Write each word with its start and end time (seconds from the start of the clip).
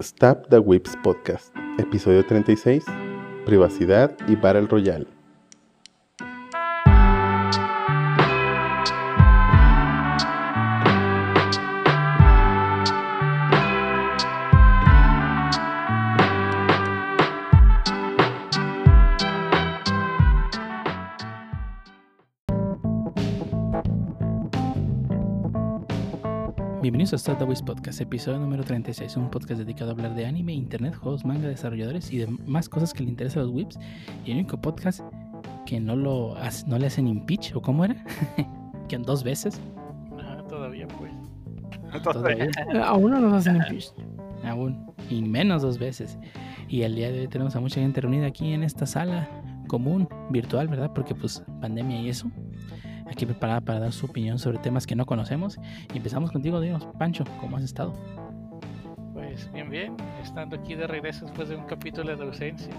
Stab 0.00 0.48
the 0.48 0.60
Whips 0.60 0.96
Podcast, 1.02 1.52
episodio 1.76 2.24
36, 2.24 2.84
Privacidad 3.44 4.16
y 4.28 4.36
Battle 4.36 4.68
Royale. 4.68 5.17
Bienvenidos 27.08 27.26
a 27.26 27.32
Start 27.32 27.38
the 27.38 27.44
Wiz 27.46 27.62
Podcast, 27.62 28.00
episodio 28.02 28.38
número 28.38 28.62
36, 28.64 29.16
un 29.16 29.30
podcast 29.30 29.60
dedicado 29.60 29.92
a 29.92 29.94
hablar 29.94 30.14
de 30.14 30.26
anime, 30.26 30.52
internet, 30.52 30.94
juegos, 30.94 31.24
manga, 31.24 31.48
desarrolladores 31.48 32.12
y 32.12 32.18
demás 32.18 32.68
cosas 32.68 32.92
que 32.92 33.02
le 33.02 33.08
interesan 33.08 33.40
a 33.40 33.46
los 33.46 33.54
whips. 33.54 33.78
Y 34.26 34.32
el 34.32 34.36
único 34.40 34.60
podcast 34.60 35.00
que 35.64 35.80
no 35.80 35.96
lo 35.96 36.36
hace- 36.36 36.66
no 36.66 36.78
le 36.78 36.86
hacen 36.86 37.08
impeach, 37.08 37.54
¿o 37.56 37.62
cómo 37.62 37.86
era? 37.86 37.96
que 38.90 38.96
en 38.96 39.04
dos 39.04 39.24
veces. 39.24 39.58
Ah, 40.20 40.44
todavía 40.50 40.86
pues. 40.98 41.10
Todavía. 42.02 42.50
Aún 42.84 43.10
no 43.12 43.20
nos 43.20 43.32
hacen 43.32 43.56
impeach. 43.56 43.86
Aún. 44.44 44.92
Y 45.08 45.22
menos 45.22 45.62
dos 45.62 45.78
veces. 45.78 46.18
Y 46.68 46.82
el 46.82 46.94
día 46.94 47.10
de 47.10 47.20
hoy 47.20 47.28
tenemos 47.28 47.56
a 47.56 47.60
mucha 47.60 47.80
gente 47.80 48.02
reunida 48.02 48.26
aquí 48.26 48.52
en 48.52 48.62
esta 48.62 48.84
sala 48.84 49.26
común, 49.66 50.06
virtual, 50.28 50.68
¿verdad? 50.68 50.90
Porque 50.94 51.14
pues 51.14 51.42
pandemia 51.62 52.02
y 52.02 52.10
eso. 52.10 52.30
Aquí 53.10 53.26
preparada 53.26 53.60
para 53.60 53.80
dar 53.80 53.92
su 53.92 54.06
opinión 54.06 54.38
sobre 54.38 54.58
temas 54.58 54.86
que 54.86 54.94
no 54.94 55.06
conocemos. 55.06 55.58
Y 55.92 55.96
empezamos 55.96 56.30
contigo, 56.30 56.60
Dios. 56.60 56.86
Pancho, 56.98 57.24
¿cómo 57.40 57.56
has 57.56 57.64
estado? 57.64 57.92
Pues 59.12 59.50
bien, 59.52 59.70
bien. 59.70 59.96
Estando 60.22 60.56
aquí 60.56 60.74
de 60.74 60.86
regreso 60.86 61.26
después 61.26 61.48
de 61.48 61.56
un 61.56 61.64
capítulo 61.64 62.16
de 62.16 62.24
ausencia. 62.24 62.72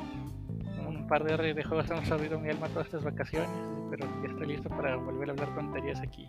Un 0.87 1.07
par 1.07 1.23
de 1.23 1.33
horas 1.33 1.55
de 1.55 1.63
juegos 1.63 1.89
han 1.91 2.05
sabido 2.05 2.39
mi 2.39 2.49
alma 2.49 2.67
todas 2.69 2.85
estas 2.85 3.03
vacaciones. 3.03 3.49
Pero 3.89 4.07
ya 4.23 4.29
estoy 4.29 4.47
listo 4.47 4.69
para 4.69 4.95
volver 4.95 5.29
a 5.29 5.31
hablar 5.33 5.55
tonterías 5.55 5.99
aquí. 6.01 6.25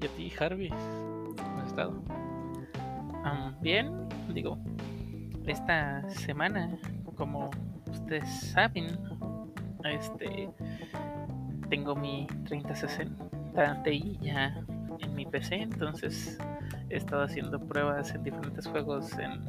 ¿Y 0.00 0.06
a 0.06 0.08
ti, 0.16 0.30
Jarvis? 0.30 0.72
¿Cómo 1.36 1.60
has 1.60 1.66
estado? 1.68 2.02
Am, 3.24 3.54
bien, 3.60 4.08
digo, 4.32 4.58
esta 5.46 6.08
semana, 6.08 6.78
como 7.16 7.50
ustedes 7.90 8.28
saben, 8.52 8.98
este 9.84 10.48
tengo 11.70 11.94
mi 11.94 12.26
3060 12.46 13.24
Ti 13.84 14.18
ya 14.20 14.62
en 14.98 15.14
mi 15.14 15.24
PC, 15.24 15.54
entonces 15.54 16.38
he 16.90 16.96
estado 16.96 17.22
haciendo 17.22 17.58
pruebas 17.58 18.14
en 18.14 18.22
diferentes 18.22 18.66
juegos 18.66 19.16
en 19.18 19.40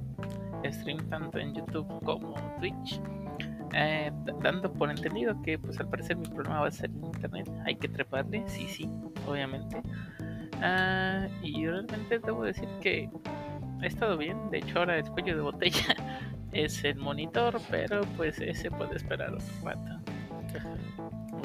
stream, 0.72 0.98
tanto 1.10 1.40
en 1.40 1.54
YouTube 1.54 1.88
como 2.04 2.36
Twitch. 2.60 3.02
eh, 3.74 4.12
dando 4.42 4.72
por 4.72 4.90
entendido 4.90 5.42
que 5.42 5.58
pues 5.58 5.80
al 5.80 5.90
parecer 5.90 6.18
mi 6.18 6.28
problema 6.28 6.62
va 6.62 6.68
a 6.68 6.72
ser 6.72 6.90
en 6.90 7.06
internet, 7.06 7.50
hay 7.66 7.76
que 7.76 7.90
treparle, 7.90 8.44
sí, 8.48 8.68
sí, 8.68 8.90
obviamente. 9.28 9.82
Ah, 10.62 11.28
y 11.42 11.66
realmente 11.66 12.20
debo 12.20 12.44
decir 12.44 12.70
que 12.82 13.10
he 13.82 13.88
estado 13.88 14.18
bien. 14.18 14.38
De 14.52 14.60
hecho, 14.60 14.80
ahora 14.80 14.98
el 14.98 15.10
cuello 15.10 15.36
de 15.36 15.42
botella 15.42 15.96
es 16.52 16.84
el 16.84 16.98
monitor, 16.98 17.60
pero 17.70 18.02
pues 18.16 18.40
ese 18.40 18.70
puede 18.70 18.96
esperar 18.96 19.34
un 19.34 19.66
rato. 19.66 20.02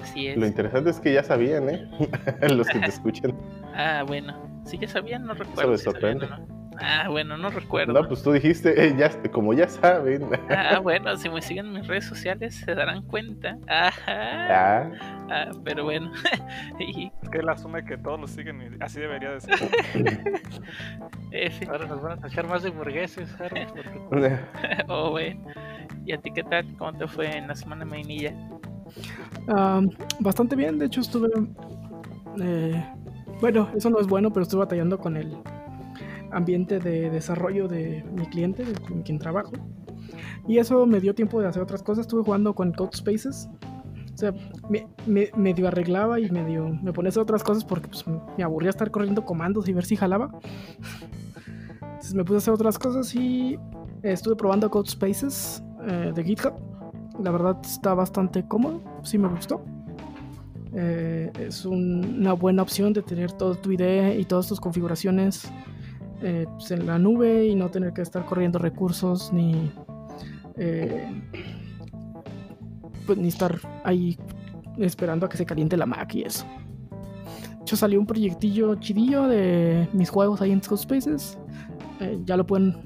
Así 0.03 0.29
es. 0.29 0.37
Lo 0.37 0.47
interesante 0.47 0.91
es 0.91 1.01
que 1.01 1.13
ya 1.13 1.23
sabían, 1.23 1.69
¿eh? 1.69 1.89
Los 2.49 2.69
que 2.69 2.79
te 2.79 2.87
escuchan. 2.87 3.35
Ah, 3.79 4.05
bueno. 4.07 4.35
Si 4.65 4.79
ya 4.79 4.89
sabían, 4.89 5.27
no 5.27 5.35
recuerdo. 5.35 5.73
me 5.73 5.77
si 5.79 5.85
sabían 5.85 6.19
no. 6.19 6.57
Ah, 6.81 7.09
bueno, 7.11 7.37
no 7.39 7.51
recuerdo. 7.51 7.93
No, 7.93 8.07
pues 8.09 8.23
tú 8.23 8.33
dijiste, 8.33 8.87
eh, 8.87 8.95
ya, 8.99 9.11
como 9.31 9.53
ya 9.55 9.69
saben. 9.69 10.29
Ah, 10.51 10.79
bueno, 10.83 11.15
si 11.17 11.29
me 11.29 11.41
siguen 11.43 11.67
en 11.67 11.73
mis 11.75 11.87
redes 11.87 12.07
sociales 12.07 12.55
se 12.55 12.75
darán 12.75 13.03
cuenta. 13.03 13.57
Ajá. 13.67 14.03
Ah, 14.87 14.91
Ah, 15.29 15.51
pero 15.65 15.85
bueno. 15.85 16.11
y 16.79 17.11
Es 17.23 17.29
que 17.31 17.39
él 17.39 17.49
asume 17.51 17.85
que 17.85 17.99
todos 17.99 18.19
lo 18.21 18.27
siguen 18.27 18.63
y 18.63 18.83
así 18.83 18.99
debería 19.01 19.31
de 19.33 19.41
ser. 19.41 19.55
F. 21.33 21.67
Ahora 21.69 21.87
nos 21.87 22.01
van 22.03 22.13
a 22.13 22.17
tachar 22.21 22.47
más 22.47 22.63
de 22.63 22.71
burgueses, 22.71 23.29
porque- 23.39 24.39
Oh, 24.89 25.11
bueno. 25.11 25.41
¿Y 26.05 26.13
a 26.13 26.19
ti 26.19 26.31
qué 26.33 26.43
tal? 26.45 26.67
¿Cómo 26.79 26.93
te 26.97 27.07
fue 27.09 27.37
en 27.37 27.49
la 27.49 27.55
semana 27.55 27.85
mainilla? 27.85 28.33
Bastante 30.21 30.57
bien, 30.57 30.79
de 30.79 30.87
hecho 30.87 31.01
estuve... 31.01 31.29
eh, 32.41 32.85
bueno, 33.41 33.69
eso 33.75 33.91
no 33.91 34.01
es 34.01 34.07
bueno, 34.07 34.33
pero 34.33 34.45
estuve 34.45 34.61
batallando 34.61 34.99
con 34.99 35.17
el 35.17 35.37
ambiente 36.31 36.79
de 36.79 37.11
desarrollo 37.11 37.69
de 37.69 38.05
mi 38.13 38.27
cliente, 38.27 38.65
con 38.89 39.03
quien 39.03 39.19
trabajo. 39.19 39.53
Y 40.49 40.59
eso 40.59 40.87
me 40.87 41.01
dio 41.01 41.15
tiempo 41.15 41.41
de 41.41 41.49
hacer 41.49 41.63
otras 41.63 41.83
cosas. 41.83 42.03
Estuve 42.03 42.23
jugando 42.23 42.55
con 42.55 42.73
Code 42.73 42.97
Spaces. 42.97 43.49
O 44.15 44.19
sea, 44.19 44.33
me, 44.71 45.53
arreglaba 45.67 46.19
y 46.19 46.31
medio 46.31 46.69
me 46.83 46.93
ponía 46.93 47.09
a 47.09 47.11
hacer 47.11 47.23
otras 47.23 47.45
cosas 47.45 47.65
porque 47.65 47.89
pues, 47.89 48.05
me 48.39 48.43
aburría 48.43 48.71
estar 48.71 48.91
corriendo 48.91 49.25
comandos 49.27 49.69
y 49.69 49.75
ver 49.75 49.85
si 49.85 49.97
jalaba. 49.97 50.31
Entonces 51.83 52.15
me 52.15 52.25
puse 52.25 52.37
a 52.37 52.39
hacer 52.39 52.55
otras 52.55 52.79
cosas 52.79 53.15
y 53.15 53.59
estuve 54.03 54.37
probando 54.37 54.71
Code 54.71 54.89
Spaces 54.89 55.63
eh, 55.87 56.13
de 56.15 56.25
GitHub. 56.25 56.55
La 57.23 57.31
verdad 57.31 57.57
está 57.63 57.95
bastante 57.95 58.47
cómodo, 58.47 58.83
sí 59.03 59.19
me 59.19 59.29
gustó. 59.29 59.65
Eh, 60.75 61.33
es 61.41 61.65
un- 61.65 62.17
una 62.19 62.35
buena 62.35 62.63
opción 62.63 62.93
de 62.93 63.03
tener 63.03 63.33
todo 63.33 63.55
tu 63.55 63.73
IDE 63.73 64.19
y 64.21 64.25
todas 64.25 64.47
tus 64.49 64.61
configuraciones 64.61 65.51
eh, 66.23 66.47
pues, 66.55 66.71
en 66.71 66.87
la 66.87 66.99
nube 66.99 67.47
y 67.47 67.55
no 67.55 67.69
tener 67.71 67.93
que 67.93 68.01
estar 68.03 68.25
corriendo 68.25 68.59
recursos 68.59 69.31
ni, 69.35 69.71
eh, 70.57 71.07
pues, 73.07 73.19
ni 73.19 73.29
estar 73.29 73.59
ahí 73.85 74.19
esperando 74.79 75.27
a 75.27 75.29
que 75.29 75.37
se 75.37 75.45
caliente 75.47 75.77
la 75.77 75.85
Mac 75.87 76.15
y 76.15 76.23
eso. 76.23 76.45
De 77.51 77.61
hecho 77.63 77.77
salió 77.77 77.99
un 78.01 78.07
proyectillo 78.07 78.75
chidillo 78.77 79.25
de 79.29 79.89
mis 79.93 80.09
juegos 80.09 80.41
ahí 80.41 80.53
en 80.53 80.63
Spaces. 80.63 81.37
Eh, 82.01 82.19
ya 82.25 82.37
lo 82.37 82.47
pueden 82.47 82.77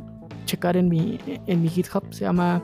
checar 0.47 0.77
en 0.77 0.89
mi, 0.89 1.19
en 1.47 1.63
mi 1.63 1.69
GitHub. 1.69 2.03
Se 2.13 2.23
llama 2.23 2.63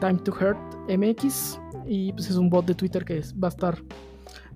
Time 0.00 0.18
to 0.20 0.32
Hurt 0.32 0.58
MX. 0.88 1.60
Y 1.86 2.12
pues 2.12 2.30
es 2.30 2.36
un 2.36 2.50
bot 2.50 2.66
de 2.66 2.74
Twitter 2.74 3.04
que 3.04 3.18
es- 3.18 3.34
va 3.34 3.48
a 3.48 3.50
estar 3.50 3.78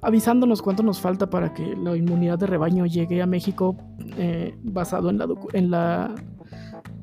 avisándonos 0.02 0.60
cuánto 0.62 0.82
nos 0.82 1.00
falta 1.00 1.30
para 1.30 1.52
que 1.54 1.76
la 1.76 1.96
inmunidad 1.96 2.38
de 2.38 2.46
rebaño 2.46 2.86
llegue 2.86 3.22
a 3.22 3.26
México 3.26 3.76
eh, 4.18 4.54
basado 4.62 5.10
en 5.10 5.18
la, 5.18 5.28
en 5.52 5.70
la 5.70 6.14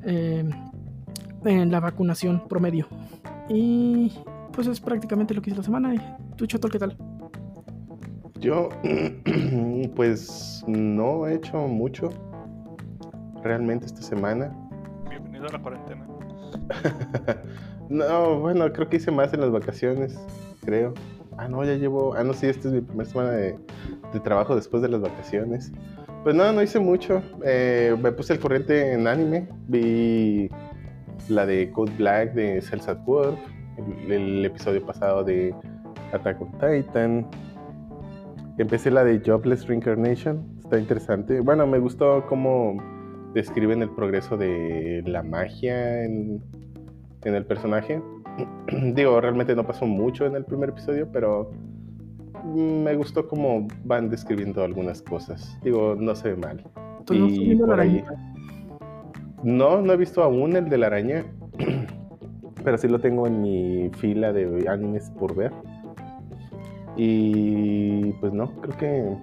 eh, 0.04 0.48
en 1.44 1.70
la 1.70 1.80
vacunación 1.80 2.46
promedio. 2.48 2.86
Y 3.48 4.12
pues 4.52 4.66
es 4.66 4.80
prácticamente 4.80 5.34
lo 5.34 5.40
que 5.42 5.50
hice 5.50 5.58
la 5.58 5.64
semana. 5.64 5.94
¿Y 5.94 6.00
¿Tú, 6.36 6.46
Choto, 6.46 6.68
qué 6.68 6.78
tal? 6.78 6.96
yo, 8.38 8.68
pues 9.96 10.64
no 10.66 11.26
he 11.26 11.34
hecho 11.34 11.58
mucho 11.66 12.08
realmente 13.42 13.86
esta 13.86 14.02
semana. 14.02 14.50
Bienvenido 15.08 15.46
a 15.48 15.52
la 15.52 15.62
cuarentena. 15.62 16.06
no, 17.90 18.38
bueno, 18.38 18.72
creo 18.72 18.88
que 18.88 18.96
hice 18.96 19.10
más 19.10 19.34
en 19.34 19.40
las 19.40 19.50
vacaciones, 19.50 20.18
creo. 20.64 20.94
Ah, 21.36 21.48
no, 21.48 21.64
ya 21.64 21.74
llevo. 21.74 22.14
Ah, 22.14 22.22
no, 22.22 22.32
sí, 22.32 22.46
esta 22.46 22.68
es 22.68 22.74
mi 22.74 22.80
primera 22.80 23.08
semana 23.08 23.30
de, 23.32 23.56
trabajo 24.22 24.54
después 24.54 24.82
de 24.82 24.88
las 24.88 25.00
vacaciones. 25.00 25.72
Pues 26.22 26.34
no, 26.34 26.52
no 26.52 26.62
hice 26.62 26.78
mucho. 26.78 27.22
Eh, 27.44 27.96
me 28.00 28.12
puse 28.12 28.34
el 28.34 28.40
corriente 28.40 28.92
en 28.92 29.06
anime. 29.06 29.48
Vi 29.68 30.50
la 31.28 31.46
de 31.46 31.70
Code 31.72 31.92
Black 31.96 32.34
de 32.34 32.60
Cells 32.62 32.88
at 32.88 32.98
Work. 33.06 33.38
El, 34.06 34.12
el 34.12 34.44
episodio 34.44 34.84
pasado 34.84 35.24
de 35.24 35.54
Attack 36.12 36.40
on 36.42 36.52
Titan. 36.52 37.26
Empecé 38.58 38.90
la 38.90 39.02
de 39.02 39.20
Jobless 39.24 39.66
Reincarnation. 39.66 40.46
Está 40.62 40.78
interesante. 40.78 41.40
Bueno, 41.40 41.66
me 41.66 41.78
gustó 41.78 42.24
cómo 42.28 42.76
describen 43.32 43.82
el 43.82 43.90
progreso 43.90 44.36
de 44.36 45.02
la 45.06 45.22
magia 45.22 46.04
en, 46.04 46.42
en 47.24 47.34
el 47.34 47.44
personaje. 47.44 48.02
Digo, 48.94 49.20
realmente 49.20 49.54
no 49.54 49.66
pasó 49.66 49.86
mucho 49.86 50.26
en 50.26 50.36
el 50.36 50.44
primer 50.44 50.70
episodio, 50.70 51.08
pero 51.12 51.50
me 52.44 52.94
gustó 52.94 53.28
cómo 53.28 53.68
van 53.84 54.08
describiendo 54.08 54.64
algunas 54.64 55.02
cosas. 55.02 55.58
Digo, 55.62 55.94
no 55.98 56.14
se 56.14 56.30
ve 56.30 56.36
mal. 56.36 56.64
¿Tú 57.04 57.14
no 57.14 57.26
Y 57.28 57.54
la 57.54 57.66
por 57.66 57.80
ahí-? 57.80 58.04
No, 59.42 59.80
no 59.80 59.92
he 59.92 59.96
visto 59.96 60.22
aún 60.22 60.56
el 60.56 60.68
de 60.68 60.78
la 60.78 60.86
araña, 60.86 61.24
pero 62.64 62.78
sí 62.78 62.88
lo 62.88 62.98
tengo 62.98 63.26
en 63.26 63.40
mi 63.40 63.90
fila 63.98 64.32
de 64.32 64.68
animes 64.68 65.10
por 65.18 65.34
ver. 65.34 65.52
Y 66.96 68.12
pues 68.14 68.32
no, 68.32 68.50
creo 68.60 68.76
que 68.76 69.16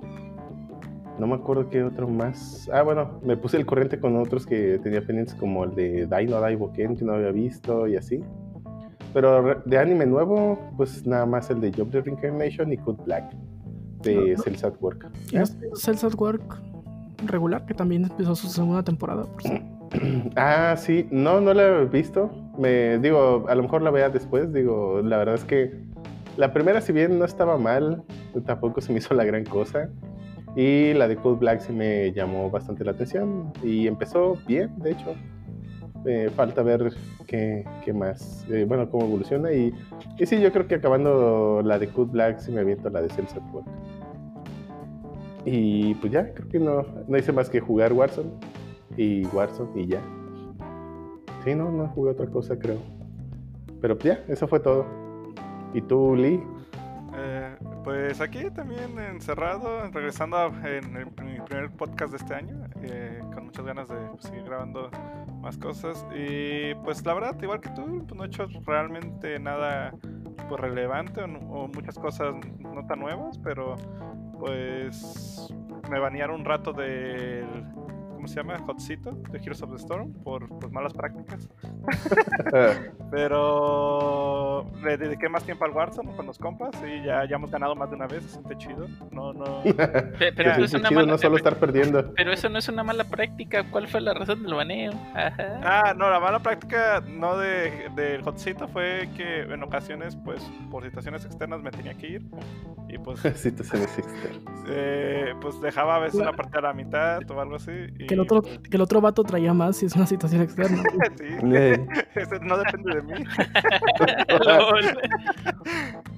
no 1.19 1.27
me 1.27 1.35
acuerdo 1.35 1.69
qué 1.69 1.83
otro 1.83 2.07
más. 2.07 2.69
Ah, 2.71 2.83
bueno, 2.83 3.19
me 3.23 3.37
puse 3.37 3.57
el 3.57 3.65
corriente 3.65 3.99
con 3.99 4.15
otros 4.17 4.45
que 4.45 4.79
tenía 4.83 5.01
pendientes 5.05 5.35
como 5.35 5.63
el 5.63 5.75
de 5.75 6.05
Dai 6.07 6.27
no 6.27 6.39
Dai 6.39 6.55
Boken 6.55 6.95
que 6.95 7.05
no 7.05 7.13
había 7.13 7.31
visto 7.31 7.87
y 7.87 7.95
así. 7.95 8.23
Pero 9.13 9.61
de 9.65 9.77
anime 9.77 10.05
nuevo, 10.05 10.59
pues 10.77 11.05
nada 11.07 11.25
más 11.25 11.49
el 11.49 11.61
de 11.61 11.71
Job 11.73 11.89
the 11.91 12.01
Reincarnation 12.01 12.71
y 12.71 12.77
Code 12.77 13.03
Black 13.05 13.33
de 14.03 14.35
No. 14.35 14.43
Cells 14.43 14.63
at 14.63 14.73
Work. 14.79 15.07
¿Y 15.31 15.37
no 15.37 15.43
estás 15.43 15.59
viendo 15.59 15.75
Cells 15.77 16.03
at 16.03 16.13
Work 16.15 16.61
regular, 17.25 17.65
que 17.65 17.73
también 17.73 18.03
empezó 18.03 18.35
su 18.35 18.47
segunda 18.47 18.83
temporada. 18.83 19.23
por? 19.23 19.41
Ah, 20.35 20.75
sí, 20.77 21.07
no, 21.11 21.39
no 21.39 21.53
la 21.53 21.81
he 21.81 21.85
visto. 21.85 22.29
Me 22.59 22.99
digo, 22.99 23.45
a 23.47 23.55
lo 23.55 23.63
mejor 23.63 23.81
la 23.81 23.89
vea 23.89 24.09
después. 24.09 24.51
Digo, 24.53 25.01
la 25.01 25.17
verdad 25.17 25.35
es 25.35 25.45
que 25.45 25.73
la 26.35 26.51
primera, 26.53 26.81
si 26.81 26.91
bien 26.91 27.17
no 27.17 27.23
estaba 27.25 27.57
mal, 27.57 28.03
tampoco 28.45 28.81
se 28.81 28.91
me 28.91 28.99
hizo 28.99 29.13
la 29.13 29.23
gran 29.23 29.45
cosa. 29.45 29.89
Y 30.55 30.93
la 30.93 31.07
de 31.07 31.15
Cold 31.17 31.39
Black 31.39 31.59
sí 31.59 31.73
me 31.73 32.11
llamó 32.13 32.49
bastante 32.49 32.83
la 32.83 32.91
atención 32.91 33.51
y 33.63 33.87
empezó 33.87 34.37
bien, 34.47 34.71
de 34.79 34.91
hecho. 34.91 35.15
Eh, 36.05 36.29
falta 36.35 36.63
ver 36.63 36.93
qué, 37.25 37.65
qué 37.83 37.91
más, 37.91 38.45
eh, 38.49 38.65
bueno, 38.67 38.89
cómo 38.89 39.05
evoluciona. 39.05 39.51
Y, 39.51 39.73
y 40.17 40.25
sí, 40.25 40.39
yo 40.39 40.51
creo 40.51 40.67
que 40.67 40.75
acabando 40.75 41.61
la 41.63 41.77
de 41.77 41.89
Cold 41.89 42.11
Black 42.11 42.39
sí 42.39 42.51
me 42.51 42.61
aviento 42.61 42.89
la 42.89 43.01
de 43.01 43.09
Work. 43.51 43.67
Y 45.45 45.95
pues 45.95 46.11
ya, 46.11 46.33
creo 46.33 46.49
que 46.49 46.59
no, 46.59 46.85
no 47.07 47.17
hice 47.17 47.31
más 47.31 47.49
que 47.49 47.59
jugar 47.59 47.93
Warzone 47.93 48.29
y 48.97 49.25
Warzone 49.27 49.81
y 49.81 49.87
ya. 49.87 50.01
Sí, 51.43 51.55
no, 51.55 51.71
no 51.71 51.87
jugué 51.87 52.11
otra 52.11 52.27
cosa, 52.27 52.57
creo. 52.57 52.79
Pero 53.79 53.97
ya, 53.99 54.23
eso 54.27 54.47
fue 54.47 54.59
todo. 54.59 54.85
¿Y 55.73 55.81
tú, 55.81 56.15
Lee? 56.15 56.41
Eh, 57.19 57.55
pues 57.83 58.21
aquí 58.21 58.49
también 58.51 58.99
encerrado, 58.99 59.89
regresando 59.91 60.37
en, 60.63 60.95
el- 60.97 61.05
mi 61.23 61.39
primer 61.41 61.71
podcast 61.71 62.11
de 62.11 62.17
este 62.17 62.35
año, 62.35 62.55
eh, 62.83 63.19
con 63.33 63.45
muchas 63.45 63.65
ganas 63.65 63.87
de 63.89 63.95
pues, 64.11 64.23
seguir 64.25 64.43
grabando 64.43 64.89
más 65.41 65.57
cosas. 65.57 66.05
Y 66.15 66.75
pues 66.83 67.03
la 67.05 67.13
verdad, 67.15 67.35
igual 67.41 67.59
que 67.59 67.69
tú, 67.69 68.03
pues, 68.07 68.15
no 68.15 68.23
he 68.23 68.27
hecho 68.27 68.47
realmente 68.65 69.39
nada 69.39 69.91
pues, 70.47 70.61
relevante 70.61 71.21
o 71.23 71.67
muchas 71.67 71.97
cosas 71.97 72.35
no 72.59 72.85
tan 72.85 72.99
nuevas, 72.99 73.39
pero 73.39 73.75
pues 74.39 75.51
me 75.89 75.99
banearon 75.99 76.41
un 76.41 76.45
rato 76.45 76.71
del... 76.73 77.47
¿Cómo 78.27 78.33
se 78.35 78.41
llama? 78.43 78.59
Hotcito 78.65 79.11
de 79.31 79.37
Heroes 79.39 79.61
of 79.61 79.69
the 79.69 79.77
Storm 79.77 80.11
por 80.11 80.49
pues, 80.59 80.69
malas 80.69 80.91
prácticas. 80.93 81.47
Pero 83.09 84.69
le 84.83 84.97
dediqué 84.97 85.29
más 85.29 85.43
tiempo 85.45 85.63
al 85.63 85.71
Warzone 85.71 86.13
con 86.13 86.25
los 86.25 86.37
compas 86.37 86.75
y 86.85 87.05
ya, 87.05 87.23
ya 87.25 87.37
hemos 87.37 87.49
ganado 87.49 87.73
más 87.73 87.89
de 87.89 87.95
una 87.95 88.05
vez, 88.07 88.23
se 88.23 88.29
siente 88.31 88.57
chido. 88.57 88.87
No, 89.11 89.31
no. 89.31 89.63
Pe- 89.63 90.33
Pero, 90.35 90.55
se 90.55 90.63
es 90.65 90.73
una 90.73 90.89
chido 90.89 90.99
mala, 91.01 91.11
no 91.13 91.17
solo 91.17 91.37
estar 91.37 91.55
perdiendo. 91.55 92.13
pero 92.15 92.33
eso 92.33 92.49
no 92.49 92.59
es 92.59 92.67
una 92.67 92.83
mala 92.83 93.05
práctica. 93.05 93.63
¿Cuál 93.71 93.87
fue 93.87 94.01
la 94.01 94.13
razón 94.13 94.43
del 94.43 94.53
baneo? 94.55 94.91
Ajá. 95.15 95.61
Ah, 95.63 95.93
no, 95.95 96.09
la 96.09 96.19
mala 96.19 96.39
práctica 96.39 97.01
no 97.07 97.37
de, 97.37 97.89
del 97.95 98.23
hotcito 98.23 98.67
fue 98.67 99.07
que 99.15 99.43
en 99.43 99.63
ocasiones, 99.63 100.17
pues, 100.17 100.41
por 100.69 100.83
situaciones 100.83 101.23
externas 101.23 101.61
me 101.61 101.71
tenía 101.71 101.93
que 101.93 102.07
ir. 102.07 102.25
Y 102.89 102.97
pues, 102.97 103.19
Situaciones 103.35 103.97
externas. 103.97 104.63
eh, 104.67 105.33
pues 105.39 105.61
dejaba 105.61 105.95
a 105.95 105.99
veces 105.99 106.19
una 106.19 106.33
partida 106.33 106.59
a 106.59 106.63
la 106.63 106.73
mitad 106.73 107.19
o 107.31 107.39
algo 107.39 107.55
así. 107.55 107.71
Y, 107.99 108.07
Que 108.07 108.16
el 108.17 108.21
otro, 108.21 108.41
que 108.41 108.75
el 108.77 108.81
otro 108.81 109.01
vato 109.01 109.23
traía 109.23 109.53
más 109.53 109.77
si 109.77 109.85
es 109.85 109.95
una 109.95 110.05
situación 110.07 110.41
externa. 110.41 110.81
Sí, 111.17 111.25
eso 112.15 112.35
no 112.41 112.57
depende 112.57 112.95
de 112.95 113.01
mí. 113.01 113.13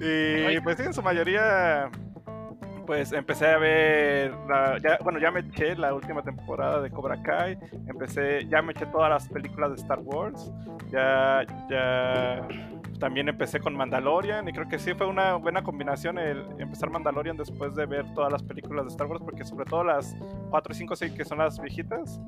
Y 0.00 0.60
pues 0.60 0.76
sí, 0.78 0.84
en 0.84 0.94
su 0.94 1.02
mayoría, 1.02 1.90
pues 2.86 3.12
empecé 3.12 3.46
a 3.48 3.58
ver, 3.58 4.32
la- 4.48 4.78
ya, 4.78 4.98
bueno, 5.02 5.18
ya 5.18 5.30
me 5.30 5.40
eché 5.40 5.76
la 5.76 5.92
última 5.94 6.22
temporada 6.22 6.80
de 6.80 6.90
Cobra 6.90 7.22
Kai, 7.22 7.58
empecé, 7.86 8.46
ya 8.48 8.62
me 8.62 8.72
eché 8.72 8.86
todas 8.86 9.10
las 9.10 9.28
películas 9.28 9.70
de 9.70 9.76
Star 9.76 9.98
Wars, 10.00 10.50
ya, 10.90 11.42
ya, 11.68 12.48
también 13.00 13.28
empecé 13.28 13.58
con 13.58 13.74
Mandalorian 13.74 14.46
y 14.48 14.52
creo 14.52 14.68
que 14.68 14.78
sí 14.78 14.94
fue 14.94 15.08
una 15.08 15.34
buena 15.34 15.62
combinación 15.64 16.18
el 16.18 16.44
empezar 16.58 16.90
Mandalorian 16.90 17.36
después 17.36 17.74
de 17.74 17.86
ver 17.86 18.04
todas 18.14 18.30
las 18.30 18.42
películas 18.44 18.84
de 18.84 18.90
Star 18.92 19.08
Wars, 19.08 19.22
porque 19.24 19.44
sobre 19.44 19.64
todo 19.64 19.82
las 19.82 20.14
4, 20.50 20.74
5, 20.74 20.94
6 20.96 21.12
que 21.12 21.24
son 21.24 21.38
las 21.38 21.58
viejitas, 21.60 22.20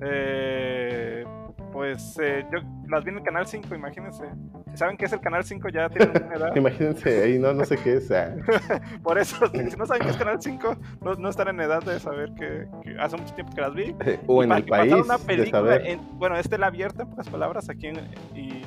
eh, 0.00 1.24
pues 1.72 2.18
eh, 2.22 2.44
yo 2.52 2.58
las 2.88 3.04
vi 3.04 3.10
en 3.10 3.18
el 3.18 3.22
canal 3.22 3.46
5, 3.46 3.74
imagínense. 3.74 4.24
Si 4.70 4.76
saben 4.78 4.96
qué 4.96 5.06
es 5.06 5.12
el 5.12 5.20
canal 5.20 5.44
5 5.44 5.68
ya 5.68 5.88
tienen 5.88 6.10
una 6.24 6.34
edad. 6.34 6.52
Imagínense, 6.56 7.22
ahí 7.22 7.38
no, 7.38 7.52
no 7.52 7.64
sé 7.64 7.76
qué 7.78 7.94
es. 7.94 8.10
ah. 8.10 8.34
Por 9.02 9.18
eso, 9.18 9.46
si 9.48 9.76
no 9.76 9.86
saben 9.86 10.02
qué 10.02 10.10
es 10.10 10.16
Canal 10.16 10.40
5, 10.40 10.76
no, 11.02 11.14
no 11.14 11.28
están 11.28 11.48
en 11.48 11.60
edad 11.60 11.82
de 11.82 11.98
saber 12.00 12.32
que, 12.34 12.66
que 12.82 12.98
hace 13.00 13.16
mucho 13.16 13.34
tiempo 13.34 13.52
que 13.54 13.60
las 13.60 13.74
vi. 13.74 13.94
O 14.26 14.42
Y 14.42 14.46
en 14.46 14.52
el 14.52 14.64
país, 14.64 14.92
una 14.92 15.16
de 15.18 15.24
película 15.24 15.58
saber. 15.60 15.86
en- 15.86 16.18
bueno, 16.18 16.36
es 16.36 16.48
tela 16.48 16.66
abierta, 16.68 17.02
en 17.02 17.10
pocas 17.10 17.28
palabras, 17.28 17.68
aquí 17.68 17.86
en, 17.88 17.96
y 18.34 18.62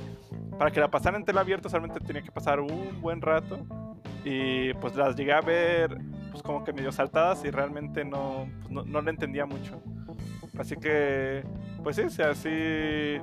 para 0.59 0.71
que 0.71 0.81
la 0.81 0.91
pasaran 0.91 1.21
en 1.21 1.25
tela 1.25 1.39
abierta 1.39 1.69
solamente 1.69 2.01
tenía 2.01 2.21
que 2.21 2.31
pasar 2.31 2.59
un 2.59 3.01
buen 3.01 3.21
rato. 3.21 3.57
Y 4.25 4.73
pues 4.75 4.94
las 4.97 5.15
llegué 5.15 5.31
a 5.31 5.39
ver 5.39 5.97
pues 6.31 6.44
como 6.44 6.65
que 6.65 6.73
medio 6.73 6.91
saltadas 6.91 7.45
y 7.45 7.50
realmente 7.50 8.03
no, 8.03 8.45
pues, 8.59 8.69
no, 8.69 8.83
no 8.83 9.01
le 9.01 9.09
entendía 9.09 9.45
mucho. 9.45 9.81
Así 10.57 10.75
que, 10.75 11.45
pues 11.81 11.95
sí, 11.95 12.01
o 12.01 12.09
sea, 12.09 12.35
sí 12.35 12.50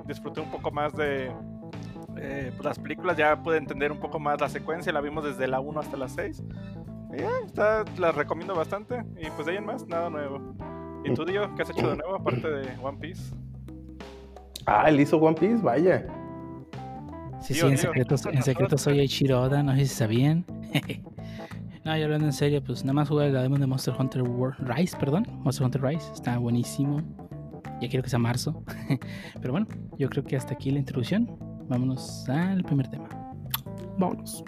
disfruté 0.07 0.41
un 0.41 0.51
poco 0.51 0.71
más 0.71 0.95
de 0.97 1.31
eh, 2.17 2.53
pues, 2.57 2.65
las 2.65 2.79
películas, 2.79 3.19
ya 3.19 3.37
pude 3.37 3.59
entender 3.59 3.93
un 3.93 4.01
poco 4.01 4.19
más 4.19 4.41
la 4.41 4.49
secuencia, 4.49 4.91
la 4.91 5.03
vimos 5.03 5.23
desde 5.23 5.47
la 5.47 5.61
1 5.61 5.79
hasta 5.79 5.99
la 5.99 6.09
6. 6.09 6.43
Y 7.13 7.21
ya, 7.21 7.31
está, 7.45 7.85
las 7.99 8.15
recomiendo 8.15 8.55
bastante. 8.55 9.05
Y 9.19 9.29
pues 9.31 9.45
de 9.45 9.53
ahí 9.53 9.59
en 9.59 9.67
más, 9.67 9.87
nada 9.87 10.09
nuevo. 10.09 10.41
¿Y 11.05 11.13
tú, 11.13 11.27
Dio, 11.27 11.55
qué 11.55 11.63
has 11.63 11.71
hecho 11.71 11.91
de 11.91 11.97
nuevo 11.97 12.15
aparte 12.15 12.49
de 12.49 12.79
One 12.83 12.97
Piece? 12.99 13.35
Ah, 14.65 14.89
él 14.89 14.99
hizo 14.99 15.19
One 15.19 15.37
Piece, 15.39 15.63
vaya. 15.63 16.07
Sí, 17.41 17.55
Tío, 17.55 17.69
sí, 17.69 17.87
en 18.33 18.43
secreto 18.43 18.79
soy 18.79 19.01
Eiichiro 19.01 19.43
Oda, 19.43 19.63
no 19.63 19.73
sé 19.75 19.87
si 19.87 19.95
sabían. 19.95 20.45
no, 21.85 21.97
yo 21.97 22.05
hablando 22.05 22.27
en 22.27 22.33
serio, 22.33 22.63
pues 22.63 22.85
nada 22.85 22.95
más 22.95 23.09
jugué 23.09 23.31
la 23.31 23.43
demo 23.43 23.57
de 23.59 23.67
Monster 23.67 23.95
Hunter 23.99 24.23
World 24.23 24.57
Rise, 24.69 24.97
perdón. 24.97 25.27
Monster 25.45 25.67
Hunter 25.67 25.83
Rise, 25.83 26.13
está 26.13 26.39
buenísimo. 26.39 27.03
Ya 27.81 27.89
quiero 27.89 28.03
que 28.03 28.11
sea 28.11 28.19
marzo. 28.19 28.65
Pero 29.41 29.53
bueno, 29.53 29.67
yo 29.99 30.09
creo 30.09 30.25
que 30.25 30.37
hasta 30.37 30.55
aquí 30.55 30.71
la 30.71 30.79
introducción. 30.79 31.37
Vámonos 31.69 32.29
al 32.29 32.63
primer 32.65 32.89
tema. 32.89 33.09
Vámonos. 33.99 34.45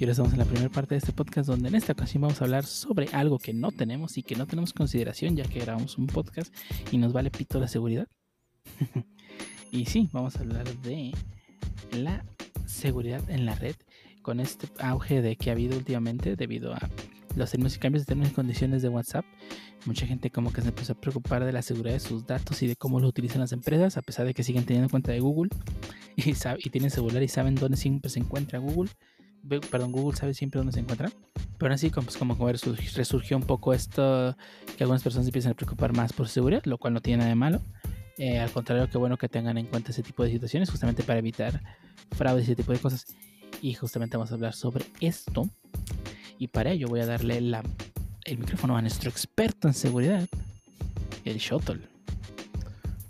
Y 0.00 0.04
ahora 0.04 0.12
estamos 0.12 0.32
en 0.32 0.38
la 0.38 0.46
primera 0.46 0.70
parte 0.70 0.94
de 0.94 0.98
este 0.98 1.12
podcast 1.12 1.46
donde 1.46 1.68
en 1.68 1.74
esta 1.74 1.92
ocasión 1.92 2.22
vamos 2.22 2.40
a 2.40 2.44
hablar 2.46 2.64
sobre 2.64 3.08
algo 3.12 3.38
que 3.38 3.52
no 3.52 3.70
tenemos 3.70 4.16
y 4.16 4.22
que 4.22 4.34
no 4.34 4.46
tenemos 4.46 4.72
consideración 4.72 5.36
ya 5.36 5.44
que 5.44 5.60
grabamos 5.60 5.98
un 5.98 6.06
podcast 6.06 6.54
y 6.90 6.96
nos 6.96 7.12
vale 7.12 7.30
pito 7.30 7.60
la 7.60 7.68
seguridad. 7.68 8.08
y 9.70 9.84
sí, 9.84 10.08
vamos 10.10 10.36
a 10.36 10.40
hablar 10.40 10.74
de 10.78 11.12
la 11.92 12.24
seguridad 12.64 13.28
en 13.28 13.44
la 13.44 13.54
red 13.56 13.76
con 14.22 14.40
este 14.40 14.68
auge 14.78 15.20
de 15.20 15.36
que 15.36 15.50
ha 15.50 15.52
habido 15.52 15.76
últimamente 15.76 16.34
debido 16.34 16.72
a 16.72 16.88
los 17.36 17.50
términos 17.50 17.76
y 17.76 17.78
cambios 17.78 18.04
de 18.04 18.06
términos 18.06 18.32
y 18.32 18.34
condiciones 18.34 18.80
de 18.80 18.88
WhatsApp. 18.88 19.26
Mucha 19.84 20.06
gente 20.06 20.30
como 20.30 20.50
que 20.50 20.62
se 20.62 20.68
empezó 20.68 20.94
a 20.94 20.98
preocupar 20.98 21.44
de 21.44 21.52
la 21.52 21.60
seguridad 21.60 21.92
de 21.92 22.00
sus 22.00 22.26
datos 22.26 22.62
y 22.62 22.66
de 22.68 22.76
cómo 22.76 23.00
lo 23.00 23.08
utilizan 23.08 23.42
las 23.42 23.52
empresas, 23.52 23.98
a 23.98 24.02
pesar 24.02 24.24
de 24.24 24.32
que 24.32 24.44
siguen 24.44 24.64
teniendo 24.64 24.88
cuenta 24.88 25.12
de 25.12 25.20
Google 25.20 25.50
y, 26.16 26.30
y 26.30 26.70
tienen 26.70 26.90
celular 26.90 27.22
y 27.22 27.28
saben 27.28 27.54
dónde 27.54 27.76
siempre 27.76 28.10
se 28.10 28.18
encuentra 28.18 28.60
Google. 28.60 28.88
Perdón, 29.70 29.92
Google 29.92 30.16
sabe 30.16 30.34
siempre 30.34 30.58
dónde 30.58 30.72
se 30.72 30.80
encuentra. 30.80 31.10
Pero 31.58 31.74
así 31.74 31.90
pues, 31.90 32.16
como 32.16 32.36
resurgió 32.48 33.36
un 33.36 33.42
poco 33.42 33.74
esto, 33.74 34.36
que 34.76 34.84
algunas 34.84 35.02
personas 35.02 35.26
empiezan 35.26 35.52
a 35.52 35.54
preocupar 35.54 35.94
más 35.94 36.12
por 36.12 36.26
su 36.26 36.34
seguridad, 36.34 36.62
lo 36.64 36.78
cual 36.78 36.94
no 36.94 37.00
tiene 37.00 37.18
nada 37.18 37.28
de 37.30 37.34
malo. 37.34 37.60
Eh, 38.18 38.38
al 38.38 38.50
contrario, 38.50 38.88
qué 38.90 38.98
bueno 38.98 39.16
que 39.16 39.28
tengan 39.28 39.56
en 39.58 39.66
cuenta 39.66 39.90
ese 39.92 40.02
tipo 40.02 40.22
de 40.22 40.30
situaciones, 40.30 40.70
justamente 40.70 41.02
para 41.02 41.18
evitar 41.18 41.60
fraudes 42.12 42.48
y 42.48 42.52
ese 42.52 42.56
tipo 42.56 42.72
de 42.72 42.78
cosas. 42.78 43.06
Y 43.62 43.74
justamente 43.74 44.16
vamos 44.16 44.30
a 44.30 44.34
hablar 44.34 44.54
sobre 44.54 44.84
esto. 45.00 45.48
Y 46.38 46.48
para 46.48 46.70
ello 46.70 46.88
voy 46.88 47.00
a 47.00 47.06
darle 47.06 47.38
el 47.38 48.38
micrófono 48.38 48.76
a 48.76 48.82
nuestro 48.82 49.10
experto 49.10 49.68
en 49.68 49.74
seguridad, 49.74 50.26
el 51.24 51.38
Shuttle. 51.38 51.80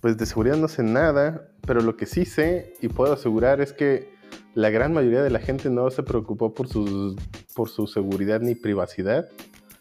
Pues 0.00 0.16
de 0.16 0.26
seguridad 0.26 0.56
no 0.56 0.68
sé 0.68 0.82
nada, 0.82 1.48
pero 1.66 1.80
lo 1.80 1.96
que 1.96 2.06
sí 2.06 2.24
sé 2.24 2.74
y 2.80 2.88
puedo 2.88 3.12
asegurar 3.12 3.60
es 3.60 3.72
que 3.72 4.19
la 4.54 4.70
gran 4.70 4.92
mayoría 4.92 5.22
de 5.22 5.30
la 5.30 5.38
gente 5.38 5.70
no 5.70 5.90
se 5.90 6.02
preocupó 6.02 6.52
por, 6.52 6.68
sus, 6.68 7.16
por 7.54 7.68
su 7.68 7.86
seguridad 7.86 8.40
ni 8.40 8.54
privacidad. 8.54 9.28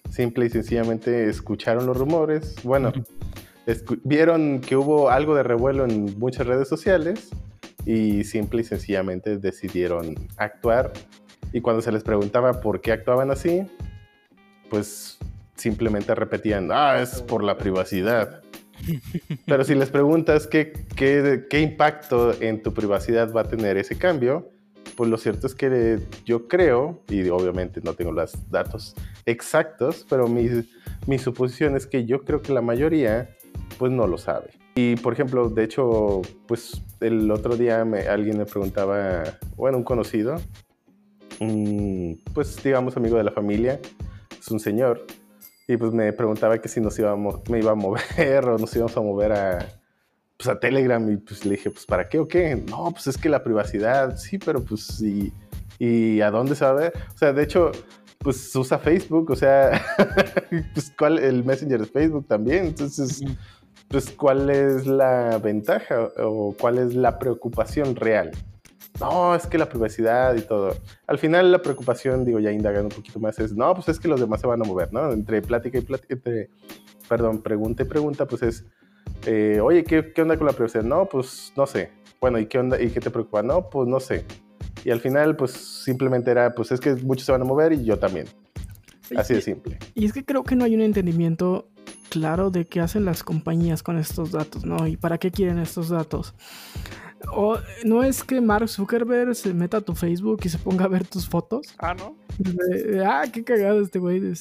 Simple 0.10 0.46
y 0.46 0.50
sencillamente 0.50 1.30
escucharon 1.30 1.86
los 1.86 1.98
rumores. 1.98 2.56
Bueno, 2.64 2.92
vieron 4.04 4.62
que 4.62 4.76
hubo 4.76 5.10
algo 5.10 5.36
de 5.36 5.44
revuelo 5.44 5.86
en 5.86 6.18
muchas 6.20 6.48
redes 6.48 6.68
sociales 6.68 7.30
y 7.86 8.24
simple 8.24 8.62
y 8.62 8.64
sencillamente 8.64 9.38
decidieron 9.38 10.16
actuar. 10.38 10.94
Y 11.52 11.62
cuando 11.62 11.82
se 11.82 11.92
les 11.92 12.04
preguntaba 12.04 12.62
por 12.62 12.82
qué 12.82 12.92
actuaban 12.92 13.32
así, 13.32 13.64
pues 14.70 15.18
simplemente 15.56 16.14
repetían, 16.16 16.70
ah, 16.72 17.02
es 17.02 17.22
por 17.22 17.44
la 17.44 17.58
privacidad. 17.58 18.42
Pero 19.46 19.64
si 19.64 19.76
les 19.76 19.90
preguntas 19.90 20.48
qué, 20.48 20.72
qué, 20.96 21.46
qué 21.50 21.60
impacto 21.60 22.34
en 22.42 22.64
tu 22.64 22.74
privacidad 22.74 23.34
va 23.34 23.42
a 23.42 23.44
tener 23.44 23.78
ese 23.78 23.98
cambio, 23.98 24.50
pues 25.00 25.10
lo 25.10 25.16
cierto 25.18 25.48
es 25.48 25.56
que 25.56 25.98
yo 26.26 26.50
creo, 26.50 27.00
y 27.08 27.30
obviamente 27.30 27.80
no 27.82 27.94
tengo 27.94 28.12
los 28.12 28.34
datos 28.52 28.94
exactos, 29.26 30.06
pero 30.10 30.28
mi, 30.28 30.50
mi 31.08 31.18
suposición 31.18 31.78
es 31.78 31.88
que 31.88 32.04
yo 32.04 32.26
creo 32.26 32.42
que 32.42 32.52
la 32.52 32.60
mayoría 32.62 33.30
pues 33.78 33.94
no 33.94 34.08
lo 34.08 34.18
sabe. 34.18 34.50
Y 34.76 34.98
por 34.98 35.14
ejemplo, 35.14 35.48
de 35.48 35.64
hecho, 35.64 36.22
pues 36.50 36.82
el 37.00 37.32
otro 37.32 37.56
día 37.56 37.86
me- 37.86 38.10
alguien 38.10 38.38
me 38.40 38.46
preguntaba, 38.46 39.24
bueno, 39.56 39.78
un 39.78 39.86
conocido, 39.86 40.36
pues 42.34 42.62
digamos, 42.62 42.98
amigo 42.98 43.16
de 43.16 43.24
la 43.24 43.32
familia, 43.32 43.80
es 44.38 44.52
un 44.52 44.60
señor, 44.60 45.06
y 45.66 45.78
pues 45.78 45.94
me 45.94 46.12
preguntaba 46.12 46.58
que 46.58 46.68
si 46.68 46.82
nos 46.82 47.00
íbamos, 47.00 47.40
me 47.50 47.60
iba 47.60 47.72
a 47.72 47.76
mover 47.76 48.44
o 48.50 48.58
nos 48.58 48.76
íbamos 48.76 48.98
a 48.98 49.02
mover 49.02 49.32
a, 49.32 49.79
pues 50.40 50.48
a 50.48 50.58
Telegram, 50.58 51.12
y 51.12 51.18
pues 51.18 51.44
le 51.44 51.52
dije, 51.52 51.70
pues 51.70 51.86
¿para 51.86 52.08
qué 52.08 52.18
o 52.18 52.26
qué? 52.26 52.56
No, 52.56 52.92
pues 52.92 53.08
es 53.08 53.18
que 53.18 53.28
la 53.28 53.44
privacidad, 53.44 54.16
sí, 54.16 54.38
pero 54.38 54.64
pues 54.64 55.02
¿y, 55.02 55.34
y 55.80 56.22
a 56.22 56.32
dónde 56.32 56.56
se 56.56 56.64
va 56.64 56.72
a 56.72 56.76
ver? 56.76 56.94
O 57.14 57.18
sea, 57.18 57.34
de 57.34 57.44
hecho, 57.44 57.74
pues 58.20 58.56
usa 58.56 58.80
Facebook, 58.80 59.32
o 59.32 59.36
sea, 59.36 59.86
pues 60.74 60.94
cuál, 60.98 61.20
el 61.20 61.44
Messenger 61.44 61.82
de 61.82 61.88
Facebook 61.88 62.26
también, 62.26 62.68
entonces, 62.68 63.22
pues 63.90 64.12
cuál 64.12 64.50
es 64.50 64.88
la 64.88 65.40
ventaja 65.40 66.08
o 66.20 66.56
cuál 66.58 66.78
es 66.78 66.96
la 66.96 67.20
preocupación 67.20 67.98
real. 67.98 68.32
No, 69.02 69.36
es 69.36 69.46
que 69.46 69.58
la 69.58 69.68
privacidad 69.68 70.38
y 70.38 70.42
todo. 70.42 70.74
Al 71.06 71.20
final 71.20 71.52
la 71.52 71.62
preocupación, 71.62 72.24
digo, 72.24 72.40
ya 72.40 72.54
indagando 72.54 72.88
un 72.88 72.96
poquito 72.96 73.20
más, 73.20 73.38
es, 73.40 73.54
no, 73.54 73.74
pues 73.76 73.90
es 73.90 74.00
que 74.00 74.08
los 74.08 74.22
demás 74.22 74.40
se 74.40 74.48
van 74.48 74.62
a 74.62 74.66
mover, 74.66 74.94
¿no? 74.94 75.12
Entre 75.12 75.42
plática 75.42 75.78
y 75.78 75.82
plática, 75.82 76.14
entre, 76.14 76.50
perdón, 77.10 77.42
pregunta 77.42 77.84
y 77.84 77.88
pregunta, 77.88 78.26
pues 78.26 78.42
es, 78.44 78.66
eh, 79.26 79.60
oye, 79.62 79.84
¿qué, 79.84 80.12
¿qué 80.14 80.22
onda 80.22 80.38
con 80.38 80.48
la 80.48 80.54
privacidad? 80.54 80.84
No, 80.84 81.06
pues 81.06 81.54
no 81.56 81.66
sé. 81.66 81.92
Bueno, 82.22 82.40
¿y 82.40 82.46
qué 82.46 82.60
onda? 82.60 82.82
¿Y 82.82 82.90
qué 82.90 83.00
te 83.00 83.10
preocupa? 83.10 83.42
No, 83.44 83.70
pues 83.70 83.88
no 83.88 84.00
sé. 84.00 84.26
Y 84.84 84.92
al 84.92 85.00
final, 85.00 85.36
pues 85.36 85.52
simplemente 85.52 86.32
era, 86.32 86.54
pues 86.54 86.72
es 86.72 86.80
que 86.80 86.96
muchos 86.96 87.26
se 87.26 87.32
van 87.32 87.42
a 87.42 87.46
mover 87.46 87.74
y 87.74 87.84
yo 87.84 87.98
también. 88.00 88.28
Así 89.16 89.34
de 89.34 89.42
simple. 89.42 89.78
Y 89.96 90.06
es 90.06 90.14
que 90.14 90.24
creo 90.24 90.44
que 90.44 90.56
no 90.56 90.66
hay 90.66 90.76
un 90.76 90.82
entendimiento 90.82 91.68
claro 92.10 92.50
de 92.50 92.66
qué 92.66 92.80
hacen 92.80 93.06
las 93.06 93.24
compañías 93.24 93.84
con 93.84 93.98
estos 93.98 94.32
datos, 94.32 94.66
¿no? 94.66 94.88
Y 94.88 94.98
para 94.98 95.18
qué 95.18 95.32
quieren 95.32 95.60
estos 95.60 95.90
datos. 95.90 96.34
O, 97.34 97.58
¿No 97.84 98.04
es 98.04 98.24
que 98.24 98.40
Mark 98.42 98.70
Zuckerberg 98.70 99.36
se 99.36 99.54
meta 99.54 99.78
a 99.78 99.82
tu 99.82 99.94
Facebook 99.94 100.40
y 100.44 100.50
se 100.50 100.58
ponga 100.58 100.86
a 100.86 100.88
ver 100.88 101.06
tus 101.06 101.28
fotos? 101.28 101.68
Ah, 101.78 101.94
¿no? 101.94 102.16
De- 102.38 103.04
ah, 103.06 103.24
qué 103.32 103.44
cagado 103.44 103.82
este 103.82 104.00
güey 104.00 104.20
de 104.22 104.36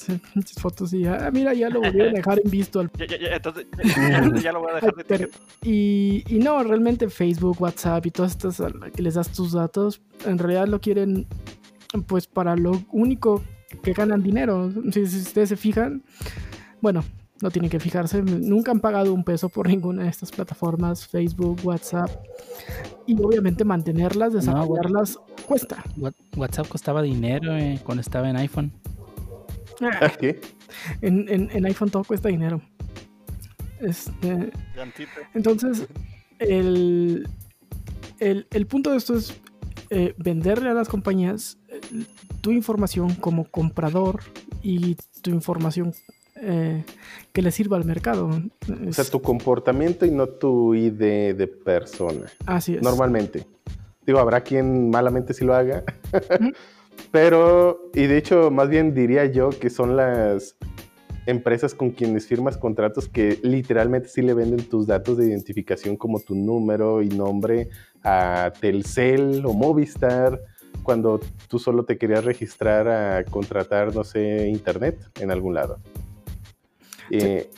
fotos 0.61 0.93
y 0.93 1.05
ah, 1.07 1.29
mira, 1.33 1.53
ya 1.55 1.69
lo 1.69 1.81
volvieron 1.81 2.15
a 2.15 2.19
dejar 2.19 2.41
en 2.45 2.51
visto 2.51 2.79
al 2.81 2.91
Ya, 2.97 3.07
ya, 3.07 3.19
ya, 3.19 3.37
entonces, 3.37 3.67
ya, 4.43 4.53
lo 4.53 4.61
voy 4.61 4.71
a 4.71 4.75
dejar 4.77 4.95
de 4.95 5.05
Pero-. 5.05 5.29
Y, 5.63 6.23
y 6.29 6.39
no, 6.39 6.63
realmente 6.63 7.09
Facebook, 7.11 7.61
WhatsApp 7.61 8.07
y 8.07 8.11
todas 8.13 8.33
estas 8.33 8.63
que 8.95 9.03
les 9.03 9.15
das 9.15 9.31
tus 9.33 9.53
datos, 9.53 10.01
en 10.25 10.39
realidad 10.39 10.69
lo 10.69 10.81
quieren 10.81 11.27
pues 12.07 12.27
para 12.27 12.55
lo 12.55 12.83
único 12.93 13.43
que 13.83 13.93
ganan 13.93 14.23
dinero. 14.23 14.71
Si, 14.93 15.07
si 15.07 15.19
ustedes 15.19 15.49
se 15.49 15.57
fijan, 15.57 16.03
bueno, 16.81 17.03
no 17.41 17.51
tienen 17.51 17.71
que 17.71 17.79
fijarse, 17.81 18.23
nunca 18.23 18.71
han 18.73 18.81
pagado 18.81 19.15
un 19.15 19.23
peso 19.25 19.49
por 19.49 19.69
ninguna 19.69 20.03
de 20.05 20.09
estas 20.09 20.31
plataformas, 20.33 21.07
Facebook, 21.07 21.61
WhatsApp. 21.65 22.11
Y 23.07 23.15
obviamente 23.23 23.65
mantenerlas, 23.65 24.33
desarrollarlas, 24.33 25.19
cuesta. 25.47 25.83
What- 25.97 26.15
WhatsApp 26.37 26.69
costaba 26.69 27.01
dinero 27.03 27.57
eh, 27.57 27.81
cuando 27.85 28.01
estaba 28.01 28.29
en 28.29 28.37
iPhone. 28.37 28.73
Ah, 29.81 30.11
¿Qué? 30.21 30.41
En, 31.01 31.29
en- 31.29 31.51
en 31.53 31.67
iPhone 31.67 31.91
todo 31.91 32.05
cuesta 32.05 32.29
dinero. 32.29 32.61
Este. 33.81 34.51
Entonces, 35.35 35.87
el, 36.41 37.29
el, 38.19 38.47
el 38.51 38.67
punto 38.67 38.91
de 38.91 38.97
esto 38.97 39.17
es 39.17 39.41
eh, 39.91 40.15
venderle 40.19 40.69
a 40.71 40.75
las 40.75 40.89
compañías 40.89 41.59
eh, 41.69 41.81
tu 42.41 42.51
información 42.51 43.15
como 43.15 43.45
comprador 43.45 44.21
y 44.63 44.97
tu 45.23 45.31
información 45.31 45.95
eh, 46.41 46.85
que 47.33 47.43
le 47.43 47.51
sirva 47.51 47.77
al 47.77 47.85
mercado. 47.85 48.31
O 48.89 48.93
sea, 48.93 49.05
tu 49.05 49.21
comportamiento 49.21 50.07
y 50.07 50.11
no 50.11 50.27
tu 50.29 50.75
ID 50.75 51.35
de 51.35 51.47
persona. 51.47 52.27
así 52.47 52.75
es. 52.75 52.83
Normalmente. 52.83 53.47
Digo, 54.07 54.19
habrá 54.19 54.41
quien 54.41 54.91
malamente 54.91 55.35
sí 55.35 55.45
lo 55.45 55.55
haga. 55.55 55.85
Pero, 57.13 57.91
y 57.95 58.07
de 58.07 58.17
hecho, 58.17 58.51
más 58.51 58.69
bien 58.69 58.95
diría 58.95 59.27
yo 59.27 59.51
que 59.51 59.71
son 59.71 59.97
las 59.97 60.57
empresas 61.27 61.75
con 61.75 61.91
quienes 61.91 62.27
firmas 62.27 62.57
contratos 62.57 63.07
que 63.07 63.39
literalmente 63.43 64.09
sí 64.09 64.23
le 64.23 64.33
venden 64.33 64.67
tus 64.67 64.87
datos 64.87 65.19
de 65.19 65.27
identificación 65.27 65.97
como 65.97 66.21
tu 66.21 66.35
número 66.35 67.03
y 67.03 67.09
nombre 67.09 67.69
a 68.03 68.51
Telcel 68.59 69.45
o 69.45 69.53
Movistar 69.53 70.41
cuando 70.83 71.21
tú 71.49 71.59
solo 71.59 71.85
te 71.85 71.99
querías 71.99 72.25
registrar 72.25 72.89
a 72.89 73.25
contratar, 73.25 73.95
no 73.95 74.05
sé, 74.05 74.49
internet 74.49 74.99
en 75.21 75.31
algún 75.31 75.55
lado. 75.55 75.81
Eh, 77.11 77.51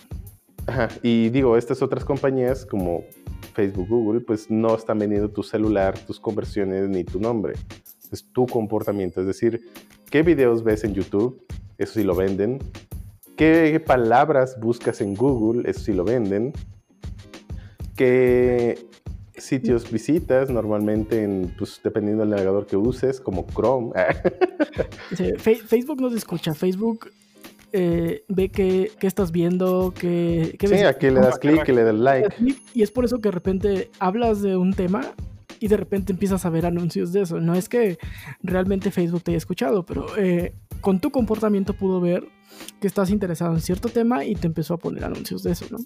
ajá, 0.66 0.88
Y 1.02 1.28
digo, 1.30 1.57
estas 1.57 1.83
otras 1.83 2.04
compañías 2.04 2.64
como 2.66 3.04
Facebook, 3.54 3.88
Google, 3.88 4.21
pues 4.21 4.50
no 4.50 4.75
están 4.75 4.99
vendiendo 4.99 5.30
tu 5.30 5.42
celular, 5.42 5.99
tus 5.99 6.21
conversiones 6.21 6.88
ni 6.88 7.04
tu 7.04 7.21
nombre. 7.21 7.54
Es 8.11 8.25
tu 8.33 8.47
comportamiento. 8.47 9.21
Es 9.21 9.26
decir, 9.26 9.61
qué 10.11 10.23
videos 10.23 10.64
ves 10.64 10.85
en 10.85 10.95
YouTube, 10.95 11.45
eso 11.78 11.95
sí 11.95 12.04
lo 12.04 12.14
venden. 12.14 12.59
¿Qué 13.37 13.83
palabras 13.85 14.59
buscas 14.61 15.00
en 15.00 15.14
Google? 15.14 15.69
Eso 15.69 15.80
sí 15.80 15.92
lo 15.92 16.04
venden. 16.04 16.52
¿Qué 17.97 18.78
sitios 19.37 19.90
visitas? 19.90 20.50
Normalmente, 20.50 21.23
en, 21.23 21.54
pues, 21.59 21.80
dependiendo 21.83 22.23
del 22.23 22.30
navegador 22.30 22.66
que 22.66 22.76
uses, 22.76 23.21
como 23.21 23.47
Chrome. 23.47 23.92
Sí, 25.16 25.33
Facebook 25.37 26.00
no 26.00 26.11
te 26.11 26.16
escucha. 26.16 26.54
Facebook 26.54 27.11
eh, 27.72 28.24
ve 28.28 28.48
que 28.50 28.90
estás 29.02 29.32
viendo, 29.32 29.92
que, 29.98 30.56
que 30.58 30.66
sí, 30.68 30.74
ves- 30.74 30.84
aquí 30.84 31.06
le 31.10 31.20
das 31.20 31.38
clic 31.38 31.68
y 31.68 31.72
le 31.72 31.82
das 31.84 31.94
like. 31.94 32.34
Y 32.74 32.82
es 32.82 32.90
por 32.90 33.04
eso 33.04 33.18
que 33.18 33.28
de 33.28 33.32
repente 33.32 33.90
hablas 33.98 34.42
de 34.42 34.56
un 34.56 34.72
tema 34.74 35.02
y 35.60 35.68
de 35.68 35.76
repente 35.76 36.12
empiezas 36.12 36.44
a 36.46 36.50
ver 36.50 36.66
anuncios 36.66 37.12
de 37.12 37.22
eso. 37.22 37.40
No 37.40 37.54
es 37.54 37.68
que 37.68 37.98
realmente 38.42 38.90
Facebook 38.90 39.22
te 39.22 39.32
haya 39.32 39.38
escuchado, 39.38 39.84
pero 39.84 40.06
eh, 40.16 40.54
con 40.80 41.00
tu 41.00 41.10
comportamiento 41.10 41.74
pudo 41.74 42.00
ver 42.00 42.24
que 42.80 42.86
estás 42.86 43.10
interesado 43.10 43.54
en 43.54 43.60
cierto 43.60 43.88
tema 43.88 44.24
y 44.24 44.34
te 44.34 44.46
empezó 44.46 44.74
a 44.74 44.78
poner 44.78 45.04
anuncios 45.04 45.42
de 45.42 45.52
eso, 45.52 45.66
¿no? 45.70 45.78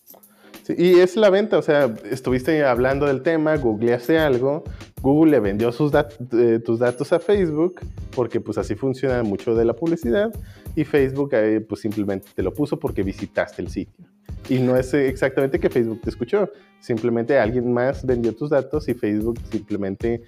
Y 0.68 1.00
es 1.00 1.16
la 1.16 1.30
venta, 1.30 1.58
o 1.58 1.62
sea, 1.62 1.94
estuviste 2.10 2.64
hablando 2.64 3.06
del 3.06 3.22
tema, 3.22 3.56
googleaste 3.56 4.18
algo, 4.18 4.64
Google 5.02 5.32
le 5.32 5.40
vendió 5.40 5.72
sus 5.72 5.92
eh, 5.94 6.60
tus 6.64 6.78
datos 6.78 7.12
a 7.12 7.20
Facebook, 7.20 7.80
porque 8.14 8.40
pues 8.40 8.56
así 8.56 8.74
funciona 8.74 9.22
mucho 9.22 9.54
de 9.54 9.64
la 9.64 9.74
publicidad, 9.74 10.32
y 10.74 10.84
Facebook 10.84 11.32
pues 11.68 11.80
simplemente 11.80 12.28
te 12.34 12.42
lo 12.42 12.52
puso 12.52 12.78
porque 12.78 13.02
visitaste 13.02 13.60
el 13.62 13.68
sitio. 13.68 14.13
Y 14.48 14.58
no 14.58 14.76
es 14.76 14.92
exactamente 14.94 15.58
que 15.58 15.70
Facebook 15.70 16.02
te 16.02 16.10
escuchó, 16.10 16.50
simplemente 16.80 17.38
alguien 17.38 17.72
más 17.72 18.04
vendió 18.04 18.34
tus 18.34 18.50
datos 18.50 18.88
y 18.88 18.94
Facebook 18.94 19.38
simplemente 19.50 20.22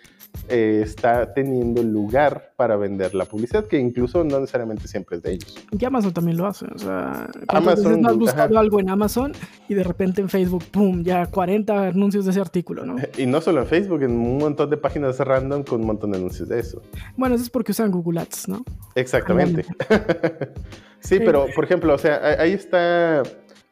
eh, 0.49 0.81
está 0.83 1.33
teniendo 1.35 1.83
lugar 1.83 2.53
para 2.57 2.77
vender 2.77 3.15
la 3.15 3.25
publicidad, 3.25 3.67
que 3.67 3.79
incluso 3.79 4.23
no 4.25 4.41
necesariamente 4.41 4.87
siempre 4.87 5.17
es 5.17 5.23
de 5.23 5.33
ellos. 5.33 5.67
Y 5.79 5.85
Amazon 5.85 6.13
también 6.13 6.37
lo 6.37 6.47
hace. 6.47 6.67
O 6.75 6.79
sea, 6.79 7.29
¿cuántas 7.49 7.57
Amazon, 7.57 7.85
veces 7.85 7.99
no 7.99 8.09
has 8.09 8.15
ajá. 8.15 8.19
buscado 8.19 8.59
algo 8.59 8.81
en 8.81 8.91
Amazon 8.91 9.33
y 9.69 9.75
de 9.75 9.83
repente 9.83 10.21
en 10.21 10.29
Facebook, 10.29 10.65
¡pum! 10.71 11.03
Ya 11.03 11.27
40 11.27 11.89
anuncios 11.89 12.25
de 12.25 12.31
ese 12.31 12.41
artículo, 12.41 12.87
¿no? 12.87 12.97
Y 13.17 13.27
no 13.27 13.41
solo 13.41 13.63
en 13.63 13.67
Facebook, 13.67 14.03
en 14.03 14.13
un 14.13 14.39
montón 14.39 14.71
de 14.71 14.77
páginas 14.77 15.19
random 15.19 15.63
con 15.65 15.81
un 15.81 15.87
montón 15.87 16.13
de 16.13 16.19
anuncios 16.19 16.49
de 16.49 16.61
eso. 16.61 16.83
Bueno, 17.17 17.35
eso 17.35 17.45
es 17.45 17.51
porque 17.51 17.73
usan 17.73 17.91
Google 17.91 18.21
Ads, 18.21 18.49
¿no? 18.49 18.65
Exactamente. 18.95 19.65
sí, 21.01 21.19
pero 21.19 21.47
por 21.55 21.65
ejemplo, 21.65 21.95
o 21.95 21.99
sea, 21.99 22.21
ahí 22.39 22.53
está, 22.53 23.23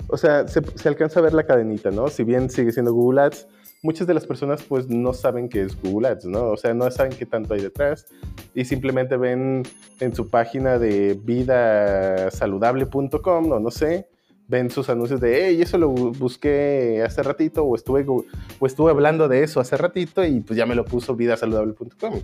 o 0.09 0.17
sea, 0.17 0.47
se, 0.49 0.61
se 0.77 0.89
alcanza 0.89 1.21
a 1.21 1.23
ver 1.23 1.35
la 1.35 1.45
cadenita, 1.45 1.91
¿no? 1.91 2.09
Si 2.09 2.25
bien 2.25 2.51
sigue 2.51 2.73
siendo 2.73 2.93
Google 2.93 3.23
Ads, 3.23 3.47
muchas 3.83 4.07
de 4.07 4.15
las 4.15 4.27
personas 4.27 4.63
pues 4.63 4.89
no 4.89 5.13
saben 5.13 5.49
qué 5.49 5.63
es 5.63 5.81
Google 5.83 6.09
Ads, 6.09 6.25
¿no? 6.27 6.49
O 6.51 6.57
sea, 6.57 6.73
no 6.75 6.91
saben 6.91 7.13
qué 7.17 7.27
tanto 7.27 7.55
hay 7.55 7.61
detrás 7.61 8.07
y 8.55 8.65
simplemente 8.65 9.17
ven 9.17 9.63
en 10.01 10.15
su 10.15 10.29
página 10.31 10.79
de 10.79 11.19
vidasaludable.com 11.23 13.53
o 13.53 13.61
no 13.61 13.71
sé, 13.71 14.09
ven 14.49 14.71
sus 14.71 14.89
anuncios 14.91 15.21
de, 15.21 15.47
hey, 15.49 15.63
eso 15.63 15.79
lo 15.79 15.91
bu- 15.93 16.17
busqué 16.19 17.03
hace 17.05 17.23
ratito 17.23 17.65
o 17.65 17.75
estuve, 17.77 18.05
o 18.09 18.25
estuve 18.67 18.91
hablando 18.91 19.29
de 19.29 19.43
eso 19.43 19.61
hace 19.61 19.77
ratito 19.77 20.25
y 20.25 20.41
pues 20.41 20.57
ya 20.57 20.67
me 20.67 20.75
lo 20.75 20.85
puso 20.85 21.15
vidasaludable.com. 21.17 22.21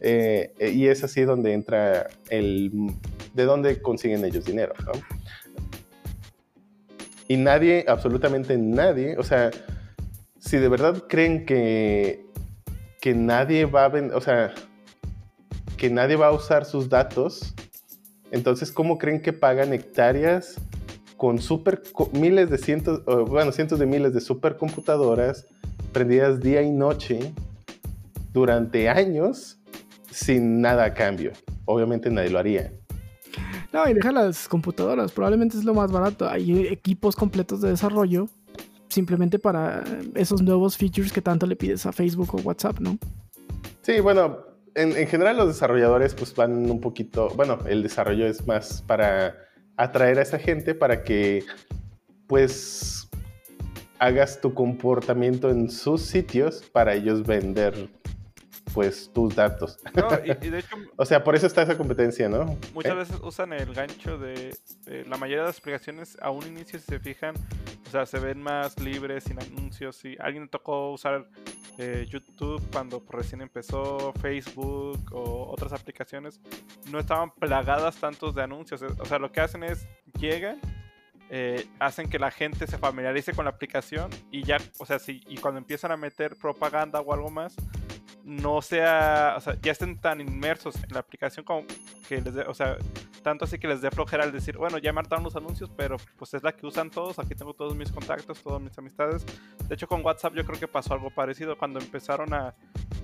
Eh, 0.00 0.52
eh, 0.58 0.70
y 0.72 0.88
es 0.88 1.02
así 1.04 1.22
donde 1.22 1.52
entra 1.54 2.08
el... 2.28 2.70
de 3.34 3.44
dónde 3.44 3.80
consiguen 3.80 4.24
ellos 4.24 4.44
dinero, 4.44 4.74
¿no? 4.84 4.92
Y 7.28 7.36
nadie, 7.36 7.84
absolutamente 7.88 8.56
nadie, 8.56 9.16
o 9.18 9.22
sea, 9.22 9.50
si 10.38 10.58
de 10.58 10.68
verdad 10.68 11.04
creen 11.08 11.44
que, 11.44 12.24
que 13.00 13.14
nadie 13.14 13.64
va 13.64 13.86
a 13.86 13.88
o 14.14 14.20
sea, 14.20 14.54
que 15.76 15.90
nadie 15.90 16.16
va 16.16 16.28
a 16.28 16.32
usar 16.32 16.64
sus 16.64 16.88
datos, 16.88 17.54
entonces, 18.30 18.70
¿cómo 18.72 18.98
creen 18.98 19.20
que 19.20 19.32
pagan 19.32 19.72
hectáreas 19.72 20.56
con 21.16 21.40
super, 21.40 21.82
miles 22.12 22.50
de 22.50 22.58
cientos, 22.58 23.04
bueno, 23.28 23.52
cientos 23.52 23.78
de 23.78 23.86
miles 23.86 24.12
de 24.12 24.20
supercomputadoras 24.20 25.46
prendidas 25.92 26.40
día 26.40 26.62
y 26.62 26.70
noche 26.70 27.32
durante 28.32 28.88
años 28.88 29.58
sin 30.10 30.60
nada 30.60 30.84
a 30.84 30.94
cambio? 30.94 31.32
Obviamente 31.64 32.10
nadie 32.10 32.30
lo 32.30 32.38
haría. 32.38 32.72
No, 33.72 33.88
y 33.88 33.94
deja 33.94 34.12
las 34.12 34.48
computadoras, 34.48 35.12
probablemente 35.12 35.56
es 35.56 35.64
lo 35.64 35.74
más 35.74 35.90
barato. 35.92 36.28
Hay 36.28 36.66
equipos 36.68 37.16
completos 37.16 37.60
de 37.60 37.70
desarrollo 37.70 38.28
simplemente 38.88 39.38
para 39.38 39.84
esos 40.14 40.42
nuevos 40.42 40.76
features 40.76 41.12
que 41.12 41.20
tanto 41.20 41.46
le 41.46 41.56
pides 41.56 41.84
a 41.86 41.92
Facebook 41.92 42.34
o 42.34 42.38
WhatsApp, 42.38 42.78
¿no? 42.78 42.98
Sí, 43.82 44.00
bueno, 44.00 44.38
en, 44.74 44.96
en 44.96 45.06
general 45.06 45.36
los 45.36 45.48
desarrolladores 45.48 46.14
pues 46.14 46.34
van 46.34 46.70
un 46.70 46.80
poquito, 46.80 47.28
bueno, 47.36 47.58
el 47.66 47.82
desarrollo 47.82 48.26
es 48.26 48.46
más 48.46 48.82
para 48.82 49.34
atraer 49.76 50.18
a 50.18 50.22
esa 50.22 50.38
gente 50.38 50.74
para 50.74 51.02
que 51.02 51.44
pues 52.26 53.08
hagas 53.98 54.40
tu 54.40 54.54
comportamiento 54.54 55.50
en 55.50 55.70
sus 55.70 56.02
sitios 56.02 56.62
para 56.72 56.94
ellos 56.94 57.26
vender 57.26 57.88
pues 58.76 59.10
tus 59.10 59.34
datos. 59.34 59.78
No, 59.94 60.06
y, 60.22 60.32
y 60.46 60.50
de 60.50 60.58
hecho, 60.58 60.76
O 60.96 61.06
sea, 61.06 61.24
por 61.24 61.34
eso 61.34 61.46
está 61.46 61.62
esa 61.62 61.78
competencia, 61.78 62.28
¿no? 62.28 62.58
muchas 62.74 62.92
¿Eh? 62.92 62.94
veces 62.94 63.16
usan 63.22 63.54
el 63.54 63.72
gancho 63.72 64.18
de, 64.18 64.54
de 64.84 65.06
la 65.06 65.16
mayoría 65.16 65.40
de 65.40 65.46
las 65.48 65.58
aplicaciones 65.58 66.18
a 66.20 66.28
un 66.28 66.46
inicio, 66.46 66.78
si 66.78 66.84
se 66.84 67.00
fijan, 67.00 67.34
o 67.86 67.90
sea, 67.90 68.04
se 68.04 68.18
ven 68.18 68.42
más 68.42 68.78
libres, 68.78 69.24
sin 69.24 69.40
anuncios. 69.40 69.96
Si 69.96 70.14
alguien 70.20 70.46
tocó 70.50 70.92
usar 70.92 71.26
eh, 71.78 72.06
YouTube 72.06 72.62
cuando 72.70 73.02
recién 73.08 73.40
empezó, 73.40 74.12
Facebook 74.20 75.10
o 75.10 75.50
otras 75.50 75.72
aplicaciones, 75.72 76.38
no 76.90 76.98
estaban 76.98 77.30
plagadas 77.30 77.96
tantos 77.96 78.34
de 78.34 78.42
anuncios. 78.42 78.82
O 78.82 79.06
sea, 79.06 79.18
lo 79.18 79.32
que 79.32 79.40
hacen 79.40 79.62
es 79.62 79.88
llegan, 80.20 80.60
eh, 81.30 81.66
hacen 81.78 82.10
que 82.10 82.18
la 82.18 82.30
gente 82.30 82.66
se 82.66 82.76
familiarice 82.76 83.32
con 83.32 83.46
la 83.46 83.52
aplicación 83.52 84.10
y 84.30 84.42
ya, 84.42 84.58
o 84.78 84.84
sea, 84.84 84.98
si, 84.98 85.22
y 85.26 85.38
cuando 85.38 85.56
empiezan 85.56 85.92
a 85.92 85.96
meter 85.96 86.36
propaganda 86.36 87.00
o 87.00 87.14
algo 87.14 87.30
más, 87.30 87.56
no 88.26 88.60
sea, 88.60 89.34
o 89.36 89.40
sea, 89.40 89.56
ya 89.62 89.70
estén 89.70 89.98
tan 90.00 90.20
inmersos 90.20 90.74
en 90.82 90.92
la 90.92 90.98
aplicación 90.98 91.44
como 91.44 91.64
que 92.08 92.20
les 92.20 92.34
dé, 92.34 92.42
o 92.42 92.54
sea, 92.54 92.76
tanto 93.22 93.44
así 93.44 93.56
que 93.56 93.68
les 93.68 93.80
dé 93.80 93.90
flojera 93.92 94.24
el 94.24 94.32
decir, 94.32 94.56
bueno, 94.56 94.78
ya 94.78 94.92
marcaron 94.92 95.22
los 95.22 95.36
anuncios, 95.36 95.70
pero 95.76 95.96
pues 96.18 96.34
es 96.34 96.42
la 96.42 96.50
que 96.50 96.66
usan 96.66 96.90
todos, 96.90 97.20
aquí 97.20 97.36
tengo 97.36 97.54
todos 97.54 97.76
mis 97.76 97.92
contactos, 97.92 98.42
todas 98.42 98.60
mis 98.60 98.76
amistades. 98.78 99.24
De 99.68 99.74
hecho, 99.76 99.86
con 99.86 100.04
WhatsApp 100.04 100.34
yo 100.34 100.44
creo 100.44 100.58
que 100.58 100.66
pasó 100.66 100.94
algo 100.94 101.10
parecido 101.10 101.56
cuando 101.56 101.78
empezaron 101.78 102.34
a, 102.34 102.52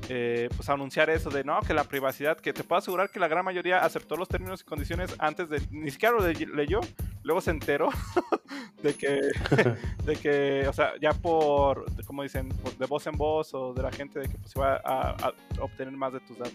eh, 0.09 0.49
pues, 0.57 0.69
anunciar 0.69 1.09
eso 1.09 1.31
de, 1.31 1.45
no, 1.45 1.61
que 1.61 1.73
la 1.73 1.85
privacidad, 1.85 2.37
que 2.38 2.52
te 2.52 2.64
puedo 2.64 2.81
asegurar 2.81 3.09
que 3.11 3.21
la 3.21 3.29
gran 3.29 3.45
mayoría 3.45 3.79
aceptó 3.85 4.17
los 4.17 4.29
términos 4.29 4.62
y 4.62 4.64
condiciones 4.64 5.14
antes 5.21 5.49
de, 5.49 5.62
ni 5.71 5.91
siquiera 5.93 6.17
lo 6.17 6.26
le- 6.26 6.35
leyó, 6.47 6.81
luego 7.23 7.41
se 7.41 7.50
enteró 7.52 7.91
de 8.83 8.95
que, 8.95 9.21
de 10.05 10.17
que, 10.17 10.67
o 10.69 10.73
sea, 10.73 10.93
ya 11.00 11.12
por, 11.12 11.85
como 12.07 12.23
dicen, 12.25 12.49
de 12.79 12.87
voz 12.87 13.07
en 13.07 13.17
voz 13.17 13.55
o 13.55 13.73
de 13.73 13.83
la 13.83 13.93
gente 13.93 14.19
de 14.21 14.29
que 14.29 14.38
pues 14.38 14.55
iba 14.57 14.81
a, 14.85 15.12
a 15.21 15.33
obtener 15.62 15.95
más 15.95 16.12
de 16.12 16.21
tus 16.21 16.38
datos. 16.38 16.54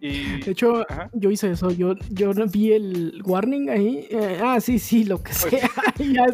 Y, 0.00 0.40
De 0.40 0.50
hecho, 0.50 0.84
Ajá. 0.90 1.08
yo 1.12 1.30
hice 1.30 1.52
eso. 1.52 1.70
Yo, 1.70 1.94
yo 2.10 2.32
vi 2.50 2.72
el 2.72 3.22
warning 3.24 3.70
ahí. 3.70 4.08
eh, 4.10 4.40
ah, 4.42 4.60
sí, 4.60 4.80
sí, 4.80 5.04
lo 5.04 5.22
que 5.22 5.32
sea. 5.32 5.70
Y 5.98 6.12
ya, 6.14 6.26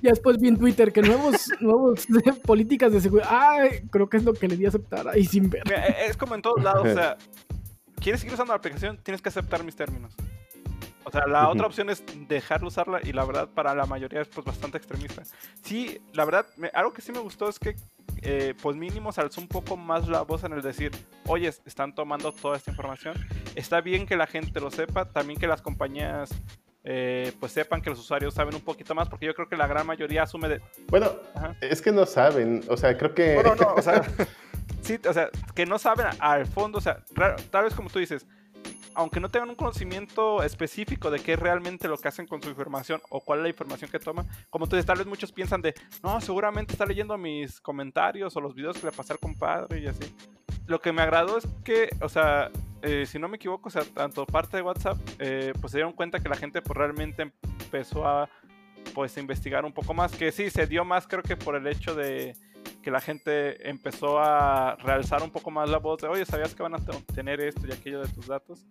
ya 0.00 0.10
después 0.10 0.38
vi 0.38 0.48
en 0.48 0.56
Twitter 0.56 0.90
que 0.90 1.02
nuevos, 1.02 1.50
nuevos 1.60 2.06
políticas 2.46 2.90
de 2.92 3.00
seguridad. 3.02 3.28
Ah, 3.30 3.58
creo 3.90 4.08
que 4.08 4.16
es 4.16 4.24
lo 4.24 4.32
que 4.32 4.48
le 4.48 4.56
di 4.56 4.64
a 4.64 4.68
aceptar 4.68 5.06
ahí 5.06 5.24
sin 5.26 5.50
ver. 5.50 5.62
Mira, 5.66 5.86
e- 5.86 6.06
es 6.06 6.16
como 6.16 6.34
en 6.34 6.40
todos 6.40 6.62
lados, 6.62 6.86
o 6.88 6.94
sea, 6.94 7.18
quieres 8.00 8.20
seguir 8.22 8.32
usando 8.34 8.54
la 8.54 8.56
aplicación, 8.56 8.98
tienes 9.02 9.20
que 9.20 9.28
aceptar 9.28 9.62
mis 9.64 9.76
términos. 9.76 10.14
O 11.04 11.10
sea, 11.10 11.26
la 11.26 11.48
otra 11.50 11.66
opción 11.66 11.90
es 11.90 12.02
dejar 12.28 12.60
de 12.60 12.68
usarla 12.68 13.00
y 13.02 13.12
la 13.12 13.24
verdad 13.26 13.50
para 13.52 13.74
la 13.74 13.84
mayoría 13.84 14.22
es 14.22 14.28
pues 14.28 14.46
bastante 14.46 14.78
extremista. 14.78 15.22
Sí, 15.62 16.00
la 16.14 16.24
verdad, 16.24 16.46
me- 16.56 16.70
algo 16.72 16.94
que 16.94 17.02
sí 17.02 17.12
me 17.12 17.18
gustó 17.18 17.50
es 17.50 17.58
que 17.58 17.74
eh, 18.22 18.54
pues 18.62 18.76
mínimo 18.76 19.12
se 19.12 19.20
alzó 19.20 19.40
un 19.40 19.48
poco 19.48 19.76
más 19.76 20.08
la 20.08 20.22
voz 20.22 20.44
en 20.44 20.52
el 20.52 20.62
decir, 20.62 20.92
oye, 21.26 21.48
están 21.48 21.94
tomando 21.94 22.32
toda 22.32 22.56
esta 22.56 22.70
información. 22.70 23.14
Está 23.54 23.80
bien 23.80 24.06
que 24.06 24.16
la 24.16 24.26
gente 24.26 24.60
lo 24.60 24.70
sepa, 24.70 25.06
también 25.06 25.38
que 25.38 25.46
las 25.46 25.60
compañías 25.60 26.30
eh, 26.84 27.32
pues 27.38 27.52
sepan 27.52 27.80
que 27.80 27.90
los 27.90 27.98
usuarios 27.98 28.34
saben 28.34 28.54
un 28.54 28.60
poquito 28.60 28.94
más, 28.94 29.08
porque 29.08 29.26
yo 29.26 29.34
creo 29.34 29.48
que 29.48 29.56
la 29.56 29.66
gran 29.66 29.86
mayoría 29.86 30.22
asume 30.22 30.48
de, 30.48 30.60
Bueno, 30.88 31.12
Ajá. 31.34 31.56
es 31.60 31.80
que 31.80 31.92
no 31.92 32.06
saben, 32.06 32.62
o 32.68 32.76
sea, 32.76 32.96
creo 32.96 33.14
que... 33.14 33.34
Bueno, 33.34 33.54
no, 33.54 33.74
o 33.74 33.82
sea, 33.82 34.02
sí, 34.82 34.98
o 35.08 35.12
sea, 35.12 35.30
que 35.54 35.66
no 35.66 35.78
saben 35.78 36.06
al 36.18 36.46
fondo, 36.46 36.78
o 36.78 36.80
sea, 36.80 36.98
tal 37.50 37.64
vez 37.64 37.74
como 37.74 37.88
tú 37.90 37.98
dices, 37.98 38.26
aunque 38.94 39.20
no 39.20 39.30
tengan 39.30 39.50
un 39.50 39.56
conocimiento 39.56 40.42
específico 40.42 41.10
de 41.10 41.20
qué 41.20 41.34
es 41.34 41.38
realmente 41.38 41.88
lo 41.88 41.96
que 41.98 42.08
hacen 42.08 42.26
con 42.26 42.42
su 42.42 42.48
información 42.48 43.00
o 43.10 43.20
cuál 43.20 43.40
es 43.40 43.42
la 43.44 43.48
información 43.50 43.90
que 43.90 43.98
toman, 43.98 44.26
como 44.50 44.66
tú 44.66 44.76
dices, 44.76 44.86
tal 44.86 44.98
vez 44.98 45.06
muchos 45.06 45.32
piensan 45.32 45.62
de, 45.62 45.74
no, 46.02 46.20
seguramente 46.20 46.72
está 46.72 46.86
leyendo 46.86 47.16
mis 47.18 47.60
comentarios 47.60 48.36
o 48.36 48.40
los 48.40 48.54
videos 48.54 48.78
que 48.78 48.86
le 48.86 48.92
pasé 48.92 49.12
al 49.12 49.18
compadre 49.18 49.80
y 49.80 49.86
así. 49.86 50.14
Lo 50.66 50.80
que 50.80 50.92
me 50.92 51.02
agradó 51.02 51.38
es 51.38 51.46
que, 51.64 51.88
o 52.00 52.08
sea, 52.08 52.50
eh, 52.82 53.04
si 53.06 53.18
no 53.18 53.28
me 53.28 53.36
equivoco, 53.36 53.68
o 53.68 53.72
sea, 53.72 53.82
tanto 53.84 54.24
parte 54.26 54.56
de 54.56 54.62
WhatsApp, 54.62 54.96
eh, 55.18 55.52
pues 55.60 55.72
se 55.72 55.78
dieron 55.78 55.92
cuenta 55.92 56.20
que 56.20 56.28
la 56.28 56.36
gente 56.36 56.62
pues 56.62 56.76
realmente 56.76 57.32
empezó 57.60 58.06
a, 58.06 58.28
pues, 58.94 59.16
investigar 59.16 59.64
un 59.64 59.72
poco 59.72 59.94
más, 59.94 60.12
que 60.12 60.30
sí, 60.32 60.50
se 60.50 60.66
dio 60.66 60.84
más 60.84 61.06
creo 61.06 61.22
que 61.22 61.36
por 61.36 61.56
el 61.56 61.66
hecho 61.66 61.94
de 61.94 62.36
que 62.80 62.90
la 62.90 63.00
gente 63.00 63.68
empezó 63.68 64.18
a 64.18 64.76
realzar 64.76 65.22
un 65.22 65.30
poco 65.30 65.50
más 65.50 65.70
la 65.70 65.78
voz 65.78 66.00
de, 66.00 66.08
oye, 66.08 66.24
¿sabías 66.24 66.54
que 66.54 66.62
van 66.62 66.74
a 66.74 66.78
te- 66.78 66.92
tener 67.14 67.40
esto 67.40 67.64
y 67.66 67.72
aquello 67.72 68.00
de 68.00 68.08
tus 68.08 68.26
datos? 68.26 68.64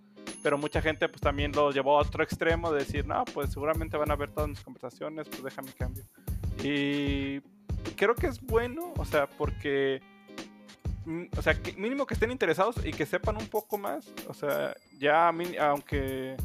Pero 0.44 0.58
mucha 0.58 0.82
gente 0.82 1.08
pues 1.08 1.22
también 1.22 1.52
lo 1.52 1.72
llevó 1.72 1.98
a 1.98 2.02
otro 2.02 2.24
extremo 2.24 2.72
de 2.72 2.80
decir, 2.80 3.06
no, 3.06 3.24
pues 3.26 3.52
seguramente 3.52 3.98
van 3.98 4.12
a 4.12 4.16
ver 4.16 4.32
todas 4.32 4.50
mis 4.50 4.62
conversaciones, 4.62 5.28
pues 5.30 5.44
déjame 5.44 5.72
cambio. 5.74 6.04
Y 6.64 7.42
creo 7.96 8.16
que 8.16 8.28
es 8.28 8.42
bueno, 8.42 8.94
o 8.98 9.06
sea, 9.06 9.28
porque, 9.28 10.02
mm, 11.06 11.26
o 11.38 11.42
sea, 11.42 11.56
mínimo 11.78 12.06
que 12.06 12.14
estén 12.16 12.32
interesados 12.32 12.76
y 12.84 12.92
que 12.92 13.06
sepan 13.06 13.38
un 13.38 13.48
poco 13.48 13.78
más, 13.78 14.12
o 14.28 14.34
sea, 14.34 14.76
ya, 14.98 15.32
aunque 15.60 16.36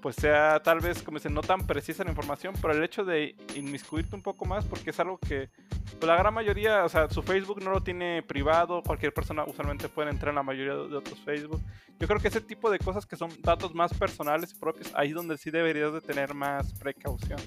pues 0.00 0.16
sea 0.16 0.60
tal 0.62 0.80
vez, 0.80 1.02
como 1.02 1.18
dicen, 1.18 1.34
no 1.34 1.42
tan 1.42 1.66
precisa 1.66 2.04
la 2.04 2.10
información, 2.10 2.54
pero 2.60 2.74
el 2.74 2.82
hecho 2.82 3.04
de 3.04 3.36
inmiscuirte 3.54 4.16
un 4.16 4.22
poco 4.22 4.44
más, 4.44 4.64
porque 4.64 4.90
es 4.90 5.00
algo 5.00 5.18
que 5.18 5.50
pues, 5.98 6.04
la 6.04 6.16
gran 6.16 6.32
mayoría, 6.32 6.84
o 6.84 6.88
sea, 6.88 7.08
su 7.10 7.22
Facebook 7.22 7.62
no 7.62 7.70
lo 7.70 7.82
tiene 7.82 8.22
privado, 8.22 8.82
cualquier 8.82 9.12
persona 9.12 9.44
usualmente 9.44 9.88
puede 9.88 10.10
entrar 10.10 10.30
en 10.30 10.36
la 10.36 10.42
mayoría 10.42 10.74
de 10.74 10.96
otros 10.96 11.20
Facebook. 11.20 11.60
Yo 11.98 12.06
creo 12.06 12.20
que 12.20 12.28
ese 12.28 12.40
tipo 12.40 12.70
de 12.70 12.78
cosas 12.78 13.06
que 13.06 13.16
son 13.16 13.30
datos 13.42 13.74
más 13.74 13.92
personales 13.92 14.52
y 14.52 14.58
propios, 14.58 14.90
ahí 14.94 15.08
es 15.08 15.14
donde 15.14 15.36
sí 15.36 15.50
deberías 15.50 15.92
de 15.92 16.00
tener 16.00 16.34
más 16.34 16.72
precaución. 16.74 17.40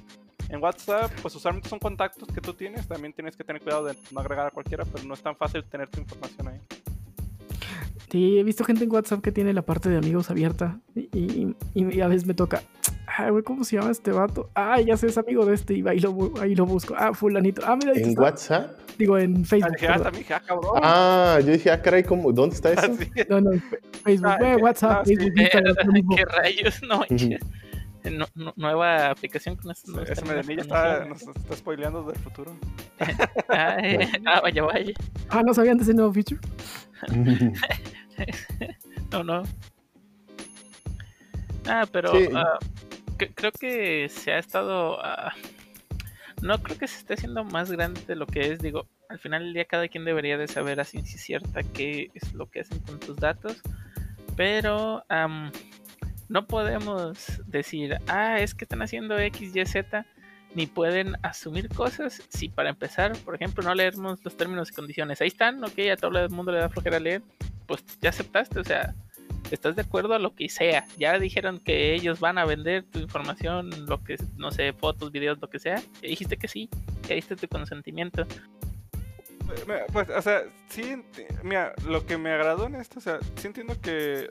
En 0.50 0.62
WhatsApp, 0.62 1.12
pues 1.22 1.36
usualmente 1.36 1.70
son 1.70 1.80
contactos 1.80 2.28
que 2.28 2.42
tú 2.42 2.54
tienes, 2.54 2.88
también 2.88 3.14
tienes 3.14 3.36
que 3.36 3.44
tener 3.44 3.62
cuidado 3.62 3.86
de 3.86 3.98
no 4.12 4.20
agregar 4.20 4.48
a 4.48 4.52
cualquiera, 4.52 4.86
pero 4.86 5.04
no 5.04 5.14
es 5.14 5.22
tan 5.22 5.36
fácil 5.36 5.64
tener 5.64 5.90
tu 5.90 6.00
información 6.00 6.48
ahí. 6.48 6.60
Sí, 8.14 8.38
he 8.38 8.44
visto 8.44 8.64
gente 8.64 8.84
en 8.84 8.92
WhatsApp 8.92 9.22
que 9.24 9.32
tiene 9.32 9.54
la 9.54 9.64
parte 9.64 9.90
de 9.90 9.98
amigos 9.98 10.30
abierta. 10.30 10.80
Y, 10.94 11.10
y- 11.18 11.56
y 11.74 12.00
a 12.02 12.08
veces 12.08 12.28
me 12.28 12.36
toca. 12.36 12.62
Ay, 13.08 13.32
güey, 13.32 13.42
¿cómo 13.44 13.64
se 13.64 13.76
llama 13.76 13.90
este 13.90 14.12
vato? 14.12 14.52
Ah, 14.54 14.80
ya 14.80 14.96
sé, 14.98 15.08
es 15.08 15.18
amigo 15.18 15.48
de 15.48 15.56
este. 15.56 15.74
Y 15.74 15.88
ahí 15.88 16.00
lo, 16.00 16.32
ahí 16.40 16.54
lo 16.54 16.68
busco. 16.68 16.94
Ah, 16.96 17.16
fulanito. 17.16 17.64
Ah, 17.66 17.76
mira, 17.76 17.92
ahí 17.96 18.04
¿En 18.04 18.10
está. 18.10 18.22
WhatsApp? 18.22 18.80
Digo, 19.00 19.18
en 19.18 19.38
Ah, 19.42 19.46
Facebook. 19.48 19.78
ah, 19.90 20.12
dije, 20.12 20.32
ah, 20.36 20.42
cabrón. 20.46 20.72
Ah, 20.84 21.40
yo 21.44 21.54
dije, 21.54 21.72
ah, 21.72 21.82
caray, 21.82 22.04
¿cómo? 22.04 22.32
¿dónde 22.32 22.56
está 22.56 22.72
eso? 22.74 22.88
No, 23.30 23.42
no, 23.42 23.52
Facebook. 24.04 24.30
Ah, 24.30 24.38
eh. 24.54 24.56
WhatsApp, 24.62 25.06
sí. 25.08 25.16
Facebook, 25.16 25.34
Instagram, 25.42 25.76
lo 25.84 25.92
mismo. 25.92 26.16
¿Qué 26.16 26.26
rayos? 26.26 26.82
No. 26.88 27.02
No- 28.12 28.28
no- 28.36 28.54
nueva 28.58 29.10
aplicación 29.10 29.56
con 29.56 29.74
nuevos 29.88 30.10
Ese 30.10 30.52
está, 30.62 31.06
nos 31.06 31.22
está 31.22 31.56
spoileando 31.56 32.04
del 32.04 32.18
futuro. 32.18 32.52
Ah, 33.50 33.78
eh, 33.82 34.08
ah, 34.28 34.40
vaya, 34.42 34.62
vaya. 34.64 34.94
Ah, 35.30 35.42
¿no 35.44 35.54
sabían 35.54 35.78
de 35.78 35.84
ese 35.84 35.94
nuevo 35.96 36.14
feature? 36.14 36.40
No, 39.12 39.24
no. 39.24 39.44
Ah, 41.68 41.86
pero 41.92 42.12
Sí. 42.12 42.26
cre- 43.18 43.32
creo 43.36 43.52
que 43.52 44.10
se 44.10 44.32
ha 44.34 44.40
estado. 44.40 45.00
ah, 45.04 45.34
no 46.42 46.58
creo 46.62 46.78
que 46.78 46.88
se 46.88 46.98
esté 47.00 47.14
haciendo 47.14 47.44
más 47.44 47.72
grande 47.72 48.02
de 48.08 48.16
lo 48.16 48.26
que 48.26 48.52
es. 48.52 48.60
Digo, 48.60 48.88
al 49.10 49.20
final 49.20 49.44
del 49.44 49.54
día 49.54 49.66
cada 49.66 49.88
quien 49.88 50.04
debería 50.04 50.38
de 50.38 50.48
saber 50.48 50.80
a 50.80 50.84
ciencia 50.84 51.18
cierta 51.20 51.64
qué 51.64 52.10
es 52.16 52.34
lo 52.34 52.50
que 52.50 52.62
hacen 52.62 52.80
con 52.80 53.00
tus 53.00 53.16
datos. 53.18 53.62
Pero 54.36 55.06
am, 55.10 55.52
no 56.28 56.48
podemos 56.48 57.42
decir, 57.46 57.98
ah, 58.08 58.40
es 58.40 58.56
que 58.56 58.66
están 58.66 58.82
haciendo 58.82 59.18
X, 59.20 59.56
Y, 59.56 59.66
Z. 59.66 60.06
Ni 60.56 60.68
pueden 60.68 61.16
asumir 61.24 61.68
cosas 61.70 62.22
si 62.30 62.48
para 62.50 62.70
empezar, 62.70 63.18
por 63.26 63.34
ejemplo, 63.36 63.64
no 63.64 63.74
leemos 63.74 64.24
los 64.24 64.36
términos 64.38 64.70
y 64.70 64.74
condiciones. 64.74 65.20
Ahí 65.22 65.28
están, 65.30 65.64
ok, 65.64 65.80
a 65.92 65.98
todo 65.98 66.20
el 66.20 66.30
mundo 66.30 66.52
le 66.52 66.60
da 66.60 66.70
flojera 66.70 67.00
leer 67.00 67.24
pues 67.68 67.84
ya 68.02 68.10
aceptaste, 68.10 68.60
o 68.60 68.64
sea, 68.64 68.94
estás 69.52 69.76
de 69.76 69.84
acuerdo 69.84 70.14
a 70.14 70.20
lo 70.20 70.36
que 70.36 70.50
sea. 70.50 70.86
Ya 70.98 71.20
dijeron 71.20 71.60
que 71.60 71.94
ellos 71.94 72.20
van 72.20 72.38
a 72.38 72.46
vender 72.46 72.84
tu 72.84 73.00
información, 73.00 73.86
lo 73.86 74.04
que, 74.04 74.18
no 74.36 74.52
sé, 74.52 74.74
fotos, 74.74 75.12
videos, 75.12 75.40
lo 75.40 75.50
que 75.50 75.60
sea. 75.60 75.82
Y 76.02 76.08
dijiste 76.08 76.38
que 76.38 76.48
sí, 76.48 76.70
que 77.08 77.16
diste 77.16 77.36
tu 77.36 77.48
consentimiento. 77.48 78.26
Pues, 79.92 80.10
o 80.10 80.22
sea, 80.22 80.44
sí, 80.70 81.04
mira, 81.44 81.74
lo 81.88 82.06
que 82.06 82.18
me 82.18 82.32
agradó 82.32 82.66
en 82.66 82.76
esto, 82.76 83.00
o 83.00 83.02
sea, 83.02 83.20
sí 83.36 83.48
entiendo 83.48 83.80
que, 83.80 84.30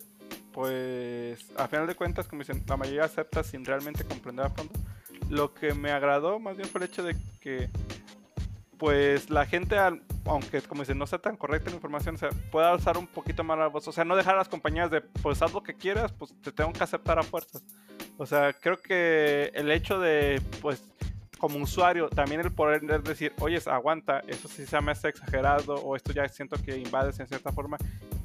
pues, 0.52 1.50
a 1.56 1.68
final 1.68 1.86
de 1.86 1.94
cuentas, 1.94 2.26
como 2.26 2.42
dicen, 2.42 2.62
la 2.66 2.76
mayoría 2.76 3.04
acepta 3.04 3.44
sin 3.44 3.64
realmente 3.64 4.04
comprender 4.04 4.46
a 4.46 4.50
fondo. 4.50 4.72
Lo 5.28 5.54
que 5.54 5.74
me 5.74 5.90
agradó 5.92 6.38
más 6.40 6.56
bien 6.56 6.68
fue 6.68 6.80
el 6.80 6.88
hecho 6.88 7.02
de 7.02 7.16
que, 7.40 7.70
pues, 8.82 9.30
la 9.30 9.46
gente, 9.46 9.76
aunque, 10.24 10.60
como 10.62 10.82
dicen, 10.82 10.98
no 10.98 11.06
sea 11.06 11.20
tan 11.20 11.36
correcta 11.36 11.70
la 11.70 11.76
información, 11.76 12.16
o 12.16 12.18
sea, 12.18 12.30
pueda 12.50 12.72
alzar 12.72 12.98
un 12.98 13.06
poquito 13.06 13.44
más 13.44 13.56
la 13.56 13.68
voz, 13.68 13.86
o 13.86 13.92
sea, 13.92 14.04
no 14.04 14.16
dejar 14.16 14.34
a 14.34 14.38
las 14.38 14.48
compañías 14.48 14.90
de, 14.90 15.00
pues, 15.00 15.40
haz 15.40 15.52
lo 15.52 15.62
que 15.62 15.74
quieras, 15.74 16.10
pues, 16.10 16.34
te 16.42 16.50
tengo 16.50 16.72
que 16.72 16.82
aceptar 16.82 17.16
a 17.16 17.22
fuerzas. 17.22 17.62
O 18.16 18.26
sea, 18.26 18.52
creo 18.52 18.82
que 18.82 19.52
el 19.54 19.70
hecho 19.70 20.00
de, 20.00 20.42
pues, 20.60 20.82
como 21.38 21.60
usuario, 21.60 22.08
también 22.08 22.40
el 22.40 22.50
poder 22.50 23.04
decir, 23.04 23.32
oye, 23.38 23.60
aguanta, 23.66 24.20
eso 24.26 24.48
sí 24.48 24.66
se 24.66 24.80
me 24.80 24.90
hace 24.90 25.10
exagerado, 25.10 25.76
o 25.76 25.94
esto 25.94 26.12
ya 26.12 26.28
siento 26.28 26.56
que 26.56 26.76
invades 26.76 27.20
en 27.20 27.28
cierta 27.28 27.52
forma, 27.52 27.76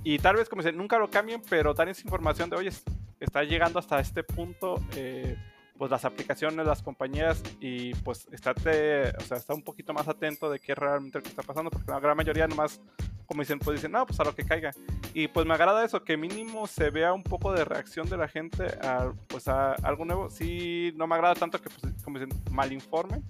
y 0.03 0.17
tal 0.17 0.37
vez, 0.37 0.49
como 0.49 0.63
dicen, 0.63 0.75
nunca 0.75 0.97
lo 0.97 1.07
cambien, 1.11 1.39
pero 1.47 1.75
dan 1.75 1.89
esa 1.89 2.01
información 2.01 2.49
de, 2.49 2.55
oye, 2.55 2.71
está 3.19 3.43
llegando 3.43 3.77
hasta 3.77 3.99
este 3.99 4.23
punto, 4.23 4.81
eh, 4.95 5.37
pues 5.77 5.91
las 5.91 6.05
aplicaciones, 6.05 6.65
las 6.65 6.81
compañías, 6.81 7.41
y 7.59 7.93
pues 7.95 8.27
estate, 8.31 9.09
o 9.17 9.21
sea, 9.21 9.37
está 9.37 9.53
un 9.53 9.63
poquito 9.63 9.93
más 9.93 10.07
atento 10.07 10.49
de 10.49 10.59
qué 10.59 10.71
es 10.71 10.77
realmente 10.77 11.19
lo 11.19 11.23
que 11.23 11.29
está 11.29 11.43
pasando, 11.43 11.69
porque 11.69 11.91
la 11.91 11.99
gran 11.99 12.17
mayoría 12.17 12.47
nomás, 12.47 12.81
como 13.25 13.41
dicen, 13.41 13.59
pues 13.59 13.77
dicen, 13.77 13.91
no, 13.91 14.05
pues 14.05 14.19
a 14.19 14.23
lo 14.23 14.33
que 14.33 14.45
caiga. 14.45 14.71
Y 15.13 15.27
pues 15.27 15.45
me 15.45 15.53
agrada 15.53 15.85
eso, 15.85 16.03
que 16.03 16.17
mínimo 16.17 16.67
se 16.67 16.89
vea 16.89 17.13
un 17.13 17.23
poco 17.23 17.51
de 17.53 17.65
reacción 17.65 18.09
de 18.09 18.17
la 18.17 18.27
gente 18.27 18.65
a, 18.81 19.11
pues 19.27 19.47
a 19.47 19.73
algo 19.73 20.05
nuevo. 20.05 20.29
Sí, 20.29 20.93
no 20.95 21.07
me 21.07 21.15
agrada 21.15 21.35
tanto 21.35 21.61
que, 21.61 21.69
pues, 21.69 21.93
como 22.03 22.19
dicen, 22.19 22.41
mal 22.51 22.71
informe. 22.71 23.21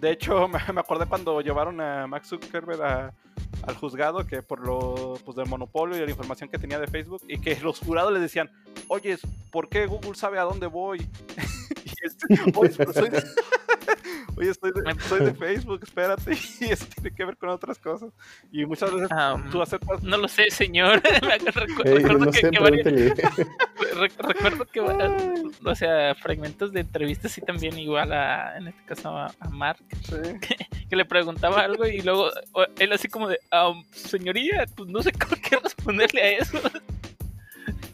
De 0.00 0.12
hecho, 0.12 0.48
me, 0.48 0.58
me 0.72 0.80
acordé 0.80 1.06
cuando 1.06 1.40
llevaron 1.40 1.80
a 1.80 2.06
Max 2.06 2.28
Zuckerberg 2.28 3.12
al 3.62 3.76
juzgado 3.76 4.26
que 4.26 4.42
por 4.42 4.60
lo 4.60 5.18
pues, 5.24 5.36
del 5.36 5.46
monopolio 5.46 5.96
y 5.96 6.00
la 6.00 6.10
información 6.10 6.48
que 6.48 6.58
tenía 6.58 6.78
de 6.78 6.86
Facebook 6.86 7.22
y 7.28 7.38
que 7.38 7.56
los 7.62 7.80
jurados 7.80 8.12
le 8.12 8.20
decían, 8.20 8.50
oye, 8.88 9.18
¿por 9.50 9.68
qué 9.68 9.86
Google 9.86 10.14
sabe 10.14 10.38
a 10.38 10.42
dónde 10.42 10.66
voy? 10.66 11.00
y 11.84 11.90
este, 12.02 12.92
soy. 12.92 13.10
Oye, 14.38 14.50
estoy 14.50 14.70
de, 14.72 15.00
soy 15.00 15.24
de, 15.24 15.34
Facebook, 15.34 15.80
espérate, 15.82 16.32
y 16.60 16.64
eso 16.66 16.86
tiene 16.94 17.14
que 17.14 17.24
ver 17.24 17.36
con 17.36 17.48
otras 17.48 17.78
cosas. 17.78 18.10
Y 18.52 18.64
muchas 18.66 18.92
veces 18.92 19.08
um, 19.10 19.50
tú 19.50 19.60
aceptas... 19.60 20.02
No 20.02 20.16
lo 20.16 20.28
sé, 20.28 20.50
señor. 20.50 21.02
recuerdo, 21.54 22.18
no 22.18 22.30
que, 22.30 22.40
sé, 22.40 22.50
que 22.50 22.58
varios... 22.60 22.86
recuerdo 24.22 24.64
que, 24.66 24.80
o 24.80 25.74
sea, 25.74 26.14
fragmentos 26.14 26.72
de 26.72 26.80
entrevistas 26.80 27.36
y 27.36 27.40
también 27.40 27.76
igual 27.78 28.12
a, 28.12 28.56
en 28.56 28.68
este 28.68 28.84
caso 28.84 29.10
a, 29.10 29.34
a 29.40 29.48
Mark, 29.48 29.78
Sí. 30.02 30.16
que, 30.40 30.56
que 30.88 30.96
le 30.96 31.04
preguntaba 31.04 31.60
algo 31.60 31.86
y 31.86 32.00
luego 32.00 32.30
él 32.78 32.92
así 32.92 33.08
como 33.08 33.28
de, 33.28 33.38
um, 33.52 33.84
señoría, 33.90 34.64
pues 34.76 34.88
no 34.88 35.02
sé 35.02 35.12
cómo 35.12 35.36
qué 35.42 35.56
responderle 35.56 36.22
a 36.22 36.30
eso. 36.38 36.60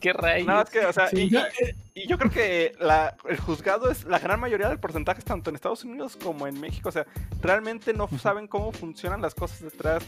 Qué 0.05 0.13
rayos. 0.13 0.47
Nada 0.47 0.61
más 0.61 0.71
que, 0.71 0.81
o 0.85 0.93
sea, 0.93 1.09
Sí, 1.09 1.31
y, 1.95 2.07
yo 2.09 2.19
creo 2.19 2.31
que 2.31 2.73
la, 2.79 3.17
el 3.29 3.39
juzgado 3.39 3.91
es 3.91 4.05
la 4.05 4.19
gran 4.19 4.39
mayoría 4.39 4.69
del 4.69 4.79
porcentaje, 4.79 5.23
tanto 5.23 5.49
en 5.51 5.57
Estados 5.57 5.83
Unidos 5.85 6.17
como 6.23 6.47
en 6.47 6.61
México. 6.61 6.89
O 6.89 6.93
sea, 6.93 7.07
realmente 7.41 7.95
no 7.95 8.07
saben 8.19 8.47
cómo 8.49 8.71
funcionan 8.73 9.23
las 9.23 9.35
cosas 9.35 9.63
detrás. 9.63 10.05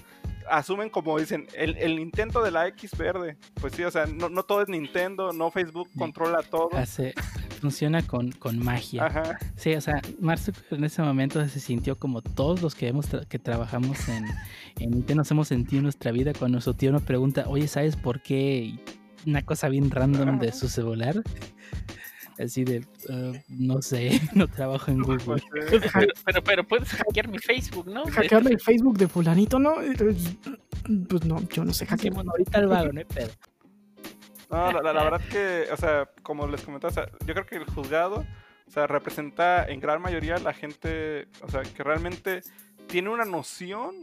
Asumen, 0.51 0.91
como 0.91 1.19
dicen, 1.19 1.47
el, 1.57 1.77
el 1.79 1.99
intento 1.99 2.43
de 2.43 2.51
la 2.51 2.69
X 2.69 2.91
verde. 2.97 3.37
Pues 3.61 3.73
sí, 3.75 3.83
o 3.85 3.91
sea, 3.91 4.07
no, 4.07 4.29
no 4.29 4.43
todo 4.45 4.63
es 4.63 4.69
Nintendo, 4.69 5.33
no 5.33 5.51
Facebook 5.51 5.89
Sí. 5.93 5.99
controla 5.99 6.43
todo. 6.43 6.69
Hace, 6.75 7.15
funciona 7.61 8.07
con, 8.07 8.31
con 8.33 8.59
magia. 8.59 9.07
Ajá. 9.07 9.39
Sí, 9.57 9.75
o 9.75 9.81
sea, 9.81 10.01
Mark 10.21 10.41
en 10.71 10.85
ese 10.85 11.03
momento 11.03 11.47
se 11.49 11.59
sintió 11.61 11.99
como 11.99 12.21
todos 12.23 12.63
los 12.63 12.75
que 12.77 12.87
hemos 12.89 13.11
tra- 13.13 13.27
que 13.27 13.39
trabajamos 13.41 14.09
en, 14.09 14.25
en 14.79 14.99
IT 14.99 15.11
nos 15.13 15.31
hemos 15.33 15.49
sentido 15.49 15.79
en 15.79 15.85
nuestra 15.85 16.13
vida 16.13 16.33
cuando 16.33 16.57
nuestro 16.57 16.75
tío 16.75 16.93
nos 16.93 17.03
pregunta, 17.03 17.45
oye, 17.49 17.67
¿sabes 17.67 17.97
por 17.97 18.21
qué? 18.21 18.75
Una 19.27 19.43
cosa 19.43 19.69
bien 19.69 19.91
random 19.91 20.39
de 20.39 20.53
su 20.53 20.69
celular. 20.69 21.23
Así 22.39 22.65
de, 22.65 22.85
"Ah, 23.11 23.33
no 23.49 23.81
sé, 23.81 24.11
no 24.35 24.47
trabajo 24.47 24.91
en 24.91 25.01
Google. 25.03 25.43
Eh, 25.55 25.81
Pero, 25.95 26.13
pero, 26.25 26.45
pero 26.45 26.65
puedes 26.69 26.91
hackear 26.91 27.29
mi 27.29 27.39
Facebook, 27.39 27.89
¿no? 27.89 28.05
hackearle 28.05 28.51
el 28.51 28.61
Facebook 28.61 28.99
de 28.99 29.09
fulanito, 29.09 29.59
¿no? 29.59 29.77
Pues 31.09 31.25
no, 31.25 31.41
yo 31.49 31.65
no 31.65 31.73
sé 31.73 31.87
hackear. 31.87 32.15
Ahorita 32.15 32.61
el 32.61 32.67
vago, 32.67 32.93
no 32.93 32.99
hay 32.99 33.05
pedo. 33.07 33.31
No, 34.51 34.71
la, 34.71 34.81
la- 34.83 34.93
la 34.93 35.03
verdad 35.05 35.21
que, 35.31 35.65
o 35.73 35.77
sea, 35.77 36.09
como 36.23 36.47
les 36.47 36.61
comentaba, 36.63 36.91
o 36.91 36.95
sea, 36.95 37.09
yo 37.27 37.33
creo 37.35 37.47
que 37.47 37.57
el 37.57 37.65
juzgado, 37.65 38.25
o 38.67 38.71
sea, 38.71 38.87
representa 38.87 39.67
en 39.67 39.81
gran 39.81 40.01
mayoría 40.03 40.37
la 40.39 40.53
gente, 40.53 41.29
o 41.43 41.51
sea, 41.51 41.63
que 41.63 41.83
realmente 41.83 42.43
tiene 42.87 43.09
una 43.11 43.25
noción 43.25 43.95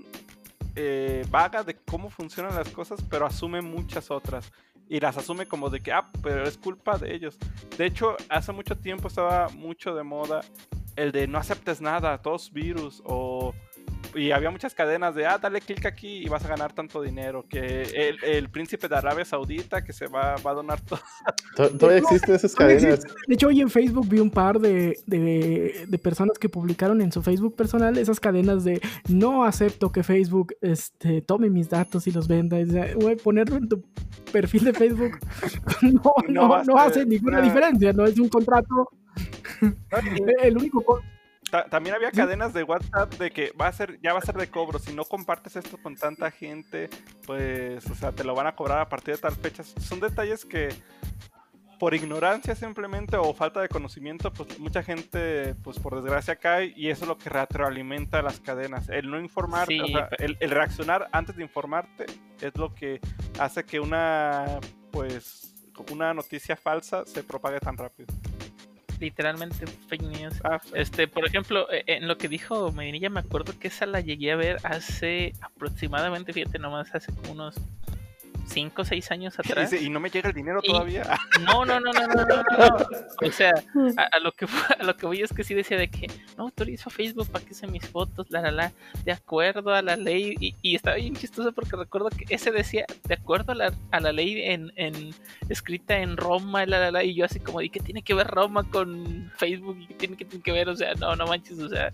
eh, 0.76 1.24
vaga 1.30 1.64
de 1.64 1.76
cómo 1.76 2.10
funcionan 2.10 2.56
las 2.56 2.68
cosas, 2.70 3.00
pero 3.10 3.26
asume 3.28 3.62
muchas 3.62 4.10
otras. 4.10 4.52
Y 4.90 5.00
las 5.00 5.18
asume 5.18 5.46
como 5.46 5.70
de 5.70 5.82
que, 5.82 5.92
ah, 5.92 6.10
pero 6.22 6.44
es 6.44 6.58
culpa 6.58 6.98
de 6.98 7.16
ellos. 7.16 7.38
De 7.78 7.86
hecho, 7.86 8.16
hace 8.30 8.52
mucho 8.52 8.78
tiempo 8.78 9.08
estaba 9.08 9.50
mucho 9.50 9.96
de 9.96 10.04
moda 10.04 10.42
el 10.96 11.12
de 11.12 11.28
no 11.28 11.38
aceptes 11.38 11.82
nada, 11.82 12.22
todos 12.22 12.52
virus, 12.52 13.02
o... 13.06 13.54
Y 14.16 14.30
había 14.32 14.52
muchas 14.52 14.76
cadenas 14.76 15.16
de, 15.16 15.26
ah, 15.26 15.40
dale 15.40 15.60
clic 15.60 15.86
aquí 15.86 16.18
y 16.24 16.30
vas 16.30 16.46
a 16.46 16.48
ganar 16.48 16.72
tanto 16.74 17.02
dinero. 17.02 17.46
Que 17.50 17.82
el, 17.82 18.24
el 18.24 18.50
príncipe 18.50 18.88
de 18.88 18.96
Arabia 18.96 19.26
Saudita 19.26 19.84
que 19.84 19.92
se 19.92 20.06
va, 20.08 20.36
va 20.46 20.52
a 20.52 20.54
donar 20.54 20.80
todo. 20.82 21.00
To- 21.56 21.70
Todavía 21.72 22.00
existen 22.00 22.36
esas 22.36 22.54
cadenas. 22.54 22.84
existe. 22.84 23.10
De 23.28 23.34
hecho, 23.34 23.48
hoy 23.48 23.62
en 23.62 23.70
Facebook 23.70 24.08
vi 24.08 24.20
un 24.20 24.30
par 24.30 24.60
de, 24.60 25.00
de- 25.08 25.86
de 25.88 25.98
personas 25.98 26.38
que 26.38 26.48
publicaron 26.48 27.02
en 27.02 27.12
su 27.12 27.24
Facebook 27.24 27.56
personal 27.56 27.98
esas 27.98 28.20
cadenas 28.20 28.64
de 28.64 28.82
no 29.10 29.44
acepto 29.46 29.92
que 29.92 30.04
Facebook 30.04 30.54
este, 30.62 31.22
tome 31.22 31.50
mis 31.50 31.70
datos 31.70 32.06
y 32.06 32.12
los 32.12 32.28
venda. 32.28 32.60
Y 32.60 32.66
güey, 32.94 33.16
ponerlo 33.16 33.58
en 33.58 33.68
tu 33.68 33.84
perfil 34.32 34.66
de 34.66 34.74
Facebook 34.74 35.18
no, 35.82 36.02
No 36.30 36.48
no, 36.48 36.64
no 36.64 36.78
hace 36.78 37.06
ninguna 37.06 37.40
una- 37.40 37.48
diferencia, 37.48 37.94
no 37.94 38.06
es 38.06 38.20
un 38.20 38.30
contrato. 38.30 38.90
El 40.42 40.58
único 40.58 40.82
co- 40.84 41.00
Ta- 41.54 41.66
También 41.66 41.96
había 41.96 42.10
Sí. 42.10 42.18
cadenas 42.18 42.52
de 42.52 42.64
WhatsApp 42.64 43.14
de 43.14 43.30
que 43.30 43.52
va 43.52 43.68
a 43.68 43.72
ser, 43.72 44.00
ya 44.02 44.12
va 44.12 44.18
a 44.18 44.24
ser 44.24 44.34
de 44.34 44.50
cobro. 44.50 44.80
Si 44.80 44.92
no 44.92 45.06
compartes 45.06 45.56
esto 45.56 45.78
con 45.78 45.96
tanta 45.96 46.32
gente, 46.32 46.90
pues, 47.28 47.88
o 47.92 47.94
sea, 47.94 48.12
te 48.12 48.24
lo 48.24 48.34
van 48.34 48.48
a 48.48 48.56
cobrar 48.56 48.80
a 48.80 48.90
partir 48.90 49.14
de 49.14 49.22
tal 49.22 49.36
fecha. 49.36 49.62
Son 49.64 50.00
detalles 50.00 50.46
que 50.46 50.70
por 51.78 51.94
ignorancia 51.94 52.56
simplemente 52.56 53.18
o 53.18 53.36
falta 53.36 53.62
de 53.62 53.70
conocimiento, 53.70 54.34
pues 54.34 54.58
mucha 54.58 54.82
gente, 54.82 55.54
pues 55.64 55.78
por 55.78 55.94
desgracia 56.02 56.38
cae 56.38 56.74
y 56.76 56.90
eso 56.90 57.04
es 57.04 57.08
lo 57.10 57.20
que 57.20 57.30
retroalimenta 57.30 58.24
las 58.24 58.40
cadenas. 58.40 58.90
El 58.90 59.12
no 59.12 59.20
informarte, 59.20 59.76
Sí, 59.76 59.80
o 59.80 59.88
sea, 59.90 60.10
el, 60.18 60.36
el 60.40 60.50
reaccionar 60.50 61.08
antes 61.12 61.36
de 61.36 61.44
informarte 61.44 62.08
es 62.42 62.58
lo 62.58 62.74
que 62.74 63.00
hace 63.40 63.64
que 63.64 63.80
una, 63.80 64.60
pues, 64.92 65.54
una 65.92 66.16
noticia 66.16 66.56
falsa 66.56 67.06
se 67.06 67.22
propague 67.24 67.60
tan 67.60 67.78
rápido. 67.78 68.08
Literalmente 69.04 69.68
fake 69.68 70.04
news. 70.04 70.34
Ah, 70.46 70.62
Este, 70.74 71.10
por 71.10 71.28
ejemplo, 71.28 71.70
eh, 71.70 71.84
en 71.88 72.08
lo 72.08 72.18
que 72.18 72.30
dijo 72.30 72.72
Medinilla, 72.72 73.10
me 73.10 73.20
acuerdo 73.20 73.52
que 73.60 73.68
esa 73.68 73.86
la 73.86 74.00
llegué 74.00 74.32
a 74.32 74.38
ver 74.38 74.60
hace 74.64 75.34
aproximadamente, 75.42 76.32
fíjate 76.32 76.58
nomás, 76.58 76.96
hace 76.96 77.12
unos 77.30 77.56
5 78.46 78.82
o 78.82 78.86
6 78.86 79.12
años 79.12 79.40
atrás. 79.40 79.72
dice, 79.72 79.84
y 79.84 79.90
no 79.90 80.00
me 80.00 80.10
llega 80.10 80.30
el 80.30 80.36
dinero 80.36 80.60
Y- 80.64 80.68
todavía. 80.68 81.04
No, 81.44 81.66
no, 81.66 81.80
no, 81.80 81.92
no, 81.92 82.08
no, 82.08 82.26
no. 82.26 83.28
O 83.28 83.32
sea, 83.32 83.52
a, 83.98 84.04
a 84.04 84.20
lo 84.20 84.32
que 84.32 84.46
a 84.80 84.84
lo 84.84 84.96
que 84.96 85.06
voy 85.06 85.22
es 85.22 85.34
que 85.34 85.44
sí 85.44 85.54
decía 85.54 85.78
de 85.78 85.90
que 85.90 86.08
no 86.38 86.44
autorizo 86.46 86.90
a 86.90 86.92
Facebook 86.92 87.28
para 87.30 87.44
que 87.46 87.52
use 87.54 87.68
mis 87.68 87.88
fotos, 87.88 88.28
la 88.30 88.42
la 88.42 88.52
la, 88.52 88.72
de 89.04 89.12
acuerdo 89.12 89.74
a 89.74 89.82
la 89.82 89.96
ley. 89.96 90.36
Y, 90.40 90.56
y 90.62 90.76
estaba 90.76 90.96
bien 90.98 91.16
chistoso 91.16 91.52
porque 91.52 91.76
recuerdo 91.76 92.10
que 92.10 92.26
ese 92.34 92.52
decía 92.52 92.86
de 93.08 93.14
acuerdo 93.14 93.52
a 93.52 93.56
la, 93.56 93.74
a 93.92 94.00
la 94.00 94.12
ley 94.12 94.42
en, 94.42 94.72
en 94.76 95.14
escrita 95.50 95.98
en 96.00 96.18
Roma, 96.18 96.66
la 96.66 96.80
la 96.80 96.92
la. 96.92 97.04
Y 97.04 97.16
yo 97.16 97.26
así 97.26 97.40
como, 97.40 97.62
¿y 97.62 97.70
qué 97.70 97.80
tiene 97.80 98.02
que 98.04 98.14
ver 98.14 98.28
Roma 98.28 98.64
con 98.70 99.32
Facebook? 99.38 99.78
¿Y 99.82 99.88
qué 99.88 99.94
tiene 99.96 100.18
que, 100.18 100.26
tiene 100.26 100.44
que 100.44 100.52
ver? 100.52 100.70
O 100.70 100.76
sea, 100.76 100.94
no, 100.96 101.16
no 101.16 101.28
manches, 101.28 101.60
o 101.60 101.70
sea. 101.70 101.94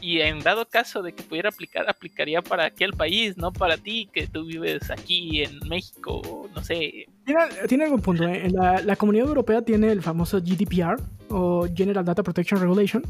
Y 0.00 0.20
en 0.20 0.40
dado 0.40 0.66
caso 0.66 1.02
de 1.02 1.12
que 1.14 1.22
pudiera 1.22 1.48
aplicar, 1.50 1.88
aplicaría 1.88 2.42
para 2.42 2.64
aquel 2.66 2.92
país, 2.92 3.36
no 3.36 3.52
para 3.52 3.76
ti 3.76 4.08
que 4.12 4.26
tú 4.26 4.44
vives 4.44 4.90
aquí 4.90 5.42
en 5.42 5.58
México, 5.72 6.48
no 6.54 6.62
sé, 6.62 7.06
Tiene, 7.24 7.40
tiene 7.66 7.84
algún 7.84 8.00
punto. 8.00 8.24
¿eh? 8.24 8.50
La, 8.50 8.80
la 8.82 8.96
comunidad 8.96 9.26
europea 9.26 9.62
tiene 9.62 9.90
el 9.90 10.02
famoso 10.02 10.38
GDPR 10.38 11.00
o 11.30 11.66
General 11.74 12.04
Data 12.04 12.22
Protection 12.22 12.60
Regulation, 12.60 13.02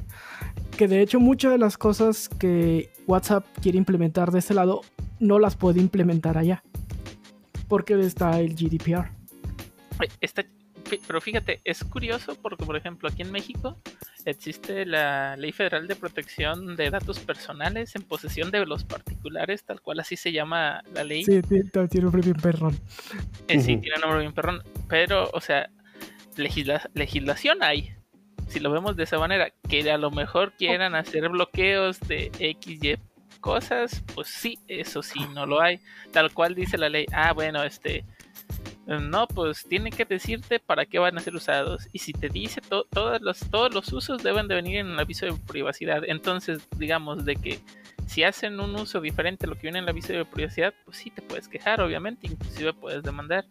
que 0.76 0.86
de 0.86 1.02
hecho 1.02 1.18
muchas 1.18 1.50
de 1.50 1.58
las 1.58 1.76
cosas 1.76 2.28
que 2.28 2.90
WhatsApp 3.06 3.44
quiere 3.60 3.78
implementar 3.78 4.30
de 4.30 4.38
este 4.38 4.54
lado 4.54 4.82
no 5.18 5.38
las 5.38 5.56
puede 5.56 5.80
implementar 5.80 6.38
allá, 6.38 6.62
porque 7.68 7.98
está 8.00 8.38
el 8.40 8.54
GDPR. 8.54 9.10
Está, 10.20 10.44
pero 11.06 11.20
fíjate, 11.20 11.60
es 11.64 11.84
curioso 11.84 12.36
porque, 12.40 12.64
por 12.64 12.76
ejemplo, 12.76 13.08
aquí 13.08 13.22
en 13.22 13.32
México 13.32 13.76
existe 14.24 14.86
la 14.86 15.36
Ley 15.36 15.52
Federal 15.52 15.88
de 15.88 15.96
Protección 15.96 16.76
de 16.76 16.90
Datos 16.90 17.18
Personales 17.18 17.94
en 17.96 18.02
posesión 18.02 18.50
de 18.50 18.64
los 18.66 18.84
particulares, 18.84 19.64
tal 19.64 19.80
cual 19.80 20.00
así 20.00 20.16
se 20.16 20.32
llama 20.32 20.82
la 20.94 21.04
ley. 21.04 21.24
Sí, 21.24 21.42
tiene, 21.42 21.70
tiene 21.88 22.06
un 22.06 22.20
bien 22.20 22.34
perrón. 22.34 22.78
Eh, 23.48 23.60
sí, 23.60 23.76
tiene 23.78 23.98
nombre 24.00 24.20
bien 24.20 24.32
perrón, 24.32 24.62
pero, 24.88 25.28
o 25.32 25.40
sea, 25.40 25.70
legisla- 26.36 26.88
legislación 26.94 27.62
hay. 27.62 27.94
Si 28.48 28.60
lo 28.60 28.70
vemos 28.70 28.96
de 28.96 29.04
esa 29.04 29.18
manera, 29.18 29.52
que 29.68 29.90
a 29.90 29.98
lo 29.98 30.10
mejor 30.10 30.52
quieran 30.52 30.94
hacer 30.94 31.28
bloqueos 31.28 31.98
de 32.00 32.30
X, 32.38 32.84
Y 32.84 32.96
cosas, 33.40 34.04
pues 34.14 34.28
sí, 34.28 34.58
eso 34.68 35.02
sí, 35.02 35.18
no 35.34 35.46
lo 35.46 35.60
hay. 35.60 35.80
Tal 36.12 36.32
cual 36.32 36.54
dice 36.54 36.78
la 36.78 36.88
ley, 36.88 37.06
ah, 37.12 37.32
bueno, 37.32 37.64
este, 37.64 38.04
no, 38.86 39.26
pues 39.28 39.64
tiene 39.68 39.90
que 39.90 40.04
decirte 40.04 40.58
para 40.58 40.86
qué 40.86 40.98
van 40.98 41.16
a 41.16 41.20
ser 41.20 41.34
usados. 41.34 41.88
Y 41.92 41.98
si 42.00 42.12
te 42.12 42.28
dice 42.28 42.60
to- 42.60 42.86
todos, 42.90 43.20
los, 43.22 43.38
todos 43.50 43.72
los 43.74 43.92
usos 43.92 44.22
deben 44.22 44.48
de 44.48 44.56
venir 44.56 44.78
en 44.78 44.88
el 44.88 44.98
aviso 44.98 45.26
de 45.26 45.34
privacidad. 45.34 46.02
Entonces, 46.06 46.66
digamos, 46.76 47.24
de 47.24 47.36
que 47.36 47.60
si 48.06 48.24
hacen 48.24 48.58
un 48.60 48.74
uso 48.74 49.00
diferente 49.00 49.46
a 49.46 49.48
lo 49.48 49.54
que 49.54 49.62
viene 49.62 49.78
en 49.78 49.84
el 49.84 49.90
aviso 49.90 50.12
de 50.12 50.24
privacidad, 50.24 50.74
pues 50.84 50.98
sí 50.98 51.10
te 51.10 51.22
puedes 51.22 51.48
quejar, 51.48 51.80
obviamente, 51.80 52.26
inclusive 52.26 52.72
puedes 52.74 53.02
demandar. 53.02 53.44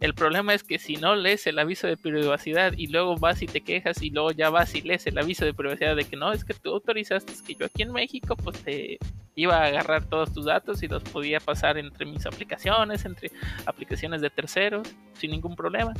El 0.00 0.14
problema 0.14 0.54
es 0.54 0.62
que 0.62 0.78
si 0.78 0.96
no 0.96 1.16
lees 1.16 1.46
el 1.48 1.58
aviso 1.58 1.88
de 1.88 1.96
privacidad 1.96 2.72
y 2.76 2.86
luego 2.86 3.16
vas 3.16 3.42
y 3.42 3.46
te 3.46 3.62
quejas 3.62 4.00
y 4.00 4.10
luego 4.10 4.30
ya 4.30 4.48
vas 4.48 4.74
y 4.74 4.82
lees 4.82 5.06
el 5.08 5.18
aviso 5.18 5.44
de 5.44 5.54
privacidad 5.54 5.96
de 5.96 6.04
que 6.04 6.16
no, 6.16 6.32
es 6.32 6.44
que 6.44 6.54
tú 6.54 6.70
autorizaste 6.70 7.32
que 7.44 7.54
yo 7.54 7.66
aquí 7.66 7.82
en 7.82 7.92
México 7.92 8.36
pues 8.36 8.62
te 8.62 8.98
iba 9.34 9.56
a 9.56 9.66
agarrar 9.66 10.04
todos 10.04 10.32
tus 10.32 10.44
datos 10.44 10.82
y 10.82 10.88
los 10.88 11.02
podía 11.02 11.40
pasar 11.40 11.78
entre 11.78 12.06
mis 12.06 12.26
aplicaciones, 12.26 13.04
entre 13.04 13.32
aplicaciones 13.66 14.20
de 14.20 14.30
terceros, 14.30 14.88
sin 15.14 15.32
ningún 15.32 15.56
problema. 15.56 15.94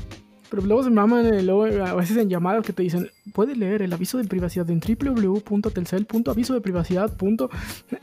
Pero 0.50 0.62
luego 0.62 0.82
se 0.82 0.90
maman 0.90 1.26
eh, 1.26 1.42
luego, 1.42 1.64
a 1.84 1.94
veces 1.94 2.16
en 2.16 2.28
llamadas 2.28 2.64
que 2.64 2.72
te 2.72 2.82
dicen, 2.82 3.10
puede 3.32 3.54
leer 3.54 3.82
el 3.82 3.92
aviso 3.92 4.18
de 4.18 4.24
privacidad 4.24 4.68
en 4.70 4.80
www.telcel.aviso 4.80 6.54
de 6.54 6.60
privacidad. 6.60 7.12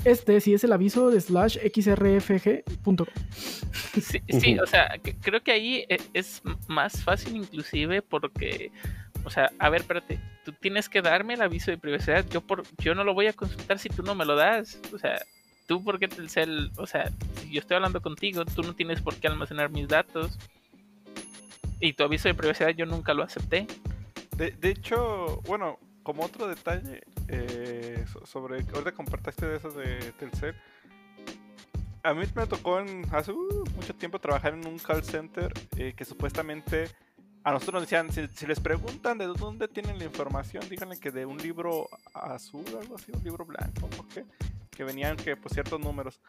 Este 0.03 0.39
si 0.39 0.53
es 0.53 0.63
el 0.63 0.73
aviso 0.73 1.09
de 1.09 1.21
slash 1.21 1.57
xrfg.com. 1.57 3.07
Sí, 3.99 4.21
sí, 4.29 4.59
o 4.59 4.67
sea, 4.67 4.89
creo 5.21 5.41
que 5.41 5.51
ahí 5.51 5.85
e, 5.89 5.97
es 6.13 6.41
más 6.67 7.03
fácil 7.03 7.35
inclusive 7.35 8.01
porque, 8.01 8.71
o 9.23 9.29
sea, 9.29 9.51
a 9.57 9.69
ver, 9.69 9.81
espérate, 9.81 10.19
tú 10.43 10.51
tienes 10.53 10.89
que 10.89 11.01
darme 11.01 11.33
el 11.33 11.41
aviso 11.41 11.71
de 11.71 11.77
privacidad, 11.77 12.25
yo 12.29 12.41
por 12.41 12.63
yo 12.77 12.93
no 12.93 13.03
lo 13.03 13.13
voy 13.13 13.27
a 13.27 13.33
consultar 13.33 13.79
si 13.79 13.89
tú 13.89 14.03
no 14.03 14.13
me 14.13 14.25
lo 14.25 14.35
das, 14.35 14.79
o 14.93 14.99
sea, 14.99 15.19
tú 15.67 15.83
porque 15.83 16.07
Telcel, 16.07 16.71
o 16.77 16.85
sea, 16.85 17.11
si 17.41 17.51
yo 17.51 17.59
estoy 17.59 17.75
hablando 17.75 18.01
contigo, 18.01 18.45
tú 18.45 18.61
no 18.61 18.75
tienes 18.75 19.01
por 19.01 19.15
qué 19.15 19.27
almacenar 19.27 19.71
mis 19.71 19.87
datos 19.87 20.37
y 21.79 21.93
tu 21.93 22.03
aviso 22.03 22.27
de 22.27 22.35
privacidad 22.35 22.69
yo 22.69 22.85
nunca 22.85 23.13
lo 23.13 23.23
acepté. 23.23 23.67
De, 24.37 24.51
de 24.51 24.69
hecho, 24.69 25.41
bueno, 25.47 25.79
como 26.03 26.23
otro 26.23 26.47
detalle 26.47 27.01
eh, 27.27 28.05
sobre, 28.25 28.57
ahorita 28.73 28.91
compartiste 28.91 29.47
de 29.47 29.57
eso 29.57 29.71
de 29.71 30.13
Telcel, 30.19 30.55
a 32.03 32.13
mí 32.13 32.23
me 32.35 32.45
tocó 32.45 32.79
en, 32.79 33.03
hace 33.11 33.31
uh, 33.31 33.63
mucho 33.75 33.95
tiempo 33.95 34.19
trabajar 34.19 34.53
en 34.53 34.67
un 34.67 34.77
call 34.77 35.03
center 35.03 35.51
eh, 35.75 35.93
que 35.97 36.05
supuestamente 36.05 36.89
a 37.43 37.51
nosotros 37.51 37.81
nos 37.81 37.89
decían, 37.89 38.11
si, 38.11 38.45
les 38.45 38.59
preguntan 38.59 39.17
de 39.17 39.25
dónde 39.25 39.67
tienen 39.67 39.97
la 39.97 40.05
información, 40.05 40.63
díganle 40.69 40.99
que 40.99 41.09
de 41.09 41.25
un 41.25 41.37
libro 41.37 41.89
azul, 42.13 42.65
algo 42.79 42.95
así, 42.95 43.11
un 43.11 43.23
libro 43.23 43.45
blanco, 43.45 43.87
¿por 43.87 44.07
qué? 44.07 44.25
Que 44.69 44.83
venían 44.83 45.17
que 45.17 45.35
pues 45.35 45.53
ciertos 45.53 45.79
números. 45.79 46.21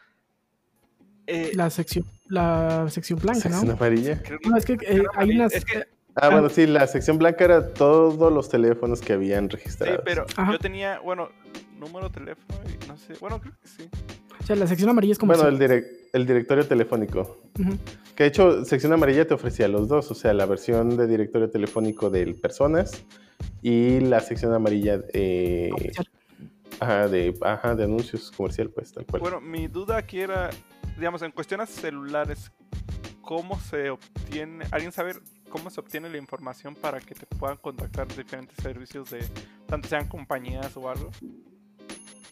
Eh, 1.27 1.51
la 1.53 1.69
sección 1.69 2.05
la 2.29 2.87
sección 2.89 3.19
blanca, 3.19 3.41
¿Sección 3.41 3.67
¿no? 3.67 3.73
amarilla? 3.73 4.21
No, 4.49 4.57
es 4.57 4.65
que 4.65 4.73
eh, 4.81 5.03
hay 5.15 5.31
unas... 5.31 5.53
Es 5.53 5.63
que- 5.65 5.83
Ah, 6.19 6.29
bueno, 6.29 6.49
sí, 6.49 6.65
la 6.65 6.87
sección 6.87 7.19
blanca 7.19 7.45
era 7.45 7.73
todos 7.73 8.33
los 8.33 8.49
teléfonos 8.49 9.01
que 9.01 9.13
habían 9.13 9.45
Sí, 9.51 9.55
registrado. 9.57 10.01
pero 10.03 10.25
Ajá. 10.35 10.51
yo 10.53 10.57
tenía, 10.57 10.99
bueno, 10.99 11.29
número 11.77 12.09
de 12.09 12.13
teléfono 12.15 12.57
y 12.65 12.87
no 12.87 12.97
sé, 12.97 13.13
bueno, 13.21 13.39
creo 13.39 13.53
que 13.61 13.67
sí. 13.67 13.87
O 14.41 14.43
sea, 14.43 14.55
la 14.55 14.65
sección 14.65 14.89
amarilla 14.89 15.11
es 15.13 15.19
como... 15.19 15.33
Bueno, 15.35 15.47
si- 15.47 15.55
el, 15.55 15.69
direc- 15.69 15.85
el 16.13 16.25
directorio 16.25 16.65
telefónico. 16.65 17.37
Que 18.15 18.23
de 18.23 18.29
hecho, 18.29 18.65
sección 18.65 18.93
amarilla 18.93 19.27
te 19.27 19.35
ofrecía 19.35 19.67
los 19.67 19.87
dos, 19.87 20.09
o 20.09 20.15
sea, 20.15 20.33
la 20.33 20.47
versión 20.47 20.97
de 20.97 21.05
directorio 21.05 21.51
telefónico 21.51 22.09
de 22.09 22.33
personas 22.33 23.03
y 23.61 23.99
la 23.99 24.19
sección 24.21 24.53
amarilla 24.53 25.01
eh, 25.13 25.69
Oficial. 25.71 26.07
Ajá, 26.79 27.07
de, 27.07 27.37
ajá, 27.41 27.75
de 27.75 27.83
anuncios 27.83 28.31
comercial, 28.31 28.69
pues, 28.69 28.91
tal 28.93 29.05
cual. 29.05 29.21
Bueno, 29.21 29.41
mi 29.41 29.67
duda 29.67 29.97
aquí 29.97 30.19
era, 30.19 30.49
digamos, 30.97 31.21
en 31.21 31.31
cuestiones 31.31 31.69
celulares, 31.69 32.51
¿cómo 33.21 33.59
se 33.59 33.89
obtiene, 33.89 34.65
alguien 34.71 34.91
sabe 34.91 35.13
cómo 35.49 35.69
se 35.69 35.79
obtiene 35.79 36.09
la 36.09 36.17
información 36.17 36.75
para 36.75 36.99
que 36.99 37.15
te 37.15 37.25
puedan 37.25 37.57
contactar 37.57 38.07
diferentes 38.07 38.55
servicios 38.61 39.09
de, 39.09 39.19
tanto 39.67 39.87
sean 39.87 40.07
compañías 40.07 40.75
o 40.77 40.89
algo? 40.89 41.09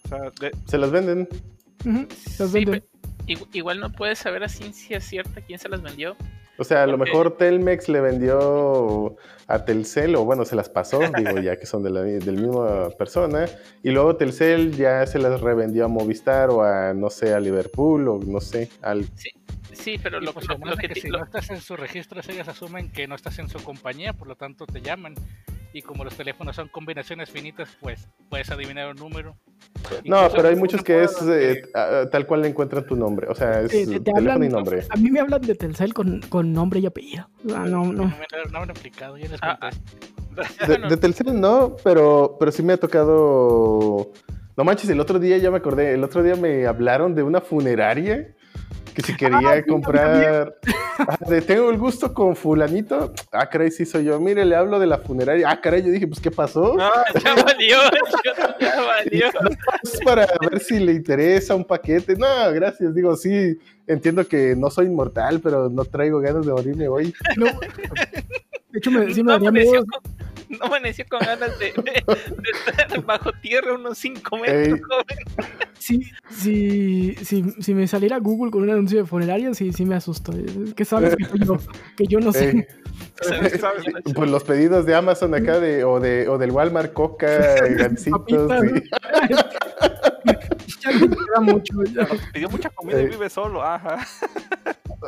O 0.05 0.07
sea, 0.07 0.19
de- 0.39 0.51
Se 0.67 0.77
las 0.77 0.91
venden. 0.91 1.27
Ujú, 1.85 2.07
las 2.39 2.51
Sí, 2.51 2.65
venden. 2.65 2.83
igual 3.53 3.79
no 3.79 3.91
puedes 3.91 4.19
saber 4.19 4.43
a 4.43 4.49
ciencia 4.49 4.99
cierta 5.01 5.41
quién 5.41 5.59
se 5.59 5.69
las 5.69 5.81
vendió. 5.81 6.15
O 6.57 6.63
sea, 6.63 6.83
a 6.83 6.87
lo 6.87 6.97
mejor 6.97 7.37
Telmex 7.37 7.89
le 7.89 7.99
vendió 8.01 9.15
a 9.47 9.65
Telcel, 9.65 10.15
o 10.15 10.23
bueno, 10.25 10.45
se 10.45 10.55
las 10.55 10.69
pasó, 10.69 10.99
digo, 11.17 11.37
ya 11.39 11.57
que 11.57 11.65
son 11.65 11.83
de 11.83 11.89
la 11.89 12.01
del 12.01 12.37
misma 12.37 12.89
persona, 12.91 13.45
y 13.83 13.89
luego 13.91 14.15
Telcel 14.15 14.75
ya 14.75 15.05
se 15.05 15.19
las 15.19 15.41
revendió 15.41 15.85
a 15.85 15.87
Movistar 15.87 16.49
o 16.49 16.63
a, 16.63 16.93
no 16.93 17.09
sé, 17.09 17.33
a 17.33 17.39
Liverpool 17.39 18.07
o 18.07 18.19
no 18.25 18.39
sé, 18.41 18.69
al... 18.81 19.05
Sí, 19.73 19.99
pero 20.01 20.19
Y 20.21 20.25
lo, 20.25 20.33
pues 20.33 20.47
lo- 20.47 20.57
lo 20.57 20.75
que 20.77 20.87
que 20.87 20.93
ti- 20.95 21.01
si 21.01 21.07
lo- 21.09 21.19
no 21.19 21.25
estás 21.25 21.49
en 21.49 21.59
sus 21.59 21.77
registros, 21.77 22.27
ellas 22.29 22.47
asumen 22.47 22.89
que 22.91 23.07
no 23.07 23.15
estás 23.15 23.37
en 23.39 23.49
su 23.49 23.61
compañía, 23.61 24.13
por 24.13 24.27
lo 24.27 24.35
tanto 24.35 24.65
te 24.65 24.81
llaman. 24.81 25.15
Y 25.75 25.81
como 25.81 26.05
los 26.05 26.15
teléfonos 26.15 26.55
son 26.55 26.69
combinaciones 26.69 27.29
finitas, 27.29 27.67
pues 27.81 28.07
puedes 28.29 28.49
adivinar 28.49 28.87
un 28.91 28.95
número. 28.95 29.35
No, 30.05 30.17
Incluso 30.23 30.35
pero 30.37 30.47
hay 30.47 30.55
muchos 30.55 30.81
que 30.81 31.03
es 31.03 31.11
eh, 31.27 31.63
ah, 31.75 32.05
tal 32.09 32.25
cual 32.25 32.43
le 32.43 32.47
encuentran 32.47 32.85
tu 32.85 32.95
nombre, 32.95 33.27
o 33.27 33.35
sea, 33.35 33.59
es 33.59 33.73
Eh, 33.73 33.85
te- 33.85 33.99
te 33.99 33.99
teléfono 33.99 34.31
hablan- 34.35 34.43
y 34.45 34.49
nombre. 34.49 34.83
A 34.89 34.95
mí 34.95 35.11
me 35.11 35.19
hablan 35.19 35.41
de 35.41 35.53
Telcel 35.53 35.93
con, 35.93 36.21
con 36.29 36.53
nombre 36.53 36.79
y 36.79 36.85
apellido. 36.85 37.29
Ah, 37.53 37.65
no, 37.67 37.83
No 37.87 37.91
no. 37.91 38.03
me, 38.05 38.25
no 38.51 38.51
me 38.51 38.57
han 38.59 38.69
aplicado, 38.71 39.17
ya 39.17 39.27
les 39.27 39.39
Ah, 39.43 39.59
conté. 39.59 39.77
De, 40.61 40.65
bueno. 40.67 40.87
de 40.89 40.95
Telcel 40.97 41.41
no, 41.41 41.75
pero, 41.83 42.37
pero 42.39 42.53
sí 42.53 42.63
me 42.63 42.71
ha 42.71 42.77
tocado... 42.77 44.13
No 44.55 44.63
manches, 44.63 44.89
el 44.89 45.01
otro 45.01 45.19
día 45.19 45.37
ya 45.39 45.51
me 45.51 45.57
acordé, 45.57 45.93
el 45.93 46.03
otro 46.05 46.23
día 46.23 46.37
me 46.37 46.65
hablaron 46.67 47.13
de 47.15 47.23
una 47.23 47.41
funeraria 47.41 48.33
que 48.95 49.01
si 49.01 49.15
quería 49.15 49.39
sí, 49.39 49.45
a 49.45 49.55
mí 49.55 49.63
comprar... 49.63 50.55
Ah, 50.97 51.17
tengo 51.45 51.69
el 51.69 51.77
gusto 51.77 52.13
con 52.13 52.35
fulanito. 52.35 53.13
Ah, 53.31 53.47
caray, 53.49 53.69
sí 53.69 53.85
soy 53.85 54.05
yo. 54.05 54.19
Mire, 54.19 54.45
le 54.45 54.55
hablo 54.55 54.79
de 54.79 54.87
la 54.87 54.99
funeraria. 54.99 55.49
Ah, 55.49 55.59
caray, 55.59 55.83
yo 55.83 55.91
dije, 55.91 56.07
pues, 56.07 56.21
¿qué 56.21 56.31
pasó? 56.31 56.77
ya 57.23 57.35
valió, 57.35 57.77
ya 58.59 58.81
valió. 58.81 59.27
Es 59.83 59.99
para 60.03 60.27
ver 60.49 60.59
si 60.61 60.79
le 60.79 60.93
interesa 60.93 61.53
un 61.53 61.65
paquete. 61.65 62.15
No, 62.15 62.27
gracias. 62.53 62.95
Digo, 62.95 63.15
sí, 63.17 63.59
entiendo 63.85 64.25
que 64.25 64.55
no 64.55 64.69
soy 64.69 64.85
inmortal, 64.85 65.41
pero 65.41 65.69
no 65.69 65.83
traigo 65.83 66.19
ganas 66.19 66.45
de 66.45 66.53
morirme 66.53 66.87
hoy. 66.87 67.13
No. 67.35 67.45
De 67.45 68.79
hecho, 68.79 68.91
me, 68.91 69.13
sí 69.13 69.21
me 69.21 69.27
no, 69.27 69.31
daría 69.33 69.51
miedo. 69.51 69.85
con, 69.85 70.24
no 70.59 70.65
amaneció 70.65 71.05
con 71.09 71.19
ganas 71.19 71.57
de, 71.59 71.65
de- 71.73 72.03
de 72.05 72.51
estar 72.51 73.01
bajo 73.05 73.31
tierra 73.41 73.73
unos 73.73 73.97
5 73.97 74.37
metros, 74.37 74.67
Ey. 74.67 74.81
joven. 74.81 75.17
Sí, 75.77 76.01
sí, 76.31 77.15
sí, 77.23 77.43
si 77.59 77.73
me 77.75 77.87
saliera 77.87 78.17
Google 78.17 78.49
con 78.51 78.63
un 78.63 78.69
anuncio 78.71 78.97
de 78.97 79.05
funeraria, 79.05 79.53
sí, 79.53 79.71
sí 79.71 79.85
me 79.85 79.95
asusto. 79.95 80.33
Que 80.75 80.83
sabes 80.85 81.15
que 81.15 81.25
yo, 81.45 81.57
que 81.95 82.07
yo 82.07 82.19
no 82.19 82.31
sé. 82.31 82.49
Ey, 82.49 82.65
¿Sabes 83.21 83.53
qué? 83.83 83.91
Pues 84.15 84.29
los 84.31 84.43
pedidos 84.43 84.85
de 84.85 84.95
Amazon 84.95 85.33
acá 85.35 85.59
de, 85.59 85.83
o, 85.83 85.99
de, 85.99 86.27
o 86.27 86.37
del 86.37 86.51
Walmart, 86.51 86.93
Coca, 86.93 87.27
gancitos. 87.77 88.51
Sí. 88.61 88.83
ya 90.81 90.91
me 90.91 91.09
queda 91.09 91.39
mucho. 91.41 91.83
ya. 91.93 92.07
pidió 92.33 92.49
mucha 92.49 92.69
comida 92.69 93.01
y 93.01 93.07
vive 93.07 93.29
solo, 93.29 93.63
ajá. 93.63 94.05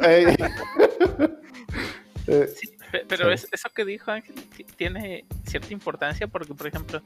Ey. 0.01 0.25
Eh, 0.27 1.29
Pe- 2.25 2.49
Pero 3.07 3.31
es- 3.31 3.47
eso 3.51 3.69
que 3.75 3.83
dijo 3.85 4.11
Ángel 4.11 4.35
ti- 4.35 4.63
tiene 4.63 5.25
cierta 5.45 5.73
importancia 5.73 6.27
porque, 6.27 6.53
por 6.53 6.67
ejemplo, 6.67 7.01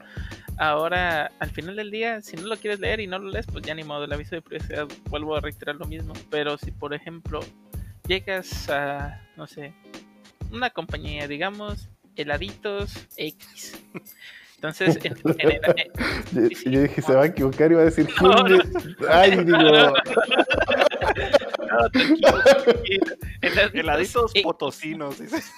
ahora 0.58 1.30
al 1.38 1.50
final 1.50 1.76
del 1.76 1.90
día, 1.90 2.20
si 2.22 2.36
no 2.36 2.46
lo 2.46 2.56
quieres 2.56 2.80
leer 2.80 3.00
y 3.00 3.06
no 3.06 3.18
lo 3.18 3.30
lees, 3.30 3.46
pues 3.46 3.64
ya 3.64 3.74
ni 3.74 3.82
modo, 3.84 4.04
el 4.04 4.12
aviso 4.12 4.34
de 4.36 4.42
privacidad 4.42 4.86
vuelvo 5.10 5.36
a 5.36 5.40
reiterar 5.40 5.76
lo 5.76 5.86
mismo. 5.86 6.12
Pero 6.30 6.56
si, 6.58 6.70
por 6.70 6.94
ejemplo, 6.94 7.40
llegas 8.06 8.68
a, 8.68 9.20
no 9.36 9.46
sé, 9.46 9.72
una 10.50 10.70
compañía, 10.70 11.26
digamos, 11.26 11.88
heladitos 12.16 12.92
X. 13.16 13.80
Entonces, 14.56 14.96
en, 15.04 15.16
en 15.38 15.50
el- 15.50 15.60
en- 15.76 16.72
yo, 16.72 16.82
dije, 16.82 17.02
se 17.02 17.14
va 17.14 17.22
a 17.22 17.26
equivocar 17.26 17.72
y 17.72 17.74
va 17.74 17.80
a 17.82 17.84
decir 17.86 18.08
No. 18.22 18.44
Ay, 19.08 19.30
digo, 19.44 19.58
no, 21.72 21.90
tranquilo, 21.90 22.42
tranquilo. 22.64 23.06
Heladitos 23.72 24.32
potosinos, 24.42 25.18
dice. 25.18 25.42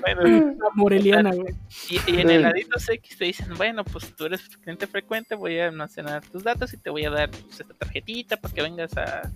Bueno, 0.00 0.54
moreliana, 0.74 1.32
güey. 1.32 1.52
Y, 1.90 2.12
y 2.12 2.20
en 2.20 2.30
heladitos 2.30 2.88
X 2.88 3.18
te 3.18 3.24
dicen, 3.24 3.48
bueno, 3.56 3.84
pues 3.84 4.14
tú 4.14 4.26
eres 4.26 4.48
cliente 4.58 4.86
frecuente, 4.86 5.34
voy 5.34 5.58
a 5.58 5.66
almacenar 5.66 6.24
tus 6.24 6.44
datos 6.44 6.72
y 6.72 6.76
te 6.76 6.90
voy 6.90 7.04
a 7.04 7.10
dar 7.10 7.30
pues, 7.30 7.60
esta 7.60 7.74
tarjetita 7.74 8.36
para 8.36 8.54
que 8.54 8.62
vengas 8.62 8.96
a, 8.96 9.30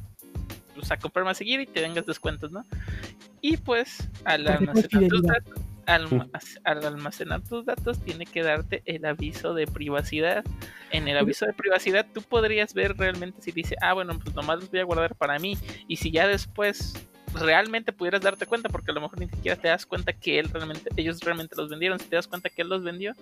pues, 0.75 0.91
a 0.93 0.97
comprar 0.99 1.25
más 1.25 1.37
seguido 1.37 1.63
y 1.63 1.67
te 1.67 1.81
vengas 1.81 2.07
descuentos, 2.07 2.53
¿no? 2.53 2.65
Y 3.41 3.57
pues 3.57 4.09
al 4.25 4.47
almacenar, 4.47 5.09
tus 5.09 5.23
datos, 5.23 5.59
al, 5.91 6.09
al 6.65 6.85
almacenar 6.85 7.43
tus 7.43 7.65
datos 7.65 7.99
tiene 8.01 8.27
que 8.27 8.43
darte 8.43 8.83
el 8.87 9.05
aviso 9.05 9.55
de 9.55 9.67
privacidad. 9.67 10.45
En 10.91 11.09
el 11.09 11.19
aviso 11.19 11.47
de 11.47 11.53
privacidad 11.53 12.07
tú 12.13 12.23
podrías 12.23 12.75
ver 12.75 12.97
realmente 12.97 13.43
si 13.43 13.53
dice, 13.53 13.77
ah, 13.81 13.95
bueno, 13.95 14.19
pues 14.19 14.35
nomás 14.35 14.61
los 14.61 14.71
voy 14.71 14.81
a 14.81 14.85
guardar 14.85 15.15
para 15.15 15.39
mí. 15.39 15.57
Y 15.89 15.97
si 15.97 16.11
ya 16.11 16.27
después 16.27 16.95
realmente 17.35 17.93
pudieras 17.93 18.23
darte 18.23 18.47
cuenta, 18.47 18.69
porque 18.69 18.91
a 18.91 18.95
lo 18.95 19.01
mejor 19.01 19.21
ni 19.21 19.29
siquiera 19.29 19.61
te 19.61 19.69
das 19.69 19.87
cuenta 19.87 20.13
que 20.13 20.39
él 20.39 20.49
realmente, 20.49 20.91
ellos 20.97 21.21
realmente 21.21 21.55
los 21.57 21.69
vendieron, 21.69 21.99
si 22.01 22.07
te 22.07 22.17
das 22.17 22.27
cuenta 22.27 22.51
que 22.51 22.63
él 22.63 22.69
los 22.69 22.83
vendió, 22.83 23.15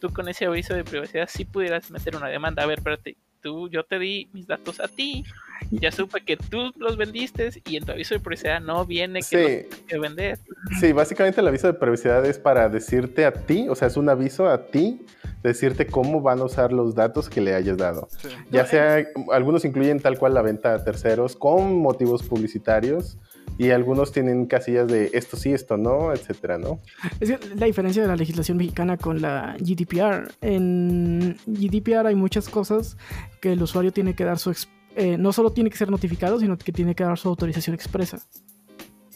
tú 0.00 0.12
con 0.12 0.28
ese 0.28 0.44
aviso 0.44 0.74
de 0.74 0.84
privacidad 0.84 1.28
sí 1.30 1.44
pudieras 1.44 1.90
meter 1.90 2.16
una 2.16 2.28
demanda. 2.28 2.62
A 2.62 2.66
ver, 2.66 2.78
espérate, 2.78 3.16
tú, 3.44 3.68
yo 3.68 3.84
te 3.84 3.98
di 3.98 4.28
mis 4.32 4.46
datos 4.46 4.80
a 4.80 4.88
ti, 4.88 5.22
ya 5.70 5.92
supe 5.92 6.22
que 6.24 6.36
tú 6.36 6.72
los 6.78 6.96
vendiste 6.96 7.50
y 7.66 7.76
en 7.76 7.84
tu 7.84 7.92
aviso 7.92 8.14
de 8.14 8.20
privacidad 8.20 8.60
no 8.60 8.86
viene 8.86 9.20
que 9.20 9.36
los 9.36 9.46
sí, 9.46 9.56
tienes 9.68 9.86
que 9.86 9.98
vender. 9.98 10.38
sí, 10.80 10.92
básicamente 10.92 11.42
el 11.42 11.48
aviso 11.48 11.66
de 11.66 11.74
privacidad 11.74 12.24
es 12.24 12.38
para 12.38 12.68
decirte 12.70 13.26
a 13.26 13.32
ti, 13.32 13.68
o 13.68 13.74
sea, 13.74 13.88
es 13.88 13.96
un 13.98 14.08
aviso 14.08 14.48
a 14.48 14.66
ti, 14.66 15.04
decirte 15.42 15.86
cómo 15.86 16.22
van 16.22 16.40
a 16.40 16.44
usar 16.44 16.72
los 16.72 16.94
datos 16.94 17.28
que 17.28 17.42
le 17.42 17.54
hayas 17.54 17.76
dado. 17.76 18.08
Sí. 18.18 18.28
Ya 18.50 18.64
sea, 18.64 19.04
algunos 19.30 19.64
incluyen 19.66 20.00
tal 20.00 20.18
cual 20.18 20.32
la 20.32 20.42
venta 20.42 20.74
a 20.74 20.82
terceros 20.82 21.36
con 21.36 21.76
motivos 21.76 22.22
publicitarios, 22.22 23.18
y 23.58 23.70
algunos 23.70 24.10
tienen 24.12 24.46
casillas 24.46 24.88
de 24.88 25.10
esto 25.14 25.36
sí, 25.36 25.52
esto 25.52 25.76
no, 25.76 26.12
etcétera, 26.12 26.58
¿no? 26.58 26.80
Es 27.20 27.30
que 27.30 27.38
la 27.56 27.66
diferencia 27.66 28.02
de 28.02 28.08
la 28.08 28.16
legislación 28.16 28.56
mexicana 28.56 28.96
con 28.96 29.20
la 29.22 29.56
GDPR. 29.60 30.32
En 30.40 31.36
GDPR 31.46 32.06
hay 32.08 32.14
muchas 32.14 32.48
cosas 32.48 32.96
que 33.40 33.52
el 33.52 33.62
usuario 33.62 33.92
tiene 33.92 34.14
que 34.14 34.24
dar 34.24 34.38
su... 34.38 34.50
ex- 34.50 34.68
eh, 34.96 35.16
no 35.18 35.32
solo 35.32 35.50
tiene 35.50 35.70
que 35.70 35.76
ser 35.76 35.90
notificado, 35.90 36.38
sino 36.40 36.56
que 36.58 36.72
tiene 36.72 36.94
que 36.94 37.04
dar 37.04 37.18
su 37.18 37.28
autorización 37.28 37.74
expresa. 37.74 38.18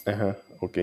Ajá, 0.06 0.36
ok. 0.60 0.78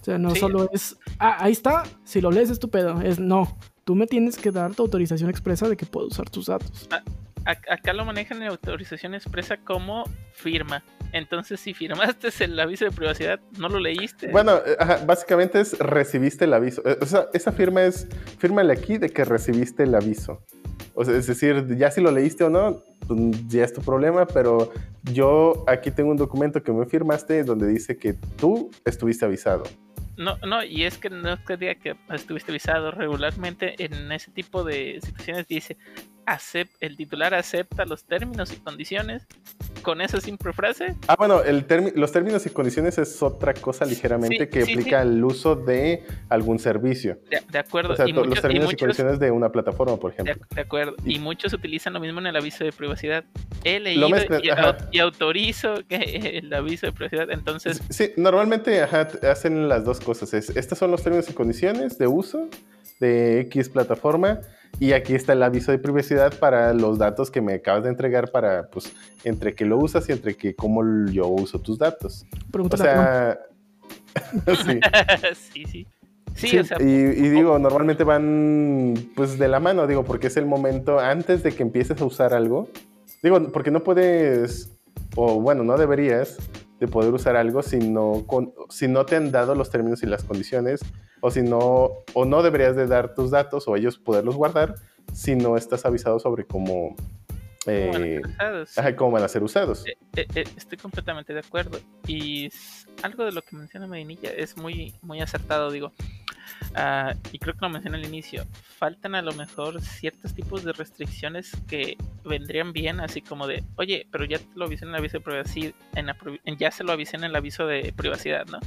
O 0.00 0.04
sea, 0.04 0.18
no 0.18 0.30
Sí. 0.30 0.40
solo 0.40 0.68
es, 0.72 0.96
ah, 1.18 1.36
ahí 1.40 1.52
está, 1.52 1.82
si 2.04 2.20
lo 2.20 2.30
lees 2.30 2.50
es 2.50 2.58
tu 2.58 2.70
pedo. 2.70 3.00
Es 3.02 3.18
no, 3.18 3.56
tú 3.84 3.94
me 3.94 4.06
tienes 4.06 4.36
que 4.38 4.50
dar 4.50 4.74
tu 4.74 4.82
autorización 4.82 5.28
expresa 5.30 5.68
de 5.68 5.76
que 5.76 5.86
puedo 5.86 6.06
usar 6.06 6.28
tus 6.30 6.46
datos. 6.46 6.88
Ac- 6.90 7.02
Acá 7.44 7.92
lo 7.92 8.04
manejan 8.04 8.42
en 8.42 8.48
autorización 8.48 9.14
expresa 9.14 9.56
como 9.56 10.04
firma. 10.32 10.82
Entonces, 11.12 11.58
si 11.60 11.74
firmaste 11.74 12.28
el 12.44 12.58
aviso 12.58 12.84
de 12.84 12.92
privacidad, 12.92 13.40
no 13.58 13.68
lo 13.68 13.80
leíste. 13.80 14.28
Bueno, 14.28 14.58
eh, 14.64 14.76
ajá, 14.78 15.00
básicamente 15.04 15.60
es 15.60 15.78
recibiste 15.78 16.44
el 16.44 16.54
aviso. 16.54 16.82
Eh, 16.84 16.98
O 17.00 17.06
sea, 17.06 17.28
esa 17.32 17.52
firma 17.52 17.82
es, 17.82 18.06
fírmale 18.38 18.72
aquí 18.72 18.98
de 18.98 19.10
que 19.10 19.24
recibiste 19.24 19.82
el 19.82 19.94
aviso. 19.94 20.42
O 20.94 21.04
sea, 21.04 21.16
es 21.16 21.26
decir, 21.26 21.76
ya 21.76 21.90
si 21.90 22.00
lo 22.00 22.10
leíste 22.10 22.44
o 22.44 22.50
no, 22.50 22.82
pues, 23.06 23.48
ya 23.48 23.64
es 23.64 23.72
tu 23.72 23.80
problema, 23.80 24.26
pero 24.26 24.72
yo 25.12 25.64
aquí 25.66 25.90
tengo 25.90 26.10
un 26.10 26.16
documento 26.16 26.62
que 26.62 26.72
me 26.72 26.86
firmaste 26.86 27.42
donde 27.42 27.66
dice 27.66 27.96
que 27.96 28.14
tú 28.36 28.70
estuviste 28.84 29.24
avisado. 29.24 29.64
No, 30.16 30.36
no, 30.46 30.62
y 30.62 30.84
es 30.84 30.98
que 30.98 31.08
no 31.08 31.32
es 31.32 31.40
que 31.40 31.56
diga 31.56 31.74
que 31.76 31.96
estuviste 32.10 32.52
avisado 32.52 32.90
regularmente 32.90 33.74
en 33.82 34.12
ese 34.12 34.30
tipo 34.30 34.64
de 34.64 35.00
situaciones 35.02 35.48
dice 35.48 35.78
acep- 36.26 36.70
el 36.80 36.96
titular 36.96 37.34
acepta 37.34 37.84
los 37.84 38.04
términos 38.04 38.52
y 38.52 38.56
condiciones 38.56 39.26
con 39.82 40.00
esa 40.00 40.20
simple 40.20 40.52
frase. 40.52 40.94
Ah, 41.08 41.16
bueno, 41.18 41.42
el 41.42 41.64
los 41.94 42.12
términos 42.12 42.44
y 42.46 42.50
condiciones 42.50 42.98
es 42.98 43.22
otra 43.22 43.54
cosa 43.54 43.84
ligeramente 43.86 44.44
Sí, 44.44 44.46
que 44.50 44.64
sí, 44.66 44.72
implica 44.72 45.00
el 45.02 45.24
uso 45.24 45.56
de 45.56 46.04
algún 46.28 46.58
servicio. 46.58 47.18
De, 47.30 47.40
de 47.50 47.58
acuerdo. 47.58 47.94
O 47.94 47.96
sea, 47.96 48.06
y 48.06 48.12
to- 48.12 48.20
muchos- 48.20 48.30
los 48.34 48.42
términos 48.42 48.64
y, 48.64 48.66
muchos- 48.72 48.80
condiciones 48.80 49.18
de 49.18 49.30
una 49.30 49.50
plataforma, 49.50 49.96
por 49.96 50.12
ejemplo. 50.12 50.34
de 50.54 50.60
acuerdo. 50.60 50.94
Y 51.04 51.18
muchos 51.18 51.52
utilizan 51.52 51.92
lo 51.94 52.00
mismo 52.00 52.20
en 52.20 52.26
el 52.26 52.36
aviso 52.36 52.62
de 52.64 52.72
privacidad. 52.72 53.24
He 53.64 53.80
leído 53.80 54.08
mezclan, 54.10 54.40
y, 54.44 54.50
ajá. 54.50 54.76
y 54.92 54.98
autorizo 54.98 55.74
el 55.88 56.52
aviso 56.52 56.86
de 56.86 56.92
privacidad. 56.92 57.30
Entonces, 57.30 57.80
Sí, 57.88 58.12
normalmente 58.16 58.82
ajá, 58.82 59.08
hacen 59.30 59.68
las 59.68 59.84
dos 59.84 60.00
cosas. 60.00 60.34
Es, 60.34 60.50
estos 60.50 60.78
son 60.78 60.90
los 60.90 61.02
términos 61.02 61.28
y 61.30 61.32
condiciones 61.32 61.98
de 61.98 62.06
uso 62.06 62.48
de 63.00 63.40
X 63.40 63.70
plataforma 63.70 64.40
y 64.78 64.92
aquí 64.92 65.14
está 65.14 65.32
el 65.34 65.42
aviso 65.42 65.72
de 65.72 65.78
privacidad 65.78 66.32
para 66.38 66.72
los 66.72 66.98
datos 66.98 67.30
que 67.30 67.40
me 67.40 67.54
acabas 67.54 67.84
de 67.84 67.90
entregar 67.90 68.30
para, 68.30 68.68
pues, 68.70 68.92
entre 69.24 69.54
que 69.54 69.64
lo 69.66 69.76
usas 69.78 70.08
y 70.08 70.12
entre 70.12 70.36
que 70.36 70.54
cómo 70.54 70.82
yo 71.10 71.28
uso 71.28 71.58
tus 71.60 71.78
datos. 71.78 72.24
O 72.48 72.50
Pregúntale 72.52 72.82
Juan. 72.84 73.06
sea, 73.06 73.38
sí. 74.64 74.80
sí, 75.52 75.64
sí. 75.64 75.86
Sí, 76.34 76.48
Sí, 76.48 76.58
o 76.58 76.64
sea, 76.64 76.76
y, 76.80 76.84
y 76.84 77.28
digo, 77.28 77.58
normalmente 77.58 78.04
van 78.04 78.94
pues 79.16 79.36
de 79.38 79.48
la 79.48 79.58
mano, 79.58 79.86
digo, 79.88 80.04
porque 80.04 80.28
es 80.28 80.36
el 80.36 80.46
momento 80.46 81.00
antes 81.00 81.42
de 81.42 81.52
que 81.52 81.62
empieces 81.64 82.00
a 82.00 82.04
usar 82.04 82.32
algo. 82.34 82.68
Digo, 83.22 83.50
porque 83.52 83.70
no 83.72 83.82
puedes, 83.82 84.70
o 85.16 85.40
bueno, 85.40 85.64
no 85.64 85.76
deberías 85.76 86.38
de 86.78 86.86
poder 86.86 87.12
usar 87.12 87.36
algo 87.36 87.62
si 87.62 87.78
no, 87.78 88.22
con- 88.26 88.54
si 88.70 88.86
no 88.88 89.04
te 89.04 89.16
han 89.16 89.32
dado 89.32 89.54
los 89.56 89.70
términos 89.70 90.02
y 90.04 90.06
las 90.06 90.22
condiciones, 90.22 90.80
o 91.20 91.30
si 91.30 91.42
no, 91.42 91.90
o 92.14 92.24
no 92.24 92.42
deberías 92.42 92.76
de 92.76 92.86
dar 92.86 93.14
tus 93.14 93.30
datos 93.30 93.68
o 93.68 93.76
ellos 93.76 93.98
poderlos 93.98 94.36
guardar 94.36 94.74
si 95.12 95.34
no 95.36 95.56
estás 95.56 95.84
avisado 95.84 96.18
sobre 96.18 96.46
cómo, 96.46 96.94
¿cómo 97.64 97.92
van 97.92 98.02
a 98.02 98.06
eh, 98.06 98.20
ser 98.20 98.26
usados? 98.26 98.78
ajá, 98.78 98.96
cómo 98.96 99.10
van 99.12 99.22
a 99.24 99.28
ser 99.28 99.42
usados. 99.42 99.86
Eh, 99.86 99.96
eh, 100.16 100.26
eh, 100.34 100.44
estoy 100.56 100.78
completamente 100.78 101.32
de 101.32 101.40
acuerdo. 101.40 101.80
Y 102.06 102.48
algo 103.02 103.24
de 103.24 103.32
lo 103.32 103.42
que 103.42 103.56
menciona 103.56 103.86
Medinilla 103.86 104.30
es 104.30 104.56
muy, 104.56 104.94
muy 105.02 105.20
acertado, 105.20 105.70
digo. 105.70 105.92
Ah, 106.74 107.14
y 107.32 107.38
creo 107.38 107.54
que 107.54 107.60
lo 107.62 107.70
mencioné 107.70 107.98
al 107.98 108.04
inicio. 108.04 108.44
Faltan 108.78 109.14
a 109.14 109.22
lo 109.22 109.32
mejor 109.32 109.80
ciertos 109.82 110.34
tipos 110.34 110.62
de 110.62 110.72
restricciones 110.72 111.50
que 111.68 111.96
vendrían 112.24 112.72
bien, 112.72 113.00
así 113.00 113.20
como 113.20 113.46
de, 113.46 113.64
oye, 113.76 114.06
pero 114.10 114.24
ya 114.24 114.38
te 114.38 114.46
lo 114.54 114.66
avisé 114.66 114.84
en 114.84 114.90
el 114.90 114.96
aviso 114.96 115.18
de 115.18 115.24
privacidad, 115.24 115.72
en 115.94 116.08
en- 116.44 116.56
ya 116.58 116.70
se 116.70 116.84
lo 116.84 116.92
avisé 116.92 117.16
en 117.16 117.24
el 117.24 117.34
aviso 117.34 117.66
de 117.66 117.92
privacidad, 117.96 118.46
¿no? 118.46 118.60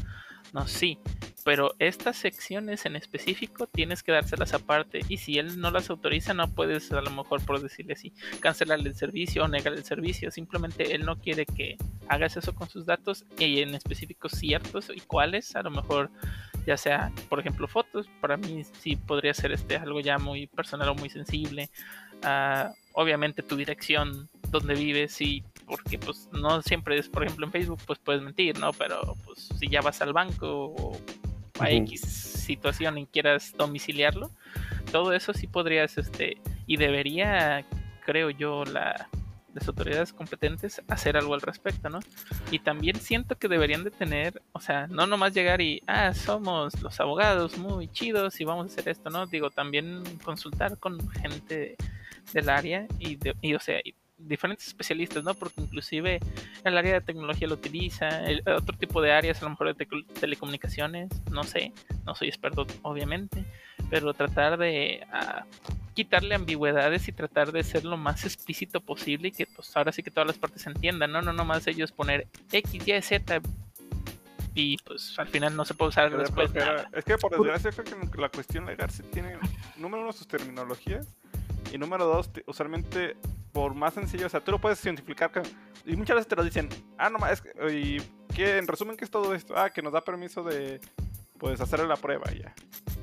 No, 0.54 0.68
sí. 0.68 1.00
Pero 1.44 1.76
estas 1.80 2.16
secciones 2.16 2.86
en 2.86 2.96
específico 2.96 3.68
tienes 3.68 4.02
que 4.02 4.14
dárselas 4.14 4.54
aparte. 4.54 5.02
Y 5.10 5.18
si 5.18 5.40
él 5.40 5.60
no 5.60 5.72
las 5.72 5.90
autoriza, 5.90 6.34
no 6.34 6.48
puedes, 6.48 6.90
a 6.94 7.02
lo 7.02 7.10
mejor, 7.10 7.44
por 7.44 7.62
decirle 7.62 7.94
así, 7.94 8.14
cancelarle 8.40 8.90
el 8.90 8.96
servicio 8.96 9.44
o 9.44 9.48
negar 9.50 9.74
el 9.74 9.84
servicio. 9.84 10.32
Simplemente 10.32 10.96
él 10.96 11.06
no 11.06 11.18
quiere 11.18 11.46
que 11.46 11.78
hagas 12.08 12.38
eso 12.38 12.56
con 12.56 12.70
sus 12.70 12.86
datos 12.86 13.26
y 13.38 13.60
en 13.60 13.76
específico 13.76 14.30
ciertos 14.30 14.90
y 14.96 15.02
cuáles. 15.02 15.54
A 15.58 15.64
lo 15.64 15.72
mejor, 15.72 16.12
ya 16.66 16.78
sea, 16.78 17.12
por 17.28 17.42
ejemplo, 17.42 17.68
fotos. 17.68 18.08
Para 18.22 18.38
mí 18.38 18.64
sí 18.80 18.96
podría 18.96 19.34
ser 19.34 19.52
este 19.52 19.76
algo 19.76 20.00
ya 20.00 20.18
muy 20.20 20.48
personal 20.48 20.88
o 20.90 20.96
muy 20.96 21.10
sensible. 21.10 21.70
Ah, 22.24 22.72
obviamente 22.94 23.44
tu 23.44 23.56
dirección, 23.56 24.30
donde 24.50 24.76
vives 24.76 25.20
y 25.22 25.44
porque 25.66 25.98
pues 25.98 26.30
no 26.32 26.62
siempre 26.62 26.98
es, 26.98 27.10
por 27.10 27.24
ejemplo, 27.24 27.46
en 27.46 27.52
Facebook 27.52 27.82
pues 27.86 28.00
puedes 28.00 28.22
mentir, 28.22 28.58
¿no? 28.60 28.72
Pero 28.74 29.16
pues 29.26 29.50
si 29.60 29.68
ya 29.68 29.82
vas 29.82 30.02
al 30.02 30.14
banco 30.14 30.74
o 30.78 30.98
a. 31.60 31.70
X 31.70 32.02
situación 32.02 32.98
y 32.98 33.06
quieras 33.06 33.54
domiciliarlo, 33.58 34.30
todo 34.92 35.14
eso 35.14 35.34
sí 35.34 35.48
podrías, 35.48 35.98
este, 35.98 36.38
y 36.68 36.78
debería, 36.78 37.66
creo 38.06 38.30
yo, 38.30 38.66
la, 38.66 39.10
las 39.54 39.68
autoridades 39.68 40.14
competentes 40.14 40.82
hacer 40.88 41.16
algo 41.16 41.34
al 41.34 41.42
respecto, 41.42 41.90
¿no? 41.90 42.00
Y 42.52 42.60
también 42.60 42.98
siento 43.00 43.38
que 43.38 43.48
deberían 43.48 43.84
de 43.84 43.92
tener, 43.92 44.42
o 44.52 44.60
sea, 44.60 44.88
no 44.88 45.08
nomás 45.08 45.34
llegar 45.34 45.62
y, 45.62 45.82
ah, 45.88 46.14
somos 46.14 46.82
los 46.82 47.00
abogados 47.00 47.58
muy 47.58 47.88
chidos 47.88 48.40
y 48.42 48.44
vamos 48.44 48.66
a 48.66 48.74
hacer 48.74 48.90
esto, 48.90 49.10
¿no? 49.10 49.26
Digo, 49.26 49.50
también 49.50 50.04
consultar 50.24 50.78
con 50.78 51.10
gente 51.12 51.76
del 52.32 52.50
área 52.50 52.88
y, 53.00 53.16
de- 53.18 53.36
y, 53.42 53.54
o 53.56 53.60
sea, 53.60 53.80
y 53.84 53.94
diferentes 54.18 54.68
especialistas, 54.68 55.24
¿no? 55.24 55.34
Porque 55.34 55.60
inclusive 55.62 56.20
el 56.64 56.78
área 56.78 56.94
de 56.94 57.02
tecnología 57.02 57.48
lo 57.48 57.56
utiliza, 57.56 58.24
el, 58.26 58.42
otro 58.48 58.78
tipo 58.78 59.02
de 59.02 59.12
áreas, 59.12 59.42
a 59.42 59.46
lo 59.46 59.50
mejor 59.52 59.76
de 59.76 59.86
telecomunicaciones, 60.20 61.10
no 61.32 61.44
sé, 61.44 61.74
no 62.06 62.16
soy 62.16 62.30
experto, 62.30 62.66
obviamente, 62.84 63.44
pero 63.90 64.14
tratar 64.14 64.58
de 64.58 65.06
ah, 65.12 65.46
quitarle 65.94 66.36
ambigüedades 66.36 67.08
y 67.08 67.12
tratar 67.12 67.52
de 67.52 67.64
ser 67.64 67.84
lo 67.86 67.98
más 67.98 68.24
explícito 68.24 68.80
posible 68.80 69.28
y 69.28 69.32
que 69.32 69.46
pues 69.46 69.76
ahora 69.76 69.92
sí 69.92 70.04
que 70.04 70.12
todas 70.12 70.28
las 70.28 70.38
partes 70.38 70.66
entiendan, 70.68 71.12
¿no? 71.12 71.22
No 71.22 71.34
nomás 71.34 71.68
ellos 71.68 71.92
poner 71.92 72.28
X, 72.52 72.88
Y, 72.88 73.02
Z 73.02 73.42
y 74.56 74.78
pues 74.78 75.18
al 75.18 75.28
final 75.28 75.56
no 75.56 75.66
se 75.66 75.74
puede 75.74 75.90
usar 75.90 76.10
Pero- 76.12 76.22
después 76.22 76.54
nada. 76.54 76.88
es 76.94 77.04
que 77.04 77.18
por 77.18 77.32
desgracia 77.32 77.72
creo 77.72 78.10
que 78.12 78.22
la 78.22 78.30
cuestión 78.30 78.66
legal 78.66 78.90
sí 78.92 79.02
tiene, 79.12 79.38
número 79.78 80.04
uno, 80.04 80.14
sus 80.14 80.28
terminologías. 80.28 81.08
Y 81.72 81.78
número 81.78 82.06
dos, 82.06 82.32
te- 82.32 82.44
usualmente, 82.48 83.16
por 83.52 83.74
más 83.74 83.94
sencillo, 83.94 84.28
o 84.28 84.30
sea, 84.30 84.40
tú 84.42 84.52
lo 84.52 84.60
puedes 84.60 84.84
identificar. 84.86 85.32
y 85.86 85.96
muchas 85.96 86.16
veces 86.16 86.28
te 86.28 86.36
lo 86.36 86.44
dicen, 86.44 86.70
ah, 86.98 87.10
no, 87.10 87.26
es 87.28 87.42
que, 87.42 87.52
y 87.74 88.02
que 88.34 88.58
en 88.58 88.68
resumen, 88.68 88.96
¿qué 88.98 89.06
es 89.06 89.12
todo 89.12 89.34
esto? 89.34 89.56
Ah, 89.58 89.70
que 89.70 89.82
nos 89.82 89.94
da 89.94 90.02
permiso 90.02 90.44
de, 90.44 90.80
pues, 91.38 91.60
hacerle 91.62 91.88
la 91.88 91.98
prueba 91.98 92.24
y 92.34 92.40
ya. 92.40 92.54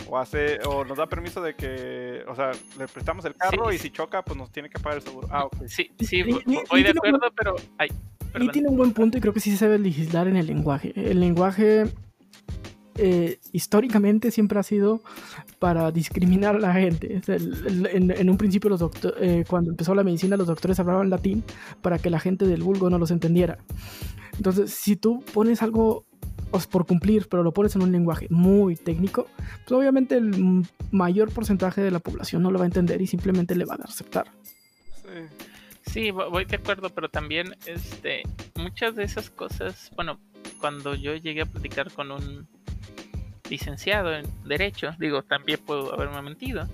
O, 0.09 0.19
hace, 0.19 0.59
o 0.67 0.85
nos 0.85 0.99
da 0.99 1.07
permiso 1.07 1.41
de 1.41 1.55
que, 1.55 2.25
o 2.27 2.35
sea, 2.35 2.51
le 2.79 2.89
prestamos 2.89 3.25
el 3.27 3.35
carro 3.37 3.71
Sí. 3.71 3.77
y 3.77 3.79
si 3.79 3.91
choca, 3.91 4.23
pues 4.23 4.37
nos 4.37 4.51
tiene 4.51 4.69
que 4.69 4.79
pagar 4.81 4.99
el 4.99 5.05
seguro. 5.05 5.29
Ah, 5.31 5.45
ok. 5.45 5.57
Sí, 5.67 5.91
sí, 6.01 6.23
voy 6.23 6.83
de 6.83 6.91
acuerdo, 6.91 7.21
pero... 7.37 7.55
Ay, 7.79 7.89
Y 8.41 8.49
tiene 8.49 8.69
un 8.69 8.77
buen 8.77 8.93
punto 8.93 9.19
y 9.19 9.21
creo 9.21 9.33
que 9.33 9.41
sí 9.41 9.57
se 9.57 9.67
debe 9.67 9.79
legislar 9.79 10.27
en 10.27 10.37
el 10.37 10.47
lenguaje. 10.47 10.93
El 10.97 11.21
lenguaje 11.21 11.85
eh, 13.01 13.39
históricamente 13.53 14.31
siempre 14.31 14.59
ha 14.59 14.63
sido 14.63 15.03
para 15.59 15.91
discriminar 15.91 16.57
a 16.57 16.59
la 16.59 16.73
gente. 16.75 17.21
En, 17.27 18.31
un 18.31 18.37
principio, 18.37 18.71
eh, 19.21 19.45
cuando 19.49 19.71
empezó 19.71 19.95
la 19.95 20.05
medicina, 20.05 20.37
los 20.37 20.47
doctores 20.47 20.79
hablaban 20.81 21.11
latín 21.11 21.43
para 21.83 21.99
que 21.99 22.11
la 22.11 22.21
gente 22.21 22.47
del 22.47 22.63
vulgo 22.63 22.91
no 22.91 22.99
los 22.99 23.11
entendiera. 23.11 23.59
Entonces, 24.37 24.73
si 24.73 24.97
tú 24.97 25.25
pones 25.35 25.63
algo 25.63 26.05
por 26.71 26.87
cumplir, 26.87 27.29
pero 27.29 27.43
lo 27.43 27.53
pones 27.53 27.77
en 27.77 27.83
un 27.83 27.93
lenguaje 27.93 28.27
muy 28.31 28.77
técnico, 28.77 29.29
pues 29.67 29.73
obviamente 29.73 30.17
el 30.17 30.65
mayor 30.91 31.31
porcentaje 31.33 31.81
de 31.81 31.91
la 31.91 32.01
población 32.01 32.43
no 32.43 32.51
lo 32.51 32.59
va 32.59 32.65
a 32.65 32.67
entender 32.67 33.01
y 33.01 33.07
simplemente 33.07 33.55
le 33.55 33.65
va 33.65 33.75
a 33.75 33.85
aceptar. 33.85 34.27
Sí. 35.03 35.47
Sí, 35.87 36.11
vo- 36.11 36.31
voy 36.31 36.45
de 36.45 36.57
acuerdo, 36.57 36.91
pero 36.91 37.09
también 37.09 37.55
este, 37.67 38.23
muchas 38.55 38.95
de 38.95 39.03
esas 39.03 39.29
cosas, 39.31 39.91
bueno, 39.97 40.21
cuando 40.61 40.95
yo 40.95 41.17
llegué 41.17 41.43
a 41.43 41.47
platicar 41.47 41.91
con 41.93 42.13
un 42.13 42.47
licenciado 43.51 44.15
en 44.15 44.25
Derecho, 44.45 44.95
digo, 44.99 45.23
también 45.23 45.61
puedo 45.65 45.93
haberme 45.93 46.23
mentido, 46.23 46.67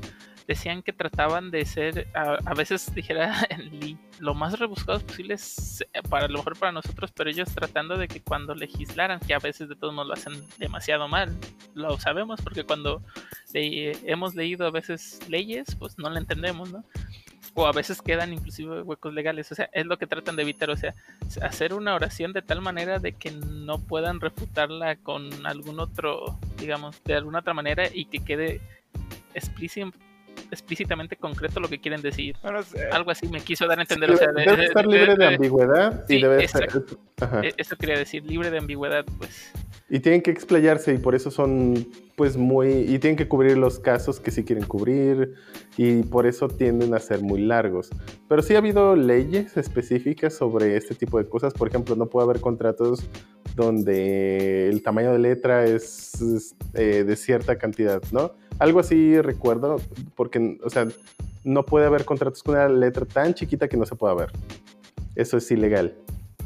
decían 0.47 0.83
que 0.83 0.93
trataban 0.93 1.51
de 1.51 1.65
ser, 1.65 2.07
a, 2.15 2.35
a 2.45 2.55
veces 2.55 2.95
dijera, 2.95 3.35
lo 4.21 4.35
más 4.35 4.59
rebuscados 4.59 5.03
posibles 5.03 5.85
eh, 5.93 6.03
para 6.09 6.29
lo 6.29 6.39
mejor 6.39 6.57
para 6.57 6.71
nosotros, 6.73 7.11
pero 7.13 7.29
ellos 7.31 7.49
tratando 7.53 7.97
de 7.99 8.07
que 8.07 8.23
cuando 8.23 8.55
legislaran, 8.55 9.19
que 9.19 9.35
a 9.35 9.39
veces 9.41 9.69
de 9.69 9.75
todos 9.77 9.93
modos 9.93 10.09
lo 10.09 10.15
hacen 10.15 10.47
demasiado 10.59 11.09
mal, 11.09 11.37
lo 11.75 11.99
sabemos 11.99 12.41
porque 12.43 12.63
cuando 12.65 13.03
le- 13.53 13.99
hemos 14.11 14.35
leído 14.37 14.67
a 14.67 14.71
veces 14.71 15.19
leyes, 15.29 15.75
pues 15.77 15.99
no 15.99 16.09
la 16.11 16.21
entendemos, 16.21 16.71
¿no? 16.71 16.85
O 17.57 17.67
a 17.67 17.73
veces 17.73 18.03
quedan 18.03 18.35
inclusive 18.35 18.83
huecos 18.83 19.15
legales, 19.15 19.51
o 19.51 19.55
sea, 19.55 19.71
es 19.73 19.87
lo 19.87 19.97
que 19.97 20.07
tratan 20.07 20.37
de 20.37 20.43
evitar, 20.43 20.69
o 20.69 20.77
sea, 20.77 20.95
hacer 21.41 21.73
una 21.73 21.95
oración 21.95 22.35
de 22.35 22.43
tal 22.43 22.61
manera 22.61 22.99
de 22.99 23.13
que 23.13 23.31
no 23.31 23.79
puedan 23.79 24.21
refutarla 24.21 24.97
con 24.97 25.47
algún 25.47 25.81
otro, 25.81 26.39
digamos, 26.59 27.03
de 27.05 27.15
alguna 27.15 27.39
otra 27.39 27.55
manera 27.55 27.89
y 27.91 28.05
que 28.05 28.21
quede 28.21 28.61
explícitamente 30.51 31.17
concreto 31.17 31.61
lo 31.61 31.69
que 31.69 31.81
quieren 31.81 32.03
decir. 32.03 32.37
Algo 32.93 33.11
así 33.11 33.29
me 33.29 33.41
quiso 33.41 33.67
dar 33.67 33.79
a 33.79 33.83
entender. 33.83 34.11
o 34.11 34.17
sea, 34.17 34.29
debe 34.33 34.65
estar 34.65 34.87
libre 34.87 35.17
de, 35.17 35.27
ambigüedad 35.27 36.05
y 36.09 36.21
debe 36.21 36.45
estar... 36.45 36.69
E, 37.43 37.55
eso 37.57 37.77
quería 37.77 37.99
decir, 37.99 38.25
libre 38.27 38.51
de 38.51 38.59
ambigüedad, 38.59 39.05
pues. 39.19 39.53
Y 39.89 40.01
tienen 40.01 40.21
que 40.21 40.31
explayarse 40.31 40.93
y 40.93 40.99
por 40.99 41.15
eso 41.15 41.31
son 41.31 41.87
pues 42.17 42.37
muy... 42.37 42.69
Y 42.69 42.99
tienen 42.99 43.17
que 43.17 43.29
cubrir 43.29 43.57
los 43.57 43.79
casos 43.79 44.21
que 44.21 44.31
sí 44.31 44.45
quieren 44.45 44.65
cubrir 44.65 45.35
y 45.77 46.03
por 46.03 46.27
eso 46.27 46.49
tienden 46.49 46.95
a 46.95 46.99
ser 46.99 47.21
muy 47.21 47.43
largos. 47.43 47.91
Pero 48.29 48.43
sí 48.43 48.55
ha 48.55 48.59
habido 48.59 48.97
leyes 48.97 49.57
específicas 49.57 50.35
sobre 50.35 50.77
este 50.77 50.95
tipo 50.95 51.19
de 51.19 51.29
cosas. 51.29 51.53
Por 51.53 51.69
ejemplo, 51.69 51.95
no 51.95 52.07
puede 52.07 52.25
haber 52.25 52.41
contratos 52.41 53.09
donde 53.55 54.69
el 54.69 54.83
tamaño 54.83 55.13
de 55.13 55.19
letra 55.19 55.65
es, 55.65 56.55
eh, 56.75 57.05
de 57.05 57.17
cierta 57.17 57.57
cantidad, 57.59 58.03
¿no? 58.13 58.33
Algo 58.59 58.81
así 58.81 59.21
recuerdo, 59.21 59.77
porque, 60.15 60.59
o 60.65 60.71
sea, 60.71 60.89
no 61.45 61.65
puede 61.65 61.87
haber 61.87 62.05
contratos 62.05 62.43
con 62.43 62.55
una 62.55 62.69
letra 62.69 63.05
tan 63.05 63.35
chiquita 63.35 63.69
que 63.69 63.77
no 63.77 63.87
se 63.87 63.97
pueda 63.97 64.15
ver. 64.15 64.31
Eso 65.15 65.37
es 65.37 65.51
ilegal. 65.51 65.97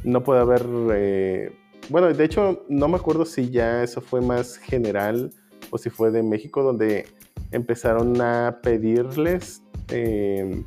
No 0.05 0.23
puede 0.23 0.41
haber... 0.41 0.67
Eh, 0.93 1.53
bueno, 1.89 2.13
de 2.13 2.25
hecho, 2.25 2.65
no 2.69 2.89
me 2.89 2.97
acuerdo 2.97 3.25
si 3.25 3.51
ya 3.51 3.83
eso 3.83 4.01
fue 4.01 4.21
más 4.21 4.57
general 4.57 5.33
o 5.71 5.79
si 5.79 5.91
fue 5.91 6.11
de 6.11 6.23
México, 6.23 6.63
donde 6.63 7.07
empezaron 7.51 8.21
a 8.21 8.61
pedirles 8.63 9.63
eh, 9.89 10.63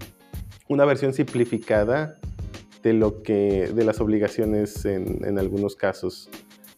una 0.68 0.86
versión 0.86 1.14
simplificada 1.14 2.18
de 2.82 2.94
lo 2.94 3.24
que 3.24 3.72
de 3.74 3.86
las 3.86 4.02
obligaciones 4.02 4.86
en, 4.86 5.39
algunos 5.39 5.76
casos. 5.76 6.30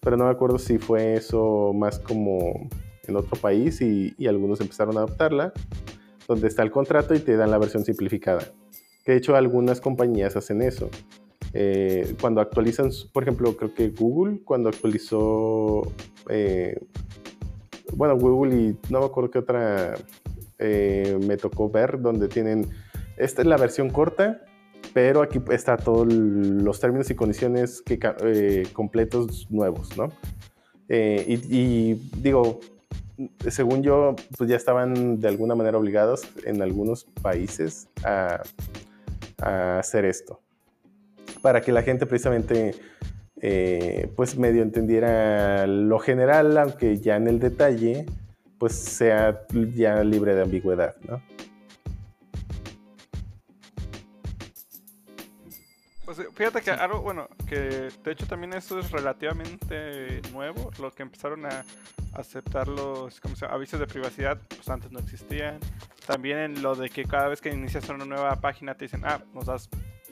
Pero 0.02 0.18
no 0.18 0.26
me 0.26 0.32
acuerdo 0.32 0.60
si 0.60 0.78
fue 0.78 1.16
eso 1.16 1.74
más 1.74 2.00
como 2.00 2.70
en 3.08 3.16
otro 3.16 3.40
país 3.40 3.82
y, 3.82 4.14
algunos 4.28 4.62
empezaron 4.62 4.98
a 4.98 5.02
adoptarla, 5.02 5.54
donde 6.28 6.48
está 6.48 6.64
el 6.64 6.72
contrato 6.72 7.14
y 7.14 7.20
te 7.20 7.36
dan 7.36 7.52
la 7.52 7.58
versión 7.58 7.86
simplificada. 7.86 8.44
Que 9.04 9.14
de 9.14 9.18
hecho 9.20 9.36
algunas 9.36 9.82
compañías 9.82 10.36
hacen 10.36 10.62
eso. 10.62 10.90
Eh, 11.58 12.16
cuando 12.20 12.42
actualizan, 12.42 12.90
por 13.14 13.24
ejemplo, 13.24 13.56
creo 13.56 13.74
que 13.74 13.88
Google, 13.90 14.42
cuando 14.44 14.68
actualizó, 14.68 15.84
eh, 16.30 16.78
bueno, 17.94 18.18
Google 18.18 18.56
y 18.56 18.78
no 18.90 19.00
me 19.00 19.06
acuerdo 19.06 19.32
qué 19.32 19.40
otra 19.40 19.96
eh, 20.60 21.18
me 21.26 21.38
tocó 21.38 21.70
ver, 21.70 22.02
donde 22.02 22.28
tienen, 22.28 22.68
esta 23.16 23.42
es 23.42 23.48
la 23.48 23.56
versión 23.56 23.90
corta, 23.90 24.42
pero 24.94 25.22
aquí 25.22 25.40
está 25.50 25.78
todos 25.78 26.12
los 26.12 26.80
términos 26.82 27.10
y 27.10 27.16
condiciones 27.16 27.82
que, 27.82 28.00
completos 28.74 29.48
nuevos, 29.50 29.96
¿no? 29.98 30.12
y, 30.90 31.94
digo, 32.22 32.60
según 33.50 33.84
yo, 33.84 34.16
pues 34.38 34.50
ya 34.50 34.56
estaban 34.56 35.20
de 35.20 35.28
alguna 35.28 35.56
manera 35.56 35.78
obligados 35.78 36.28
en 36.46 36.62
algunos 36.62 37.06
países 37.22 37.88
a 38.04 38.42
hacer 39.80 40.06
esto 40.06 40.40
para 41.46 41.62
que 41.62 41.72
la 41.72 41.84
gente 41.84 42.08
precisamente 42.08 42.74
eh, 43.40 44.12
pues 44.16 44.36
medio 44.36 44.64
entendiera 44.64 45.68
lo 45.68 46.00
general, 46.00 46.58
aunque 46.58 46.98
ya 46.98 47.18
en 47.18 47.28
el 47.28 47.40
detalle 47.40 48.08
pues 48.58 48.74
sea 48.74 49.46
ya 49.76 50.04
libre 50.04 50.34
de 50.34 50.42
ambigüedad, 50.42 50.96
¿no? 51.08 51.22
Fíjate 56.36 56.62
que 56.62 56.72
algo, 56.72 57.02
bueno, 57.02 57.28
que 57.48 57.90
de 58.04 58.12
hecho 58.12 58.28
también 58.28 58.54
eso 58.54 58.80
es 58.80 58.92
relativamente 58.92 60.22
nuevo, 60.32 60.72
lo 60.80 60.92
que 60.92 61.04
empezaron 61.04 61.46
a 61.46 61.64
aceptar 62.14 62.68
los 62.68 63.20
avisos 63.50 63.80
de 63.80 63.88
privacidad, 63.88 64.40
pues 64.50 64.70
antes 64.70 64.92
no 64.92 65.00
existían. 65.00 65.60
También 66.06 66.38
en 66.38 66.62
lo 66.62 66.76
de 66.76 66.90
que 66.90 67.06
cada 67.06 67.28
vez 67.28 67.42
que 67.42 67.50
inicias 67.50 67.90
una 67.90 68.06
nueva 68.06 68.36
página 68.36 68.76
te 68.76 68.86
dicen, 68.86 69.02
ah, 69.06 69.22
nos 69.34 69.46
das 69.46 69.70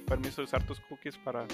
permiso 0.08 0.42
de 0.42 0.46
usar 0.46 0.66
tus 0.66 0.80
cookies 0.82 1.18
para 1.18 1.46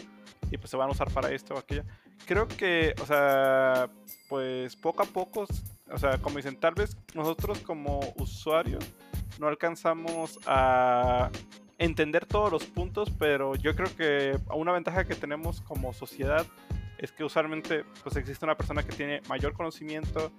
y 0.51 0.57
pues 0.57 0.69
se 0.69 0.77
van 0.77 0.89
a 0.89 0.91
usar 0.91 1.11
para 1.11 1.31
esto 1.31 1.55
o 1.55 1.57
aquello. 1.57 1.83
Creo 2.25 2.47
que, 2.47 2.95
o 3.01 3.05
sea, 3.05 3.89
pues 4.27 4.75
poco 4.75 5.03
a 5.03 5.05
poco, 5.05 5.45
o 5.91 5.97
sea, 5.97 6.17
como 6.19 6.37
dicen, 6.37 6.59
tal 6.59 6.73
vez 6.73 6.97
nosotros 7.13 7.59
como 7.59 7.99
usuarios 8.17 8.83
no 9.39 9.47
alcanzamos 9.47 10.39
a 10.45 11.29
entender 11.79 12.25
todos 12.25 12.51
los 12.51 12.65
puntos, 12.65 13.09
pero 13.17 13.55
yo 13.55 13.75
creo 13.75 13.87
que 13.95 14.37
una 14.53 14.71
ventaja 14.71 15.05
que 15.05 15.15
tenemos 15.15 15.61
como 15.61 15.93
sociedad 15.93 16.45
es 16.97 17.11
que 17.13 17.23
usualmente 17.23 17.85
pues 18.03 18.17
existe 18.17 18.45
una 18.45 18.57
persona 18.57 18.83
que 18.83 18.91
tiene 18.91 19.21
mayor 19.29 19.53
conocimiento 19.53 20.31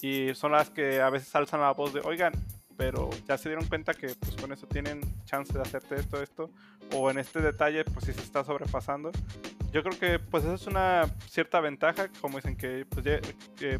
y 0.00 0.32
son 0.34 0.52
las 0.52 0.70
que 0.70 1.00
a 1.00 1.10
veces 1.10 1.34
alzan 1.34 1.60
la 1.60 1.72
voz 1.72 1.92
de, 1.92 2.00
oigan, 2.00 2.32
pero 2.76 3.10
ya 3.26 3.36
se 3.36 3.48
dieron 3.48 3.66
cuenta 3.66 3.94
que 3.94 4.14
pues 4.14 4.36
con 4.36 4.52
eso 4.52 4.66
tienen 4.68 5.00
chance 5.24 5.52
de 5.52 5.60
hacerte 5.60 5.96
esto, 5.96 6.22
esto, 6.22 6.50
o 6.92 7.10
en 7.10 7.18
este 7.18 7.40
detalle 7.40 7.84
pues 7.84 8.06
si 8.06 8.12
se 8.12 8.20
está 8.20 8.44
sobrepasando. 8.44 9.10
Yo 9.72 9.82
creo 9.82 9.98
que 9.98 10.18
pues 10.20 10.44
eso 10.44 10.54
es 10.54 10.66
una 10.68 11.06
cierta 11.28 11.58
ventaja, 11.58 12.08
como 12.20 12.38
dicen 12.38 12.56
que, 12.56 12.86
pues, 12.86 13.04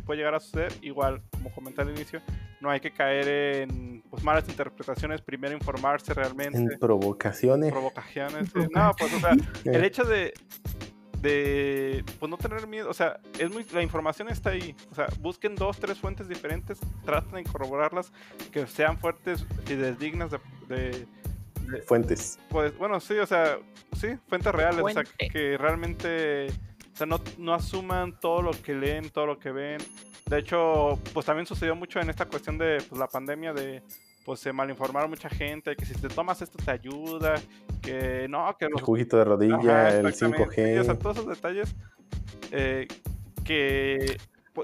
puede 0.04 0.18
llegar 0.18 0.34
a 0.34 0.40
suceder, 0.40 0.72
igual 0.82 1.22
como 1.30 1.52
comenté 1.52 1.82
al 1.82 1.90
inicio, 1.90 2.20
no 2.64 2.70
hay 2.70 2.80
que 2.80 2.90
caer 2.90 3.28
en 3.28 4.02
pues 4.10 4.24
malas 4.24 4.48
interpretaciones, 4.48 5.20
primero 5.20 5.54
informarse 5.54 6.14
realmente. 6.14 6.56
En 6.56 6.78
provocaciones. 6.80 7.70
Provocaciones. 7.70 8.50
No, 8.74 8.92
pues 8.98 9.12
o 9.12 9.20
sea, 9.20 9.36
el 9.66 9.84
hecho 9.84 10.04
de, 10.04 10.32
de 11.20 12.02
pues 12.18 12.30
no 12.30 12.38
tener 12.38 12.66
miedo, 12.66 12.88
o 12.88 12.94
sea, 12.94 13.20
es 13.38 13.52
muy 13.52 13.66
la 13.72 13.82
información 13.82 14.30
está 14.30 14.50
ahí, 14.50 14.74
o 14.90 14.94
sea, 14.94 15.06
busquen 15.20 15.54
dos, 15.56 15.78
tres 15.78 15.98
fuentes 15.98 16.26
diferentes, 16.26 16.78
traten 17.04 17.34
de 17.34 17.44
corroborarlas 17.44 18.10
que 18.50 18.66
sean 18.66 18.98
fuertes 18.98 19.46
y 19.68 19.74
dignas 19.74 20.30
de, 20.68 21.06
fuentes. 21.86 22.38
Pues 22.48 22.76
bueno, 22.78 22.98
sí, 22.98 23.18
o 23.18 23.26
sea, 23.26 23.58
sí, 24.00 24.16
fuentes 24.26 24.54
reales, 24.54 24.82
o 24.82 24.88
sea, 24.88 25.04
que 25.04 25.58
realmente 25.58 26.48
o 26.94 26.96
sea, 26.96 27.06
no, 27.08 27.20
no 27.38 27.52
asuman 27.52 28.18
todo 28.20 28.40
lo 28.40 28.52
que 28.52 28.72
leen, 28.72 29.10
todo 29.10 29.26
lo 29.26 29.38
que 29.38 29.50
ven. 29.50 29.78
De 30.26 30.38
hecho, 30.38 30.98
pues 31.12 31.26
también 31.26 31.44
sucedió 31.44 31.74
mucho 31.74 32.00
en 32.00 32.08
esta 32.08 32.26
cuestión 32.26 32.56
de 32.56 32.80
pues, 32.88 32.98
la 32.98 33.08
pandemia 33.08 33.52
de 33.52 33.82
pues 34.24 34.40
se 34.40 34.52
malinformaron 34.52 35.10
mucha 35.10 35.28
gente, 35.28 35.76
que 35.76 35.84
si 35.84 35.92
te 35.94 36.08
tomas 36.08 36.40
esto 36.40 36.56
te 36.64 36.70
ayuda, 36.70 37.34
que 37.82 38.26
no, 38.28 38.56
que 38.58 38.66
El 38.66 38.80
juguito 38.80 39.18
de 39.18 39.24
rodilla, 39.24 39.98
el 39.98 40.06
5G. 40.06 40.80
o 40.80 40.84
sea, 40.84 40.98
todos 40.98 41.18
esos 41.18 41.28
detalles 41.28 41.74
eh, 42.50 42.88
que 43.44 44.16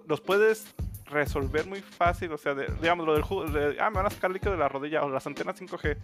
los 0.07 0.23
puedes 0.23 0.73
resolver 1.07 1.67
muy 1.67 1.83
fácil, 1.83 2.33
o 2.33 2.39
sea, 2.39 2.55
digamos, 2.55 3.05
lo 3.05 3.13
del 3.13 3.23
jugo, 3.23 3.45
ah, 3.45 3.91
me 3.91 3.97
van 3.97 4.07
a 4.07 4.11
sacar 4.11 4.31
líquido 4.31 4.53
de 4.53 4.59
la 4.59 4.69
rodilla 4.69 5.05
o 5.05 5.11
las 5.11 5.27
antenas 5.27 5.61
5G. 5.61 5.97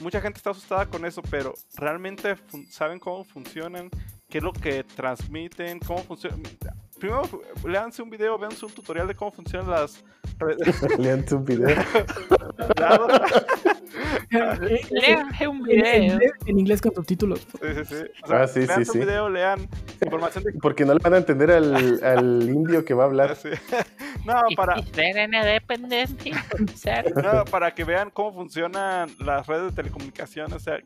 Mucha 0.00 0.20
gente 0.20 0.36
está 0.36 0.50
asustada 0.50 0.86
con 0.86 1.04
eso, 1.04 1.22
pero 1.30 1.54
realmente 1.76 2.36
saben 2.68 2.98
cómo 2.98 3.24
funcionan, 3.24 3.88
qué 4.32 4.38
es 4.38 4.44
lo 4.44 4.52
que 4.54 4.82
transmiten, 4.82 5.78
cómo 5.78 5.98
funcionan 5.98 6.40
primero 6.98 7.22
leanse 7.66 8.00
un 8.00 8.08
video, 8.08 8.38
véanse 8.38 8.64
un 8.64 8.72
tutorial 8.72 9.06
de 9.06 9.14
cómo 9.14 9.30
funcionan 9.30 9.70
las 9.70 10.02
leanse 10.98 11.34
un 11.34 11.44
video. 11.44 11.68
leanse 14.90 15.48
un 15.48 15.62
video. 15.62 16.18
En 16.46 16.58
inglés, 16.58 16.80
con 16.80 16.94
subtítulos. 16.94 17.40
Sí, 17.40 17.68
sí, 17.74 17.84
sí. 17.84 18.04
ah, 18.22 18.46
sí, 18.46 18.66
sí, 18.66 18.84
sí. 18.86 18.98
un 18.98 19.04
video, 19.04 19.28
lean 19.28 19.68
información 20.02 20.44
de... 20.44 20.52
Porque 20.62 20.86
no 20.86 20.94
le 20.94 21.00
van 21.00 21.12
a 21.12 21.18
entender 21.18 21.50
al, 21.50 22.02
al 22.02 22.42
indio 22.48 22.86
que 22.86 22.94
va 22.94 23.02
a 23.04 23.06
hablar. 23.08 23.36
No, 24.24 24.40
para... 24.54 24.76
no, 27.16 27.44
para 27.46 27.74
que 27.74 27.82
vean 27.82 28.10
cómo 28.10 28.32
funcionan 28.32 29.10
las 29.18 29.48
redes 29.48 29.70
de 29.70 29.82
telecomunicaciones. 29.82 30.54
O 30.54 30.60
sea, 30.60 30.78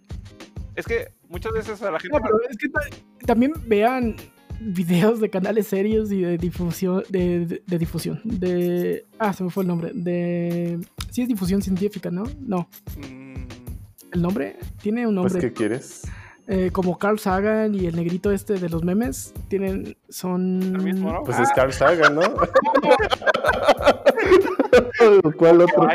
es 0.77 0.87
que 0.87 1.09
muchas 1.29 1.53
veces 1.53 1.83
a 1.83 1.91
la 1.91 1.99
gente... 1.99 2.17
No, 2.17 2.23
pero 2.23 2.39
es 2.49 2.57
que 2.57 2.69
también 3.27 3.53
vean 3.67 4.15
videos 4.61 5.21
de 5.21 5.31
canales 5.31 5.67
serios 5.67 6.13
y 6.13 6.23
de 6.23 6.39
difusión, 6.39 7.03
de, 7.09 7.61
difusión, 7.67 8.21
de... 8.25 9.05
Ah, 9.19 9.33
se 9.33 9.43
me 9.43 9.51
fue 9.51 9.65
el 9.65 9.69
nombre, 9.69 9.91
de... 9.95 10.79
Sí 11.11 11.23
es 11.23 11.29
difusión 11.29 11.63
científica, 11.63 12.11
¿no? 12.11 12.25
No. 12.41 12.69
Mm. 12.99 13.47
¿El 14.13 14.23
nombre? 14.23 14.57
Tiene 14.81 15.07
un 15.07 15.15
nombre. 15.15 15.33
Pues, 15.33 15.45
¿qué 15.45 15.53
quieres? 15.53 16.03
Eh, 16.47 16.71
como 16.73 16.99
Carl 16.99 17.19
Sagan 17.19 17.75
y 17.75 17.87
el 17.87 17.97
negrito 17.97 18.31
este 18.31 18.55
de 18.55 18.69
los 18.69 18.85
memes, 18.85 19.35
tienen, 19.49 19.97
son... 20.09 20.79
Pues 21.25 21.41
es 21.41 21.51
Carl 21.53 21.73
Sagan, 21.73 22.15
¿no? 22.15 22.23
¿Cuál 25.37 25.61
otro? 25.63 25.89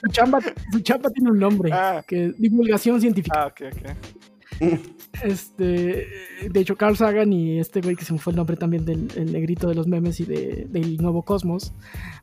Su 0.00 0.08
chamba, 0.10 0.38
su 0.72 0.80
chamba 0.80 1.10
tiene 1.10 1.30
un 1.30 1.38
nombre, 1.38 1.70
ah. 1.72 2.02
que 2.06 2.32
divulgación 2.38 3.00
científica. 3.00 3.42
Ah, 3.42 3.46
ok, 3.46 3.62
ok. 3.72 4.29
Este, 5.24 6.06
de 6.48 6.60
hecho, 6.60 6.76
Carl 6.76 6.96
Sagan 6.96 7.32
y 7.32 7.58
este 7.58 7.80
güey 7.80 7.96
que 7.96 8.04
se 8.04 8.12
me 8.12 8.20
fue 8.20 8.30
el 8.32 8.36
nombre 8.36 8.56
también 8.56 8.84
del 8.84 9.08
el 9.16 9.32
negrito 9.32 9.68
de 9.68 9.74
los 9.74 9.86
memes 9.88 10.20
y 10.20 10.24
de, 10.24 10.66
del 10.70 10.96
nuevo 10.98 11.22
Cosmos, 11.24 11.74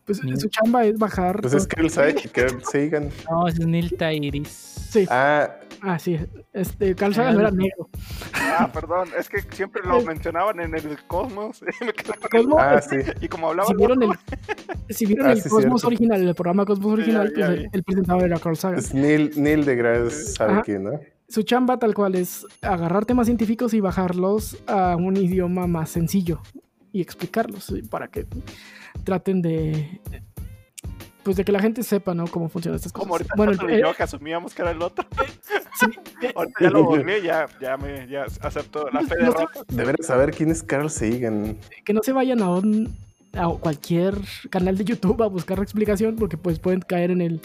pues 0.05 0.19
su 0.19 0.47
chamba 0.49 0.85
es 0.85 0.97
bajar. 0.97 1.41
Pues 1.41 1.53
es 1.53 1.67
que 1.67 1.81
él 1.81 1.89
sabe 1.89 2.15
que 2.15 2.29
Carl 2.29 2.63
Sagan. 2.63 3.09
No, 3.29 3.45
es 3.47 3.59
Neil 3.59 3.93
Tairis. 3.97 4.47
Sí, 4.47 5.05
Ah, 5.09 5.59
ah, 5.81 5.99
sí. 5.99 6.17
Este, 6.53 6.95
Carl 6.95 7.13
Sagan 7.13 7.35
no 7.35 7.41
era 7.41 7.51
negro. 7.51 7.89
Ah, 8.33 8.71
perdón, 8.73 9.09
es 9.19 9.27
que 9.27 9.41
siempre 9.53 9.81
lo 9.85 10.01
mencionaban 10.05 10.59
en 10.61 10.73
el 10.73 10.97
Cosmos. 11.07 11.61
y 11.81 12.29
Cosmos, 12.29 12.57
ah, 12.59 12.81
sí. 12.81 12.95
Y 13.21 13.27
como 13.27 13.49
hablaba 13.49 13.67
si 13.67 13.75
vieron 13.75 14.01
el, 14.03 14.09
si 14.95 15.05
vieron 15.05 15.27
Ah, 15.27 15.31
el 15.33 15.41
sí, 15.41 15.49
Cosmos 15.49 15.81
cierto. 15.81 15.87
original, 15.87 16.25
el 16.25 16.33
programa 16.35 16.65
Cosmos 16.65 16.93
original, 16.93 17.27
ya, 17.27 17.33
pues 17.33 17.47
ya 17.47 17.53
el, 17.53 17.69
el 17.73 17.83
presentador 17.83 18.23
era 18.23 18.39
Carl 18.39 18.55
Sagan. 18.55 18.79
Es 18.79 18.93
Neil, 18.93 19.31
Neil 19.35 19.65
deGrasse, 19.65 20.33
¿sabe 20.35 20.53
Ajá. 20.53 20.61
quién, 20.63 20.83
no? 20.85 20.99
Su 21.29 21.43
chamba 21.43 21.77
tal 21.77 21.93
cual 21.93 22.15
es 22.15 22.45
agarrar 22.61 23.05
temas 23.05 23.27
científicos 23.27 23.73
y 23.73 23.81
bajarlos 23.81 24.57
a 24.67 24.95
un 24.95 25.17
idioma 25.17 25.67
más 25.67 25.89
sencillo 25.89 26.41
y 26.93 27.01
explicarlos 27.01 27.73
para 27.89 28.07
que 28.07 28.25
traten 29.03 29.41
de 29.41 29.99
pues 31.27 31.35
de 31.35 31.43
que 31.43 31.51
la 31.51 31.59
gente 31.59 31.83
sepa, 31.83 32.13
¿no? 32.13 32.25
Cómo 32.27 32.47
funcionan 32.47 32.77
estas 32.77 32.93
cosas. 32.93 33.03
Como 33.03 33.15
ahorita 33.15 33.33
bueno, 33.35 33.51
Chato 33.51 33.69
y 33.69 33.73
eh, 33.73 33.81
yo 33.81 33.93
que 33.93 34.03
asumíamos 34.03 34.53
que 34.53 34.61
era 34.61 34.71
el 34.71 34.81
otro. 34.81 35.05
sí, 35.77 35.87
Ahorita 36.35 36.59
ya 36.61 36.69
lo 36.69 36.85
googleé, 36.85 37.21
ya, 37.21 37.47
ya 37.59 37.75
me 37.75 38.07
ya 38.07 38.23
acepto 38.39 38.89
la 38.91 39.01
fe 39.01 39.17
de 39.17 39.25
No. 39.25 39.33
Deberes 39.67 40.07
saber 40.07 40.31
quién 40.31 40.51
es 40.51 40.63
Carl 40.63 40.89
Sagan. 40.89 41.57
que 41.83 41.91
no 41.91 42.01
se 42.01 42.13
vayan 42.13 42.41
a 42.41 42.49
un 42.49 42.95
a 43.33 43.49
cualquier 43.59 44.15
canal 44.49 44.77
de 44.77 44.85
YouTube 44.85 45.21
a 45.21 45.27
buscar 45.27 45.57
la 45.57 45.65
explicación 45.65 46.15
porque 46.15 46.37
pues 46.37 46.59
pueden 46.59 46.79
caer 46.79 47.11
en 47.11 47.19
el 47.19 47.41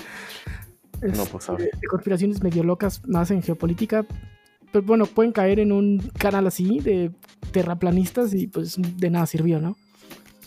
No, 1.03 1.09
este, 1.25 1.31
pues, 1.33 1.47
de 1.59 1.87
conspiraciones 1.89 2.43
medio 2.43 2.63
locas 2.65 3.07
más 3.09 3.31
en 3.31 3.43
geopolítica 3.43 4.07
pero 4.71 4.85
bueno 4.87 5.05
pueden 5.07 5.33
caer 5.33 5.59
en 5.61 5.73
un 5.73 5.99
canal 6.19 6.47
así 6.47 6.81
de 6.81 7.11
terraplanistas 7.51 8.33
y 8.35 8.47
pues 8.47 8.77
de 8.79 9.11
nada 9.11 9.27
sirvió 9.27 9.59
no 9.61 9.77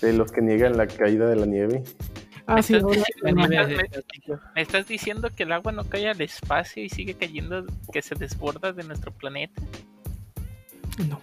De 0.01 0.13
los 0.13 0.31
que 0.31 0.41
niegan 0.41 0.77
la 0.77 0.87
caída 0.87 1.27
de 1.27 1.35
la 1.35 1.45
nieve. 1.45 1.83
ah 2.47 2.61
sí 2.63 2.75
Estás 2.75 2.91
diciendo- 2.91 3.47
me- 3.47 3.65
de- 3.67 3.89
¿Me 4.55 4.61
estás 4.61 4.87
diciendo 4.87 5.29
que 5.35 5.43
el 5.43 5.51
agua 5.51 5.71
no 5.71 5.83
cae 5.83 6.09
al 6.09 6.19
espacio 6.21 6.83
y 6.83 6.89
sigue 6.89 7.13
cayendo, 7.13 7.65
que 7.93 8.01
se 8.01 8.15
desborda 8.15 8.71
de 8.73 8.83
nuestro 8.83 9.11
planeta? 9.11 9.61
no 11.07 11.21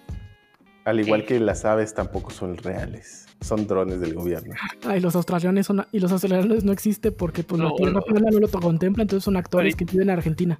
Al 0.84 1.00
igual 1.00 1.24
que 1.24 1.38
las 1.40 1.64
aves 1.64 1.94
tampoco 1.94 2.30
son 2.30 2.56
reales. 2.56 3.26
Son 3.42 3.66
drones 3.66 4.00
del 4.00 4.14
gobierno. 4.14 4.54
Ah, 4.86 4.96
y 4.96 5.00
los 5.00 5.14
australianos 5.16 5.66
son 5.66 5.84
y 5.92 5.98
los 6.00 6.12
australianos 6.12 6.64
no 6.64 6.72
existe 6.72 7.12
porque 7.12 7.42
pues 7.42 7.60
la 7.60 7.68
No, 7.68 7.74
tierra 7.74 7.92
no. 7.92 8.02
plana 8.02 8.30
no 8.30 8.38
lo 8.40 8.48
contempla 8.48 9.02
entonces 9.02 9.24
son 9.24 9.36
actores 9.36 9.74
que 9.76 9.84
viven 9.84 10.02
en 10.08 10.10
Argentina 10.10 10.58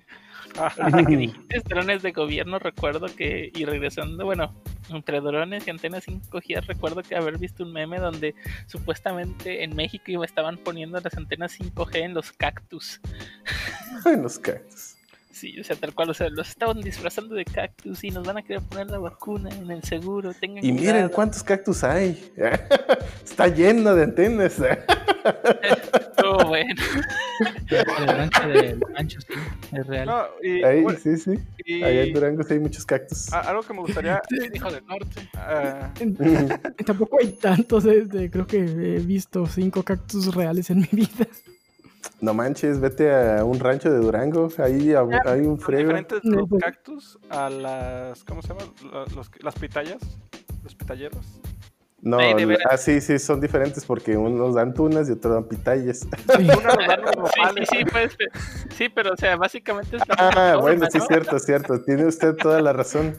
Ahorita 0.59 1.05
que 1.07 1.17
dijiste 1.17 1.63
drones 1.67 2.03
de 2.03 2.13
gobierno, 2.13 2.59
recuerdo 2.59 3.07
que, 3.07 3.51
y 3.55 3.65
regresando, 3.65 4.27
bueno, 4.27 4.53
entre 4.91 5.21
drones 5.23 5.67
y 5.67 5.71
antenas 5.71 6.07
5G, 6.07 6.67
recuerdo 6.67 7.03
que 7.03 7.17
haber 7.17 7.39
visto 7.39 7.63
un 7.65 7.73
meme 7.73 7.99
donde 7.99 8.35
supuestamente 8.67 9.65
en 9.65 9.75
México 9.75 10.05
iba- 10.09 10.27
estaban 10.27 10.59
poniendo 10.59 11.01
las 11.01 11.17
antenas 11.17 11.59
5G 11.59 11.97
en 12.03 12.13
los 12.13 12.33
cactus. 12.33 13.01
En 14.05 14.23
los 14.23 14.39
cactus. 14.39 14.92
Sí, 15.43 15.59
o 15.59 15.65
sea, 15.65 15.75
tal 15.75 15.93
cual, 15.93 16.09
o 16.09 16.15
sea, 16.15 16.29
los 16.29 16.51
estaban 16.51 16.81
disfrazando 16.81 17.35
de 17.35 17.45
cactus 17.45 18.05
y 18.05 18.13
nos 18.13 18.25
van 18.25 18.39
a 18.39 18.43
querer 18.43 18.63
poner 18.63 18.89
la 18.89 19.01
vacuna 19.01 19.51
en 19.51 19.69
el 19.73 19.83
seguro. 19.83 20.33
Tengan 20.33 20.65
Y 20.65 20.71
miren 20.71 20.91
cuidado. 20.93 21.11
cuántos 21.11 21.43
cactus 21.43 21.83
hay. 21.83 22.33
Está 23.25 23.49
lleno 23.49 23.93
de 23.93 24.05
antenas. 24.05 24.55
Oh, 26.25 26.45
bueno. 26.47 26.83
El 27.69 28.09
rancho 28.09 28.41
rancho, 28.95 29.21
sí, 29.21 29.35
es 29.73 29.87
real. 29.87 30.07
No, 30.07 30.25
y, 30.43 30.63
Ahí, 30.65 30.83
bueno, 30.83 30.99
sí, 31.01 31.17
sí. 31.17 31.35
y 31.65 31.83
Allá 31.83 32.03
en 32.05 32.13
Durango 32.13 32.43
sí 32.45 32.55
hay 32.55 32.61
muchos 32.61 32.87
cactus. 32.87 33.33
algo 33.33 33.63
que 33.63 33.73
me 33.73 33.81
gustaría. 33.81 34.21
Hijo 34.55 34.71
del 34.71 34.85
norte. 34.87 35.29
ah, 35.35 35.93
tampoco 36.87 37.19
hay 37.21 37.33
tantos 37.33 37.85
este, 37.85 38.31
creo 38.31 38.47
que 38.47 38.59
he 38.59 38.99
visto 39.01 39.47
cinco 39.47 39.83
cactus 39.83 40.33
reales 40.35 40.71
en 40.71 40.81
mi 40.81 40.89
vida 40.93 41.27
No 42.21 42.35
manches, 42.35 42.81
vete 42.81 43.13
a 43.15 43.45
un 43.45 43.59
rancho 43.61 43.91
de 43.91 43.99
Durango. 43.99 44.49
Ahí 44.59 44.93
hay 44.95 45.41
un 45.41 45.59
son 45.59 45.61
frego. 45.61 45.83
diferentes 45.89 46.21
los 46.25 46.49
pues- 46.49 46.63
cactus 46.63 47.19
a 47.31 47.49
las. 47.51 48.25
¿Cómo 48.25 48.43
se 48.43 48.49
llama? 48.49 48.61
La- 48.93 49.05
los- 49.15 49.31
las 49.43 49.55
pitayas. 49.55 49.99
Los 50.63 50.75
pitalleros. 50.75 51.41
No, 52.05 52.19
ah, 52.69 52.77
sí, 52.77 53.01
sí, 53.01 53.17
son 53.21 53.41
diferentes 53.41 53.85
porque 53.85 54.17
unos 54.17 54.57
dan 54.57 54.75
tunas 54.75 55.09
y 55.09 55.13
otros 55.13 55.35
dan 55.35 55.45
pitayas. 55.45 56.01
Sí. 56.01 56.07
Sí, 57.71 57.85
pues, 57.91 58.17
sí, 58.77 58.89
pero 58.89 59.13
o 59.13 59.17
sea, 59.17 59.37
básicamente 59.37 59.97
es 59.97 60.03
la 60.09 60.15
Ah, 60.19 60.31
misma 60.31 60.57
bueno, 60.61 60.87
sí, 60.91 60.99
¿no? 60.99 61.07
cierto, 61.07 61.39
cierto. 61.39 61.81
Tiene 61.83 62.07
usted 62.07 62.35
toda 62.37 62.61
la 62.61 62.73
razón. 62.73 63.17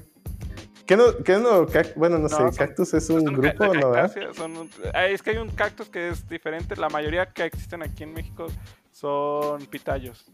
¿Qué 0.86 0.97
no? 0.97 1.15
¿Qué 1.23 1.38
no? 1.38 1.65
Bueno, 1.95 2.17
no, 2.17 2.27
No, 2.27 2.51
sé, 2.51 2.57
¿cactus 2.57 2.93
es 2.93 3.09
un 3.09 3.23
grupo 3.25 3.57
ca- 3.57 3.69
o 3.69 3.73
no? 3.73 4.34
son 4.34 4.57
un- 4.57 4.69
ah, 4.93 5.05
es 5.07 5.21
que 5.21 5.29
hay 5.31 5.38
un 5.38 5.49
cactus 5.49 5.88
que 5.89 6.09
es 6.09 6.27
diferente. 6.27 6.75
La 6.75 6.89
mayoría 6.89 7.25
que 7.25 7.45
existen 7.45 7.81
aquí 7.84 8.03
en 8.03 8.13
México 8.13 8.47
son 8.91 9.65
pitayos. 9.67 10.25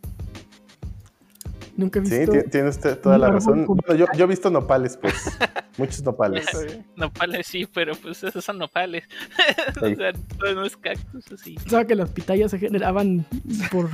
Nunca 1.79 1.99
he 1.99 2.05
Sí, 2.05 2.17
visto 2.19 2.31
ti- 2.33 2.49
tiene 2.51 2.69
usted 2.69 2.99
toda 2.99 3.17
la 3.17 3.31
razón. 3.31 3.65
Bueno, 3.65 3.95
yo, 3.95 4.05
yo 4.15 4.25
he 4.25 4.27
visto 4.27 4.49
nopales, 4.49 4.97
pues. 4.97 5.13
Muchos 5.77 6.03
nopales. 6.03 6.45
Sí. 6.51 6.81
Nopales 6.97 7.47
sí, 7.47 7.65
pero 7.73 7.93
pues 7.95 8.23
esos 8.23 8.43
son 8.43 8.57
nopales. 8.59 9.03
Sí. 9.79 9.93
o 9.93 9.95
sea, 9.95 10.11
no, 10.11 10.53
no 10.55 10.65
es 10.65 10.75
cactus 10.77 11.31
así. 11.31 11.53
Pensaba 11.55 11.85
que 11.85 11.95
las 11.95 12.09
pitayas 12.09 12.51
se 12.51 12.59
generaban 12.59 13.25
por 13.71 13.89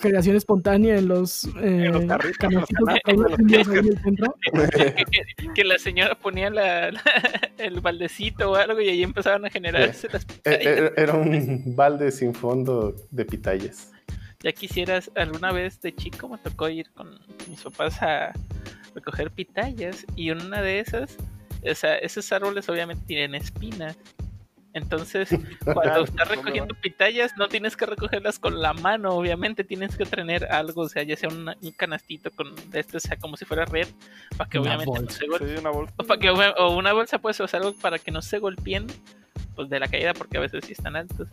generación 0.00 0.36
espontánea 0.36 0.96
en 0.98 1.08
los, 1.08 1.44
eh, 1.46 1.86
En 1.86 1.92
los 1.92 2.04
carritos, 2.04 2.44
en 2.44 2.54
los 2.60 2.68
que 2.68 2.76
hay 2.76 3.16
canastos, 3.16 3.36
vendidos 3.38 3.68
ahí 3.68 3.78
en 3.78 3.86
el 3.88 3.98
centro. 4.02 4.34
que, 4.52 4.94
que- 5.10 5.52
que 5.54 5.64
la 5.64 5.78
señora 5.78 6.14
ponía 6.16 6.50
la, 6.50 6.90
la- 6.90 7.02
el 7.58 7.80
baldecito 7.80 8.50
o 8.50 8.54
algo 8.56 8.80
y 8.80 8.88
ahí 8.88 9.02
empezaban 9.02 9.44
a 9.46 9.50
generarse 9.50 10.08
las 10.12 10.22
Eh, 10.24 10.26
pitayas. 10.34 10.66
eh, 10.66 10.92
Era 10.96 11.14
un 11.14 11.74
balde 11.76 12.10
sin 12.10 12.34
fondo 12.34 12.94
de 13.10 13.24
pitayas. 13.24 13.92
Ya 14.44 14.52
quisieras, 14.52 15.10
alguna 15.16 15.52
vez 15.52 15.80
de 15.80 15.94
chico 15.94 16.28
me 16.28 16.36
tocó 16.36 16.68
ir 16.68 16.90
con 16.90 17.18
mis 17.48 17.62
papás 17.62 18.00
a 18.02 18.32
recoger 18.94 19.30
pitayas 19.30 20.04
y 20.16 20.28
en 20.28 20.42
una 20.42 20.60
de 20.60 20.80
esas, 20.80 21.16
o 21.68 21.74
sea, 21.74 21.96
esos 21.96 22.30
árboles 22.30 22.68
obviamente 22.68 23.06
tienen 23.06 23.34
espinas. 23.34 23.96
Entonces, 24.74 25.30
cuando 25.64 26.04
estás 26.04 26.28
¿cómo 26.28 26.42
recogiendo 26.42 26.74
pitayas, 26.74 27.32
no 27.38 27.48
tienes 27.48 27.74
que 27.74 27.86
recogerlas 27.86 28.38
con 28.38 28.60
la 28.60 28.74
mano, 28.74 29.14
obviamente 29.14 29.64
tienes 29.64 29.96
que 29.96 30.04
tener 30.04 30.44
algo, 30.52 30.82
o 30.82 30.88
sea, 30.90 31.04
ya 31.04 31.16
sea 31.16 31.30
una- 31.30 31.56
un 31.62 31.70
canastito 31.72 32.30
con 32.30 32.54
de 32.70 32.80
este, 32.80 32.98
o 32.98 33.00
sea, 33.00 33.16
como 33.16 33.38
si 33.38 33.46
fuera 33.46 33.64
red, 33.64 33.88
para 34.36 34.50
que 34.50 34.58
Una 34.58 34.76
obviamente 34.76 35.00
no 35.00 35.10
se 35.38 35.54
Sí, 35.54 35.58
una 35.58 35.70
bolsa. 35.70 35.94
o, 35.96 36.04
para 36.04 36.20
que, 36.20 36.28
o 36.28 36.76
una 36.76 36.92
bolsa, 36.92 37.18
pues, 37.18 37.40
o 37.40 37.48
sea, 37.48 37.60
algo 37.60 37.72
para 37.80 37.98
que 37.98 38.10
no 38.10 38.20
se 38.20 38.38
golpeen 38.40 38.88
pues, 39.54 39.70
de 39.70 39.80
la 39.80 39.88
caída, 39.88 40.12
porque 40.12 40.36
a 40.36 40.40
veces 40.40 40.64
sí 40.66 40.72
están 40.72 40.96
altos. 40.96 41.28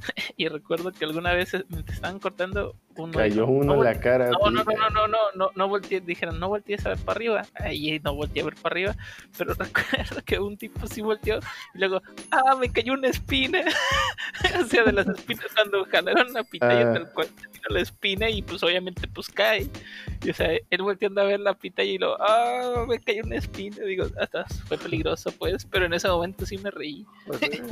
y 0.36 0.48
recuerdo 0.48 0.92
que 0.92 1.04
alguna 1.04 1.32
vez 1.32 1.54
eh, 1.54 1.64
me 1.68 1.80
estaban 1.80 2.18
cortando 2.18 2.74
un 2.96 3.12
Cayó 3.12 3.46
no, 3.46 3.52
uno 3.52 3.64
no, 3.64 3.74
en 3.74 3.84
la 3.84 4.00
cara. 4.00 4.30
no, 4.30 4.50
no, 4.50 4.62
no, 4.62 4.72
no, 4.72 4.90
no, 4.90 5.08
no, 5.08 5.18
no, 5.34 5.50
no 5.54 5.68
volteé, 5.68 6.00
dijeron, 6.00 6.38
no 6.38 6.48
voltees 6.48 6.86
a 6.86 6.90
ver 6.90 6.98
para 6.98 7.16
arriba. 7.16 7.42
Ahí 7.54 8.00
no 8.04 8.14
volteé 8.14 8.42
a 8.42 8.44
ver 8.44 8.54
para 8.54 8.72
arriba, 8.72 8.96
pero 9.36 9.54
recuerdo 9.58 10.22
que 10.24 10.38
un 10.38 10.56
tipo 10.56 10.86
sí 10.86 11.00
volteó 11.00 11.38
y 11.74 11.78
luego, 11.78 12.02
ah, 12.30 12.54
me 12.56 12.70
cayó 12.70 12.92
una 12.92 13.08
espina. 13.08 13.62
o 14.60 14.64
sea, 14.64 14.84
de 14.84 14.92
las 14.92 15.08
espinas 15.08 15.46
cuando 15.54 15.84
jalaron 15.86 16.32
la 16.32 16.44
pitaya 16.44 16.90
Ah. 16.90 16.92
tal 16.92 17.12
cual 17.12 17.28
la 17.70 17.80
espina 17.80 18.28
y 18.28 18.42
pues 18.42 18.62
obviamente 18.62 19.08
pues 19.08 19.28
cae. 19.28 19.68
Y 20.22 20.30
o 20.30 20.34
sea, 20.34 20.50
él 20.70 20.82
volteando 20.82 21.20
a 21.20 21.24
ver 21.24 21.40
la 21.40 21.54
pitaya 21.54 21.90
y 21.90 21.98
lo, 21.98 22.16
ah, 22.20 22.84
me 22.86 22.98
cayó 23.00 23.22
una 23.24 23.36
espina. 23.36 23.84
Digo, 23.84 24.06
hasta 24.20 24.44
fue 24.66 24.78
peligroso 24.78 25.32
pues, 25.32 25.64
pero 25.64 25.86
en 25.86 25.94
ese 25.94 26.08
momento 26.08 26.46
sí 26.46 26.58
me 26.58 26.70
reí. 26.70 27.06
Pues, 27.26 27.40
sí. 27.40 27.62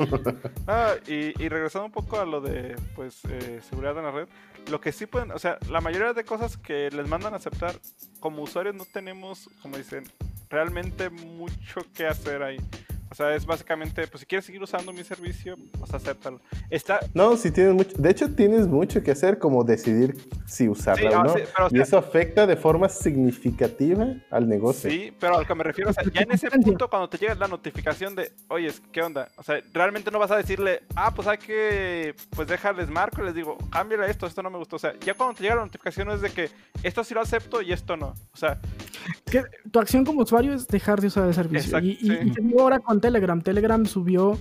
Ah, 0.67 0.95
y, 1.07 1.43
y 1.43 1.49
regresando 1.49 1.87
un 1.87 1.93
poco 1.93 2.12
a 2.21 2.25
lo 2.25 2.41
de 2.41 2.77
pues 2.95 3.21
eh, 3.29 3.61
seguridad 3.69 3.97
en 3.99 4.05
la 4.05 4.11
red, 4.11 4.29
lo 4.71 4.81
que 4.81 4.93
sí 4.93 5.07
pueden, 5.07 5.31
o 5.33 5.39
sea, 5.39 5.59
la 5.69 5.81
mayoría 5.81 6.13
de 6.13 6.25
cosas 6.25 6.57
que 6.57 6.91
les 6.91 7.09
mandan 7.09 7.35
a 7.35 7.37
aceptar, 7.37 7.75
como 8.21 8.43
usuarios 8.43 8.75
no 8.75 8.85
tenemos, 8.85 9.49
como 9.61 9.77
dicen, 9.77 10.05
realmente 10.49 11.11
mucho 11.11 11.81
que 11.95 12.07
hacer 12.07 12.43
ahí. 12.43 12.59
O 13.13 13.15
sea, 13.15 13.35
es 13.35 13.45
básicamente, 13.45 14.07
pues 14.07 14.21
si 14.21 14.27
quieres 14.27 14.47
seguir 14.47 14.63
usando 14.63 14.91
mi 14.91 15.05
servicio, 15.05 15.55
pues 15.79 15.93
acéptalo. 15.93 16.41
Está, 16.71 16.99
No, 17.13 17.37
sí 17.37 17.51
tienes 17.51 17.75
mucho. 17.75 17.91
De 17.99 18.09
hecho, 18.11 18.35
tienes 18.35 18.67
mucho 18.67 19.03
que 19.03 19.11
hacer, 19.11 19.39
como 19.39 19.65
decidir 19.65 20.17
si 20.47 20.67
usarla 20.67 21.11
Sí, 21.11 21.15
o 21.15 21.21
ah, 21.21 21.25
no. 21.25 21.35
sí, 21.35 21.41
pero, 21.55 21.67
o 21.67 21.69
y 21.73 21.81
eso 21.83 21.99
afecta 21.99 22.47
de 22.47 22.57
forma 22.57 22.89
significativa 22.89 24.07
al 24.31 24.49
negocio. 24.49 24.91
Sí, 24.91 25.13
pero 25.21 25.37
a 25.37 25.41
lo 25.41 25.47
que 25.47 25.55
me 25.55 25.63
refiero, 25.63 25.91
o 25.91 25.93
sea, 25.93 26.05
ya 26.11 26.23
en 26.23 26.33
ese 26.33 26.51
punto 26.51 26.89
cuando 26.89 27.07
te 27.11 27.19
llega 27.19 27.35
la 27.35 27.49
notificación 27.49 28.15
de, 28.15 28.33
oye, 28.49 28.73
¿qué 28.91 29.03
onda? 29.03 29.29
O 29.37 29.43
sea, 29.43 29.61
realmente 29.75 30.11
no 30.11 30.19
vas 30.19 30.31
a 30.31 30.37
decirle, 30.39 30.83
ah, 30.95 31.13
pues 31.15 31.29
hay 31.29 31.37
que, 31.37 32.15
pues 32.35 32.49
déjales 32.49 32.89
marco 32.89 33.21
y 33.21 33.27
les 33.27 33.35
digo, 33.35 33.59
cámbiale 33.71 34.11
esto, 34.11 34.27
esto 34.27 34.43
no 34.43 34.49
me 34.49 34.57
gustó. 34.57 34.77
O 34.77 34.79
sea, 34.79 34.95
ya 35.01 35.13
cuando 35.13 35.35
te 35.37 35.43
llega 35.43 35.57
la 35.57 35.65
notificación 35.67 36.11
es 36.13 36.23
de 36.23 36.31
que 36.31 36.49
esto 36.83 37.05
sí 37.05 37.13
lo 37.13 37.21
acepto 37.21 37.61
y 37.61 37.73
esto 37.75 37.95
no. 37.95 38.15
O 38.33 38.37
sea, 38.37 38.59
Que 39.31 39.43
tu 39.71 39.79
acción 39.81 40.03
como 40.05 40.23
usuario 40.23 40.55
es 40.55 40.67
dejar 40.67 40.99
de 41.01 41.09
usar 41.09 41.27
el 41.27 41.35
servicio. 41.35 41.79
Exacto, 41.79 41.87
y, 41.87 41.91
y- 41.93 41.97
sí. 41.97 42.19
y 42.25 42.31
te 42.33 42.41
digo 42.43 42.63
ahora 42.63 42.79
con 42.79 43.01
Telegram. 43.03 43.43
Telegram 43.43 43.85
subió 43.85 44.39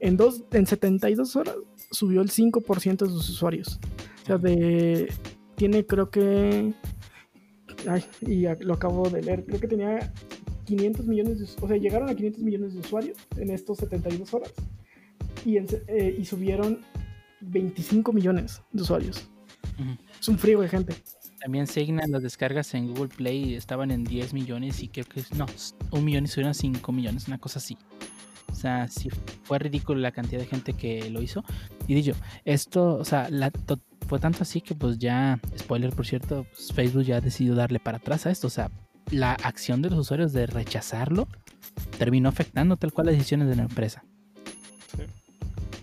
en, 0.00 0.18
dos, 0.18 0.44
en 0.52 0.66
72 0.66 1.36
horas, 1.36 1.54
subió 1.90 2.20
el 2.20 2.28
5% 2.28 2.98
de 2.98 3.06
sus 3.06 3.30
usuarios. 3.30 3.80
O 4.22 4.26
sea, 4.26 4.36
de, 4.36 5.10
tiene 5.56 5.86
creo 5.86 6.10
que 6.10 6.74
ay, 7.88 8.04
y 8.20 8.42
lo 8.64 8.74
acabo 8.74 9.08
de 9.08 9.22
leer, 9.22 9.44
creo 9.46 9.60
que 9.60 9.68
tenía 9.68 10.12
500 10.66 11.06
millones 11.06 11.38
de, 11.38 11.64
o 11.64 11.68
sea, 11.68 11.76
llegaron 11.78 12.10
a 12.10 12.14
500 12.14 12.42
millones 12.42 12.74
de 12.74 12.80
usuarios 12.80 13.16
en 13.38 13.50
estos 13.50 13.78
72 13.78 14.34
horas 14.34 14.52
y, 15.44 15.56
en 15.56 15.66
eh, 15.88 16.16
y 16.18 16.24
subieron 16.24 16.80
25 17.40 18.12
millones 18.12 18.60
de 18.72 18.82
usuarios. 18.82 19.30
Es 20.20 20.28
un 20.28 20.38
frío 20.38 20.60
de 20.60 20.68
gente. 20.68 20.94
También 21.40 21.66
Signal, 21.66 22.10
las 22.10 22.22
descargas 22.22 22.74
en 22.74 22.88
Google 22.88 23.08
Play 23.08 23.54
estaban 23.54 23.90
en 23.90 24.04
10 24.04 24.34
millones 24.34 24.82
y 24.82 24.88
creo 24.88 25.06
que 25.06 25.22
no, 25.36 25.46
un 25.90 26.04
millón 26.04 26.24
y 26.24 26.28
subieron 26.28 26.50
a 26.50 26.54
5 26.54 26.92
millones, 26.92 27.28
una 27.28 27.38
cosa 27.38 27.58
así. 27.58 27.78
O 28.50 28.54
sea, 28.54 28.88
sí 28.88 29.08
fue 29.44 29.58
ridículo 29.58 30.00
la 30.00 30.12
cantidad 30.12 30.40
de 30.40 30.46
gente 30.46 30.74
que 30.74 31.08
lo 31.08 31.22
hizo. 31.22 31.42
Y 31.86 31.94
dicho, 31.94 32.12
esto, 32.44 32.94
o 32.96 33.04
sea, 33.04 33.28
la- 33.30 33.50
to- 33.50 33.80
fue 34.08 34.18
tanto 34.18 34.42
así 34.42 34.60
que 34.60 34.74
pues 34.74 34.98
ya, 34.98 35.38
spoiler 35.56 35.94
por 35.94 36.04
cierto, 36.06 36.44
pues, 36.50 36.72
Facebook 36.72 37.04
ya 37.04 37.16
ha 37.16 37.20
decidido 37.20 37.54
darle 37.54 37.78
para 37.80 37.98
atrás 37.98 38.26
a 38.26 38.30
esto. 38.30 38.48
O 38.48 38.50
sea, 38.50 38.70
la 39.10 39.32
acción 39.32 39.80
de 39.82 39.90
los 39.90 39.98
usuarios 40.00 40.32
de 40.32 40.46
rechazarlo 40.46 41.26
terminó 41.98 42.28
afectando 42.28 42.76
tal 42.76 42.92
cual 42.92 43.06
las 43.06 43.14
decisiones 43.16 43.48
de 43.48 43.56
la 43.56 43.62
empresa. 43.62 44.04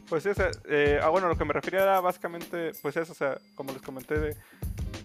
Pues 0.09 0.23
sí, 0.23 0.29
o 0.29 0.33
sea, 0.33 0.51
eh, 0.69 0.99
ah, 1.03 1.09
bueno, 1.09 1.27
lo 1.27 1.37
que 1.37 1.43
me 1.43 1.51
refería 1.53 1.81
era 1.81 1.99
básicamente, 1.99 2.71
pues 2.81 2.95
eso, 2.95 3.11
o 3.11 3.15
sea, 3.15 3.37
como 3.55 3.73
les 3.73 3.81
comenté, 3.81 4.17
de, 4.17 4.37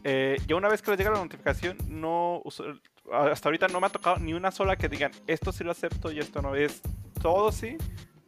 eh, 0.05 0.37
yo 0.47 0.57
una 0.57 0.69
vez 0.69 0.83
que 0.83 0.91
les 0.91 0.99
llega 0.99 1.11
la 1.11 1.19
notificación, 1.23 1.77
no, 1.89 2.41
uso- 2.45 2.65
hasta 3.13 3.49
ahorita 3.49 3.69
no 3.69 3.81
me 3.81 3.87
ha 3.87 3.91
tocado 3.91 4.19
ni 4.19 4.33
una 4.35 4.51
sola 4.51 4.77
que 4.77 4.89
digan, 4.89 5.11
esto 5.27 5.53
sí 5.53 5.65
lo 5.65 5.71
acepto 5.73 6.11
y 6.13 6.19
esto 6.19 6.41
no, 6.43 6.55
es 6.55 6.81
todo 7.21 7.53
sí 7.53 7.77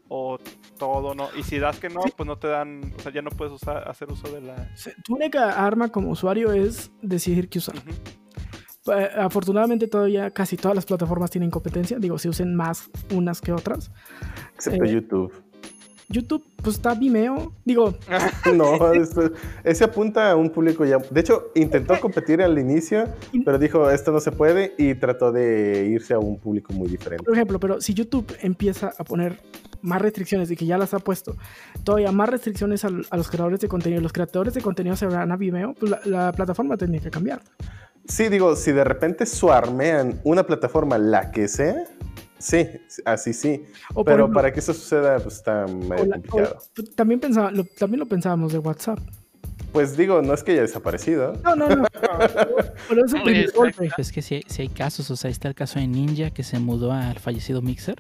o 0.08 0.38
todo 0.78 1.14
no, 1.14 1.28
y 1.36 1.42
si 1.42 1.58
das 1.58 1.78
que 1.80 1.88
no, 1.88 2.02
Sí. 2.02 2.12
pues 2.16 2.26
no 2.26 2.36
te 2.36 2.48
dan, 2.48 2.92
o 2.96 3.00
sea, 3.00 3.10
ya 3.12 3.22
no 3.22 3.30
puedes 3.30 3.52
usar, 3.54 3.88
hacer 3.88 4.10
uso 4.12 4.28
de 4.30 4.40
la... 4.42 4.68
Tu 5.04 5.14
única 5.14 5.64
arma 5.64 5.88
como 5.88 6.10
usuario 6.10 6.52
es 6.52 6.90
decidir 7.02 7.48
qué 7.48 7.58
usar. 7.58 7.76
Eh, 7.76 9.10
Afortunadamente 9.16 9.88
todavía 9.88 10.30
casi 10.30 10.56
todas 10.58 10.74
las 10.74 10.84
plataformas 10.84 11.30
tienen 11.30 11.50
competencia, 11.50 11.98
digo, 11.98 12.18
se 12.18 12.28
usen 12.28 12.54
más 12.54 12.90
unas 13.12 13.40
que 13.40 13.52
otras. 13.52 13.90
Excepto 14.54 14.84
Eh, 14.84 14.92
YouTube. 14.92 15.32
YouTube, 16.08 16.44
pues 16.62 16.76
está 16.76 16.94
Vimeo, 16.94 17.52
digo, 17.64 17.94
No, 18.54 18.92
ese 19.64 19.84
apunta 19.84 20.30
a 20.30 20.36
un 20.36 20.50
público 20.50 20.84
ya. 20.84 20.98
De 20.98 21.20
hecho, 21.20 21.50
intentó 21.54 21.98
competir 22.00 22.42
al 22.42 22.58
inicio, 22.58 23.08
pero 23.44 23.58
dijo 23.58 23.90
esto 23.90 24.12
no 24.12 24.20
se 24.20 24.32
puede 24.32 24.74
y 24.78 24.94
trató 24.94 25.32
de 25.32 25.88
irse 25.90 26.14
a 26.14 26.18
un 26.18 26.38
público 26.38 26.72
muy 26.72 26.88
diferente. 26.88 27.24
por 27.24 27.34
ejemplo, 27.34 27.58
pero 27.58 27.80
si 27.80 27.94
YouTube 27.94 28.26
empieza 28.40 28.92
a 28.96 29.04
poner 29.04 29.40
más 29.82 30.00
restricciones 30.00 30.50
y 30.50 30.56
que 30.56 30.66
ya 30.66 30.78
las 30.78 30.94
ha 30.94 30.98
puesto, 30.98 31.36
todavía 31.84 32.12
más 32.12 32.28
restricciones 32.28 32.84
a, 32.84 32.90
los 32.90 33.30
creadores 33.30 33.60
de 33.60 33.68
contenido, 33.68 34.00
los 34.00 34.12
creadores 34.12 34.54
de 34.54 34.62
contenido 34.62 34.96
se 34.96 35.06
van 35.06 35.30
a 35.30 35.36
Vimeo, 35.36 35.74
pues 35.74 35.90
la, 35.90 36.00
la 36.04 36.32
plataforma 36.32 36.76
tendría 36.76 37.02
que 37.02 37.10
cambiar. 37.10 37.40
Sí, 38.06 38.28
digo, 38.28 38.54
si 38.54 38.72
de 38.72 38.84
repente 38.84 39.24
suarmean 39.24 40.20
una 40.24 40.44
plataforma, 40.44 40.98
la 40.98 41.30
que 41.30 41.48
sea, 41.48 41.84
sí, 42.44 42.68
así 43.04 43.32
sí. 43.32 43.64
O 43.94 44.04
Pero 44.04 44.16
ejemplo, 44.24 44.34
para 44.34 44.52
que 44.52 44.60
eso 44.60 44.72
suceda, 44.74 45.18
pues 45.18 45.36
está 45.36 45.66
medio 45.66 46.04
la- 46.06 46.16
o- 46.16 46.20
complicado. 46.22 46.58
también, 46.94 47.20
pensaba, 47.20 47.50
lo, 47.50 47.64
también 47.64 48.00
lo 48.00 48.06
pensábamos 48.06 48.52
de 48.52 48.58
WhatsApp. 48.58 48.98
Pues 49.72 49.96
digo, 49.96 50.22
no 50.22 50.34
es 50.34 50.42
que 50.44 50.52
haya 50.52 50.62
desaparecido. 50.62 51.32
No, 51.42 51.56
no, 51.56 51.68
no. 51.68 51.84
pero 52.88 53.04
es 53.04 53.12
un 53.12 53.18
No, 53.20 53.24
primer 53.24 53.44
es- 53.46 53.52
golpe. 53.52 53.90
Pues 53.96 54.12
que 54.12 54.22
si, 54.22 54.42
si 54.46 54.62
hay 54.62 54.68
casos, 54.68 55.10
o 55.10 55.16
sea, 55.16 55.30
está 55.30 55.48
el 55.48 55.54
caso 55.54 55.78
de 55.80 55.86
Ninja 55.88 56.30
que 56.30 56.42
se 56.44 56.58
mudó 56.60 56.92
al 56.92 57.18
fallecido 57.18 57.60
Mixer 57.62 57.96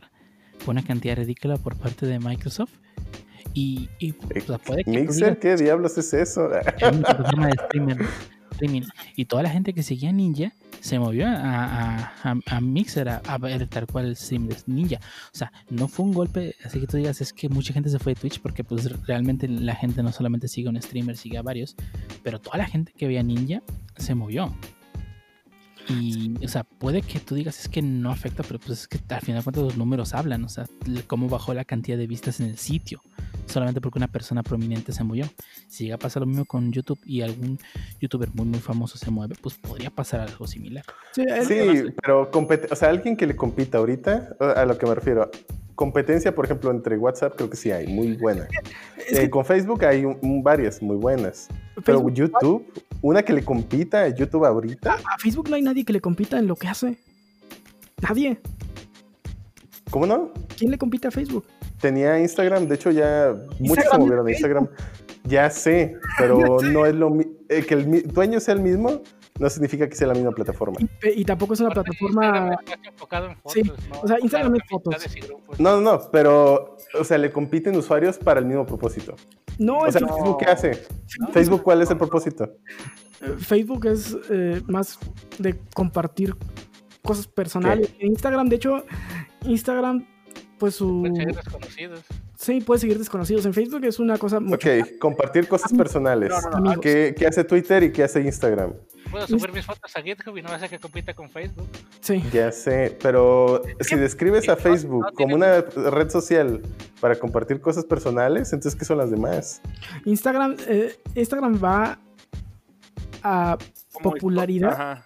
por 0.64 0.70
una 0.74 0.84
cantidad 0.84 1.16
ridícula 1.16 1.56
por 1.56 1.76
parte 1.76 2.06
de 2.06 2.18
Microsoft. 2.20 2.70
Y, 3.54 3.88
y 3.98 4.12
o 4.12 4.40
sea, 4.46 4.58
puede 4.58 4.84
que 4.84 4.90
¿Mixer? 4.90 5.38
¿Qué 5.38 5.56
diablos 5.56 5.96
es 5.98 6.12
eso? 6.14 6.48
es 6.56 6.82
una 6.92 7.02
plataforma 7.02 7.46
de 7.48 7.52
streamer, 7.66 7.98
streaming. 8.54 8.82
Y 9.16 9.26
toda 9.26 9.42
la 9.42 9.50
gente 9.50 9.72
que 9.72 9.82
seguía 9.82 10.12
Ninja 10.12 10.52
se 10.80 10.98
movió 10.98 11.26
a, 11.28 12.60
Mixer 12.60 13.08
a, 13.08 13.38
ver 13.38 13.66
tal 13.68 13.86
cual 13.86 14.06
el 14.06 14.16
stream 14.16 14.48
de 14.48 14.56
Ninja. 14.66 15.00
O 15.32 15.36
sea, 15.36 15.52
no 15.70 15.88
fue 15.88 16.06
un 16.06 16.12
golpe, 16.12 16.54
así 16.64 16.80
que 16.80 16.86
tú 16.86 16.96
digas, 16.96 17.20
es 17.20 17.32
que 17.32 17.48
mucha 17.48 17.72
gente 17.72 17.88
se 17.88 17.98
fue 17.98 18.14
de 18.14 18.20
Twitch 18.20 18.40
porque 18.40 18.64
pues 18.64 18.90
realmente 19.06 19.48
la 19.48 19.74
gente 19.74 20.02
no 20.02 20.12
solamente 20.12 20.48
sigue 20.48 20.68
a 20.68 20.70
un 20.70 20.80
streamer, 20.80 21.16
sigue 21.16 21.38
a 21.38 21.42
varios, 21.42 21.74
pero 22.22 22.40
toda 22.40 22.58
la 22.58 22.66
gente 22.66 22.92
que 22.96 23.06
veía 23.06 23.22
Ninja 23.22 23.62
se 23.96 24.14
movió. 24.14 24.54
Y, 25.88 26.42
o 26.42 26.48
sea, 26.48 26.64
puede 26.64 27.02
que 27.02 27.20
tú 27.20 27.34
digas 27.34 27.60
es 27.60 27.68
que 27.68 27.82
no 27.82 28.10
afecta, 28.10 28.42
pero 28.42 28.58
pues 28.58 28.80
es 28.80 28.88
que 28.88 28.98
al 29.08 29.20
final 29.20 29.40
de 29.40 29.44
cuentas 29.44 29.64
los 29.64 29.76
números 29.76 30.14
hablan, 30.14 30.44
o 30.44 30.48
sea, 30.48 30.66
cómo 31.06 31.28
bajó 31.28 31.52
la 31.52 31.64
cantidad 31.64 31.98
de 31.98 32.06
vistas 32.06 32.40
en 32.40 32.46
el 32.46 32.56
sitio, 32.56 33.02
solamente 33.46 33.80
porque 33.80 33.98
una 33.98 34.08
persona 34.08 34.42
prominente 34.42 34.92
se 34.92 35.04
movió. 35.04 35.26
Si 35.68 35.84
llega 35.84 35.96
a 35.96 35.98
pasar 35.98 36.20
lo 36.22 36.26
mismo 36.26 36.44
con 36.44 36.72
YouTube 36.72 36.98
y 37.04 37.22
algún 37.22 37.58
youtuber 38.00 38.28
muy 38.34 38.46
muy 38.46 38.58
famoso 38.60 38.98
se 38.98 39.10
mueve, 39.10 39.34
pues 39.40 39.54
podría 39.56 39.90
pasar 39.90 40.20
algo 40.20 40.46
similar. 40.46 40.84
Sí, 41.12 41.24
pero 42.02 42.30
o 42.30 42.76
sea, 42.76 42.88
alguien 42.88 43.16
que 43.16 43.26
le 43.26 43.36
compita 43.36 43.78
ahorita, 43.78 44.36
a 44.56 44.64
lo 44.64 44.76
que 44.78 44.86
me 44.86 44.94
refiero, 44.94 45.30
competencia, 45.74 46.34
por 46.34 46.44
ejemplo, 46.44 46.70
entre 46.70 46.96
WhatsApp, 46.96 47.34
creo 47.36 47.50
que 47.50 47.56
sí 47.56 47.70
hay, 47.72 47.86
muy 47.88 48.16
buena. 48.16 48.46
es 49.08 49.18
que 49.18 49.24
Eh, 49.24 49.30
con 49.30 49.44
Facebook 49.44 49.84
hay 49.84 50.04
un- 50.04 50.18
un- 50.22 50.42
varias 50.42 50.80
muy 50.80 50.96
buenas. 50.96 51.48
Pero 51.84 51.98
Facebook- 51.98 52.14
YouTube, 52.14 52.72
una 53.02 53.22
que 53.22 53.32
le 53.32 53.44
compita 53.44 54.02
a 54.02 54.08
YouTube 54.08 54.44
ahorita, 54.44 54.92
a 54.94 55.18
Facebook 55.18 55.48
no 55.50 55.56
hay 55.56 55.62
nadie 55.62 55.84
que 55.84 55.92
le 55.92 56.00
compita 56.00 56.38
en 56.38 56.46
lo 56.46 56.54
que 56.56 56.68
hace. 56.68 56.96
Nadie. 58.00 58.38
¿cómo 59.90 60.06
no? 60.06 60.32
¿Quién 60.56 60.70
le 60.70 60.78
compite 60.78 61.06
a 61.08 61.10
Facebook? 61.10 61.44
Tenía 61.84 62.18
Instagram, 62.18 62.66
de 62.66 62.76
hecho 62.76 62.90
ya 62.90 63.36
muchos 63.58 63.84
se 63.90 63.98
movieron 63.98 64.26
a 64.26 64.30
Instagram. 64.30 64.68
Ya 65.24 65.50
sé, 65.50 65.96
pero 66.16 66.38
no 66.62 66.86
es 66.86 66.94
lo 66.94 67.10
mi- 67.10 67.26
eh, 67.50 67.62
que 67.62 67.74
el 67.74 67.86
mi- 67.86 68.00
dueño 68.00 68.40
sea 68.40 68.54
el 68.54 68.60
mismo, 68.60 69.02
no 69.38 69.50
significa 69.50 69.86
que 69.86 69.94
sea 69.94 70.06
la 70.06 70.14
misma 70.14 70.30
plataforma. 70.30 70.78
Y, 70.80 71.20
y 71.20 71.24
tampoco 71.26 71.52
es 71.52 71.60
una 71.60 71.68
plataforma. 71.68 72.56
Enfocado 72.82 73.26
en 73.28 73.36
Sí, 73.48 73.62
¿no? 73.64 73.74
o 74.02 74.08
sea, 74.08 74.16
Instagram 74.18 74.54
es 74.56 74.62
fotos. 74.66 74.94
No, 75.58 75.78
no, 75.78 75.92
no, 75.92 76.10
pero, 76.10 76.78
o 76.98 77.04
sea, 77.04 77.18
le 77.18 77.30
compiten 77.30 77.76
usuarios 77.76 78.16
para 78.16 78.40
el 78.40 78.46
mismo 78.46 78.64
propósito. 78.64 79.14
No, 79.58 79.80
O 79.80 79.86
es 79.86 79.92
sea, 79.92 80.00
que 80.00 80.06
Facebook, 80.12 80.38
¿qué 80.38 80.44
hace? 80.46 80.72
Facebook, 81.32 81.62
¿cuál 81.62 81.82
es 81.82 81.90
el 81.90 81.98
propósito? 81.98 82.50
Facebook 83.40 83.84
es 83.88 84.16
eh, 84.30 84.62
más 84.68 84.98
de 85.38 85.54
compartir 85.74 86.34
cosas 87.02 87.26
personales. 87.26 87.90
En 87.98 88.08
Instagram, 88.12 88.48
de 88.48 88.56
hecho, 88.56 88.84
Instagram, 89.42 90.06
pues 90.64 90.76
su. 90.76 91.00
Pueden 91.00 91.16
ser 91.16 91.34
desconocidos. 91.34 92.00
Sí, 92.36 92.60
puede 92.60 92.80
seguir 92.80 92.98
desconocidos. 92.98 93.44
En 93.46 93.52
Facebook 93.54 93.84
es 93.84 93.98
una 93.98 94.16
cosa 94.18 94.40
mucho. 94.40 94.56
Ok, 94.56 94.98
compartir 94.98 95.46
cosas 95.46 95.72
personales. 95.72 96.30
No, 96.30 96.40
no, 96.40 96.50
no, 96.50 96.56
amigos. 96.56 96.78
¿Qué, 96.80 97.14
qué 97.16 97.26
hace 97.26 97.44
Twitter 97.44 97.82
y 97.82 97.92
qué 97.92 98.02
hace 98.04 98.20
Instagram? 98.22 98.72
Puedo 99.10 99.26
subir 99.26 99.52
mis 99.52 99.64
fotos 99.64 99.94
a 99.94 100.02
GitHub 100.02 100.36
y 100.38 100.42
no 100.42 100.48
hace 100.48 100.68
que 100.68 100.78
compita 100.78 101.14
con 101.14 101.28
Facebook. 101.30 101.68
Sí. 102.00 102.22
Ya 102.32 102.50
sé, 102.50 102.96
pero 103.02 103.62
si 103.80 103.96
describes 103.96 104.48
a 104.48 104.56
Facebook 104.56 105.02
no 105.02 105.12
como 105.12 105.16
tiene- 105.16 105.34
una 105.34 105.60
red 105.90 106.08
social 106.10 106.60
para 107.00 107.14
compartir 107.16 107.60
cosas 107.60 107.84
personales, 107.84 108.52
entonces 108.52 108.78
¿qué 108.78 108.84
son 108.86 108.98
las 108.98 109.10
demás? 109.10 109.60
Instagram, 110.06 110.56
eh, 110.66 110.96
Instagram 111.14 111.60
va 111.62 111.98
a 113.22 113.56
popularidad, 114.02 114.72
Ajá. 114.72 115.04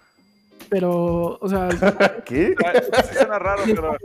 pero, 0.69 1.37
o 1.39 1.47
sea, 1.49 1.69
¿Qué? 2.25 2.55
Ah, 2.65 2.73
Sí 3.09 3.15
suena 3.15 3.37
raro, 3.39 3.63
pero... 3.67 3.95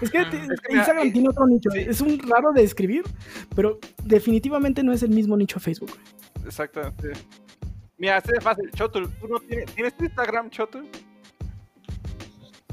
Es 0.00 0.10
que 0.10 0.18
es 0.20 0.32
mira, 0.32 0.54
Instagram 0.70 1.12
tiene 1.12 1.28
otro 1.28 1.46
nicho. 1.46 1.70
sí. 1.70 1.80
Es 1.80 2.00
un 2.00 2.18
raro 2.18 2.52
de 2.52 2.62
escribir, 2.62 3.02
pero 3.54 3.78
definitivamente 4.04 4.82
no 4.82 4.92
es 4.92 5.02
el 5.02 5.10
mismo 5.10 5.36
nicho 5.36 5.58
Facebook. 5.60 5.92
Exactamente. 6.44 7.12
Mira, 7.98 8.18
así 8.18 8.30
de 8.32 8.40
fácil. 8.40 8.70
Chotul, 8.72 9.08
¿tú 9.20 9.28
no 9.28 9.38
tienes, 9.40 9.66
¿tienes 9.74 9.94
Instagram, 9.98 10.50
Chotul? 10.50 10.88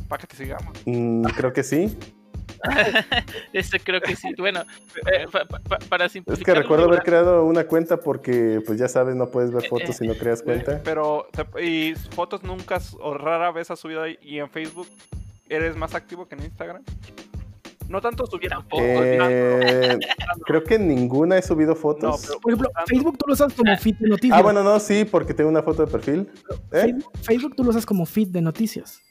Para 0.07 0.21
que 0.21 0.27
te 0.27 0.35
sigamos. 0.35 0.77
Mm, 0.85 1.23
creo 1.23 1.53
que 1.53 1.63
sí. 1.63 1.97
Eso 3.53 3.77
creo 3.83 3.99
que 4.01 4.15
sí. 4.15 4.29
Bueno, 4.37 4.61
eh, 5.11 5.25
pa- 5.31 5.45
pa- 5.45 5.59
pa- 5.59 5.79
para 5.89 6.05
Es 6.05 6.13
simplificar. 6.13 6.55
que 6.55 6.61
recuerdo 6.61 6.85
haber 6.85 7.01
creado 7.03 7.43
una 7.45 7.65
cuenta 7.65 7.97
porque, 7.97 8.61
pues 8.65 8.79
ya 8.79 8.87
sabes, 8.87 9.15
no 9.15 9.29
puedes 9.29 9.51
ver 9.51 9.67
fotos 9.67 9.97
si 9.97 10.07
no 10.07 10.13
creas 10.15 10.41
Eh, 10.41 10.43
cuenta. 10.45 10.81
Pero, 10.83 11.27
y 11.61 11.93
fotos 12.11 12.43
nunca 12.43 12.79
o 12.99 13.13
rara 13.17 13.51
vez 13.51 13.69
has 13.71 13.79
subido 13.79 14.01
ahí. 14.01 14.17
Y 14.21 14.39
en 14.39 14.49
Facebook, 14.49 14.87
¿eres 15.49 15.75
más 15.75 15.93
activo 15.95 16.27
que 16.27 16.35
en 16.35 16.43
Instagram? 16.43 16.83
No 17.89 17.99
tanto 18.01 18.25
subir 18.25 18.49
Tampoco, 18.49 18.81
Eh, 18.81 19.99
creo 20.45 20.63
que 20.63 20.79
ninguna 20.79 21.37
he 21.37 21.41
subido 21.41 21.73
No, 21.73 21.75
fotos. 21.75 22.21
pero- 22.25 22.39
Por 22.39 22.51
ejemplo, 22.51 22.69
Tanto. 22.73 22.87
Facebook 22.87 23.17
tú 23.17 23.25
lo 23.27 23.33
usas 23.33 23.53
como 23.53 23.75
feed 23.77 23.95
de 23.99 24.07
noticias. 24.09 24.39
Ah, 24.39 24.41
bueno, 24.41 24.63
no, 24.63 24.79
sí, 24.79 25.05
porque 25.05 25.33
tengo 25.33 25.49
una 25.49 25.61
foto 25.61 25.85
de 25.85 25.91
perfil. 25.91 26.29
¿Eh? 26.71 26.81
Facebook, 26.81 27.11
Facebook 27.21 27.55
tú 27.55 27.63
lo 27.63 27.69
usas 27.71 27.85
como 27.85 28.05
feed 28.05 28.29
de 28.29 28.41
noticias. 28.41 29.01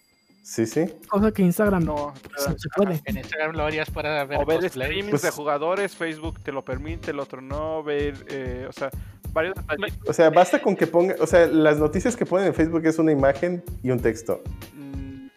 Sí, 0.43 0.66
sí. 0.66 0.87
Cosa 1.09 1.30
que 1.30 1.43
Instagram 1.43 1.85
No, 1.85 2.12
pues, 2.35 2.49
no 2.49 2.59
se 2.59 2.68
puede. 2.74 3.01
En 3.05 3.18
Instagram 3.18 3.55
lo 3.55 3.62
harías 3.64 3.89
para 3.91 4.24
ver 4.24 4.39
o 4.41 4.47
ver 4.47 4.68
streamings 4.68 5.11
Pues- 5.11 5.22
de 5.22 5.30
jugadores, 5.30 5.95
Facebook 5.95 6.41
te 6.41 6.51
lo 6.51 6.64
permite, 6.64 7.12
el 7.12 7.20
otro 7.20 7.41
no, 7.41 7.83
ver, 7.85 8.14
eh, 8.28 8.66
o 8.68 8.72
sea, 8.72 8.91
varios 9.33 9.55
detalles. 9.55 9.95
O 10.09 10.12
sea, 10.12 10.30
basta 10.30 10.61
con 10.61 10.74
que 10.74 10.87
ponga, 10.89 11.14
o 11.20 11.26
sea, 11.28 11.47
las 11.47 11.78
noticias 11.78 12.16
que 12.16 12.26
ponen 12.26 12.49
en 12.49 12.55
Facebook 12.55 12.85
es 12.87 12.99
una 12.99 13.12
imagen 13.12 13.62
y 13.85 13.91
un 13.93 14.01
texto. 14.01 14.43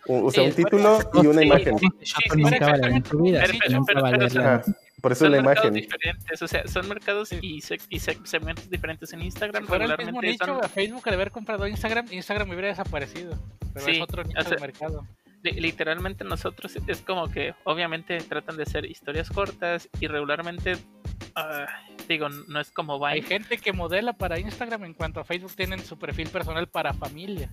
O, 0.07 0.29
sea, 0.31 0.43
Sí, 0.43 0.49
un 0.49 0.55
título 0.55 0.99
y 1.13 1.27
una 1.27 1.41
sí, 1.41 1.47
imagen. 1.47 1.75
nunca 2.35 2.57
Pero- 2.59 3.03
pero- 3.85 3.85
pero- 3.85 4.27
pero-. 4.29 4.61
Por 5.01 5.11
eso 5.11 5.25
son 5.25 5.31
la 5.33 5.41
mercados 5.43 5.65
imagen. 5.69 5.73
diferentes, 5.73 6.41
o 6.41 6.47
sea, 6.47 6.67
son 6.67 6.87
mercados 6.89 7.29
y, 7.39 7.61
se- 7.61 7.77
y 7.89 7.99
se- 7.99 8.17
segmentos 8.23 8.67
diferentes 8.69 9.13
en 9.13 9.21
Instagram. 9.21 9.65
Fuera 9.67 9.85
el 9.85 9.97
mismo 9.97 10.19
nicho 10.21 10.45
son- 10.45 10.63
a 10.63 10.67
Facebook 10.67 11.03
al 11.07 11.13
haber 11.13 11.29
comprado 11.31 11.67
Instagram, 11.67 12.07
Instagram 12.11 12.49
hubiera 12.49 12.69
desaparecido. 12.69 13.37
Pero 13.73 13.85
Sí, 13.85 13.91
es 13.91 14.01
otro 14.01 14.23
nicho 14.23 14.39
o 14.39 14.43
sea, 14.43 14.55
de 14.55 14.61
mercado. 14.61 15.05
li- 15.43 15.59
literalmente 15.59 16.23
nosotros 16.23 16.75
es 16.87 17.01
como 17.01 17.29
que 17.29 17.53
obviamente 17.65 18.17
tratan 18.19 18.57
de 18.57 18.63
hacer 18.63 18.85
historias 18.85 19.29
cortas 19.29 19.89
y 19.99 20.07
regularmente 20.07 20.77
ah, 21.35 21.67
digo 22.07 22.29
no 22.29 22.59
es 22.59 22.71
como 22.71 23.05
Hay 23.05 23.19
Vine 23.21 23.27
gente 23.27 23.57
que 23.59 23.73
modela 23.73 24.13
para 24.13 24.39
Instagram 24.39 24.85
en 24.85 24.93
cuanto 24.95 25.19
a 25.19 25.23
Facebook 25.23 25.51
tienen 25.55 25.83
su 25.85 25.99
perfil 25.99 26.29
personal 26.29 26.67
para 26.67 26.93
familia. 26.93 27.49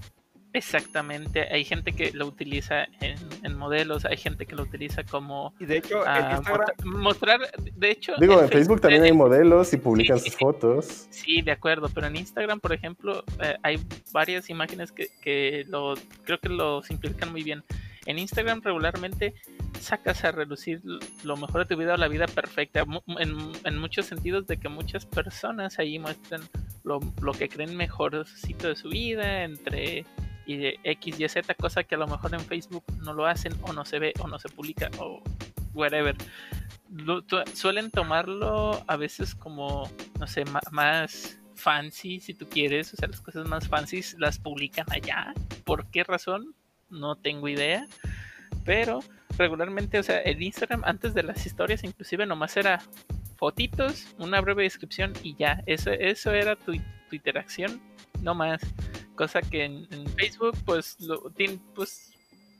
Exactamente 0.53 1.53
hay 1.53 1.65
gente 1.65 1.93
que 1.93 2.13
lo 2.13 2.27
utiliza 2.27 2.85
en, 3.01 3.17
en 3.43 3.57
modelos 3.57 4.05
hay 4.05 4.17
gente 4.17 4.47
que 4.47 4.55
lo 4.55 4.63
utiliza 4.63 5.03
como 5.05 5.55
Y 5.59 5.67
de 5.67 5.79
hecho, 5.79 6.03
en 6.03 6.09
ah, 6.09 6.35
Instagram, 6.37 6.67
mostrar 6.85 7.41
de 7.75 7.91
hecho 7.91 8.15
Digo, 8.19 8.41
en 8.41 8.49
Facebook 8.49 8.81
también 8.81 9.03
hay 9.03 9.13
modelos 9.13 9.73
y 9.73 9.77
publican 9.77 10.19
sí, 10.19 10.31
sus 10.31 10.39
fotos. 10.39 11.07
Sí, 11.11 11.43
de 11.43 11.53
acuerdo, 11.53 11.89
pero 11.93 12.07
en 12.07 12.17
Instagram, 12.17 12.61
por 12.61 12.73
ejemplo, 12.73 13.25
eh, 13.43 13.57
hay 13.63 13.81
varias 14.13 14.51
imágenes 14.51 14.93
que, 14.93 15.09
que 15.21 15.65
lo 15.69 15.95
creo 16.25 16.39
que 16.39 16.49
lo 16.49 16.83
simplifican 16.83 17.33
muy 17.33 17.43
bien. 17.43 17.63
En 18.07 18.19
Instagram 18.19 18.61
regularmente 18.63 19.35
sacas 19.81 20.25
a 20.25 20.33
relucir 20.33 20.83
lo 21.23 21.37
mejor 21.37 21.61
de 21.61 21.75
tu 21.75 21.81
vida 21.81 21.95
o 21.95 21.97
la 21.97 22.09
vida 22.09 22.27
perfecta, 22.27 22.85
en 23.17 23.79
muchos 23.79 24.07
sentidos 24.07 24.47
de 24.47 24.57
que 24.57 24.69
muchas 24.69 25.07
personas 25.07 25.79
ahí 25.79 25.99
muestran 25.99 26.43
lo, 26.85 27.01
lo 27.21 27.33
que 27.33 27.49
creen 27.49 27.77
mejorcito 27.77 28.69
de 28.69 28.77
su 28.77 28.89
vida 28.89 29.45
entre 29.45 30.05
y 30.47 30.57
de 30.57 30.81
X 30.85 31.19
y 31.21 31.29
Z, 31.29 31.55
cosa 31.55 31.85
que 31.85 31.95
a 31.95 31.99
lo 31.99 32.07
mejor 32.07 32.35
en 32.35 32.41
Facebook 32.41 32.85
no 32.99 33.13
lo 33.15 33.27
hacen 33.27 33.53
o 33.63 33.73
no 33.73 33.85
se 33.85 33.99
ve 33.99 34.13
o 34.21 34.27
no 34.29 34.39
se 34.39 34.49
publica 34.49 34.91
o 34.99 35.23
whatever. 35.75 36.17
Lo- 36.95 37.23
suelen 37.55 37.91
tomarlo 37.91 38.83
a 38.87 38.97
veces 38.97 39.35
como, 39.35 39.91
no 40.19 40.27
sé, 40.27 40.45
más 40.71 41.39
fancy, 41.55 42.21
si 42.21 42.35
tú 42.35 42.49
quieres, 42.49 42.93
o 42.93 42.97
sea, 42.97 43.09
las 43.09 43.21
cosas 43.21 43.47
más 43.49 43.69
fancy 43.69 44.03
las 44.19 44.39
publican 44.39 44.87
allá. 44.91 45.33
¿Por 45.65 45.87
qué 45.87 46.05
razón? 46.05 46.55
No 46.91 47.17
tengo 47.17 47.49
idea. 47.49 47.87
Pero 48.65 49.01
regularmente, 49.39 49.99
o 49.99 50.03
sea, 50.03 50.19
el 50.19 50.43
Instagram 50.43 50.83
antes 50.85 51.15
de 51.15 51.23
las 51.23 51.47
historias 51.47 51.83
inclusive 51.85 52.27
nomás 52.27 52.57
era 52.57 52.81
fotitos, 53.37 54.07
una 54.19 54.41
breve 54.41 54.65
descripción 54.65 55.13
y 55.23 55.35
ya. 55.37 55.63
Eso, 55.67 55.91
eso 55.91 56.33
era 56.33 56.55
tu, 56.57 56.73
tu 56.75 57.17
interacción, 57.17 57.81
no 58.21 58.35
más. 58.35 58.61
Cosa 59.17 59.41
que 59.43 59.65
en, 59.65 59.87
en 59.91 60.07
Facebook, 60.17 60.57
pues, 60.65 60.97
lo, 61.01 61.31
pues, 61.75 62.11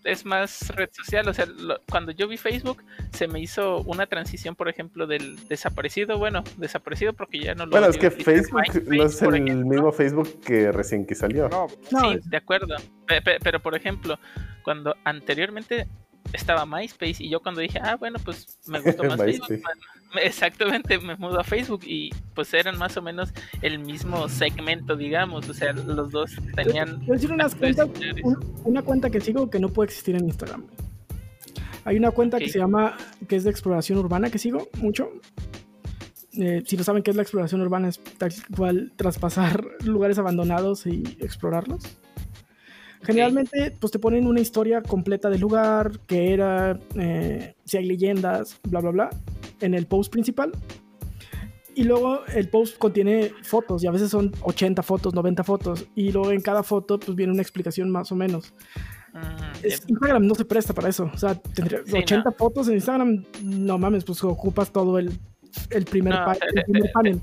es 0.05 0.25
más 0.25 0.69
red 0.77 0.91
social. 0.93 1.29
O 1.29 1.33
sea, 1.35 1.47
lo- 1.47 1.81
cuando 1.89 2.13
yo 2.13 2.27
vi 2.29 2.37
Facebook, 2.37 2.83
se 3.13 3.27
me 3.29 3.41
hizo 3.41 3.79
una 3.83 4.07
transición, 4.07 4.55
por 4.57 4.69
ejemplo, 4.69 5.07
del 5.07 5.37
desaparecido. 5.49 6.19
Bueno, 6.19 6.43
desaparecido 6.57 7.13
porque 7.13 7.39
ya 7.41 7.55
no 7.55 7.65
lo 7.67 7.71
Bueno, 7.71 7.87
es 7.87 7.97
que. 7.97 8.11
Facebook 8.11 8.61
MySpace, 8.61 8.97
no 8.97 9.05
es 9.05 9.23
el 9.23 9.35
ejemplo. 9.35 9.67
mismo 9.67 9.93
Facebook 9.93 10.41
que 10.45 10.73
recién 10.73 11.07
que 11.07 11.15
salió. 11.15 11.49
no, 11.49 11.69
No, 11.91 12.13
Sí, 12.13 12.19
de 12.25 12.37
acuerdo. 12.37 12.77
Pe- 13.07 13.23
pe- 13.23 13.39
Pero, 13.43 13.61
por 13.61 13.75
ejemplo, 13.77 14.19
cuando 14.65 14.95
anteriormente 15.05 15.87
estaba 16.33 16.67
MySpace 16.67 17.17
y 17.25 17.31
yo 17.31 17.41
cuando 17.41 17.61
dije, 17.61 17.79
ah, 17.83 17.97
bueno, 17.97 18.19
pues 18.25 18.59
me 18.67 18.81
gustó 18.81 19.05
más 19.05 19.19
Facebook. 19.21 19.49
Bueno, 19.49 19.81
exactamente, 20.23 20.99
me 20.99 21.17
mudo 21.17 21.41
a 21.41 21.45
Facebook 21.45 21.83
y 21.85 22.11
pues 22.35 22.53
eran 22.55 22.79
más 22.79 22.97
o 22.97 23.03
menos 23.03 23.33
el 23.63 23.79
mismo 23.79 24.29
segmento, 24.29 24.97
digamos. 24.97 25.49
O 25.49 25.55
sea, 25.55 25.73
los 25.73 26.11
dos 26.11 26.33
tenían... 26.55 27.01
Yo 27.07 27.15
decir 27.15 27.33
unas 27.33 27.55
cuentas, 27.55 27.89
un- 28.23 28.39
una 28.65 28.83
cuenta 28.83 29.11
que 29.11 29.21
sigo 29.21 29.51
que 29.51 29.59
no 29.61 29.69
puede 29.69 29.87
existir 29.89 30.17
en 30.17 30.25
Instagram. 30.27 30.65
Hay 31.85 31.97
una 31.97 32.13
cuenta 32.13 32.39
que 32.39 32.49
se 32.49 32.59
llama, 32.59 32.97
que 33.29 33.37
es 33.37 33.45
de 33.45 33.51
exploración 33.51 33.99
urbana 33.99 34.31
que 34.31 34.39
sigo 34.39 34.69
mucho. 34.79 35.11
Eh, 36.35 36.63
si 36.65 36.77
no 36.77 36.85
saben 36.85 37.03
qué 37.03 37.11
es 37.11 37.17
la 37.17 37.23
exploración 37.23 37.61
urbana, 37.61 37.89
es 37.89 38.01
tal 38.19 38.33
cual 38.57 38.93
traspasar 38.97 39.65
lugares 39.85 40.19
abandonados 40.19 40.87
y 40.87 41.03
explorarlos. 41.21 41.83
Generalmente, 43.03 43.73
pues 43.81 43.91
te 43.91 43.99
ponen 43.99 44.29
una 44.29 44.41
historia 44.41 44.81
completa 44.81 45.29
del 45.29 45.41
lugar, 45.41 45.99
que 46.07 46.33
era, 46.33 46.79
eh, 46.95 47.57
si 47.65 47.77
hay 47.77 47.85
leyendas, 47.85 48.61
bla, 48.63 48.79
bla, 48.81 48.91
bla, 48.93 49.11
en 49.63 49.75
el 49.75 49.87
post 49.87 50.13
principal. 50.13 50.53
Y 51.75 51.85
luego 51.85 52.21
el 52.27 52.51
post 52.51 52.77
contiene 52.77 53.33
fotos, 53.43 53.83
y 53.83 53.87
a 53.87 53.91
veces 53.91 54.11
son 54.11 54.31
80 54.43 54.83
fotos, 54.83 55.15
90 55.15 55.43
fotos. 55.43 55.87
Y 55.95 56.13
luego 56.13 56.31
en 56.31 56.43
cada 56.43 56.63
foto, 56.63 57.01
pues 57.01 57.17
viene 57.17 57.33
una 57.33 57.41
explicación 57.41 57.91
más 57.91 58.13
o 58.13 58.15
menos. 58.17 58.53
Mm, 59.15 59.19
Es-. 59.63 59.83
Instagram 59.89 60.27
no 60.27 60.35
se 60.35 60.45
presta 60.45 60.75
para 60.75 60.91
eso. 60.91 61.11
O 61.15 61.17
sea, 61.17 61.35
tendría 61.35 61.81
Sí, 61.87 61.97
80 61.97 62.33
fotos 62.33 62.69
en 62.69 62.75
Instagram, 62.75 63.25
no 63.43 63.79
mames, 63.79 64.05
pues 64.05 64.23
ocupas 64.23 64.71
todo 64.71 64.99
el, 64.99 65.13
el 65.71 65.85
primer, 65.87 66.13
No, 66.15 66.31
el 66.33 66.39
te- 66.39 66.63
primer 66.63 66.83
te- 66.83 66.89
panel. 66.91 67.21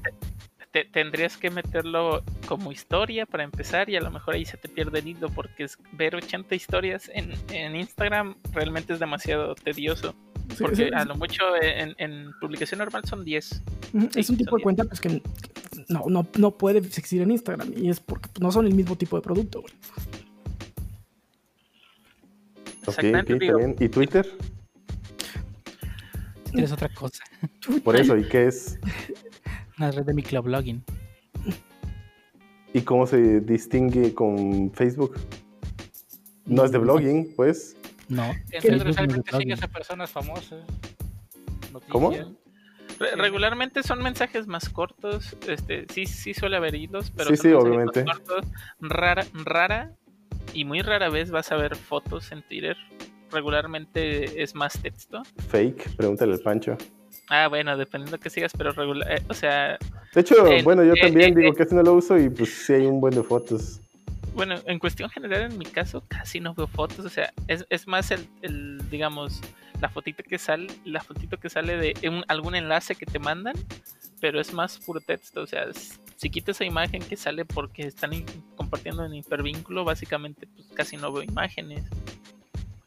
te- 0.71 0.85
tendrías 0.85 1.37
que 1.37 1.51
meterlo 1.51 2.23
como 2.47 2.71
historia 2.71 3.25
para 3.27 3.43
empezar 3.43 3.87
y 3.89 3.97
a 3.97 4.01
lo 4.01 4.09
mejor 4.09 4.33
ahí 4.35 4.45
se 4.45 4.57
te 4.57 4.67
pierde 4.69 4.99
el 4.99 5.07
hilo 5.09 5.29
porque 5.29 5.63
es, 5.63 5.77
ver 5.93 6.15
80 6.15 6.53
historias 6.55 7.09
en, 7.13 7.33
en 7.51 7.75
Instagram 7.75 8.35
realmente 8.51 8.93
es 8.93 8.99
demasiado 8.99 9.53
tedioso. 9.55 10.15
Sí, 10.49 10.63
Porque 10.63 10.89
a 10.93 11.05
lo 11.05 11.15
mucho 11.15 11.43
en, 11.61 11.95
en 11.97 12.31
publicación 12.41 12.79
normal 12.79 13.03
son 13.05 13.23
10. 13.23 13.61
ujú, 13.93 14.09
es 14.15 14.25
sí, 14.25 14.31
un 14.31 14.37
tipo 14.37 14.57
de 14.57 14.63
cuenta 14.63 14.83
pues, 14.83 14.99
que 14.99 15.21
no, 15.87 16.05
no, 16.07 16.27
no 16.37 16.51
puede 16.51 16.79
existir 16.79 17.21
en 17.21 17.31
Instagram. 17.31 17.71
Y 17.75 17.89
es 17.89 17.99
porque 17.99 18.29
pues, 18.29 18.41
no 18.41 18.51
son 18.51 18.65
el 18.65 18.73
mismo 18.73 18.95
tipo 18.95 19.15
de 19.15 19.21
producto. 19.21 19.61
güey. 19.61 19.73
Ok, 22.87 22.97
ok, 22.97 23.03
Exactamente. 23.03 23.85
¿Y 23.85 23.89
Twitter? 23.89 24.27
Es 26.53 26.71
otra 26.71 26.89
cosa. 26.89 27.23
Por 27.83 27.95
eso, 27.95 28.17
¿y 28.17 28.23
qué 28.27 28.47
es? 28.47 28.79
Una 29.77 29.91
red 29.91 30.03
de 30.03 30.13
microblogging. 30.13 30.83
¿Y 32.73 32.81
cómo 32.81 33.07
se 33.07 33.39
distingue 33.41 34.13
con 34.13 34.71
Facebook? 34.73 35.15
No 36.45 36.65
es 36.65 36.71
de 36.71 36.79
blogging, 36.79 37.33
pues. 37.35 37.75
No. 38.09 38.33
Realmente 38.61 39.37
sigues 39.37 39.63
a 39.63 39.67
personas 39.67 40.09
famosas. 40.11 40.59
¿Cómo? 41.89 42.11
Re- 42.11 43.15
regularmente 43.15 43.83
son 43.83 44.01
mensajes 44.03 44.47
más 44.47 44.67
cortos. 44.69 45.37
Este, 45.47 45.85
sí, 45.93 46.05
sí 46.05 46.33
suele 46.33 46.57
haber 46.57 46.75
hilos, 46.75 47.11
pero 47.15 47.29
Sí, 47.29 47.37
son 47.37 47.43
sí, 47.43 47.47
mensajes 47.49 47.67
obviamente. 47.71 48.03
más 48.03 48.19
cortos. 48.19 48.45
Rara, 48.81 49.25
rara 49.33 49.91
y 50.53 50.65
muy 50.65 50.81
rara 50.81 51.09
vez 51.09 51.31
vas 51.31 51.51
a 51.51 51.55
ver 51.55 51.75
fotos 51.75 52.31
en 52.31 52.41
Twitter. 52.41 52.75
Regularmente 53.31 54.41
es 54.41 54.55
más 54.55 54.73
texto. 54.81 55.21
Fake, 55.49 55.95
pregúntale 55.95 56.33
al 56.33 56.39
Pancho. 56.39 56.77
Ah, 57.29 57.47
bueno, 57.47 57.77
dependiendo 57.77 58.19
que 58.19 58.29
sigas, 58.31 58.51
pero 58.57 58.71
regular, 58.71 59.11
eh, 59.11 59.21
o 59.29 59.33
sea, 59.35 59.77
De 60.15 60.21
hecho, 60.21 60.47
En- 60.47 60.65
bueno, 60.65 60.83
yo 60.83 60.93
eh, 60.93 61.01
también 61.01 61.33
eh, 61.33 61.41
digo 61.41 61.53
eh. 61.53 61.55
que 61.55 61.63
este 61.63 61.75
no 61.75 61.83
lo 61.83 61.93
uso 61.93 62.17
y 62.17 62.27
pues 62.29 62.49
sí 62.65 62.73
hay 62.73 62.87
un 62.87 62.99
buen 62.99 63.13
de 63.13 63.21
fotos. 63.21 63.79
Bueno, 64.39 64.55
en 64.67 64.79
cuestión 64.79 65.09
general, 65.09 65.51
en 65.51 65.57
mi 65.57 65.65
caso, 65.65 66.01
casi 66.07 66.39
no 66.39 66.53
veo 66.53 66.65
fotos. 66.65 66.99
O 67.05 67.09
sea, 67.09 67.33
es, 67.49 67.65
es 67.69 67.87
más 67.87 68.09
el, 68.11 68.89
digamos, 68.89 69.41
la 69.81 69.89
fotito 69.89 70.23
que 70.23 70.37
sale, 70.37 70.67
la 70.85 71.01
fotito 71.01 71.35
que 71.37 71.49
sale 71.49 71.75
de 71.75 72.07
un- 72.07 72.23
algún 72.29 72.55
enlace 72.55 72.95
que 72.95 73.05
te 73.05 73.19
mandan, 73.19 73.55
pero 74.21 74.39
es 74.39 74.53
más 74.53 74.77
puro 74.77 75.01
texto. 75.01 75.41
O 75.41 75.45
sea, 75.45 75.65
si 76.15 76.29
quito 76.29 76.51
esa 76.51 76.63
imagen 76.63 77.01
que 77.01 77.17
sale 77.17 77.43
porque 77.43 77.81
están 77.81 78.11
compartiendo 78.55 79.03
en 79.03 79.13
hipervínculo, 79.15 79.83
básicamente, 79.83 80.47
pues 80.47 80.67
casi 80.73 80.95
no 80.95 81.11
veo 81.11 81.23
imágenes. 81.23 81.83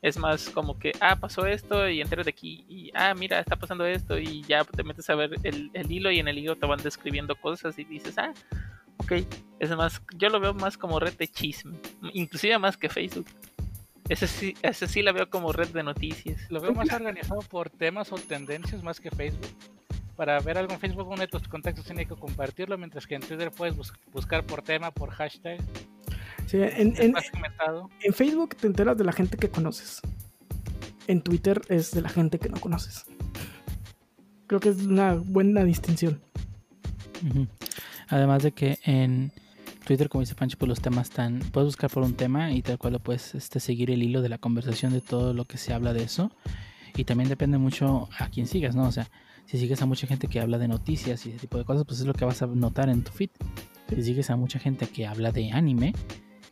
Es 0.00 0.16
más 0.16 0.48
como 0.48 0.78
que, 0.78 0.92
ah, 1.00 1.16
pasó 1.16 1.44
esto 1.44 1.86
y 1.86 2.00
entero 2.00 2.24
de 2.24 2.30
aquí. 2.30 2.64
Y, 2.66 2.90
ah, 2.94 3.12
mira, 3.12 3.40
está 3.40 3.56
pasando 3.56 3.84
esto. 3.84 4.18
Y 4.18 4.42
ya 4.44 4.64
te 4.64 4.82
metes 4.84 5.10
a 5.10 5.16
ver 5.16 5.32
el, 5.42 5.70
el 5.74 5.92
hilo 5.92 6.10
y 6.10 6.18
en 6.18 6.28
el 6.28 6.38
hilo 6.38 6.56
te 6.56 6.64
van 6.66 6.82
describiendo 6.82 7.36
cosas 7.36 7.78
y 7.78 7.84
dices, 7.84 8.16
ah, 8.16 8.32
ok. 8.98 9.12
Es 9.58 9.70
más, 9.76 10.02
yo 10.16 10.28
lo 10.28 10.40
veo 10.40 10.54
más 10.54 10.76
como 10.76 10.98
red 10.98 11.14
de 11.14 11.28
chisme. 11.28 11.76
Inclusive 12.12 12.58
más 12.58 12.76
que 12.76 12.88
Facebook. 12.88 13.26
Ese 14.08 14.26
sí, 14.26 14.54
ese 14.62 14.88
sí 14.88 15.02
la 15.02 15.12
veo 15.12 15.30
como 15.30 15.52
red 15.52 15.68
de 15.68 15.82
noticias. 15.84 16.40
Lo 16.50 16.60
veo 16.60 16.72
más 16.74 16.92
organizado 16.92 17.40
por 17.42 17.70
temas 17.70 18.10
o 18.12 18.16
tendencias 18.16 18.82
más 18.82 18.98
que 19.00 19.10
Facebook. 19.10 19.46
Para 20.16 20.38
ver 20.40 20.58
algo 20.58 20.74
en 20.74 20.80
Facebook, 20.80 21.06
uno 21.08 21.20
de 21.20 21.28
tus 21.28 21.46
contactos 21.48 21.84
tiene 21.86 22.04
que 22.06 22.14
compartirlo, 22.16 22.76
mientras 22.76 23.06
que 23.06 23.14
en 23.14 23.22
Twitter 23.22 23.50
puedes 23.50 23.76
bus- 23.76 23.92
buscar 24.12 24.44
por 24.44 24.62
tema, 24.62 24.90
por 24.90 25.10
hashtag. 25.10 25.60
Sí, 26.46 26.58
en, 26.60 26.94
en- 27.00 27.12
más 27.12 27.30
comentado. 27.30 27.88
en 28.02 28.12
Facebook 28.12 28.56
te 28.56 28.66
enteras 28.66 28.98
de 28.98 29.04
la 29.04 29.12
gente 29.12 29.36
que 29.38 29.48
conoces. 29.48 30.00
En 31.06 31.22
Twitter 31.22 31.62
es 31.68 31.92
de 31.92 32.02
la 32.02 32.08
gente 32.08 32.38
que 32.38 32.48
no 32.48 32.60
conoces. 32.60 33.06
Creo 34.48 34.60
que 34.60 34.68
es 34.70 34.82
una 34.82 35.14
buena 35.14 35.64
distinción. 35.64 36.20
Ujú. 37.26 37.46
Además 38.12 38.42
de 38.42 38.52
que 38.52 38.78
en 38.84 39.32
Twitter, 39.86 40.10
como 40.10 40.20
dice 40.20 40.34
Pancho, 40.34 40.58
pues 40.58 40.68
los 40.68 40.82
temas 40.82 41.08
están. 41.08 41.38
Puedes 41.50 41.68
buscar 41.68 41.88
por 41.88 42.02
un 42.02 42.12
tema 42.12 42.52
y 42.52 42.60
tal 42.60 42.76
cual 42.76 42.92
lo 42.92 42.98
puedes 42.98 43.34
este, 43.34 43.58
seguir 43.58 43.90
el 43.90 44.02
hilo 44.02 44.20
de 44.20 44.28
la 44.28 44.36
conversación 44.36 44.92
de 44.92 45.00
todo 45.00 45.32
lo 45.32 45.46
que 45.46 45.56
se 45.56 45.72
habla 45.72 45.94
de 45.94 46.02
eso. 46.02 46.30
Y 46.94 47.04
también 47.04 47.30
depende 47.30 47.56
mucho 47.56 48.10
a 48.18 48.28
quién 48.28 48.46
sigas, 48.46 48.76
¿no? 48.76 48.86
O 48.86 48.92
sea, 48.92 49.08
si 49.46 49.58
sigues 49.58 49.80
a 49.80 49.86
mucha 49.86 50.06
gente 50.06 50.28
que 50.28 50.40
habla 50.40 50.58
de 50.58 50.68
noticias 50.68 51.24
y 51.24 51.30
ese 51.30 51.38
tipo 51.38 51.56
de 51.56 51.64
cosas, 51.64 51.86
pues 51.86 52.00
es 52.00 52.06
lo 52.06 52.12
que 52.12 52.26
vas 52.26 52.42
a 52.42 52.46
notar 52.48 52.90
en 52.90 53.02
tu 53.02 53.12
feed. 53.12 53.30
Si 53.88 54.02
sigues 54.02 54.28
a 54.28 54.36
mucha 54.36 54.58
gente 54.58 54.88
que 54.88 55.06
habla 55.06 55.32
de 55.32 55.50
anime, 55.50 55.94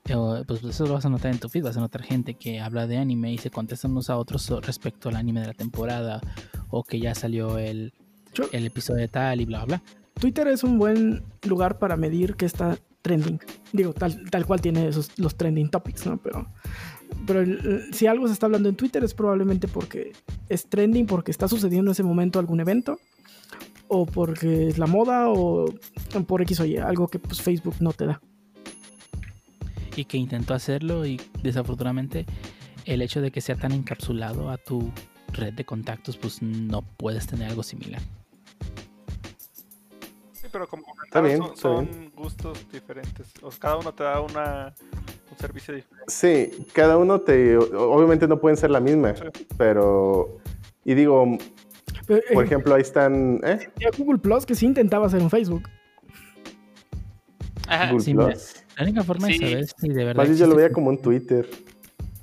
eh, 0.09 0.45
pues 0.47 0.65
eso 0.65 0.87
lo 0.87 0.95
vas 0.95 1.05
a 1.05 1.11
notar 1.11 1.31
en 1.31 1.41
tu 1.41 1.51
feed. 1.51 1.63
Vas 1.63 1.77
a 1.77 1.81
notar 1.81 2.03
gente 2.03 2.35
que 2.37 2.59
habla 2.59 2.87
de 2.87 2.97
anime 2.97 3.35
y 3.35 3.39
se 3.39 3.51
contestan 3.51 3.91
unos 3.91 4.09
a 4.09 4.17
otros 4.17 4.49
respecto 4.65 5.11
al 5.11 5.17
anime 5.17 5.43
de 5.43 5.49
la 5.49 5.55
temporada 5.55 6.23
o 6.71 6.85
que 6.85 6.99
ya 6.99 7.15
salió 7.15 7.59
el 7.59 7.93
el 8.53 8.65
episodio 8.65 9.01
de 9.01 9.09
tal 9.09 9.41
y 9.41 9.45
bla, 9.45 9.65
bla. 9.65 9.83
Twitter 10.21 10.47
es 10.49 10.63
un 10.63 10.79
buen 10.79 11.25
lugar 11.43 11.79
para 11.79 11.97
medir 11.97 12.37
qué 12.37 12.47
está 12.47 12.79
trending. 13.03 13.41
Digo, 13.73 13.93
tal, 13.93 14.31
tal 14.31 14.47
cual 14.47 14.61
tiene 14.61 14.87
esos, 14.87 15.19
los 15.19 15.37
trending 15.37 15.71
topics, 15.71 16.07
¿no? 16.07 16.19
Pero, 16.19 16.47
pero 17.27 17.45
si 17.93 18.07
algo 18.07 18.27
se 18.27 18.35
está 18.35 18.47
hablando 18.47 18.69
en 18.69 18.77
Twitter 18.77 19.03
es 19.03 19.15
probablemente 19.15 19.67
porque 19.67 20.13
es 20.49 20.69
trending, 20.69 21.07
porque 21.07 21.31
está 21.31 21.49
sucediendo 21.49 21.91
en 21.91 21.93
ese 21.93 22.03
momento 22.03 22.39
algún 22.39 22.61
evento, 22.61 22.99
o 23.89 24.07
porque 24.07 24.69
es 24.69 24.79
la 24.79 24.87
moda, 24.87 25.31
o 25.31 25.73
por 26.27 26.43
X 26.43 26.61
o 26.61 26.67
Y, 26.67 26.77
algo 26.77 27.09
que 27.09 27.19
pues, 27.19 27.41
Facebook 27.41 27.77
no 27.81 27.93
te 27.93 28.07
da. 28.07 28.21
Y 29.97 30.05
que 30.05 30.19
intentó 30.19 30.55
hacerlo 30.55 31.05
y 31.07 31.21
desafortunadamente 31.43 32.27
el 32.85 33.03
hecho 33.03 33.21
de 33.21 33.31
que 33.31 33.41
sea 33.41 33.57
tan 33.57 33.73
encapsulado 33.73 34.51
a 34.51 34.59
tu 34.59 34.91
red 35.33 35.55
de 35.55 35.65
contactos, 35.65 36.17
pues 36.17 36.43
no 36.43 36.83
puedes 36.83 37.27
tener 37.27 37.49
algo 37.49 37.63
similar. 37.63 38.03
Pero 40.53 40.67
como 40.69 40.85
Está 41.05 41.21
bien, 41.21 41.39
son, 41.39 41.51
está 41.53 41.61
son 41.63 42.11
gustos 42.17 42.67
diferentes. 42.73 43.33
O 43.43 43.51
sea, 43.51 43.61
cada 43.61 43.77
uno 43.77 43.95
te 43.95 44.03
da 44.05 44.21
una, 44.21 44.75
un 45.31 45.39
servicio 45.39 45.75
diferente. 45.75 46.05
Sí, 46.09 46.67
cada 46.73 46.97
uno 46.99 47.21
te. 47.21 47.57
Obviamente 47.57 48.27
no 48.27 48.41
pueden 48.41 48.57
ser 48.57 48.71
la 48.71 48.81
misma, 48.81 49.15
Sí. 49.15 49.25
pero. 49.57 50.39
Y 50.85 50.95
digo, 50.95 51.39
Pero, 52.07 52.23
por 52.33 52.43
eh, 52.43 52.47
ejemplo, 52.47 52.75
ahí 52.75 52.83
están. 52.83 53.41
¿eh? 53.45 53.69
Google 53.99 54.19
Plus 54.19 54.45
que 54.47 54.55
sí 54.55 54.67
intentaba 54.67 55.07
hacer 55.07 55.21
un 55.23 55.31
Facebook. 55.31 55.69
Ajá, 57.69 57.87
Google 57.93 58.05
sí. 58.05 58.15
Plus. 58.15 58.65
La 58.77 58.85
única 58.85 59.05
forma 59.05 59.27
Sí. 59.29 59.39
de 59.39 59.51
saber 59.51 59.67
si 59.67 59.89
de 59.89 60.05
verdad. 60.05 60.17
Más 60.17 60.29
bien 60.29 60.39
yo 60.39 60.47
lo 60.47 60.57
veía 60.57 60.73
como 60.73 60.91
un 60.91 60.99
Twitter. 61.01 61.49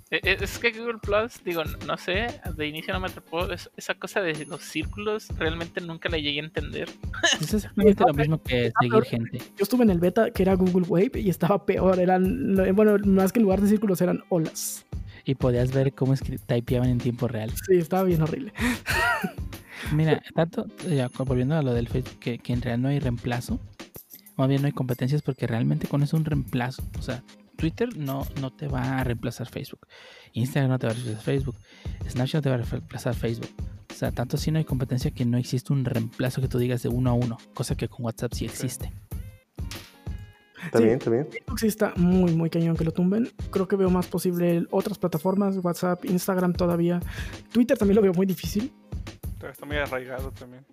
E- 0.10 0.22
e- 0.24 0.38
Es 0.42 0.58
que 0.58 0.72
Google 0.72 1.00
Plus, 1.02 1.44
digo, 1.44 1.64
no 1.86 1.98
sé, 1.98 2.28
de 2.56 2.68
inicio 2.68 2.94
no 2.94 3.00
me 3.02 3.08
atrapó. 3.08 3.52
es- 3.52 3.70
esa 3.76 3.94
cosa 3.96 4.22
de 4.22 4.46
los 4.46 4.62
círculos 4.62 5.28
realmente 5.38 5.82
nunca 5.82 6.08
la 6.10 6.18
llegué 6.18 6.40
a 6.40 6.44
entender. 6.46 6.90
Es 7.42 7.54
exactamente 7.54 8.04
lo 8.08 8.14
mismo 8.14 8.42
que 8.42 8.72
seguir 8.80 9.04
gente. 9.04 9.40
Yo 9.40 9.64
estuve 9.64 9.84
en 9.84 9.90
el 9.90 10.00
beta 10.00 10.32
que 10.32 10.44
era 10.44 10.54
Google 10.56 10.86
Wave 10.88 11.12
y 11.20 11.30
estaba 11.30 11.66
peor. 11.66 12.00
Eran, 12.00 12.56
bueno, 12.74 12.98
más 13.06 13.34
que 13.34 13.40
en 13.40 13.44
lugar 13.44 13.60
de 13.62 13.68
círculos 13.68 14.00
eran 14.02 14.24
olas. 14.30 14.86
Y 15.26 15.36
podías 15.36 15.74
ver 15.74 15.92
cómo 15.94 16.14
escri- 16.16 16.40
typeaban 16.40 16.88
en 16.90 17.00
tiempo 17.00 17.28
real. 17.28 17.52
Sí, 17.68 17.76
estaba 17.78 18.04
bien 18.04 18.22
horrible. 18.22 18.54
Mira, 19.94 20.22
tanto, 20.34 20.66
ya, 20.90 21.10
volviendo 21.20 21.56
a 21.56 21.62
lo 21.62 21.74
del 21.74 21.88
Facebook, 21.88 22.20
que, 22.20 22.40
que 22.40 22.54
en 22.54 22.62
realidad 22.62 22.82
no 22.82 22.88
hay 22.90 23.00
reemplazo. 23.00 23.60
Más 24.38 24.48
bien 24.50 24.62
no 24.62 24.68
hay 24.68 24.72
competencias 24.74 25.22
porque 25.22 25.48
realmente 25.48 25.88
con 25.88 26.02
eso 26.04 26.16
un 26.18 26.26
reemplazo. 26.26 26.84
O 26.98 27.02
sea, 27.02 27.24
Twitter 27.58 27.98
no, 27.98 28.26
no 28.40 28.52
te 28.54 28.68
va 28.68 29.00
a 29.00 29.04
reemplazar 29.04 29.50
Facebook. 29.50 29.88
Instagram 30.34 30.72
no 30.72 30.80
te 30.80 30.88
va 30.88 30.92
a 30.94 30.96
reemplazar 30.96 31.24
Facebook. 31.24 31.56
Snapchat 32.10 32.36
no 32.36 32.42
te 32.44 32.50
va 32.50 32.56
a 32.56 32.58
reemplazar 32.60 33.16
Facebook. 33.16 33.50
O 33.90 33.94
sea, 33.94 34.12
tanto 34.12 34.38
así 34.38 34.52
no 34.52 34.60
hay 34.60 34.66
competencia 34.66 35.12
que 35.12 35.26
no 35.26 35.38
existe 35.38 35.74
un 35.74 35.84
reemplazo 35.84 36.40
que 36.42 36.48
tú 36.48 36.60
digas 36.60 36.84
de 36.84 36.90
uno 36.90 37.10
a 37.10 37.14
uno. 37.14 37.38
Cosa 37.54 37.76
que 37.76 37.88
con 37.90 38.06
WhatsApp 38.06 38.34
sí 38.34 38.46
existe. 38.46 38.94
Está 40.66 40.80
Sí. 40.80 40.84
bien, 40.86 40.98
está 40.98 41.10
bien. 41.10 41.28
Facebook 41.32 41.60
sí 41.60 41.68
está 41.68 41.94
muy, 41.98 42.34
muy 42.36 42.50
cañón 42.50 42.76
que 42.76 42.84
lo 42.84 42.92
tumben. 42.92 43.30
Creo 43.52 43.68
que 43.68 43.76
veo 43.76 43.90
más 43.90 44.08
posible 44.08 44.66
otras 44.72 44.98
plataformas, 44.98 45.58
WhatsApp, 45.64 46.04
Instagram 46.06 46.54
todavía. 46.54 47.00
Twitter 47.52 47.78
también 47.78 47.96
lo 47.96 48.02
veo 48.02 48.14
muy 48.14 48.26
difícil. 48.26 48.72
Está 49.50 49.66
muy 49.66 49.78
arraigado 49.78 50.32
también. 50.32 50.66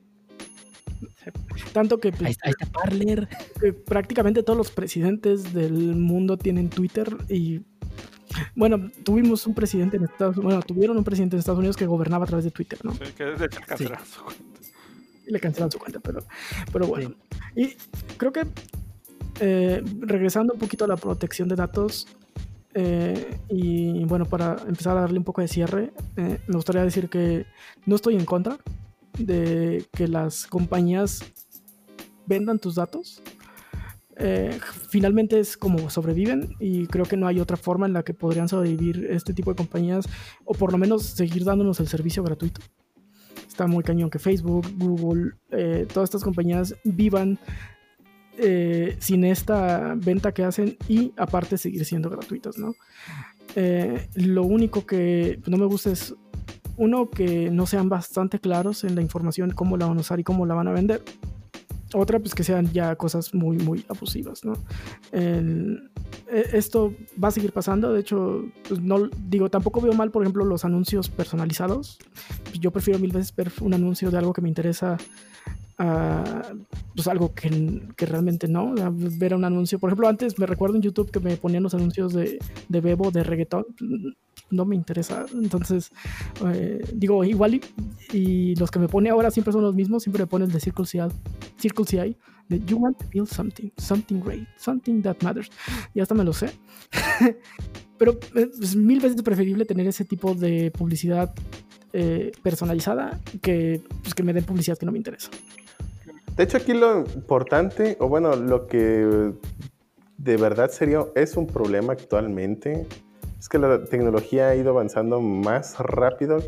Tanto 1.73 1.99
que, 2.01 2.11
pues, 2.11 2.23
Ahí, 2.23 2.31
está- 2.33 2.49
ahí 2.49 2.53
está 2.59 2.67
Parler. 2.73 3.29
que 3.61 3.73
prácticamente 3.73 4.43
todos 4.43 4.57
los 4.57 4.71
presidentes 4.71 5.53
del 5.55 5.73
mundo 5.97 6.37
tienen 6.37 6.69
Twitter 6.71 7.17
y... 7.29 7.61
Bueno, 8.57 8.91
tuvimos 9.05 9.47
un 9.47 9.55
presidente 9.55 9.97
en 9.97 10.05
Estados 10.05 10.37
Unidos, 10.37 10.45
bueno, 10.55 10.63
tuvieron 10.63 10.97
un 10.97 11.05
presidente 11.05 11.37
en 11.37 11.41
Estados 11.41 11.59
Unidos 11.59 11.77
que 11.77 11.87
gobernaba 11.87 12.25
a 12.25 12.27
través 12.27 12.45
de 12.45 12.51
Twitter, 12.51 12.81
¿no? 12.83 12.93
Sí, 12.95 13.05
que 13.17 13.33
hecho 13.33 13.61
cancelaron 13.65 14.05
su 14.07 14.23
cuenta. 14.25 14.43
y 15.27 15.31
le 15.33 15.39
cancelan 15.41 15.71
su 15.71 15.79
cuenta, 15.79 16.01
pero, 16.01 16.21
pero 16.73 16.87
bueno. 16.89 17.15
Y 17.55 17.77
creo 18.17 18.33
que 18.33 18.45
eh, 19.41 19.83
regresando 20.01 20.53
un 20.55 20.59
poquito 20.59 20.85
a 20.85 20.89
la 20.89 20.97
protección 20.97 21.47
de 21.49 21.55
datos, 21.55 22.09
eh, 22.75 23.39
y 23.49 24.05
bueno, 24.05 24.25
para 24.27 24.57
empezar 24.67 24.97
a 24.97 25.03
darle 25.03 25.19
un 25.19 25.25
poco 25.25 25.41
de 25.41 25.47
cierre, 25.47 25.93
eh, 26.17 26.41
me 26.49 26.57
gustaría 26.57 26.83
decir 26.83 27.09
que 27.09 27.47
no 27.87 27.95
estoy 27.95 28.17
en 28.17 28.25
contra 28.25 28.59
de 29.19 29.85
que 29.93 30.09
las 30.09 30.47
compañías 30.47 31.23
vendan 32.27 32.59
tus 32.59 32.77
datos. 32.77 33.23
Eh, 34.17 34.59
finalmente 34.89 35.41
es 35.41 35.57
como 35.57 35.91
sobreviven 35.91 36.55
y 36.61 36.87
creo 36.87 37.05
que 37.05 37.17
no 37.17 37.27
hay 37.27 37.41
otra 37.41 37.57
forma 37.57 37.87
en 37.87 37.93
la 37.93 38.05
que 38.05 38.15
podrían 38.15 38.49
sobrevivir 38.49 39.09
este 39.11 39.35
tipo 39.35 39.51
de 39.51 39.57
compañías 39.57 40.07
o 40.45 40.55
por 40.55 40.71
lo 40.71 40.79
menos 40.79 41.03
seguir 41.03 41.45
dándonos 41.45 41.81
el 41.81 41.89
servicio 41.89 42.23
gratuito 42.23 42.61
está 43.49 43.67
muy 43.69 43.85
cañón 43.85 44.11
que 44.11 44.19
Facebook, 44.19 44.67
Google, 44.77 45.33
eh, 45.51 45.87
todas 45.93 46.09
estas 46.09 46.25
compañías 46.25 46.75
vivan 46.83 47.39
eh, 48.37 48.97
sin 48.99 49.25
esta 49.25 49.95
venta 49.97 50.33
que 50.33 50.43
hacen 50.43 50.77
y 50.89 51.13
aparte 51.17 51.57
seguir 51.57 51.85
siendo 51.85 52.11
gratuitas, 52.11 52.59
¿no? 52.59 52.75
Lo 54.17 54.43
único 54.43 54.85
que 54.85 55.41
no 55.47 55.57
me 55.57 55.67
gusta 55.67 55.93
es, 55.93 56.17
uno, 56.77 57.09
que 57.11 57.51
no 57.51 57.67
sean 57.67 57.89
bastante 57.89 58.39
claros 58.39 58.85
en 58.85 58.95
la 58.95 59.03
información, 59.03 59.51
cómo 59.51 59.77
la 59.77 59.87
van 59.87 59.97
a 59.99 60.01
usar 60.01 60.21
y 60.21 60.25
cómo 60.25 60.47
la 60.47 60.55
van 60.55 60.69
a 60.69 60.73
vender. 60.73 61.03
Otra, 61.97 62.19
pues 62.19 62.35
que 62.35 62.43
sean 62.43 62.73
ya 62.73 62.97
cosas 62.97 63.33
muy, 63.35 63.57
muy 63.59 63.85
abusivas, 63.89 64.45
¿no? 64.45 64.55
El- 65.13 65.91
e- 66.29 66.51
esto 66.55 66.93
va 67.23 67.29
a 67.29 67.31
seguir 67.31 67.53
pasando, 67.53 67.93
de 67.93 68.01
hecho, 68.01 68.47
pues 68.69 68.81
no 68.81 69.09
digo, 69.29 69.49
tampoco 69.49 69.81
veo 69.81 69.93
mal, 69.93 70.11
por 70.11 70.23
ejemplo, 70.23 70.45
los 70.45 70.65
anuncios 70.65 71.09
personalizados. 71.09 71.99
Yo 72.59 72.73
prefiero 72.73 72.99
mil 72.99 73.13
veces 73.13 73.35
ver 73.37 73.53
un 73.61 73.75
anuncio 73.75 74.11
de 74.11 74.19
algo 74.19 74.33
que 74.33 74.41
me 74.43 74.49
interesa 74.49 74.97
a 75.79 76.43
pues 76.95 77.09
algo 77.09 77.35
que, 77.35 77.83
que 77.97 78.07
realmente 78.07 78.49
no. 78.49 78.75
Ver 79.19 79.35
un 79.35 79.45
anuncio, 79.45 79.79
por 79.79 79.91
ejemplo, 79.91 80.09
antes 80.09 80.39
me 80.39 80.47
recuerdo 80.47 80.77
en 80.77 80.83
YouTube 80.83 81.11
que 81.11 81.21
me 81.21 81.37
ponían 81.37 81.63
los 81.63 81.75
anuncios 81.75 82.13
de, 82.13 82.39
de 82.69 82.81
Bebo, 82.81 83.11
de 83.11 83.25
reggaetón. 83.25 83.67
No 84.51 84.65
me 84.65 84.77
interesa. 84.77 85.27
Entonces, 85.35 85.91
eh, 86.47 86.81
digo, 86.95 87.25
igual 87.25 87.61
y, 88.13 88.55
los 88.57 88.71
que 88.71 88.79
me 88.79 88.89
pone 88.89 89.11
ahora 89.11 89.31
siempre 89.31 89.53
son 89.53 89.63
los 89.63 89.75
mismos. 89.75 90.05
Siempre 90.05 90.23
me 90.23 90.27
ponen 90.27 90.51
de 90.51 90.61
Circle 90.61 90.87
CI, 90.87 92.17
de 92.49 92.61
You 92.67 92.77
want 92.77 92.99
to 92.99 93.07
build 93.13 93.29
something, 93.29 93.71
something 93.77 94.21
great, 94.21 94.47
something 94.59 95.03
that 95.03 95.17
matters. 95.23 95.51
Y 95.95 96.01
hasta 96.01 96.15
me 96.15 96.25
lo 96.25 96.33
sé. 96.33 96.51
Pero 97.99 98.19
es 98.35 98.77
mil 98.77 99.01
veces 99.01 99.23
preferible 99.23 99.65
tener 99.65 99.87
ese 99.87 100.05
tipo 100.05 100.35
de 100.35 100.71
publicidad 100.73 101.33
eh, 101.97 102.33
personalizada 102.43 103.21
que, 103.41 103.81
pues, 104.03 104.15
que 104.15 104.25
me 104.25 104.33
den 104.33 104.43
publicidad 104.43 104.77
que 104.77 104.85
no 104.85 104.91
me 104.91 104.99
interesa. 104.99 105.31
De 106.37 106.43
hecho, 106.43 106.57
aquí 106.57 106.75
lo 106.75 107.01
importante, 107.01 107.97
o 108.01 108.09
bueno, 108.09 108.35
lo 108.35 108.67
que 108.67 109.33
de 110.19 110.37
verdad 110.37 110.71
sería, 110.71 111.05
es 111.15 111.37
un 111.37 111.47
problema 111.47 111.93
actualmente, 111.93 112.87
es 113.39 113.49
que 113.49 113.59
la 113.59 113.85
tecnología 113.85 114.49
ha 114.49 114.57
ido 114.57 114.71
avanzando 114.71 115.21
más 115.21 115.79
rápido 115.79 116.39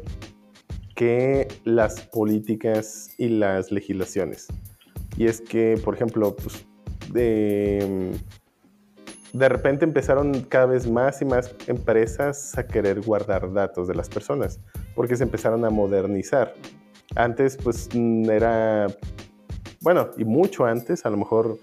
que 0.97 1.47
las 1.64 2.01
políticas 2.01 3.11
y 3.16 3.28
las 3.28 3.70
legislaciones. 3.70 4.49
Y 5.16 5.26
es 5.26 5.41
que, 5.41 5.78
por 5.84 5.95
ejemplo, 5.95 6.34
pues, 6.34 6.66
de, 7.12 8.11
de 9.32 9.49
repente 9.49 9.84
empezaron 9.84 10.41
cada 10.43 10.66
vez 10.66 10.91
más 10.91 11.22
y 11.22 11.26
más 11.26 11.55
empresas 11.68 12.59
a 12.59 12.66
querer 12.66 13.03
guardar 13.03 13.53
datos 13.53 13.87
de 13.87 13.95
las 13.95 14.09
personas, 14.09 14.59
porque 14.97 15.16
se 15.16 15.22
empezaron 15.22 15.64
a 15.64 15.70
modernizar. 15.70 16.55
Antes, 17.14 17.57
pues, 17.57 17.89
era 17.95 18.89
bueno, 19.87 20.09
y 20.16 20.24
mucho 20.24 20.64
antes, 20.64 21.07
a 21.07 21.11
lo 21.11 21.16
mejor 21.16 21.61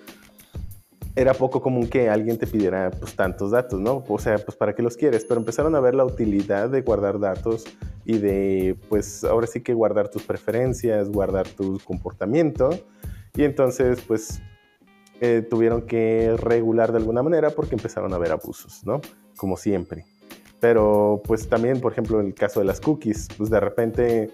era 1.14 1.34
poco 1.34 1.62
común 1.62 1.90
que 1.90 2.10
alguien 2.10 2.38
te 2.38 2.48
pidiera 2.48 2.90
pues 2.90 3.18
tantos 3.18 3.52
datos, 3.52 3.82
¿no? 3.82 4.02
O 4.08 4.18
sea, 4.18 4.38
pues 4.38 4.56
para 4.56 4.74
qué 4.74 4.82
los 4.82 4.96
quieres, 4.96 5.26
pero 5.26 5.42
empezaron 5.42 5.76
a 5.76 5.82
ver 5.82 5.94
la 5.94 6.06
utilidad 6.06 6.70
de 6.70 6.84
guardar 6.84 7.20
datos 7.20 7.66
y 8.06 8.20
de, 8.20 8.78
pues 8.88 9.26
ahora 9.26 9.46
sí 9.46 9.60
que 9.60 9.74
guardar 9.74 10.08
tus 10.08 10.24
preferencias, 10.24 11.10
guardar 11.10 11.50
tu 11.50 11.82
comportamiento, 11.84 12.70
y 13.36 13.44
entonces 13.44 14.00
pues 14.08 14.42
eh, 15.20 15.46
tuvieron 15.50 15.82
que 15.82 16.38
regular 16.38 16.94
de 16.94 17.00
alguna 17.00 17.24
manera 17.24 17.50
porque 17.50 17.76
empezaron 17.76 18.14
a 18.14 18.16
haber 18.16 18.32
abusos, 18.32 18.86
¿no? 18.86 19.02
Como 19.36 19.58
siempre. 19.58 20.06
Pero 20.62 21.22
pues 21.26 21.50
también, 21.50 21.82
por 21.82 21.92
ejemplo, 21.92 22.22
en 22.22 22.28
el 22.28 22.34
caso 22.36 22.62
de 22.62 22.68
las 22.68 22.80
cookies, 22.80 23.28
pues 23.38 23.50
de 23.50 23.60
repente 23.60 24.32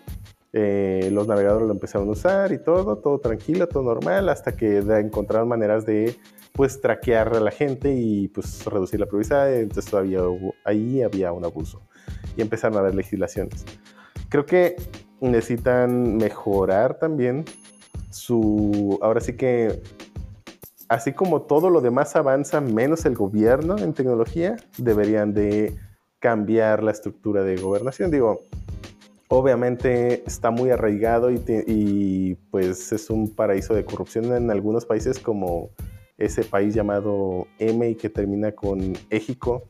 eh, 0.51 1.09
los 1.11 1.27
navegadores 1.27 1.67
lo 1.67 1.73
empezaron 1.73 2.07
a 2.09 2.11
usar 2.11 2.51
y 2.51 2.57
todo, 2.57 2.97
todo 2.97 3.19
tranquilo, 3.19 3.67
todo 3.67 3.83
normal, 3.83 4.29
hasta 4.29 4.53
que 4.53 4.77
encontraron 4.77 5.47
maneras 5.47 5.85
de 5.85 6.15
pues 6.53 6.81
traquear 6.81 7.35
a 7.35 7.39
la 7.39 7.51
gente 7.51 7.93
y 7.93 8.27
pues 8.29 8.65
reducir 8.65 8.99
la 8.99 9.05
privacidad, 9.05 9.53
entonces 9.53 9.89
todavía 9.89 10.21
ahí 10.65 11.01
había 11.03 11.31
un 11.31 11.45
abuso 11.45 11.81
y 12.35 12.41
empezaron 12.41 12.77
a 12.77 12.79
haber 12.81 12.95
legislaciones. 12.95 13.65
Creo 14.29 14.45
que 14.45 14.75
necesitan 15.21 16.17
mejorar 16.17 16.97
también 16.97 17.45
su, 18.09 18.97
ahora 19.01 19.21
sí 19.21 19.33
que, 19.33 19.81
así 20.87 21.13
como 21.13 21.43
todo 21.43 21.69
lo 21.69 21.81
demás 21.81 22.15
avanza, 22.15 22.59
menos 22.59 23.05
el 23.05 23.15
gobierno 23.15 23.77
en 23.77 23.93
tecnología, 23.93 24.57
deberían 24.77 25.33
de 25.33 25.75
cambiar 26.19 26.83
la 26.83 26.91
estructura 26.91 27.43
de 27.43 27.55
gobernación. 27.57 28.11
Digo, 28.11 28.41
obviamente 29.29 30.23
está 30.25 30.51
muy 30.51 30.71
arraigado 30.71 31.31
y, 31.31 32.35
pues 32.51 32.91
es 32.91 33.09
un 33.09 33.33
paraíso 33.33 33.73
de 33.73 33.85
corrupción 33.85 34.35
en 34.35 34.51
algunos 34.51 34.85
países 34.85 35.19
como 35.19 35.69
ese 36.17 36.43
país 36.43 36.73
llamado 36.73 37.47
M 37.59 37.87
y 37.87 37.95
que 37.95 38.09
termina 38.09 38.51
con 38.51 38.97
México. 39.09 39.69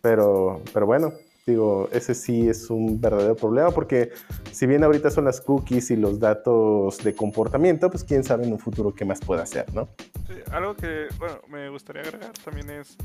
Pero, 0.00 0.62
pero 0.72 0.86
bueno, 0.86 1.12
digo, 1.46 1.88
ese 1.92 2.14
sí 2.14 2.48
es 2.48 2.70
un 2.70 3.00
verdadero 3.00 3.36
problema 3.36 3.70
porque 3.70 4.10
si 4.50 4.66
bien 4.66 4.82
ahorita 4.82 5.10
son 5.10 5.26
las 5.26 5.40
cookies 5.40 5.90
y 5.90 5.96
los 5.96 6.18
datos 6.18 6.98
de 6.98 7.14
comportamiento, 7.14 7.90
pues 7.90 8.02
quién 8.02 8.24
sabe 8.24 8.46
en 8.46 8.52
un 8.52 8.58
futuro 8.58 8.94
qué 8.94 9.04
más 9.04 9.20
puede 9.20 9.42
hacer, 9.42 9.72
¿no? 9.74 9.88
Sí, 10.26 10.34
algo 10.50 10.74
que, 10.74 11.06
bueno, 11.18 11.36
me 11.48 11.68
gustaría 11.68 12.02
agregar 12.02 12.32
también 12.44 12.70
es, 12.70 12.96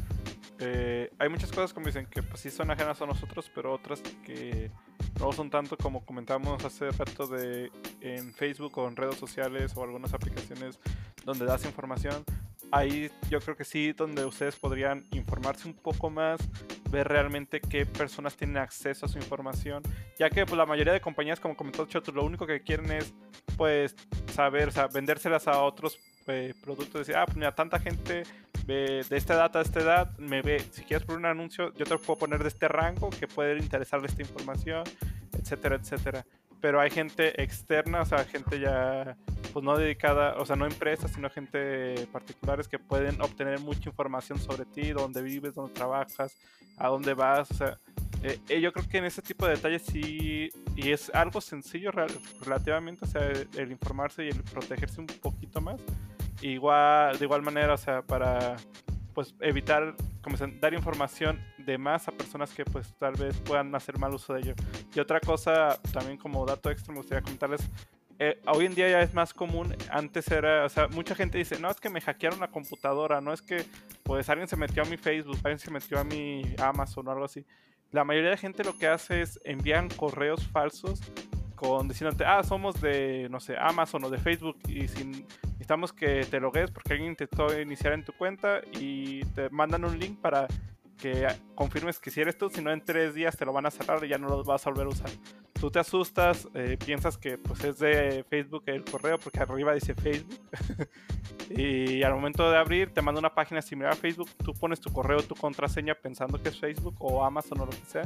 eh, 0.59 1.11
hay 1.19 1.29
muchas 1.29 1.51
cosas 1.51 1.73
como 1.73 1.87
dicen 1.87 2.05
que 2.05 2.21
pues 2.21 2.41
sí 2.41 2.51
son 2.51 2.71
ajenas 2.71 3.01
a 3.01 3.05
nosotros, 3.05 3.49
pero 3.53 3.73
otras 3.73 4.01
que 4.25 4.71
no 5.19 5.31
son 5.31 5.49
tanto 5.49 5.77
como 5.77 6.05
comentamos 6.05 6.63
hace 6.63 6.91
rato 6.91 7.27
de 7.27 7.71
en 8.01 8.33
Facebook 8.33 8.77
o 8.77 8.87
en 8.87 8.95
redes 8.95 9.15
sociales 9.17 9.73
o 9.75 9.83
algunas 9.83 10.13
aplicaciones 10.13 10.79
donde 11.25 11.45
das 11.45 11.65
información. 11.65 12.23
Ahí 12.71 13.11
yo 13.29 13.39
creo 13.39 13.55
que 13.55 13.65
sí, 13.65 13.93
donde 13.93 14.25
ustedes 14.25 14.55
podrían 14.55 15.05
informarse 15.11 15.67
un 15.67 15.75
poco 15.75 16.09
más, 16.09 16.39
ver 16.89 17.07
realmente 17.07 17.61
qué 17.61 17.85
personas 17.85 18.35
tienen 18.35 18.57
acceso 18.57 19.05
a 19.05 19.09
su 19.09 19.17
información, 19.19 19.83
ya 20.17 20.29
que 20.29 20.45
pues, 20.45 20.57
la 20.57 20.65
mayoría 20.65 20.93
de 20.93 21.01
compañías, 21.01 21.39
como 21.39 21.55
comentó 21.55 21.85
Choto, 21.85 22.11
lo 22.11 22.23
único 22.23 22.47
que 22.47 22.61
quieren 22.61 22.91
es 22.91 23.13
pues 23.57 23.95
saber, 24.33 24.69
o 24.69 24.71
sea, 24.71 24.87
vendérselas 24.87 25.47
a 25.47 25.61
otros 25.61 25.99
eh, 26.27 26.53
productos, 26.61 27.01
decir, 27.01 27.15
ah, 27.15 27.25
pues 27.25 27.37
mira, 27.37 27.53
tanta 27.53 27.79
gente 27.79 28.23
ve 28.65 29.03
de 29.09 29.17
esta 29.17 29.33
edad 29.33 29.55
a 29.57 29.61
esta 29.61 29.79
edad 29.79 30.17
me 30.17 30.41
ve, 30.41 30.59
si 30.71 30.83
quieres 30.83 31.05
poner 31.05 31.19
un 31.19 31.25
anuncio, 31.25 31.73
yo 31.73 31.85
te 31.85 31.91
lo 31.91 31.99
puedo 31.99 32.19
poner 32.19 32.41
de 32.41 32.49
este 32.49 32.67
rango 32.67 33.09
que 33.09 33.27
puede 33.27 33.57
interesarle 33.57 34.07
esta 34.07 34.21
información, 34.21 34.83
etcétera, 35.37 35.75
etcétera. 35.75 36.25
Pero 36.61 36.79
hay 36.79 36.89
gente 36.89 37.41
externa, 37.43 38.01
o 38.01 38.05
sea, 38.05 38.23
gente 38.23 38.57
ya, 38.59 39.17
pues 39.51 39.65
no 39.65 39.77
dedicada, 39.77 40.35
o 40.37 40.45
sea, 40.45 40.55
no 40.55 40.65
empresas, 40.65 41.11
sino 41.11 41.29
gente 41.29 42.07
particulares 42.11 42.69
que 42.69 42.79
pueden 42.79 43.21
obtener 43.21 43.59
mucha 43.59 43.89
información 43.89 44.39
sobre 44.39 44.65
ti, 44.65 44.91
dónde 44.91 45.21
vives, 45.21 45.55
dónde 45.55 45.73
trabajas, 45.73 46.37
a 46.77 46.87
dónde 46.87 47.13
vas, 47.13 47.51
o 47.51 47.53
sea, 47.53 47.77
eh, 48.23 48.39
eh, 48.47 48.61
yo 48.61 48.71
creo 48.71 48.87
que 48.87 48.99
en 48.99 49.05
ese 49.05 49.21
tipo 49.21 49.45
de 49.45 49.55
detalles 49.55 49.81
sí, 49.81 50.49
y 50.77 50.91
es 50.91 51.09
algo 51.13 51.41
sencillo 51.41 51.91
relativamente, 52.39 53.03
o 53.03 53.07
sea, 53.07 53.27
el, 53.27 53.49
el 53.57 53.71
informarse 53.71 54.23
y 54.23 54.29
el 54.29 54.41
protegerse 54.43 55.01
un 55.01 55.07
poquito 55.07 55.59
más. 55.59 55.81
Igual, 56.43 57.17
de 57.17 57.23
igual 57.23 57.41
manera, 57.41 57.73
o 57.73 57.77
sea, 57.77 58.01
para 58.01 58.57
pues 59.13 59.33
evitar 59.39 59.95
como 60.21 60.35
dar 60.59 60.73
información 60.73 61.39
de 61.57 61.77
más 61.77 62.09
a 62.09 62.11
personas 62.11 62.53
que 62.53 62.65
pues 62.65 62.93
tal 62.99 63.13
vez 63.13 63.39
puedan 63.39 63.73
hacer 63.75 63.97
mal 63.97 64.13
uso 64.13 64.33
de 64.33 64.41
ello. 64.41 64.53
Y 64.93 64.99
otra 64.99 65.21
cosa, 65.21 65.79
también 65.93 66.17
como 66.17 66.45
dato 66.45 66.69
extra, 66.69 66.91
me 66.91 66.99
gustaría 66.99 67.21
comentarles, 67.21 67.69
eh, 68.19 68.41
hoy 68.47 68.65
en 68.65 68.75
día 68.75 68.89
ya 68.89 69.01
es 69.01 69.13
más 69.13 69.33
común, 69.33 69.73
antes 69.89 70.29
era, 70.31 70.65
o 70.65 70.69
sea, 70.69 70.89
mucha 70.89 71.15
gente 71.15 71.37
dice, 71.37 71.57
no, 71.59 71.71
es 71.71 71.79
que 71.79 71.89
me 71.89 72.01
hackearon 72.01 72.41
la 72.41 72.49
computadora, 72.49 73.21
no 73.21 73.31
es 73.31 73.41
que 73.41 73.63
pues 74.03 74.27
alguien 74.27 74.49
se 74.49 74.57
metió 74.57 74.83
a 74.83 74.85
mi 74.85 74.97
Facebook, 74.97 75.37
alguien 75.45 75.59
se 75.59 75.71
metió 75.71 75.97
a 75.97 76.03
mi 76.03 76.43
Amazon 76.57 77.07
o 77.07 77.11
algo 77.11 77.23
así. 77.23 77.45
La 77.91 78.03
mayoría 78.03 78.31
de 78.31 78.37
gente 78.37 78.65
lo 78.65 78.77
que 78.77 78.87
hace 78.87 79.21
es 79.21 79.39
envían 79.45 79.87
correos 79.87 80.45
falsos 80.47 80.99
con 81.63 81.87
diciéndote, 81.87 82.25
ah, 82.25 82.43
somos 82.43 82.79
de, 82.81 83.27
no 83.31 83.39
sé, 83.39 83.55
Amazon 83.57 84.03
o 84.03 84.09
de 84.09 84.17
Facebook 84.17 84.57
y 84.67 84.87
sin, 84.89 85.25
necesitamos 85.43 85.93
que 85.93 86.25
te 86.25 86.39
logues 86.41 86.69
porque 86.71 86.93
alguien 86.93 87.11
intentó 87.11 87.59
iniciar 87.59 87.93
en 87.93 88.03
tu 88.03 88.11
cuenta 88.11 88.59
y 88.73 89.23
te 89.27 89.49
mandan 89.49 89.85
un 89.85 89.97
link 89.97 90.19
para 90.19 90.47
que 90.97 91.25
confirmes 91.55 91.99
que 91.99 92.11
si 92.11 92.19
eres 92.19 92.37
tú, 92.37 92.49
si 92.49 92.61
no 92.61 92.71
en 92.71 92.83
tres 92.83 93.13
días 93.13 93.37
te 93.37 93.45
lo 93.45 93.53
van 93.53 93.65
a 93.65 93.71
cerrar 93.71 94.03
y 94.03 94.09
ya 94.09 94.17
no 94.17 94.27
lo 94.27 94.43
vas 94.43 94.67
a 94.67 94.71
volver 94.71 94.87
a 94.87 94.89
usar. 94.89 95.09
Tú 95.53 95.71
te 95.71 95.79
asustas, 95.79 96.49
eh, 96.53 96.77
piensas 96.83 97.17
que 97.17 97.37
pues 97.37 97.63
es 97.63 97.79
de 97.79 98.25
Facebook 98.29 98.63
el 98.65 98.83
correo 98.83 99.17
porque 99.17 99.39
arriba 99.39 99.73
dice 99.73 99.95
Facebook 99.95 100.41
y 101.49 102.03
al 102.03 102.13
momento 102.13 102.51
de 102.51 102.57
abrir 102.57 102.93
te 102.93 103.01
manda 103.01 103.19
una 103.19 103.33
página 103.33 103.61
similar 103.61 103.93
a 103.93 103.95
Facebook, 103.95 104.29
tú 104.43 104.53
pones 104.53 104.81
tu 104.81 104.91
correo, 104.91 105.21
tu 105.21 105.35
contraseña 105.35 105.95
pensando 105.95 106.41
que 106.41 106.49
es 106.49 106.59
Facebook 106.59 106.95
o 106.99 107.23
Amazon 107.23 107.61
o 107.61 107.65
lo 107.65 107.71
que 107.71 107.85
sea 107.87 108.03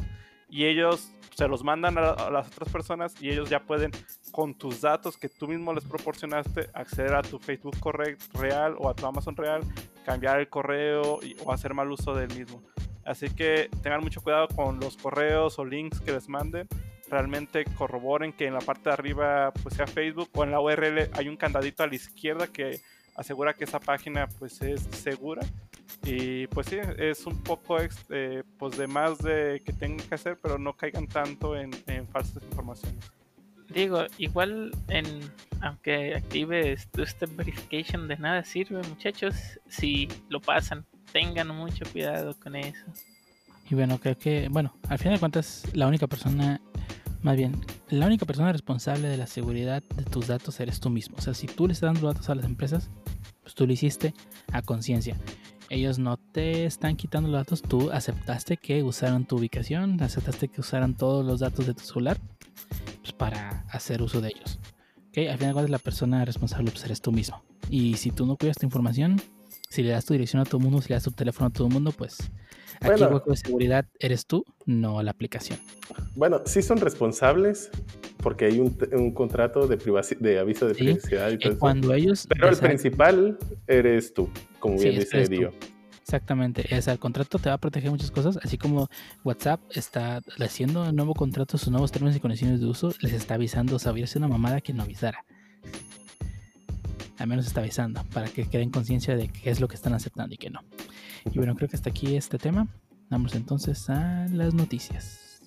y 0.50 0.66
ellos 0.66 1.12
se 1.36 1.48
los 1.48 1.64
mandan 1.64 1.98
a, 1.98 2.10
a 2.12 2.32
las 2.32 2.48
otras 2.48 2.70
personas 2.70 3.14
y 3.22 3.30
ellos 3.30 3.50
ya 3.50 3.60
pueden 3.60 3.91
con 4.32 4.54
tus 4.56 4.82
datos 4.82 5.18
que 5.18 5.30
tú 5.30 5.48
mismo 5.48 5.74
les 5.74 5.84
proporcionaste 5.84 6.70
acceder 6.74 7.14
a 7.16 7.22
tu 7.22 7.38
Facebook 7.39 7.80
correct 7.80 8.22
real 8.36 8.76
o 8.80 8.89
a 8.89 8.93
tu 8.95 9.06
Amazon 9.06 9.36
real, 9.36 9.62
cambiar 10.06 10.39
el 10.39 10.50
correo 10.50 11.20
y- 11.24 11.36
o 11.45 11.52
hacer 11.52 11.74
mal 11.74 11.91
uso 11.91 12.14
del 12.14 12.30
mismo. 12.38 12.62
Así 13.06 13.30
que 13.30 13.70
tengan 13.84 14.02
mucho 14.02 14.22
cuidado 14.22 14.48
con 14.50 14.80
los 14.80 14.98
correos 14.98 15.60
o 15.60 15.66
links 15.66 16.02
que 16.02 16.12
les 16.12 16.28
manden. 16.28 16.68
Realmente 17.10 17.64
corroboren 17.78 18.34
que 18.34 18.48
en 18.48 18.54
la 18.54 18.60
parte 18.60 18.89
de 18.89 18.93
arriba 18.93 19.54
pues 19.64 19.76
sea 19.76 19.88
Facebook 19.88 20.30
o 20.34 20.43
en 20.43 20.52
la 20.52 20.60
URL 20.60 21.10
hay 21.14 21.30
un 21.30 21.38
candadito 21.38 21.84
a 21.84 21.88
la 21.88 21.95
izquierda 21.95 22.48
que 22.48 22.82
asegura 23.16 23.54
que 23.54 23.64
esa 23.64 23.80
página 23.80 24.28
pues 24.39 24.62
es 24.62 24.82
segura. 24.91 25.41
Y 26.04 26.48
pues 26.48 26.68
sí, 26.68 26.78
es 26.98 27.26
un 27.26 27.38
poco 27.44 27.78
eh, 28.10 28.44
pues 28.58 28.78
de 28.78 28.88
más 28.88 29.18
de 29.20 29.62
que 29.66 29.74
tengan 29.74 30.06
que 30.08 30.16
hacer, 30.16 30.38
pero 30.42 30.58
no 30.58 30.74
caigan 30.74 31.08
tanto 31.08 31.56
en, 31.56 31.72
en 31.88 32.08
falsas 32.08 32.42
informaciones. 32.44 33.12
Digo, 33.70 34.06
igual 34.18 34.72
en 34.88 35.06
aunque 35.62 36.16
actives 36.16 36.88
tu 36.92 37.06
step 37.06 37.36
verification 37.36 38.08
de 38.08 38.18
nada 38.18 38.44
sirve, 38.44 38.82
muchachos, 38.88 39.36
si 39.68 40.08
lo 40.30 40.40
pasan, 40.40 40.86
tengan 41.12 41.50
mucho 41.50 41.84
cuidado 41.92 42.36
con 42.40 42.56
eso. 42.56 42.86
Y 43.70 43.76
bueno, 43.76 44.00
creo 44.00 44.18
que, 44.18 44.48
bueno, 44.50 44.74
al 44.88 44.98
final 44.98 45.16
de 45.16 45.20
cuentas, 45.20 45.66
la 45.74 45.88
única 45.88 46.08
persona, 46.08 46.62
más 47.22 47.36
bien, 47.36 47.60
la 47.90 48.06
única 48.06 48.26
persona 48.26 48.52
responsable 48.52 49.10
de 49.10 49.18
la 49.18 49.28
seguridad 49.28 49.84
de 49.96 50.04
tus 50.06 50.28
datos 50.28 50.60
eres 50.62 50.80
tú 50.80 50.90
mismo. 50.90 51.18
O 51.18 51.22
sea, 51.22 51.34
si 51.34 51.48
tú 51.48 51.68
le 51.68 51.74
estás 51.74 51.94
dando 51.94 52.08
datos 52.08 52.30
a 52.30 52.36
las 52.36 52.46
empresas, 52.46 52.90
pues 53.42 53.56
tú 53.56 53.68
lo 53.68 53.74
hiciste 53.74 54.14
a 54.54 54.62
conciencia. 54.62 55.18
Ellos 55.70 55.99
no 55.99 56.18
te 56.18 56.65
están 56.65 56.95
quitando 56.95 57.30
los 57.30 57.39
datos, 57.39 57.61
tú 57.61 57.91
aceptaste 57.91 58.57
que 58.57 58.84
usaron 58.84 59.26
tu 59.26 59.38
ubicación, 59.38 60.01
aceptaste 60.01 60.47
que 60.47 60.61
usaran 60.61 60.95
todos 60.95 61.26
los 61.26 61.41
datos 61.41 61.68
de 61.68 61.74
tu 61.74 61.84
celular 61.84 62.18
pues, 63.01 63.11
para 63.11 63.65
hacer 63.70 64.01
uso 64.01 64.22
de 64.22 64.30
ellos. 64.30 64.59
¿Ok? 65.09 65.18
Al 65.30 65.38
final 65.38 65.47
de 65.47 65.53
cuentas, 65.53 65.70
la 65.70 65.80
persona 65.80 66.24
responsable 66.24 66.72
pues, 66.72 66.86
eres 66.86 67.01
tú 67.01 67.11
mismo. 67.11 67.43
Y 67.70 67.95
si 67.95 68.11
tú 68.11 68.26
no 68.26 68.38
cuidas 68.38 68.57
tu 68.57 68.65
información, 68.65 69.22
si 69.70 69.84
le 69.84 69.89
das 69.89 70.05
tu 70.05 70.13
dirección 70.13 70.41
a 70.41 70.45
todo 70.45 70.59
mundo, 70.59 70.82
si 70.82 70.89
le 70.89 70.95
das 70.95 71.03
tu 71.03 71.11
teléfono 71.11 71.47
a 71.47 71.49
todo 71.49 71.68
el 71.68 71.74
mundo, 71.74 71.91
pues 71.91 72.18
aquí 72.80 72.91
el 72.91 72.97
Bueno. 72.97 73.15
hueco 73.15 73.32
de 73.32 73.38
seguridad 73.38 73.86
eres 73.99 74.25
tú, 74.25 74.45
no 74.65 75.01
la 75.03 75.11
aplicación. 75.11 75.59
Bueno, 76.15 76.41
sí 76.45 76.61
son 76.61 76.78
responsables 76.78 77.69
porque 78.23 78.45
hay 78.45 78.59
un, 78.59 78.78
un 78.93 79.11
contrato 79.13 79.67
de, 79.67 79.78
de 79.78 80.39
aviso 80.39 80.67
de 80.67 80.73
Sí, 80.73 80.84
privacidad 80.84 81.32
y 81.32 81.38
todo 81.38 81.51
eso. 81.51 81.59
cuando 81.59 81.93
ellos... 81.93 82.25
Pero 82.28 82.49
el 82.49 82.57
principal 82.57 83.38
eres 83.67 84.13
tú, 84.13 84.30
como 84.59 84.78
Sí, 84.78 84.89
bien 84.89 84.99
dice 84.99 85.17
eres 85.17 85.30
tú. 85.30 85.36
Dio. 85.36 85.53
Exactamente, 86.01 86.65
o 86.73 86.82
sea, 86.82 86.93
el 86.93 86.99
contrato 86.99 87.38
te 87.38 87.49
va 87.49 87.55
a 87.55 87.57
proteger 87.57 87.91
muchas 87.91 88.11
cosas, 88.11 88.39
así 88.41 88.57
como 88.57 88.88
WhatsApp 89.25 89.59
está 89.71 90.21
haciendo 90.39 90.86
el 90.88 90.95
nuevo 90.95 91.13
contrato, 91.13 91.57
sus 91.57 91.67
nuevos 91.69 91.91
términos 91.91 92.15
y 92.15 92.21
condiciones 92.21 92.61
de 92.61 92.65
uso, 92.65 92.93
les 93.01 93.11
está 93.11 93.34
avisando, 93.34 93.75
o 93.75 93.80
sea, 93.80 93.91
hubiera 93.91 94.07
sido 94.07 94.19
una 94.25 94.30
mamada 94.30 94.61
que 94.61 94.71
no 94.71 94.84
avisara. 94.84 95.25
Al 97.17 97.28
menos 97.28 97.45
está 97.47 97.59
avisando, 97.59 98.03
para 98.13 98.28
que 98.30 98.47
queden 98.47 98.69
conciencia 98.69 99.17
de 99.17 99.28
qué 99.28 99.49
es 99.49 99.59
lo 99.59 99.67
que 99.67 99.75
están 99.75 99.93
aceptando 99.93 100.34
y 100.34 100.38
qué 100.38 100.49
no. 100.49 100.61
Y 101.32 101.38
bueno, 101.38 101.55
creo 101.55 101.69
que 101.69 101.75
hasta 101.75 101.89
aquí 101.89 102.15
este 102.15 102.38
tema. 102.38 102.67
Vamos 103.09 103.36
entonces 103.36 103.89
a 103.89 104.28
las 104.32 104.53
noticias. 104.53 105.41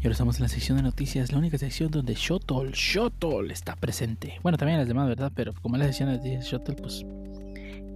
Y 0.00 0.06
ahora 0.06 0.12
estamos 0.12 0.36
en 0.36 0.42
la 0.42 0.48
sección 0.48 0.76
de 0.76 0.82
noticias, 0.82 1.32
la 1.32 1.38
única 1.38 1.58
sección 1.58 1.90
donde 1.90 2.14
Shotol, 2.14 2.70
Shotol 2.70 3.50
está 3.50 3.74
presente. 3.74 4.38
Bueno, 4.42 4.56
también 4.56 4.78
las 4.78 4.86
demás, 4.86 5.08
¿verdad? 5.08 5.32
Pero 5.34 5.52
como 5.60 5.76
es 5.76 5.80
la 5.80 5.86
sección 5.86 6.22
de 6.22 6.40
Shotol, 6.40 6.76
pues... 6.76 7.04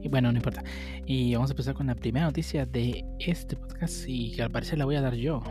Y 0.02 0.08
bueno, 0.08 0.32
no 0.32 0.36
importa. 0.36 0.62
Y 1.06 1.34
vamos 1.34 1.50
a 1.50 1.52
empezar 1.52 1.74
con 1.74 1.86
la 1.86 1.94
primera 1.94 2.26
noticia 2.26 2.66
de 2.66 3.04
este 3.20 3.56
podcast 3.56 4.04
y 4.08 4.32
que 4.32 4.42
al 4.42 4.50
parecer 4.50 4.78
la 4.78 4.84
voy 4.84 4.96
a 4.96 5.00
dar 5.00 5.14
yo. 5.14 5.42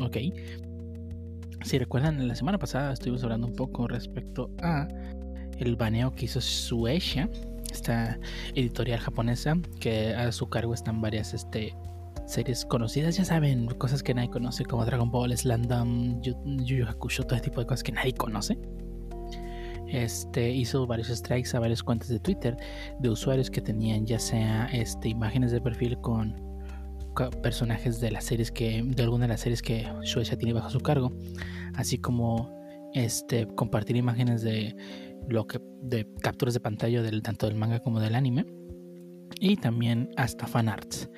Ok. 0.00 0.16
Si 1.64 1.78
recuerdan, 1.78 2.26
la 2.26 2.34
semana 2.34 2.58
pasada 2.58 2.92
estuvimos 2.92 3.22
hablando 3.22 3.46
un 3.46 3.54
poco 3.54 3.86
respecto 3.86 4.50
a 4.62 4.88
el 5.58 5.76
baneo 5.76 6.12
que 6.12 6.24
hizo 6.24 6.40
Suecia, 6.40 7.28
esta 7.70 8.18
editorial 8.54 8.98
japonesa, 8.98 9.56
que 9.78 10.14
a 10.14 10.32
su 10.32 10.48
cargo 10.48 10.74
están 10.74 11.00
varias 11.00 11.34
este, 11.34 11.76
series 12.26 12.64
conocidas, 12.64 13.16
ya 13.16 13.24
saben, 13.24 13.66
cosas 13.66 14.02
que 14.02 14.14
nadie 14.14 14.30
conoce, 14.30 14.64
como 14.64 14.84
Dragon 14.86 15.10
Ball, 15.10 15.36
Slandam, 15.36 16.20
Yu 16.22 16.34
Yu 16.64 16.86
Hakusho, 16.86 17.24
todo 17.24 17.36
ese 17.36 17.44
tipo 17.44 17.60
de 17.60 17.66
cosas 17.66 17.82
que 17.82 17.92
nadie 17.92 18.14
conoce. 18.14 18.58
Este 19.90 20.50
hizo 20.50 20.86
varios 20.86 21.08
strikes 21.08 21.56
a 21.56 21.60
varias 21.60 21.82
cuentas 21.82 22.08
de 22.08 22.20
Twitter 22.20 22.56
de 23.00 23.08
usuarios 23.10 23.50
que 23.50 23.60
tenían 23.60 24.06
ya 24.06 24.18
sea 24.18 24.66
este, 24.72 25.08
imágenes 25.08 25.50
de 25.52 25.60
perfil 25.60 25.98
con, 26.00 26.34
co- 27.14 27.30
personajes 27.42 28.00
de 28.00 28.10
las 28.10 28.24
series 28.24 28.50
que 28.52 28.82
de 28.84 29.02
alguna 29.02 29.24
de 29.24 29.28
las 29.28 29.40
series 29.40 29.62
que 29.62 29.86
Shueisha 30.04 30.36
tiene 30.36 30.52
bajo 30.52 30.70
su 30.70 30.80
cargo, 30.80 31.12
así 31.74 31.98
como 31.98 32.50
este, 32.94 33.46
compartir 33.56 33.96
imágenes 33.96 34.42
de 34.42 34.76
lo 35.28 35.46
que 35.46 35.60
de 35.82 36.06
capturas 36.22 36.54
de 36.54 36.60
pantalla 36.60 37.02
del 37.02 37.22
tanto 37.22 37.46
del 37.46 37.56
manga 37.56 37.80
como 37.80 38.00
del 38.00 38.14
anime 38.14 38.46
y 39.38 39.56
también 39.56 40.10
hasta 40.16 40.46
fanarts 40.46 41.08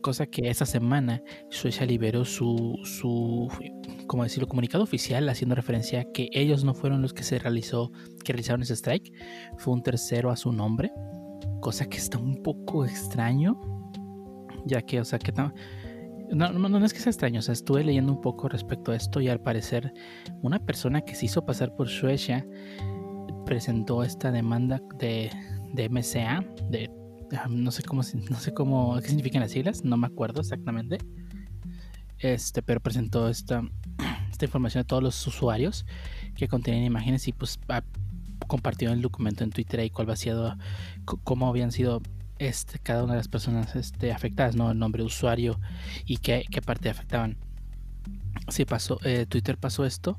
cosa 0.00 0.26
que 0.26 0.48
esa 0.48 0.66
semana 0.66 1.22
Suecia 1.50 1.86
liberó 1.86 2.24
su, 2.24 2.78
su 2.84 3.48
como 4.06 4.24
decirlo, 4.24 4.48
comunicado 4.48 4.82
oficial 4.82 5.28
haciendo 5.28 5.54
referencia 5.54 6.00
a 6.00 6.04
que 6.04 6.28
ellos 6.32 6.64
no 6.64 6.74
fueron 6.74 7.02
los 7.02 7.12
que 7.12 7.22
se 7.22 7.38
realizó, 7.38 7.92
que 8.24 8.32
realizaron 8.32 8.62
ese 8.62 8.74
strike, 8.74 9.12
fue 9.56 9.72
un 9.72 9.82
tercero 9.82 10.30
a 10.30 10.36
su 10.36 10.52
nombre, 10.52 10.90
cosa 11.60 11.86
que 11.86 11.98
está 11.98 12.18
un 12.18 12.42
poco 12.42 12.84
extraño, 12.84 13.60
ya 14.66 14.82
que, 14.82 15.00
o 15.00 15.04
sea, 15.04 15.18
que 15.18 15.32
no, 15.32 15.52
no, 16.32 16.68
no, 16.68 16.84
es 16.84 16.92
que 16.92 17.00
sea 17.00 17.10
extraño, 17.10 17.40
o 17.40 17.42
sea, 17.42 17.52
estuve 17.52 17.84
leyendo 17.84 18.12
un 18.12 18.20
poco 18.20 18.48
respecto 18.48 18.92
a 18.92 18.96
esto 18.96 19.20
y 19.20 19.28
al 19.28 19.40
parecer 19.40 19.92
una 20.42 20.58
persona 20.58 21.02
que 21.02 21.14
se 21.14 21.26
hizo 21.26 21.44
pasar 21.44 21.74
por 21.74 21.88
Suecia 21.88 22.46
presentó 23.46 24.02
esta 24.02 24.30
demanda 24.30 24.80
de, 24.98 25.30
de 25.72 25.88
MCA, 25.88 26.44
de 26.68 26.90
no 27.48 27.70
sé 27.70 27.82
cómo, 27.82 28.02
no 28.30 28.36
sé 28.38 28.52
cómo, 28.52 28.98
qué 29.00 29.08
significan 29.08 29.40
las 29.40 29.52
siglas, 29.52 29.84
no 29.84 29.96
me 29.96 30.06
acuerdo 30.06 30.40
exactamente. 30.40 30.98
Este, 32.18 32.62
pero 32.62 32.80
presentó 32.80 33.28
esta, 33.28 33.62
esta 34.30 34.44
información 34.44 34.82
a 34.82 34.86
todos 34.86 35.02
los 35.02 35.26
usuarios 35.26 35.86
que 36.36 36.48
contenían 36.48 36.84
imágenes 36.84 37.26
y 37.28 37.32
pues 37.32 37.58
compartió 38.46 38.92
el 38.92 39.00
documento 39.00 39.44
en 39.44 39.50
Twitter 39.50 39.80
y 39.80 39.90
cuál 39.90 40.06
había 40.06 40.16
sido, 40.16 40.56
cómo 41.24 41.48
habían 41.48 41.72
sido 41.72 42.02
este, 42.38 42.78
cada 42.78 43.04
una 43.04 43.12
de 43.12 43.18
las 43.18 43.28
personas 43.28 43.76
este, 43.76 44.12
afectadas, 44.12 44.56
¿no? 44.56 44.70
El 44.70 44.78
nombre 44.78 45.02
usuario 45.02 45.60
y 46.04 46.18
qué, 46.18 46.44
qué 46.50 46.60
parte 46.60 46.88
afectaban. 46.90 47.36
Sí, 48.48 48.64
pasó, 48.64 48.98
eh, 49.04 49.26
Twitter 49.28 49.56
pasó 49.56 49.84
esto 49.84 50.18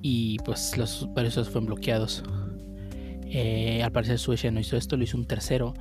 y 0.00 0.38
pues 0.44 0.76
los 0.76 1.02
usuarios 1.02 1.34
fueron 1.34 1.66
bloqueados. 1.66 2.22
Eh, 3.30 3.82
al 3.82 3.92
parecer 3.92 4.18
Suecia 4.18 4.50
no 4.50 4.60
hizo 4.60 4.76
esto, 4.76 4.96
lo 4.96 5.04
hizo 5.04 5.18
un 5.18 5.26
tercero 5.26 5.74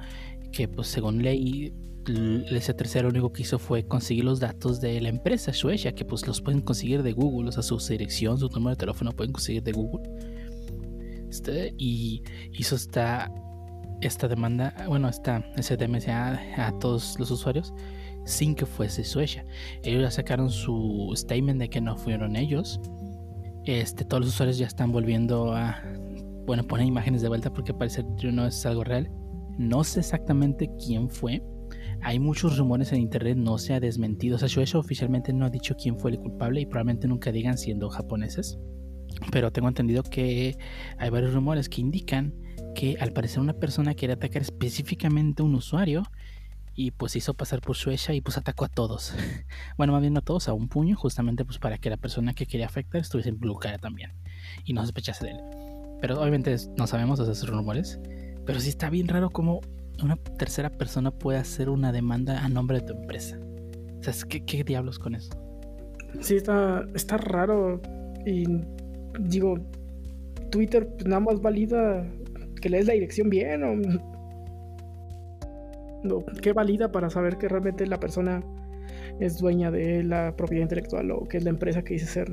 que 0.51 0.67
pues 0.67 0.87
según 0.87 1.21
ley 1.21 1.73
ese 2.51 2.73
tercero 2.73 3.09
lo 3.09 3.11
único 3.11 3.33
que 3.33 3.41
hizo 3.41 3.59
fue 3.59 3.85
conseguir 3.85 4.23
los 4.23 4.39
datos 4.39 4.79
de 4.79 5.01
la 5.01 5.09
empresa 5.09 5.53
Suecia, 5.53 5.93
que 5.93 6.05
pues 6.05 6.25
los 6.25 6.41
pueden 6.41 6.61
conseguir 6.61 7.03
de 7.03 7.11
Google, 7.11 7.49
o 7.49 7.51
sea, 7.51 7.63
su 7.63 7.77
dirección, 7.79 8.37
su 8.37 8.47
número 8.47 8.71
de 8.71 8.75
teléfono 8.77 9.11
pueden 9.11 9.33
conseguir 9.33 9.63
de 9.63 9.73
Google. 9.73 10.09
Este, 11.29 11.73
y 11.77 12.23
hizo 12.53 12.75
esta, 12.75 13.29
esta 14.01 14.27
demanda, 14.27 14.73
bueno, 14.87 15.09
esta, 15.09 15.43
ese 15.57 15.75
DMCA 15.75 16.67
a 16.67 16.79
todos 16.79 17.19
los 17.19 17.29
usuarios 17.31 17.73
sin 18.25 18.55
que 18.55 18.65
fuese 18.65 19.03
Suecia. 19.03 19.45
Ellos 19.83 20.01
ya 20.01 20.11
sacaron 20.11 20.49
su 20.49 21.11
statement 21.15 21.59
de 21.59 21.69
que 21.69 21.81
no 21.81 21.97
fueron 21.97 22.35
ellos. 22.35 22.79
Este, 23.65 24.05
todos 24.05 24.21
los 24.21 24.33
usuarios 24.33 24.57
ya 24.57 24.67
están 24.67 24.91
volviendo 24.91 25.53
a, 25.53 25.81
bueno, 26.45 26.63
poner 26.63 26.85
imágenes 26.85 27.21
de 27.21 27.27
vuelta 27.27 27.51
porque 27.51 27.73
parece 27.73 28.05
que 28.19 28.31
no 28.31 28.45
es 28.45 28.65
algo 28.65 28.83
real. 28.83 29.09
No 29.57 29.83
sé 29.83 30.01
exactamente 30.01 30.69
quién 30.85 31.09
fue. 31.09 31.41
Hay 32.01 32.19
muchos 32.19 32.57
rumores 32.57 32.91
en 32.93 33.01
internet, 33.01 33.37
no 33.37 33.57
se 33.57 33.73
ha 33.73 33.79
desmentido. 33.79 34.35
O 34.35 34.39
sea, 34.39 34.47
Shueisha 34.47 34.77
oficialmente 34.77 35.33
no 35.33 35.45
ha 35.45 35.49
dicho 35.49 35.75
quién 35.75 35.97
fue 35.97 36.11
el 36.11 36.19
culpable 36.19 36.61
y 36.61 36.65
probablemente 36.65 37.07
nunca 37.07 37.31
digan 37.31 37.57
siendo 37.57 37.89
japoneses. 37.89 38.59
Pero 39.31 39.51
tengo 39.51 39.67
entendido 39.67 40.03
que 40.03 40.57
hay 40.97 41.09
varios 41.09 41.33
rumores 41.33 41.69
que 41.69 41.81
indican 41.81 42.33
que 42.75 42.97
al 42.99 43.11
parecer 43.13 43.39
una 43.39 43.53
persona 43.53 43.95
quiere 43.95 44.13
atacar 44.13 44.43
específicamente 44.43 45.41
a 45.41 45.45
un 45.45 45.55
usuario 45.55 46.03
y 46.75 46.91
pues 46.91 47.15
hizo 47.15 47.33
pasar 47.33 47.59
por 47.59 47.75
Shueisha 47.75 48.13
y 48.13 48.21
pues 48.21 48.37
atacó 48.37 48.65
a 48.65 48.69
todos. 48.69 49.15
bueno, 49.77 49.93
más 49.93 50.01
bien 50.01 50.13
no 50.13 50.19
a 50.19 50.21
todos, 50.21 50.47
a 50.47 50.53
un 50.53 50.69
puño, 50.69 50.95
justamente 50.95 51.43
pues 51.43 51.57
para 51.57 51.79
que 51.79 51.89
la 51.89 51.97
persona 51.97 52.33
que 52.35 52.45
quería 52.45 52.67
afectar 52.67 53.01
estuviese 53.01 53.31
bloqueada 53.31 53.79
también 53.79 54.13
y 54.63 54.73
no 54.73 54.81
sospechase 54.81 55.25
de 55.25 55.31
él. 55.31 55.39
Pero 55.99 56.21
obviamente 56.21 56.55
no 56.77 56.85
sabemos 56.85 57.19
esos 57.19 57.49
rumores. 57.49 57.99
Pero 58.47 58.61
sí 58.61 58.69
está 58.69 58.89
bien 58.89 59.09
raro 59.09 59.29
cómo 59.29 59.59
una 60.01 60.15
tercera 60.15 60.69
persona 60.69 61.11
puede 61.11 61.37
hacer 61.37 61.69
una 61.69 61.91
demanda 61.91 62.43
a 62.43 62.47
nombre 62.47 62.79
de 62.79 62.87
tu 62.87 62.93
empresa. 62.93 63.37
O 63.99 64.03
sea, 64.03 64.13
¿qué, 64.27 64.63
diablos 64.63 64.97
con 64.97 65.15
eso? 65.15 65.31
Sí, 66.21 66.37
está, 66.37 66.85
está 66.95 67.17
raro. 67.17 67.81
Y 68.25 68.45
digo, 69.19 69.57
Twitter 70.49 70.87
pues, 70.87 71.05
nada 71.05 71.19
más 71.19 71.41
valida 71.41 72.09
que 72.61 72.69
lees 72.69 72.87
la 72.87 72.93
dirección 72.93 73.29
bien 73.29 73.63
o... 73.63 73.75
No, 76.03 76.23
¿Qué 76.41 76.53
valida 76.53 76.91
para 76.91 77.09
saber 77.09 77.37
que 77.37 77.49
realmente 77.49 77.85
la 77.85 77.99
persona 77.99 78.41
es 79.19 79.39
dueña 79.39 79.71
de 79.71 80.03
la 80.03 80.33
propiedad 80.37 80.61
intelectual 80.61 81.09
o 81.11 81.27
que 81.27 81.37
es 81.37 81.43
la 81.43 81.49
empresa 81.49 81.83
que 81.83 81.95
dice 81.95 82.05
ser? 82.05 82.31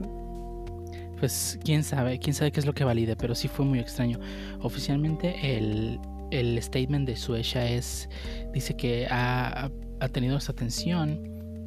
Pues 1.19 1.59
quién 1.65 1.83
sabe, 1.85 2.19
quién 2.19 2.35
sabe 2.35 2.53
qué 2.53 2.61
es 2.61 2.67
lo 2.67 2.73
que 2.73 2.85
valide, 2.85 3.17
pero 3.17 3.35
sí 3.35 3.49
fue 3.49 3.65
muy 3.65 3.79
extraño. 3.79 4.19
Oficialmente 4.61 5.57
el, 5.57 5.99
el 6.31 6.61
statement 6.63 7.07
de 7.07 7.17
Suecia 7.17 7.69
es, 7.71 8.09
dice 8.53 8.77
que 8.77 9.07
ha, 9.11 9.71
ha 10.01 10.09
tenido 10.09 10.37
esa 10.37 10.53
atención, 10.53 11.21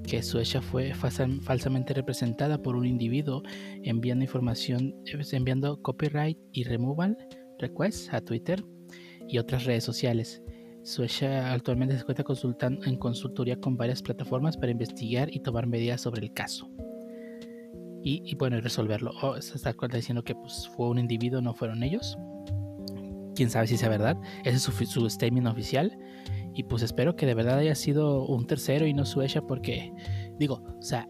que 0.04 0.24
Suecia 0.24 0.62
fue 0.62 0.93
falsamente 0.93 1.93
representada 1.93 2.62
por 2.62 2.76
un 2.76 2.86
individuo 2.86 3.43
enviando 3.84 4.24
información, 4.24 4.95
enviando 5.34 5.82
copyright 5.82 6.38
y 6.54 6.64
removal 6.64 7.18
requests 7.60 8.14
a 8.14 8.22
Twitter 8.22 8.64
y 9.28 9.38
otras 9.38 9.66
redes 9.66 9.84
sociales. 9.84 10.41
Suecia 10.84 11.52
actualmente 11.52 11.95
se 11.95 12.02
encuentra 12.02 12.24
consultando 12.24 12.86
en 12.86 12.95
consultoría 12.95 13.60
con 13.60 13.76
varias 13.76 14.02
plataformas 14.02 14.56
para 14.56 14.72
investigar 14.72 15.28
y 15.34 15.41
tomar 15.41 15.68
medidas 15.68 16.00
sobre 16.00 16.22
el 16.22 16.32
caso 16.32 16.72
y, 18.08 18.36
bueno, 18.36 18.58
y 18.58 18.62
resolverlo. 18.62 19.12
O 19.22 19.41
se 19.41 19.55
está 19.55 19.76
diciendo 19.91 20.24
que 20.24 20.34
pues, 20.34 20.70
fue 20.76 20.88
un 20.88 20.99
individuo, 20.99 21.41
no 21.41 21.53
fueron 21.53 21.84
ellos. 21.84 22.18
Quién 23.36 23.49
sabe 23.49 23.68
si 23.68 23.78
sea 23.78 23.89
verdad. 23.89 24.18
Ese 24.45 24.58
es 24.58 24.64
su, 24.64 24.72
su 24.86 25.10
statement 25.10 25.47
oficial. 25.47 25.97
Y 26.55 26.64
pues 26.64 26.84
espero 26.84 27.16
que 27.16 27.26
de 27.26 27.34
verdad 27.34 27.60
haya 27.60 27.76
sido 27.76 28.26
un 28.26 28.47
tercero 28.47 28.88
y 28.88 28.93
no 28.93 29.05
Suecia, 29.05 29.41
porque 29.41 29.93
digo, 30.39 30.64
o 30.80 30.82
sea, 30.82 31.08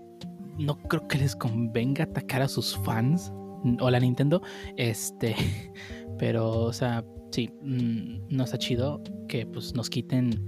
no 0.57 0.77
creo 0.77 1.07
que 1.07 1.19
les 1.19 1.35
convenga 1.35 2.05
atacar 2.05 2.41
a 2.41 2.47
sus 2.47 2.75
fans 2.79 3.31
o 3.79 3.89
la 3.89 3.99
Nintendo. 3.99 4.41
Este, 4.75 5.35
pero, 6.17 6.49
o 6.49 6.73
sea, 6.73 7.05
sí, 7.31 7.51
mm, 7.61 8.27
no 8.35 8.43
está 8.43 8.57
chido 8.57 9.01
que 9.27 9.45
pues 9.45 9.73
nos 9.75 9.89
quiten 9.89 10.43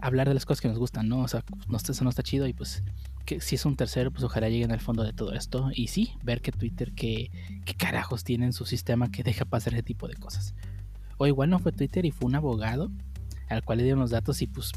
hablar 0.00 0.26
de 0.26 0.34
las 0.34 0.46
cosas 0.46 0.60
que 0.60 0.68
nos 0.68 0.78
gustan, 0.78 1.08
¿no? 1.08 1.20
O 1.20 1.28
sea, 1.28 1.44
no, 1.68 1.76
eso 1.76 2.02
no 2.02 2.10
está 2.10 2.22
chido 2.22 2.46
y 2.46 2.54
pues 2.54 2.82
que 3.24 3.40
si 3.40 3.54
es 3.54 3.64
un 3.64 3.76
tercero, 3.76 4.10
pues 4.10 4.24
ojalá 4.24 4.48
lleguen 4.48 4.72
al 4.72 4.80
fondo 4.80 5.02
de 5.02 5.12
todo 5.12 5.32
esto. 5.32 5.70
Y 5.74 5.88
sí, 5.88 6.12
ver 6.22 6.40
que 6.40 6.52
Twitter, 6.52 6.92
que, 6.92 7.30
carajos 7.76 8.24
tiene 8.24 8.46
en 8.46 8.52
su 8.52 8.66
sistema 8.66 9.10
que 9.10 9.22
deja 9.22 9.44
pasar 9.44 9.74
ese 9.74 9.82
tipo 9.82 10.08
de 10.08 10.14
cosas. 10.14 10.54
O 11.16 11.26
igual 11.26 11.50
no 11.50 11.58
fue 11.58 11.72
Twitter 11.72 12.04
y 12.04 12.10
fue 12.10 12.26
un 12.26 12.34
abogado 12.34 12.90
al 13.48 13.64
cual 13.64 13.78
le 13.78 13.84
dieron 13.84 14.00
los 14.00 14.10
datos 14.10 14.42
y 14.42 14.46
pues 14.46 14.72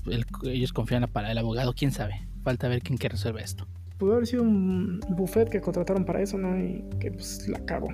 ellos 0.45 0.73
confían 0.73 1.07
para 1.11 1.31
el 1.31 1.37
abogado, 1.37 1.73
quién 1.73 1.91
sabe. 1.91 2.27
Falta 2.43 2.67
ver 2.67 2.81
quién 2.81 2.97
que 2.97 3.07
resuelve 3.07 3.41
esto. 3.41 3.67
Pudo 3.97 4.13
haber 4.13 4.27
sido 4.27 4.43
un 4.43 4.99
buffet 5.09 5.49
que 5.49 5.61
contrataron 5.61 6.05
para 6.05 6.21
eso, 6.21 6.37
¿no? 6.37 6.57
Y 6.57 6.83
que 6.99 7.11
pues 7.11 7.47
la 7.47 7.59
acabó. 7.59 7.89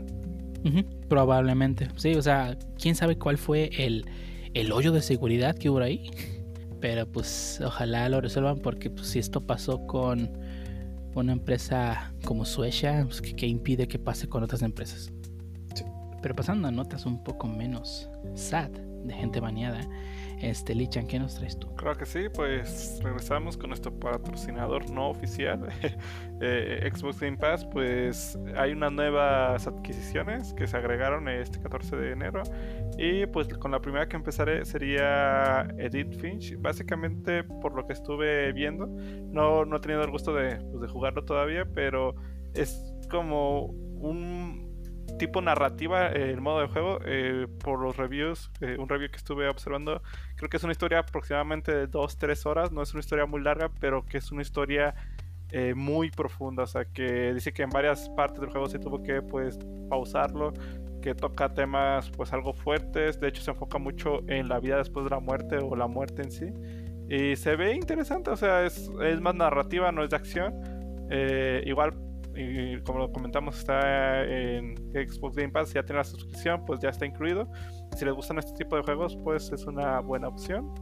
probablemente. 1.09 1.89
Sí, 1.95 2.15
o 2.15 2.21
sea, 2.21 2.57
quién 2.81 2.95
sabe 2.95 3.17
cuál 3.17 3.37
fue 3.37 3.69
el, 3.77 4.05
el 4.53 4.71
hoyo 4.71 4.91
de 4.91 5.01
seguridad 5.01 5.55
que 5.55 5.69
hubo 5.69 5.79
ahí. 5.79 6.09
Pero 6.79 7.11
pues 7.11 7.61
ojalá 7.63 8.07
lo 8.09 8.21
resuelvan 8.21 8.59
porque 8.59 8.89
pues, 8.89 9.07
si 9.07 9.19
esto 9.19 9.41
pasó 9.41 9.85
con 9.85 10.31
una 11.15 11.33
empresa 11.33 12.13
como 12.25 12.45
Suecia, 12.45 13.03
pues, 13.05 13.21
¿qué, 13.21 13.47
impide 13.47 13.87
que 13.87 13.99
pase 13.99 14.27
con 14.29 14.43
otras 14.43 14.61
empresas? 14.61 15.11
Pero 16.21 16.35
pasando 16.35 16.67
a 16.67 16.71
notas 16.71 17.05
un 17.05 17.23
poco 17.23 17.47
menos 17.47 18.09
sad 18.35 18.69
de 18.69 19.13
gente 19.13 19.39
baneada. 19.39 19.81
Este, 20.41 20.73
Lichan, 20.73 21.05
¿qué 21.05 21.19
nos 21.19 21.35
traes 21.35 21.59
tú? 21.59 21.75
Creo 21.75 21.95
que 21.97 22.05
sí, 22.05 22.29
pues 22.33 22.99
regresamos 23.03 23.57
con 23.57 23.69
nuestro 23.69 23.91
patrocinador 23.91 24.89
no 24.89 25.09
oficial, 25.09 25.67
eh, 26.41 26.89
Xbox 26.93 27.19
Game 27.19 27.37
Pass. 27.37 27.65
Pues 27.65 28.39
hay 28.55 28.71
unas 28.71 28.93
nuevas 28.93 29.67
adquisiciones 29.67 30.53
que 30.53 30.65
se 30.65 30.77
agregaron 30.77 31.27
este 31.27 31.59
14 31.59 31.95
de 31.97 32.11
enero. 32.11 32.43
Y 32.97 33.25
pues 33.27 33.49
con 33.49 33.71
la 33.71 33.81
primera 33.81 34.07
que 34.07 34.15
empezaré 34.15 34.63
sería 34.63 35.67
Edith 35.77 36.19
Finch. 36.19 36.57
Básicamente, 36.59 37.43
por 37.43 37.75
lo 37.75 37.85
que 37.85 37.93
estuve 37.93 38.53
viendo, 38.53 38.87
no, 38.87 39.65
no 39.65 39.77
he 39.77 39.79
tenido 39.81 40.03
el 40.03 40.11
gusto 40.11 40.33
de, 40.33 40.55
pues, 40.55 40.81
de 40.81 40.87
jugarlo 40.87 41.25
todavía, 41.25 41.65
pero 41.65 42.15
es 42.53 42.81
como 43.09 43.65
un 43.65 44.68
tipo 45.19 45.41
narrativa 45.41 46.07
el 46.07 46.41
modo 46.41 46.61
de 46.61 46.67
juego. 46.67 46.99
Eh, 47.05 47.45
por 47.63 47.79
los 47.79 47.95
reviews, 47.97 48.49
eh, 48.61 48.77
un 48.79 48.89
review 48.89 49.11
que 49.11 49.17
estuve 49.17 49.47
observando, 49.47 50.01
creo 50.35 50.49
que 50.49 50.57
es 50.57 50.63
una 50.63 50.71
historia 50.71 50.99
aproximadamente 50.99 51.71
de 51.71 51.87
2-3 51.87 52.47
horas. 52.47 52.71
No 52.71 52.81
es 52.81 52.91
una 52.93 53.01
historia 53.01 53.27
muy 53.27 53.41
larga, 53.41 53.69
pero 53.79 54.03
que 54.05 54.17
es 54.17 54.31
una 54.31 54.41
historia 54.41 54.95
eh, 55.51 55.75
muy 55.75 56.09
profunda. 56.09 56.63
O 56.63 56.67
sea, 56.67 56.85
que 56.85 57.33
dice 57.33 57.53
que 57.53 57.61
en 57.61 57.69
varias 57.69 58.09
partes 58.09 58.41
del 58.41 58.49
juego 58.49 58.67
se 58.67 58.79
tuvo 58.79 59.03
que 59.03 59.21
pues 59.21 59.59
pausarlo. 59.89 60.53
Que 61.03 61.13
toca 61.13 61.53
temas 61.53 62.09
pues 62.09 62.33
algo 62.33 62.53
fuertes. 62.53 63.19
De 63.19 63.27
hecho, 63.27 63.41
se 63.43 63.51
enfoca 63.51 63.77
mucho 63.77 64.21
en 64.27 64.49
la 64.49 64.59
vida 64.59 64.77
después 64.77 65.05
de 65.05 65.11
la 65.11 65.19
muerte 65.19 65.57
o 65.57 65.75
la 65.75 65.87
muerte 65.87 66.23
en 66.23 66.31
sí. 66.31 66.47
Y 67.09 67.35
se 67.35 67.55
ve 67.55 67.73
interesante, 67.73 68.29
o 68.29 68.37
sea, 68.37 68.65
es, 68.65 68.91
es 69.03 69.19
más 69.19 69.33
narrativa, 69.33 69.91
no 69.91 70.03
es 70.03 70.11
de 70.11 70.15
acción. 70.15 70.53
igual 71.65 71.93
y 72.39 72.81
como 72.81 72.99
lo 72.99 73.11
comentamos, 73.11 73.59
está 73.59 74.23
en 74.23 74.75
Xbox 74.93 75.35
Game 75.35 75.49
Pass, 75.49 75.73
ya 75.73 75.83
tiene 75.83 75.97
la 75.97 76.03
suscripción, 76.03 76.63
pues 76.65 76.79
ya 76.79 76.89
está 76.89 77.05
incluido. 77.05 77.47
Si 77.95 78.05
les 78.05 78.13
gustan 78.13 78.39
este 78.39 78.53
tipo 78.53 78.75
de 78.75 78.83
juegos, 78.83 79.17
pues 79.23 79.51
es 79.51 79.65
una 79.65 79.99
buena 79.99 80.29
opción. 80.29 80.73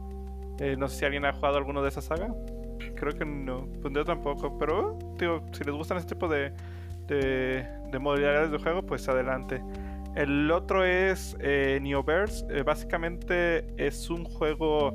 Eh, 0.60 0.76
no 0.76 0.88
sé 0.88 0.98
si 0.98 1.04
alguien 1.04 1.24
ha 1.24 1.32
jugado 1.32 1.56
alguno 1.56 1.82
de 1.82 1.88
esa 1.88 2.00
saga. 2.00 2.32
Creo 2.94 3.12
que 3.12 3.24
no, 3.24 3.66
pues 3.82 3.92
yo 3.94 4.04
tampoco, 4.04 4.56
pero 4.58 4.98
digo, 5.18 5.44
si 5.52 5.64
les 5.64 5.74
gustan 5.74 5.98
este 5.98 6.14
tipo 6.14 6.28
de, 6.28 6.52
de, 7.08 7.98
modalidades 7.98 8.50
de 8.50 8.58
juego, 8.58 8.82
pues 8.82 9.08
adelante. 9.08 9.62
El 10.14 10.50
otro 10.50 10.84
es 10.84 11.36
eh, 11.40 11.78
Neoverse. 11.82 12.46
Eh, 12.50 12.62
básicamente 12.62 13.66
es 13.76 14.10
un 14.10 14.24
juego 14.24 14.92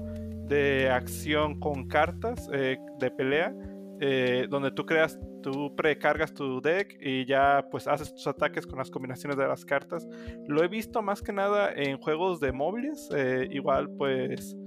de 0.47 0.89
acción 0.89 1.59
con 1.59 1.87
cartas 1.87 2.49
eh, 2.53 2.77
de 2.99 3.11
pelea. 3.11 3.53
Eh, 4.05 4.47
donde 4.49 4.71
tú 4.71 4.85
creas, 4.85 5.17
tú 5.41 5.73
precargas 5.77 6.33
tu 6.33 6.59
deck 6.59 6.97
y 6.99 7.25
ya 7.25 7.65
pues 7.71 7.87
haces 7.87 8.13
tus 8.13 8.27
ataques 8.27 8.67
con 8.67 8.79
las 8.79 8.91
combinaciones 8.91 9.37
de 9.37 9.47
las 9.47 9.63
cartas. 9.63 10.05
Lo 10.47 10.61
he 10.61 10.67
visto 10.67 11.01
más 11.01 11.21
que 11.21 11.31
nada 11.31 11.71
en 11.73 11.97
juegos 11.97 12.41
de 12.41 12.51
móviles. 12.51 13.09
igual 13.49 13.89
pues 13.97 14.57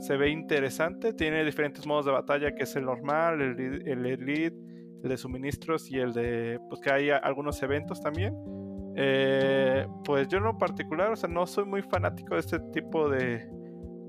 se 0.00 0.16
ve 0.16 0.30
interesante. 0.30 1.12
Tiene 1.12 1.44
diferentes 1.44 1.86
modos 1.86 2.06
de 2.06 2.12
batalla 2.12 2.54
que 2.54 2.62
es 2.62 2.74
el 2.76 2.86
normal, 2.86 3.42
el, 3.42 3.86
el 3.86 4.06
elite 4.06 4.56
el 5.02 5.10
de 5.10 5.16
suministros 5.16 5.90
y 5.90 5.98
el 5.98 6.12
de, 6.12 6.60
pues 6.68 6.80
que 6.80 6.90
hay 6.90 7.10
algunos 7.10 7.62
eventos 7.62 8.00
también. 8.00 8.34
Eh, 8.96 9.86
pues 10.04 10.28
yo 10.28 10.38
en 10.38 10.44
lo 10.44 10.56
particular, 10.56 11.12
o 11.12 11.16
sea, 11.16 11.28
no 11.28 11.46
soy 11.46 11.64
muy 11.64 11.82
fanático 11.82 12.34
de 12.34 12.40
este 12.40 12.58
tipo 12.72 13.08
de, 13.08 13.48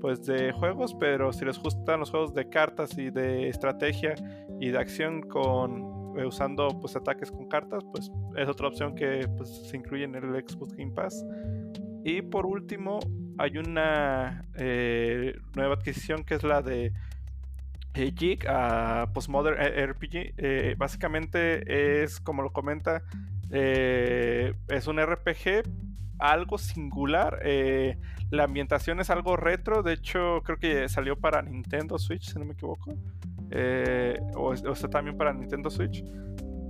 pues 0.00 0.24
de 0.24 0.52
juegos, 0.52 0.94
pero 0.98 1.32
si 1.32 1.44
les 1.44 1.58
gustan 1.58 2.00
los 2.00 2.10
juegos 2.10 2.34
de 2.34 2.48
cartas 2.48 2.96
y 2.98 3.10
de 3.10 3.48
estrategia 3.48 4.14
y 4.60 4.70
de 4.70 4.78
acción 4.78 5.22
con 5.22 6.16
eh, 6.18 6.26
usando 6.26 6.68
pues 6.80 6.96
ataques 6.96 7.30
con 7.30 7.48
cartas, 7.48 7.84
pues 7.92 8.10
es 8.36 8.48
otra 8.48 8.68
opción 8.68 8.94
que 8.94 9.26
pues, 9.36 9.68
se 9.68 9.76
incluye 9.76 10.04
en 10.04 10.14
el 10.14 10.44
Xbox 10.46 10.74
Game 10.74 10.92
Pass. 10.92 11.24
Y 12.04 12.22
por 12.22 12.46
último, 12.46 13.00
hay 13.38 13.58
una 13.58 14.44
eh, 14.54 15.36
nueva 15.54 15.74
adquisición 15.74 16.24
que 16.24 16.34
es 16.34 16.42
la 16.42 16.62
de 16.62 16.92
Jig 17.94 18.46
a 18.48 19.10
Postmodern 19.12 19.56
RPG. 19.58 20.34
Eh, 20.36 20.74
básicamente 20.78 22.02
es, 22.02 22.20
como 22.20 22.42
lo 22.42 22.50
comenta, 22.50 23.02
eh, 23.50 24.54
es 24.68 24.86
un 24.86 25.00
RPG 25.00 25.62
algo 26.18 26.58
singular. 26.58 27.40
Eh, 27.42 27.98
la 28.30 28.44
ambientación 28.44 29.00
es 29.00 29.10
algo 29.10 29.36
retro. 29.36 29.82
De 29.82 29.94
hecho, 29.94 30.42
creo 30.44 30.58
que 30.58 30.88
salió 30.88 31.16
para 31.16 31.42
Nintendo 31.42 31.98
Switch, 31.98 32.32
si 32.32 32.38
no 32.38 32.44
me 32.44 32.52
equivoco. 32.52 32.92
o, 34.34 34.52
está 34.52 34.88
también 34.88 35.16
para 35.16 35.32
Nintendo 35.32 35.70
Switch. 35.70 36.02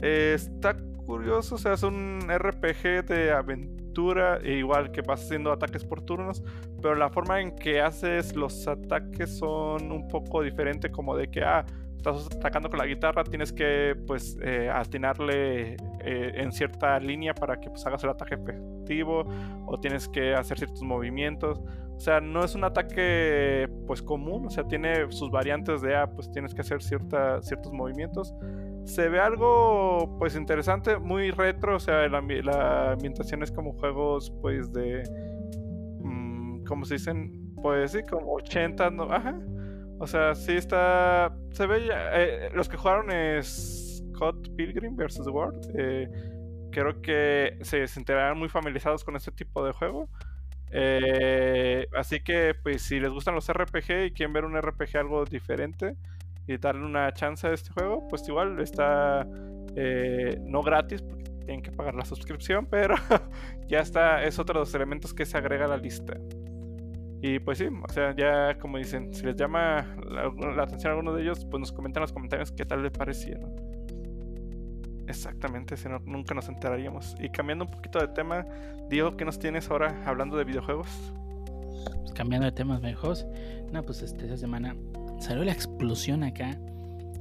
está 0.00 0.76
curioso, 1.08 1.54
o 1.54 1.58
sea, 1.58 1.72
es 1.72 1.82
un 1.82 2.20
RPG 2.28 3.06
de 3.06 3.32
aventura, 3.32 4.40
e 4.42 4.58
igual 4.58 4.92
que 4.92 5.00
vas 5.00 5.22
haciendo 5.22 5.50
ataques 5.50 5.82
por 5.82 6.02
turnos, 6.02 6.42
pero 6.82 6.94
la 6.94 7.08
forma 7.08 7.40
en 7.40 7.56
que 7.56 7.80
haces 7.80 8.36
los 8.36 8.68
ataques 8.68 9.38
son 9.38 9.90
un 9.90 10.06
poco 10.06 10.42
diferente, 10.42 10.90
como 10.90 11.16
de 11.16 11.28
que, 11.28 11.40
ah, 11.42 11.64
estás 11.98 12.26
atacando 12.34 12.70
con 12.70 12.78
la 12.78 12.86
guitarra, 12.86 13.24
tienes 13.24 13.52
que, 13.52 13.96
pues, 14.06 14.38
eh, 14.42 14.70
atinarle 14.72 15.74
eh, 16.00 16.32
en 16.34 16.52
cierta 16.52 16.98
línea 16.98 17.34
para 17.34 17.60
que 17.60 17.68
pues, 17.68 17.84
hagas 17.86 18.02
el 18.04 18.10
ataque 18.10 18.36
efectivo, 18.36 19.24
o 19.66 19.78
tienes 19.78 20.08
que 20.08 20.34
hacer 20.34 20.58
ciertos 20.58 20.82
movimientos. 20.82 21.60
O 21.96 22.00
sea, 22.00 22.20
no 22.20 22.44
es 22.44 22.54
un 22.54 22.64
ataque, 22.64 23.68
pues, 23.86 24.02
común, 24.02 24.46
o 24.46 24.50
sea, 24.50 24.64
tiene 24.64 25.10
sus 25.10 25.30
variantes 25.30 25.82
de, 25.82 25.96
ah, 25.96 26.06
pues, 26.08 26.30
tienes 26.30 26.54
que 26.54 26.60
hacer 26.60 26.82
cierta, 26.82 27.42
ciertos 27.42 27.72
movimientos 27.72 28.32
se 28.88 29.06
ve 29.10 29.20
algo 29.20 30.16
pues 30.18 30.34
interesante, 30.34 30.98
muy 30.98 31.30
retro, 31.30 31.76
o 31.76 31.78
sea, 31.78 32.08
la, 32.08 32.92
ambientación 32.92 33.42
es 33.42 33.52
como 33.52 33.74
juegos 33.74 34.32
pues 34.40 34.72
de, 34.72 35.02
mm, 36.00 36.64
¿cómo 36.64 36.86
se 36.86 36.94
dicen? 36.94 37.52
Pues 37.60 37.92
sí, 37.92 38.00
como 38.08 38.32
80, 38.32 38.90
¿no? 38.90 39.04
Ajá. 39.12 39.38
O 39.98 40.06
sea, 40.06 40.34
sí 40.34 40.52
está, 40.52 41.36
se 41.52 41.66
ve, 41.66 41.88
eh, 41.90 42.50
los 42.54 42.68
que 42.68 42.76
jugaron 42.76 43.10
es 43.10 44.02
Scott 44.14 44.54
Pilgrim 44.56 44.96
vs. 44.96 45.26
World, 45.26 45.72
eh, 45.76 46.08
creo 46.70 47.00
que 47.02 47.58
se 47.62 47.86
sentirán 47.88 48.38
muy 48.38 48.48
familiarizados 48.48 49.04
con 49.04 49.16
este 49.16 49.32
tipo 49.32 49.64
de 49.64 49.72
juego. 49.72 50.08
Eh, 50.70 51.86
así 51.96 52.20
que, 52.20 52.54
pues, 52.62 52.82
si 52.82 53.00
les 53.00 53.10
gustan 53.10 53.34
los 53.34 53.48
RPG 53.48 54.06
y 54.06 54.10
quieren 54.12 54.32
ver 54.32 54.44
un 54.44 54.56
RPG 54.56 54.96
algo 54.98 55.24
diferente, 55.24 55.96
y 56.48 56.56
darle 56.56 56.84
una 56.84 57.12
chance 57.12 57.46
a 57.46 57.52
este 57.52 57.70
juego, 57.70 58.08
pues 58.08 58.26
igual 58.26 58.58
está 58.58 59.26
eh, 59.76 60.38
no 60.40 60.62
gratis 60.62 61.02
porque 61.02 61.24
tienen 61.24 61.62
que 61.62 61.70
pagar 61.70 61.94
la 61.94 62.06
suscripción, 62.06 62.66
pero 62.66 62.94
ya 63.68 63.80
está, 63.80 64.24
es 64.24 64.38
otro 64.38 64.54
de 64.54 64.60
los 64.60 64.74
elementos 64.74 65.12
que 65.12 65.26
se 65.26 65.36
agrega 65.36 65.66
a 65.66 65.68
la 65.68 65.76
lista. 65.76 66.14
Y 67.20 67.40
pues 67.40 67.58
sí, 67.58 67.66
o 67.66 67.92
sea, 67.92 68.14
ya 68.14 68.58
como 68.58 68.78
dicen, 68.78 69.12
si 69.12 69.24
les 69.24 69.34
llama 69.34 69.96
la, 70.08 70.62
atención 70.62 70.92
a 70.92 70.94
alguno 70.94 71.12
de 71.14 71.22
ellos, 71.22 71.44
pues 71.50 71.60
nos 71.60 71.72
comentan 71.72 72.00
en 72.00 72.02
los 72.02 72.12
comentarios 72.12 72.52
qué 72.52 72.64
tal 72.64 72.82
les 72.82 72.92
parecieron. 72.92 73.56
Exactamente, 75.08 75.76
si 75.76 75.88
no, 75.88 75.98
nunca 76.00 76.34
nos 76.34 76.48
enteraríamos. 76.48 77.16
Y 77.18 77.30
cambiando 77.30 77.64
un 77.64 77.70
poquito 77.70 77.98
de 77.98 78.08
tema, 78.08 78.44
Diego, 78.88 79.16
¿qué 79.16 79.24
nos 79.24 79.38
tienes 79.38 79.68
ahora 79.70 80.00
hablando 80.04 80.36
de 80.36 80.44
videojuegos? 80.44 80.86
Pues 82.00 82.12
cambiando 82.12 82.44
de 82.44 82.52
temas, 82.52 82.80
videojuegos. 82.80 83.26
No, 83.72 83.82
pues 83.82 84.02
este, 84.02 84.24
esta 84.24 84.36
semana 84.36 84.76
salió 85.18 85.44
la 85.44 85.52
explosión 85.52 86.22
acá 86.22 86.56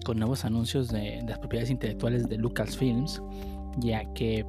con 0.06 0.20
nuevos 0.20 0.46
anuncios 0.46 0.90
de, 0.90 1.24
las 1.28 1.40
propiedades 1.40 1.72
intelectuales 1.72 2.30
de 2.30 2.38
Lucasfilms, 2.38 3.22
ya 3.78 4.04
que 4.14 4.46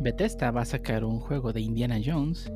Bethesda 0.00 0.50
va 0.50 0.62
a 0.62 0.64
sacar 0.66 1.04
un 1.04 1.18
juego 1.18 1.52
de 1.52 1.60
Indiana 1.60 1.98
Jones 2.04 2.52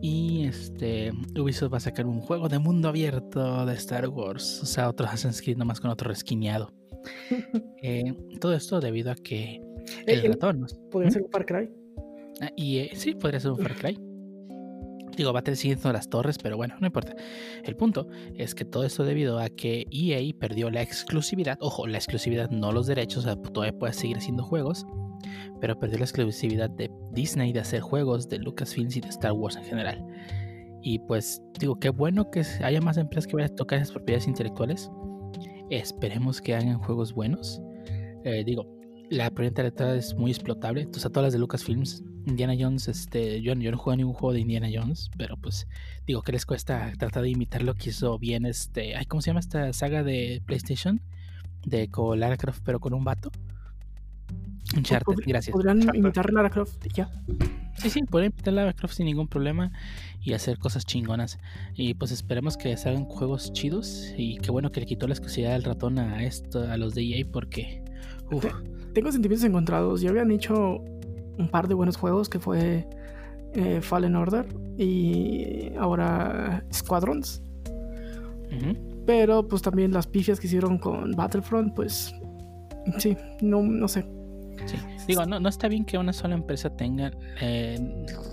y 0.00 0.44
este 0.44 1.12
Ubisoft 1.38 1.72
va 1.72 1.76
a 1.78 1.80
sacar 1.80 2.06
un 2.06 2.20
juego 2.20 2.48
de 2.48 2.58
mundo 2.58 2.88
abierto 2.88 3.64
de 3.66 3.74
Star 3.74 4.08
Wars, 4.08 4.60
o 4.62 4.66
sea, 4.66 4.88
otro 4.88 5.06
Assassin's 5.06 5.40
Creed 5.40 5.56
nomás 5.56 5.80
con 5.80 5.90
otro 5.90 6.08
resquineado. 6.08 6.72
Eh, 7.86 8.14
todo 8.40 8.54
esto 8.54 8.80
debido 8.80 9.10
a 9.10 9.14
que 9.14 9.60
el, 10.06 10.22
ratón 10.22 10.66
podría 10.90 11.10
ser 11.10 11.20
un 11.20 11.30
Far 11.30 11.44
Cry. 11.44 11.70
Ah, 12.40 12.50
y 12.56 12.78
eh, 12.78 12.90
sí, 12.94 13.14
podría 13.14 13.38
ser 13.40 13.50
un 13.50 13.58
Far 13.58 13.74
Cry. 13.74 14.00
Digo, 15.16 15.32
va 15.32 15.40
a 15.40 15.42
tener 15.42 15.58
siguiendo 15.58 15.92
las 15.92 16.08
torres, 16.08 16.38
pero 16.42 16.56
bueno, 16.56 16.76
no 16.80 16.86
importa. 16.86 17.14
El 17.62 17.76
punto 17.76 18.08
es 18.34 18.54
que 18.54 18.64
todo 18.64 18.84
esto 18.84 19.04
debido 19.04 19.38
a 19.38 19.48
que 19.48 19.86
EA 19.90 20.34
perdió 20.38 20.70
la 20.70 20.82
exclusividad. 20.82 21.58
Ojo, 21.60 21.86
la 21.86 21.98
exclusividad, 21.98 22.50
no 22.50 22.72
los 22.72 22.86
derechos, 22.86 23.18
o 23.18 23.28
sea, 23.28 23.36
todavía 23.36 23.78
puede 23.78 23.92
seguir 23.92 24.16
haciendo 24.16 24.42
juegos, 24.42 24.86
pero 25.60 25.78
perdió 25.78 25.98
la 25.98 26.04
exclusividad 26.04 26.70
de 26.70 26.90
Disney 27.12 27.52
de 27.52 27.60
hacer 27.60 27.80
juegos, 27.80 28.28
de 28.28 28.38
Lucasfilms 28.38 28.96
y 28.96 29.00
de 29.00 29.08
Star 29.08 29.32
Wars 29.32 29.56
en 29.56 29.64
general. 29.64 30.06
Y 30.82 30.98
pues 31.00 31.42
digo, 31.58 31.78
qué 31.78 31.88
bueno 31.88 32.30
que 32.30 32.44
haya 32.62 32.80
más 32.80 32.96
empresas 32.96 33.26
que 33.26 33.36
vayan 33.36 33.52
a 33.52 33.56
tocar 33.56 33.78
esas 33.78 33.92
propiedades 33.92 34.28
intelectuales. 34.28 34.90
Esperemos 35.70 36.40
que 36.40 36.54
hagan 36.54 36.78
juegos 36.78 37.14
buenos. 37.14 37.60
Eh, 38.24 38.44
digo, 38.44 38.66
la 39.10 39.30
propiedad 39.30 39.50
intelectual 39.50 39.96
es 39.96 40.14
muy 40.14 40.30
explotable. 40.30 40.82
Entonces, 40.82 41.06
a 41.06 41.10
todas 41.10 41.26
las 41.26 41.32
de 41.32 41.38
Lucasfilms 41.38 42.02
Indiana 42.26 42.54
Jones, 42.58 42.88
este, 42.88 43.42
yo, 43.42 43.54
yo 43.54 43.70
no 43.70 43.78
juego 43.78 43.96
ningún 43.96 44.14
juego 44.14 44.32
de 44.32 44.40
Indiana 44.40 44.68
Jones, 44.72 45.10
pero 45.16 45.36
pues 45.36 45.68
digo 46.06 46.22
que 46.22 46.32
les 46.32 46.46
cuesta 46.46 46.92
tratar 46.98 47.22
de 47.22 47.30
imitar 47.30 47.62
lo 47.62 47.74
que 47.74 47.90
hizo 47.90 48.18
bien 48.18 48.46
este, 48.46 48.96
ay, 48.96 49.04
¿cómo 49.06 49.20
se 49.20 49.30
llama 49.30 49.40
esta 49.40 49.72
saga 49.72 50.02
de 50.02 50.42
PlayStation? 50.46 51.02
De 51.66 51.88
con 51.88 52.20
Lara 52.20 52.36
Croft, 52.36 52.62
pero 52.64 52.80
con 52.80 52.94
un 52.94 53.04
vato. 53.04 53.30
Uncharted, 54.76 55.14
gracias. 55.26 55.52
Podrían 55.52 55.94
imitar 55.94 56.32
Lara 56.32 56.50
Croft, 56.50 56.86
ya. 56.94 57.10
Sí, 57.76 57.90
sí, 57.90 58.02
pueden 58.02 58.30
imitar 58.32 58.54
Lara 58.54 58.72
Croft 58.72 58.94
sin 58.94 59.06
ningún 59.06 59.28
problema 59.28 59.72
y 60.20 60.32
hacer 60.32 60.58
cosas 60.58 60.84
chingonas. 60.86 61.38
Y 61.74 61.94
pues 61.94 62.12
esperemos 62.12 62.56
que 62.56 62.76
se 62.76 62.88
hagan 62.88 63.04
juegos 63.04 63.52
chidos 63.52 64.12
y 64.16 64.38
qué 64.38 64.50
bueno 64.50 64.72
que 64.72 64.80
le 64.80 64.86
quitó 64.86 65.06
la 65.06 65.14
exclusividad 65.14 65.52
del 65.52 65.64
ratón 65.64 65.98
a 65.98 66.24
esto, 66.24 66.60
a 66.60 66.76
los 66.76 66.94
de 66.94 67.02
EA 67.02 67.26
porque 67.30 67.82
tengo 68.92 69.12
sentimientos 69.12 69.44
encontrados. 69.44 70.00
Ya 70.00 70.10
habían 70.10 70.30
hecho 70.30 70.82
un 71.38 71.48
par 71.50 71.68
de 71.68 71.74
buenos 71.74 71.96
juegos 71.96 72.28
que 72.28 72.38
fue 72.38 72.88
eh, 73.54 73.80
Fallen 73.80 74.16
Order 74.16 74.46
y 74.78 75.72
ahora 75.78 76.64
Squadrons. 76.72 77.42
Pero 79.04 79.46
pues 79.48 79.62
también 79.62 79.92
las 79.92 80.06
pifias 80.06 80.38
que 80.38 80.46
hicieron 80.46 80.78
con 80.78 81.10
Battlefront, 81.12 81.74
pues 81.74 82.14
sí, 82.98 83.16
no, 83.42 83.62
no 83.62 83.88
sé. 83.88 84.06
Digo, 85.06 85.26
no, 85.26 85.40
no 85.40 85.48
está 85.48 85.68
bien 85.68 85.84
que 85.84 85.98
una 85.98 86.12
sola 86.12 86.34
empresa 86.34 86.74
tenga 86.74 87.12
eh, 87.40 87.78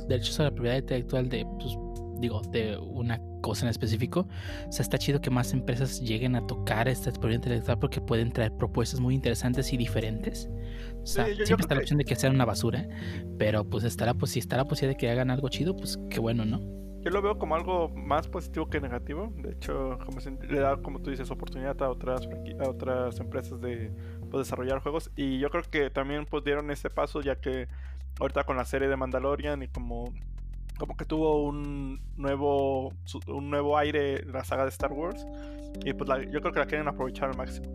derechos 0.07 0.39
a 0.39 0.43
la 0.43 0.51
propiedad 0.51 0.77
intelectual 0.77 1.29
de, 1.29 1.45
pues, 1.59 1.77
digo, 2.19 2.41
de 2.51 2.77
una 2.77 3.19
cosa 3.41 3.65
en 3.65 3.69
específico. 3.69 4.27
O 4.67 4.71
sea, 4.71 4.83
está 4.83 4.97
chido 4.97 5.19
que 5.19 5.29
más 5.29 5.53
empresas 5.53 5.99
lleguen 5.99 6.35
a 6.35 6.45
tocar 6.47 6.87
esta 6.87 7.11
propiedad 7.11 7.35
intelectual 7.35 7.79
porque 7.79 7.99
pueden 7.99 8.31
traer 8.31 8.55
propuestas 8.55 8.99
muy 8.99 9.15
interesantes 9.15 9.73
y 9.73 9.77
diferentes. 9.77 10.49
O 11.01 11.05
sea, 11.05 11.25
siempre 11.25 11.63
está 11.63 11.75
la 11.75 11.81
opción 11.81 11.97
de 11.97 12.05
que 12.05 12.15
sea 12.15 12.29
una 12.29 12.45
basura, 12.45 12.87
pero 13.37 13.63
pues 13.63 13.83
estará, 13.83 14.13
pues 14.13 14.31
si 14.31 14.39
está 14.39 14.55
la 14.57 14.65
posibilidad 14.65 14.95
de 14.95 14.99
que 14.99 15.09
hagan 15.09 15.31
algo 15.31 15.49
chido, 15.49 15.75
pues 15.75 15.99
qué 16.09 16.19
bueno, 16.19 16.45
¿no? 16.45 16.59
Yo 17.03 17.09
lo 17.09 17.23
veo 17.23 17.39
como 17.39 17.55
algo 17.55 17.89
más 17.89 18.27
positivo 18.27 18.69
que 18.69 18.79
negativo. 18.79 19.33
De 19.37 19.53
hecho, 19.53 19.97
como 20.05 20.19
le 20.47 20.59
da, 20.59 20.77
como 20.77 20.99
tú 20.99 21.09
dices, 21.09 21.31
oportunidad 21.31 21.81
a 21.81 21.89
otras, 21.89 22.29
a 22.63 22.69
otras 22.69 23.19
empresas 23.19 23.59
de 23.59 23.91
pues, 24.31 24.47
desarrollar 24.47 24.79
juegos. 24.79 25.11
Y 25.15 25.39
yo 25.39 25.49
creo 25.49 25.63
que 25.63 25.89
también 25.89 26.25
pues 26.25 26.43
dieron 26.43 26.71
ese 26.71 26.89
paso 26.89 27.21
ya 27.21 27.35
que 27.35 27.67
ahorita 28.19 28.43
con 28.43 28.57
la 28.57 28.65
serie 28.65 28.87
de 28.87 28.95
Mandalorian 28.95 29.61
y 29.63 29.67
como 29.67 30.13
como 30.77 30.97
que 30.97 31.05
tuvo 31.05 31.43
un 31.43 32.01
nuevo 32.17 32.91
un 33.27 33.49
nuevo 33.51 33.77
aire 33.77 34.23
la 34.25 34.43
saga 34.43 34.63
de 34.63 34.69
Star 34.69 34.91
Wars 34.91 35.27
y 35.85 35.93
pues 35.93 36.09
yo 36.31 36.41
creo 36.41 36.51
que 36.51 36.59
la 36.59 36.65
quieren 36.65 36.87
aprovechar 36.87 37.29
al 37.29 37.37
máximo. 37.37 37.67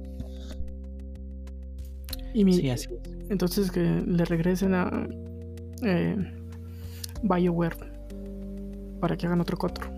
Y 2.35 2.45
mi, 2.45 2.71
entonces 3.31 3.71
que 3.71 3.81
le 3.81 4.25
regresen 4.25 4.75
a 4.75 5.09
eh, 5.83 6.17
BioWare 7.23 7.77
para 9.01 9.17
que 9.17 9.27
hagan 9.27 9.41
otro 9.41 9.57
Cotro. 9.57 9.91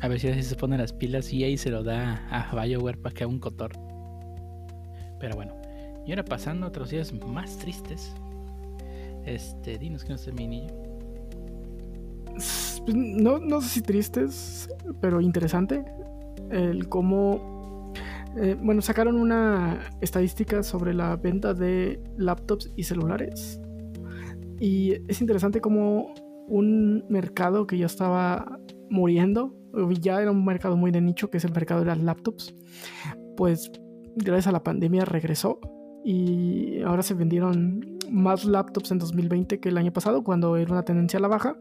A 0.00 0.08
ver 0.08 0.18
si 0.18 0.28
así 0.28 0.42
se 0.42 0.56
ponen 0.56 0.80
las 0.80 0.92
pilas 0.92 1.32
y 1.32 1.44
ahí 1.44 1.56
se 1.56 1.70
lo 1.70 1.84
da 1.84 2.26
a 2.28 2.54
BioWare 2.54 2.98
para 2.98 3.14
que 3.14 3.22
haga 3.22 3.32
un 3.32 3.38
Cotor. 3.38 3.91
Pero 5.22 5.36
bueno, 5.36 5.54
y 6.04 6.10
ahora 6.10 6.24
pasando 6.24 6.66
a 6.66 6.68
otros 6.70 6.90
días 6.90 7.12
más 7.12 7.56
tristes. 7.56 8.12
Este, 9.24 9.78
dinos 9.78 10.02
que 10.02 10.08
no 10.08 10.16
es 10.16 10.34
mi 10.34 10.48
niño. 10.48 10.72
Pues, 12.24 12.82
no, 12.92 13.38
no 13.38 13.60
sé 13.60 13.68
si 13.68 13.82
tristes, 13.82 14.68
pero 15.00 15.20
interesante. 15.20 15.84
El 16.50 16.88
cómo. 16.88 17.92
Eh, 18.36 18.56
bueno, 18.60 18.82
sacaron 18.82 19.14
una 19.14 19.92
estadística 20.00 20.64
sobre 20.64 20.92
la 20.92 21.14
venta 21.14 21.54
de 21.54 22.02
laptops 22.16 22.72
y 22.74 22.82
celulares. 22.82 23.60
Y 24.58 24.94
es 25.06 25.20
interesante 25.20 25.60
cómo 25.60 26.14
un 26.48 27.04
mercado 27.08 27.68
que 27.68 27.78
ya 27.78 27.86
estaba 27.86 28.58
muriendo, 28.90 29.54
ya 30.00 30.20
era 30.20 30.32
un 30.32 30.44
mercado 30.44 30.76
muy 30.76 30.90
de 30.90 31.00
nicho, 31.00 31.30
que 31.30 31.36
es 31.36 31.44
el 31.44 31.52
mercado 31.52 31.80
de 31.80 31.86
las 31.86 31.98
laptops, 31.98 32.52
pues 33.36 33.70
gracias 34.16 34.48
a 34.48 34.52
la 34.52 34.62
pandemia 34.62 35.04
regresó 35.04 35.60
y 36.04 36.82
ahora 36.82 37.02
se 37.02 37.14
vendieron 37.14 37.98
más 38.10 38.44
laptops 38.44 38.90
en 38.90 38.98
2020 38.98 39.60
que 39.60 39.68
el 39.68 39.78
año 39.78 39.92
pasado, 39.92 40.22
cuando 40.24 40.56
era 40.56 40.72
una 40.72 40.84
tendencia 40.84 41.18
a 41.18 41.22
la 41.22 41.28
baja. 41.28 41.56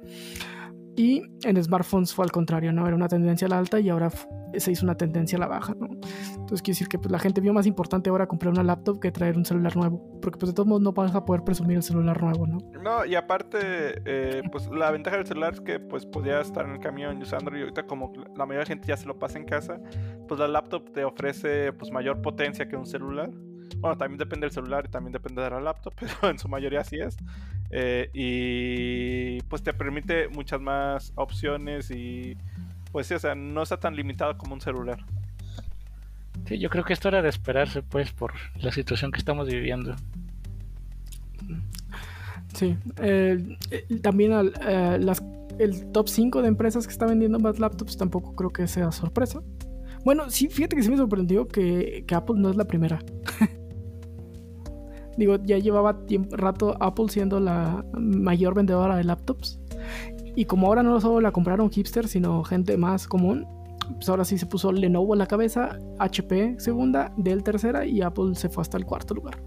Y 0.95 1.23
en 1.43 1.63
smartphones 1.63 2.13
fue 2.13 2.25
al 2.25 2.31
contrario, 2.31 2.73
¿no? 2.73 2.85
Era 2.85 2.95
una 2.95 3.07
tendencia 3.07 3.47
a 3.47 3.49
la 3.49 3.57
alta 3.57 3.79
y 3.79 3.89
ahora 3.89 4.11
se 4.57 4.71
hizo 4.71 4.85
una 4.85 4.95
tendencia 4.95 5.37
a 5.37 5.39
la 5.39 5.47
baja, 5.47 5.73
¿no? 5.79 5.87
Entonces 5.87 6.61
quiere 6.61 6.75
decir 6.75 6.87
que 6.87 6.99
pues, 6.99 7.11
la 7.11 7.19
gente 7.19 7.41
vio 7.41 7.53
más 7.53 7.65
importante 7.65 8.09
ahora 8.09 8.27
comprar 8.27 8.51
una 8.51 8.63
laptop 8.63 8.99
que 8.99 9.11
traer 9.11 9.37
un 9.37 9.45
celular 9.45 9.75
nuevo, 9.75 10.19
porque 10.21 10.37
pues 10.37 10.51
de 10.51 10.55
todos 10.55 10.67
modos 10.67 10.81
no 10.81 10.91
vas 10.91 11.15
a 11.15 11.25
poder 11.25 11.43
presumir 11.43 11.77
el 11.77 11.83
celular 11.83 12.21
nuevo, 12.21 12.45
¿no? 12.47 12.57
No, 12.83 13.05
y 13.05 13.15
aparte, 13.15 14.01
eh, 14.05 14.41
pues 14.51 14.69
la 14.69 14.91
ventaja 14.91 15.17
del 15.17 15.25
celular 15.25 15.53
es 15.53 15.61
que 15.61 15.79
pues 15.79 16.05
podía 16.05 16.41
estar 16.41 16.65
en 16.65 16.73
el 16.73 16.79
camión 16.79 17.19
y 17.19 17.23
usándolo 17.23 17.57
y 17.57 17.61
ahorita 17.61 17.83
como 17.83 18.11
la 18.35 18.45
mayoría 18.45 18.59
de 18.59 18.65
gente 18.65 18.87
ya 18.87 18.97
se 18.97 19.05
lo 19.05 19.17
pasa 19.17 19.37
en 19.37 19.45
casa, 19.45 19.79
pues 20.27 20.39
la 20.39 20.47
laptop 20.47 20.91
te 20.91 21.05
ofrece 21.05 21.71
pues 21.73 21.91
mayor 21.91 22.21
potencia 22.21 22.67
que 22.67 22.75
un 22.75 22.85
celular. 22.85 23.31
Bueno, 23.77 23.97
también 23.97 24.17
depende 24.17 24.45
del 24.45 24.53
celular 24.53 24.85
y 24.87 24.91
también 24.91 25.13
depende 25.13 25.41
de 25.41 25.49
la 25.49 25.61
laptop, 25.61 25.93
pero 25.99 26.29
en 26.29 26.39
su 26.39 26.47
mayoría 26.47 26.81
así 26.81 26.99
es. 26.99 27.17
Eh, 27.69 28.09
y 28.13 29.41
pues 29.43 29.63
te 29.63 29.73
permite 29.73 30.27
muchas 30.27 30.59
más 30.61 31.13
opciones 31.15 31.89
y 31.91 32.37
pues 32.91 33.07
sí, 33.07 33.13
o 33.13 33.19
sea, 33.19 33.35
no 33.35 33.63
está 33.63 33.77
tan 33.77 33.95
limitado 33.95 34.37
como 34.37 34.53
un 34.53 34.61
celular. 34.61 34.99
Sí, 36.45 36.59
yo 36.59 36.69
creo 36.69 36.83
que 36.83 36.93
esto 36.93 37.07
era 37.07 37.21
de 37.21 37.29
esperarse 37.29 37.81
pues 37.81 38.11
por 38.11 38.33
la 38.59 38.71
situación 38.71 39.11
que 39.11 39.19
estamos 39.19 39.47
viviendo. 39.47 39.95
Sí, 42.53 42.77
también 44.01 44.33
el 45.57 45.91
top 45.91 46.09
5 46.09 46.41
de 46.41 46.47
empresas 46.47 46.85
que 46.85 46.91
está 46.91 47.05
vendiendo 47.05 47.39
más 47.39 47.59
laptops 47.59 47.97
tampoco 47.97 48.35
creo 48.35 48.49
que 48.51 48.67
sea 48.67 48.91
sorpresa. 48.91 49.41
Bueno, 50.03 50.29
sí, 50.29 50.49
fíjate 50.49 50.75
que 50.75 50.83
sí 50.83 50.89
me 50.89 50.97
sorprendió 50.97 51.47
que, 51.47 52.03
que 52.07 52.15
Apple 52.15 52.35
no 52.37 52.49
es 52.49 52.55
la 52.55 52.65
primera. 52.65 52.99
Digo, 55.17 55.37
ya 55.43 55.57
llevaba 55.57 55.99
rato 56.31 56.75
Apple 56.79 57.05
siendo 57.09 57.39
la 57.39 57.85
mayor 57.93 58.55
vendedora 58.55 58.95
de 58.95 59.03
laptops. 59.03 59.59
Y 60.35 60.45
como 60.45 60.67
ahora 60.67 60.83
no 60.83 60.99
solo 61.01 61.19
la 61.19 61.31
compraron 61.31 61.69
hipsters, 61.69 62.11
sino 62.11 62.43
gente 62.43 62.77
más 62.77 63.07
común, 63.07 63.45
pues 63.95 64.07
ahora 64.09 64.23
sí 64.23 64.37
se 64.37 64.45
puso 64.45 64.71
Lenovo 64.71 65.13
en 65.13 65.19
la 65.19 65.27
cabeza, 65.27 65.77
HP 65.99 66.55
segunda, 66.59 67.13
Dell 67.17 67.43
tercera 67.43 67.85
y 67.85 68.01
Apple 68.01 68.35
se 68.35 68.49
fue 68.49 68.61
hasta 68.61 68.77
el 68.77 68.85
cuarto 68.85 69.13
lugar. 69.13 69.41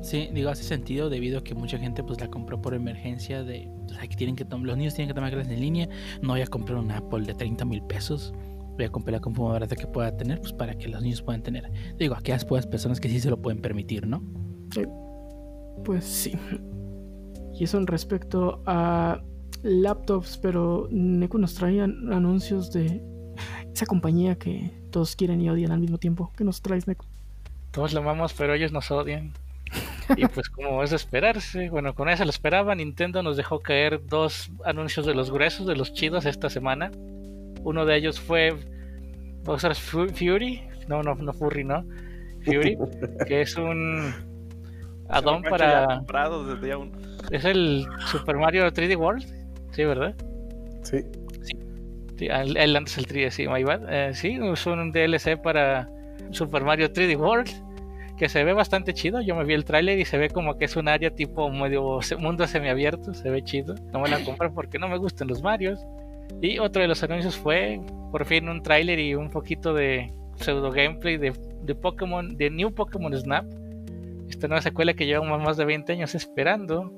Sí, 0.00 0.28
digo, 0.32 0.50
hace 0.50 0.62
sentido 0.62 1.10
debido 1.10 1.40
a 1.40 1.44
que 1.44 1.54
mucha 1.54 1.78
gente 1.78 2.02
pues 2.04 2.20
la 2.20 2.28
compró 2.28 2.62
por 2.62 2.74
emergencia 2.74 3.42
de, 3.42 3.68
o 3.86 3.88
sea, 3.88 4.06
que 4.06 4.16
tienen 4.16 4.36
que 4.36 4.44
los 4.44 4.76
niños 4.76 4.94
tienen 4.94 5.08
que 5.08 5.14
tomar 5.14 5.32
clases 5.32 5.52
en 5.52 5.60
línea, 5.60 5.88
no 6.22 6.34
voy 6.34 6.42
a 6.42 6.46
comprar 6.46 6.78
un 6.78 6.90
Apple 6.92 7.24
de 7.26 7.34
30 7.34 7.64
mil 7.64 7.82
pesos, 7.82 8.32
voy 8.76 8.84
a 8.84 8.88
comprar 8.88 9.14
la 9.14 9.20
compu 9.20 9.42
más 9.42 9.54
barata 9.54 9.74
que 9.74 9.86
pueda 9.86 10.16
tener, 10.16 10.40
pues 10.40 10.52
para 10.52 10.74
que 10.74 10.88
los 10.88 11.02
niños 11.02 11.22
puedan 11.22 11.42
tener. 11.42 11.70
Digo, 11.98 12.14
aquellas 12.14 12.44
personas 12.44 13.00
que 13.00 13.08
sí 13.08 13.18
se 13.18 13.30
lo 13.30 13.40
pueden 13.42 13.60
permitir, 13.60 14.06
¿no? 14.06 14.22
Pues 15.84 16.04
sí. 16.04 16.32
Y 17.54 17.64
eso 17.64 17.78
en 17.78 17.86
respecto 17.86 18.62
a 18.66 19.22
laptops, 19.62 20.38
pero 20.38 20.88
Neko 20.90 21.38
nos 21.38 21.54
trae 21.54 21.80
anuncios 21.80 22.72
de 22.72 23.02
esa 23.72 23.86
compañía 23.86 24.36
que 24.36 24.70
todos 24.90 25.16
quieren 25.16 25.40
y 25.40 25.50
odian 25.50 25.72
al 25.72 25.80
mismo 25.80 25.98
tiempo. 25.98 26.32
¿Qué 26.36 26.44
nos 26.44 26.62
traes, 26.62 26.86
Neko? 26.86 27.06
Todos 27.70 27.92
lo 27.92 28.00
amamos, 28.00 28.32
pero 28.34 28.54
ellos 28.54 28.72
nos 28.72 28.90
odian. 28.90 29.32
y 30.16 30.26
pues 30.26 30.48
como 30.48 30.82
es 30.82 30.90
de 30.90 30.96
esperarse, 30.96 31.68
bueno, 31.68 31.94
con 31.94 32.08
eso 32.08 32.24
lo 32.24 32.30
esperaba, 32.30 32.74
Nintendo 32.74 33.22
nos 33.22 33.36
dejó 33.36 33.60
caer 33.60 34.06
dos 34.06 34.50
anuncios 34.64 35.04
de 35.04 35.14
los 35.14 35.30
gruesos, 35.30 35.66
de 35.66 35.76
los 35.76 35.92
chidos 35.92 36.26
esta 36.26 36.48
semana. 36.48 36.90
Uno 37.62 37.84
de 37.84 37.96
ellos 37.96 38.20
fue 38.20 38.54
Bowser's 39.44 39.80
Fury, 39.80 40.62
no, 40.88 41.02
no, 41.02 41.14
no 41.16 41.32
Furry, 41.32 41.64
no, 41.64 41.84
Fury, 42.44 42.78
que 43.26 43.42
es 43.42 43.56
un 43.56 44.14
addon 45.08 45.42
para... 45.42 46.02
Es 47.30 47.44
el 47.44 47.86
Super 48.06 48.36
Mario 48.36 48.66
3D 48.70 48.96
World, 48.96 49.24
sí, 49.72 49.84
¿verdad? 49.84 50.14
Sí. 50.82 51.04
Sí, 52.18 52.28
el, 52.30 52.76
antes 52.76 52.96
el 52.98 53.06
3D, 53.06 53.30
sí, 53.30 53.48
my 53.48 53.62
bad. 53.64 53.82
Eh, 53.88 54.14
sí, 54.14 54.38
es 54.40 54.66
un 54.66 54.92
DLC 54.92 55.40
para 55.42 55.88
Super 56.30 56.64
Mario 56.64 56.90
3D 56.90 57.18
World 57.18 57.50
que 58.16 58.28
se 58.28 58.42
ve 58.44 58.52
bastante 58.52 58.94
chido. 58.94 59.20
Yo 59.20 59.34
me 59.34 59.44
vi 59.44 59.54
el 59.54 59.64
tráiler 59.64 59.98
y 59.98 60.04
se 60.04 60.16
ve 60.16 60.30
como 60.30 60.56
que 60.56 60.64
es 60.64 60.76
un 60.76 60.88
área 60.88 61.10
tipo 61.10 61.50
medio 61.50 62.00
mundo 62.18 62.46
semiabierto, 62.46 63.12
se 63.12 63.28
ve 63.30 63.42
chido. 63.42 63.74
No 63.92 64.00
me 64.00 64.08
la 64.08 64.24
compré 64.24 64.50
porque 64.50 64.78
no 64.78 64.88
me 64.88 64.96
gustan 64.96 65.28
los 65.28 65.42
Marios. 65.42 65.78
Y 66.40 66.58
otro 66.58 66.82
de 66.82 66.88
los 66.88 67.02
anuncios 67.02 67.36
fue 67.36 67.80
por 68.10 68.24
fin 68.24 68.48
un 68.48 68.62
tráiler 68.62 68.98
y 68.98 69.14
un 69.14 69.30
poquito 69.30 69.74
de 69.74 70.12
pseudo 70.36 70.70
gameplay 70.70 71.16
de, 71.18 71.32
de 71.62 71.74
Pokémon, 71.74 72.36
de 72.36 72.50
New 72.50 72.74
Pokémon 72.74 73.14
Snap 73.14 73.44
esta 74.28 74.48
nueva 74.48 74.62
secuela 74.62 74.94
que 74.94 75.06
llevamos 75.06 75.42
más 75.42 75.56
de 75.56 75.64
20 75.64 75.92
años 75.92 76.14
esperando. 76.14 76.92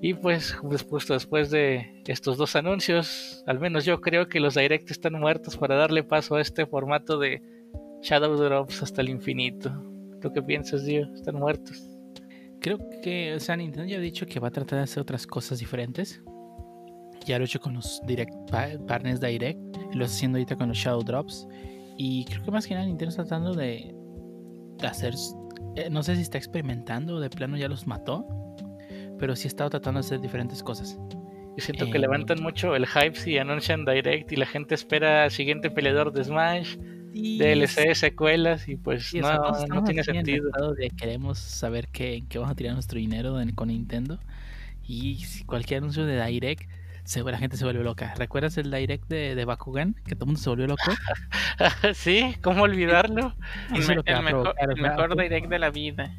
Y 0.00 0.14
pues 0.14 0.56
después, 0.64 1.08
después 1.08 1.50
de 1.50 2.02
estos 2.06 2.36
dos 2.36 2.56
anuncios, 2.56 3.42
al 3.46 3.58
menos 3.58 3.84
yo 3.84 4.00
creo 4.00 4.28
que 4.28 4.40
los 4.40 4.54
Direct 4.54 4.90
están 4.90 5.14
muertos 5.14 5.56
para 5.56 5.76
darle 5.76 6.02
paso 6.02 6.36
a 6.36 6.42
este 6.42 6.66
formato 6.66 7.18
de 7.18 7.40
Shadow 8.02 8.36
Drops 8.36 8.82
hasta 8.82 9.00
el 9.00 9.08
infinito. 9.08 9.72
¿Tú 10.20 10.30
qué 10.32 10.42
piensas, 10.42 10.84
Dio? 10.84 11.10
¿Están 11.14 11.36
muertos? 11.36 11.88
Creo 12.60 12.78
que, 13.02 13.34
o 13.34 13.40
sea, 13.40 13.56
Nintendo 13.56 13.88
ya 13.88 13.96
ha 13.96 14.00
dicho 14.00 14.26
que 14.26 14.40
va 14.40 14.48
a 14.48 14.50
tratar 14.50 14.78
de 14.78 14.84
hacer 14.84 15.00
otras 15.00 15.26
cosas 15.26 15.58
diferentes. 15.58 16.22
Ya 17.24 17.38
lo 17.38 17.44
he 17.44 17.46
hecho 17.46 17.60
con 17.60 17.74
los 17.74 18.02
direct 18.06 18.32
partners 18.50 19.20
direct, 19.20 19.58
lo 19.94 20.04
está 20.04 20.16
haciendo 20.16 20.36
ahorita 20.36 20.56
con 20.56 20.68
los 20.68 20.76
Shadow 20.76 21.02
Drops. 21.02 21.48
Y 21.96 22.24
creo 22.26 22.42
que 22.44 22.50
más 22.50 22.66
que 22.66 22.74
nada 22.74 22.86
Nintendo 22.86 23.10
está 23.10 23.24
tratando 23.24 23.54
de 23.54 23.94
hacer 24.82 25.14
eh, 25.76 25.88
no 25.90 26.02
sé 26.02 26.16
si 26.16 26.22
está 26.22 26.38
experimentando 26.38 27.16
o 27.16 27.20
de 27.20 27.30
plano 27.30 27.56
ya 27.56 27.68
los 27.68 27.86
mató, 27.86 28.26
pero 29.18 29.36
sí 29.36 29.46
ha 29.46 29.48
estado 29.48 29.70
tratando 29.70 30.00
de 30.00 30.06
hacer 30.06 30.20
diferentes 30.20 30.62
cosas. 30.62 30.98
Yo 31.56 31.64
siento 31.64 31.86
que 31.86 31.98
eh, 31.98 32.00
levantan 32.00 32.42
mucho 32.42 32.74
el 32.74 32.86
hype 32.86 33.14
si 33.14 33.38
anuncian 33.38 33.84
Direct 33.84 34.32
y 34.32 34.36
la 34.36 34.46
gente 34.46 34.74
espera 34.74 35.30
siguiente 35.30 35.70
peleador 35.70 36.12
de 36.12 36.24
Smash, 36.24 36.76
DLC, 37.12 37.94
secuelas 37.94 38.68
y 38.68 38.76
pues 38.76 39.14
no, 39.14 39.84
tiene 39.84 40.02
sentido. 40.02 40.50
De 40.74 40.90
queremos 40.90 41.38
saber 41.38 41.88
qué, 41.88 42.16
en 42.16 42.26
qué 42.26 42.38
vamos 42.38 42.52
a 42.52 42.56
tirar 42.56 42.74
nuestro 42.74 42.98
dinero 42.98 43.36
con 43.54 43.68
Nintendo 43.68 44.18
y 44.86 45.22
cualquier 45.46 45.78
anuncio 45.78 46.04
de 46.06 46.24
Direct 46.24 46.68
la 47.24 47.38
gente 47.38 47.56
se 47.56 47.64
vuelve 47.64 47.84
loca. 47.84 48.14
¿Recuerdas 48.16 48.56
el 48.58 48.70
direct 48.70 49.08
de, 49.08 49.34
de 49.34 49.44
Bakugan? 49.44 49.94
Que 50.06 50.14
todo 50.14 50.24
el 50.24 50.26
mundo 50.28 50.40
se 50.40 50.50
volvió 50.50 50.66
loco. 50.66 50.82
sí, 51.94 52.36
¿cómo 52.42 52.62
olvidarlo? 52.62 53.34
el, 53.74 54.22
mejor, 54.82 55.16
direct 55.16 55.48
de 55.48 55.58
la 55.58 55.70
vida. 55.70 56.16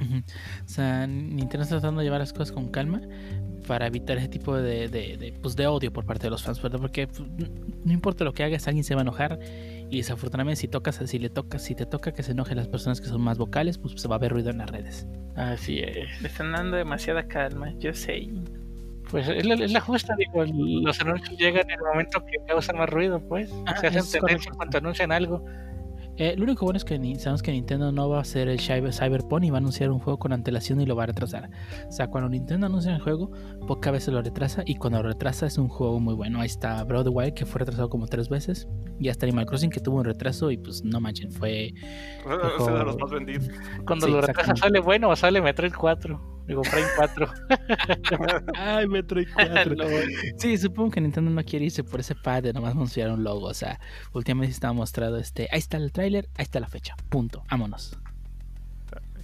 O 0.00 0.68
sea, 0.68 1.06
Nintendo 1.06 1.62
está 1.62 1.76
tratando 1.76 2.00
de 2.00 2.04
llevar 2.04 2.20
las 2.20 2.32
cosas 2.32 2.52
con 2.52 2.68
calma 2.68 3.00
para 3.66 3.86
evitar 3.86 4.16
ese 4.16 4.28
tipo 4.28 4.56
de, 4.56 4.88
de, 4.88 5.34
pues 5.42 5.54
de 5.54 5.66
odio 5.66 5.92
por 5.92 6.06
parte 6.06 6.24
de 6.24 6.30
los 6.30 6.42
fans, 6.42 6.60
¿verdad? 6.62 6.80
Porque 6.80 7.06
pues, 7.06 7.20
no 7.84 7.92
importa 7.92 8.24
lo 8.24 8.32
que 8.32 8.42
hagas, 8.44 8.66
alguien 8.66 8.84
se 8.84 8.94
va 8.94 9.00
a 9.00 9.02
enojar 9.02 9.38
y 9.90 9.98
desafortunadamente 9.98 10.60
si 10.60 10.68
tocas, 10.68 11.00
si 11.04 11.18
le 11.18 11.28
tocas, 11.28 11.62
si 11.62 11.74
te 11.74 11.84
toca 11.84 12.12
que 12.12 12.22
se 12.22 12.32
enojen 12.32 12.56
las 12.56 12.68
personas 12.68 13.00
que 13.00 13.08
son 13.08 13.20
más 13.20 13.38
vocales, 13.38 13.76
pues 13.76 14.00
se 14.00 14.08
va 14.08 14.16
a 14.16 14.18
ver 14.18 14.32
ruido 14.32 14.50
en 14.50 14.58
las 14.58 14.70
redes. 14.70 15.06
Así 15.36 15.80
es, 15.80 16.20
le 16.22 16.28
están 16.28 16.52
dando 16.52 16.76
demasiada 16.76 17.28
calma, 17.28 17.72
yo 17.78 17.92
sé. 17.92 18.28
Pues 19.10 19.26
es 19.28 19.44
la, 19.72 19.80
justa, 19.80 20.14
digo, 20.18 20.44
los 20.82 21.00
anuncios 21.00 21.36
llegan 21.38 21.64
en 21.70 21.78
el 21.78 21.86
momento 21.92 22.22
que 22.26 22.36
causan 22.46 22.76
más 22.76 22.90
ruido, 22.90 23.20
pues. 23.26 23.48
se 23.80 23.86
hacen 23.86 24.02
tendencia 24.20 24.52
cuando 24.56 24.78
anuncian 24.78 25.12
algo. 25.12 25.44
Eh, 26.20 26.34
lo 26.36 26.42
único 26.42 26.64
bueno 26.64 26.76
es 26.78 26.84
que 26.84 26.98
ni- 26.98 27.14
sabemos 27.14 27.42
que 27.44 27.52
Nintendo 27.52 27.92
no 27.92 28.08
va 28.08 28.18
a 28.18 28.22
hacer 28.22 28.48
el 28.48 28.58
Cyber- 28.58 28.92
Cyberpunk 28.92 29.44
y 29.44 29.50
va 29.50 29.58
a 29.58 29.60
anunciar 29.60 29.90
un 29.92 30.00
juego 30.00 30.18
con 30.18 30.32
antelación 30.32 30.80
y 30.80 30.84
lo 30.84 30.96
va 30.96 31.04
a 31.04 31.06
retrasar. 31.06 31.48
O 31.88 31.92
sea, 31.92 32.08
cuando 32.08 32.28
Nintendo 32.28 32.66
anuncia 32.66 32.92
el 32.92 33.00
juego, 33.00 33.30
pocas 33.68 33.92
veces 33.92 34.12
lo 34.12 34.20
retrasa 34.20 34.64
y 34.66 34.74
cuando 34.74 35.00
lo 35.00 35.10
retrasa 35.10 35.46
es 35.46 35.58
un 35.58 35.68
juego 35.68 36.00
muy 36.00 36.14
bueno. 36.14 36.40
Ahí 36.40 36.46
está 36.46 36.82
Breath 36.82 37.02
of 37.02 37.04
the 37.04 37.10
Wild 37.10 37.34
que 37.34 37.46
fue 37.46 37.60
retrasado 37.60 37.88
como 37.88 38.08
tres 38.08 38.28
veces 38.28 38.66
y 38.98 39.10
hasta 39.10 39.26
Animal 39.26 39.46
Crossing 39.46 39.70
que 39.70 39.78
tuvo 39.78 39.98
un 39.98 40.04
retraso 40.06 40.50
y 40.50 40.56
pues 40.56 40.82
no 40.84 41.00
manchen, 41.00 41.30
fue... 41.30 41.66
Ese 41.68 41.74
es 42.58 42.66
de 42.66 42.84
los 42.84 42.98
más 42.98 43.10
vendidos. 43.12 43.48
Cuando 43.86 44.06
Sí, 44.06 44.12
lo 44.12 44.20
retrasa 44.20 44.56
sale 44.56 44.80
bueno 44.80 45.10
o 45.10 45.14
sale 45.14 45.40
Metroid 45.40 45.72
4. 45.72 46.37
Digo, 46.48 46.62
Prime 46.62 46.88
4. 46.96 47.32
Ay, 48.56 48.88
Metroid 48.88 49.28
4. 49.34 49.76
Sí, 50.38 50.56
supongo 50.56 50.92
que 50.92 51.00
Nintendo 51.02 51.30
no 51.30 51.44
quiere 51.44 51.66
irse 51.66 51.84
por 51.84 52.00
ese 52.00 52.14
pad 52.14 52.42
de 52.42 52.54
nomás 52.54 52.72
anunciar 52.72 53.10
un 53.10 53.22
logo. 53.22 53.46
O 53.46 53.54
sea, 53.54 53.78
últimamente 54.14 54.54
estaba 54.54 54.72
mostrado 54.72 55.18
este. 55.18 55.48
Ahí 55.52 55.58
está 55.58 55.76
el 55.76 55.92
tráiler, 55.92 56.28
ahí 56.36 56.44
está 56.44 56.58
la 56.58 56.68
fecha. 56.68 56.96
Punto. 57.10 57.44
Vámonos. 57.50 57.98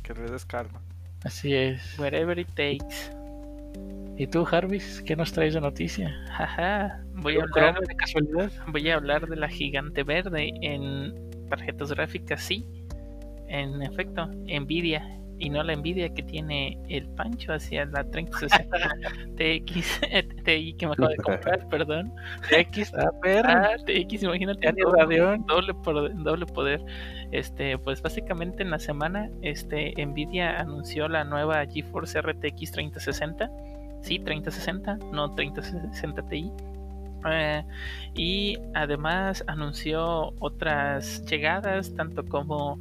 Que 0.03 0.13
les 0.13 0.31
des 0.31 0.45
calma. 0.45 0.83
Así 1.25 1.55
es. 1.55 1.99
Wherever 1.99 2.39
it 2.39 2.49
takes. 2.49 3.11
¿Y 4.19 4.27
tú, 4.27 4.45
Jarvis? 4.45 5.03
¿Qué 5.03 5.17
nos 5.17 5.33
traes 5.33 5.55
de 5.55 5.63
noticia? 5.63 6.15
Jaja. 6.37 7.03
Voy 7.15 7.37
a 7.37 7.39
¿Un 7.39 7.45
hablar 7.45 7.81
de 7.81 7.97
casualidad? 7.97 8.53
Voy 8.69 8.91
a 8.91 8.97
hablar 8.97 9.27
de 9.27 9.37
la 9.37 9.49
gigante 9.49 10.03
verde 10.03 10.53
en 10.61 11.15
tarjetas 11.49 11.91
gráficas, 11.91 12.43
sí. 12.43 12.67
En 13.49 13.81
efecto, 13.81 14.27
Nvidia. 14.27 15.03
Y 15.39 15.51
no 15.51 15.63
la 15.63 15.75
Nvidia 15.75 16.13
que 16.15 16.23
tiene 16.23 16.79
el 16.89 17.07
pancho 17.09 17.53
hacia 17.53 17.85
la 17.87 18.05
3060 18.05 18.79
TX, 19.37 20.01
TI 20.45 20.75
que 20.75 20.87
me 20.87 20.93
acabo 20.93 21.09
de 21.09 21.17
comprar, 21.17 21.69
perdón. 21.69 22.13
X, 22.51 22.95
a 22.95 23.11
ver. 23.23 23.47
Ah, 23.47 23.77
TX, 23.85 24.23
imagínate. 24.23 24.61
Ya 24.63 24.73
ni 24.73 24.83
doble, 24.83 25.39
doble 25.47 25.75
poder, 25.75 26.15
doble 26.17 26.47
poder. 26.47 26.81
Este, 27.33 27.77
pues 27.79 28.01
básicamente 28.01 28.63
en 28.63 28.71
la 28.71 28.79
semana, 28.79 29.29
este, 29.43 29.95
Nvidia 30.05 30.61
anunció 30.61 31.09
la 31.09 31.25
nueva 31.25 31.67
GeForce 31.67 32.21
RTX 32.23 32.73
3060. 32.73 33.51
Sí, 34.03 34.19
3060, 34.19 34.99
no 35.13 35.35
3060 35.35 36.29
Ti. 36.29 36.53
Eh, 37.27 37.65
y 38.15 38.59
además 38.75 39.43
anunció 39.47 40.35
otras 40.39 41.25
llegadas, 41.25 41.95
tanto 41.95 42.25
como 42.25 42.79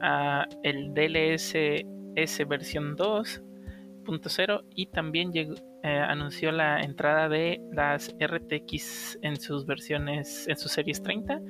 ah, 0.00 0.46
el 0.62 0.92
DLSS 0.94 2.46
versión 2.48 2.96
2.0 2.96 4.64
y 4.74 4.86
también 4.86 5.32
llegó- 5.32 5.54
eh, 5.82 5.88
anunció 5.98 6.52
la 6.52 6.82
entrada 6.82 7.28
de 7.28 7.60
las 7.72 8.14
RTX 8.20 9.18
en 9.22 9.36
sus 9.40 9.64
versiones, 9.64 10.46
en 10.48 10.56
sus 10.56 10.72
series 10.72 11.02
30 11.02 11.40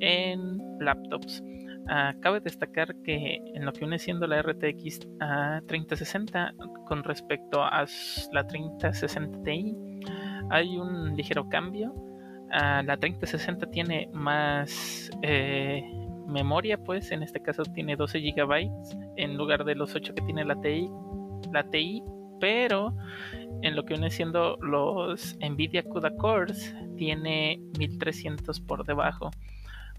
en 0.00 0.58
laptops. 0.80 1.42
Ah, 1.90 2.12
cabe 2.20 2.40
destacar 2.40 2.94
que 3.02 3.40
en 3.54 3.64
lo 3.64 3.72
que 3.72 3.80
viene 3.80 3.98
siendo 3.98 4.26
la 4.26 4.42
RTX 4.42 5.00
ah, 5.20 5.60
3060 5.66 6.54
con 6.86 7.02
respecto 7.02 7.62
a 7.62 7.86
la 8.32 8.46
3060 8.46 9.42
Ti 9.42 9.74
hay 10.50 10.76
un 10.76 11.16
ligero 11.16 11.48
cambio. 11.48 11.94
Ah, 12.50 12.82
la 12.84 12.96
3060 12.98 13.70
tiene 13.70 14.08
más 14.12 15.10
eh, 15.22 15.82
memoria, 16.28 16.78
pues 16.78 17.10
en 17.10 17.22
este 17.22 17.40
caso 17.40 17.62
tiene 17.62 17.96
12 17.96 18.20
GB 18.20 18.70
en 19.16 19.36
lugar 19.36 19.64
de 19.64 19.74
los 19.74 19.94
8 19.94 20.14
que 20.14 20.22
tiene 20.22 20.44
la 20.44 20.60
TI, 20.60 20.88
la 21.52 21.64
TI, 21.64 22.02
pero 22.40 22.94
en 23.62 23.74
lo 23.74 23.84
que 23.84 23.94
viene 23.94 24.10
siendo 24.10 24.56
los 24.58 25.36
Nvidia 25.40 25.82
CUDA 25.82 26.14
Cores 26.16 26.74
tiene 26.96 27.60
1300 27.78 28.60
por 28.60 28.84
debajo. 28.84 29.30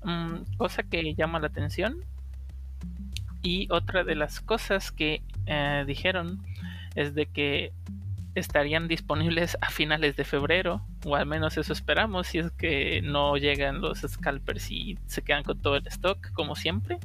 Mm, 0.03 0.57
cosa 0.57 0.83
que 0.83 1.13
llama 1.15 1.39
la 1.39 1.47
atención. 1.47 1.97
Y 3.41 3.67
otra 3.71 4.03
de 4.03 4.15
las 4.15 4.41
cosas 4.41 4.91
que 4.91 5.21
eh, 5.45 5.83
dijeron 5.87 6.39
es 6.95 7.15
de 7.15 7.25
que 7.25 7.71
estarían 8.39 8.87
disponibles 8.87 9.57
a 9.61 9.69
finales 9.69 10.15
de 10.15 10.23
febrero, 10.23 10.81
o 11.05 11.15
al 11.15 11.25
menos 11.25 11.57
eso 11.57 11.71
esperamos, 11.73 12.27
si 12.27 12.39
es 12.39 12.51
que 12.51 13.01
no 13.03 13.37
llegan 13.37 13.81
los 13.81 13.99
scalpers 13.99 14.71
y 14.71 14.97
se 15.05 15.21
quedan 15.21 15.43
con 15.43 15.61
todo 15.61 15.75
el 15.75 15.85
stock, 15.87 16.31
como 16.33 16.55
siempre. 16.55 16.97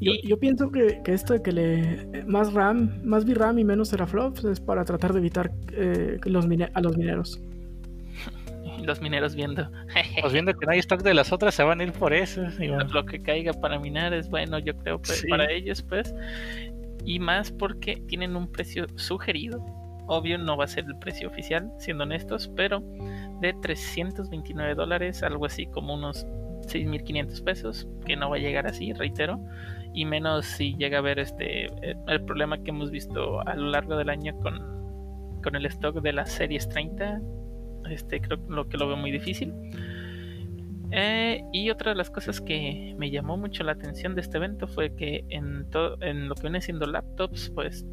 Yo, 0.00 0.12
Y 0.12 0.26
yo 0.28 0.38
pienso 0.38 0.70
que, 0.70 1.00
que 1.04 1.12
esto 1.12 1.32
de 1.34 1.42
que 1.42 1.50
le 1.52 2.24
más 2.26 2.52
RAM, 2.52 3.00
más 3.04 3.24
VRAM 3.24 3.58
y 3.58 3.64
menos 3.64 3.90
teraflops 3.90 4.44
es 4.44 4.60
para 4.60 4.84
tratar 4.84 5.12
de 5.12 5.18
evitar 5.18 5.50
eh, 5.72 6.18
los 6.24 6.46
mine- 6.46 6.70
a 6.74 6.80
los 6.80 6.96
mineros. 6.96 7.40
los 8.84 9.00
mineros 9.00 9.34
viendo 9.34 9.70
Pues 10.20 10.32
viendo 10.32 10.54
que 10.54 10.64
no 10.66 10.72
hay 10.72 10.78
stock 10.78 11.02
de 11.02 11.14
las 11.14 11.32
otras, 11.32 11.54
se 11.54 11.62
van 11.64 11.80
a 11.80 11.84
ir 11.84 11.92
por 11.92 12.12
eso. 12.12 12.42
Lo 12.92 13.04
que 13.04 13.20
caiga 13.20 13.52
para 13.52 13.78
minar 13.78 14.12
es 14.14 14.28
bueno, 14.28 14.58
yo 14.58 14.76
creo, 14.76 14.98
pues, 15.00 15.18
Sí. 15.20 15.28
para 15.28 15.50
ellos, 15.50 15.82
pues. 15.82 16.14
Y 17.04 17.18
más 17.18 17.50
porque 17.50 17.96
tienen 18.06 18.36
un 18.36 18.46
precio 18.50 18.86
sugerido. 18.96 19.64
Obvio, 20.08 20.38
no 20.38 20.56
va 20.56 20.64
a 20.64 20.68
ser 20.68 20.84
el 20.86 20.98
precio 20.98 21.28
oficial, 21.28 21.70
siendo 21.78 22.04
honestos, 22.04 22.50
pero 22.56 22.82
de 23.40 23.54
329 23.60 24.74
dólares, 24.74 25.22
algo 25.22 25.44
así 25.44 25.66
como 25.66 25.94
unos 25.94 26.26
6.500 26.66 27.44
pesos, 27.44 27.88
que 28.06 28.16
no 28.16 28.30
va 28.30 28.36
a 28.36 28.38
llegar 28.38 28.66
así, 28.66 28.92
reitero. 28.94 29.38
Y 29.92 30.06
menos 30.06 30.46
si 30.46 30.74
llega 30.76 30.98
a 30.98 31.00
ver 31.02 31.18
este 31.18 31.66
eh, 31.66 31.96
el 32.06 32.24
problema 32.24 32.62
que 32.62 32.70
hemos 32.70 32.90
visto 32.90 33.40
a 33.46 33.54
lo 33.54 33.70
largo 33.70 33.96
del 33.96 34.08
año 34.08 34.34
con, 34.40 35.40
con 35.42 35.56
el 35.56 35.66
stock 35.66 36.00
de 36.00 36.12
las 36.12 36.30
series 36.32 36.68
30. 36.68 37.20
Este, 37.90 38.20
creo 38.20 38.38
lo 38.48 38.66
que 38.68 38.78
lo 38.78 38.88
veo 38.88 38.96
muy 38.96 39.10
difícil. 39.10 39.52
Eh, 40.90 41.42
y 41.52 41.68
otra 41.68 41.90
de 41.90 41.96
las 41.96 42.10
cosas 42.10 42.40
que 42.40 42.94
me 42.96 43.10
llamó 43.10 43.36
mucho 43.36 43.62
la 43.62 43.72
atención 43.72 44.14
de 44.14 44.22
este 44.22 44.38
evento 44.38 44.66
fue 44.66 44.94
que 44.96 45.26
en, 45.28 45.66
en 46.00 46.28
lo 46.28 46.34
que 46.34 46.42
viene 46.42 46.62
siendo 46.62 46.86
laptops, 46.86 47.50
pues 47.54 47.84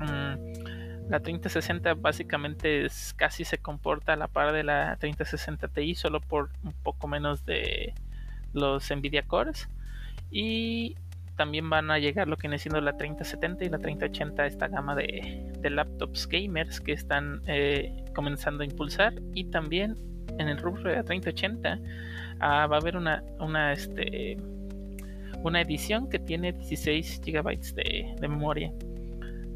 mm, 0.00 0.65
la 1.08 1.20
3060 1.20 1.94
básicamente 1.94 2.84
es, 2.84 3.14
casi 3.14 3.44
se 3.44 3.58
comporta 3.58 4.14
a 4.14 4.16
la 4.16 4.28
par 4.28 4.52
de 4.52 4.64
la 4.64 4.96
3060 4.96 5.68
Ti, 5.68 5.94
solo 5.94 6.20
por 6.20 6.50
un 6.64 6.72
poco 6.82 7.06
menos 7.06 7.44
de 7.46 7.94
los 8.52 8.90
Nvidia 8.90 9.22
Cores. 9.22 9.68
Y 10.30 10.96
también 11.36 11.70
van 11.70 11.90
a 11.90 11.98
llegar 11.98 12.26
lo 12.26 12.36
que 12.36 12.48
viene 12.48 12.58
siendo 12.58 12.80
la 12.80 12.96
3070 12.96 13.64
y 13.64 13.68
la 13.68 13.78
3080 13.78 14.42
a 14.42 14.46
esta 14.46 14.68
gama 14.68 14.94
de, 14.94 15.52
de 15.58 15.70
laptops 15.70 16.26
gamers 16.26 16.80
que 16.80 16.92
están 16.92 17.42
eh, 17.46 18.04
comenzando 18.14 18.62
a 18.62 18.66
impulsar. 18.66 19.14
Y 19.34 19.44
también 19.44 19.96
en 20.38 20.48
el 20.48 20.58
rubro 20.58 20.90
de 20.90 20.96
la 20.96 21.04
3080 21.04 21.78
ah, 22.40 22.66
va 22.66 22.76
a 22.76 22.80
haber 22.80 22.96
una, 22.96 23.22
una, 23.38 23.72
este, 23.72 24.36
una 25.42 25.60
edición 25.60 26.08
que 26.08 26.18
tiene 26.18 26.52
16 26.52 27.20
GB 27.24 27.74
de, 27.74 28.16
de 28.18 28.28
memoria. 28.28 28.72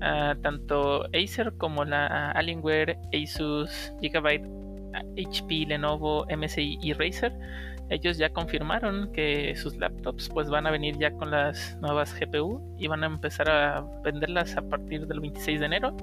Ah, 0.01 0.35
tanto 0.43 1.05
Acer 1.14 1.52
como 1.59 1.85
la 1.85 2.31
Alienware, 2.32 2.98
Asus, 3.12 3.93
Gigabyte, 4.01 4.47
HP, 5.18 5.66
Lenovo, 5.66 6.27
MSI 6.35 6.78
y 6.82 6.93
Razer, 6.94 7.32
ellos 7.90 8.18
ya 8.18 8.31
confirmaron 8.31 9.12
que 9.12 9.55
sus 9.56 9.77
laptops 9.77 10.28
pues 10.28 10.48
van 10.48 10.66
a 10.66 10.70
venir 10.70 10.97
ya 10.97 11.10
con 11.10 11.32
las 11.32 11.77
nuevas 11.81 12.14
GPU 12.18 12.62
y 12.78 12.86
van 12.86 13.02
a 13.02 13.06
empezar 13.06 13.51
a 13.51 13.85
venderlas 14.05 14.56
a 14.56 14.62
partir 14.62 15.06
del 15.09 15.20
26 15.20 15.59
de 15.59 15.66
enero. 15.66 15.97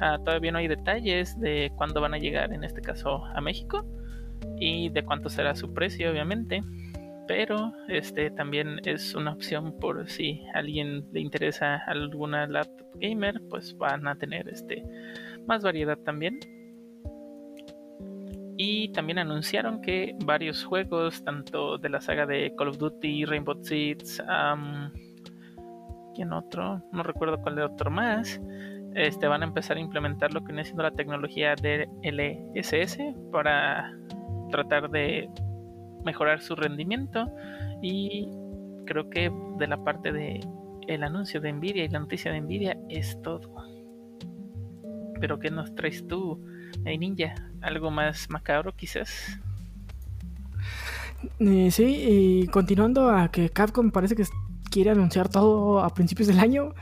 Ah, 0.00 0.18
todavía 0.24 0.52
no 0.52 0.58
hay 0.58 0.68
detalles 0.68 1.38
de 1.38 1.70
cuándo 1.76 2.00
van 2.00 2.14
a 2.14 2.18
llegar, 2.18 2.52
en 2.52 2.64
este 2.64 2.80
caso 2.80 3.24
a 3.26 3.40
México, 3.42 3.84
y 4.58 4.88
de 4.88 5.04
cuánto 5.04 5.28
será 5.28 5.54
su 5.54 5.74
precio, 5.74 6.10
obviamente. 6.10 6.62
Pero 7.28 7.74
este 7.88 8.30
también 8.30 8.80
es 8.84 9.14
una 9.14 9.32
opción 9.32 9.78
por 9.78 10.08
si 10.08 10.42
a 10.54 10.60
alguien 10.60 11.06
le 11.12 11.20
interesa 11.20 11.76
alguna 11.86 12.46
laptop 12.46 12.88
gamer, 12.94 13.40
pues 13.50 13.76
van 13.76 14.08
a 14.08 14.16
tener 14.16 14.48
este 14.48 14.82
más 15.46 15.62
variedad 15.62 15.98
también. 15.98 16.40
Y 18.56 18.88
también 18.92 19.18
anunciaron 19.18 19.82
que 19.82 20.16
varios 20.24 20.64
juegos, 20.64 21.22
tanto 21.22 21.78
de 21.78 21.90
la 21.90 22.00
saga 22.00 22.26
de 22.26 22.52
Call 22.56 22.68
of 22.68 22.78
Duty, 22.78 23.26
Rainbow 23.26 23.62
Six, 23.62 24.20
¿quién 26.14 26.32
otro? 26.32 26.82
No 26.92 27.02
recuerdo 27.02 27.40
cuál 27.40 27.56
de 27.56 27.62
otro 27.62 27.90
más. 27.90 28.40
Este, 28.94 29.28
van 29.28 29.42
a 29.42 29.46
empezar 29.46 29.76
a 29.76 29.80
implementar 29.80 30.32
lo 30.32 30.40
que 30.40 30.46
viene 30.46 30.64
siendo 30.64 30.82
la 30.82 30.90
tecnología 30.90 31.54
de 31.54 31.88
LSS 32.02 32.98
para 33.30 33.92
tratar 34.50 34.90
de 34.90 35.30
mejorar 36.04 36.40
su 36.40 36.54
rendimiento 36.54 37.30
y 37.82 38.28
creo 38.86 39.08
que 39.10 39.30
de 39.58 39.66
la 39.66 39.82
parte 39.82 40.12
de 40.12 40.40
el 40.86 41.02
anuncio 41.02 41.40
de 41.40 41.52
Nvidia 41.52 41.84
y 41.84 41.88
la 41.88 42.00
noticia 42.00 42.32
de 42.32 42.40
Nvidia 42.40 42.76
es 42.88 43.20
todo. 43.22 43.54
Pero 45.20 45.38
¿qué 45.38 45.50
nos 45.50 45.74
traes 45.74 46.06
tú, 46.06 46.42
Ninja? 46.84 47.34
¿Algo 47.60 47.90
más 47.90 48.30
macabro 48.30 48.74
quizás? 48.74 49.38
Eh, 51.40 51.70
sí, 51.70 51.84
y 51.84 52.46
continuando 52.46 53.10
a 53.10 53.30
que 53.30 53.50
Capcom 53.50 53.90
parece 53.90 54.14
que 54.14 54.24
quiere 54.70 54.90
anunciar 54.90 55.28
todo 55.28 55.80
a 55.80 55.92
principios 55.92 56.28
del 56.28 56.38
año, 56.38 56.74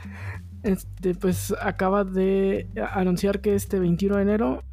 este, 0.63 1.15
pues 1.15 1.53
acaba 1.61 2.03
de 2.03 2.67
anunciar 2.93 3.41
que 3.41 3.55
este 3.55 3.79
21 3.79 4.17
de 4.17 4.21
enero 4.21 4.63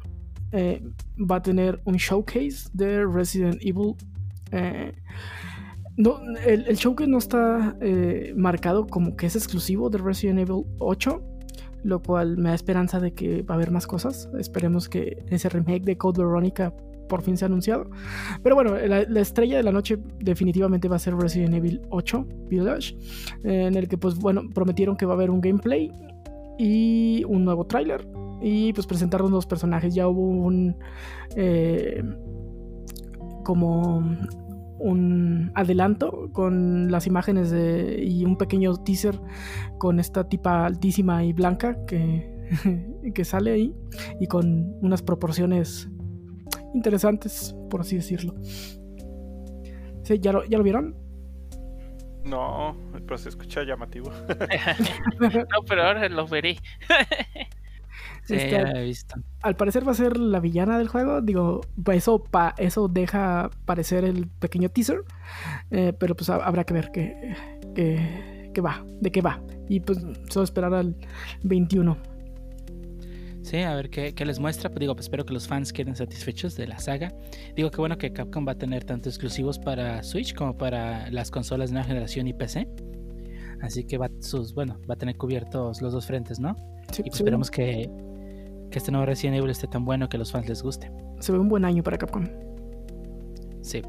eh, 0.51 0.83
va 1.17 1.37
a 1.37 1.41
tener 1.41 1.81
un 1.85 1.95
showcase 1.95 2.69
de 2.73 3.05
Resident 3.05 3.57
Evil. 3.61 3.95
Eh, 4.55 4.93
No, 5.97 6.19
el, 6.45 6.65
el 6.67 6.75
show 6.77 6.93
que 6.95 7.07
no 7.07 7.17
está 7.17 7.77
eh, 7.81 8.33
marcado 8.35 8.85
como 8.85 9.15
que 9.15 9.27
es 9.27 9.35
exclusivo 9.35 9.89
de 9.89 9.97
Resident 9.97 10.39
Evil 10.39 10.65
8, 10.79 11.21
lo 11.83 12.01
cual 12.01 12.37
me 12.37 12.49
da 12.49 12.55
esperanza 12.55 12.99
de 12.99 13.13
que 13.13 13.43
va 13.43 13.55
a 13.55 13.57
haber 13.57 13.71
más 13.71 13.87
cosas. 13.87 14.29
Esperemos 14.37 14.89
que 14.89 15.23
ese 15.29 15.47
remake 15.49 15.83
de 15.85 15.97
Code 15.97 16.23
Veronica 16.23 16.73
por 17.07 17.21
fin 17.21 17.37
sea 17.37 17.45
anunciado. 17.45 17.89
Pero 18.43 18.55
bueno, 18.55 18.75
la, 18.75 19.03
la 19.07 19.19
estrella 19.21 19.55
de 19.57 19.63
la 19.63 19.71
noche 19.71 19.99
definitivamente 20.19 20.87
va 20.89 20.95
a 20.97 20.99
ser 20.99 21.15
Resident 21.15 21.53
Evil 21.53 21.79
8 21.91 22.27
Village, 22.49 22.97
en 23.43 23.75
el 23.75 23.87
que 23.87 23.97
pues 23.97 24.17
bueno, 24.17 24.41
prometieron 24.53 24.97
que 24.97 25.05
va 25.05 25.13
a 25.13 25.15
haber 25.15 25.29
un 25.29 25.39
gameplay 25.39 25.91
y 26.57 27.23
un 27.25 27.45
nuevo 27.45 27.65
tráiler. 27.67 28.05
Y 28.41 28.73
pues 28.73 28.85
presentaron 28.87 29.31
los 29.31 29.45
personajes. 29.45 29.93
Ya 29.95 30.07
hubo 30.09 30.21
un... 30.27 30.75
eh, 31.37 32.03
como 33.43 34.03
un 34.77 35.51
adelanto 35.55 36.29
con 36.33 36.91
las 36.91 37.07
imágenes 37.07 37.49
de, 37.51 38.03
y 38.03 38.25
un 38.25 38.37
pequeño 38.37 38.75
teaser 38.77 39.19
con 39.77 39.99
esta 39.99 40.27
tipa 40.27 40.65
altísima 40.65 41.23
y 41.23 41.33
blanca 41.33 41.77
que, 41.85 42.49
que 43.13 43.25
sale 43.25 43.51
ahí 43.51 43.75
y 44.19 44.27
con 44.27 44.75
unas 44.81 45.01
proporciones 45.01 45.89
interesantes, 46.73 47.55
por 47.69 47.81
así 47.81 47.95
decirlo. 47.95 48.35
Sí, 50.03 50.19
¿ya 50.19 50.33
lo, 50.33 50.45
¿ya 50.45 50.57
lo 50.57 50.63
vieron? 50.63 50.95
No, 52.25 52.75
pero 53.05 53.17
se 53.17 53.29
escucha 53.29 53.63
llamativo. 53.63 54.11
no, 55.19 55.61
pero 55.67 55.83
ahora 55.83 56.09
los 56.09 56.29
veré. 56.29 56.57
Sí, 58.25 58.33
Este, 58.35 58.51
ya 58.51 58.63
lo 58.63 58.79
he 58.79 58.83
visto. 58.83 59.15
al 59.43 59.55
parecer 59.55 59.87
va 59.87 59.91
a 59.91 59.95
ser 59.95 60.17
la 60.17 60.39
villana 60.39 60.77
del 60.79 60.87
juego. 60.87 61.21
Digo, 61.21 61.61
eso, 61.93 62.23
pa- 62.23 62.55
eso 62.57 62.87
deja 62.87 63.51
parecer 63.65 64.03
el 64.03 64.27
pequeño 64.27 64.69
teaser. 64.69 65.01
Eh, 65.71 65.93
pero 65.99 66.15
pues 66.15 66.29
ha- 66.29 66.43
habrá 66.43 66.63
que 66.63 66.73
ver 66.73 66.89
qué, 66.91 67.35
qué, 67.75 68.49
qué 68.53 68.61
va, 68.61 68.83
de 68.99 69.11
qué 69.11 69.21
va. 69.21 69.41
Y 69.69 69.79
pues 69.79 69.99
solo 70.29 70.43
esperar 70.43 70.73
al 70.73 70.95
21. 71.43 71.97
Sí, 73.43 73.57
a 73.57 73.75
ver 73.75 73.91
qué, 73.91 74.15
qué 74.15 74.25
les 74.25 74.39
muestra. 74.39 74.69
Pues 74.69 74.79
digo, 74.79 74.95
pues 74.95 75.05
espero 75.05 75.23
que 75.23 75.33
los 75.33 75.47
fans 75.47 75.71
queden 75.71 75.95
satisfechos 75.95 76.55
de 76.55 76.65
la 76.65 76.79
saga. 76.79 77.13
Digo 77.55 77.69
que 77.69 77.77
bueno 77.77 77.97
que 77.99 78.11
Capcom 78.11 78.47
va 78.47 78.53
a 78.53 78.57
tener 78.57 78.85
tanto 78.85 79.07
exclusivos 79.07 79.59
para 79.59 80.01
Switch 80.01 80.33
como 80.33 80.57
para 80.57 81.11
las 81.11 81.29
consolas 81.29 81.69
de 81.69 81.73
nueva 81.75 81.87
generación 81.87 82.27
y 82.27 82.33
PC. 82.33 82.67
Así 83.61 83.83
que 83.85 83.97
va 83.99 84.09
sus, 84.19 84.53
bueno, 84.55 84.79
va 84.89 84.95
a 84.95 84.97
tener 84.97 85.15
cubiertos 85.15 85.81
los 85.81 85.93
dos 85.93 86.07
frentes, 86.07 86.39
¿no? 86.39 86.55
Sí, 86.91 87.01
Y 87.05 87.09
pues 87.09 87.19
esperemos 87.21 87.49
que, 87.51 87.89
que 88.75 88.79
este 88.79 88.91
nuevo 88.91 89.05
Resident 89.05 89.37
Evil 89.37 89.51
esté 89.51 89.67
tan 89.67 89.85
bueno 89.85 90.09
que 90.09 90.17
a 90.17 90.19
los 90.19 90.33
fans 90.33 90.49
les 90.49 90.61
guste. 90.61 90.91
se 91.21 91.31
ve 91.31 91.39
un 91.39 91.47
buen 91.47 91.63
año 91.63 91.81
para 91.81 91.97
Capcom. 91.97 92.27
Sí. 93.61 93.81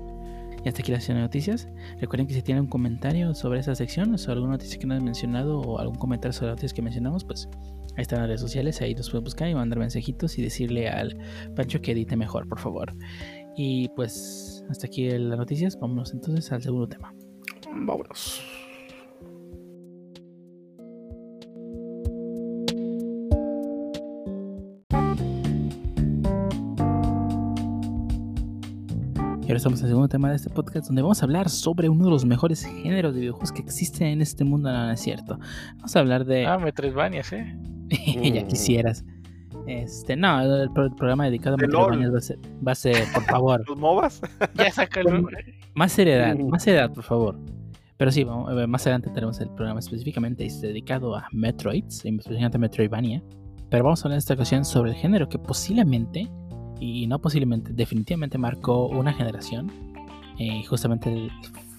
Y 0.64 0.68
hasta 0.68 0.80
aquí 0.80 0.92
la 0.92 0.98
sección 0.98 1.16
de 1.16 1.22
noticias. 1.22 1.68
Recuerden 2.00 2.28
que 2.28 2.34
si 2.34 2.42
tienen 2.42 2.62
un 2.62 2.70
comentario 2.70 3.34
sobre 3.34 3.58
esa 3.58 3.74
sección 3.74 4.14
o 4.14 4.18
sobre 4.18 4.34
alguna 4.34 4.52
noticia 4.52 4.78
que 4.78 4.86
no 4.86 4.94
han 4.94 5.02
mencionado 5.02 5.58
o 5.58 5.80
algún 5.80 5.96
comentario 5.96 6.32
sobre 6.32 6.50
las 6.50 6.58
noticias 6.58 6.72
que 6.72 6.82
mencionamos, 6.82 7.24
pues 7.24 7.48
ahí 7.96 8.02
están 8.02 8.20
las 8.20 8.28
redes 8.28 8.40
sociales, 8.40 8.80
ahí 8.80 8.94
los 8.94 9.10
pueden 9.10 9.24
buscar 9.24 9.48
y 9.48 9.56
mandar 9.56 9.80
mensajitos 9.80 10.38
y 10.38 10.42
decirle 10.42 10.88
al 10.88 11.18
Pancho 11.56 11.82
que 11.82 11.90
edite 11.90 12.14
mejor, 12.14 12.46
por 12.46 12.60
favor. 12.60 12.92
Y 13.56 13.88
pues 13.96 14.64
hasta 14.70 14.86
aquí 14.86 15.10
las 15.10 15.36
noticias. 15.36 15.76
Vámonos 15.80 16.12
entonces 16.12 16.52
al 16.52 16.62
segundo 16.62 16.86
tema. 16.86 17.12
Vámonos. 17.72 18.40
Y 29.46 29.50
ahora 29.50 29.58
estamos 29.58 29.78
en 29.78 29.84
el 29.86 29.90
segundo 29.90 30.08
tema 30.08 30.30
de 30.30 30.36
este 30.36 30.50
podcast 30.50 30.86
donde 30.88 31.02
vamos 31.02 31.22
a 31.22 31.24
hablar 31.24 31.48
sobre 31.48 31.88
uno 31.88 32.06
de 32.06 32.10
los 32.10 32.24
mejores 32.24 32.64
géneros 32.64 33.14
de 33.14 33.20
videojuegos 33.20 33.52
que 33.52 33.62
existen 33.62 34.08
en 34.08 34.20
este 34.20 34.42
mundo, 34.44 34.72
no, 34.72 34.86
no 34.86 34.90
es 34.90 35.00
cierto. 35.00 35.38
Vamos 35.76 35.94
a 35.94 36.00
hablar 36.00 36.24
de... 36.24 36.46
Ah, 36.46 36.58
Metroidvanias, 36.58 37.32
¿eh? 37.32 37.56
ya 38.34 38.42
Mm. 38.42 38.48
quisieras. 38.48 39.04
Este, 39.68 40.16
no, 40.16 40.40
el, 40.40 40.62
el 40.62 40.70
programa 40.72 41.26
dedicado 41.26 41.54
a 41.54 41.58
Metroidvanias 41.58 42.12
va 42.12 42.18
a 42.18 42.20
ser, 42.20 42.38
va 42.66 42.72
a 42.72 42.74
ser, 42.74 43.04
por 43.14 43.22
favor, 43.30 43.64
¿Los 43.68 43.78
MOBAs? 43.78 44.20
Ya 44.56 44.72
sácalo. 44.72 45.28
más 45.74 45.92
seriedad, 45.92 46.36
más 46.36 46.64
seriedad, 46.64 46.92
por 46.92 47.04
favor. 47.04 47.38
Pero 47.98 48.10
sí, 48.10 48.24
vamos, 48.24 48.52
eh, 48.52 48.66
más 48.66 48.82
adelante 48.82 49.10
tenemos 49.10 49.40
el 49.40 49.48
programa 49.50 49.78
específicamente 49.78 50.44
este, 50.44 50.66
dedicado 50.66 51.14
a 51.14 51.28
Metroids, 51.32 52.04
específicamente 52.04 52.56
a 52.56 52.60
Metroidvania. 52.60 53.22
Pero 53.70 53.84
vamos 53.84 54.00
a 54.04 54.08
hablar 54.08 54.16
en 54.16 54.18
esta 54.18 54.34
ocasión 54.34 54.64
sobre 54.64 54.90
el 54.90 54.96
género 54.96 55.28
que 55.28 55.38
posiblemente, 55.38 56.28
y 56.80 57.06
no 57.06 57.18
posiblemente, 57.18 57.72
definitivamente 57.72 58.38
marcó 58.38 58.86
una 58.88 59.12
generación. 59.12 59.70
Y 60.38 60.64
justamente 60.64 61.30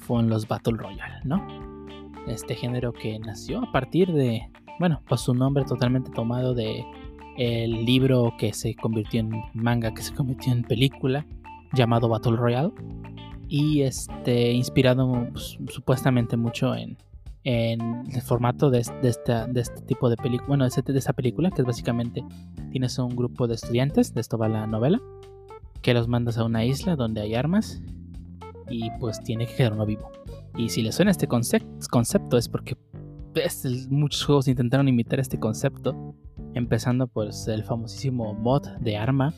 fueron 0.01 0.29
los 0.29 0.47
Battle 0.47 0.77
Royale, 0.77 1.19
¿no? 1.23 1.45
Este 2.27 2.55
género 2.55 2.91
que 2.91 3.19
nació 3.19 3.63
a 3.63 3.71
partir 3.71 4.11
de, 4.11 4.49
bueno, 4.79 5.01
pues 5.07 5.21
su 5.21 5.33
nombre 5.33 5.63
totalmente 5.63 6.11
tomado 6.11 6.53
de 6.53 6.83
el 7.37 7.85
libro 7.85 8.33
que 8.39 8.51
se 8.53 8.73
convirtió 8.75 9.19
en 9.19 9.43
manga, 9.53 9.93
que 9.93 10.01
se 10.01 10.13
convirtió 10.13 10.51
en 10.51 10.63
película, 10.63 11.25
llamado 11.73 12.09
Battle 12.09 12.35
Royale 12.35 12.71
y 13.47 13.81
este 13.81 14.51
inspirado 14.51 15.27
pues, 15.31 15.57
supuestamente 15.69 16.35
mucho 16.35 16.75
en, 16.75 16.97
en 17.49 18.03
el 18.13 18.21
formato 18.21 18.69
de, 18.69 18.85
de 19.01 19.07
esta, 19.07 19.47
de 19.47 19.61
este 19.61 19.81
tipo 19.83 20.09
de 20.09 20.17
película, 20.17 20.47
bueno, 20.49 20.67
de, 20.67 20.93
de 20.93 20.99
esta 20.99 21.13
película, 21.13 21.49
que 21.49 21.61
es 21.61 21.65
básicamente 21.65 22.21
tienes 22.71 22.99
un 22.99 23.15
grupo 23.15 23.47
de 23.47 23.55
estudiantes, 23.55 24.13
de 24.13 24.19
esto 24.19 24.37
va 24.37 24.49
la 24.49 24.67
novela, 24.67 24.99
que 25.81 25.93
los 25.93 26.09
mandas 26.09 26.37
a 26.37 26.43
una 26.43 26.65
isla 26.65 26.97
donde 26.97 27.21
hay 27.21 27.35
armas 27.35 27.81
y 28.69 28.91
pues 28.99 29.23
tiene 29.23 29.47
que 29.47 29.55
quedar 29.55 29.71
uno 29.71 29.85
vivo. 29.85 30.11
Y 30.57 30.67
si 30.67 30.81
le 30.81 30.91
suena 30.91 31.11
este 31.11 31.29
concep- 31.29 31.87
concepto 31.89 32.37
es 32.37 32.49
porque 32.49 32.75
muchos 33.89 34.25
juegos 34.25 34.49
intentaron 34.49 34.89
imitar 34.89 35.21
este 35.21 35.39
concepto, 35.39 36.15
empezando 36.53 37.07
pues 37.07 37.47
el 37.47 37.63
famosísimo 37.63 38.33
mod 38.33 38.67
de 38.81 38.97
arma, 38.97 39.33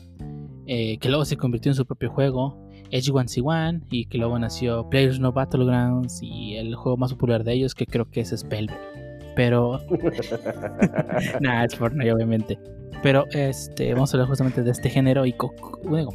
eh, 0.66 0.98
que 0.98 1.08
luego 1.10 1.24
se 1.24 1.36
convirtió 1.36 1.70
en 1.70 1.76
su 1.76 1.86
propio 1.86 2.10
juego, 2.10 2.68
H1C1 2.90 3.82
y 3.90 4.06
que 4.06 4.18
luego 4.18 4.38
nació 4.38 4.88
Players 4.88 5.20
No 5.20 5.32
Battlegrounds 5.32 6.20
y 6.22 6.56
el 6.56 6.74
juego 6.74 6.96
más 6.96 7.12
popular 7.12 7.44
de 7.44 7.52
ellos 7.52 7.74
que 7.74 7.86
creo 7.86 8.10
que 8.10 8.20
es 8.20 8.30
Spellbound. 8.30 8.78
Pero 9.36 9.80
nada, 11.40 11.64
es 11.64 11.76
Fortnite 11.76 12.12
obviamente. 12.12 12.58
Pero 13.02 13.26
este 13.32 13.94
vamos 13.94 14.12
a 14.12 14.16
hablar 14.16 14.28
justamente 14.28 14.62
de 14.62 14.70
este 14.70 14.90
género 14.90 15.24
y 15.24 15.34
bueno, 15.84 16.10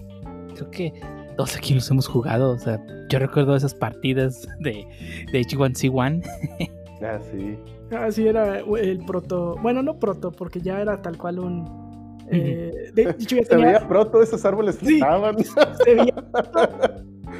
creo 0.53 0.72
que 0.72 0.93
todos 1.35 1.56
aquí 1.57 1.73
los 1.73 1.89
hemos 1.91 2.07
jugado, 2.07 2.52
o 2.52 2.57
sea, 2.57 2.80
yo 3.10 3.19
recuerdo 3.19 3.56
esas 3.56 3.73
partidas 3.73 4.47
de, 4.60 4.85
de 5.31 5.41
H1C1 5.41 6.23
Ah, 7.02 7.19
sí. 7.31 7.57
Así 7.95 8.27
era 8.27 8.60
el 8.60 8.99
proto. 9.06 9.56
Bueno, 9.61 9.84
no 9.84 9.99
proto, 9.99 10.31
porque 10.31 10.61
ya 10.61 10.81
era 10.81 11.02
tal 11.02 11.18
cual 11.18 11.39
un. 11.39 11.84
Eh, 12.31 12.91
de 12.93 13.02
hecho, 13.03 13.35
ya 13.35 13.43
Se 13.43 13.49
tenía. 13.49 13.65
veía 13.68 13.88
pronto, 13.88 14.22
esos 14.22 14.43
árboles 14.45 14.76
Sí. 14.76 14.99
flotaban. 14.99 15.35
se 15.43 15.95
veía 15.95 16.14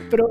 Pero 0.10 0.28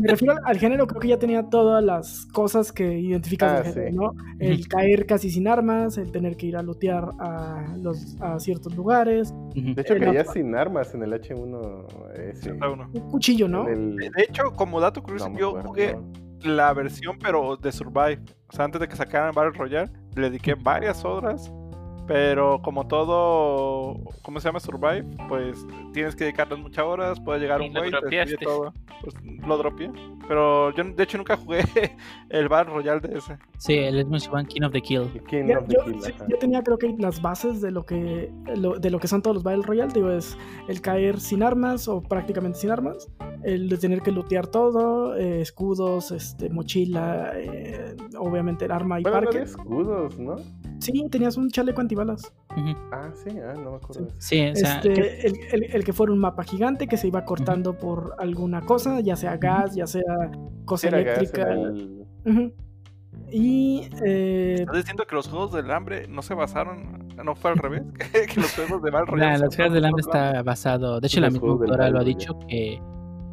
me 0.00 0.08
refiero 0.08 0.34
al 0.44 0.58
género, 0.58 0.86
creo 0.86 1.00
que 1.00 1.08
ya 1.08 1.18
tenía 1.18 1.48
todas 1.48 1.82
las 1.82 2.26
cosas 2.26 2.70
que 2.72 2.98
identificas 2.98 3.50
Ah, 3.50 3.62
del 3.62 3.72
género, 3.72 3.90
sí. 3.90 3.96
¿no? 3.96 4.12
El 4.38 4.68
caer 4.68 5.06
casi 5.06 5.30
sin 5.30 5.48
armas, 5.48 5.96
el 5.98 6.12
tener 6.12 6.36
que 6.36 6.46
ir 6.46 6.56
a 6.56 6.62
lootear 6.62 7.08
a, 7.18 7.74
los, 7.80 8.16
a 8.20 8.38
ciertos 8.38 8.74
lugares. 8.76 9.32
De 9.54 9.80
hecho, 9.82 9.94
caía 9.98 10.24
sin 10.24 10.54
armas 10.54 10.94
en 10.94 11.02
el 11.02 11.12
H1S. 11.12 12.52
Está 12.52 12.68
uno. 12.70 12.88
un 12.92 13.10
cuchillo, 13.10 13.48
¿no? 13.48 13.66
El- 13.68 13.96
De 13.96 14.10
hecho, 14.22 14.52
como 14.54 14.80
dato 14.80 15.02
curioso, 15.02 15.28
no 15.30 15.38
yo 15.38 15.62
jugué 15.62 15.94
no. 15.94 16.54
la 16.54 16.72
versión, 16.74 17.18
pero 17.20 17.56
de 17.56 17.72
Survive. 17.72 18.20
O 18.48 18.52
sea, 18.52 18.64
antes 18.66 18.80
de 18.80 18.88
que 18.88 18.96
sacaran 18.96 19.32
Battle 19.34 19.52
Royale, 19.58 19.90
le 20.16 20.22
dediqué 20.30 20.54
varias 20.54 21.04
horas. 21.04 21.50
Pero 22.12 22.60
como 22.62 22.86
todo, 22.88 23.96
¿cómo 24.22 24.40
se 24.40 24.48
llama 24.48 24.58
Survive? 24.60 25.04
Pues 25.28 25.64
tienes 25.92 26.16
que 26.16 26.24
dedicarles 26.24 26.58
muchas 26.58 26.84
horas, 26.84 27.20
puede 27.20 27.38
llegar 27.40 27.62
Y 27.62 27.68
un 27.68 27.72
güey 27.74 27.88
y 27.88 28.26
te 28.26 28.36
todo. 28.44 28.72
Pues 29.00 29.14
lo 29.46 29.56
dropeé. 29.56 29.90
Pero 30.26 30.74
yo 30.74 30.84
de 30.84 31.02
hecho 31.02 31.18
nunca 31.18 31.36
jugué 31.36 31.60
el 32.30 32.48
Battle 32.48 32.74
Royale 32.74 33.00
de 33.00 33.18
ese. 33.18 33.38
Sí, 33.58 33.74
el 33.74 34.04
H1C1 34.06 34.46
King 34.48 34.62
of 34.62 34.72
the 34.72 34.80
Kill. 34.82 35.22
King 35.28 35.46
Ya, 35.46 35.58
of 35.58 35.66
the 35.68 35.74
yo, 35.74 35.84
Kill, 35.84 36.02
sí, 36.02 36.12
yo 36.28 36.38
tenía 36.38 36.62
creo 36.62 36.78
que 36.78 36.94
las 36.98 37.22
bases 37.22 37.60
de 37.60 37.70
lo 37.70 37.84
que 37.86 38.32
lo- 38.56 38.78
de 38.78 38.90
lo 38.90 38.98
que 38.98 39.06
son 39.08 39.22
todos 39.22 39.36
los 39.36 39.42
Battle 39.44 39.62
Royale, 39.64 39.92
digo, 39.92 40.10
es 40.10 40.36
el 40.68 40.80
caer 40.80 41.20
sin 41.20 41.42
armas 41.42 41.86
o 41.88 42.02
prácticamente 42.02 42.58
sin 42.58 42.70
armas, 42.70 43.08
el 43.44 43.68
de 43.68 43.78
tener 43.78 44.02
que 44.02 44.10
lootear 44.12 44.46
todo, 44.48 45.16
eh, 45.16 45.40
escudos, 45.40 46.10
este, 46.10 46.50
mochila, 46.50 47.32
eh, 47.36 47.96
obviamente 48.18 48.64
el 48.66 48.72
arma 48.72 49.00
y 49.00 49.02
Bueno, 49.04 49.18
no 49.20 49.24
parque. 49.24 49.38
de 49.38 49.44
escudos, 49.44 50.18
¿no? 50.18 50.36
Sí, 50.80 51.06
tenías 51.10 51.36
un 51.36 51.50
chaleco 51.50 51.80
antibalas. 51.80 52.32
Ah, 52.92 53.10
sí, 53.14 53.30
ah, 53.38 53.54
no 53.54 53.70
me 53.72 53.76
acuerdo 53.76 54.02
de 54.02 54.08
eso. 54.08 54.16
Sí, 54.18 54.46
o 54.48 54.54
sea, 54.56 54.76
Este, 54.76 54.92
que- 54.92 55.20
el, 55.20 55.34
el- 55.52 55.74
el 55.74 55.84
que 55.84 55.92
fuera 55.92 56.12
un 56.12 56.18
mapa 56.18 56.42
gigante 56.42 56.86
que 56.86 56.96
se 56.96 57.06
iba 57.08 57.24
cortando 57.24 57.78
por 57.78 58.14
alguna 58.18 58.62
cosa, 58.62 59.00
ya 59.00 59.14
sea 59.16 59.36
gas, 59.36 59.74
ya 59.74 59.86
sea 59.86 60.02
cosa 60.64 60.88
Era 60.88 61.02
gas 61.02 61.18
eléctrica. 61.18 61.52
el-. 61.52 62.54
Y 63.32 63.88
eh, 64.04 64.56
¿Estás 64.60 64.76
diciendo 64.76 65.04
que 65.06 65.14
los 65.14 65.28
juegos 65.28 65.52
del 65.52 65.70
hambre 65.70 66.08
no 66.08 66.22
se 66.22 66.34
basaron, 66.34 67.08
no 67.24 67.34
fue 67.36 67.52
al 67.52 67.58
revés? 67.58 67.82
que 68.34 68.40
los 68.40 68.52
juegos 68.54 68.82
de 68.82 68.90
Battle 68.90 69.16
Nah, 69.16 69.38
los 69.38 69.54
Juegos 69.54 69.74
del 69.74 69.84
Hambre 69.84 70.00
está 70.00 70.42
basado. 70.42 71.00
De 71.00 71.06
hecho, 71.06 71.20
la 71.20 71.30
misma 71.30 71.46
del 71.48 71.52
autora 71.60 71.90
lo 71.90 71.98
ha 71.98 72.00
Hambre, 72.00 72.04
dicho 72.14 72.38
que, 72.48 72.80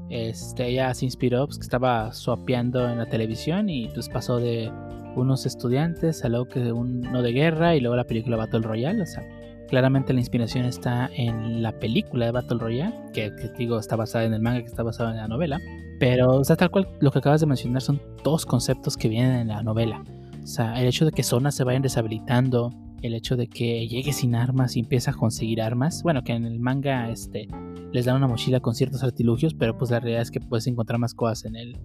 este, 0.10 0.68
ella 0.68 0.94
se 0.94 1.06
inspiró, 1.06 1.48
pues 1.48 1.58
que 1.58 1.64
estaba 1.64 2.14
swapeando 2.14 2.88
en 2.88 3.00
la 3.00 3.08
televisión 3.08 3.70
y 3.70 3.88
pues 3.90 4.08
pasó 4.10 4.38
de 4.38 4.72
unos 5.18 5.46
estudiantes 5.46 6.24
a 6.24 6.30
que 6.50 6.72
uno 6.72 7.22
de 7.22 7.32
guerra 7.32 7.76
y 7.76 7.82
luego 7.82 7.96
la 7.96 8.06
película 8.06 8.38
Battle 8.38 8.62
Royale, 8.62 9.02
o 9.02 9.06
sea, 9.06 9.28
claramente 9.68 10.14
la 10.14 10.20
inspiración 10.20 10.66
está 10.66 11.10
en 11.14 11.62
la 11.62 11.74
película 11.74 12.26
de 12.26 12.32
Battle 12.32 12.58
Royale, 12.60 12.96
que, 13.14 13.32
digo 13.58 13.80
está 13.80 13.96
basada 13.96 14.26
en 14.26 14.34
el 14.34 14.42
manga 14.42 14.62
que 14.62 14.68
está 14.68 14.84
basado 14.84 15.10
en 15.12 15.18
la 15.18 15.28
novela, 15.28 15.60
pero 16.00 16.36
o 16.36 16.44
sea, 16.44 16.56
tal 16.56 16.72
cual 16.72 16.88
lo 17.00 17.12
que 17.12 17.20
acabas 17.20 17.42
de 17.42 17.48
mencionar 17.48 17.82
son 17.82 18.02
dos 18.24 18.46
conceptos 18.46 18.98
que 18.98 19.10
vienen 19.10 19.36
en 19.36 19.48
la 19.50 19.64
novela. 19.64 20.04
O 20.44 20.48
sea, 20.48 20.80
el 20.80 20.88
hecho 20.88 21.06
de 21.06 21.12
que 21.12 21.24
zonas 21.24 21.56
se 21.56 21.64
vayan 21.64 21.82
deshabilitando, 21.82 22.72
el 23.02 23.14
hecho 23.14 23.36
de 23.36 23.48
que 23.48 23.88
llegue 23.88 24.14
sin 24.14 24.34
armas 24.34 24.76
y 24.78 24.80
empieza 24.80 25.12
a 25.12 25.14
conseguir 25.14 25.62
armas. 25.62 26.02
Bueno, 26.04 26.24
que 26.24 26.34
en 26.34 26.46
el 26.46 26.60
manga 26.60 27.10
este, 27.10 27.48
les 27.92 28.06
dan 28.06 28.16
una 28.16 28.28
mochila 28.28 28.60
con 28.60 28.74
ciertos 28.74 29.04
artilugios, 29.04 29.54
pero 29.54 29.78
pues 29.78 29.92
la 29.92 30.00
realidad 30.00 30.22
es 30.22 30.32
que 30.32 30.40
puedes 30.40 30.66
encontrar 30.68 31.00
más 31.00 31.14
cosas 31.14 31.46
en 31.46 31.58
el, 31.58 31.78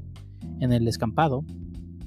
en 0.60 0.72
el 0.72 0.84
descampado 0.84 1.44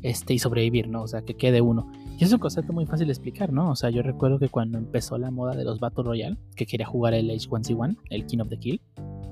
este, 0.06 0.36
y 0.36 0.40
sobrevivir, 0.40 0.88
¿no? 0.88 1.02
O 1.02 1.08
sea, 1.08 1.24
que 1.24 1.34
quede 1.34 1.62
uno. 1.62 1.92
Y 2.20 2.24
es 2.24 2.32
un 2.32 2.38
concepto 2.38 2.72
muy 2.74 2.86
fácil 2.86 3.08
de 3.08 3.14
explicar, 3.14 3.52
¿no? 3.52 3.72
O 3.72 3.76
sea, 3.76 3.90
yo 3.90 4.04
recuerdo 4.04 4.38
que 4.38 4.50
cuando 4.50 4.78
empezó 4.78 5.18
la 5.18 5.32
moda 5.32 5.56
de 5.56 5.64
los 5.64 5.80
Battle 5.80 6.04
Royale, 6.04 6.38
que 6.56 6.68
quería 6.68 6.86
jugar 6.86 7.16
el 7.16 7.32
H1Z1, 7.32 7.98
el 8.12 8.26
King 8.28 8.40
of 8.40 8.50
the 8.50 8.60
Kill, 8.60 8.82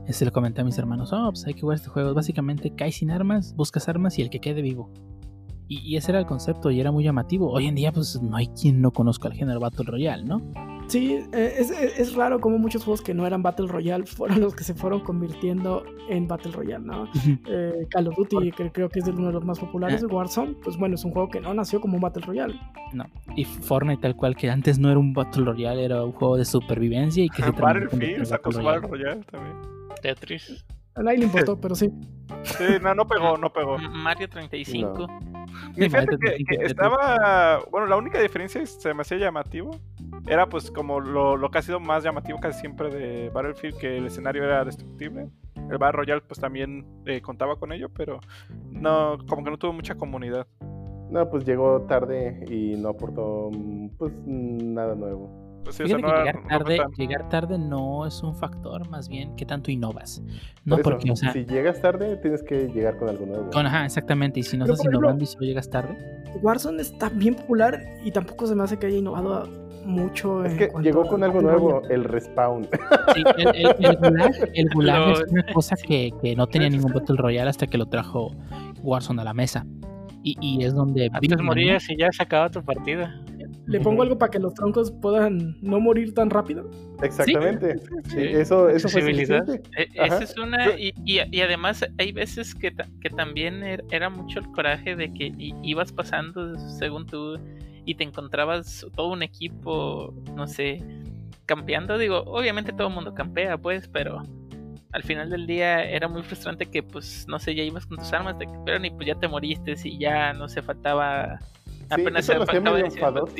este 0.07 0.25
le 0.25 0.31
comenté 0.31 0.61
a 0.61 0.63
mis 0.63 0.77
hermanos, 0.79 1.13
oh, 1.13 1.29
pues 1.29 1.45
hay 1.45 1.53
que 1.53 1.61
jugar 1.61 1.75
este 1.75 1.89
juego. 1.89 2.15
Básicamente 2.15 2.73
caes 2.75 2.95
sin 2.95 3.11
armas, 3.11 3.55
buscas 3.55 3.87
armas 3.87 4.17
y 4.17 4.23
el 4.23 4.31
que 4.31 4.39
quede 4.39 4.63
vivo. 4.63 4.89
Y, 5.67 5.95
ese 5.95 6.11
era 6.11 6.19
el 6.19 6.25
concepto 6.25 6.71
y 6.71 6.79
era 6.79 6.91
muy 6.91 7.03
llamativo. 7.03 7.51
Hoy 7.51 7.67
en 7.67 7.75
día, 7.75 7.91
pues 7.91 8.19
no 8.21 8.35
hay 8.35 8.47
quien 8.47 8.81
no 8.81 8.91
conozca 8.91 9.27
el 9.27 9.35
género 9.35 9.59
Battle 9.59 9.85
Royale, 9.85 10.23
¿no? 10.23 10.41
Sí, 10.87 11.23
eh, 11.31 11.55
es, 11.57 11.71
es, 11.71 12.13
raro 12.13 12.39
como 12.39 12.57
muchos 12.57 12.83
juegos 12.83 13.01
que 13.01 13.13
no 13.13 13.25
eran 13.25 13.41
Battle 13.41 13.67
Royale 13.67 14.05
fueron 14.05 14.41
los 14.41 14.55
que 14.55 14.63
se 14.63 14.73
fueron 14.73 14.99
convirtiendo 15.01 15.83
en 16.09 16.27
Battle 16.27 16.51
Royale, 16.51 16.85
¿no? 16.85 17.07
Eh, 17.47 17.87
Call 17.89 18.07
of 18.07 18.15
Duty, 18.15 18.51
que 18.51 18.71
creo 18.71 18.89
que 18.89 18.99
es 18.99 19.07
uno 19.07 19.27
de 19.27 19.33
los 19.33 19.45
más 19.45 19.59
populares, 19.59 20.03
ah. 20.03 20.07
Warzone, 20.07 20.55
pues 20.63 20.77
bueno, 20.77 20.95
es 20.95 21.03
un 21.03 21.11
juego 21.11 21.29
que 21.29 21.39
no 21.39 21.53
nació 21.53 21.81
como 21.81 21.95
un 21.95 22.01
Battle 22.01 22.25
Royale. 22.25 22.59
No, 22.93 23.05
y 23.35 23.45
Fortnite 23.45 24.01
tal 24.01 24.15
cual, 24.15 24.35
que 24.35 24.49
antes 24.49 24.79
no 24.79 24.89
era 24.89 24.99
un 24.99 25.13
Battle 25.13 25.45
Royale, 25.45 25.83
era 25.83 26.03
un 26.03 26.11
juego 26.11 26.37
de 26.37 26.45
supervivencia 26.45 27.23
y 27.23 27.29
que 27.29 27.43
se 27.43 27.51
Battlefield 27.51 28.25
sacó 28.25 28.51
su 28.51 28.61
Battle 28.61 28.87
Royale 28.87 29.21
también. 29.23 29.55
Tetris. 30.01 30.65
A 30.95 31.03
nadie 31.03 31.19
le 31.19 31.25
importó, 31.25 31.57
pero 31.61 31.75
sí. 31.75 31.91
Sí, 32.43 32.63
no, 32.81 32.93
no 32.93 33.07
pegó, 33.07 33.37
no 33.37 33.51
pegó. 33.51 33.77
Mario 33.77 34.29
35. 34.29 35.07
Y 35.75 35.81
fíjate 35.89 36.17
que, 36.17 36.55
estaba. 36.65 37.59
Bueno, 37.71 37.87
la 37.87 37.95
única 37.95 38.19
diferencia 38.19 38.65
se 38.65 38.93
me 38.93 39.01
hacía 39.01 39.17
llamativo. 39.17 39.71
Era 40.27 40.47
pues 40.47 40.71
como 40.71 40.99
lo, 40.99 41.35
lo, 41.35 41.51
que 41.51 41.57
ha 41.57 41.61
sido 41.61 41.79
más 41.79 42.03
llamativo 42.03 42.39
casi 42.39 42.61
siempre 42.61 42.89
de 42.89 43.29
Battlefield, 43.29 43.77
que 43.77 43.97
el 43.97 44.05
escenario 44.07 44.43
era 44.43 44.63
destructible. 44.63 45.29
El 45.55 45.77
Battle 45.77 45.97
Royale 45.97 46.21
pues 46.21 46.39
también 46.39 46.85
eh, 47.05 47.21
contaba 47.21 47.57
con 47.57 47.71
ello, 47.71 47.89
pero 47.89 48.19
no, 48.69 49.17
como 49.27 49.43
que 49.43 49.51
no 49.51 49.57
tuvo 49.57 49.73
mucha 49.73 49.95
comunidad. 49.95 50.47
No, 51.09 51.29
pues 51.29 51.45
llegó 51.45 51.81
tarde 51.81 52.43
y 52.49 52.75
no 52.75 52.89
aportó 52.89 53.51
pues 53.97 54.13
nada 54.25 54.95
nuevo. 54.95 55.42
Pues 55.63 55.79
llegar, 55.79 56.43
tarde, 56.47 56.81
llegar 56.97 57.29
tarde 57.29 57.57
no 57.57 58.05
es 58.05 58.21
un 58.21 58.35
factor, 58.35 58.89
más 58.89 59.07
bien 59.07 59.35
que 59.35 59.45
tanto 59.45 59.71
innovas. 59.71 60.21
No 60.65 60.77
porque, 60.77 61.11
o 61.11 61.15
sea, 61.15 61.31
si 61.31 61.45
llegas 61.45 61.81
tarde, 61.81 62.17
tienes 62.17 62.43
que 62.43 62.67
llegar 62.67 62.97
con 62.97 63.09
algo 63.09 63.25
nuevo. 63.25 63.49
ajá, 63.53 63.85
exactamente. 63.85 64.39
Y 64.39 64.43
si 64.43 64.57
no 64.57 64.65
estás 64.65 64.83
innovando 64.85 65.23
y 65.23 65.27
solo 65.27 65.45
llegas 65.45 65.69
tarde. 65.69 65.97
Warzone 66.41 66.81
está 66.81 67.09
bien 67.09 67.35
popular 67.35 67.79
y 68.03 68.11
tampoco 68.11 68.47
se 68.47 68.55
me 68.55 68.63
hace 68.63 68.77
que 68.77 68.87
haya 68.87 68.97
innovado 68.97 69.47
mucho. 69.85 70.43
Es 70.43 70.53
que 70.55 70.69
llegó 70.81 71.05
con 71.05 71.23
algo 71.23 71.41
nuevo, 71.41 71.81
el 71.89 72.03
respawn. 72.03 72.67
el, 73.15 74.69
gulag, 74.73 75.11
es 75.13 75.31
una 75.31 75.45
cosa 75.53 75.75
que, 75.75 76.11
que 76.21 76.35
no 76.35 76.47
tenía 76.47 76.69
ningún 76.69 76.91
Battle 76.91 77.17
Royale 77.17 77.49
hasta 77.49 77.67
que 77.67 77.77
lo 77.77 77.85
trajo 77.87 78.31
Warzone 78.81 79.21
a 79.21 79.25
la 79.25 79.33
mesa. 79.33 79.65
Y, 80.23 80.37
y 80.39 80.63
es 80.63 80.73
donde. 80.73 81.09
Antes 81.11 81.41
morías 81.41 81.89
y 81.89 81.97
ya 81.97 82.09
se 82.11 82.23
acaba 82.23 82.49
tu 82.49 82.63
partida. 82.63 83.21
Le 83.65 83.79
pongo 83.79 84.01
algo 84.03 84.17
para 84.17 84.29
que 84.29 84.39
los 84.39 84.53
troncos 84.53 84.91
puedan 84.91 85.57
no 85.61 85.79
morir 85.79 86.13
tan 86.13 86.29
rápido. 86.29 86.69
Exactamente. 87.01 87.75
Eso, 88.15 88.67
eso 88.67 88.89
fue 88.89 89.09
e, 89.09 89.21
Esa 89.93 90.23
es 90.23 90.37
una. 90.37 90.77
Y, 90.77 90.93
y, 91.05 91.41
además, 91.41 91.85
hay 91.97 92.11
veces 92.11 92.53
que, 92.53 92.73
que 93.01 93.09
también 93.09 93.63
er, 93.63 93.83
era 93.89 94.09
mucho 94.09 94.39
el 94.39 94.47
coraje 94.51 94.95
de 94.95 95.13
que 95.13 95.31
ibas 95.63 95.93
pasando 95.93 96.57
según 96.77 97.05
tú 97.05 97.39
y 97.85 97.95
te 97.95 98.03
encontrabas 98.03 98.85
todo 98.95 99.11
un 99.11 99.23
equipo, 99.23 100.13
no 100.35 100.47
sé, 100.47 100.83
campeando. 101.45 101.97
Digo, 101.97 102.23
obviamente 102.25 102.73
todo 102.73 102.87
el 102.87 102.93
mundo 102.93 103.13
campea, 103.13 103.57
pues, 103.57 103.87
pero 103.87 104.23
al 104.91 105.03
final 105.03 105.29
del 105.29 105.47
día 105.47 105.83
era 105.83 106.07
muy 106.07 106.21
frustrante 106.23 106.65
que, 106.65 106.83
pues, 106.83 107.25
no 107.27 107.39
sé, 107.39 107.55
ya 107.55 107.63
ibas 107.63 107.85
con 107.85 107.97
tus 107.97 108.11
armas, 108.13 108.37
de 108.37 108.47
pero 108.65 108.83
y 108.83 108.89
pues 108.91 109.07
ya 109.07 109.15
te 109.15 109.27
moriste 109.27 109.75
y 109.83 109.97
ya 109.97 110.33
no 110.33 110.47
se 110.47 110.61
faltaba 110.61 111.39
Apenas 111.93 112.29
eso 112.29 112.45
lo 112.45 112.61
medio 112.61 112.85
enfadoso. 112.85 113.35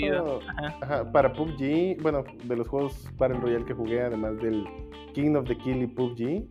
para 1.11 1.33
PUBG, 1.33 2.01
bueno, 2.01 2.23
de 2.43 2.55
los 2.55 2.67
juegos 2.67 3.07
Battle 3.17 3.39
Royale 3.39 3.65
que 3.65 3.73
jugué, 3.73 4.01
además 4.01 4.37
del 4.37 4.65
King 5.13 5.35
of 5.35 5.47
the 5.47 5.57
Kill 5.57 5.83
y 5.83 5.87
PUBG, 5.87 6.47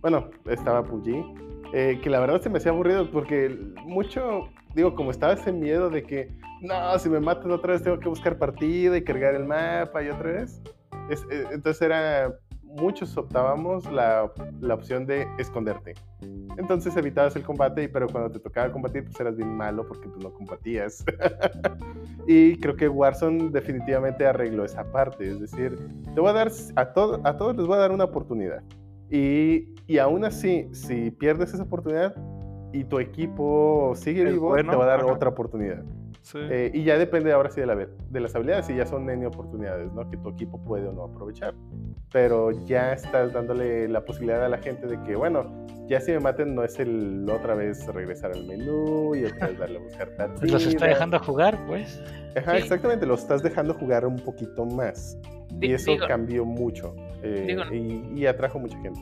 bueno, 0.00 0.30
estaba 0.46 0.84
PUBG, 0.84 1.24
eh, 1.72 1.98
que 2.02 2.10
la 2.10 2.20
verdad 2.20 2.40
se 2.40 2.50
me 2.50 2.58
hacía 2.58 2.72
aburrido 2.72 3.10
porque 3.10 3.58
mucho, 3.84 4.48
digo, 4.74 4.94
como 4.94 5.10
estaba 5.10 5.32
ese 5.32 5.52
miedo 5.52 5.90
de 5.90 6.02
que, 6.02 6.28
no, 6.60 6.98
si 6.98 7.08
me 7.08 7.20
matan 7.20 7.50
otra 7.50 7.72
vez 7.72 7.82
tengo 7.82 7.98
que 7.98 8.08
buscar 8.08 8.38
partida 8.38 8.96
y 8.96 9.04
cargar 9.04 9.34
el 9.34 9.44
mapa 9.44 10.02
y 10.02 10.08
otra 10.08 10.32
vez. 10.32 10.62
Eh, 11.10 11.44
entonces 11.52 11.82
era 11.82 12.34
muchos 12.74 13.16
optábamos 13.16 13.90
la, 13.90 14.30
la, 14.60 14.74
opción 14.74 15.06
de 15.06 15.26
esconderte. 15.38 15.94
Entonces 16.56 16.96
evitabas 16.96 17.36
el 17.36 17.42
combate, 17.42 17.88
pero 17.88 18.08
cuando 18.08 18.30
te 18.30 18.38
tocaba 18.38 18.72
combatir, 18.72 19.04
pues 19.04 19.18
eras 19.20 19.36
bien 19.36 19.56
malo 19.56 19.86
porque 19.86 20.08
tú 20.08 20.14
pues, 20.14 20.24
no 20.24 20.32
combatías. 20.32 21.04
y 22.26 22.56
creo 22.58 22.76
que 22.76 22.88
Warzone 22.88 23.50
definitivamente 23.50 24.26
arregló 24.26 24.64
esa 24.64 24.84
parte. 24.90 25.30
Es 25.30 25.40
decir, 25.40 25.76
te 26.14 26.20
voy 26.20 26.30
a 26.30 26.32
dar, 26.32 26.50
a, 26.76 26.92
todo, 26.92 27.20
a 27.24 27.36
todos 27.36 27.56
les 27.56 27.66
voy 27.66 27.76
a 27.76 27.80
dar 27.80 27.92
una 27.92 28.04
oportunidad. 28.04 28.62
Y, 29.10 29.74
y 29.86 29.98
aún 29.98 30.24
así, 30.24 30.68
si 30.72 31.10
pierdes 31.10 31.54
esa 31.54 31.62
oportunidad 31.62 32.14
y 32.72 32.84
tu 32.84 32.98
equipo 32.98 33.92
sigue 33.94 34.24
vivo, 34.24 34.54
te 34.56 34.62
va 34.64 34.84
a 34.84 34.88
dar 34.88 35.04
otra 35.04 35.30
oportunidad. 35.30 35.84
Eh, 36.34 36.70
y 36.72 36.84
ya 36.84 36.96
depende 36.98 37.32
ahora 37.32 37.50
sí 37.50 37.60
de, 37.60 37.66
la, 37.66 37.76
de 37.76 38.20
las 38.20 38.34
habilidades, 38.34 38.70
y 38.70 38.76
ya 38.76 38.86
son 38.86 39.08
N 39.08 39.26
oportunidades, 39.26 39.92
¿no? 39.92 40.08
Que 40.08 40.16
tu 40.16 40.30
equipo 40.30 40.62
puede 40.64 40.88
o 40.88 40.92
no 40.92 41.04
aprovechar. 41.04 41.54
Pero 42.12 42.50
ya 42.66 42.92
estás 42.92 43.32
dándole 43.32 43.88
la 43.88 44.04
posibilidad 44.04 44.44
a 44.44 44.48
la 44.48 44.58
gente 44.58 44.86
de 44.86 45.02
que, 45.02 45.16
bueno, 45.16 45.66
ya 45.86 46.00
si 46.00 46.12
me 46.12 46.20
maten 46.20 46.54
no 46.54 46.64
es 46.64 46.78
el 46.78 47.28
otra 47.28 47.54
vez 47.54 47.86
regresar 47.88 48.32
al 48.32 48.46
menú 48.46 49.14
y 49.14 49.24
otra 49.24 49.48
vez 49.48 49.58
darle 49.58 49.78
a 49.78 49.82
buscar 49.82 50.10
pues 50.38 50.50
Los 50.50 50.66
está 50.66 50.86
dejando 50.86 51.18
jugar, 51.18 51.58
pues. 51.66 52.02
Ajá, 52.36 52.56
exactamente, 52.56 53.06
los 53.06 53.22
estás 53.22 53.42
dejando 53.42 53.74
jugar 53.74 54.06
un 54.06 54.16
poquito 54.16 54.64
más. 54.64 55.18
y 55.60 55.72
eso 55.72 55.92
cambió 56.08 56.44
mucho. 56.44 56.94
Eh, 57.22 57.56
y, 57.72 58.20
y 58.20 58.26
atrajo 58.26 58.58
mucha 58.58 58.78
gente 58.80 59.00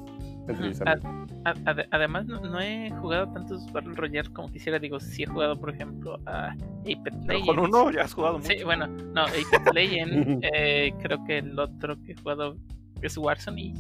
además, 1.91 2.27
no, 2.27 2.61
he 2.61 2.91
jugado 3.01 3.33
tantos 3.33 3.71
Battle 3.73 3.95
Royale 3.95 4.31
como 4.31 4.51
quisiera. 4.51 4.79
Digo, 4.79 5.01
si 5.01 5.23
he 5.23 5.27
jugado, 5.27 5.59
por 5.59 5.71
ejemplo, 5.71 6.19
a 6.27 6.53
Apex 6.81 7.27
Legends. 7.27 7.47
Con 7.47 7.59
uno 7.59 7.91
ya 7.91 8.03
has 8.03 8.15
jugado 8.15 8.39
mucho. 8.39 8.49
Sí, 8.51 8.65
bueno, 8.65 8.87
no, 8.87 9.23
Apex 9.23 9.63
Legends. 9.75 10.45
eh, 10.53 10.93
creo 11.03 11.25
que 11.25 11.39
el 11.39 11.59
otro 11.59 12.01
que 12.03 12.13
he 12.13 12.17
jugado 12.17 12.57
es 13.01 13.17
Warzone. 13.17 13.61
Y. 13.61 13.75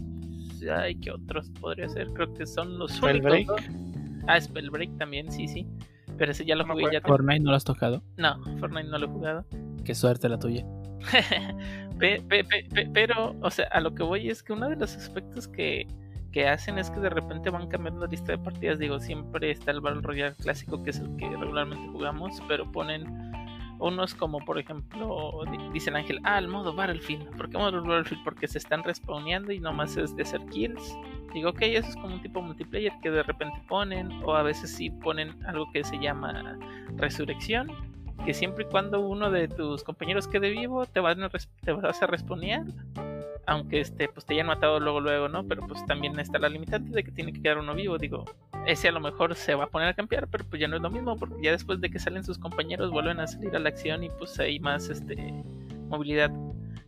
Ay, 0.70 0.94
¿qué 0.96 1.10
otros 1.10 1.50
podría 1.60 1.88
ser? 1.88 2.08
Creo 2.12 2.32
que 2.34 2.46
son 2.46 2.78
los 2.78 2.92
Spellbreak. 2.92 3.48
Ah, 4.28 4.40
Spellbreak 4.40 4.96
también, 4.98 5.30
sí, 5.32 5.48
sí. 5.48 5.66
Pero 6.16 6.32
ese 6.32 6.44
ya 6.44 6.54
lo 6.54 6.64
jugué. 6.64 6.84
ya 6.92 7.00
¿Fortnite 7.00 7.40
no 7.40 7.50
lo 7.50 7.56
has 7.56 7.64
tocado? 7.64 8.02
No, 8.16 8.40
Fortnite 8.60 8.88
no 8.88 8.98
lo 8.98 9.06
he 9.06 9.08
jugado. 9.08 9.44
Qué 9.84 9.94
suerte 9.94 10.28
la 10.28 10.38
tuya. 10.38 10.64
pero, 12.92 13.36
o 13.40 13.50
sea, 13.50 13.66
a 13.72 13.80
lo 13.80 13.94
que 13.94 14.02
voy 14.02 14.30
es 14.30 14.42
que 14.42 14.52
uno 14.52 14.68
de 14.68 14.76
los 14.76 14.96
aspectos 14.96 15.48
que 15.48 15.86
que 16.32 16.48
hacen 16.48 16.78
es 16.78 16.90
que 16.90 17.00
de 17.00 17.10
repente 17.10 17.50
van 17.50 17.68
cambiando 17.68 18.00
la 18.00 18.06
lista 18.06 18.32
de 18.32 18.38
partidas. 18.38 18.78
Digo, 18.78 18.98
siempre 18.98 19.50
está 19.50 19.70
el 19.70 19.80
Battle 19.80 20.00
Royale 20.00 20.34
clásico, 20.34 20.82
que 20.82 20.90
es 20.90 20.98
el 20.98 21.14
que 21.16 21.28
regularmente 21.28 21.86
jugamos, 21.88 22.42
pero 22.48 22.70
ponen 22.72 23.32
unos 23.78 24.14
como, 24.14 24.38
por 24.38 24.58
ejemplo, 24.58 25.42
dice 25.72 25.90
el 25.90 25.96
ángel, 25.96 26.20
ah, 26.24 26.38
el 26.38 26.48
modo 26.48 26.74
Battlefield. 26.74 27.36
¿Por 27.36 27.50
qué 27.50 27.58
modo 27.58 27.82
Battlefield? 27.82 28.24
Porque 28.24 28.48
se 28.48 28.58
están 28.58 28.82
respawneando 28.82 29.52
y 29.52 29.60
nomás 29.60 29.96
es 29.96 30.14
de 30.16 30.22
hacer 30.22 30.44
kills. 30.46 30.96
Digo, 31.34 31.50
ok, 31.50 31.62
eso 31.62 31.88
es 31.88 31.96
como 31.96 32.14
un 32.14 32.22
tipo 32.22 32.40
multiplayer 32.40 32.92
que 33.02 33.10
de 33.10 33.22
repente 33.22 33.60
ponen, 33.68 34.10
o 34.24 34.34
a 34.34 34.42
veces 34.42 34.74
sí 34.74 34.90
ponen 34.90 35.44
algo 35.46 35.70
que 35.72 35.84
se 35.84 35.98
llama 35.98 36.58
resurrección. 36.96 37.68
Que 38.24 38.34
siempre 38.34 38.64
y 38.64 38.68
cuando 38.68 39.00
uno 39.00 39.30
de 39.30 39.48
tus 39.48 39.82
compañeros 39.82 40.28
quede 40.28 40.50
vivo, 40.50 40.86
te 40.86 41.00
vas 41.00 41.18
a, 41.18 41.30
te 41.64 41.72
vas 41.72 42.00
a 42.02 42.06
respawnear 42.06 42.64
aunque 43.46 43.80
este, 43.80 44.08
pues 44.08 44.24
te 44.24 44.34
hayan 44.34 44.46
matado 44.46 44.78
luego, 44.80 45.00
luego, 45.00 45.28
¿no? 45.28 45.46
Pero 45.46 45.66
pues 45.66 45.84
también 45.86 46.18
está 46.18 46.38
la 46.38 46.48
limitante 46.48 46.90
de 46.90 47.04
que 47.04 47.10
tiene 47.10 47.32
que 47.32 47.42
quedar 47.42 47.58
uno 47.58 47.74
vivo, 47.74 47.98
digo, 47.98 48.24
ese 48.66 48.88
a 48.88 48.92
lo 48.92 49.00
mejor 49.00 49.34
se 49.34 49.54
va 49.54 49.64
a 49.64 49.68
poner 49.68 49.88
a 49.88 49.94
campear, 49.94 50.28
pero 50.28 50.44
pues 50.44 50.60
ya 50.60 50.68
no 50.68 50.76
es 50.76 50.82
lo 50.82 50.90
mismo, 50.90 51.16
porque 51.16 51.42
ya 51.42 51.50
después 51.50 51.80
de 51.80 51.90
que 51.90 51.98
salen 51.98 52.24
sus 52.24 52.38
compañeros 52.38 52.90
vuelven 52.90 53.20
a 53.20 53.26
salir 53.26 53.54
a 53.56 53.58
la 53.58 53.68
acción 53.68 54.04
y 54.04 54.10
pues 54.10 54.38
hay 54.38 54.60
más 54.60 54.88
este 54.88 55.16
movilidad. 55.88 56.30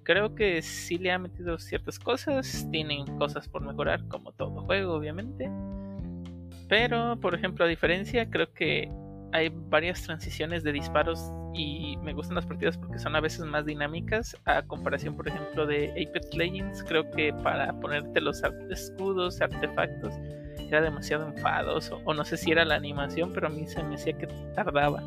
Creo 0.04 0.34
que 0.34 0.60
sí 0.62 0.98
le 0.98 1.12
ha 1.12 1.18
metido 1.18 1.58
ciertas 1.58 1.98
cosas, 1.98 2.68
tienen 2.70 3.06
cosas 3.18 3.48
por 3.48 3.62
mejorar, 3.62 4.06
como 4.08 4.32
todo 4.32 4.62
juego, 4.62 4.94
obviamente. 4.94 5.50
Pero, 6.68 7.18
por 7.20 7.34
ejemplo, 7.34 7.64
a 7.64 7.68
diferencia, 7.68 8.28
creo 8.28 8.52
que 8.52 8.90
hay 9.34 9.52
varias 9.68 10.00
transiciones 10.02 10.62
de 10.62 10.70
disparos 10.70 11.20
y 11.54 11.96
me 12.02 12.12
gustan 12.12 12.36
las 12.36 12.46
partidas 12.46 12.78
porque 12.78 13.00
son 13.00 13.16
a 13.16 13.20
veces 13.20 13.40
más 13.40 13.66
dinámicas 13.66 14.36
a 14.44 14.62
comparación, 14.62 15.16
por 15.16 15.26
ejemplo, 15.26 15.66
de 15.66 15.90
Apex 15.90 16.32
Legends. 16.34 16.84
Creo 16.84 17.10
que 17.10 17.32
para 17.42 17.72
ponerte 17.80 18.20
los 18.20 18.40
escudos, 18.70 19.40
artefactos, 19.40 20.14
era 20.68 20.80
demasiado 20.82 21.26
enfadoso. 21.26 22.00
O 22.04 22.14
no 22.14 22.24
sé 22.24 22.36
si 22.36 22.52
era 22.52 22.64
la 22.64 22.76
animación, 22.76 23.32
pero 23.34 23.48
a 23.48 23.50
mí 23.50 23.66
se 23.66 23.82
me 23.82 23.96
decía 23.96 24.16
que 24.16 24.28
tardaba, 24.54 25.02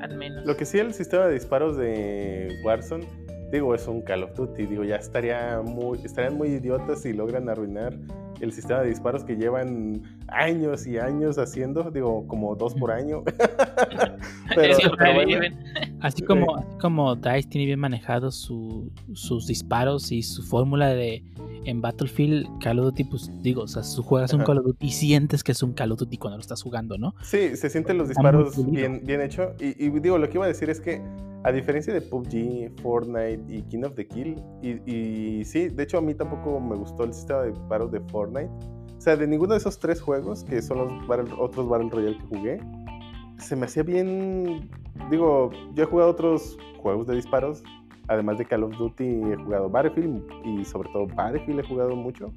al 0.00 0.16
menos. 0.16 0.46
Lo 0.46 0.56
que 0.56 0.64
sí, 0.64 0.78
el 0.78 0.94
sistema 0.94 1.26
de 1.26 1.34
disparos 1.34 1.76
de 1.76 2.60
Warzone, 2.64 3.04
digo, 3.50 3.74
es 3.74 3.88
un 3.88 4.02
Call 4.02 4.22
of 4.22 4.34
Duty. 4.36 4.64
Digo, 4.66 4.84
ya 4.84 4.96
estaría 4.96 5.60
muy, 5.60 5.98
estarían 6.04 6.36
muy 6.36 6.50
idiotas 6.50 7.02
si 7.02 7.12
logran 7.12 7.48
arruinar 7.48 7.94
el 8.42 8.52
sistema 8.52 8.80
de 8.80 8.88
disparos 8.88 9.24
que 9.24 9.36
llevan 9.36 10.02
años 10.28 10.86
y 10.86 10.98
años 10.98 11.38
haciendo, 11.38 11.90
digo, 11.90 12.26
como 12.26 12.54
dos 12.56 12.74
por 12.74 12.90
año. 12.90 13.22
pero, 14.54 14.74
así, 16.00 16.22
como, 16.22 16.56
así 16.56 16.66
como 16.80 17.14
DICE 17.14 17.48
tiene 17.48 17.66
bien 17.66 17.78
manejados 17.78 18.34
su, 18.34 18.90
sus 19.14 19.46
disparos 19.46 20.10
y 20.12 20.22
su 20.22 20.42
fórmula 20.42 20.88
de 20.88 21.22
en 21.64 21.80
Battlefield, 21.80 22.58
Call 22.58 22.80
of 22.80 22.86
Duty, 22.86 23.04
pues 23.04 23.30
digo, 23.42 23.62
o 23.62 23.68
sea, 23.68 23.82
tú 23.82 24.02
juegas 24.02 24.32
un 24.32 24.42
Call 24.42 24.58
of 24.58 24.64
Duty 24.64 24.86
y 24.86 24.90
sientes 24.90 25.44
que 25.44 25.52
es 25.52 25.62
un 25.62 25.72
Call 25.72 25.92
of 25.92 25.98
Duty 25.98 26.16
cuando 26.16 26.36
lo 26.36 26.40
estás 26.40 26.62
jugando, 26.62 26.98
¿no? 26.98 27.14
Sí, 27.22 27.56
se 27.56 27.70
sienten 27.70 27.98
los 27.98 28.08
disparos 28.08 28.70
bien, 28.70 29.02
bien 29.04 29.20
hecho. 29.20 29.54
Y, 29.60 29.90
digo, 30.00 30.18
lo 30.18 30.28
que 30.28 30.38
iba 30.38 30.44
a 30.44 30.48
decir 30.48 30.70
es 30.70 30.80
que, 30.80 31.00
a 31.44 31.52
diferencia 31.52 31.92
de 31.92 32.00
PUBG, 32.00 32.80
Fortnite 32.82 33.44
y 33.48 33.62
King 33.62 33.84
of 33.84 33.94
the 33.94 34.06
Kill, 34.06 34.36
y, 34.62 34.90
y 34.90 35.44
sí, 35.44 35.68
de 35.68 35.82
hecho 35.82 35.98
a 35.98 36.00
mí 36.00 36.14
tampoco 36.14 36.60
me 36.60 36.76
gustó 36.76 37.04
el 37.04 37.12
sistema 37.12 37.42
de 37.42 37.50
disparos 37.50 37.90
de 37.90 38.00
Fortnite. 38.00 38.50
O 38.96 39.00
sea, 39.00 39.16
de 39.16 39.26
ninguno 39.26 39.54
de 39.54 39.58
esos 39.58 39.78
tres 39.78 40.00
juegos, 40.00 40.44
que 40.44 40.62
son 40.62 40.78
los 40.78 41.32
otros 41.38 41.68
Battle 41.68 41.90
Royale 41.90 42.18
que 42.18 42.24
jugué, 42.26 42.60
se 43.38 43.56
me 43.56 43.66
hacía 43.66 43.82
bien. 43.82 44.70
Digo, 45.10 45.50
yo 45.74 45.82
he 45.82 45.86
jugado 45.86 46.10
otros 46.10 46.56
juegos 46.80 47.08
de 47.08 47.16
disparos 47.16 47.64
Además 48.08 48.38
de 48.38 48.44
Call 48.44 48.64
of 48.64 48.76
Duty 48.76 49.04
he 49.04 49.36
jugado 49.36 49.70
Battlefield 49.70 50.22
y 50.44 50.64
sobre 50.64 50.90
todo 50.92 51.06
Battlefield 51.06 51.60
he 51.60 51.68
jugado 51.68 51.94
mucho. 51.94 52.32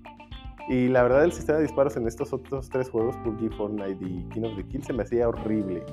Y 0.70 0.88
la 0.88 1.04
verdad 1.04 1.24
el 1.24 1.32
sistema 1.32 1.58
de 1.58 1.64
disparos 1.64 1.96
en 1.98 2.08
estos 2.08 2.34
otros 2.34 2.70
tres 2.70 2.90
juegos, 2.90 3.16
PUBG, 3.18 3.54
Fortnite 3.56 4.06
y 4.06 4.28
King 4.30 4.44
of 4.44 4.56
the 4.56 4.68
Kill, 4.68 4.84
se 4.84 4.94
me 4.94 5.04
hacía 5.04 5.28
horrible. 5.28 5.84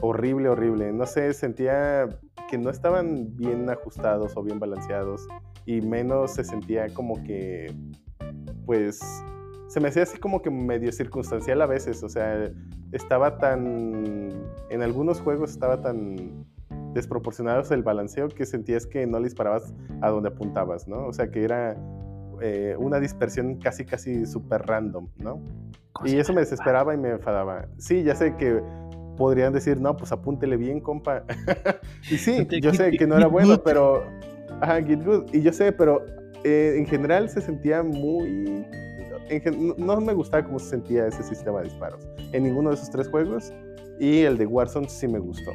Horrible, 0.00 0.48
horrible. 0.48 0.92
No 0.92 1.06
sé, 1.06 1.32
sentía 1.32 2.08
que 2.48 2.58
no 2.58 2.70
estaban 2.70 3.36
bien 3.36 3.68
ajustados 3.70 4.36
o 4.36 4.42
bien 4.42 4.58
balanceados. 4.58 5.26
Y 5.64 5.80
menos 5.80 6.34
se 6.34 6.44
sentía 6.44 6.88
como 6.94 7.22
que, 7.24 7.74
pues, 8.64 9.00
se 9.68 9.80
me 9.80 9.88
hacía 9.88 10.04
así 10.04 10.18
como 10.18 10.42
que 10.42 10.50
medio 10.50 10.92
circunstancial 10.92 11.60
a 11.62 11.66
veces. 11.66 12.02
O 12.02 12.08
sea, 12.08 12.50
estaba 12.92 13.38
tan... 13.38 14.30
En 14.70 14.82
algunos 14.82 15.20
juegos 15.20 15.50
estaba 15.50 15.80
tan 15.80 16.46
desproporcionados 16.94 17.70
el 17.70 17.82
balanceo 17.82 18.28
que 18.28 18.46
sentías 18.46 18.86
que 18.86 19.06
no 19.06 19.18
le 19.18 19.24
disparabas 19.24 19.74
a 20.00 20.10
donde 20.10 20.30
apuntabas, 20.30 20.88
¿no? 20.88 21.06
O 21.06 21.12
sea, 21.12 21.30
que 21.30 21.44
era 21.44 21.76
eh, 22.40 22.74
una 22.78 23.00
dispersión 23.00 23.56
casi, 23.56 23.84
casi 23.84 24.24
súper 24.26 24.62
random, 24.62 25.08
¿no? 25.18 25.42
Y 26.04 26.16
eso 26.16 26.32
me 26.32 26.40
desesperaba 26.40 26.94
y 26.94 26.98
me 26.98 27.10
enfadaba. 27.10 27.68
Sí, 27.78 28.02
ya 28.02 28.14
sé 28.14 28.36
que 28.36 28.62
podrían 29.16 29.52
decir, 29.52 29.80
no, 29.80 29.96
pues 29.96 30.12
apúntele 30.12 30.56
bien, 30.56 30.80
compa. 30.80 31.24
y 32.10 32.16
sí, 32.16 32.46
yo 32.62 32.72
sé 32.72 32.92
que 32.92 33.06
no 33.06 33.16
era 33.16 33.26
bueno, 33.26 33.62
pero... 33.62 34.04
Ajá, 34.60 34.82
get 34.82 35.04
good. 35.04 35.24
Y 35.32 35.42
yo 35.42 35.52
sé, 35.52 35.72
pero 35.72 36.04
eh, 36.44 36.74
en 36.78 36.86
general 36.86 37.28
se 37.28 37.40
sentía 37.40 37.82
muy... 37.82 38.64
no 39.76 40.00
me 40.00 40.14
gustaba 40.14 40.44
cómo 40.44 40.58
se 40.58 40.70
sentía 40.70 41.06
ese 41.06 41.22
sistema 41.22 41.58
de 41.58 41.64
disparos 41.64 42.06
en 42.32 42.44
ninguno 42.44 42.70
de 42.70 42.76
esos 42.76 42.90
tres 42.90 43.08
juegos 43.08 43.52
y 43.98 44.20
el 44.20 44.38
de 44.38 44.46
Warzone 44.46 44.88
sí 44.88 45.08
me 45.08 45.18
gustó. 45.18 45.52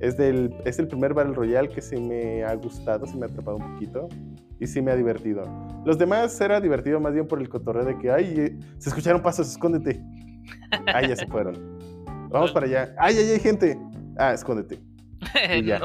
Es, 0.00 0.16
del, 0.16 0.54
es 0.64 0.78
el 0.78 0.88
primer 0.88 1.12
Battle 1.12 1.34
Royale 1.34 1.68
que 1.68 1.82
sí 1.82 1.96
me 1.96 2.42
ha 2.42 2.54
gustado, 2.54 3.06
sí 3.06 3.18
me 3.18 3.26
ha 3.26 3.28
atrapado 3.28 3.58
un 3.58 3.74
poquito 3.74 4.08
y 4.58 4.66
sí 4.66 4.80
me 4.80 4.90
ha 4.90 4.96
divertido. 4.96 5.42
Los 5.84 5.98
demás 5.98 6.40
era 6.40 6.60
divertido 6.60 7.00
más 7.00 7.12
bien 7.12 7.26
por 7.26 7.40
el 7.40 7.48
cotorreo 7.48 7.84
de 7.84 7.98
que, 7.98 8.10
ay, 8.10 8.34
eh, 8.36 8.58
se 8.78 8.88
escucharon 8.88 9.22
pasos, 9.22 9.50
escóndete. 9.50 10.02
Ay, 10.86 11.08
ya 11.08 11.16
se 11.16 11.26
fueron. 11.26 11.78
Vamos 12.30 12.52
para 12.52 12.66
allá. 12.66 12.94
Ay, 12.98 13.16
ay, 13.18 13.30
hay 13.30 13.40
gente. 13.40 13.78
Ah, 14.16 14.32
escóndete. 14.32 14.80
ya. 15.64 15.80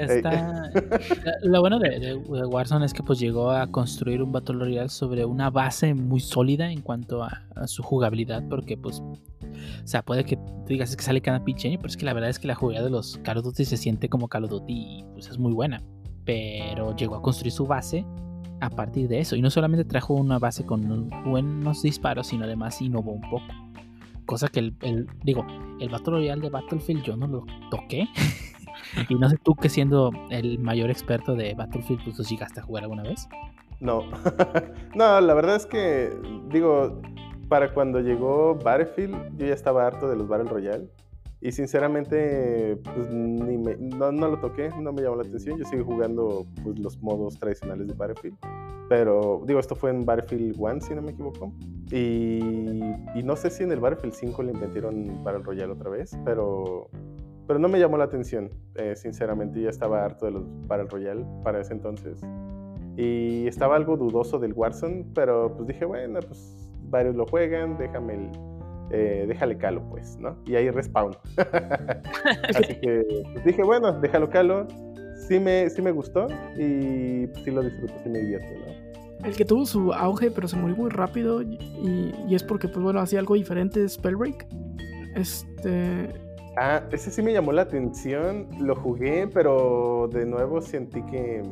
está... 0.00 0.70
Lo 1.42 1.60
bueno 1.60 1.78
de, 1.78 2.14
Warzone 2.16 2.84
es 2.86 2.92
que 2.92 3.02
pues 3.02 3.20
llegó 3.20 3.50
a 3.50 3.66
construir 3.68 4.22
un 4.22 4.32
Battle 4.32 4.56
Royale 4.56 4.88
sobre 4.88 5.24
una 5.24 5.50
base 5.50 5.94
muy 5.94 6.20
sólida 6.20 6.70
en 6.70 6.80
cuanto 6.80 7.22
a, 7.22 7.42
a 7.54 7.66
su 7.66 7.82
jugabilidad, 7.82 8.42
porque 8.48 8.76
pues 8.76 9.00
o 9.00 9.86
sea, 9.86 10.02
puede 10.02 10.24
que 10.24 10.36
tú 10.36 10.64
digas 10.66 10.94
que 10.96 11.02
sale 11.02 11.20
cada 11.20 11.44
pinche 11.44 11.76
pero 11.76 11.88
es 11.88 11.96
que 11.96 12.04
la 12.04 12.12
verdad 12.12 12.30
es 12.30 12.38
que 12.38 12.48
la 12.48 12.54
jugabilidad 12.54 12.84
de 12.84 12.90
los 12.90 13.18
Call 13.18 13.38
of 13.38 13.44
Duty 13.44 13.64
se 13.64 13.76
siente 13.76 14.08
como 14.08 14.28
Call 14.28 14.44
of 14.44 14.50
Duty 14.50 14.72
y 14.72 15.04
pues 15.12 15.28
es 15.28 15.38
muy 15.38 15.52
buena. 15.52 15.82
Pero 16.24 16.96
llegó 16.96 17.16
a 17.16 17.22
construir 17.22 17.52
su 17.52 17.66
base 17.66 18.04
a 18.60 18.70
partir 18.70 19.08
de 19.08 19.20
eso. 19.20 19.36
Y 19.36 19.42
no 19.42 19.50
solamente 19.50 19.84
trajo 19.84 20.14
una 20.14 20.38
base 20.38 20.64
con 20.64 21.10
buenos 21.26 21.82
disparos, 21.82 22.28
sino 22.28 22.44
además 22.44 22.80
innovó 22.80 23.12
un 23.12 23.28
poco. 23.28 23.44
Cosa 24.26 24.48
que 24.48 24.60
el, 24.60 25.08
digo, 25.22 25.46
el 25.80 25.88
Battle 25.88 26.14
Royale 26.14 26.40
de 26.40 26.50
Battlefield 26.50 27.02
yo 27.02 27.16
no 27.16 27.26
lo 27.26 27.44
toqué. 27.70 28.08
y 29.08 29.14
no 29.14 29.28
sé 29.28 29.36
tú 29.42 29.54
que 29.54 29.68
siendo 29.68 30.10
el 30.30 30.58
mayor 30.58 30.90
experto 30.90 31.34
de 31.34 31.54
Battlefield, 31.54 32.04
pues 32.04 32.16
tú 32.16 32.22
llegaste 32.22 32.60
a 32.60 32.62
jugar 32.62 32.84
alguna 32.84 33.02
vez. 33.02 33.28
No, 33.80 34.04
no, 34.94 35.20
la 35.20 35.34
verdad 35.34 35.56
es 35.56 35.66
que, 35.66 36.16
digo, 36.48 37.00
para 37.48 37.72
cuando 37.72 38.00
llegó 38.00 38.54
Battlefield, 38.56 39.36
yo 39.36 39.46
ya 39.46 39.54
estaba 39.54 39.86
harto 39.86 40.08
de 40.08 40.16
los 40.16 40.28
Battle 40.28 40.48
Royale. 40.48 40.88
Y 41.40 41.52
sinceramente, 41.52 42.80
pues 42.82 43.10
ni 43.10 43.58
me, 43.58 43.76
no, 43.76 44.10
no, 44.10 44.28
lo 44.28 44.38
toqué, 44.38 44.70
no 44.80 44.94
me 44.94 45.02
llamó 45.02 45.16
la 45.16 45.24
atención. 45.24 45.58
Yo 45.58 45.66
sigo 45.66 45.84
jugando 45.84 46.46
pues, 46.62 46.78
los 46.78 46.98
modos 47.02 47.38
tradicionales 47.38 47.86
de 47.86 47.92
Battlefield. 47.92 48.38
Pero 48.88 49.42
digo, 49.46 49.60
esto 49.60 49.74
fue 49.74 49.90
en 49.90 50.06
Battlefield 50.06 50.56
1, 50.58 50.80
si 50.80 50.94
no 50.94 51.02
me 51.02 51.10
equivoco. 51.10 51.52
Y, 51.90 52.40
y, 53.14 53.22
no 53.22 53.36
sé 53.36 53.50
si 53.50 53.62
en 53.62 53.72
el 53.72 53.80
Battlefield 53.80 54.14
5 54.14 54.42
le 54.42 54.52
inventaron 54.52 55.22
Battle 55.22 55.42
Royale 55.42 55.72
otra 55.72 55.90
vez, 55.90 56.16
pero, 56.24 56.88
pero 57.46 57.58
no 57.58 57.68
me 57.68 57.78
llamó 57.78 57.98
la 57.98 58.04
atención. 58.04 58.50
Eh, 58.74 58.96
sinceramente, 58.96 59.60
ya 59.60 59.70
estaba 59.70 60.04
harto 60.04 60.26
de 60.26 60.32
los 60.32 60.44
Battle 60.66 60.88
Royale 60.88 61.24
para 61.42 61.60
ese 61.60 61.74
entonces. 61.74 62.20
Y 62.96 63.46
estaba 63.46 63.76
algo 63.76 63.96
dudoso 63.96 64.38
del 64.38 64.52
Warzone, 64.54 65.06
pero 65.14 65.54
pues 65.54 65.68
dije, 65.68 65.84
bueno, 65.84 66.20
pues 66.20 66.56
varios 66.90 67.16
lo 67.16 67.26
juegan, 67.26 67.76
déjame 67.76 68.14
el, 68.14 68.30
eh, 68.90 69.24
déjale 69.26 69.56
calo, 69.58 69.82
pues, 69.90 70.16
¿no? 70.18 70.36
Y 70.46 70.54
ahí 70.54 70.70
respawn. 70.70 71.16
Así 72.48 72.74
que 72.80 73.24
pues, 73.32 73.44
dije, 73.44 73.62
bueno, 73.62 73.92
déjalo 74.00 74.30
calo. 74.30 74.66
Sí 75.28 75.40
me, 75.40 75.70
sí 75.70 75.80
me 75.80 75.90
gustó 75.90 76.26
y 76.56 77.26
sí 77.42 77.50
lo 77.50 77.62
disfruto, 77.62 77.94
sí 78.02 78.10
me 78.10 78.18
divierte, 78.18 78.58
¿no? 78.58 78.93
El 79.24 79.34
que 79.36 79.44
tuvo 79.44 79.64
su 79.66 79.92
auge, 79.92 80.30
pero 80.30 80.48
se 80.48 80.56
murió 80.56 80.76
muy 80.76 80.90
rápido 80.90 81.42
y, 81.42 82.12
y 82.28 82.34
es 82.34 82.42
porque, 82.42 82.68
pues 82.68 82.82
bueno, 82.82 83.00
hacía 83.00 83.20
algo 83.20 83.34
diferente, 83.34 83.88
Spellbreak. 83.88 84.46
Este... 85.14 86.08
Ah, 86.56 86.82
ese 86.92 87.10
sí 87.10 87.22
me 87.22 87.32
llamó 87.32 87.52
la 87.52 87.62
atención, 87.62 88.46
lo 88.60 88.76
jugué, 88.76 89.26
pero 89.26 90.08
de 90.12 90.24
nuevo 90.24 90.60
sentí 90.60 91.02
que 91.06 91.42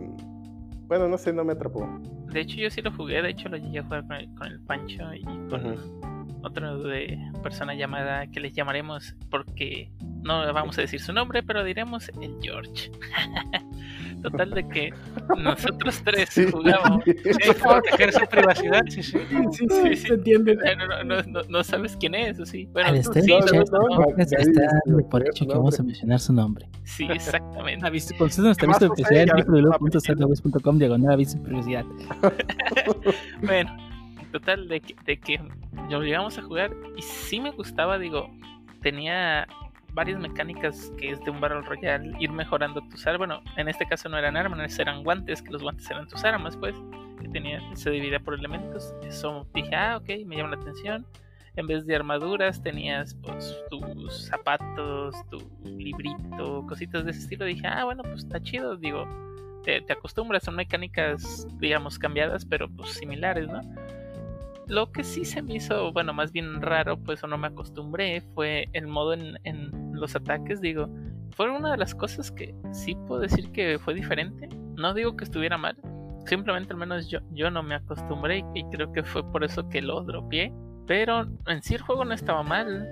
bueno, 0.93 1.09
no 1.09 1.17
sé, 1.17 1.33
no 1.33 1.43
me 1.43 1.55
atrapó. 1.55 1.89
De 2.35 2.41
hecho, 2.41 2.57
yo 2.57 2.69
sí 2.69 2.83
lo 2.83 2.93
jugué, 2.93 3.23
de 3.23 3.31
hecho 3.31 3.49
lo 3.49 3.57
llegué 3.57 3.79
a 3.79 3.83
jugar 3.83 4.07
con 4.07 4.17
el, 4.17 4.35
con 4.35 4.47
el 4.47 4.61
Pancho 4.61 5.15
y 5.15 5.23
con 5.23 5.79
otro 6.43 6.83
de 6.83 7.19
persona 7.43 7.75
llamada 7.75 8.27
que 8.27 8.41
les 8.41 8.53
llamaremos 8.53 9.17
porque 9.31 9.91
no 10.23 10.53
vamos 10.53 10.77
a 10.77 10.83
decir 10.83 11.01
su 11.01 11.15
nombre, 11.15 11.43
pero 11.43 11.65
diremos 11.65 12.11
el 12.21 12.37
George. 12.43 12.91
Total 14.23 14.51
de 14.51 14.69
que 14.69 14.95
nosotros 15.39 16.01
tres 16.05 16.31
jugamos. 16.51 17.05
Sí, 17.05 17.53
proteger 17.61 18.13
su 18.13 18.27
privacidad, 18.27 18.83
sí, 18.89 19.03
sí. 19.03 19.19
Sí, 19.53 19.67
sí, 19.69 19.97
se 19.97 20.15
entiende. 20.15 20.57
No, 20.57 21.05
no, 21.05 21.23
no, 21.23 21.43
no, 21.49 21.65
sabes 21.65 21.97
quién 21.97 22.15
es, 22.15 22.39
¿o 22.39 22.47
sí? 22.47 22.69
Bueno, 22.73 22.91
Al 22.91 23.03
sí, 23.03 23.11
está 23.11 24.69
por 25.11 25.27
hecho 25.27 25.47
que 25.47 25.55
vamos 25.55 25.79
a 25.79 25.83
mencionar 25.83 26.21
su 26.21 26.33
nombre. 26.33 26.69
Sí, 26.85 27.07
exactamente. 27.11 27.87
Aviso, 27.87 28.15
consulta 28.17 28.49
nuestra 28.49 28.69
lista 28.69 28.87
oficial 28.87 29.31
www.zwes.com 29.47 30.79
diagonal 30.79 31.13
aviso 31.15 31.39
de 31.39 31.45
privacidad. 31.45 31.85
bueno, 33.43 33.77
total 34.31 34.69
de 34.69 34.81
que, 34.81 34.95
de 35.05 35.17
que 35.19 35.41
lo 35.91 36.01
llegamos 36.03 36.39
a 36.39 36.43
jugar 36.43 36.73
y 36.97 37.03
sí 37.03 37.41
me 37.41 37.51
gustaba, 37.51 37.99
digo, 37.99 38.31
tenía 38.83 39.47
varias 39.93 40.19
mecánicas 40.19 40.91
que 40.99 41.11
es 41.11 41.21
de 41.25 41.31
un 41.31 41.41
Battle 41.41 41.63
Royale, 41.63 42.15
ir 42.19 42.31
mejorando 42.31 42.81
tus 42.89 43.07
armas. 43.07 43.19
Bueno, 43.19 43.43
en 43.57 43.69
este 43.69 43.87
caso 43.87 44.09
no 44.09 44.19
eran 44.19 44.37
armas, 44.37 44.79
eran 44.79 45.05
guantes, 45.05 45.43
que 45.43 45.51
los 45.51 45.63
guantes 45.63 45.91
eran 45.91 46.09
tus 46.09 46.25
armas, 46.25 46.57
pues, 46.57 46.75
que 47.21 47.29
tenía, 47.29 47.61
se 47.75 47.91
dividía 47.91 48.21
por 48.21 48.35
elementos. 48.35 48.95
Eso 49.03 49.47
dije, 49.55 49.75
ah, 49.75 49.99
ok, 49.99 50.27
me 50.27 50.37
llama 50.37 50.57
la 50.57 50.63
atención. 50.63 51.07
En 51.55 51.67
vez 51.67 51.85
de 51.85 51.95
armaduras 51.95 52.63
tenías 52.63 53.15
pues 53.15 53.55
tus 53.69 54.25
zapatos, 54.25 55.15
tu 55.31 55.39
librito, 55.65 56.65
cositas 56.67 57.05
de 57.05 57.11
ese 57.11 57.21
estilo. 57.21 57.45
Dije, 57.45 57.67
ah, 57.67 57.85
bueno, 57.85 58.03
pues 58.03 58.25
está 58.25 58.43
chido, 58.43 58.77
digo, 58.77 59.07
te, 59.63 59.83
te 59.83 59.93
acostumbras, 59.93 60.45
son 60.45 60.57
mecánicas, 60.57 61.47
digamos, 61.59 61.99
cambiadas, 61.99 62.47
pero 62.47 62.71
pues 62.71 62.95
similares, 62.95 63.49
¿no? 63.49 63.61
Lo 64.73 64.91
que 64.91 65.05
sí 65.05 65.25
se 65.25 65.43
me 65.43 65.57
hizo, 65.57 65.93
bueno, 65.93 66.15
más 66.15 66.33
bien 66.33 66.63
raro, 66.63 66.97
pues 66.97 67.23
o 67.23 67.27
no 67.27 67.37
me 67.37 67.49
acostumbré, 67.49 68.23
fue 68.35 68.69
el 68.73 68.87
modo 68.87 69.13
en, 69.13 69.39
en 69.45 69.71
los 69.93 70.17
ataques, 70.17 70.63
digo, 70.63 70.89
fue 71.37 71.51
una 71.51 71.73
de 71.73 71.77
las 71.77 71.95
cosas 71.95 72.31
que 72.31 72.55
sí 72.73 72.97
puedo 73.07 73.21
decir 73.21 73.53
que 73.53 73.79
fue 73.79 73.93
diferente. 73.95 74.49
No 74.77 74.95
digo 74.95 75.15
que 75.15 75.25
estuviera 75.25 75.59
mal, 75.59 75.77
simplemente 76.27 76.73
al 76.73 76.79
menos 76.79 77.09
yo, 77.09 77.19
yo 77.33 77.51
no 77.51 77.63
me 77.63 77.75
acostumbré 77.75 78.45
y, 78.55 78.65
creo 78.71 78.91
que 78.93 79.03
fue 79.03 79.23
por 79.31 79.45
eso 79.45 79.69
que 79.69 79.83
lo 79.83 80.03
dropeé. 80.03 80.53
Pero 80.87 81.27
en 81.47 81.63
sí 81.63 81.75
el 81.75 81.83
juego 81.83 82.05
no 82.05 82.15
estaba 82.15 82.43
mal. 82.43 82.89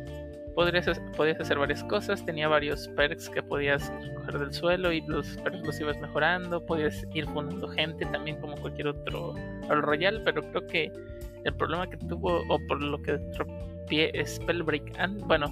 Podrías, 0.55 1.01
podías 1.17 1.41
hacer 1.41 1.59
varias 1.59 1.83
cosas, 1.85 2.25
tenía 2.27 2.49
varios 2.49 2.89
perks 2.89 3.31
que 3.31 3.43
podías 3.43 3.91
coger 4.17 4.39
del 4.39 4.53
suelo 4.53 4.93
y 4.93 5.01
los 5.07 5.27
perks 5.39 5.65
los 5.65 5.81
ibas 5.81 5.99
mejorando, 6.01 6.65
podías 6.67 7.07
ir 7.15 7.25
fundando 7.27 7.69
gente 7.69 8.05
también 8.07 8.39
como 8.41 8.57
cualquier 8.57 8.89
otro 8.89 9.35
Royale, 9.69 10.21
pero 10.25 10.43
creo 10.51 10.67
que 10.67 10.93
el 11.45 11.55
problema 11.55 11.89
que 11.89 11.97
tuvo 11.97 12.43
o 12.49 12.59
por 12.69 12.83
lo 12.83 13.01
que 13.03 13.13
dropeé 13.13 14.27
Spellbreak, 14.27 14.97
bueno, 15.27 15.49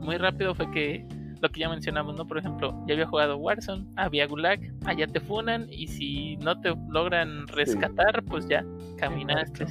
muy 0.00 0.16
rápido 0.16 0.54
fue 0.54 0.70
que 0.70 1.06
lo 1.40 1.48
que 1.48 1.60
ya 1.60 1.68
mencionamos, 1.68 2.16
¿no? 2.16 2.26
Por 2.26 2.38
ejemplo, 2.38 2.72
ya 2.86 2.94
había 2.94 3.06
jugado 3.06 3.36
Warzone, 3.36 3.84
había 3.96 4.26
Gulag, 4.26 4.60
allá 4.86 5.08
te 5.08 5.20
funan 5.20 5.66
y 5.70 5.88
si 5.88 6.36
no 6.36 6.58
te 6.60 6.72
logran 6.88 7.48
rescatar, 7.48 8.22
pues 8.24 8.48
ya 8.48 8.64
caminaste. 8.96 9.66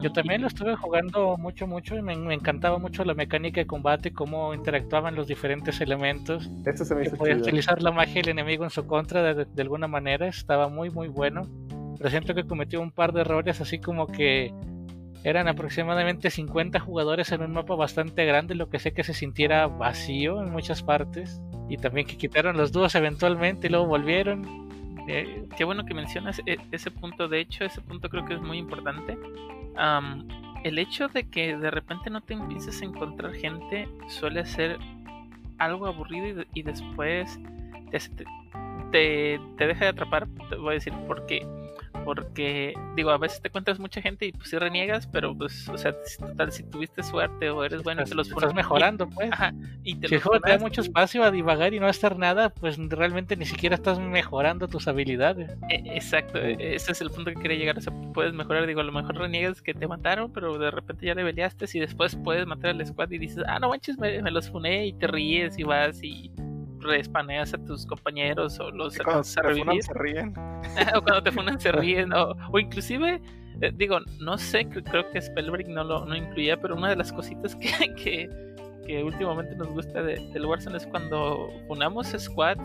Yo 0.00 0.12
también 0.12 0.42
lo 0.42 0.46
estuve 0.46 0.76
jugando 0.76 1.36
mucho, 1.36 1.66
mucho 1.66 1.96
y 1.96 2.02
me, 2.02 2.12
encantaba 2.32 2.78
mucho 2.78 3.04
la 3.04 3.14
mecánica 3.14 3.60
de 3.60 3.66
combate, 3.66 4.12
cómo 4.12 4.54
interactuaban 4.54 5.16
los 5.16 5.26
diferentes 5.26 5.80
elementos. 5.80 6.48
Esto 6.64 6.84
se 6.84 6.94
me 6.94 7.02
hizo 7.02 7.16
Podías 7.16 7.40
utilizar 7.40 7.82
la 7.82 7.90
magia 7.90 8.14
del 8.14 8.28
enemigo 8.28 8.62
en 8.62 8.70
su 8.70 8.86
contra 8.86 9.34
de, 9.34 9.44
de, 9.46 9.62
alguna 9.62 9.88
manera, 9.88 10.28
estaba 10.28 10.68
muy, 10.68 10.90
muy 10.90 11.08
bueno. 11.08 11.48
Pero 11.98 12.10
siento 12.10 12.34
que 12.34 12.44
cometió 12.44 12.80
un 12.80 12.92
par 12.92 13.12
de 13.12 13.22
errores 13.22 13.60
así 13.60 13.80
como 13.80 14.06
que 14.06 14.52
eran 15.24 15.48
aproximadamente 15.48 16.30
50 16.30 16.78
jugadores 16.78 17.32
en 17.32 17.42
un 17.42 17.52
mapa 17.52 17.74
bastante 17.74 18.24
grande, 18.24 18.54
lo 18.54 18.70
que 18.70 18.78
sé 18.78 18.92
que 18.92 19.02
se 19.02 19.14
sintiera 19.14 19.66
vacío 19.66 20.40
en 20.40 20.50
muchas 20.50 20.82
partes. 20.82 21.40
Y 21.68 21.76
también 21.76 22.06
que 22.06 22.16
quitaron 22.16 22.56
los 22.56 22.72
dúos 22.72 22.94
eventualmente 22.94 23.66
y 23.66 23.70
luego 23.70 23.86
volvieron. 23.86 24.68
Eh, 25.08 25.44
qué 25.56 25.64
bueno 25.64 25.84
que 25.84 25.94
mencionas 25.94 26.40
e, 26.46 26.58
ese 26.70 26.90
punto. 26.90 27.28
De 27.28 27.40
hecho, 27.40 27.64
ese 27.64 27.80
punto 27.80 28.08
creo 28.08 28.24
que 28.24 28.34
es 28.34 28.40
muy 28.40 28.58
importante. 28.58 29.18
el 30.64 30.78
hecho 30.78 31.08
de 31.08 31.28
que 31.28 31.56
de 31.56 31.70
repente 31.70 32.10
no 32.10 32.20
te 32.20 32.34
empieces 32.34 32.80
a 32.80 32.84
encontrar 32.84 33.32
gente 33.32 33.88
suele 34.08 34.44
ser 34.46 34.78
algo 35.58 35.86
aburrido 35.86 36.44
y, 36.54 36.62
después 36.62 37.38
te, 37.90 37.98
te, 38.92 39.40
te, 39.56 39.66
deja 39.66 39.84
de 39.84 39.90
atrapar. 39.90 40.28
Te 40.48 40.56
voy 40.56 40.70
a 40.70 40.74
decir 40.74 40.92
por 41.06 41.26
qué 41.26 41.46
porque, 42.04 42.74
digo, 42.96 43.10
a 43.10 43.18
veces 43.18 43.40
te 43.40 43.50
cuentas 43.50 43.78
mucha 43.78 44.00
gente 44.00 44.26
y 44.26 44.32
pues 44.32 44.48
sí 44.48 44.58
reniegas, 44.58 45.06
pero 45.06 45.36
pues, 45.36 45.68
o 45.68 45.78
sea, 45.78 45.94
total, 46.18 46.52
si 46.52 46.62
tuviste 46.64 47.02
suerte 47.02 47.50
o 47.50 47.64
eres 47.64 47.82
bueno, 47.82 48.04
te 48.04 48.14
los 48.14 48.28
estás 48.28 48.54
mejorando, 48.54 49.08
pues. 49.08 49.30
Ajá, 49.32 49.52
y 49.84 49.94
te 49.96 50.08
si 50.08 50.14
el 50.16 50.22
juego 50.22 50.40
te 50.40 50.50
da 50.50 50.58
mucho 50.58 50.80
espacio 50.80 51.22
a 51.24 51.30
divagar 51.30 51.74
y 51.74 51.80
no 51.80 51.86
hacer 51.86 52.16
nada, 52.16 52.50
pues 52.50 52.78
realmente 52.78 53.36
ni 53.36 53.44
siquiera 53.44 53.74
estás 53.74 53.98
mejorando 53.98 54.68
tus 54.68 54.88
habilidades. 54.88 55.50
E, 55.68 55.82
exacto, 55.94 56.38
e, 56.38 56.74
ese 56.74 56.92
es 56.92 57.00
el 57.00 57.10
punto 57.10 57.30
que 57.30 57.40
quería 57.40 57.58
llegar. 57.58 57.78
O 57.78 57.80
sea, 57.80 57.92
puedes 58.12 58.32
mejorar, 58.32 58.66
digo, 58.66 58.80
a 58.80 58.84
lo 58.84 58.92
mejor 58.92 59.16
reniegas 59.16 59.60
que 59.62 59.74
te 59.74 59.86
mataron, 59.86 60.32
pero 60.32 60.58
de 60.58 60.70
repente 60.70 61.06
ya 61.06 61.14
le 61.14 61.24
peleaste 61.24 61.66
y 61.72 61.80
después 61.80 62.16
puedes 62.16 62.46
matar 62.46 62.70
al 62.70 62.86
squad 62.86 63.10
y 63.10 63.18
dices, 63.18 63.44
ah, 63.46 63.58
no 63.58 63.68
manches, 63.68 63.98
me, 63.98 64.22
me 64.22 64.30
los 64.30 64.48
funé 64.50 64.86
y 64.86 64.92
te 64.92 65.06
ríes 65.06 65.58
y 65.58 65.64
vas 65.64 66.02
y 66.02 66.30
respaneas 66.80 67.54
a 67.54 67.58
tus 67.58 67.86
compañeros 67.86 68.58
o 68.60 68.70
los 68.70 68.96
cuando 68.98 69.22
te 69.22 69.54
funan 69.54 69.82
se 69.82 69.94
ríen. 69.94 70.34
O 70.94 71.02
cuando 71.02 71.22
te 71.22 71.32
funan 71.32 71.60
se 71.60 71.72
ríen 71.72 72.12
o, 72.12 72.34
o 72.50 72.58
inclusive 72.58 73.20
eh, 73.60 73.72
digo 73.74 73.98
no 74.20 74.38
sé 74.38 74.68
creo 74.68 75.10
que 75.10 75.20
Spellbreak 75.20 75.68
no 75.68 75.84
lo 75.84 76.04
no 76.04 76.16
incluía 76.16 76.60
pero 76.60 76.76
una 76.76 76.90
de 76.90 76.96
las 76.96 77.12
cositas 77.12 77.56
que, 77.56 77.70
que, 77.96 78.28
que 78.86 79.02
últimamente 79.02 79.54
nos 79.56 79.68
gusta 79.68 80.02
de, 80.02 80.16
del 80.32 80.46
Warzone 80.46 80.76
es 80.76 80.86
cuando 80.86 81.50
funamos 81.66 82.08
squad 82.18 82.58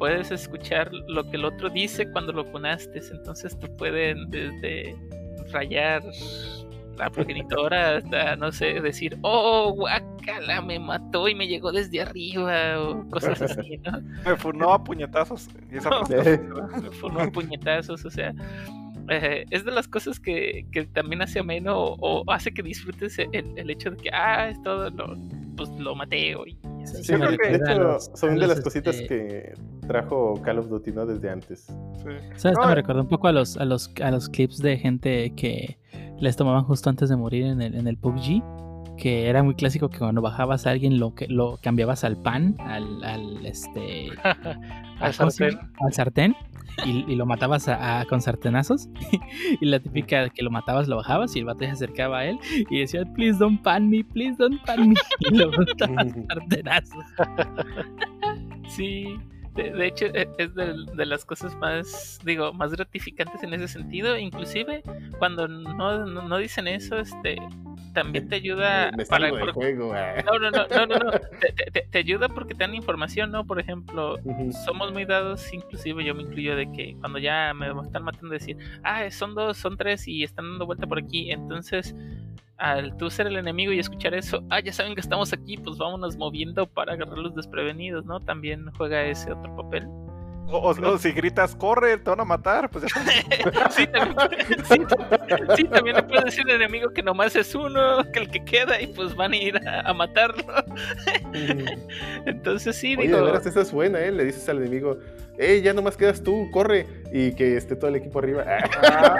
puedes 0.00 0.30
escuchar 0.30 0.90
lo 1.08 1.22
que 1.24 1.36
el 1.36 1.44
otro 1.44 1.68
dice 1.68 2.10
cuando 2.10 2.32
lo 2.32 2.44
funaste. 2.46 3.00
Entonces 3.12 3.56
te 3.58 3.68
pueden 3.68 4.30
desde 4.30 4.96
rayar 5.52 6.02
la 7.00 7.08
progenitora 7.08 7.96
hasta, 7.96 8.36
no 8.36 8.52
sé, 8.52 8.80
decir, 8.80 9.18
oh, 9.22 9.72
guacala, 9.72 10.60
me 10.60 10.78
mató 10.78 11.28
y 11.28 11.34
me 11.34 11.48
llegó 11.48 11.72
desde 11.72 12.02
arriba, 12.02 12.78
o 12.78 13.08
cosas 13.08 13.40
así, 13.42 13.78
¿no? 13.78 14.00
me 14.24 14.36
funó 14.36 14.72
a 14.74 14.84
puñetazos. 14.84 15.48
Y 15.72 15.78
esa 15.78 15.90
me 16.10 16.90
funó 16.90 17.20
a 17.20 17.30
puñetazos, 17.30 18.04
o 18.04 18.10
sea. 18.10 18.34
Eh, 19.10 19.44
es 19.50 19.64
de 19.64 19.72
las 19.72 19.88
cosas 19.88 20.20
que, 20.20 20.66
que 20.70 20.84
también 20.86 21.20
hace 21.20 21.40
ameno 21.40 21.76
o, 21.76 22.22
o 22.22 22.30
hace 22.30 22.52
que 22.52 22.62
disfrutes 22.62 23.18
el, 23.18 23.52
el, 23.56 23.70
hecho 23.70 23.90
de 23.90 23.96
que, 23.96 24.10
ah, 24.12 24.48
es 24.48 24.62
todo, 24.62 24.88
lo, 24.90 25.16
pues 25.56 25.68
lo 25.80 25.96
maté 25.96 26.36
hoy. 26.36 26.56
Sí, 26.84 27.02
sí 27.02 27.14
creo 27.14 27.36
que 27.36 27.48
de 27.48 27.56
hecho 27.56 27.78
los, 27.80 28.10
son 28.14 28.36
de 28.36 28.46
las 28.46 28.58
este... 28.58 28.62
cositas 28.62 28.96
que 29.02 29.52
trajo 29.88 30.40
Call 30.42 30.60
of 30.60 30.68
Duty 30.68 30.92
¿no? 30.92 31.06
desde 31.06 31.28
antes. 31.28 31.66
Sí. 31.66 32.10
¿Sabes? 32.36 32.56
No, 32.56 32.68
me 32.68 32.74
recuerda 32.76 33.02
un 33.02 33.08
poco 33.08 33.26
a 33.26 33.32
los, 33.32 33.56
a, 33.56 33.64
los, 33.64 33.92
a 34.00 34.12
los 34.12 34.28
clips 34.28 34.58
de 34.58 34.78
gente 34.78 35.34
que 35.34 35.76
les 36.20 36.36
tomaban 36.36 36.62
justo 36.62 36.88
antes 36.88 37.08
de 37.08 37.16
morir 37.16 37.46
en 37.46 37.62
el, 37.62 37.74
en 37.74 37.88
el 37.88 37.96
PUBG. 37.96 38.44
Que 39.00 39.28
era 39.28 39.42
muy 39.42 39.54
clásico 39.54 39.88
que 39.88 39.98
cuando 39.98 40.20
bajabas 40.20 40.66
a 40.66 40.70
alguien 40.70 41.00
lo, 41.00 41.14
que, 41.14 41.26
lo 41.26 41.58
cambiabas 41.62 42.04
al 42.04 42.18
pan, 42.18 42.54
al, 42.58 43.02
al 43.02 43.46
este. 43.46 44.10
al, 45.00 45.14
sartén. 45.14 45.58
al 45.80 45.92
sartén. 45.94 46.36
Y, 46.84 47.10
y, 47.10 47.16
lo 47.16 47.24
matabas 47.24 47.66
a, 47.66 48.00
a, 48.00 48.04
con 48.04 48.20
sartenazos. 48.20 48.90
y 49.60 49.64
la 49.64 49.80
típica 49.80 50.28
que 50.28 50.42
lo 50.42 50.50
matabas, 50.50 50.86
lo 50.86 50.96
bajabas 50.96 51.34
y 51.34 51.38
el 51.38 51.46
vato 51.46 51.60
se 51.60 51.70
acercaba 51.70 52.18
a 52.18 52.26
él 52.26 52.38
y 52.68 52.80
decía, 52.80 53.04
please 53.14 53.38
don't 53.38 53.62
pan 53.62 53.88
me, 53.88 54.04
please 54.04 54.36
don't 54.38 54.62
pan 54.66 54.90
me. 54.90 54.94
Y 55.20 55.34
lo 55.34 55.50
matabas 55.50 56.12
sartenazos. 56.28 57.04
sí. 58.68 59.16
De, 59.54 59.72
de, 59.72 59.86
hecho, 59.86 60.06
e, 60.06 60.28
es 60.38 60.54
de, 60.54 60.74
de, 60.94 61.06
las 61.06 61.24
cosas 61.24 61.56
más, 61.56 62.20
digo, 62.24 62.52
más 62.52 62.70
gratificantes 62.70 63.42
en 63.42 63.54
ese 63.54 63.66
sentido. 63.66 64.16
Inclusive, 64.16 64.82
cuando 65.18 65.48
no, 65.48 66.06
no, 66.06 66.28
no 66.28 66.38
dicen 66.38 66.68
eso, 66.68 66.98
este, 66.98 67.36
también 67.92 68.28
te 68.28 68.36
ayuda 68.36 68.90
Me 68.96 69.04
para 69.04 69.30
del 69.30 69.52
juego, 69.52 69.94
eh. 69.94 70.22
no, 70.24 70.38
no, 70.38 70.50
no, 70.50 70.66
no, 70.66 70.86
no, 70.86 70.98
no. 70.98 71.10
Te, 71.10 71.52
te, 71.52 71.82
te, 71.82 71.98
ayuda 71.98 72.28
porque 72.28 72.54
te 72.54 72.64
dan 72.64 72.74
información, 72.74 73.30
¿no? 73.30 73.44
Por 73.44 73.60
ejemplo, 73.60 74.14
uh 74.14 74.32
-huh. 74.32 74.52
somos 74.64 74.92
muy 74.92 75.04
dados, 75.04 75.52
inclusive 75.52 76.04
yo 76.04 76.14
me 76.14 76.22
incluyo 76.22 76.56
de 76.56 76.70
que 76.72 76.96
cuando 77.00 77.18
ya 77.18 77.52
me 77.54 77.68
están 77.82 78.04
matando 78.04 78.32
decir, 78.32 78.56
ah, 78.82 79.10
son 79.10 79.34
dos, 79.34 79.56
son 79.56 79.76
tres 79.76 80.06
y 80.08 80.24
están 80.24 80.50
dando 80.50 80.66
vuelta 80.66 80.86
por 80.86 80.98
aquí, 80.98 81.30
entonces 81.30 81.94
al 82.60 82.94
tú 82.98 83.08
ser 83.08 83.26
el 83.26 83.36
enemigo 83.36 83.72
y 83.72 83.78
escuchar 83.78 84.14
eso, 84.14 84.44
ah, 84.50 84.60
ya 84.60 84.72
saben 84.72 84.94
que 84.94 85.00
estamos 85.00 85.32
aquí, 85.32 85.56
pues 85.56 85.78
vámonos 85.78 86.16
moviendo 86.16 86.66
para 86.66 86.92
agarrarlos 86.92 87.34
desprevenidos, 87.34 88.04
¿no? 88.04 88.20
También 88.20 88.70
juega 88.76 89.02
ese 89.04 89.32
otro 89.32 89.56
papel. 89.56 89.88
O, 90.50 90.58
o, 90.58 90.70
o, 90.70 90.98
si 90.98 91.12
gritas, 91.12 91.54
corre, 91.54 91.98
te 91.98 92.10
van 92.10 92.20
a 92.20 92.24
matar, 92.24 92.68
pues 92.70 92.84
ya 92.84 92.90
sí, 93.70 93.86
también, 93.86 94.16
sí, 94.64 94.82
sí, 95.56 95.64
también 95.64 95.96
le 95.96 96.02
puedes 96.02 96.24
decir 96.24 96.42
al 96.42 96.56
enemigo 96.56 96.92
que 96.92 97.02
nomás 97.02 97.36
es 97.36 97.54
uno, 97.54 98.04
que 98.12 98.20
el 98.20 98.30
que 98.30 98.44
queda, 98.44 98.80
y 98.80 98.88
pues 98.88 99.14
van 99.14 99.32
a 99.32 99.36
ir 99.36 99.56
a, 99.68 99.88
a 99.88 99.94
matarlo. 99.94 100.44
Entonces 102.26 102.76
sí, 102.76 102.96
Oye, 102.96 103.06
digo. 103.06 103.18
de 103.18 103.24
veras, 103.24 103.46
esa 103.46 103.60
es 103.60 103.72
buena, 103.72 104.00
¿eh? 104.00 104.10
Le 104.10 104.24
dices 104.24 104.48
al 104.48 104.58
enemigo, 104.58 104.98
¡Ey, 105.40 105.62
ya 105.62 105.72
nomás 105.72 105.96
quedas 105.96 106.22
tú, 106.22 106.50
corre! 106.50 106.86
Y 107.12 107.34
que 107.34 107.56
esté 107.56 107.74
todo 107.74 107.88
el 107.88 107.96
equipo 107.96 108.18
arriba. 108.18 108.44
Ah, 108.46 109.18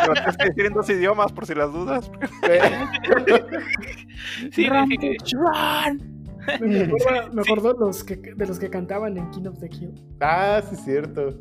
pero 0.00 0.12
tienes 0.12 0.36
que 0.36 0.44
decir 0.44 0.66
en 0.66 0.74
dos 0.74 0.90
idiomas, 0.90 1.32
por 1.32 1.46
si 1.46 1.54
las 1.54 1.72
dudas. 1.72 2.10
sí, 4.52 4.68
run, 4.68 4.90
run. 5.32 6.15
Me 6.60 6.82
acuerdo, 6.82 7.32
me 7.32 7.42
acuerdo 7.42 7.72
sí. 7.72 7.78
los 7.80 8.04
que, 8.04 8.16
de 8.16 8.46
los 8.46 8.58
que 8.58 8.70
cantaban 8.70 9.16
en 9.16 9.30
King 9.30 9.46
of 9.46 9.58
the 9.58 9.68
Kill. 9.68 9.94
Ah, 10.20 10.62
sí, 10.68 10.76
cierto. 10.76 11.38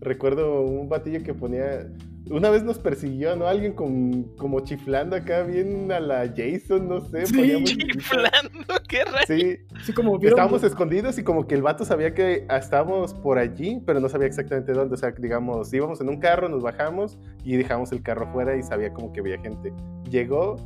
Recuerdo 0.00 0.62
un 0.62 0.88
batillo 0.88 1.22
que 1.22 1.34
ponía. 1.34 1.86
Una 2.30 2.50
vez 2.50 2.62
nos 2.62 2.78
persiguió, 2.78 3.34
¿no? 3.34 3.46
Alguien 3.46 3.72
con, 3.72 4.24
como 4.36 4.60
chiflando 4.60 5.16
acá, 5.16 5.42
bien 5.42 5.90
a 5.90 6.00
la 6.00 6.28
Jason, 6.28 6.88
no 6.88 7.00
sé. 7.00 7.26
Sí, 7.26 7.64
chiflando, 7.64 8.74
qué 8.88 9.04
raro. 9.04 9.26
Sí, 9.26 9.58
sí 9.84 9.92
como 9.92 10.18
vieron... 10.18 10.38
Estábamos 10.38 10.62
escondidos 10.62 11.18
y 11.18 11.24
como 11.24 11.46
que 11.46 11.54
el 11.54 11.62
vato 11.62 11.84
sabía 11.84 12.14
que 12.14 12.46
estábamos 12.48 13.14
por 13.14 13.38
allí, 13.38 13.82
pero 13.84 14.00
no 14.00 14.08
sabía 14.08 14.28
exactamente 14.28 14.72
dónde. 14.72 14.94
O 14.94 14.98
sea, 14.98 15.10
digamos, 15.10 15.72
íbamos 15.72 16.00
en 16.00 16.08
un 16.08 16.18
carro, 16.18 16.48
nos 16.48 16.62
bajamos 16.62 17.18
y 17.44 17.56
dejamos 17.56 17.90
el 17.92 18.02
carro 18.02 18.30
fuera 18.32 18.56
y 18.56 18.62
sabía 18.62 18.92
como 18.92 19.12
que 19.12 19.20
había 19.20 19.38
gente. 19.40 19.72
Llegó, 20.08 20.56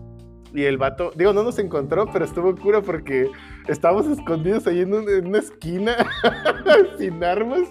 y 0.55 0.65
el 0.65 0.79
vato, 0.79 1.11
digo, 1.17 1.33
no 1.33 1.43
nos 1.43 1.59
encontró, 1.59 2.07
pero 2.13 2.25
estuvo 2.25 2.55
cura 2.55 2.81
porque 2.81 3.29
estábamos 3.67 4.07
escondidos 4.07 4.69
ahí 4.69 4.83
en, 4.83 4.95
un, 4.95 5.09
en 5.09 5.27
una 5.27 5.39
esquina 5.39 5.97
sin 6.99 7.23
armas. 7.25 7.69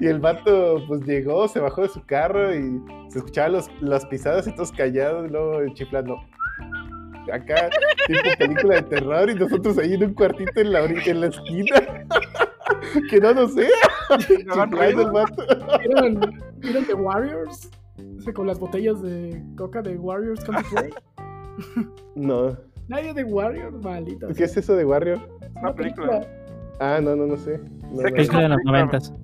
Y 0.00 0.08
el 0.08 0.18
vato, 0.18 0.82
pues 0.88 1.02
llegó, 1.02 1.46
se 1.46 1.60
bajó 1.60 1.82
de 1.82 1.88
su 1.88 2.04
carro 2.04 2.52
y 2.52 2.82
se 3.08 3.18
escuchaban 3.18 3.52
los, 3.52 3.70
las 3.80 4.04
pisadas 4.06 4.48
y 4.48 4.54
todos 4.54 4.72
callados, 4.72 5.28
y 5.28 5.30
luego 5.30 5.74
chiflando. 5.74 6.16
Acá, 7.32 7.70
tipo 8.08 8.20
película 8.36 8.74
de 8.76 8.82
terror, 8.82 9.30
y 9.30 9.34
nosotros 9.36 9.78
ahí 9.78 9.94
en 9.94 10.04
un 10.04 10.14
cuartito 10.14 10.60
en 10.60 10.72
la, 10.72 10.84
en 10.84 11.20
la 11.20 11.28
esquina. 11.28 11.76
que 13.10 13.20
no 13.20 13.32
nos 13.32 13.54
sé. 13.54 13.68
¿Vieron, 14.28 16.20
¿Vieron 16.58 16.84
The 16.84 16.94
Warriors? 16.94 17.70
con 18.34 18.46
las 18.46 18.58
botellas 18.58 19.02
de 19.02 19.42
coca 19.56 19.82
de 19.82 19.96
Warriors 19.96 20.42
to 20.44 20.52
Play. 20.70 20.90
No. 22.14 22.56
Nadie 22.88 23.14
de 23.14 23.24
Warrior, 23.24 23.72
maldito. 23.82 24.28
¿Qué 24.36 24.44
es 24.44 24.56
eso 24.56 24.76
de 24.76 24.84
Warrior? 24.84 25.18
Es 25.40 25.50
una 25.56 25.74
película. 25.74 26.20
Ah, 26.80 27.00
no, 27.02 27.16
no, 27.16 27.26
no 27.26 27.36
sé. 27.36 27.58
No, 27.90 27.96
Sé 28.02 28.10
no. 28.10 28.14
que 28.14 28.22
Es 28.22 28.28
de 28.28 28.48
los 28.48 28.58
noventas. 28.64 29.14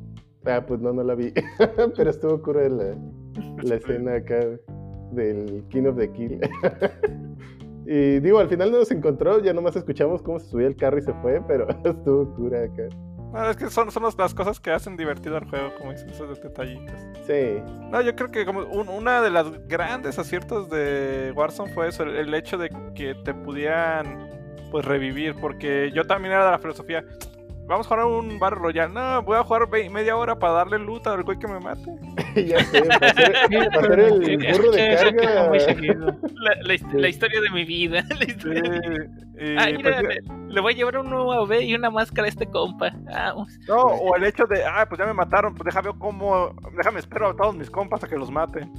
Ah, 0.47 0.65
pues 0.66 0.81
no, 0.81 0.93
no 0.93 1.02
la 1.02 1.15
vi. 1.15 1.32
Pero 1.97 2.11
estuvo 2.11 2.40
cura 2.40 2.69
la, 2.69 2.97
la 3.62 3.74
escena 3.74 4.15
acá 4.15 4.40
del 5.12 5.65
King 5.69 5.85
of 5.85 5.97
the 5.98 6.11
Kill. 6.12 6.40
y 7.86 8.20
digo, 8.20 8.39
al 8.39 8.48
final 8.48 8.70
no 8.73 8.78
nos 8.78 8.90
encontró, 8.90 9.43
ya 9.43 9.52
nomás 9.52 9.77
escuchamos 9.77 10.23
cómo 10.23 10.39
se 10.39 10.47
subía 10.47 10.69
el 10.69 10.77
carro 10.77 10.98
y 10.98 11.02
se 11.02 11.12
fue, 11.15 11.43
pero 11.47 11.69
estuvo 11.85 12.35
cura 12.35 12.65
acá. 12.65 12.89
No, 13.32 13.48
es 13.48 13.57
que 13.57 13.70
son, 13.70 13.90
son 13.93 14.02
las- 14.16 14.35
cosas 14.35 14.59
que 14.59 14.70
hacen 14.70 14.97
divertido 14.97 15.36
al 15.36 15.48
juego, 15.48 15.73
como 15.77 15.93
dices, 15.93 16.11
esos 16.12 16.40
detallitos. 16.43 16.94
Sí. 17.27 17.62
No, 17.90 18.01
yo 18.01 18.15
creo 18.16 18.28
que 18.31 18.44
como 18.44 18.61
un- 18.65 18.89
una 18.89 19.23
de 19.23 19.31
las 19.31 19.66
grandes 19.69 20.19
aciertos 20.19 20.69
de 20.69 21.32
Warzone 21.36 21.73
fue 21.73 21.89
eso, 21.89 22.02
el, 22.02 22.16
el 22.16 22.35
hecho 22.35 22.59
de 22.59 22.70
que 22.94 23.15
te 23.15 23.32
pudieran 23.35 24.28
pues 24.70 24.85
revivir, 24.85 25.35
porque 25.40 25.90
yo 25.93 26.05
también 26.07 26.32
era 26.32 26.44
de 26.44 26.51
la 26.52 26.59
filosofía, 26.59 27.05
vamos 27.71 27.87
a 27.87 27.89
jugar 27.91 28.05
un 28.07 28.39
Battle 28.39 28.59
Royale, 28.59 28.93
no, 28.93 29.23
voy 29.23 29.37
a 29.39 29.43
jugar 29.45 29.71
ve- 29.71 29.89
media 29.89 30.17
hora 30.17 30.39
para 30.39 30.53
darle 30.53 30.79
loot 30.79 31.07
al 31.07 31.23
güey 31.23 31.39
que 31.39 31.49
me 31.49 31.59
mate. 31.61 31.83
ya 32.47 32.63
sé, 32.65 32.83
para 32.83 33.07
hacer, 33.07 33.33
para 33.49 33.87
hacer 33.87 34.01
el 34.01 34.53
burro 34.53 34.71
de 34.73 34.97
carga. 34.97 35.51
La, 36.35 36.55
la 36.63 36.75
la 37.01 37.09
historia 37.09 37.41
de 37.41 37.51
mi 37.51 37.65
vida. 37.65 38.05
la 38.11 38.17
Sí, 38.17 38.25
historia- 38.27 38.63
y, 39.43 39.57
Ah, 39.57 39.65
pues, 39.73 39.77
mira, 39.79 40.03
le, 40.03 40.19
le 40.49 40.61
voy 40.61 40.75
a 40.75 40.77
llevar 40.77 40.99
un 40.99 41.09
nuevo 41.09 41.33
AV 41.33 41.63
y 41.63 41.75
una 41.75 41.89
máscara 41.91 42.27
a 42.27 42.29
este 42.29 42.45
compa. 42.47 42.91
Vamos. 43.11 43.59
no, 43.67 43.77
o 43.85 44.15
el 44.17 44.25
hecho 44.25 44.45
de, 44.45 44.63
ah, 44.67 44.85
pues 44.87 44.99
ya 44.99 45.07
me 45.07 45.15
mataron, 45.15 45.55
pues 45.55 45.65
déjame 45.65 45.99
cómo, 45.99 46.55
déjame 46.77 46.99
espero 47.01 47.29
a 47.29 47.35
todos 47.37 47.57
mis 47.57 47.71
compas 47.71 48.05
a 48.05 48.09
que 48.09 48.17
los 48.17 48.31
maten. 48.31 48.71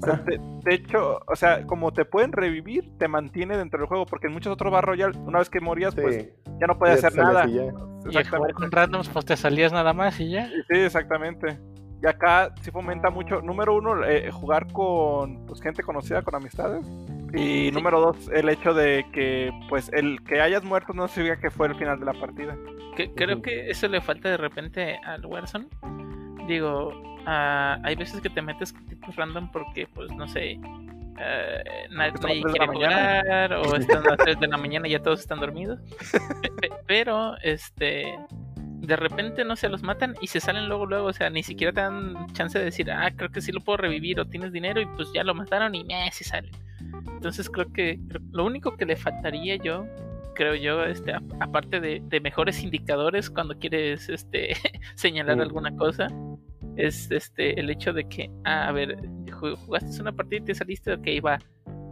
Sea, 0.00 0.16
de, 0.16 0.40
de 0.64 0.74
hecho, 0.74 1.20
o 1.26 1.36
sea, 1.36 1.66
como 1.66 1.92
te 1.92 2.04
pueden 2.04 2.32
revivir, 2.32 2.90
te 2.98 3.08
mantiene 3.08 3.56
dentro 3.56 3.80
del 3.80 3.88
juego, 3.88 4.06
porque 4.06 4.28
en 4.28 4.32
muchos 4.32 4.52
otros 4.52 4.72
Battle 4.72 4.86
Royale, 4.86 5.18
una 5.18 5.38
vez 5.40 5.50
que 5.50 5.60
morías, 5.60 5.94
pues 5.94 6.28
ya 6.58 6.66
no 6.66 6.78
puedes 6.78 7.02
ya 7.02 7.08
hacer 7.08 7.22
nada. 7.22 7.46
y. 7.46 7.56
Y 7.56 7.60
jugar 7.60 8.22
Exactamente. 8.22 8.54
con 8.54 8.72
randoms, 8.72 9.08
pues 9.10 9.24
te 9.26 9.36
salías 9.36 9.72
nada 9.72 9.92
más 9.92 10.18
y 10.20 10.30
ya. 10.30 10.48
Sí, 10.48 10.78
exactamente. 10.78 11.58
Y 12.02 12.06
acá 12.06 12.54
sí 12.62 12.70
fomenta 12.70 13.10
mucho, 13.10 13.42
número 13.42 13.76
uno, 13.76 14.04
eh, 14.04 14.30
jugar 14.30 14.72
con 14.72 15.44
pues, 15.46 15.60
gente 15.60 15.82
conocida, 15.82 16.22
con 16.22 16.34
amistades. 16.34 16.86
Y 17.34 17.70
número 17.72 18.00
dos, 18.00 18.30
el 18.32 18.48
hecho 18.48 18.72
de 18.72 19.04
que 19.12 19.52
pues 19.68 19.90
el 19.92 20.22
que 20.24 20.40
hayas 20.40 20.64
muerto 20.64 20.94
no 20.94 21.06
significa 21.08 21.40
que 21.40 21.50
fue 21.50 21.68
el 21.68 21.74
final 21.76 22.00
de 22.00 22.06
la 22.06 22.14
partida. 22.14 22.56
Que, 22.96 23.12
creo 23.12 23.42
que 23.42 23.70
eso 23.70 23.86
le 23.86 24.00
falta 24.00 24.30
de 24.30 24.38
repente 24.38 24.98
al 25.04 25.24
Warzone. 25.26 25.68
Digo, 26.48 26.90
ah, 27.26 27.78
hay 27.82 27.94
veces 27.96 28.20
que 28.20 28.30
te 28.30 28.42
metes 28.42 28.72
con 28.72 28.86
tipos 28.86 29.14
random 29.16 29.50
porque, 29.52 29.86
pues, 29.94 30.10
no 30.12 30.26
sé, 30.28 30.58
eh, 31.22 31.64
nadie, 31.90 32.12
quiere 32.42 32.66
jugar 32.66 33.52
o 33.54 33.62
están 33.76 34.06
a 34.06 34.10
las 34.10 34.18
3 34.18 34.40
de 34.40 34.48
la 34.48 34.56
mañana 34.56 34.88
y 34.88 34.92
ya 34.92 35.00
todos 35.02 35.20
están 35.20 35.40
dormidos. 35.40 35.80
Pe- 36.42 36.50
pe- 36.60 36.70
Pero, 36.86 37.36
este, 37.42 38.14
de 38.56 38.96
repente, 38.96 39.44
no 39.44 39.56
se 39.56 39.68
los 39.68 39.82
matan 39.82 40.14
y 40.20 40.26
se 40.28 40.40
salen 40.40 40.68
luego, 40.68 40.86
luego, 40.86 41.08
o 41.08 41.12
sea, 41.12 41.28
ni 41.30 41.42
siquiera 41.42 41.72
te 41.72 41.80
dan 41.82 42.26
chance 42.32 42.58
de 42.58 42.64
decir, 42.64 42.90
ah, 42.90 43.10
creo 43.14 43.30
que 43.30 43.40
sí 43.42 43.52
lo 43.52 43.60
puedo 43.60 43.76
revivir 43.78 44.18
o 44.20 44.24
tienes 44.26 44.52
dinero 44.52 44.80
y 44.80 44.86
pues 44.86 45.08
ya 45.14 45.22
lo 45.24 45.34
mataron 45.34 45.74
y 45.74 45.84
meh, 45.84 46.08
sí 46.12 46.24
salen. 46.24 46.50
Entonces 47.12 47.50
creo 47.50 47.70
que 47.72 47.98
lo 48.32 48.44
único 48.46 48.76
que 48.76 48.86
le 48.86 48.96
faltaría 48.96 49.56
yo 49.56 49.86
creo 50.34 50.54
yo, 50.54 50.84
este, 50.84 51.12
aparte 51.40 51.80
de, 51.80 52.00
de 52.04 52.20
mejores 52.20 52.62
indicadores 52.62 53.28
cuando 53.28 53.58
quieres 53.58 54.08
este, 54.08 54.54
señalar 54.94 55.36
Mm. 55.36 55.40
alguna 55.42 55.76
cosa, 55.76 56.06
es 56.86 57.10
este 57.10 57.58
el 57.60 57.70
hecho 57.70 57.92
de 57.92 58.04
que, 58.08 58.30
ah, 58.44 58.68
a 58.68 58.72
ver, 58.72 58.96
ju- 59.26 59.56
jugaste 59.56 60.00
una 60.00 60.12
partida 60.12 60.40
y 60.40 60.44
te 60.44 60.54
saliste, 60.54 60.92
ok, 60.94 61.06
va. 61.24 61.38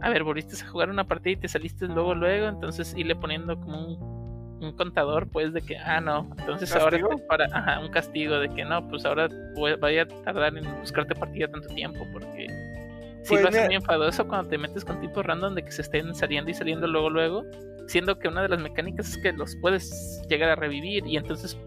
A 0.01 0.09
ver, 0.09 0.23
volviste 0.23 0.55
a 0.63 0.67
jugar 0.69 0.89
una 0.89 1.03
partida 1.05 1.33
y 1.33 1.37
te 1.37 1.47
saliste 1.47 1.87
luego, 1.87 2.15
luego, 2.15 2.47
entonces 2.47 2.93
irle 2.97 3.15
poniendo 3.15 3.59
como 3.59 3.85
un, 3.87 4.63
un 4.63 4.71
contador, 4.77 5.27
pues, 5.29 5.51
de 5.53 5.61
que, 5.61 5.77
ah, 5.77 5.99
no, 6.01 6.29
entonces 6.39 6.71
ahora 6.73 6.91
¿Castigo? 6.99 7.09
te- 7.15 7.23
para, 7.23 7.45
ajá, 7.45 7.79
un 7.79 7.89
castigo 7.89 8.39
de 8.39 8.49
que 8.49 8.63
no, 8.65 8.87
pues 8.89 9.05
ahora 9.05 9.27
voy- 9.55 9.75
vaya 9.75 10.03
a 10.03 10.07
tardar 10.07 10.57
en 10.57 10.65
buscarte 10.79 11.15
partida 11.15 11.47
tanto 11.49 11.67
tiempo, 11.69 12.05
porque 12.13 12.47
sí 13.23 13.29
Pues 13.29 13.43
va 13.45 13.49
a 13.49 13.51
ser 13.51 13.65
muy 13.65 13.75
enfadoso 13.75 14.27
cuando 14.27 14.49
te 14.49 14.57
metes 14.57 14.85
con 14.85 14.99
tipos 15.01 15.25
random 15.25 15.55
de 15.55 15.63
que 15.63 15.71
se 15.71 15.81
estén 15.81 16.13
saliendo 16.15 16.49
y 16.51 16.53
saliendo 16.53 16.87
luego, 16.87 17.09
luego, 17.09 17.43
siendo 17.87 18.17
que 18.19 18.27
una 18.29 18.41
de 18.43 18.49
las 18.49 18.61
mecánicas 18.61 19.09
es 19.09 19.17
que 19.21 19.33
los 19.33 19.55
puedes 19.57 20.21
llegar 20.29 20.49
a 20.49 20.55
revivir 20.55 21.05
y 21.07 21.17
entonces 21.17 21.57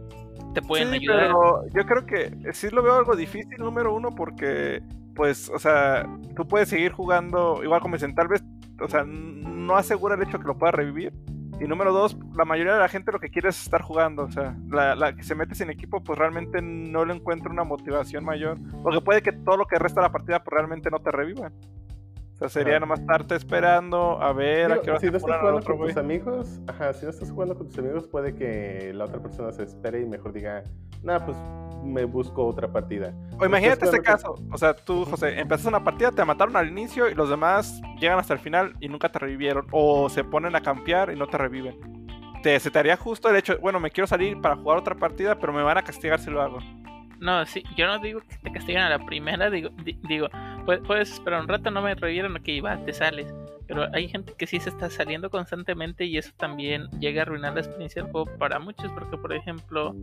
te 0.52 0.62
pueden 0.62 0.90
sí, 0.90 0.96
ayudar. 0.96 1.26
pero 1.26 1.66
yo 1.74 1.86
creo 1.86 2.06
que 2.06 2.52
sí 2.52 2.68
lo 2.70 2.82
veo 2.82 2.94
algo 2.94 3.16
difícil, 3.16 3.56
número 3.58 3.94
uno, 3.94 4.10
porque, 4.10 4.82
pues, 5.14 5.50
o 5.50 5.58
sea, 5.58 6.06
tú 6.36 6.46
puedes 6.46 6.68
seguir 6.68 6.92
jugando, 6.92 7.62
igual 7.62 7.80
como 7.80 7.96
dicen, 7.96 8.14
tal 8.14 8.28
vez, 8.28 8.42
o 8.80 8.88
sea, 8.88 9.04
no 9.04 9.76
asegura 9.76 10.14
el 10.14 10.22
hecho 10.22 10.38
que 10.38 10.46
lo 10.46 10.58
pueda 10.58 10.72
revivir. 10.72 11.12
Y 11.60 11.64
número 11.64 11.92
dos, 11.92 12.16
la 12.34 12.44
mayoría 12.44 12.72
de 12.72 12.80
la 12.80 12.88
gente 12.88 13.12
lo 13.12 13.20
que 13.20 13.30
quiere 13.30 13.50
es 13.50 13.62
estar 13.62 13.82
jugando, 13.82 14.24
o 14.24 14.30
sea, 14.30 14.56
la, 14.68 14.96
la 14.96 15.14
que 15.14 15.22
se 15.22 15.34
mete 15.34 15.54
sin 15.54 15.70
equipo, 15.70 16.02
pues 16.02 16.18
realmente 16.18 16.60
no 16.60 17.04
le 17.04 17.14
encuentra 17.14 17.52
una 17.52 17.62
motivación 17.62 18.24
mayor, 18.24 18.58
porque 18.82 19.00
puede 19.00 19.22
que 19.22 19.32
todo 19.32 19.58
lo 19.58 19.66
que 19.66 19.78
resta 19.78 20.00
de 20.00 20.08
la 20.08 20.12
partida, 20.12 20.42
pues 20.42 20.54
realmente 20.54 20.90
no 20.90 20.98
te 20.98 21.12
revivan. 21.12 21.52
Sea, 22.48 22.62
sería 22.62 22.74
Ajá. 22.74 22.80
nomás 22.80 23.00
estarte 23.00 23.34
esperando 23.36 24.20
a 24.22 24.32
ver 24.32 24.72
a 24.72 24.80
qué 24.80 24.90
hora 24.90 25.00
si 25.00 25.06
te 25.06 25.12
no 25.12 25.16
estás 25.18 25.36
jugando 25.38 25.58
otro 25.58 25.76
con 25.78 25.86
tus 25.88 25.96
amigos, 25.96 26.60
ajá, 26.66 26.92
si 26.92 27.04
no 27.04 27.10
estás 27.10 27.30
jugando 27.30 27.56
con 27.56 27.68
tus 27.68 27.78
amigos, 27.78 28.06
puede 28.08 28.34
que 28.34 28.92
la 28.94 29.04
otra 29.04 29.20
persona 29.20 29.52
se 29.52 29.62
espere 29.64 30.00
y 30.02 30.06
mejor 30.06 30.32
diga, 30.32 30.64
nah, 31.02 31.18
pues 31.24 31.36
me 31.84 32.04
busco 32.04 32.46
otra 32.46 32.70
partida. 32.70 33.12
O 33.40 33.44
imagínate 33.44 33.84
este 33.86 34.00
caso, 34.00 34.34
o 34.52 34.56
sea, 34.58 34.72
tú, 34.74 35.04
José, 35.04 35.40
empezaste 35.40 35.68
una 35.68 35.82
partida, 35.82 36.12
te 36.12 36.24
mataron 36.24 36.56
al 36.56 36.68
inicio 36.68 37.08
y 37.08 37.14
los 37.14 37.28
demás 37.28 37.80
llegan 38.00 38.18
hasta 38.20 38.34
el 38.34 38.38
final 38.40 38.74
y 38.80 38.88
nunca 38.88 39.10
te 39.10 39.18
revivieron. 39.18 39.66
O 39.72 40.08
se 40.08 40.22
ponen 40.22 40.54
a 40.54 40.60
campear 40.60 41.10
y 41.12 41.16
no 41.16 41.26
te 41.26 41.38
reviven. 41.38 41.76
Te, 42.44 42.58
se 42.60 42.70
te 42.70 42.78
haría 42.78 42.96
justo 42.96 43.28
el 43.30 43.36
hecho, 43.36 43.58
bueno, 43.60 43.80
me 43.80 43.90
quiero 43.90 44.06
salir 44.06 44.40
para 44.40 44.54
jugar 44.56 44.78
otra 44.78 44.94
partida, 44.94 45.36
pero 45.38 45.52
me 45.52 45.62
van 45.62 45.78
a 45.78 45.82
castigar 45.82 46.20
si 46.20 46.30
lo 46.30 46.40
hago. 46.40 46.58
No, 47.18 47.44
sí, 47.46 47.62
yo 47.76 47.86
no 47.86 47.98
digo 48.00 48.20
que 48.28 48.36
te 48.36 48.52
castiguen 48.52 48.82
a 48.82 48.88
la 48.88 48.98
primera, 49.04 49.48
digo, 49.50 49.70
di- 49.84 49.98
digo, 50.08 50.26
puedes 50.64 51.12
esperar 51.12 51.42
un 51.42 51.48
rato, 51.48 51.70
no 51.70 51.82
me 51.82 51.94
revivieron, 51.94 52.36
ok, 52.36 52.64
va, 52.64 52.76
te 52.84 52.92
sales. 52.92 53.32
Pero 53.66 53.86
hay 53.94 54.08
gente 54.08 54.34
que 54.36 54.46
sí 54.46 54.60
se 54.60 54.68
está 54.68 54.90
saliendo 54.90 55.30
constantemente 55.30 56.04
y 56.04 56.18
eso 56.18 56.30
también 56.36 56.88
llega 57.00 57.22
a 57.22 57.22
arruinar 57.22 57.54
la 57.54 57.60
experiencia 57.60 58.02
del 58.02 58.10
juego 58.10 58.30
para 58.38 58.58
muchos, 58.58 58.90
porque 58.92 59.16
por 59.16 59.32
ejemplo, 59.32 59.94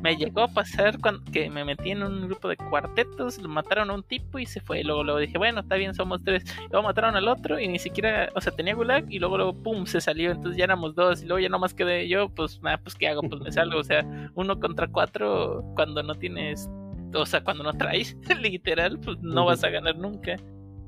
me 0.00 0.16
llegó 0.16 0.42
a 0.42 0.48
pasar 0.48 0.98
cuando 1.00 1.30
que 1.30 1.50
me 1.50 1.64
metí 1.64 1.90
en 1.90 2.02
un 2.02 2.26
grupo 2.26 2.48
de 2.48 2.56
cuartetos, 2.56 3.38
lo 3.38 3.48
mataron 3.48 3.90
a 3.90 3.94
un 3.94 4.02
tipo 4.02 4.38
y 4.38 4.46
se 4.46 4.60
fue. 4.60 4.82
Luego, 4.84 5.02
luego 5.04 5.18
dije, 5.20 5.36
bueno, 5.36 5.60
está 5.60 5.74
bien, 5.76 5.94
somos 5.94 6.22
tres. 6.24 6.44
Luego 6.70 6.86
mataron 6.86 7.16
al 7.16 7.28
otro 7.28 7.58
y 7.58 7.68
ni 7.68 7.78
siquiera, 7.78 8.30
o 8.34 8.40
sea, 8.40 8.54
tenía 8.54 8.74
gulag 8.74 9.04
y 9.10 9.18
luego, 9.18 9.52
pum, 9.62 9.84
se 9.86 10.00
salió. 10.00 10.30
Entonces 10.30 10.56
ya 10.56 10.64
éramos 10.64 10.94
dos 10.94 11.22
y 11.22 11.26
luego 11.26 11.40
ya 11.40 11.48
nomás 11.48 11.74
quedé 11.74 12.08
yo, 12.08 12.28
pues, 12.28 12.62
nada, 12.62 12.78
pues, 12.78 12.94
¿qué 12.94 13.08
hago? 13.08 13.22
Pues 13.22 13.40
me 13.42 13.52
salgo. 13.52 13.78
O 13.78 13.84
sea, 13.84 14.06
uno 14.34 14.58
contra 14.58 14.88
cuatro 14.88 15.64
cuando 15.74 16.02
no 16.02 16.14
tienes, 16.14 16.70
o 17.14 17.26
sea, 17.26 17.42
cuando 17.42 17.64
no 17.64 17.72
traes, 17.74 18.16
literal, 18.40 18.98
pues 19.00 19.18
no 19.20 19.46
vas 19.46 19.64
a 19.64 19.70
ganar 19.70 19.96
nunca. 19.96 20.36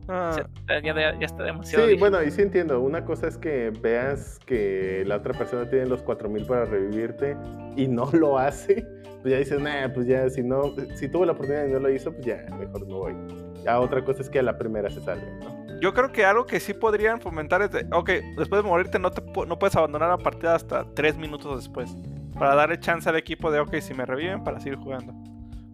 Ah, 0.09 0.30
O 0.30 0.34
sea, 0.34 0.80
ya, 0.82 1.10
está 1.20 1.44
demasiado. 1.44 1.84
Sí, 1.84 1.90
difícil. 1.92 1.98
bueno, 2.01 2.22
y 2.22 2.30
sí 2.30 2.42
entiendo. 2.42 2.80
Una 2.80 3.05
cosa 3.05 3.28
es 3.28 3.36
que 3.38 3.70
veas 3.80 4.40
que 4.44 5.05
la 5.06 5.16
otra 5.16 5.34
persona 5.34 5.68
tiene 5.68 5.86
los 5.86 6.02
4000 6.02 6.47
para 6.47 6.64
revivirte 6.64 7.36
y 7.76 7.86
no 7.86 8.10
lo 8.12 8.38
hace. 8.38 8.86
Pues 9.20 9.32
ya 9.32 9.38
dices, 9.38 9.60
nah, 9.60 9.86
pues 9.92 10.06
ya, 10.06 10.30
si 10.30 10.42
no, 10.42 10.74
si 10.94 11.06
tuvo 11.06 11.26
la 11.26 11.32
oportunidad 11.32 11.66
y 11.66 11.72
no 11.72 11.78
lo 11.78 11.90
hizo, 11.90 12.10
pues 12.10 12.24
ya, 12.24 12.47
mejor 12.59 12.88
no 12.88 13.01
voy. 13.01 13.14
Ya 13.62 13.78
otra 13.78 14.02
cosa 14.02 14.22
es 14.22 14.30
que 14.30 14.38
a 14.38 14.42
la 14.42 14.56
primera 14.56 14.88
se 14.88 14.98
salve, 15.02 15.30
¿no? 15.40 15.60
yo 15.80 15.92
creo 15.92 16.10
que 16.10 16.24
algo 16.24 16.47
que 16.47 16.59
sí 16.59 16.72
podrían 16.72 17.20
fomentar 17.20 17.60
es 17.60 17.70
de, 17.70 17.86
ok, 17.92 18.10
después 18.38 18.62
de 18.62 18.68
morirte 18.68 18.98
no, 18.98 19.10
te, 19.10 19.22
no 19.47 19.59
puedes 19.59 19.76
abandonar 19.76 20.09
la 20.09 20.16
partida 20.16 20.55
hasta 20.55 20.84
tres 20.94 21.18
minutos 21.18 21.56
después. 21.59 21.94
Para 22.38 22.55
darle 22.55 22.78
chance 22.80 23.06
al 23.10 23.16
equipo 23.16 23.51
de, 23.51 23.60
ok, 23.60 23.76
si 23.80 23.92
me 23.92 24.06
reviven, 24.06 24.42
para 24.42 24.59
seguir 24.59 24.78
jugando. 24.78 25.12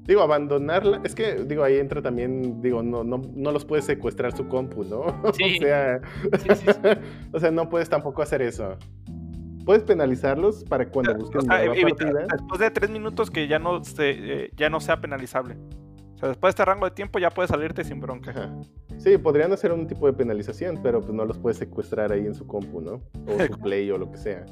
Digo, 0.07 0.21
abandonarla, 0.23 1.01
es 1.05 1.15
que, 1.15 1.35
digo, 1.45 1.65
ahí 1.65 1.79
entra 1.79 2.01
también, 2.01 2.61
digo, 2.63 2.83
no, 2.83 3.03
no, 3.03 3.21
no 3.35 3.51
los 3.53 3.65
puedes 3.65 3.85
secuestrar 3.85 4.37
su 4.37 4.47
compu, 4.49 4.85
¿no? 4.85 5.05
Sí. 5.35 5.57
o 5.59 5.63
sea, 5.63 6.01
Sí, 6.39 6.49
sí, 6.55 6.67
sí. 6.67 6.89
o 7.33 7.41
sea, 7.41 7.51
no 7.51 7.69
puedes 7.69 7.89
tampoco 7.89 8.23
hacer 8.23 8.41
eso. 8.43 8.77
Puedes 9.65 9.83
penalizarlos 9.83 10.63
para 10.65 10.89
cuando 10.89 11.15
busquen 11.17 11.39
O 11.41 11.45
sea, 11.45 11.59
nueva 11.59 11.75
evita- 11.75 12.05
partida. 12.05 12.27
después 12.31 12.61
de 12.61 12.71
tres 12.71 12.89
minutos 12.91 13.31
que 13.33 13.49
ya 13.49 13.59
no, 13.59 13.83
se, 13.83 14.11
eh, 14.45 14.51
ya 14.57 14.71
no 14.71 14.79
sea 14.81 15.01
penalizable. 15.01 15.57
O 16.15 16.19
sea, 16.19 16.29
después 16.31 16.51
de 16.55 16.63
este 16.63 16.65
rango 16.65 16.85
de 16.87 16.93
tiempo 16.93 17.19
ya 17.19 17.31
puedes 17.31 17.51
salirte 17.51 17.83
sin 17.85 18.01
bronca. 18.01 18.31
Ajá. 18.31 18.55
Sí, 18.99 19.19
podrían 19.19 19.53
hacer 19.53 19.73
un 19.73 19.87
tipo 19.89 20.07
de 20.07 20.13
penalización, 20.15 20.81
pero 20.83 21.01
pues 21.01 21.13
no 21.13 21.25
los 21.27 21.37
puedes 21.37 21.59
secuestrar 21.59 22.11
ahí 22.13 22.25
en 22.27 22.35
su 22.35 22.47
compu, 22.47 22.81
¿no? 22.81 22.93
O 23.27 23.45
su 23.47 23.59
play 23.63 23.91
o 23.91 23.99
lo 23.99 24.11
que 24.11 24.17
sea. 24.19 24.47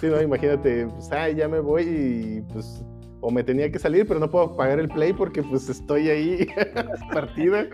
sí, 0.00 0.06
no, 0.08 0.20
imagínate, 0.20 0.86
pues, 0.86 1.10
ay, 1.10 1.34
ya 1.34 1.48
me 1.48 1.58
voy 1.60 1.82
y 1.82 2.42
pues, 2.52 2.84
o 3.20 3.30
me 3.30 3.42
tenía 3.42 3.70
que 3.70 3.78
salir, 3.78 4.06
pero 4.06 4.20
no 4.20 4.30
puedo 4.30 4.56
pagar 4.56 4.78
el 4.78 4.88
play 4.88 5.12
porque 5.12 5.42
pues 5.42 5.68
estoy 5.68 6.08
ahí 6.08 6.46
partida. 7.12 7.66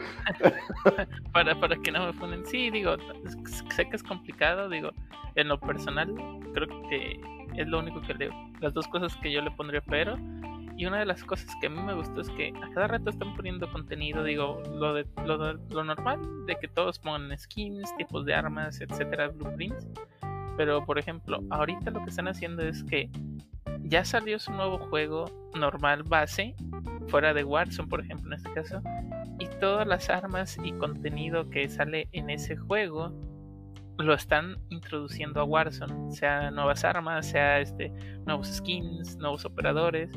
para, 1.32 1.58
para 1.58 1.76
que 1.76 1.90
no 1.90 2.06
me 2.06 2.12
funen. 2.12 2.44
Sí, 2.46 2.70
digo, 2.70 2.96
sé 3.74 3.88
que 3.88 3.96
es 3.96 4.02
complicado, 4.02 4.68
digo, 4.68 4.90
en 5.34 5.48
lo 5.48 5.58
personal, 5.58 6.14
creo 6.54 6.68
que 6.88 7.20
es 7.56 7.66
lo 7.68 7.80
único 7.80 8.00
que 8.02 8.14
le, 8.14 8.30
las 8.60 8.72
dos 8.72 8.86
cosas 8.88 9.16
que 9.16 9.30
yo 9.30 9.42
le 9.42 9.50
pondría 9.50 9.82
pero. 9.82 10.16
y 10.76 10.86
una 10.86 11.00
de 11.00 11.06
las 11.06 11.22
cosas 11.24 11.50
que 11.60 11.66
a 11.66 11.70
mí 11.70 11.80
me 11.80 11.94
gustó 11.94 12.20
es 12.20 12.30
que 12.30 12.52
a 12.62 12.70
cada 12.72 12.86
rato 12.86 13.10
están 13.10 13.34
poniendo 13.34 13.70
contenido, 13.70 14.24
digo, 14.24 14.62
lo 14.74 14.94
de 14.94 15.06
lo, 15.26 15.54
lo 15.54 15.84
normal, 15.84 16.20
de 16.46 16.56
que 16.56 16.68
todos 16.68 16.98
pongan 16.98 17.36
skins, 17.38 17.94
tipos 17.96 18.24
de 18.24 18.34
armas, 18.34 18.80
etcétera, 18.80 19.28
blueprints. 19.28 19.86
Pero 20.56 20.84
por 20.84 20.98
ejemplo, 20.98 21.40
ahorita 21.50 21.90
lo 21.90 22.04
que 22.04 22.10
están 22.10 22.28
haciendo 22.28 22.62
es 22.62 22.84
que 22.84 23.10
ya 23.84 24.04
salió 24.04 24.38
su 24.38 24.52
nuevo 24.52 24.78
juego 24.78 25.26
normal 25.54 26.02
base, 26.02 26.54
fuera 27.08 27.34
de 27.34 27.44
Warzone, 27.44 27.88
por 27.88 28.00
ejemplo, 28.00 28.28
en 28.28 28.38
este 28.38 28.52
caso, 28.52 28.80
y 29.38 29.46
todas 29.60 29.86
las 29.86 30.08
armas 30.08 30.58
y 30.62 30.72
contenido 30.72 31.48
que 31.50 31.68
sale 31.68 32.08
en 32.12 32.30
ese 32.30 32.56
juego 32.56 33.12
lo 33.98 34.14
están 34.14 34.56
introduciendo 34.70 35.40
a 35.40 35.44
Warzone, 35.44 36.12
sea 36.12 36.50
nuevas 36.50 36.84
armas, 36.84 37.26
sea 37.26 37.60
este 37.60 37.92
nuevos 38.26 38.48
skins, 38.48 39.16
nuevos 39.16 39.44
operadores. 39.44 40.10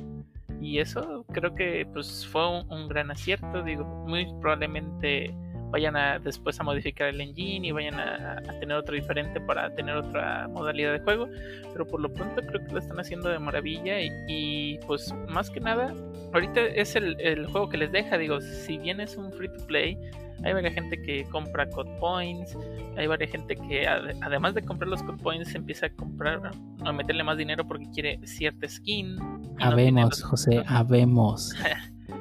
Y 0.62 0.80
eso 0.80 1.26
creo 1.34 1.54
que 1.54 1.86
pues 1.94 2.26
fue 2.26 2.48
un, 2.48 2.72
un 2.72 2.88
gran 2.88 3.12
acierto. 3.12 3.62
Digo, 3.62 3.84
muy 4.08 4.26
probablemente 4.40 5.36
vayan 5.76 5.98
a 5.98 6.20
después 6.20 6.58
a 6.58 6.64
modificar 6.64 7.10
el 7.10 7.20
engine 7.20 7.68
y 7.68 7.72
vayan 7.74 7.96
a, 8.00 8.38
a 8.38 8.60
tener 8.62 8.78
otro 8.78 8.96
diferente 8.96 9.42
para 9.42 9.70
tener 9.76 9.98
otra 9.98 10.48
modalidad 10.48 10.94
de 10.94 11.00
juego. 11.00 11.28
Pero 11.74 11.86
por 11.86 12.00
lo 12.00 12.08
pronto 12.14 12.42
creo 12.48 12.66
que 12.66 12.72
lo 12.72 12.80
están 12.80 12.98
haciendo 12.98 13.28
de 13.28 13.40
maravilla. 13.40 14.00
Y, 14.00 14.10
y, 14.30 14.78
pues 14.88 15.14
más 15.28 15.50
que 15.50 15.60
nada, 15.60 15.94
ahorita 16.34 16.62
es 16.62 16.96
el, 16.96 17.20
el 17.20 17.46
juego 17.48 17.68
que 17.68 17.76
les 17.76 17.92
deja. 17.92 18.18
Digo, 18.18 18.40
si 18.40 18.78
bien 18.78 19.02
es 19.02 19.18
un 19.18 19.34
free 19.34 19.50
to 19.50 19.68
play, 19.68 19.98
hay 20.46 20.54
varias 20.54 20.74
gente 20.76 21.02
que 21.02 21.26
compra 21.26 21.70
code 21.70 21.92
points, 22.00 22.58
hay 22.96 23.08
varias 23.08 23.32
gente 23.32 23.58
que 23.58 23.86
ade- 23.86 24.18
además 24.22 24.54
de 24.54 24.62
comprar 24.62 24.88
los 24.90 25.04
code 25.04 25.22
points 25.22 25.54
empieza 25.56 25.88
a 25.88 25.90
comprar, 25.90 26.52
a 26.86 26.92
meterle 26.94 27.24
más 27.26 27.38
dinero 27.38 27.68
porque 27.68 27.86
quiere 27.94 28.18
cierta 28.26 28.66
skin. 28.70 29.16
no 29.18 29.50
Habemos, 29.60 30.04
los- 30.22 30.24
José, 30.24 30.64
habemos. 30.68 31.54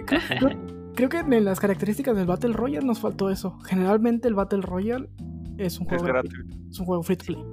Creo, 0.07 0.51
creo- 0.95 1.09
que 1.09 1.19
en 1.19 1.45
las 1.45 1.61
características 1.61 2.17
del 2.17 2.27
Battle 2.27 2.53
Royale 2.53 2.87
nos 2.87 3.01
faltó 3.01 3.31
eso. 3.31 3.59
Generalmente 3.67 4.29
el 4.29 4.35
Battle 4.35 4.63
Royale 4.63 5.09
es 5.59 5.79
un 5.79 5.85
Es 5.87 5.89
juego 5.91 6.05
gratuito, 6.05 6.37
gratuito. 6.39 6.69
es 6.71 6.81
un 6.81 6.87
juego 6.87 7.03
free 7.03 7.17
to 7.17 7.25
play. 7.27 7.45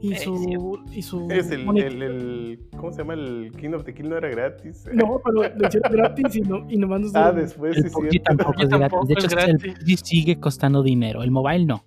Y 0.00 0.12
Eh, 0.12 0.16
su, 0.18 0.78
y 0.92 1.00
su 1.02 1.28
Es 1.30 1.50
el, 1.52 1.60
el, 1.78 2.02
el- 2.02 2.58
¿Cómo 2.76 2.92
se 2.92 2.98
llama? 2.98 3.14
El 3.14 3.52
King 3.58 3.70
of 3.74 3.84
the 3.84 3.94
Kill 3.94 4.08
no 4.10 4.16
era 4.16 4.28
gratis. 4.28 4.84
No, 4.92 5.20
pero 5.24 5.48
lo 5.56 5.66
hicieron 5.68 5.92
gratis 5.92 6.36
y, 6.36 6.40
no, 6.40 6.66
y 6.68 6.76
nomás 6.76 7.00
nos 7.00 7.14
Ah, 7.14 7.30
dieron- 7.32 7.36
después 7.42 7.74
sí, 7.76 7.80
El 7.82 7.88
sí. 7.88 7.94
PUBG 7.94 8.22
tampoco 8.24 8.52
es 8.62 8.68
gratis. 8.68 8.80
tampoco 8.80 9.06
De 9.06 9.12
hecho, 9.14 9.26
es 9.26 9.32
el 9.32 9.38
gratis. 9.38 9.74
PUBG 9.78 9.96
sigue 10.06 10.40
costando 10.40 10.82
dinero. 10.82 11.22
El 11.22 11.30
mobile 11.30 11.64
no. 11.66 11.84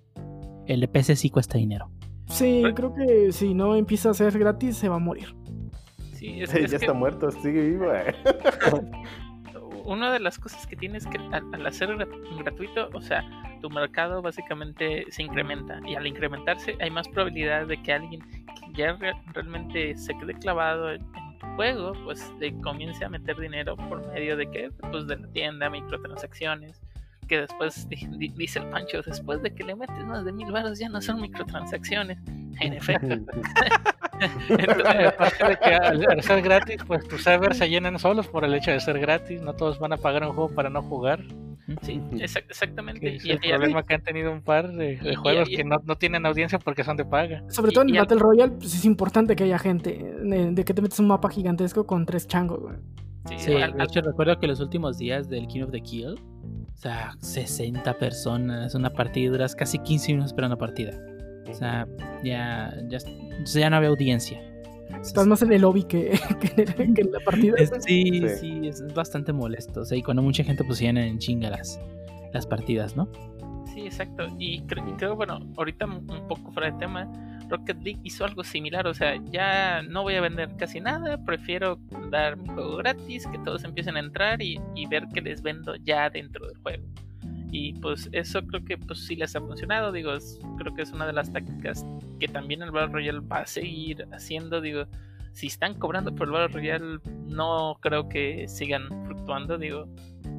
El 0.66 0.80
de 0.80 0.88
PC 0.88 1.14
sí 1.14 1.28
cuesta 1.30 1.58
dinero. 1.58 1.90
Sí, 2.26 2.62
creo 2.74 2.94
que 2.94 3.32
si 3.32 3.52
no 3.54 3.76
empieza 3.76 4.10
a 4.10 4.14
ser 4.14 4.36
gratis 4.38 4.76
se 4.76 4.88
va 4.88 4.96
a 4.96 4.98
morir. 4.98 5.36
Sí, 6.14 6.40
es, 6.40 6.50
ya 6.52 6.58
es 6.60 6.70
que 6.70 6.76
está 6.76 6.94
muerto, 6.94 7.30
sigue 7.30 7.68
vivo. 7.68 7.84
eh. 7.92 8.14
una 9.84 10.12
de 10.12 10.20
las 10.20 10.38
cosas 10.38 10.66
que 10.66 10.76
tienes 10.76 11.06
que 11.06 11.18
al, 11.18 11.44
al 11.54 11.66
hacer 11.66 11.88
gra- 11.90 12.38
gratuito, 12.38 12.88
o 12.92 13.00
sea, 13.00 13.24
tu 13.60 13.70
mercado 13.70 14.20
básicamente 14.22 15.06
se 15.10 15.22
incrementa 15.22 15.80
y 15.86 15.94
al 15.94 16.06
incrementarse 16.06 16.76
hay 16.80 16.90
más 16.90 17.08
probabilidad 17.08 17.66
de 17.66 17.82
que 17.82 17.92
alguien 17.92 18.20
que 18.30 18.44
ya 18.74 18.92
re- 18.94 19.14
realmente 19.32 19.94
se 19.96 20.16
quede 20.18 20.34
clavado 20.34 20.90
en, 20.92 21.00
en 21.02 21.38
tu 21.38 21.46
juego, 21.56 21.92
pues 22.04 22.32
le 22.40 22.52
comience 22.60 23.04
a 23.04 23.08
meter 23.08 23.36
dinero 23.38 23.76
por 23.76 24.06
medio 24.12 24.36
de 24.36 24.50
que 24.50 24.70
pues 24.90 25.06
de 25.06 25.16
la 25.16 25.28
tienda, 25.32 25.70
microtransacciones, 25.70 26.82
que 27.26 27.40
después 27.42 27.88
di- 27.88 28.06
di- 28.18 28.28
dice 28.36 28.58
el 28.60 28.66
Pancho, 28.66 29.02
después 29.02 29.42
de 29.42 29.54
que 29.54 29.64
le 29.64 29.74
metes 29.74 30.04
más 30.06 30.24
de 30.24 30.32
mil 30.32 30.50
baros 30.52 30.78
ya 30.78 30.88
no 30.88 31.00
son 31.02 31.20
microtransacciones. 31.20 32.18
En 32.60 32.72
efecto. 32.72 33.06
Entonces, 34.48 35.06
Aparte 35.08 35.44
de 35.48 35.56
que 35.56 35.74
al, 35.74 36.10
al 36.10 36.22
ser 36.22 36.42
gratis, 36.42 36.76
pues 36.86 37.06
tus 37.08 37.22
servers 37.22 37.58
se 37.58 37.68
llenan 37.68 37.98
solos 37.98 38.28
por 38.28 38.44
el 38.44 38.54
hecho 38.54 38.70
de 38.70 38.80
ser 38.80 38.98
gratis. 38.98 39.42
No 39.42 39.54
todos 39.54 39.78
van 39.78 39.92
a 39.92 39.96
pagar 39.96 40.22
un 40.24 40.32
juego 40.34 40.54
para 40.54 40.70
no 40.70 40.82
jugar. 40.82 41.20
sí, 41.82 42.00
exac- 42.12 42.44
exactamente. 42.48 43.16
Es 43.16 43.24
Y- 43.24 43.30
el 43.32 43.40
y- 43.42 43.48
problema 43.48 43.82
que 43.82 43.94
han 43.94 44.02
tenido 44.02 44.30
un 44.32 44.42
par 44.42 44.70
de, 44.72 44.96
de 44.98 45.12
y- 45.12 45.14
juegos 45.14 45.48
y- 45.50 45.56
que 45.56 45.64
no, 45.64 45.80
no 45.84 45.96
tienen 45.96 46.24
audiencia 46.26 46.58
porque 46.58 46.84
son 46.84 46.96
de 46.96 47.04
paga. 47.04 47.42
Sobre 47.48 47.72
Y- 47.72 47.74
todo 47.74 47.82
en 47.84 47.94
y 47.94 47.98
Battle 47.98 48.18
Royale, 48.18 48.52
pues 48.52 48.74
es 48.74 48.84
importante 48.84 49.34
que 49.34 49.44
haya 49.44 49.58
gente. 49.58 49.92
De, 50.22 50.52
de 50.52 50.64
que 50.64 50.74
te 50.74 50.80
metes 50.82 50.98
un 51.00 51.08
mapa 51.08 51.28
gigantesco 51.30 51.86
con 51.86 52.06
tres 52.06 52.26
changos, 52.28 52.60
güey. 52.60 52.76
sí, 53.28 53.34
Sí, 53.38 53.52
al- 53.54 53.72
de 53.72 53.82
al- 53.82 53.88
hecho 53.88 54.00
recuerdo 54.00 54.38
que 54.38 54.46
los 54.46 54.60
últimos 54.60 54.96
días 54.98 55.28
del 55.28 55.46
King 55.48 55.62
of 55.62 55.70
the 55.72 55.80
Kill, 55.80 56.20
o 56.74 56.76
sea, 56.76 57.16
60 57.20 57.94
personas, 57.98 58.74
una 58.74 58.90
partida, 58.90 59.30
duras 59.30 59.54
casi 59.54 59.78
15 59.78 60.12
minutos 60.12 60.32
esperando 60.32 60.58
partida. 60.58 60.92
O 61.48 61.54
sea, 61.54 61.86
ya, 62.22 62.74
ya, 62.88 62.98
o 62.98 63.46
sea, 63.46 63.60
ya 63.60 63.70
no 63.70 63.76
había 63.76 63.88
audiencia. 63.90 64.40
Estás 65.00 65.26
más 65.26 65.42
en 65.42 65.52
el 65.52 65.62
lobby 65.62 65.84
que, 65.84 66.18
que 66.40 66.64
que 66.64 67.00
en 67.02 67.12
la 67.12 67.20
partida. 67.24 67.54
Es- 67.58 67.70
sí, 67.80 68.20
Sí. 68.28 68.28
sí, 68.40 68.68
es 68.68 68.82
bastante 68.94 69.32
molesto. 69.32 69.80
O 69.80 69.84
sea, 69.84 69.96
y 69.98 70.02
cuando 70.02 70.22
mucha 70.22 70.44
gente 70.44 70.62
pues 70.64 70.80
en 70.82 71.18
chinga 71.18 71.50
las, 71.50 71.80
las 72.32 72.46
partidas, 72.46 72.96
¿no? 72.96 73.08
Sí, 73.74 73.80
exacto. 73.86 74.26
Y 74.38 74.60
cre- 74.62 74.88
y 74.88 74.92
creo, 74.96 75.16
bueno, 75.16 75.40
ahorita 75.56 75.86
un 75.86 76.08
un 76.10 76.28
poco 76.28 76.52
fuera 76.52 76.70
de 76.70 76.78
tema, 76.78 77.10
Rocket 77.48 77.82
League 77.82 78.00
hizo 78.02 78.24
algo 78.24 78.44
similar. 78.44 78.86
O 78.86 78.94
sea, 78.94 79.16
ya 79.30 79.82
no 79.82 80.02
voy 80.02 80.14
a 80.14 80.20
vender 80.20 80.56
casi 80.56 80.80
nada, 80.80 81.22
prefiero 81.24 81.78
dar 82.10 82.36
mi 82.36 82.48
juego 82.48 82.76
gratis, 82.76 83.26
que 83.26 83.38
todos 83.38 83.64
empiecen 83.64 83.96
a 83.96 84.00
entrar 84.00 84.42
y, 84.42 84.60
y 84.74 84.86
ver 84.86 85.06
que 85.12 85.20
les 85.20 85.42
vendo 85.42 85.74
ya 85.76 86.10
dentro 86.10 86.46
del 86.46 86.56
juego. 86.58 86.84
Y 87.50 87.72
pues 87.74 88.08
eso 88.10 88.44
creo 88.44 88.64
que 88.64 88.76
pues 88.76 89.06
sí 89.06 89.14
les 89.14 89.36
ha 89.36 89.40
funcionado. 89.40 89.92
Digo, 89.92 90.12
creo 90.58 90.74
que 90.74 90.82
es 90.82 90.90
una 90.90 91.06
de 91.06 91.12
las 91.12 91.32
tácticas 91.32 91.86
que 92.18 92.26
también 92.26 92.62
el 92.62 92.72
Battle 92.72 92.92
Royale 92.92 93.20
va 93.20 93.38
a 93.38 93.46
seguir 93.46 94.08
haciendo. 94.12 94.60
Digo, 94.60 94.86
si 95.32 95.46
están 95.46 95.74
cobrando 95.74 96.12
por 96.14 96.26
el 96.26 96.32
Battle 96.32 96.48
Royale, 96.48 96.98
no 97.28 97.78
creo 97.80 98.08
que 98.08 98.48
sigan 98.48 98.88
fluctuando. 99.06 99.56
Digo, 99.56 99.86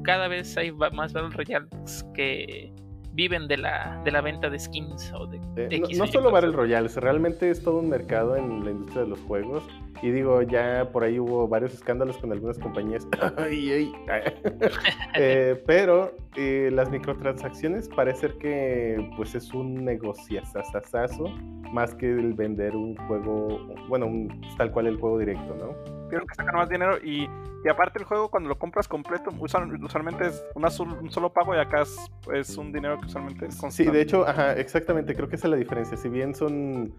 cada 0.02 0.28
vez 0.28 0.56
hay 0.58 0.72
más 0.72 1.14
Battle 1.14 1.30
Royales 1.30 2.04
que 2.14 2.70
viven 3.16 3.48
de 3.48 3.56
la, 3.56 4.00
de 4.04 4.10
la 4.12 4.20
venta 4.20 4.50
de 4.50 4.58
skins 4.58 5.10
o 5.14 5.26
de, 5.26 5.38
Eh, 5.56 5.68
de 5.68 5.78
no, 5.80 5.86
X 5.86 5.98
solo. 6.12 6.30
Battle 6.30 6.52
Royale, 6.52 6.88
realmente 6.96 7.50
es 7.50 7.62
todo 7.62 7.78
un 7.78 7.88
mercado 7.88 8.36
en 8.36 8.64
la 8.64 8.70
industria 8.70 9.02
de 9.02 9.08
los 9.08 9.20
juegos. 9.20 9.64
Y 10.02 10.10
digo, 10.10 10.42
ya 10.42 10.88
por 10.92 11.04
ahí 11.04 11.18
hubo 11.18 11.48
varios 11.48 11.72
escándalos 11.74 12.18
con 12.18 12.30
algunas 12.32 12.58
compañías. 12.58 13.06
Ay, 13.38 13.72
ay, 13.72 13.92
ay. 14.08 14.22
Eh, 15.18 15.62
pero 15.66 16.12
eh, 16.36 16.68
las 16.72 16.90
microtransacciones 16.90 17.88
parece 17.88 18.36
que 18.38 19.10
pues 19.16 19.34
es 19.34 19.54
un 19.54 19.84
negociazazazazo 19.84 21.24
más 21.72 21.94
que 21.94 22.10
el 22.10 22.34
vender 22.34 22.76
un 22.76 22.94
juego, 23.08 23.58
bueno, 23.88 24.06
un- 24.06 24.40
tal 24.58 24.70
cual 24.70 24.86
el 24.88 24.98
juego 24.98 25.18
directo, 25.18 25.54
¿no? 25.56 26.08
Vieron 26.08 26.26
que 26.28 26.34
sacan 26.34 26.54
más 26.54 26.68
dinero 26.68 26.98
y, 27.02 27.28
y 27.64 27.68
aparte 27.68 27.98
el 27.98 28.04
juego 28.04 28.28
cuando 28.30 28.48
lo 28.50 28.58
compras 28.58 28.86
completo 28.86 29.30
usual- 29.40 29.82
usualmente 29.82 30.26
es 30.28 30.44
una 30.54 30.68
un 30.80 31.10
solo 31.10 31.32
pago 31.32 31.54
y 31.54 31.58
acá 31.58 31.82
es, 31.82 31.96
es 32.32 32.56
un 32.58 32.72
dinero 32.72 33.00
que 33.00 33.06
usualmente 33.06 33.46
es 33.46 33.54
Sí, 33.54 33.60
constante. 33.62 33.92
de 33.92 34.00
hecho, 34.02 34.26
ajá, 34.28 34.52
exactamente, 34.52 35.14
creo 35.16 35.28
que 35.28 35.36
esa 35.36 35.46
es 35.48 35.50
la 35.50 35.56
diferencia. 35.56 35.96
Si 35.96 36.08
bien 36.08 36.34
son 36.34 36.92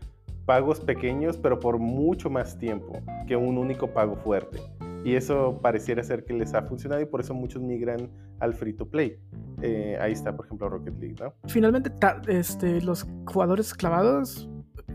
pagos 0.47 0.79
pequeños, 0.79 1.37
pero 1.37 1.59
por 1.59 1.77
mucho 1.77 2.29
más 2.31 2.57
tiempo 2.57 2.93
que 3.27 3.35
un 3.35 3.57
único 3.59 3.87
pago 3.93 4.15
fuerte. 4.15 4.59
Y 5.03 5.15
eso 5.15 5.59
pareciera 5.61 6.01
ser 6.03 6.25
que 6.25 6.33
les 6.33 6.53
ha 6.53 6.63
funcionado 6.63 7.01
y 7.01 7.05
por 7.05 7.21
eso 7.21 7.33
muchos 7.33 7.61
migran 7.61 8.09
al 8.39 8.53
free 8.53 8.73
to 8.73 8.87
play. 8.89 9.19
Eh, 9.61 9.97
ahí 10.01 10.13
está, 10.13 10.35
por 10.35 10.45
ejemplo, 10.45 10.69
Rocket 10.69 10.97
League, 10.99 11.15
¿no? 11.19 11.33
Finalmente, 11.47 11.91
este, 12.27 12.81
los 12.81 13.05
jugadores 13.25 13.73
clavados 13.73 14.49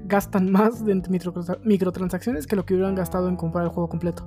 gastan 0.06 0.50
más 0.50 0.84
de 0.84 0.94
micro- 1.08 1.58
microtransacciones 1.64 2.46
que 2.46 2.56
lo 2.56 2.64
que 2.64 2.74
hubieran 2.74 2.94
gastado 2.94 3.28
en 3.28 3.36
comprar 3.36 3.64
el 3.64 3.70
juego 3.70 3.88
completo. 3.88 4.26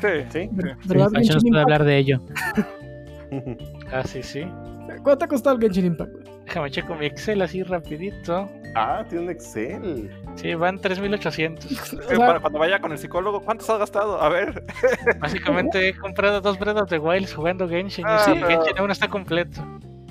Sí, 0.00 0.08
Sí. 0.30 0.48
¿Verdad? 0.52 1.10
Sí, 1.20 1.28
nos 1.28 1.42
puede 1.44 1.62
hablar 1.62 1.84
de 1.84 1.98
ello. 1.98 2.20
Ah, 3.92 4.02
sí, 4.04 4.22
sí. 4.22 4.42
¿Cuánto 5.02 5.18
te 5.18 5.24
ha 5.24 5.28
costado 5.28 5.56
el 5.56 5.62
Genshin 5.62 5.86
Impact? 5.86 6.12
Déjame 6.46 6.70
checo 6.70 6.94
mi 6.96 7.06
Excel 7.06 7.42
así 7.42 7.62
rapidito. 7.62 8.48
Ah, 8.74 9.04
tiene 9.08 9.24
un 9.24 9.30
Excel. 9.30 10.10
Sí, 10.36 10.54
van 10.54 10.78
3800. 10.80 11.64
O 11.70 11.84
Sí, 11.84 11.98
sea, 12.08 12.18
para 12.18 12.40
cuando 12.40 12.58
vaya 12.58 12.78
con 12.80 12.92
el 12.92 12.98
psicólogo, 12.98 13.40
¿cuántos 13.40 13.68
has 13.70 13.78
gastado? 13.78 14.20
A 14.20 14.28
ver. 14.28 14.64
Básicamente 15.20 15.88
he 15.88 15.94
comprado 15.96 16.40
dos 16.40 16.58
Breath 16.58 16.76
of 16.78 16.88
the 16.88 16.98
Wild 16.98 17.32
jugando 17.34 17.68
Genshin. 17.68 18.04
Ah, 18.06 18.24
y 18.28 18.32
sí, 18.32 18.42
Genshin 18.42 18.78
aún 18.78 18.90
está 18.90 19.08
completo. 19.08 19.60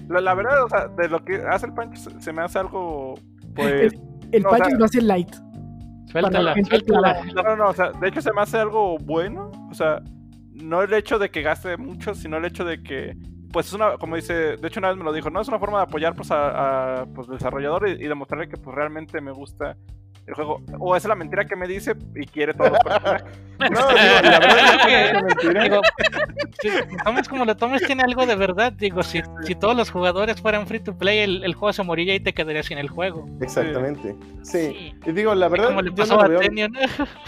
La, 0.07 0.21
la 0.21 0.33
verdad, 0.33 0.63
o 0.63 0.69
sea, 0.69 0.87
de 0.87 1.07
lo 1.07 1.23
que 1.23 1.35
hace 1.35 1.67
el 1.67 1.73
Pancho 1.73 2.09
se, 2.09 2.21
se 2.21 2.33
me 2.33 2.41
hace 2.41 2.57
algo, 2.59 3.13
pues... 3.55 3.93
el 4.31 4.41
no, 4.43 4.49
o 4.49 4.51
patch 4.51 4.65
sea- 4.69 4.77
lo 4.77 4.85
hace 4.85 5.01
light. 5.01 5.35
Suéltala, 6.07 6.55
suéltala. 6.67 7.23
No, 7.35 7.43
no, 7.43 7.55
no, 7.55 7.67
o 7.69 7.73
sea, 7.73 7.91
de 7.91 8.07
hecho 8.07 8.19
se 8.21 8.33
me 8.33 8.41
hace 8.41 8.57
algo 8.57 8.97
bueno. 8.97 9.51
O 9.69 9.73
sea, 9.75 10.01
no 10.53 10.81
el 10.81 10.91
hecho 10.93 11.19
de 11.19 11.29
que 11.29 11.43
gaste 11.43 11.77
mucho, 11.77 12.15
sino 12.15 12.37
el 12.37 12.45
hecho 12.45 12.65
de 12.65 12.81
que, 12.81 13.15
pues 13.51 13.67
es 13.67 13.73
una, 13.73 13.97
como 13.97 14.15
dice, 14.15 14.57
de 14.57 14.67
hecho 14.67 14.79
una 14.79 14.89
vez 14.89 14.97
me 14.97 15.03
lo 15.03 15.13
dijo, 15.13 15.29
no 15.29 15.41
es 15.41 15.47
una 15.47 15.59
forma 15.59 15.79
de 15.79 15.83
apoyar 15.83 16.15
pues 16.15 16.31
a, 16.31 17.01
a, 17.01 17.05
pues, 17.05 17.27
desarrollador 17.27 17.87
y, 17.87 17.91
y 17.93 18.07
demostrarle 18.07 18.47
que 18.47 18.57
pues 18.57 18.75
realmente 18.75 19.21
me 19.21 19.31
gusta 19.31 19.75
el 20.29 20.35
juego. 20.35 20.61
O 20.79 20.95
es 20.95 21.05
la 21.05 21.15
mentira 21.15 21.45
que 21.45 21.55
me 21.55 21.67
dice 21.67 21.95
y 22.15 22.25
quiere 22.25 22.53
los 22.53 22.69
personajes. 22.83 23.23
No, 23.59 23.67
digo, 23.67 24.21
la 24.23 24.39
verdad 24.39 24.75
es 24.75 24.85
que 24.85 25.05
es 25.05 25.11
una 25.11 25.21
mentira. 25.23 25.63
Digo, 25.63 25.81
si 26.61 26.97
tomes 27.03 27.27
como 27.27 27.45
lo 27.45 27.57
tomes, 27.57 27.81
tiene 27.83 28.03
algo 28.03 28.25
de 28.25 28.35
verdad. 28.35 28.71
Digo, 28.73 29.03
si, 29.03 29.21
si 29.43 29.55
todos 29.55 29.75
los 29.75 29.89
jugadores 29.89 30.39
fueran 30.41 30.67
free 30.67 30.79
to 30.79 30.97
play, 30.97 31.19
el, 31.19 31.43
el 31.43 31.55
juego 31.55 31.73
se 31.73 31.83
moriría 31.83 32.15
y 32.15 32.19
te 32.19 32.33
quedarías 32.33 32.67
sin 32.67 32.77
el 32.77 32.89
juego. 32.89 33.25
Exactamente. 33.41 34.15
Sí. 34.43 34.59
Sí. 34.59 34.93
Y 35.05 35.11
digo, 35.11 35.35
la 35.35 35.49
verdad, 35.49 35.69
como 35.69 35.81
le 35.81 35.89
yo 35.89 35.95
pasó 35.95 36.15
no 36.15 36.21
a 36.21 36.27
le 36.27 36.37
veo. 36.37 36.69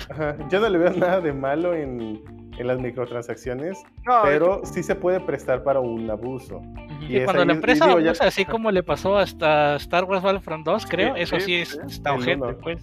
Ajá, 0.09 0.37
Yo 0.49 0.59
no 0.59 0.69
le 0.69 0.77
veo 0.77 0.91
nada 0.91 1.21
de 1.21 1.33
malo 1.33 1.73
en, 1.73 2.21
en 2.61 2.67
las 2.67 2.79
microtransacciones, 2.79 3.83
No, 4.05 4.21
pero 4.23 4.61
sí 4.63 4.81
se 4.83 4.95
puede 4.95 5.19
prestar 5.19 5.63
para 5.63 5.79
un 5.79 6.09
abuso. 6.09 6.61
Y, 7.01 7.19
cuando 7.23 7.41
ahí- 7.41 7.47
la 7.47 7.53
empresa 7.53 7.85
digo, 7.87 7.99
ya- 7.99 8.09
abusa, 8.11 8.27
así 8.27 8.45
como 8.45 8.71
le 8.71 8.83
pasó 8.83 9.17
hasta 9.17 9.75
Star 9.75 10.05
Wars 10.05 10.21
Battlefront 10.23 10.65
2, 10.65 10.85
creo, 10.85 11.15
Sí, 11.15 11.21
eso 11.21 11.35
sí, 11.39 11.45
sí 11.45 11.55
es, 11.55 11.79
está 11.87 12.13
uno. 12.13 12.57
pues. 12.61 12.81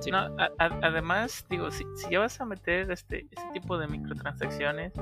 Sí. 0.00 0.10
No, 0.10 0.18
a- 0.18 0.50
a- 0.58 0.78
además, 0.82 1.46
digo, 1.48 1.70
si, 1.70 1.84
si 1.96 2.10
ya 2.10 2.18
vas 2.18 2.38
a 2.38 2.44
meter 2.44 2.90
este, 2.90 3.26
ese 3.30 3.46
tipo 3.54 3.78
de 3.78 3.86
microtransacciones, 3.88 4.92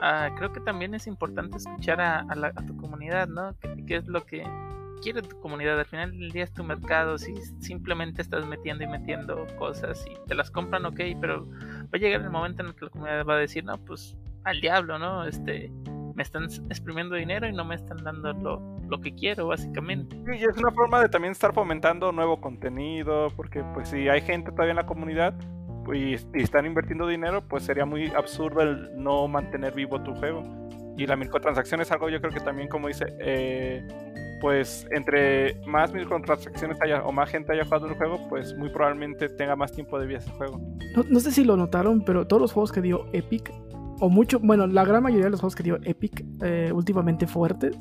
ah, 0.00 0.30
creo 0.38 0.52
que 0.52 0.60
también 0.60 0.94
es 0.94 1.06
importante 1.06 1.58
escuchar 1.58 2.00
a, 2.00 2.20
a 2.20 2.34
la- 2.34 2.52
a 2.56 2.64
tu 2.66 2.74
comunidad, 2.78 3.28
¿no? 3.28 3.54
¿Qué, 3.60 3.84
qué 3.86 3.96
es 3.96 4.06
lo 4.06 4.24
que 4.24 4.46
quiere 4.98 5.22
tu 5.22 5.40
comunidad? 5.40 5.78
Al 5.78 5.86
final 5.86 6.10
del 6.10 6.30
día 6.30 6.44
es 6.44 6.52
tu 6.52 6.64
mercado, 6.64 7.18
si 7.18 7.34
simplemente 7.60 8.22
estás 8.22 8.46
metiendo 8.46 8.84
y 8.84 8.86
metiendo 8.86 9.46
cosas 9.58 10.04
y 10.06 10.14
te 10.26 10.34
las 10.34 10.50
compran, 10.50 10.84
ok, 10.84 11.00
pero 11.20 11.46
va 11.46 11.90
a 11.92 11.98
llegar 11.98 12.20
el 12.20 12.30
momento 12.30 12.62
en 12.62 12.68
el 12.68 12.74
que 12.74 12.84
la 12.86 12.90
comunidad 12.90 13.24
va 13.24 13.34
a 13.34 13.38
decir, 13.38 13.64
no, 13.64 13.78
pues 13.78 14.16
al 14.44 14.60
diablo, 14.60 14.98
¿no? 14.98 15.24
Este, 15.24 15.70
me 16.14 16.22
están 16.22 16.44
exprimiendo 16.68 17.14
dinero 17.14 17.46
y 17.46 17.52
no 17.52 17.64
me 17.64 17.76
están 17.76 18.02
dando 18.02 18.32
lo, 18.32 19.00
que 19.00 19.14
quiero, 19.14 19.46
básicamente. 19.46 20.16
Sí, 20.16 20.40
y 20.40 20.44
es 20.44 20.56
una 20.56 20.72
forma 20.72 21.00
de 21.00 21.08
también 21.08 21.32
estar 21.32 21.54
fomentando 21.54 22.10
nuevo 22.12 22.40
contenido, 22.40 23.28
porque 23.36 23.62
pues 23.74 23.90
si 23.90 24.08
hay 24.08 24.20
gente 24.22 24.50
todavía 24.50 24.72
en 24.72 24.76
la 24.76 24.86
comunidad 24.86 25.34
y, 25.94 26.14
y 26.14 26.42
están 26.42 26.66
invirtiendo 26.66 27.06
dinero, 27.06 27.42
pues 27.46 27.62
sería 27.62 27.86
muy 27.86 28.08
absurdo 28.08 28.62
el 28.62 28.90
no 28.96 29.28
mantener 29.28 29.74
vivo 29.74 30.02
tu 30.02 30.14
juego. 30.14 30.42
Y 30.98 31.06
la 31.06 31.14
microtransacción 31.14 31.80
es 31.80 31.92
algo 31.92 32.08
yo 32.08 32.20
creo 32.20 32.32
que 32.32 32.40
también 32.40 32.68
como 32.68 32.88
dice, 32.88 33.06
eh, 33.20 33.86
pues 34.40 34.86
entre 34.90 35.60
más 35.66 35.92
microtransacciones 35.92 36.80
haya 36.82 37.02
o 37.02 37.12
más 37.12 37.30
gente 37.30 37.52
haya 37.52 37.64
jugado 37.64 37.86
un 37.86 37.94
juego, 37.94 38.28
pues 38.28 38.56
muy 38.56 38.70
probablemente 38.70 39.28
tenga 39.28 39.56
más 39.56 39.72
tiempo 39.72 39.98
de 39.98 40.06
vida 40.06 40.18
ese 40.18 40.30
juego. 40.30 40.60
No, 40.96 41.04
no 41.08 41.20
sé 41.20 41.30
si 41.30 41.44
lo 41.44 41.56
notaron, 41.56 42.02
pero 42.04 42.26
todos 42.26 42.42
los 42.42 42.52
juegos 42.52 42.72
que 42.72 42.80
dio 42.80 43.06
Epic, 43.12 43.52
o 44.00 44.08
mucho, 44.08 44.38
bueno, 44.40 44.66
la 44.66 44.84
gran 44.84 45.02
mayoría 45.02 45.26
de 45.26 45.30
los 45.30 45.40
juegos 45.40 45.54
que 45.54 45.62
dio 45.62 45.78
Epic 45.82 46.24
eh, 46.42 46.70
últimamente 46.72 47.26
fuertes, 47.26 47.76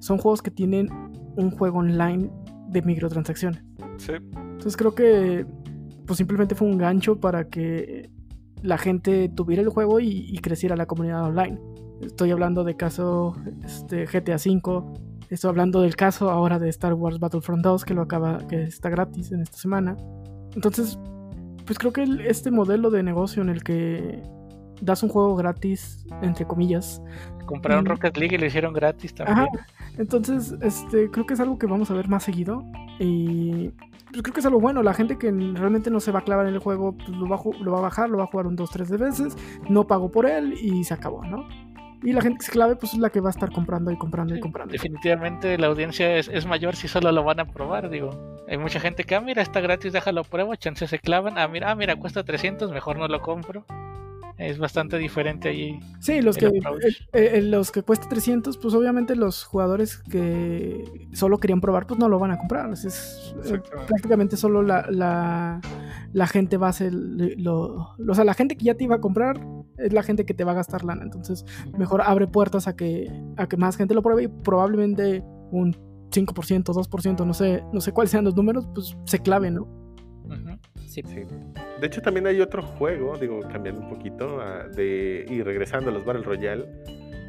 son 0.00 0.18
juegos 0.18 0.42
que 0.42 0.50
tienen 0.50 0.88
un 1.36 1.50
juego 1.50 1.78
online 1.78 2.30
de 2.68 2.82
microtransacciones. 2.82 3.62
Sí. 3.98 4.12
Entonces 4.14 4.76
creo 4.76 4.94
que 4.94 5.46
pues 6.06 6.18
simplemente 6.18 6.54
fue 6.54 6.68
un 6.68 6.76
gancho 6.76 7.18
para 7.18 7.48
que 7.48 8.10
la 8.62 8.78
gente 8.78 9.30
tuviera 9.30 9.62
el 9.62 9.68
juego 9.68 10.00
y, 10.00 10.26
y 10.28 10.38
creciera 10.38 10.76
la 10.76 10.86
comunidad 10.86 11.24
online. 11.24 11.58
Estoy 12.00 12.30
hablando 12.30 12.64
de 12.64 12.76
caso 12.76 13.36
este, 13.64 14.04
GTA 14.04 14.36
V, 14.36 14.84
estoy 15.30 15.48
hablando 15.48 15.80
del 15.82 15.96
caso 15.96 16.30
ahora 16.30 16.58
de 16.58 16.68
Star 16.68 16.94
Wars 16.94 17.18
Battlefront 17.18 17.62
2 17.62 17.84
que 17.84 17.94
lo 17.94 18.02
acaba, 18.02 18.38
que 18.46 18.64
está 18.64 18.90
gratis 18.90 19.32
en 19.32 19.40
esta 19.40 19.56
semana. 19.56 19.96
Entonces, 20.54 20.98
pues 21.66 21.78
creo 21.78 21.92
que 21.92 22.04
este 22.26 22.50
modelo 22.50 22.90
de 22.90 23.02
negocio 23.02 23.42
en 23.42 23.48
el 23.48 23.62
que 23.62 24.22
das 24.80 25.02
un 25.02 25.08
juego 25.08 25.34
gratis, 25.36 26.06
entre 26.22 26.46
comillas, 26.46 27.00
Compraron. 27.44 27.84
Rocket 27.84 28.16
League 28.16 28.34
y 28.34 28.38
lo 28.38 28.46
hicieron 28.46 28.72
gratis 28.72 29.14
también. 29.14 29.38
Ajá. 29.38 29.66
Entonces, 29.98 30.54
este, 30.60 31.10
creo 31.10 31.26
que 31.26 31.34
es 31.34 31.40
algo 31.40 31.58
que 31.58 31.66
vamos 31.66 31.90
a 31.90 31.94
ver 31.94 32.08
más 32.08 32.24
seguido. 32.24 32.64
Y 32.98 33.70
pues, 34.10 34.22
creo 34.22 34.34
que 34.34 34.40
es 34.40 34.46
algo 34.46 34.60
bueno. 34.60 34.82
La 34.82 34.94
gente 34.94 35.18
que 35.18 35.30
realmente 35.30 35.90
no 35.90 36.00
se 36.00 36.10
va 36.10 36.20
a 36.20 36.22
clavar 36.22 36.46
en 36.46 36.54
el 36.54 36.60
juego, 36.60 36.96
pues, 36.96 37.08
lo, 37.10 37.28
va 37.28 37.40
lo 37.60 37.72
va 37.72 37.78
a 37.78 37.82
bajar, 37.82 38.10
lo 38.10 38.18
va 38.18 38.24
a 38.24 38.26
jugar 38.26 38.46
un 38.46 38.56
2-3 38.56 38.86
de 38.86 38.96
veces. 38.96 39.36
No 39.68 39.86
pagó 39.86 40.10
por 40.10 40.26
él 40.26 40.54
y 40.54 40.84
se 40.84 40.94
acabó, 40.94 41.24
¿no? 41.24 41.46
Y 42.04 42.12
la 42.12 42.20
gente 42.20 42.38
que 42.38 42.44
se 42.44 42.52
clave, 42.52 42.76
pues 42.76 42.92
es 42.92 42.98
la 42.98 43.08
que 43.08 43.20
va 43.20 43.30
a 43.30 43.30
estar 43.30 43.50
comprando 43.50 43.90
y 43.90 43.96
comprando 43.96 44.36
y 44.36 44.40
comprando. 44.40 44.72
Definitivamente 44.72 45.56
la 45.56 45.68
audiencia 45.68 46.16
es, 46.18 46.28
es 46.28 46.44
mayor 46.44 46.76
si 46.76 46.86
solo 46.86 47.10
lo 47.10 47.24
van 47.24 47.40
a 47.40 47.46
probar, 47.46 47.88
digo. 47.88 48.10
Hay 48.46 48.58
mucha 48.58 48.78
gente 48.78 49.04
que, 49.04 49.14
ah, 49.14 49.22
mira, 49.22 49.40
está 49.40 49.60
gratis, 49.60 49.94
déjalo 49.94 50.22
pruebo, 50.22 50.54
chance 50.54 50.86
se 50.86 50.98
clavan. 50.98 51.38
Ah, 51.38 51.48
mira, 51.48 51.70
ah, 51.70 51.74
mira, 51.74 51.96
cuesta 51.96 52.22
300, 52.22 52.70
mejor 52.72 52.98
no 52.98 53.08
lo 53.08 53.22
compro. 53.22 53.64
Es 54.36 54.58
bastante 54.58 54.98
diferente 54.98 55.48
allí. 55.48 55.78
Sí, 56.00 56.20
los 56.20 56.36
que, 56.36 56.46
eh, 57.16 57.30
eh, 57.38 57.42
los 57.42 57.70
que 57.70 57.82
cuesta 57.82 58.08
300, 58.08 58.58
pues 58.58 58.74
obviamente 58.74 59.14
los 59.14 59.44
jugadores 59.44 59.98
que 59.98 60.82
solo 61.12 61.38
querían 61.38 61.60
probar, 61.60 61.86
pues 61.86 62.00
no 62.00 62.08
lo 62.08 62.18
van 62.18 62.32
a 62.32 62.38
comprar. 62.38 62.72
Es, 62.72 63.32
eh, 63.44 63.60
prácticamente 63.86 64.36
solo 64.36 64.62
la, 64.62 64.86
la, 64.90 65.60
la 66.12 66.26
gente 66.26 66.56
va 66.56 66.68
a 66.68 66.72
ser 66.72 66.92
lo, 66.92 67.28
lo- 67.98 68.12
O 68.12 68.14
sea, 68.14 68.24
la 68.24 68.34
gente 68.34 68.56
que 68.56 68.64
ya 68.64 68.74
te 68.74 68.84
iba 68.84 68.96
a 68.96 69.00
comprar 69.00 69.40
es 69.78 69.92
la 69.92 70.02
gente 70.02 70.24
que 70.26 70.34
te 70.34 70.42
va 70.42 70.50
a 70.50 70.56
gastar 70.56 70.84
lana. 70.84 71.04
Entonces, 71.04 71.44
mejor 71.78 72.02
abre 72.02 72.26
puertas 72.26 72.66
a 72.66 72.74
que, 72.74 73.08
a 73.36 73.46
que 73.46 73.56
más 73.56 73.76
gente 73.76 73.94
lo 73.94 74.02
pruebe 74.02 74.24
y 74.24 74.28
probablemente 74.28 75.22
un 75.52 75.76
5%, 76.10 76.72
2%, 76.72 77.24
no 77.24 77.34
sé, 77.34 77.62
no 77.72 77.80
sé 77.80 77.92
cuáles 77.92 78.10
sean 78.10 78.24
los 78.24 78.34
números, 78.34 78.68
pues 78.74 78.96
se 79.06 79.20
clave, 79.20 79.50
¿no? 79.52 79.62
Ujú. 80.24 80.58
Sí. 80.94 81.02
Sí. 81.06 81.22
De 81.80 81.86
hecho, 81.86 82.00
también 82.00 82.26
hay 82.28 82.40
otro 82.40 82.62
juego, 82.62 83.16
digo, 83.18 83.40
cambiando 83.50 83.80
un 83.80 83.88
poquito, 83.88 84.40
ah, 84.40 84.68
de, 84.74 85.26
y 85.28 85.42
regresando 85.42 85.90
a 85.90 85.92
los 85.92 86.04
Battle 86.04 86.22
Royale. 86.22 86.66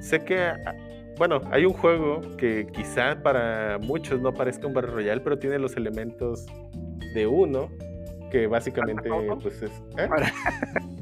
Sé 0.02 0.24
que, 0.24 0.40
ah, 0.40 0.76
bueno, 1.18 1.42
hay 1.52 1.66
un 1.66 1.74
juego 1.74 2.22
que 2.38 2.68
quizá 2.68 3.22
para 3.24 3.80
muchos 3.80 4.22
no 4.22 4.34
parezca 4.34 4.68
un 4.68 4.74
Battle 4.74 4.92
Royale, 4.92 5.22
pero 5.22 5.40
tiene 5.40 5.58
los 5.58 5.76
elementos 5.78 6.46
de 7.16 7.26
uno, 7.26 7.70
que 8.32 8.46
básicamente, 8.46 9.10
pues 9.42 9.64
es... 9.64 9.72
¿eh? 9.98 10.10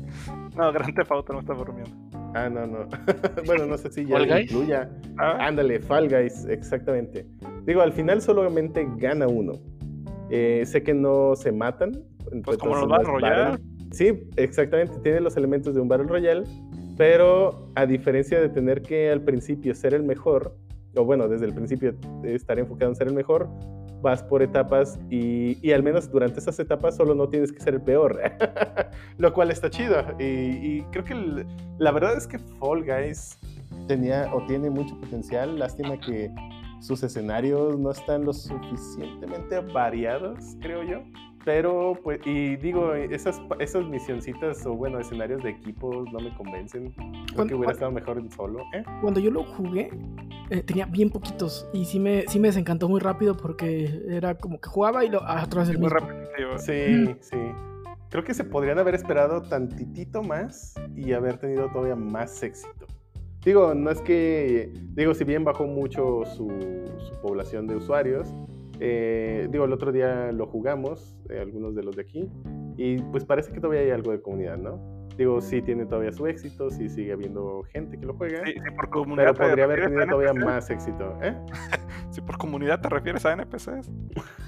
No, 0.55 0.71
Grand 0.71 0.93
Theft 0.95 1.11
Auto 1.11 1.33
no 1.33 1.39
está 1.39 1.53
bromeando. 1.53 1.91
Ah, 2.35 2.47
no, 2.47 2.67
no. 2.67 2.87
bueno, 3.45 3.65
no 3.65 3.75
sé 3.75 3.91
si 3.91 4.05
ya 4.05 4.17
¿Fall 4.17 4.27
lo 4.27 4.35
Guys? 4.35 4.51
incluya. 4.51 4.89
Ah, 5.17 5.47
Ándale, 5.47 5.79
Fall 5.79 6.07
Guys, 6.07 6.45
exactamente. 6.45 7.25
Digo, 7.65 7.81
al 7.81 7.91
final 7.91 8.21
solamente 8.21 8.87
gana 8.97 9.27
uno. 9.27 9.53
Eh, 10.29 10.63
sé 10.65 10.83
que 10.83 10.93
no 10.93 11.35
se 11.35 11.51
matan. 11.51 12.03
Pues 12.43 12.57
como 12.57 12.75
los 12.75 12.87
Battle 12.87 13.07
Royale. 13.11 13.57
Sí, 13.91 14.27
exactamente. 14.37 14.93
Tiene 15.03 15.19
los 15.21 15.37
elementos 15.37 15.73
de 15.75 15.81
un 15.81 15.87
Battle 15.87 16.07
Royale. 16.07 16.43
Pero 16.97 17.71
a 17.75 17.85
diferencia 17.85 18.39
de 18.39 18.49
tener 18.49 18.81
que 18.81 19.11
al 19.11 19.21
principio 19.21 19.73
ser 19.73 19.93
el 19.95 20.03
mejor, 20.03 20.55
o 20.95 21.03
bueno, 21.03 21.27
desde 21.27 21.45
el 21.47 21.53
principio 21.53 21.95
estar 22.23 22.59
enfocado 22.59 22.91
en 22.91 22.95
ser 22.95 23.07
el 23.07 23.15
mejor, 23.15 23.49
vas 24.03 24.21
por 24.21 24.43
etapas 24.43 24.99
y, 25.09 25.57
y 25.67 25.71
al 25.71 25.81
menos 25.81 26.11
durante 26.11 26.39
esas 26.39 26.59
etapas 26.59 26.95
solo 26.97 27.15
no 27.15 27.29
tienes 27.29 27.51
que 27.51 27.59
ser 27.61 27.73
el 27.75 27.81
peor. 27.81 28.19
Lo 29.17 29.33
cual 29.33 29.49
está 29.49 29.69
chido. 29.71 29.95
Y, 30.19 30.23
y 30.23 30.85
creo 30.91 31.03
que 31.03 31.13
el- 31.13 31.45
la 31.79 31.91
verdad 31.91 32.15
es 32.15 32.27
que 32.27 32.37
Fall 32.37 32.83
Guys 32.83 33.39
tenía 33.87 34.29
o 34.33 34.45
tiene 34.45 34.69
mucho 34.69 34.95
potencial. 34.99 35.57
Lástima 35.57 35.99
que 35.99 36.29
sus 36.79 37.01
escenarios 37.01 37.79
no 37.79 37.89
están 37.91 38.25
lo 38.25 38.33
suficientemente 38.33 39.61
variados, 39.73 40.57
creo 40.61 40.83
yo. 40.83 40.99
Pero, 41.45 41.93
pues, 42.03 42.19
y 42.25 42.55
digo, 42.55 42.93
esas, 42.93 43.41
esas 43.59 43.85
misioncitas 43.85 44.65
o, 44.65 44.73
bueno, 44.75 44.99
escenarios 44.99 45.43
de 45.43 45.49
equipos 45.49 46.09
no 46.13 46.19
me 46.19 46.33
convencen. 46.37 46.91
Creo 46.93 47.25
que 47.27 47.35
¿Cuándo- 47.35 47.57
hubiera 47.57 47.73
estado 47.73 47.91
mejor 47.91 48.17
en 48.17 48.31
solo. 48.31 48.59
¿eh? 48.73 48.83
Cuando 49.01 49.19
yo 49.19 49.29
lo 49.29 49.43
jugué, 49.43 49.89
eh, 50.49 50.63
tenía 50.63 50.85
bien 50.85 51.09
poquitos 51.09 51.67
y 51.73 51.83
sí 51.85 51.99
me, 51.99 52.23
sí 52.27 52.39
me 52.39 52.47
desencantó 52.47 52.87
muy 52.87 53.01
rápido 53.01 53.35
porque 53.35 54.03
era 54.09 54.35
como 54.37 54.61
que 54.61 54.69
jugaba 54.69 55.03
y 55.03 55.09
lo 55.09 55.21
ah, 55.23 55.43
otra 55.45 55.61
vez 55.61 55.69
el 55.69 55.79
muy 55.79 55.89
mismo. 55.91 55.99
repetitivo. 56.07 56.57
Sí, 56.59 57.15
sí. 57.19 57.37
Creo 58.09 58.23
que 58.23 58.33
se 58.33 58.43
podrían 58.43 58.79
haber 58.79 58.95
esperado 58.95 59.41
tantitito 59.41 60.21
más 60.23 60.75
y 60.95 61.11
haber 61.13 61.37
tenido 61.39 61.67
todavía 61.71 61.95
más 61.95 62.41
éxito. 62.43 62.85
Digo, 63.43 63.73
no 63.73 63.89
es 63.91 63.99
que, 64.01 64.71
digo, 64.93 65.13
si 65.13 65.25
bien 65.25 65.43
bajó 65.43 65.65
mucho 65.67 66.23
su, 66.25 66.47
su 66.99 67.21
población 67.21 67.67
de 67.67 67.75
usuarios, 67.75 68.33
eh, 68.85 69.47
digo, 69.49 69.63
el 69.63 69.71
otro 69.71 69.93
día 69.93 70.29
lo 70.33 70.45
jugamos, 70.45 71.15
eh, 71.29 71.39
algunos 71.39 71.73
de 71.73 71.83
los 71.83 71.95
de 71.95 72.01
aquí, 72.01 72.29
y 72.75 72.97
pues 73.01 73.23
parece 73.23 73.53
que 73.53 73.61
todavía 73.61 73.81
hay 73.81 73.91
algo 73.91 74.11
de 74.11 74.21
comunidad, 74.21 74.57
¿no? 74.57 75.07
Digo, 75.17 75.39
sí 75.39 75.61
tiene 75.61 75.85
todavía 75.85 76.11
su 76.11 76.27
éxito, 76.27 76.69
sí 76.69 76.89
sigue 76.89 77.13
habiendo 77.13 77.61
gente 77.71 77.97
que 77.97 78.05
lo 78.05 78.13
juega, 78.15 78.43
Sí, 78.45 78.53
si 78.53 78.71
por 78.75 78.89
comunidad 78.89 79.33
pero 79.37 79.47
podría 79.47 79.63
haber 79.65 79.83
tenido 79.85 80.05
todavía 80.07 80.33
más 80.33 80.69
éxito, 80.69 81.17
¿eh? 81.21 81.33
Si 82.11 82.19
por 82.21 82.37
comunidad 82.37 82.81
te 82.81 82.89
refieres 82.89 83.25
a 83.25 83.31
NPCs. 83.33 83.89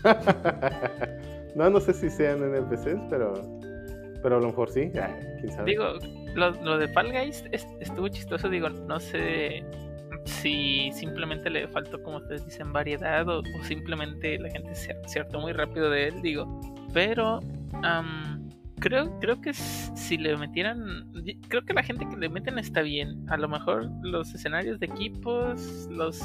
no, 1.55 1.69
no 1.69 1.79
sé 1.79 1.93
si 1.93 2.09
sean 2.09 2.43
NPCs, 2.43 2.99
pero, 3.09 3.33
pero 4.21 4.37
a 4.37 4.39
lo 4.39 4.47
mejor 4.47 4.69
sí, 4.69 4.91
ah, 5.01 5.09
quién 5.39 5.51
sabe. 5.51 5.71
Digo, 5.71 5.85
lo, 6.35 6.51
lo 6.63 6.77
de 6.77 6.87
Fall 6.89 7.11
Guys 7.11 7.43
es- 7.51 7.67
estuvo 7.79 8.07
chistoso, 8.09 8.49
digo, 8.49 8.69
no 8.69 8.99
sé 8.99 9.63
si 10.25 10.91
simplemente 10.91 11.49
le 11.49 11.67
faltó, 11.67 12.01
como 12.01 12.17
ustedes 12.17 12.45
dicen, 12.45 12.73
variedad 12.73 13.27
o, 13.29 13.43
simplemente 13.63 14.37
la 14.39 14.49
gente 14.49 14.75
se, 14.75 14.95
se 15.07 15.23
muy 15.37 15.53
rápido 15.53 15.89
de 15.89 16.07
él, 16.07 16.21
digo. 16.21 16.59
Pero 16.93 17.39
am, 17.83 18.49
creo, 18.79 19.19
creo 19.19 19.39
que 19.39 19.53
si 19.53 20.17
le 20.17 20.35
metieran, 20.37 21.11
creo 21.47 21.63
que 21.63 21.73
la 21.73 21.83
gente 21.83 22.07
que 22.09 22.17
le 22.17 22.29
meten 22.29 22.57
está 22.57 22.81
bien. 22.81 23.25
A 23.29 23.37
lo 23.37 23.47
mejor 23.47 23.89
los 24.01 24.33
escenarios 24.33 24.79
de 24.79 24.87
equipos, 24.87 25.87
los 25.89 26.15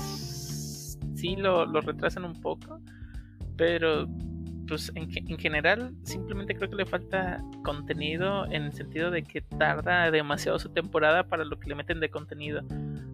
sí 1.14 1.36
lo, 1.36 1.66
lo 1.66 1.80
retrasan 1.80 2.24
un 2.24 2.40
poco, 2.40 2.80
pero 3.56 4.06
pues 4.70 4.90
en, 4.94 5.10
ge- 5.10 5.24
en 5.28 5.36
general 5.36 5.92
simplemente 6.04 6.54
creo 6.54 6.70
que 6.70 6.76
le 6.76 6.86
falta 6.86 7.44
contenido 7.62 8.46
en 8.46 8.62
el 8.62 8.72
sentido 8.72 9.10
de 9.10 9.22
que 9.22 9.42
tarda 9.42 10.10
demasiado 10.10 10.58
su 10.58 10.70
temporada 10.70 11.24
para 11.24 11.44
lo 11.44 11.58
que 11.58 11.68
le 11.68 11.74
meten 11.74 12.00
de 12.00 12.08
contenido. 12.08 12.62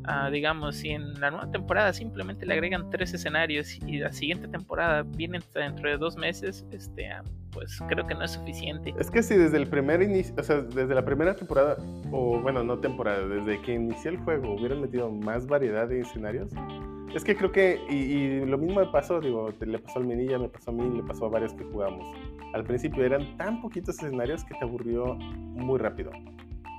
Ah, 0.04 0.30
digamos, 0.30 0.76
si 0.76 0.90
en 0.90 1.18
la 1.20 1.32
nueva 1.32 1.50
temporada 1.50 1.92
simplemente 1.92 2.46
le 2.46 2.54
agregan 2.54 2.90
tres 2.90 3.12
escenarios 3.12 3.76
y 3.84 3.98
la 3.98 4.12
siguiente 4.12 4.46
temporada 4.46 5.02
viene 5.02 5.40
dentro 5.52 5.90
de 5.90 5.96
dos 5.96 6.16
meses, 6.16 6.64
este, 6.70 7.10
ah, 7.10 7.24
pues 7.50 7.80
creo 7.88 8.06
que 8.06 8.14
no 8.14 8.22
es 8.22 8.30
suficiente. 8.30 8.94
Es 9.00 9.10
que 9.10 9.22
si 9.22 9.34
desde 9.34 9.56
el 9.56 9.66
primer 9.66 10.02
inicio, 10.02 10.32
o 10.38 10.42
sea, 10.44 10.60
desde 10.60 10.94
la 10.94 11.04
primera 11.04 11.34
temporada, 11.34 11.76
o 12.12 12.38
bueno, 12.40 12.62
no 12.62 12.78
temporada, 12.78 13.26
desde 13.26 13.60
que 13.62 13.74
inició 13.74 14.12
el 14.12 14.18
juego 14.18 14.54
hubieran 14.54 14.80
metido 14.80 15.10
más 15.10 15.46
variedad 15.48 15.88
de 15.88 16.02
escenarios, 16.02 16.52
es 17.14 17.24
que 17.24 17.36
creo 17.36 17.50
que, 17.52 17.80
y, 17.88 18.44
lo 18.44 18.58
mismo 18.58 18.80
me 18.80 18.86
pasó, 18.86 19.20
digo, 19.20 19.50
le 19.60 19.78
pasó 19.78 19.98
al 20.00 20.06
Minilla, 20.06 20.38
me 20.38 20.48
pasó 20.48 20.70
a 20.70 20.74
mí, 20.74 20.96
le 20.96 21.02
pasó 21.02 21.26
a 21.26 21.28
varios 21.28 21.52
que 21.54 21.64
jugamos. 21.64 22.06
Al 22.52 22.64
principio 22.64 23.04
eran 23.04 23.36
tan 23.36 23.60
poquitos 23.60 23.96
escenarios 23.96 24.44
que 24.44 24.54
te 24.54 24.64
aburrió 24.64 25.14
muy 25.14 25.78
rápido. 25.78 26.10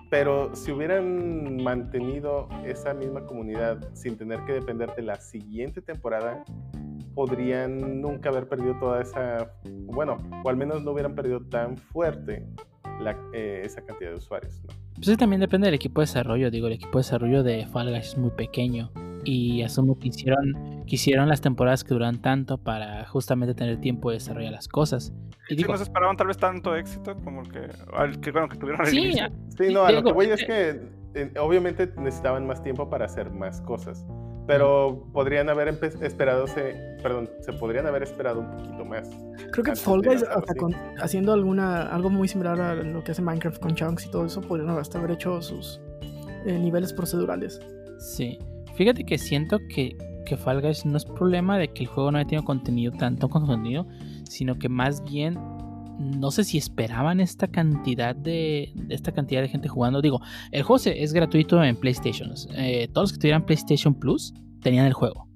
Pero 0.10 0.56
si 0.56 0.72
hubieran 0.72 1.62
mantenido 1.64 2.48
esa 2.66 2.94
misma 2.94 3.26
comunidad 3.26 3.94
sin 3.94 4.18
tener 4.18 4.40
que 4.46 4.54
depender 4.54 4.94
de 4.96 5.02
la 5.02 5.16
siguiente 5.16 5.82
temporada, 5.82 6.44
podrían 7.14 8.00
nunca 8.02 8.30
haber 8.30 8.48
perdido 8.48 8.76
toda 8.80 9.02
esa, 9.02 9.52
bueno, 9.86 10.18
o 10.44 10.50
al 10.50 10.56
menos 10.56 10.84
no 10.84 10.92
hubieran 10.92 11.16
perdido 11.16 11.42
tan 11.42 11.76
fuerte 11.78 12.46
la- 13.02 13.18
eh, 13.34 13.62
esa 13.66 13.82
cantidad 13.84 14.12
de 14.12 14.18
usuarios. 14.18 14.62
Pues 14.96 15.08
eso 15.10 15.18
también 15.18 15.42
depende 15.42 15.68
del 15.68 15.76
equipo 15.76 16.02
de 16.02 16.06
desarrollo. 16.06 16.50
Digo, 16.52 16.68
el 16.68 16.74
equipo 16.74 16.94
de 16.94 17.04
desarrollo 17.04 17.44
de 17.44 17.66
Fall 17.68 17.90
Guys 17.90 18.08
es 18.08 18.18
muy 18.18 18.32
pequeño. 18.32 18.92
Y 19.30 19.62
asumo 19.64 20.00
que 20.00 20.08
hicieron, 20.08 20.84
que 20.88 20.96
hicieron 20.96 21.28
las 21.28 21.42
temporadas 21.42 21.84
que 21.84 21.94
duran 21.94 22.22
tanto 22.22 22.58
para 22.58 23.06
justamente 23.08 23.54
tener 23.54 23.80
tiempo 23.82 24.10
de 24.10 24.16
desarrollar 24.18 24.54
las 24.54 24.68
cosas. 24.68 25.12
Y 25.50 25.52
Sí, 25.52 25.56
digo, 25.58 25.72
no 25.74 25.78
se 25.78 25.84
esperaban 25.84 26.16
tal 26.16 26.28
vez 26.28 26.38
tanto 26.38 26.76
éxito 26.76 27.16
como 27.24 27.42
el 27.42 27.50
que, 27.52 27.68
al 27.94 28.20
que, 28.22 28.32
bueno, 28.32 28.48
que 28.48 28.58
tuvieron 28.58 28.82
al 28.82 28.88
sí. 28.88 29.12
Sí, 29.58 29.74
no, 29.74 29.84
a 29.84 29.92
lo 29.92 30.04
que 30.04 30.12
voy 30.14 30.28
es 30.28 30.42
eh, 30.44 30.46
que 31.14 31.22
eh, 31.22 31.32
obviamente 31.40 31.92
necesitaban 31.98 32.46
más 32.48 32.62
tiempo 32.64 32.90
para 32.90 33.06
hacer 33.06 33.30
más 33.32 33.62
cosas, 33.62 34.06
pero 34.46 35.08
podrían 35.14 35.50
haber 35.50 35.68
esperado, 36.02 36.48
se, 36.48 36.76
perdón, 37.04 37.30
se 37.42 37.52
podrían 37.54 37.86
haber 37.88 38.04
esperado 38.04 38.40
un 38.42 38.52
poquito 38.58 38.86
más. 38.86 39.10
Creo 39.52 39.64
que 39.66 39.76
Fall 39.76 40.02
Guys, 40.04 40.24
hasta 40.24 40.54
con- 40.56 40.76
haciendo 41.02 41.34
alguna 41.34 41.82
algo 41.88 42.10
muy 42.10 42.28
similar 42.30 42.60
a 42.62 42.76
lo 42.76 43.04
que 43.04 43.12
hace 43.12 43.22
Minecraft 43.22 43.60
con 43.62 43.76
chunks 43.76 44.06
y 44.06 44.12
todo 44.12 44.26
eso, 44.26 44.42
podrían 44.42 44.70
hasta 44.70 45.00
haber 45.00 45.12
hecho 45.12 45.42
sus 45.42 45.82
eh, 46.46 46.58
niveles 46.58 46.94
procedurales. 46.94 47.60
Sí. 48.00 48.40
Fíjate 48.78 49.04
que 49.04 49.18
siento 49.18 49.60
que, 49.70 49.98
que 50.26 50.38
Fall 50.38 50.62
Guys 50.62 50.86
no 50.86 50.98
es 50.98 51.06
problema 51.06 51.58
de 51.58 51.68
que 51.70 51.84
el 51.84 51.88
juego 51.90 52.12
no 52.12 52.20
haya 52.20 52.28
tenido 52.28 52.46
contenido, 52.46 52.92
tanto 52.94 53.28
contenido, 53.28 53.88
sino 54.30 54.58
que 54.58 54.70
más 54.70 55.04
bien 55.04 55.38
no 56.00 56.30
sé 56.30 56.44
si 56.44 56.60
esperaban 56.60 57.20
esta 57.20 57.48
cantidad 57.48 58.16
de, 58.16 58.72
esta 58.90 59.12
cantidad 59.12 59.42
de 59.42 59.48
gente 59.48 59.68
jugando. 59.68 60.00
Digo, 60.02 60.22
el 60.52 60.62
juego 60.62 60.78
se- 60.78 61.02
es 61.02 61.12
gratuito 61.12 61.64
en 61.64 61.76
PlayStation. 61.76 62.32
Eh, 62.56 62.88
todos 62.94 63.06
los 63.10 63.14
que 63.14 63.20
tuvieran 63.20 63.46
PlayStation 63.46 63.96
Plus 63.96 64.32
tenían 64.62 64.86
el 64.86 64.94
juego. 64.94 65.28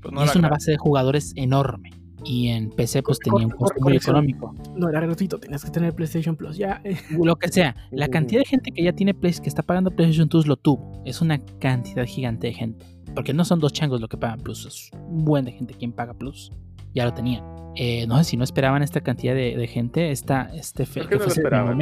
Pues 0.00 0.12
y 0.12 0.14
no 0.14 0.24
es 0.24 0.34
una 0.36 0.48
base 0.48 0.70
de 0.70 0.78
jugadores 0.78 1.32
enorme. 1.36 1.90
Y 2.24 2.48
en 2.48 2.70
PC 2.70 3.02
pues 3.02 3.18
tenía 3.18 3.46
un 3.46 3.52
costo 3.52 3.80
muy 3.80 3.96
económico. 3.96 4.54
No 4.76 4.88
era 4.88 5.00
gratuito, 5.00 5.38
tenías 5.38 5.64
que 5.64 5.70
tener 5.70 5.94
PlayStation 5.94 6.36
Plus. 6.36 6.56
Ya, 6.56 6.82
Lo 7.22 7.36
que 7.36 7.48
sea. 7.48 7.74
La 7.90 8.08
cantidad 8.08 8.40
de 8.40 8.46
gente 8.46 8.70
que 8.72 8.82
ya 8.82 8.92
tiene 8.92 9.14
Play, 9.14 9.32
que 9.42 9.48
está 9.48 9.62
pagando 9.62 9.90
PlayStation 9.90 10.28
Plus 10.28 10.46
lo 10.46 10.56
tuvo. 10.56 11.02
Es 11.04 11.20
una 11.20 11.38
cantidad 11.60 12.04
gigante 12.04 12.48
de 12.48 12.54
gente. 12.54 12.84
Porque 13.14 13.32
no 13.32 13.44
son 13.44 13.60
dos 13.60 13.72
changos 13.72 14.00
lo 14.00 14.08
que 14.08 14.16
pagan 14.16 14.40
Plus. 14.40 14.66
Es 14.66 14.90
un 15.08 15.24
buen 15.24 15.44
de 15.44 15.52
gente 15.52 15.74
quien 15.74 15.92
paga 15.92 16.14
Plus. 16.14 16.50
Ya 16.94 17.04
lo 17.04 17.14
tenían. 17.14 17.44
Eh, 17.76 18.06
no 18.08 18.16
sé 18.18 18.24
si 18.24 18.36
no 18.36 18.44
esperaban 18.44 18.82
esta 18.82 19.00
cantidad 19.00 19.34
de, 19.34 19.56
de 19.56 19.66
gente. 19.68 20.10
Esta, 20.10 20.50
este 20.54 20.86
fe- 20.86 21.00
que 21.06 21.14
no 21.14 21.18
lo 21.20 21.24
el 21.24 21.30
esperaban. 21.30 21.78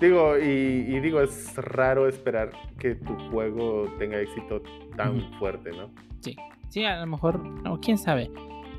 Digo, 0.00 0.36
y, 0.38 0.42
y 0.88 1.00
digo, 1.00 1.20
es 1.20 1.54
raro 1.56 2.08
esperar 2.08 2.50
que 2.78 2.96
tu 2.96 3.14
juego 3.30 3.86
tenga 3.98 4.18
éxito 4.20 4.62
tan 4.96 5.16
Ujú. 5.18 5.38
fuerte, 5.38 5.70
¿no? 5.70 5.90
Sí, 6.70 6.84
a 6.84 6.98
lo 7.00 7.06
mejor. 7.06 7.44
No, 7.62 7.78
quién 7.80 7.98
sabe. 7.98 8.30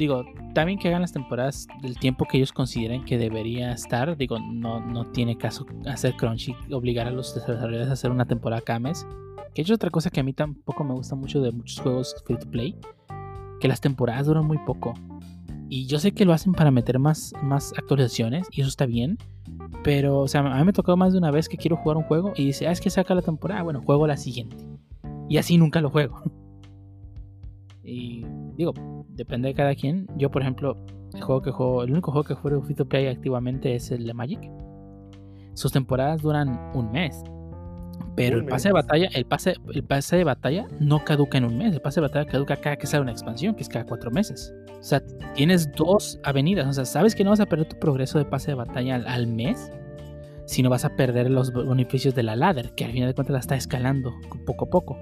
Digo, 0.03 0.25
también 0.53 0.77
que 0.77 0.89
hagan 0.89 0.99
las 0.99 1.13
temporadas 1.13 1.65
del 1.81 1.97
tiempo 1.97 2.25
que 2.25 2.35
ellos 2.35 2.51
consideren 2.51 3.05
que 3.05 3.17
debería 3.17 3.71
estar. 3.71 4.17
Digo, 4.17 4.37
no, 4.37 4.81
no 4.81 5.05
tiene 5.05 5.37
caso 5.37 5.65
hacer 5.85 6.17
Crunchy, 6.17 6.53
obligar 6.73 7.07
a 7.07 7.11
los 7.11 7.33
desarrolladores 7.33 7.87
a 7.87 7.93
hacer 7.93 8.11
una 8.11 8.25
temporada 8.25 8.61
cada 8.61 8.79
mes. 8.79 9.07
Que 9.55 9.61
es 9.61 9.71
otra 9.71 9.89
cosa 9.89 10.09
que 10.09 10.19
a 10.19 10.23
mí 10.23 10.33
tampoco 10.33 10.83
me 10.83 10.93
gusta 10.93 11.15
mucho 11.15 11.41
de 11.41 11.53
muchos 11.53 11.79
juegos 11.79 12.21
free 12.25 12.37
to 12.37 12.51
play. 12.51 12.75
Que 13.61 13.69
las 13.69 13.79
temporadas 13.79 14.25
duran 14.25 14.45
muy 14.45 14.57
poco. 14.65 14.93
Y 15.69 15.85
yo 15.85 15.99
sé 15.99 16.11
que 16.11 16.25
lo 16.25 16.33
hacen 16.33 16.51
para 16.51 16.69
meter 16.69 16.99
más, 16.99 17.31
más 17.41 17.71
actualizaciones. 17.77 18.49
Y 18.51 18.59
eso 18.59 18.67
está 18.67 18.85
bien. 18.85 19.17
Pero, 19.85 20.19
o 20.19 20.27
sea, 20.27 20.41
a 20.41 20.57
mí 20.57 20.65
me 20.65 20.73
tocó 20.73 20.97
más 20.97 21.13
de 21.13 21.19
una 21.19 21.31
vez 21.31 21.47
que 21.47 21.55
quiero 21.55 21.77
jugar 21.77 21.95
un 21.95 22.03
juego. 22.03 22.33
Y 22.35 22.43
dice, 22.43 22.67
ah, 22.67 22.73
es 22.73 22.81
que 22.81 22.89
saca 22.89 23.15
la 23.15 23.21
temporada. 23.21 23.63
Bueno, 23.63 23.81
juego 23.81 24.05
la 24.05 24.17
siguiente. 24.17 24.57
Y 25.29 25.37
así 25.37 25.57
nunca 25.57 25.79
lo 25.79 25.89
juego. 25.89 26.21
Y 27.85 28.25
digo, 28.55 28.73
depende 29.15 29.49
de 29.49 29.53
cada 29.53 29.75
quien. 29.75 30.07
Yo, 30.17 30.31
por 30.31 30.41
ejemplo, 30.41 30.77
el 31.13 31.21
juego 31.21 31.41
que 31.41 31.51
juego, 31.51 31.83
el 31.83 31.91
único 31.91 32.11
juego 32.11 32.27
que 32.27 32.33
juego 32.33 32.61
free 32.61 32.75
to 32.75 32.85
play 32.85 33.07
activamente 33.07 33.75
es 33.75 33.91
el 33.91 34.05
de 34.05 34.13
Magic. 34.13 34.39
Sus 35.53 35.71
temporadas 35.71 36.21
duran 36.21 36.59
un 36.73 36.91
mes. 36.91 37.23
Pero 38.15 38.37
Un 38.37 38.43
el 38.43 38.49
pase 38.49 38.69
de 38.69 38.73
batalla, 38.73 39.09
el 39.13 39.25
pase, 39.25 39.55
el 39.73 39.83
pase 39.83 40.17
de 40.17 40.23
batalla 40.23 40.67
no 40.79 41.03
caduca 41.03 41.37
en 41.37 41.45
un 41.45 41.57
mes. 41.57 41.73
El 41.73 41.81
pase 41.81 41.99
de 41.99 42.07
batalla 42.07 42.25
caduca 42.25 42.57
cada 42.57 42.75
que 42.75 42.87
sale 42.87 43.01
una 43.01 43.11
expansión, 43.11 43.55
que 43.55 43.63
es 43.63 43.69
cada 43.69 43.85
cuatro 43.85 44.11
meses. 44.11 44.53
O 44.79 44.83
sea, 44.83 45.01
tienes 45.35 45.71
dos 45.71 46.19
avenidas. 46.23 46.67
O 46.67 46.73
sea, 46.73 46.85
sabes 46.85 47.15
que 47.15 47.23
no 47.23 47.31
vas 47.31 47.39
a 47.39 47.45
perder 47.45 47.67
tu 47.69 47.79
progreso 47.79 48.19
de 48.19 48.25
pase 48.25 48.51
de 48.51 48.55
batalla 48.55 48.95
al, 48.95 49.07
al 49.07 49.27
mes, 49.27 49.71
sino 50.45 50.69
vas 50.69 50.85
a 50.85 50.95
perder 50.95 51.31
los 51.31 51.53
beneficios 51.53 52.13
de 52.13 52.23
la 52.23 52.35
ladder, 52.35 52.73
que 52.75 52.85
al 52.85 52.91
final 52.91 53.09
de 53.09 53.15
cuentas 53.15 53.33
la 53.33 53.39
está 53.39 53.55
escalando 53.55 54.11
poco 54.45 54.65
a 54.65 54.69
poco. 54.69 54.97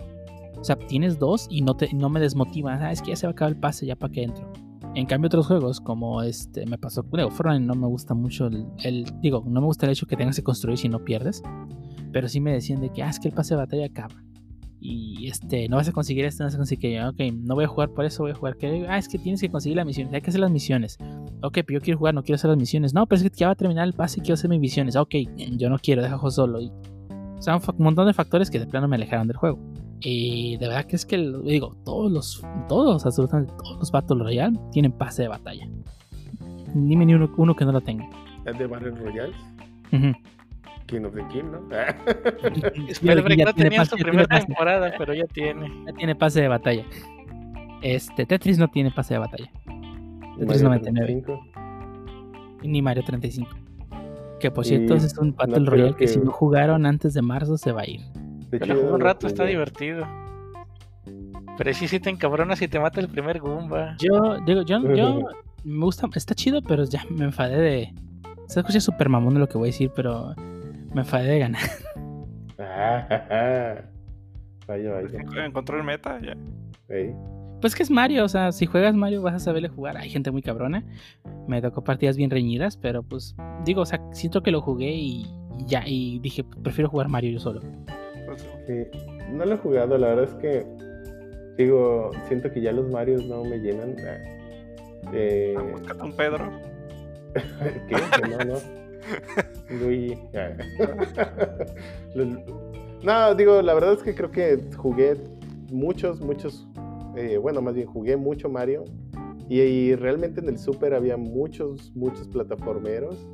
O 0.61 0.63
sea, 0.63 0.75
tienes 0.75 1.17
dos 1.17 1.47
y 1.49 1.61
no, 1.61 1.75
te, 1.75 1.91
no 1.93 2.09
me 2.09 2.19
desmotiva. 2.19 2.75
Ah, 2.75 2.91
es 2.91 3.01
que 3.01 3.09
ya 3.09 3.15
se 3.15 3.25
va 3.25 3.31
a 3.31 3.33
acabar 3.33 3.53
el 3.53 3.59
pase, 3.59 3.88
ya 3.88 3.95
para 3.95 4.13
que 4.13 4.23
entro. 4.23 4.51
En 4.93 5.07
cambio, 5.07 5.27
otros 5.27 5.47
juegos, 5.47 5.81
como 5.81 6.21
este, 6.21 6.65
me 6.67 6.77
pasó. 6.77 7.03
Digo, 7.11 7.31
Fortnite 7.31 7.65
no 7.65 7.73
me 7.73 7.88
gusta 7.88 8.13
mucho 8.13 8.47
el, 8.47 9.05
Digo, 9.21 9.43
no 9.47 9.59
me 9.59 9.65
gusta 9.65 9.88
el 9.88 9.93
hecho 9.93 10.05
que 10.05 10.15
tengas 10.15 10.35
que 10.35 10.43
construir 10.43 10.77
si 10.77 10.88
no 10.88 11.03
pierdes. 11.03 11.41
Pero 12.11 12.27
sí 12.27 12.39
me 12.39 12.51
decían 12.51 12.79
de 12.79 12.91
que, 12.91 13.01
ah, 13.01 13.09
es 13.09 13.19
que 13.19 13.29
el 13.29 13.33
pase 13.33 13.55
de 13.55 13.59
batalla 13.59 13.85
acaba. 13.88 14.23
Y 14.79 15.27
este, 15.27 15.69
no 15.69 15.77
vas 15.77 15.88
a 15.88 15.91
conseguir 15.91 16.25
esto, 16.25 16.43
no 16.43 16.47
vas 16.47 16.55
a 16.55 16.57
conseguir. 16.57 17.01
Ok, 17.03 17.19
no 17.33 17.55
voy 17.55 17.65
a 17.65 17.67
jugar 17.67 17.89
por 17.91 18.05
eso, 18.05 18.23
voy 18.23 18.31
a 18.31 18.35
jugar 18.35 18.57
que. 18.57 18.85
Ah, 18.88 18.97
es 18.97 19.07
que 19.07 19.17
tienes 19.17 19.41
que 19.41 19.49
conseguir 19.49 19.77
las 19.77 19.85
misiones. 19.85 20.13
Hay 20.13 20.21
que 20.21 20.29
hacer 20.29 20.41
las 20.41 20.51
misiones. 20.51 20.97
Ok, 21.41 21.59
pero 21.65 21.79
yo 21.79 21.81
quiero 21.81 21.97
jugar, 21.97 22.13
no 22.13 22.23
quiero 22.23 22.35
hacer 22.35 22.49
las 22.49 22.57
misiones. 22.57 22.93
No, 22.93 23.07
pero 23.07 23.21
es 23.21 23.29
que 23.29 23.35
ya 23.35 23.47
va 23.47 23.53
a 23.53 23.55
terminar 23.55 23.88
el 23.88 23.93
pase 23.93 24.19
y 24.19 24.21
quiero 24.21 24.33
hacer 24.33 24.49
mis 24.49 24.59
misiones. 24.59 24.95
Ok, 24.95 25.15
yo 25.57 25.69
no 25.69 25.79
quiero, 25.79 26.03
juego 26.03 26.31
solo. 26.31 26.59
O 26.59 27.41
sea, 27.41 27.55
un 27.55 27.61
montón 27.77 28.07
de 28.07 28.13
factores 28.13 28.51
que 28.51 28.59
de 28.59 28.67
plano 28.67 28.88
me 28.88 28.97
alejaron 28.97 29.27
del 29.27 29.38
juego. 29.38 29.59
Y 30.03 30.57
de 30.57 30.67
verdad 30.67 30.85
que 30.85 30.95
es 30.95 31.05
que, 31.05 31.17
digo, 31.43 31.75
todos 31.85 32.11
los, 32.11 32.43
todos, 32.67 33.05
absolutamente 33.05 33.53
todos 33.57 33.77
los 33.77 33.91
Battle 33.91 34.23
Royale 34.23 34.57
tienen 34.71 34.91
pase 34.91 35.21
de 35.23 35.27
batalla. 35.27 35.67
Dime 36.73 37.05
ni 37.05 37.13
uno, 37.13 37.31
uno 37.37 37.55
que 37.55 37.65
no 37.65 37.71
lo 37.71 37.81
tenga. 37.81 38.09
¿El 38.45 38.57
de 38.57 38.65
Battle 38.65 38.91
Royale? 38.91 39.33
Ujú. 39.93 40.11
King 40.87 41.01
of 41.05 41.13
the 41.13 41.27
King, 41.27 41.43
¿no? 41.51 41.59
Spellbreak 42.93 43.37
Ya 43.39 43.45
no 43.45 43.53
tiene 43.53 43.69
tenía 43.69 43.79
pase, 43.79 43.91
su 43.91 43.97
primera 43.97 44.27
pase. 44.27 44.45
temporada, 44.47 44.91
pero 44.97 45.13
ya 45.13 45.25
tiene. 45.25 45.69
Ya 45.85 45.93
tiene 45.93 46.15
pase 46.15 46.41
de 46.41 46.47
batalla. 46.47 46.83
Este, 47.81 48.25
Tetris 48.25 48.57
no 48.57 48.67
tiene 48.69 48.91
pase 48.91 49.13
de 49.13 49.19
batalla. 49.19 49.51
Mario 49.65 50.63
99. 50.63 51.05
35. 51.21 51.47
Ni 52.63 52.81
Mario 52.81 53.03
35. 53.05 53.49
Que 54.39 54.49
por 54.51 54.65
Y 54.65 54.69
cierto 54.69 54.95
es 54.95 55.15
un 55.17 55.35
Battle 55.35 55.59
no 55.59 55.69
Royale 55.71 55.91
que... 55.91 55.97
que- 55.99 56.07
si 56.07 56.19
no 56.19 56.31
jugaron 56.31 56.85
antes 56.85 57.13
de 57.13 57.21
marzo 57.21 57.57
se 57.57 57.71
va 57.71 57.81
a 57.81 57.89
ir. 57.89 58.01
Hecho, 58.51 58.65
yo 58.65 58.81
un 58.81 58.85
no 58.91 58.97
lo 58.97 59.05
rato 59.05 59.27
está 59.27 59.43
jugué. 59.43 59.51
divertido. 59.51 60.07
Pero 61.57 61.73
sí, 61.73 61.87
sí 61.87 61.99
te 61.99 62.09
encabronas 62.09 62.59
si 62.59 62.67
te 62.67 62.79
mata 62.79 62.99
el 62.99 63.07
primer 63.07 63.39
Goomba. 63.39 63.95
Yo, 63.99 64.39
digo, 64.45 64.61
yo, 64.63 64.93
yo 64.93 65.19
me 65.63 65.85
gusta, 65.85 66.07
está 66.15 66.33
chido, 66.35 66.61
pero 66.61 66.83
ya 66.85 67.03
me 67.09 67.25
enfadé 67.25 67.57
de. 67.57 67.93
Se 68.47 68.59
escucha 68.59 68.79
súper 68.79 69.09
mamón 69.09 69.33
de 69.35 69.39
lo 69.39 69.47
que 69.47 69.57
voy 69.57 69.69
a 69.69 69.71
decir, 69.71 69.91
pero 69.95 70.33
me 70.93 71.01
enfadé 71.01 71.29
de 71.29 71.39
ganar. 71.39 71.61
Ah. 72.59 73.75
Vaya, 74.67 74.91
vaya. 74.93 75.45
Encontró 75.45 75.77
el 75.77 75.83
meta, 75.83 76.17
ya. 76.21 76.37
Pues 77.59 77.75
que 77.75 77.83
es 77.83 77.91
Mario, 77.91 78.23
o 78.23 78.29
sea, 78.29 78.53
si 78.53 78.67
juegas 78.67 78.95
Mario 78.95 79.21
vas 79.21 79.33
a 79.33 79.39
saberle 79.39 79.67
jugar. 79.67 79.97
Hay 79.97 80.09
gente 80.09 80.31
muy 80.31 80.41
cabrona. 80.41 80.85
Me 81.47 81.61
tocó 81.61 81.83
partidas 81.83 82.15
bien 82.15 82.29
reñidas, 82.29 82.77
pero 82.77 83.03
pues 83.03 83.35
digo, 83.65 83.81
o 83.81 83.85
sea, 83.85 83.99
siento 84.13 84.41
que 84.43 84.51
lo 84.51 84.61
jugué 84.61 84.93
y 84.93 85.25
y 85.61 85.65
ya, 85.65 85.83
y 85.85 86.19
dije, 86.19 86.43
prefiero 86.43 86.89
jugar 86.89 87.07
Mario 87.07 87.31
yo 87.31 87.39
solo. 87.39 87.61
Sí, 88.37 88.85
no 89.31 89.45
lo 89.45 89.55
he 89.55 89.57
jugado, 89.57 89.97
la 89.97 90.09
verdad 90.09 90.25
es 90.25 90.35
que 90.35 90.65
digo, 91.57 92.11
siento 92.27 92.51
que 92.51 92.61
ya 92.61 92.71
los 92.71 92.87
Marios 92.89 93.25
no 93.25 93.43
me 93.43 93.57
llenan. 93.57 93.95
Eh, 95.13 95.55
un 96.01 96.13
Pedro. 96.13 96.49
¿Qué? 97.33 97.95
No, 98.29 98.37
no. 98.45 98.55
Luigi. 99.69 100.17
No, 103.03 103.33
digo, 103.33 103.63
la 103.63 103.73
verdad 103.73 103.93
es 103.93 104.03
que 104.03 104.13
creo 104.13 104.29
que 104.29 104.61
jugué 104.77 105.17
muchos, 105.71 106.21
muchos, 106.21 106.67
eh, 107.15 107.37
bueno, 107.37 107.59
más 107.59 107.73
bien 107.73 107.87
jugué 107.87 108.15
mucho 108.15 108.47
Mario. 108.47 108.85
Y, 109.49 109.59
y 109.59 109.95
realmente 109.95 110.39
en 110.39 110.49
el 110.49 110.59
Super 110.59 110.93
había 110.93 111.17
muchos, 111.17 111.91
muchos 111.95 112.27
plataformeros 112.27 113.27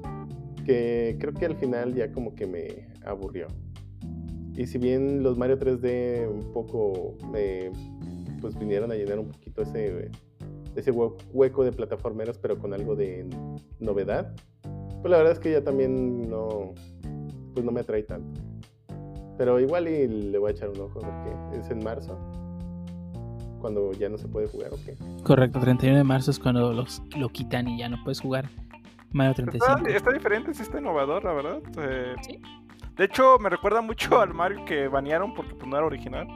que 0.66 1.18
creo 1.20 1.34
que 1.34 1.48
al 1.48 1.58
final 1.58 1.96
ya 1.96 2.14
como 2.14 2.34
que 2.34 2.48
me 2.48 2.88
aburrió. 3.06 3.48
Y 4.58 4.66
si 4.68 4.78
bien 4.80 5.22
los 5.24 5.38
Mario 5.38 5.58
3D 5.60 6.28
un 6.28 6.52
poco 6.52 7.16
me 7.32 7.72
pues 8.42 8.58
vinieron 8.58 8.92
a 8.92 8.96
llenar 8.96 9.20
un 9.20 9.30
poquito 9.30 9.62
ese, 9.62 10.10
ese 10.76 10.92
hue- 10.94 11.16
hueco 11.32 11.64
de 11.64 11.72
plataformeros, 11.72 12.38
pero 12.38 12.58
con 12.58 12.74
algo 12.74 12.96
de 12.96 13.28
novedad, 13.80 14.34
Pues 15.02 15.12
la 15.12 15.18
verdad 15.18 15.34
es 15.34 15.40
que 15.40 15.52
ya 15.52 15.64
también 15.64 16.28
no, 16.30 16.74
pues 17.54 17.64
no 17.66 17.72
me 17.72 17.82
atrae 17.82 18.04
tanto. 18.04 18.42
Pero 19.38 19.60
igual 19.60 19.88
y 19.88 20.08
le 20.08 20.38
voy 20.40 20.50
a 20.50 20.52
echar 20.52 20.70
un 20.70 20.80
ojo 20.82 21.00
porque 21.00 21.60
es 21.60 21.70
en 21.70 21.84
marzo. 21.84 22.18
Cuando 23.62 23.92
ya 23.94 24.10
no 24.10 24.18
se 24.18 24.28
puede 24.28 24.48
jugar, 24.48 24.72
¿o 24.74 24.78
qué? 24.86 24.96
Correcto, 25.24 25.60
31 25.60 25.98
de 25.98 26.04
marzo 26.04 26.32
es 26.32 26.40
cuando 26.40 26.74
los, 26.74 27.02
lo 27.18 27.30
quitan 27.30 27.68
y 27.68 27.78
ya 27.80 27.90
no 27.90 27.98
puedes 28.04 28.20
jugar 28.22 28.50
Mario 29.12 29.32
Está, 29.32 29.44
35. 29.76 29.88
está 29.88 30.12
diferente, 30.12 30.54
sí 30.54 30.62
está 30.64 30.80
innovador, 30.80 31.24
la 31.24 31.34
verdad. 31.34 31.60
Eh, 31.80 32.16
Sí. 32.22 32.40
De 32.98 33.06
hecho, 33.06 33.38
me 33.40 33.50
recuerda 33.50 33.82
mucho 33.82 34.20
al 34.20 34.34
Mario 34.34 34.66
que 34.66 34.88
banearon 34.88 35.34
porque 35.34 35.54
pues, 35.54 35.68
no 35.68 35.78
era 35.78 35.86
original. 35.86 36.28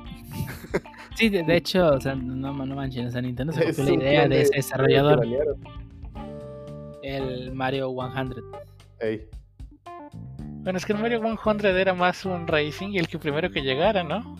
Sí, 1.15 1.29
de, 1.29 1.43
de 1.43 1.57
hecho, 1.57 1.89
o 1.89 1.99
sea, 1.99 2.15
no, 2.15 2.53
no 2.53 2.75
manchen, 2.75 3.07
o 3.07 3.11
sea, 3.11 3.21
Nintendo 3.21 3.51
se 3.53 3.65
copió 3.65 3.83
la 3.83 3.93
idea 3.93 4.27
de 4.27 4.41
ese 4.41 4.55
desarrollador, 4.55 5.21
el 7.03 7.51
Mario 7.53 7.93
100. 7.93 8.35
Ey. 8.99 9.27
Bueno, 10.63 10.77
es 10.77 10.85
que 10.85 10.93
el 10.93 10.99
Mario 10.99 11.21
100 11.21 11.65
era 11.65 11.93
más 11.93 12.25
un 12.25 12.47
racing 12.47 12.89
y 12.89 12.99
el 12.99 13.07
que 13.07 13.17
primero 13.17 13.51
que 13.51 13.61
llegara, 13.61 14.03
¿no? 14.03 14.35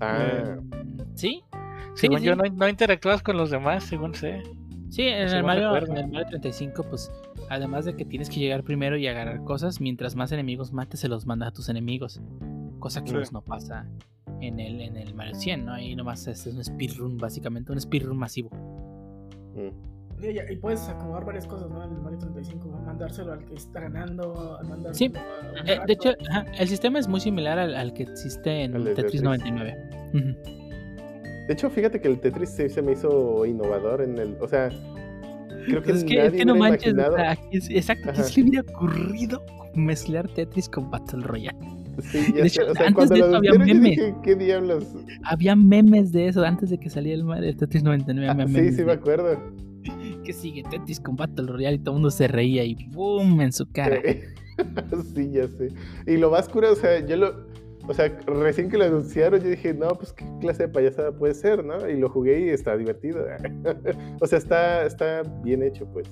Ah, 0.00 0.56
Mm, 0.56 1.16
¿Sí? 1.16 1.42
Según 1.94 2.18
sí. 2.18 2.26
yo, 2.26 2.36
no, 2.36 2.44
no 2.44 2.68
interactúas 2.68 3.22
con 3.22 3.36
los 3.36 3.50
demás, 3.50 3.84
según 3.84 4.14
sé. 4.14 4.42
Sí, 4.90 5.02
en 5.02 5.28
el, 5.28 5.42
Mario, 5.42 5.76
en 5.76 5.96
el 5.96 6.08
Mario 6.08 6.26
35, 6.28 6.84
pues, 6.84 7.10
además 7.54 7.84
de 7.84 7.96
que 7.96 8.04
tienes 8.04 8.28
que 8.30 8.40
llegar 8.40 8.62
primero 8.64 8.96
y 8.96 9.06
agarrar 9.06 9.42
cosas, 9.44 9.80
mientras 9.80 10.14
más 10.16 10.32
enemigos 10.32 10.72
mates, 10.72 11.00
se 11.00 11.08
los 11.08 11.26
mandas 11.26 11.48
a 11.48 11.52
tus 11.52 11.68
enemigos. 11.68 12.20
Cosa 12.78 13.02
que 13.02 13.08
Sí. 13.10 13.14
pues, 13.16 13.32
no 13.32 13.40
pasa 13.42 13.86
en 14.40 14.60
el, 14.60 14.80
en 14.80 14.96
el 14.96 15.14
Mario 15.14 15.34
100, 15.34 15.64
¿no? 15.64 15.72
Ahí 15.72 15.94
nomás 15.96 16.26
es, 16.26 16.46
es 16.46 16.54
un 16.54 16.62
speedrun, 16.64 17.16
básicamente, 17.18 17.72
un 17.72 17.80
speedrun 17.80 18.16
masivo. 18.18 18.50
mm. 19.54 19.94
Y, 20.22 20.52
y 20.52 20.56
puedes 20.56 20.88
acomodar 20.88 21.24
varias 21.24 21.46
cosas, 21.46 21.68
¿no? 21.68 21.82
En 21.84 21.90
el 21.90 21.98
Mario 22.00 22.18
35, 22.18 22.68
mandárselo 22.86 23.32
al 23.32 23.44
que 23.44 23.54
está 23.56 23.80
ganando, 23.80 24.58
mandárselo 24.66 24.94
Sí. 24.94 25.12
a 25.16 25.72
Eh, 25.72 25.80
de 25.86 25.92
hecho, 25.92 26.10
ajá, 26.30 26.46
el 26.58 26.68
sistema 26.68 26.98
es 26.98 27.08
muy 27.08 27.20
similar 27.20 27.58
al, 27.58 27.74
al 27.74 27.92
que 27.92 28.04
existe 28.04 28.62
en 28.62 28.72
de 28.72 28.78
Tetris 28.94 29.20
Tetris. 29.20 29.22
99. 29.22 29.74
Ujú. 30.14 30.18
De 31.46 31.52
hecho, 31.52 31.68
fíjate 31.68 32.00
que 32.00 32.08
el 32.08 32.20
Tetris 32.20 32.50
sí 32.50 32.68
se 32.70 32.80
me 32.80 32.92
hizo 32.92 33.44
innovador 33.44 34.00
en 34.02 34.16
el. 34.18 34.36
O 34.40 34.48
sea, 34.48 34.70
creo 35.66 35.82
que 35.82 35.92
es 35.92 36.04
que, 36.04 36.16
nadie 36.16 36.26
es 36.28 36.32
que 36.34 36.44
no 36.44 36.56
manches, 36.56 36.94
o 36.94 37.16
sea, 37.16 37.38
es- 37.50 37.70
exacto. 37.70 38.10
¿qué 38.14 38.22
se 38.22 38.40
le 38.42 38.48
hubiera 38.48 38.64
ocurrido 38.72 39.42
mezclar 39.74 40.28
Tetris 40.28 40.68
con 40.68 40.90
Battle 40.90 41.22
Royale? 41.22 41.58
Sí, 42.10 42.32
de 42.32 42.46
hecho, 42.46 42.62
o 42.68 42.74
sea, 42.74 42.88
antes 42.88 43.08
de 43.10 43.18
eso 43.20 43.36
había 43.36 43.52
memes. 43.54 43.82
dije, 43.82 44.14
¿qué 44.24 44.34
diablos? 44.34 44.84
Había 45.22 45.54
memes 45.54 46.10
de 46.10 46.26
eso 46.28 46.42
antes 46.44 46.70
de 46.70 46.78
que 46.78 46.90
saliera 46.90 47.16
el 47.16 47.24
Mario 47.24 47.56
Tetris 47.56 47.82
99. 47.84 48.28
Ah, 48.28 48.32
había 48.32 48.46
sí, 48.48 48.52
memes 48.52 48.76
sí, 48.76 48.84
me 48.84 48.92
acuerdo. 48.92 49.40
que 50.24 50.32
sigue 50.32 50.62
Tetris 50.70 50.98
con 51.00 51.14
Battle 51.16 51.46
Royale 51.46 51.76
y 51.76 51.78
todo 51.78 51.90
el 51.90 52.00
mundo 52.00 52.10
se 52.10 52.26
reía 52.26 52.64
y 52.64 52.74
¡boom! 52.90 53.40
en 53.42 53.52
su 53.52 53.66
cara. 53.70 54.00
sí, 55.14 55.30
ya 55.32 55.46
sé. 55.48 55.68
Y 56.06 56.16
lo 56.16 56.30
más 56.30 56.48
cura, 56.48 56.70
o 56.72 56.76
sea, 56.76 57.04
yo 57.06 57.16
lo. 57.16 57.53
O 57.86 57.92
sea, 57.92 58.08
recién 58.26 58.70
que 58.70 58.78
lo 58.78 58.84
anunciaron, 58.84 59.40
yo 59.40 59.50
dije, 59.50 59.74
no, 59.74 59.88
pues 59.88 60.12
qué 60.12 60.26
clase 60.40 60.64
de 60.64 60.68
payasada 60.70 61.12
puede 61.12 61.34
ser, 61.34 61.64
¿no? 61.64 61.88
Y 61.88 61.98
lo 61.98 62.08
jugué 62.08 62.46
y 62.46 62.48
está 62.48 62.76
divertido. 62.76 63.26
o 64.20 64.26
sea, 64.26 64.38
está, 64.38 64.86
está 64.86 65.22
bien 65.42 65.62
hecho, 65.62 65.86
pues, 65.92 66.08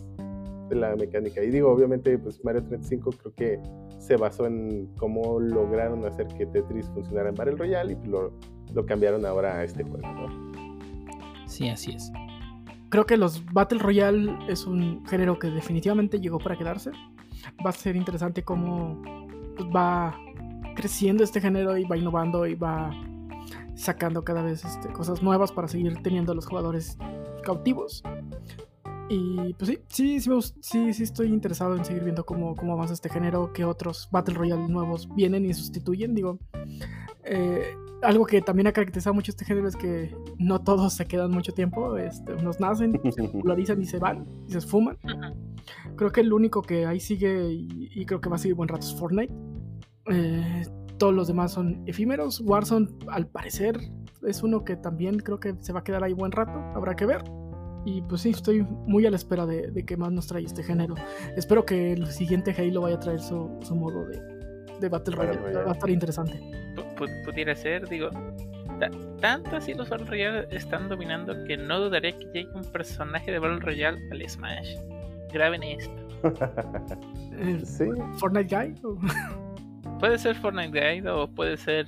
la 0.71 0.95
mecánica. 0.97 1.43
Y 1.43 1.51
digo, 1.51 1.71
obviamente, 1.71 2.19
pues 2.19 2.45
Mario 2.45 2.63
35 2.65 3.11
creo 3.11 3.35
que 3.35 3.61
se 3.99 4.17
basó 4.17 4.47
en 4.47 4.87
cómo 4.99 5.41
lograron 5.41 6.05
hacer 6.05 6.27
que 6.27 6.47
Tetris 6.47 6.89
funcionara 6.91 7.31
en 7.31 7.35
Battle 7.35 7.57
Royale 7.57 7.93
y 7.93 7.97
pues, 7.97 8.09
lo, 8.09 8.33
lo 8.75 8.87
cambiaron 8.87 9.25
ahora 9.25 9.59
a 9.59 9.65
este 9.65 9.83
juego, 9.83 10.09
¿no? 10.13 10.53
Sí, 11.47 11.69
así 11.69 11.93
es. 11.93 12.11
Creo 12.91 13.07
que 13.07 13.17
los 13.17 13.43
Battle 13.53 13.79
Royale 13.79 14.37
es 14.49 14.67
un 14.67 15.07
género 15.07 15.39
que 15.39 15.49
definitivamente 15.49 16.21
llegó 16.21 16.39
para 16.39 16.57
quedarse. 16.57 16.91
Va 17.65 17.71
a 17.71 17.73
ser 17.73 17.97
interesante 17.97 18.43
cómo 18.43 19.01
pues, 19.57 19.69
va 19.75 20.15
creciendo 20.75 21.25
este 21.25 21.41
género 21.41 21.77
y 21.77 21.85
va 21.85 21.97
innovando 21.97 22.47
y 22.47 22.55
va 22.55 22.91
sacando 23.75 24.23
cada 24.25 24.43
vez 24.43 24.65
este, 24.65 24.89
cosas 24.89 25.23
nuevas 25.23 25.51
para 25.53 25.69
seguir 25.69 26.03
teniendo 26.03 26.33
a 26.33 26.35
los 26.35 26.47
jugadores 26.47 26.99
cautivos. 27.43 28.03
Y 29.09 29.55
pues 29.55 29.69
sí, 29.71 29.79
sí, 29.89 30.21
sí, 30.21 30.31
me 30.31 30.37
gust- 30.37 30.57
sí, 30.61 30.93
sí 30.95 31.03
estoy 31.03 31.27
interesado 31.29 31.77
en 31.77 31.85
seguir 31.85 32.03
viendo 32.05 32.25
cómo, 32.25 32.55
cómo 32.55 32.73
avanza 32.73 32.95
este 32.95 33.09
género, 33.11 33.53
que 33.53 33.65
otros 33.65 34.09
Battle 34.11 34.35
Royale 34.35 34.69
nuevos 34.69 35.09
vienen 35.15 35.45
y 35.45 35.53
sustituyen. 35.53 36.15
Digo, 36.15 36.39
eh, 37.25 37.75
algo 38.03 38.25
que 38.25 38.41
también 38.41 38.69
ha 38.69 38.73
caracterizado 38.73 39.13
mucho 39.15 39.31
este 39.33 39.45
género 39.45 39.69
es 39.69 39.77
que 39.77 40.17
no 40.39 40.61
todos 40.61 40.95
se 40.95 41.07
quedan 41.07 41.31
mucho 41.31 41.53
tiempo. 41.53 41.97
Este, 41.99 42.33
unos 42.33 42.59
nacen, 42.59 42.93
se 43.13 43.23
popularizan 43.29 43.83
y 43.83 43.87
se 43.87 43.99
van 43.99 44.27
y 44.49 44.53
se 44.53 44.59
esfuman. 44.59 44.97
Creo 45.97 46.11
que 46.11 46.23
el 46.23 46.33
único 46.33 46.63
que 46.63 46.87
ahí 46.87 46.99
sigue 47.01 47.53
y, 47.53 47.91
y 47.95 48.07
creo 48.07 48.21
que 48.21 48.31
va 48.31 48.37
a 48.37 48.39
seguir 48.39 48.55
buen 48.55 48.69
rato 48.69 48.87
es 48.87 48.95
Fortnite. 48.95 49.33
Eh, 50.11 50.63
todos 50.99 51.15
los 51.15 51.29
demás 51.29 51.53
son 51.53 51.83
efímeros. 51.87 52.41
Warzone, 52.41 52.89
al 53.09 53.27
parecer, 53.27 53.79
es 54.27 54.43
uno 54.43 54.65
que 54.65 54.77
también 54.77 55.19
creo 55.19 55.39
que 55.41 55.55
se 55.61 55.73
va 55.73 55.81
a 55.81 55.85
quedar 55.85 56.05
ahí 56.05 56.13
buen 56.13 56.33
rato. 56.33 56.53
Habrá 56.75 56.95
que 56.95 57.07
ver. 57.07 57.23
Y 57.85 58.01
pues 58.03 58.21
sí, 58.21 58.31
estoy 58.31 58.63
muy 58.87 59.05
a 59.07 59.11
la 59.11 59.17
espera 59.17 59.45
de, 59.45 59.69
de 59.73 59.85
que 59.85 59.97
más 59.97 60.13
nos 60.13 60.29
trae 60.29 60.45
este 60.45 60.63
género. 60.63 60.95
Espero 61.37 61.65
que 61.67 61.93
el 61.95 62.07
siguiente 62.07 62.55
Halo 62.57 62.83
vaya 62.83 62.95
a 62.97 63.01
traer 63.01 63.19
su, 63.21 63.51
su 63.63 63.75
modo 63.75 64.07
de, 64.07 64.21
de 64.81 64.89
Battle 64.89 65.17
Royale. 65.17 65.39
Va 65.65 65.71
a 65.71 65.73
estar 65.73 65.91
interesante. 65.91 66.39
Pu- 66.77 66.95
pu- 66.97 67.25
pudiera 67.25 67.57
ser, 67.57 67.89
digo. 67.89 68.11
ta- 68.79 68.91
tanto 69.21 69.57
así 69.57 69.75
los 69.75 69.89
Battle 69.89 70.07
Royale 70.07 70.47
están 70.53 70.89
dominando 70.89 71.35
que 71.45 71.57
no 71.57 71.81
dudaría 71.81 72.17
que 72.17 72.27
llegue 72.27 72.49
un 72.55 72.65
personaje 72.71 73.33
de 73.33 73.41
Battle 73.41 73.59
Royale 73.59 73.99
al 74.13 74.29
Smash. 74.29 74.77
Graben 75.33 75.63
esto. 75.65 75.93
Eh, 77.35 77.61
sí, 77.65 77.87
Fortnite 78.19 78.55
Guy. 78.55 78.75
Puede 80.03 80.19
ser 80.19 80.35
Fortnite 80.35 80.71
Guide 80.73 81.09
o 81.09 81.29
puede 81.31 81.57
ser 81.57 81.87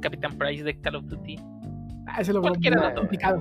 Capitán 0.00 0.38
Price 0.38 0.62
de 0.62 0.78
Call 0.80 0.94
of 0.94 1.06
Duty. 1.06 1.36
Ah, 2.06 2.20
ese 2.20 2.32
lo 2.32 2.40
veo 2.40 2.52
Cualquiera 2.52 2.88
de 2.90 2.94
complicado. 2.94 3.40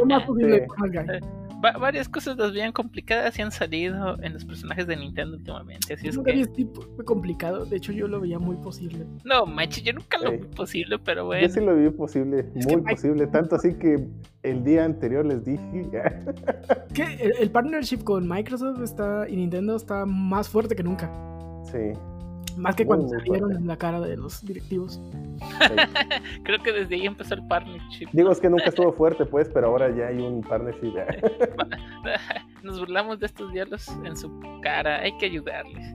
Lo 0.00 0.04
más 0.06 0.24
posible. 0.26 0.66
Fortnite. 0.76 1.20
Va- 1.64 1.78
varias 1.78 2.08
cosas 2.08 2.36
las 2.36 2.52
veían 2.52 2.72
complicadas 2.72 3.38
y 3.38 3.42
han 3.42 3.52
salido 3.52 4.20
en 4.20 4.32
los 4.32 4.44
personajes 4.44 4.88
de 4.88 4.96
Nintendo 4.96 5.36
últimamente. 5.36 5.94
Así 5.94 6.08
es 6.08 6.16
Nunca 6.16 6.32
que. 6.32 6.44
tipo 6.48 6.84
complicado. 7.04 7.64
De 7.66 7.76
hecho, 7.76 7.92
yo 7.92 8.08
lo 8.08 8.20
veía 8.20 8.40
muy 8.40 8.56
posible. 8.56 9.06
No, 9.24 9.46
manches, 9.46 9.84
yo 9.84 9.92
nunca 9.92 10.18
lo 10.18 10.32
Ey. 10.32 10.38
vi 10.38 10.46
posible, 10.48 10.98
pero 10.98 11.20
yo 11.22 11.26
bueno. 11.26 11.48
sí 11.48 11.60
lo 11.60 11.76
vi 11.76 11.88
posible, 11.90 12.46
Es 12.56 12.66
muy 12.66 12.82
posible. 12.82 13.28
Tanto 13.28 13.54
así 13.54 13.74
que 13.74 14.08
el 14.42 14.64
día 14.64 14.84
anterior 14.84 15.24
les 15.24 15.44
dije, 15.44 15.88
Que 16.94 17.04
el, 17.22 17.32
el 17.38 17.50
partnership 17.52 17.98
con 18.02 18.28
Microsoft 18.28 18.82
está, 18.82 19.26
y 19.28 19.36
Nintendo 19.36 19.76
está 19.76 20.04
más 20.04 20.48
fuerte 20.48 20.74
que 20.74 20.82
nunca. 20.82 21.08
sí. 21.70 21.92
Más 22.56 22.74
que 22.74 22.86
cuando 22.86 23.06
muy 23.06 23.18
se 23.18 23.22
vieron 23.22 23.40
fuerte. 23.40 23.62
en 23.62 23.66
la 23.66 23.76
cara 23.76 24.00
de 24.00 24.16
los 24.16 24.44
directivos. 24.44 25.00
Creo 26.44 26.62
que 26.62 26.72
desde 26.72 26.94
ahí 26.94 27.06
empezó 27.06 27.34
el 27.34 27.46
partnership. 27.46 28.08
Digo, 28.12 28.30
es 28.30 28.40
que 28.40 28.48
nunca 28.48 28.66
estuvo 28.66 28.92
fuerte, 28.92 29.24
pues, 29.26 29.48
pero 29.52 29.68
ahora 29.68 29.94
ya 29.94 30.08
hay 30.08 30.18
un 30.18 30.42
partnership. 30.42 30.94
Nos 32.62 32.80
burlamos 32.80 33.20
de 33.20 33.26
estos 33.26 33.52
diálogos 33.52 33.88
en 34.04 34.16
su 34.16 34.30
cara. 34.62 35.00
Hay 35.00 35.16
que 35.18 35.26
ayudarles. 35.26 35.94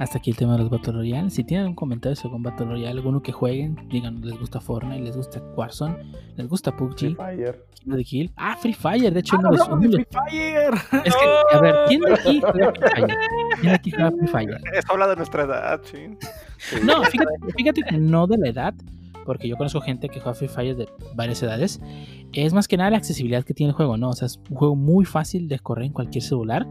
Hasta 0.00 0.16
aquí 0.16 0.30
el 0.30 0.36
tema 0.38 0.54
de 0.54 0.60
los 0.60 0.70
Battle 0.70 0.94
Royale. 0.94 1.28
Si 1.28 1.44
tienen 1.44 1.64
algún 1.64 1.76
comentario 1.76 2.16
sobre 2.16 2.36
un 2.36 2.42
Battle 2.42 2.64
Royale, 2.64 2.98
alguno 2.98 3.20
que 3.20 3.32
jueguen, 3.32 3.76
digan, 3.90 4.22
les 4.22 4.40
gusta 4.40 4.58
Fortnite, 4.58 5.02
les 5.02 5.14
gusta 5.14 5.42
Warzone, 5.54 5.94
les 6.36 6.48
gusta 6.48 6.72
Free 6.72 6.88
PUBG, 6.88 7.16
Fire. 7.16 7.66
Kill 7.84 7.96
the 7.96 8.04
Kill. 8.04 8.32
Ah, 8.34 8.56
Free 8.56 8.72
Fire, 8.72 9.12
de 9.12 9.20
hecho, 9.20 9.36
¡Ah, 9.36 9.50
de 9.50 9.58
de 9.58 9.62
uno 9.62 9.80
de 9.80 9.88
Free 9.90 10.06
Fire! 10.10 10.74
Es 11.04 11.14
que, 11.14 11.56
a 11.56 11.60
ver, 11.60 11.74
¿quién 11.86 12.00
de 12.00 12.14
aquí 12.14 12.40
juega 12.40 12.72
Free 12.72 12.90
Fire? 12.94 13.18
¿Quién 13.60 13.72
de 13.72 13.74
aquí 13.74 13.90
juega 13.90 14.10
Free 14.10 14.26
Fire? 14.26 14.60
Eso 14.72 14.92
habla 14.92 15.06
de 15.06 15.16
nuestra 15.16 15.42
edad, 15.42 15.80
sí. 15.84 15.98
No, 16.82 17.04
fíjate, 17.04 17.32
fíjate 17.54 17.82
que 17.82 17.98
no 17.98 18.26
de 18.26 18.38
la 18.38 18.48
edad, 18.48 18.74
porque 19.26 19.48
yo 19.48 19.58
conozco 19.58 19.82
gente 19.82 20.08
que 20.08 20.18
juega 20.20 20.32
Free 20.32 20.48
Fire 20.48 20.76
de 20.76 20.88
varias 21.14 21.42
edades. 21.42 21.78
Es 22.32 22.54
más 22.54 22.68
que 22.68 22.78
nada 22.78 22.88
la 22.88 22.96
accesibilidad 22.96 23.44
que 23.44 23.52
tiene 23.52 23.68
el 23.72 23.76
juego, 23.76 23.98
¿no? 23.98 24.08
O 24.08 24.12
sea, 24.14 24.24
es 24.24 24.40
un 24.48 24.56
juego 24.56 24.76
muy 24.76 25.04
fácil 25.04 25.46
de 25.46 25.58
correr 25.58 25.84
en 25.84 25.92
cualquier 25.92 26.24
celular. 26.24 26.66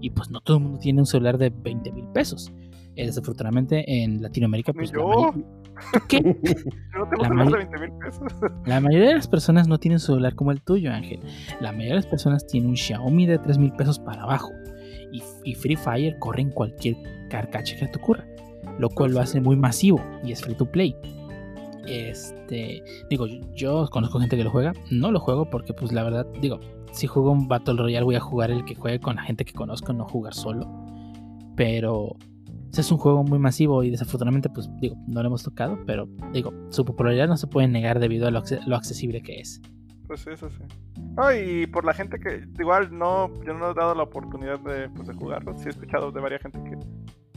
Y 0.00 0.10
pues 0.10 0.30
no 0.30 0.40
todo 0.40 0.56
el 0.58 0.62
mundo 0.62 0.78
tiene 0.78 1.00
un 1.00 1.06
celular 1.06 1.36
de 1.38 1.50
20 1.50 1.92
mil 1.92 2.06
pesos. 2.08 2.52
Eh, 2.96 3.06
Desafortunadamente 3.06 3.84
en 4.02 4.20
Latinoamérica, 4.22 4.72
pues 4.72 4.92
la, 4.92 4.98
yo. 4.98 5.32
Yo 6.10 6.18
no 6.98 7.08
tengo 7.08 7.22
La 7.22 7.28
más 7.30 7.46
de 7.46 7.52
may- 7.52 7.66
20 7.66 7.78
mil 7.80 7.98
pesos. 7.98 8.32
la 8.66 8.80
mayoría 8.80 9.08
de 9.08 9.14
las 9.14 9.28
personas 9.28 9.66
no 9.68 9.78
tienen 9.78 9.96
un 9.96 10.00
celular 10.00 10.34
como 10.34 10.52
el 10.52 10.60
tuyo, 10.62 10.92
Ángel. 10.92 11.20
La 11.60 11.70
mayoría 11.72 11.90
de 11.92 11.96
las 11.96 12.06
personas 12.06 12.46
tienen 12.46 12.68
un 12.70 12.76
Xiaomi 12.76 13.26
de 13.26 13.38
3 13.38 13.58
mil 13.58 13.72
pesos 13.72 13.98
para 13.98 14.22
abajo. 14.24 14.50
Y, 15.12 15.22
y 15.44 15.54
Free 15.54 15.76
Fire 15.76 16.18
corre 16.18 16.42
en 16.42 16.50
cualquier 16.50 16.96
carcacha 17.30 17.76
que 17.76 17.86
te 17.88 17.98
ocurra. 17.98 18.26
Lo 18.78 18.88
cual 18.90 19.12
lo 19.12 19.20
hace 19.20 19.40
muy 19.40 19.56
masivo 19.56 20.00
y 20.24 20.32
es 20.32 20.40
free 20.42 20.54
to 20.54 20.66
play. 20.66 20.94
Este, 21.86 22.82
digo, 23.08 23.26
yo 23.54 23.88
conozco 23.90 24.20
gente 24.20 24.36
que 24.36 24.44
lo 24.44 24.50
juega. 24.50 24.72
No 24.90 25.10
lo 25.10 25.20
juego 25.20 25.48
porque, 25.50 25.72
pues, 25.72 25.92
la 25.92 26.02
verdad, 26.02 26.26
digo, 26.40 26.60
si 26.92 27.06
juego 27.06 27.30
un 27.32 27.48
Battle 27.48 27.74
Royale, 27.76 28.04
voy 28.04 28.14
a 28.16 28.20
jugar 28.20 28.50
el 28.50 28.64
que 28.64 28.74
juegue 28.74 29.00
con 29.00 29.16
la 29.16 29.22
gente 29.22 29.44
que 29.44 29.52
conozco, 29.52 29.92
no 29.92 30.06
jugar 30.06 30.34
solo. 30.34 30.68
Pero 31.56 32.16
ese 32.72 32.80
es 32.82 32.92
un 32.92 32.98
juego 32.98 33.22
muy 33.24 33.38
masivo 33.38 33.82
y 33.82 33.90
desafortunadamente, 33.90 34.48
pues, 34.48 34.68
digo, 34.80 34.96
no 35.06 35.22
lo 35.22 35.28
hemos 35.28 35.42
tocado. 35.42 35.78
Pero, 35.86 36.08
digo, 36.32 36.52
su 36.70 36.84
popularidad 36.84 37.28
no 37.28 37.36
se 37.36 37.46
puede 37.46 37.68
negar 37.68 37.98
debido 38.00 38.26
a 38.28 38.30
lo, 38.30 38.40
acce- 38.42 38.64
lo 38.66 38.76
accesible 38.76 39.22
que 39.22 39.40
es. 39.40 39.60
Pues 40.06 40.26
eso 40.26 40.48
sí. 40.50 40.62
No, 41.16 41.32
y 41.32 41.66
por 41.66 41.84
la 41.84 41.92
gente 41.94 42.18
que 42.18 42.44
igual 42.58 42.96
no, 42.96 43.32
yo 43.44 43.54
no 43.54 43.70
he 43.70 43.74
dado 43.74 43.94
la 43.94 44.02
oportunidad 44.04 44.58
de, 44.60 44.88
pues, 44.90 45.06
de 45.08 45.14
jugarlo. 45.14 45.56
Sí 45.56 45.66
he 45.66 45.70
escuchado 45.70 46.10
de 46.10 46.20
varias 46.20 46.42
gente 46.42 46.62
que 46.64 46.76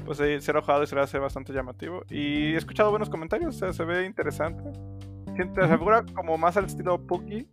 pues 0.05 0.17
se 0.17 0.51
ha 0.51 0.61
jugado 0.61 0.83
y 0.83 0.87
se 0.87 0.95
le 0.95 1.01
hace 1.01 1.17
bastante 1.17 1.53
llamativo. 1.53 2.01
Y 2.09 2.53
he 2.53 2.57
escuchado 2.57 2.89
buenos 2.89 3.09
comentarios, 3.09 3.55
o 3.55 3.59
sea, 3.59 3.71
se 3.73 3.85
ve 3.85 4.05
interesante. 4.05 4.63
Siente, 5.35 5.61
se 5.65 5.77
figura 5.77 6.03
como 6.13 6.37
más 6.37 6.57
al 6.57 6.65
estilo 6.65 6.99
Pookie, 7.07 7.47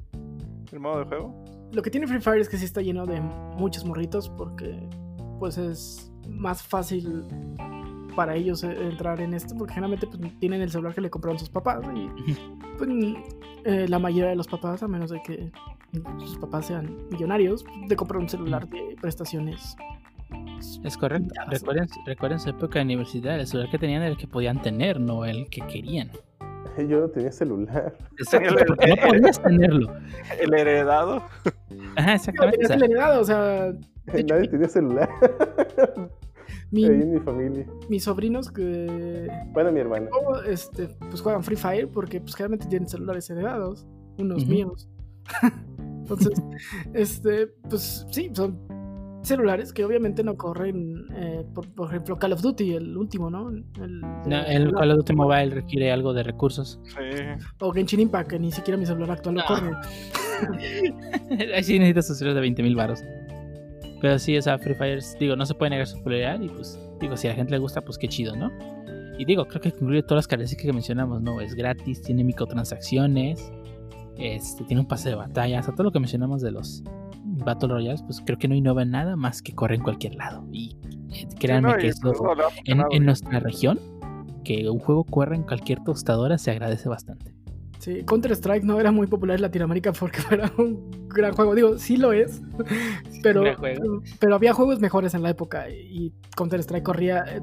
el 0.72 0.81
modo 0.81 0.98
de 0.98 1.05
juego. 1.05 1.44
Lo 1.72 1.82
que 1.82 1.90
tiene 1.90 2.06
Free 2.06 2.20
Fire 2.20 2.40
es 2.40 2.48
que 2.48 2.56
sí 2.56 2.64
está 2.64 2.80
lleno 2.80 3.06
de 3.06 3.20
muchos 3.20 3.84
morritos 3.84 4.28
porque 4.28 4.88
pues 5.38 5.56
es 5.56 6.12
más 6.28 6.62
fácil 6.62 7.24
para 8.16 8.34
ellos 8.34 8.64
eh, 8.64 8.76
entrar 8.88 9.20
en 9.20 9.34
esto 9.34 9.55
porque 9.56 9.74
generalmente 9.74 10.06
pues, 10.06 10.38
tienen 10.38 10.60
el 10.60 10.70
celular 10.70 10.94
que 10.94 11.01
le 11.01 11.10
compraron 11.10 11.38
sus 11.38 11.48
papás 11.48 11.84
y 11.94 12.09
pues, 12.76 12.90
eh, 13.64 13.86
la 13.88 13.98
mayoría 13.98 14.30
de 14.30 14.36
los 14.36 14.48
papás, 14.48 14.82
a 14.82 14.88
menos 14.88 15.10
de 15.10 15.22
que 15.22 15.52
sus 16.18 16.38
papás 16.38 16.66
sean 16.66 17.09
millonarios, 17.10 17.64
de 17.86 17.97
comprar 17.97 18.20
un 18.20 18.28
celular 18.28 18.68
de 18.68 18.97
prestaciones. 19.01 19.76
Es 20.84 20.97
correcto. 20.97 21.34
Recuerden, 21.48 21.88
recuerden 22.06 22.38
su 22.38 22.51
época 22.51 22.78
de 22.78 22.84
universidad. 22.84 23.40
El 23.40 23.47
celular 23.47 23.70
que 23.70 23.78
tenían 23.78 24.02
era 24.02 24.10
el 24.10 24.16
que 24.16 24.26
podían 24.26 24.62
tener, 24.62 25.01
no 25.01 25.24
el 25.24 25.48
que 25.48 25.62
querían. 25.62 26.10
Yo 26.89 27.01
no 27.01 27.09
tenía 27.09 27.32
celular. 27.32 27.95
No 28.32 29.09
podías 29.09 29.43
tenerlo. 29.43 29.93
El 30.41 30.55
heredado. 30.55 31.23
Ajá, 31.97 32.16
No, 32.39 32.51
tenías 32.51 32.70
el 32.70 32.82
heredado, 32.85 33.20
o 33.20 33.24
sea, 33.24 33.73
hecho, 34.15 34.35
Nadie 34.35 34.49
tenía 34.49 34.69
celular. 34.69 35.09
mi- 36.70 36.85
Ahí 36.85 37.03
en 37.03 37.12
mi 37.15 37.20
familia. 37.20 37.66
mis 37.89 38.05
sobrinos 38.05 38.51
que 38.51 39.28
Bueno, 39.53 39.73
mi 39.73 39.81
hermana. 39.81 40.09
oh, 40.12 40.37
este, 40.43 40.89
pues 41.09 41.20
juegan 41.20 41.43
Free 41.43 41.57
Fire 41.57 41.89
porque 41.91 42.20
pues 42.20 42.35
generalmente 42.35 42.66
tienen 42.66 42.89
celulares 42.89 43.28
heredados, 43.31 43.87
unos 44.19 44.47
míos. 44.47 44.89
Entonces, 45.78 46.43
este, 46.95 47.47
pues 47.69 48.07
sí, 48.11 48.31
son 48.35 48.59
celulares 49.22 49.72
que 49.72 49.84
obviamente 49.84 50.24
no 50.24 50.36
corren, 50.36 51.06
eh, 51.14 51.44
por, 51.55 51.68
por 51.74 51.88
ejemplo, 51.88 52.18
Call 52.18 52.32
of 52.32 52.40
Duty, 52.42 52.74
el 52.74 52.97
último, 52.97 53.30
¿no? 53.30 53.51
El, 53.51 54.01
no, 54.26 54.44
el 54.47 54.72
Call 54.72 54.90
of 54.92 54.97
Duty 54.98 55.14
Mobile 55.14 55.55
requiere 55.55 55.92
algo 55.92 56.12
de 56.12 56.22
recursos. 56.22 56.80
Sí. 56.84 57.18
O 57.60 57.72
Genshin 57.72 58.01
Impact, 58.01 58.30
que 58.30 58.38
ni 58.38 58.51
siquiera 58.51 58.78
mi 58.78 58.86
celular 58.86 59.12
actual 59.12 59.36
lo 59.36 59.40
No. 59.42 59.47
corre. 59.47 59.72
Ahí 61.55 61.62
sí 61.62 61.78
necesitas 61.78 62.16
celular 62.18 62.34
de 62.36 62.40
20 62.40 62.62
mil 62.62 62.74
baros. 62.74 63.02
Pero 64.01 64.18
sí, 64.18 64.36
o 64.38 64.42
sea, 64.42 64.59
Free 64.59 64.74
Fire, 64.74 65.01
digo, 65.18 65.36
no 65.36 65.44
se 65.44 65.55
puede 65.55 65.70
negar 65.70 65.86
su 65.86 65.98
popularidad 65.98 66.40
y 66.40 66.48
pues, 66.48 66.78
digo, 67.01 67.16
si 67.16 67.26
a 67.28 67.30
la 67.30 67.36
gente 67.36 67.52
le 67.52 67.59
gusta, 67.59 67.82
pues 67.82 67.98
qué 67.98 68.09
chido, 68.09 68.34
¿no? 68.34 68.51
Y 69.18 69.26
digo, 69.26 69.47
creo 69.47 69.60
que 69.60 69.68
incluye 69.68 70.02
todas 70.02 70.16
las 70.20 70.26
características 70.28 70.64
que 70.64 70.72
mencionamos, 70.72 71.20
¿no? 71.20 71.42
Es 71.42 71.55
gratis, 71.55 72.01
tiene 72.01 72.24
microtransacciones, 72.24 73.52
este, 74.16 74.64
tiene 74.64 74.80
un 74.80 74.88
pase 74.88 75.10
de 75.10 75.16
batalla, 75.16 75.60
o 75.60 75.62
sea, 75.62 75.74
todo 75.74 75.84
lo 75.84 75.92
que 75.92 76.01
mencionamos 76.01 76.40
de 76.40 76.52
los 76.52 76.82
Battle 77.44 77.68
Royales, 77.68 78.02
pues 78.02 78.20
creo 78.24 78.38
que 78.38 78.48
no 78.48 78.54
innova 78.54 78.82
en 78.82 78.90
nada 78.90 79.16
más 79.16 79.42
que 79.42 79.52
corre 79.54 79.76
en 79.76 79.82
cualquier 79.82 80.14
lado. 80.14 80.46
Y 80.52 80.76
eh, 81.12 81.26
créanme 81.38 81.70
Sí, 81.70 81.74
no, 81.74 81.80
que 81.80 81.86
y 81.86 81.90
eso, 81.90 82.30
ha 82.30 82.48
en, 82.64 82.82
en 82.90 83.04
nuestra 83.04 83.40
región, 83.40 83.78
que 84.44 84.68
un 84.70 84.78
juego 84.78 85.04
corra 85.04 85.36
en 85.36 85.42
cualquier 85.42 85.82
tostadora 85.84 86.38
se 86.38 86.50
agradece 86.50 86.88
bastante. 86.88 87.34
Sí, 87.78 88.02
Counter 88.04 88.32
Strike 88.32 88.62
no 88.62 88.78
era 88.78 88.92
muy 88.92 89.06
popular 89.06 89.36
en 89.36 89.42
Latinoamérica 89.42 89.92
porque 89.92 90.18
era 90.30 90.52
un 90.58 91.08
gran 91.08 91.32
juego. 91.34 91.54
Digo, 91.54 91.78
sí 91.78 91.96
lo 91.96 92.12
es, 92.12 92.42
pero, 93.22 93.42
pero 94.18 94.34
había 94.34 94.52
juegos 94.52 94.80
mejores 94.80 95.14
en 95.14 95.22
la 95.22 95.30
época 95.30 95.68
y 95.70 96.12
Counter 96.36 96.60
Strike 96.60 96.84
corría, 96.84 97.24
eh, 97.26 97.40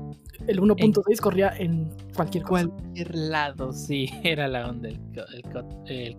el 0.48 0.60
1.6 0.62 1.20
corría 1.22 1.50
en 1.58 1.90
cualquier 2.16 2.44
cosa. 2.44 2.68
cualquier 2.68 3.16
lado, 3.16 3.72
sí, 3.74 4.10
era 4.24 4.48
la 4.48 4.70
onda 4.70 4.90
el 4.90 5.00
co- 5.00 5.26
el 5.32 5.44
COD, 5.52 5.66
el, 5.88 6.18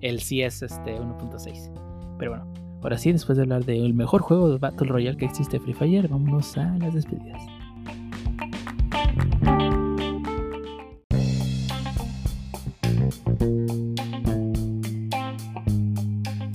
el 0.00 0.18
CS 0.20 0.62
este 0.66 0.96
1.6. 1.00 2.16
Pero 2.18 2.30
bueno, 2.32 2.52
ahora 2.82 2.98
sí, 2.98 3.12
después 3.12 3.36
de 3.36 3.42
hablar 3.42 3.64
del 3.64 3.94
mejor 3.94 4.22
juego 4.22 4.50
de 4.50 4.58
Battle 4.58 4.88
Royale 4.88 5.16
que 5.16 5.26
existe, 5.26 5.60
Free 5.60 5.74
Fire, 5.74 6.08
vámonos 6.08 6.56
a 6.56 6.76
las 6.78 6.94
despedidas. 6.94 7.42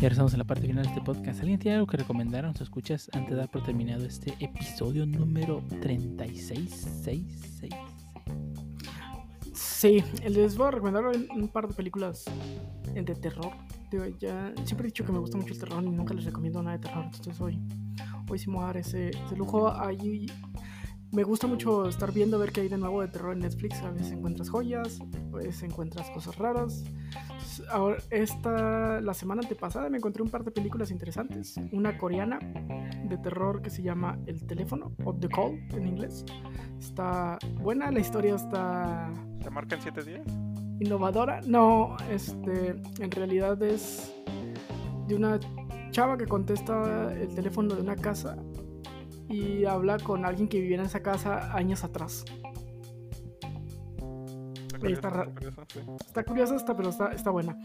Ya 0.06 0.10
estamos 0.10 0.34
en 0.34 0.40
la 0.40 0.46
parte 0.46 0.68
final 0.68 0.84
de 0.84 0.90
este 0.90 1.02
podcast. 1.02 1.40
¿Alguien 1.40 1.58
tiene 1.58 1.78
algo 1.78 1.88
que 1.88 1.98
recomendar 1.98 2.42
a 2.42 2.48
nuestros 2.50 2.68
escuchas 2.68 3.10
antes 3.14 3.32
de 3.32 3.38
dar 3.38 3.50
por 3.50 3.64
terminado 3.64 4.06
este 4.06 4.36
episodio 4.40 5.04
número 5.08 5.64
36? 5.82 7.00
6, 7.04 7.58
6. 7.60 7.74
Sí, 9.52 10.04
les 10.30 10.58
voy 10.58 10.68
a 10.68 10.72
recomendar 10.72 11.06
un, 11.08 11.48
par 11.48 11.68
de 11.68 11.74
películas 11.74 12.26
de 12.94 13.16
terror. 13.16 13.52
Digo, 13.96 14.18
ya 14.20 14.54
siempre 14.66 14.88
he 14.88 14.90
dicho 14.90 15.06
que 15.06 15.14
me 15.14 15.20
gusta 15.20 15.38
mucho 15.38 15.54
el 15.54 15.60
terror 15.60 15.82
y 15.82 15.90
nunca 15.90 16.14
les 16.14 16.26
recomiendo 16.26 16.62
nada 16.62 16.78
de 16.78 16.86
terror. 16.86 17.06
Entonces 17.06 17.40
hoy, 17.40 17.58
hoy 18.30 18.38
sí 18.38 18.50
me 18.50 18.56
voy 18.56 18.64
a 18.64 18.68
dar 18.68 18.78
ese, 18.78 19.12
ese 19.12 19.38
lujo. 19.38 19.72
Ahí 19.72 20.26
me 21.14 21.24
gusta 21.24 21.48
mucho 21.48 21.88
estar 21.88 22.12
viendo 22.12 22.38
ver 22.38 22.52
qué 22.52 22.60
hay 22.60 22.68
de 22.68 22.78
nuevo 22.78 23.02
de 23.02 23.08
terror 23.08 23.32
en 23.32 23.40
Netflix. 23.40 23.82
A 23.84 23.92
veces 23.92 24.12
encuentras 24.12 24.50
joyas, 24.50 25.00
a 25.32 25.38
veces 25.38 25.64
encuentras 25.64 26.10
cosas 26.10 26.38
raras. 26.38 26.84
Entonces, 27.32 27.66
ahora, 27.72 27.98
esta, 28.10 29.00
la 29.00 29.14
semana 29.14 29.44
antepasada 29.44 29.90
me 29.90 29.98
encontré 29.98 30.22
un 30.22 30.30
par 30.30 30.44
de 30.44 30.52
películas 30.52 30.92
interesantes. 30.92 31.56
Una 31.72 31.98
coreana 31.98 32.40
de 33.08 33.18
terror 33.18 33.62
que 33.62 33.70
se 33.70 33.82
llama 33.82 34.20
El 34.26 34.46
teléfono 34.46 34.92
o 35.06 35.16
The 35.16 35.30
Call 35.30 35.66
en 35.72 35.88
inglés. 35.88 36.26
Está 36.82 37.40
buena, 37.62 37.92
la 37.92 38.02
historia 38.02 38.36
está 38.36 39.10
¿Te 39.42 39.50
marcan 39.50 39.80
7 39.80 40.04
días? 40.04 40.26
Innovadora. 40.80 41.42
No, 41.46 41.98
este, 42.10 42.76
en 43.00 43.12
realidad 43.12 43.62
es 43.64 44.14
de 45.08 45.16
una 45.16 45.40
chava 45.92 46.18
que 46.18 46.26
contesta 46.26 47.14
el 47.14 47.34
teléfono 47.34 47.76
de 47.76 47.82
una 47.82 47.96
casa 47.96 48.38
y 49.30 49.66
habla 49.66 49.98
con 50.00 50.26
alguien 50.26 50.48
que 50.48 50.60
vivía 50.60 50.78
en 50.78 50.86
esa 50.86 51.02
casa 51.02 51.56
años 51.56 51.84
atrás. 51.84 52.26
Está 54.74 54.86
Ahí 54.86 54.94
está 54.94 55.66
sí. 55.68 56.24
Curiosa, 56.26 56.56
está, 56.56 56.76
pero 56.76 56.90
está, 56.90 57.12
está 57.12 57.32
buena. 57.32 57.58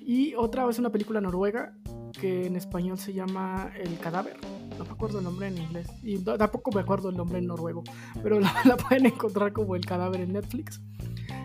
Y 0.00 0.34
otra 0.34 0.68
es 0.68 0.78
una 0.78 0.90
película 0.90 1.20
noruega 1.20 1.74
que 2.18 2.46
en 2.46 2.56
español 2.56 2.98
se 2.98 3.12
llama 3.12 3.70
El 3.76 3.98
cadáver. 3.98 4.36
No 4.78 4.84
me 4.84 4.90
acuerdo 4.90 5.18
el 5.18 5.24
nombre 5.24 5.48
en 5.48 5.58
inglés. 5.58 5.88
Y 6.02 6.18
tampoco 6.18 6.70
me 6.72 6.80
acuerdo 6.80 7.10
el 7.10 7.16
nombre 7.16 7.38
en 7.38 7.46
noruego. 7.46 7.82
Pero 8.22 8.40
la, 8.40 8.52
la 8.64 8.76
pueden 8.76 9.06
encontrar 9.06 9.52
como 9.52 9.76
El 9.76 9.84
cadáver 9.84 10.20
en 10.20 10.32
Netflix. 10.32 10.80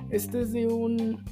Este 0.10 0.42
es 0.42 0.52
de 0.54 0.68
un 0.68 1.24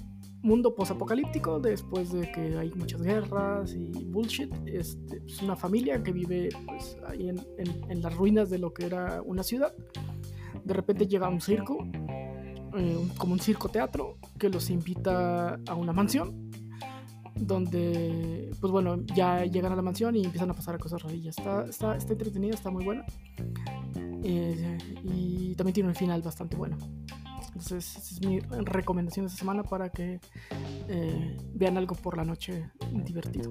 mundo 0.46 0.76
posapocalíptico 0.76 1.60
después 1.60 2.12
de 2.12 2.32
que 2.32 2.58
hay 2.58 2.72
muchas 2.76 3.02
guerras 3.02 3.74
y 3.74 4.06
bullshit. 4.06 4.54
Este, 4.68 5.22
es 5.26 5.42
una 5.42 5.56
familia 5.56 6.04
que 6.04 6.12
vive 6.12 6.50
pues, 6.68 6.98
ahí 7.08 7.30
en, 7.30 8.02
las 8.02 8.16
ruinas 8.16 8.50
de 8.50 8.60
lo 8.60 8.74
que 8.74 8.86
era 8.86 9.22
una 9.24 9.44
ciudad. 9.44 9.74
De 10.64 10.74
repente 10.74 11.08
llega 11.08 11.30
un 11.30 11.42
circo 11.42 11.88
eh, 12.78 13.08
como 13.18 13.34
un 13.34 13.40
circo 13.40 13.70
teatro 13.70 14.18
que 14.38 14.50
los 14.50 14.70
invita 14.70 15.60
a 15.68 15.76
una 15.76 15.94
mansión 15.94 16.52
donde 17.38 18.50
pues 18.62 18.72
bueno 18.72 19.04
ya 19.14 19.44
llegan 19.44 19.74
a 19.74 19.76
la 19.76 19.82
mansión 19.82 20.16
y 20.16 20.24
empiezan 20.24 20.50
a 20.52 20.54
pasar 20.54 20.80
cosas 20.80 21.04
rarillas 21.04 21.38
está, 21.38 21.66
está, 21.66 21.98
está 21.98 22.14
entretenida 22.14 22.54
está 22.54 22.72
muy 22.72 22.86
buena 22.86 23.06
Eh, 24.24 24.78
y 25.04 25.54
también 25.56 25.74
tiene 25.74 25.90
un 25.90 25.96
final 25.96 26.22
bastante 26.22 26.56
bueno 26.56 26.78
entonces 27.56 27.96
esa 27.96 28.16
es 28.16 28.22
mi 28.22 28.40
recomendación 28.40 29.26
de 29.26 29.28
esta 29.28 29.40
semana 29.40 29.64
para 29.64 29.90
que 29.90 30.20
eh, 30.90 31.38
vean 31.54 31.78
algo 31.78 31.96
por 31.96 32.18
la 32.18 32.26
noche 32.26 32.70
divertido. 32.92 33.50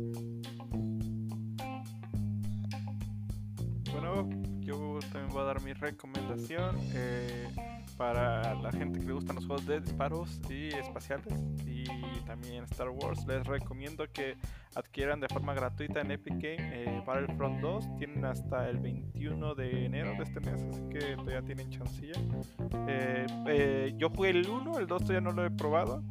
Bueno, 3.90 4.28
yo 4.60 4.98
también 5.10 5.28
voy 5.30 5.40
a 5.40 5.44
dar 5.44 5.62
mi 5.62 5.72
recomendación 5.72 6.76
eh, 6.92 7.48
para 7.96 8.54
la 8.54 8.72
gente 8.72 9.00
que 9.00 9.06
le 9.06 9.12
gustan 9.12 9.36
los 9.36 9.46
juegos 9.46 9.66
de 9.66 9.80
disparos 9.80 10.40
y 10.50 10.68
espaciales 10.68 11.32
y 11.66 11.84
también 12.26 12.64
Star 12.64 12.90
Wars. 12.90 13.24
Les 13.26 13.46
recomiendo 13.46 14.04
que 14.12 14.36
adquieran 14.74 15.20
de 15.20 15.28
forma 15.28 15.54
gratuita 15.54 16.00
en 16.00 16.10
Epic 16.10 16.34
Game 16.34 16.56
eh, 16.58 17.02
Battlefront 17.06 17.60
2. 17.60 17.96
Tienen 17.96 18.24
hasta 18.24 18.68
el 18.68 18.78
21 18.78 19.54
de 19.54 19.86
enero 19.86 20.12
de 20.16 20.24
este 20.24 20.40
mes, 20.40 20.62
así 20.62 20.82
que 20.90 21.16
todavía 21.16 21.42
tienen 21.42 21.70
chancilla. 21.70 22.20
Eh, 22.88 23.26
eh, 23.46 23.94
yo 23.96 24.10
jugué 24.10 24.30
el 24.30 24.48
1, 24.48 24.78
el 24.78 24.86
2 24.86 25.02
todavía 25.02 25.20
no 25.20 25.32
lo 25.32 25.44
he 25.44 25.50
probado. 25.50 26.02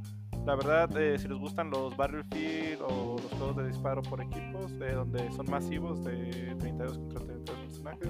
La 0.45 0.55
verdad, 0.55 0.95
eh, 0.97 1.17
si 1.17 1.29
les 1.29 1.37
gustan 1.37 1.69
los 1.69 1.95
Battlefield 1.95 2.81
o 2.81 3.15
los 3.21 3.31
juegos 3.31 3.55
de 3.55 3.67
disparo 3.67 4.01
por 4.01 4.21
equipos, 4.21 4.77
donde 4.77 5.31
son 5.31 5.49
masivos 5.49 6.03
de 6.03 6.55
32 6.59 6.97
contra 6.97 7.23
32 7.23 7.62
personajes, 7.83 8.09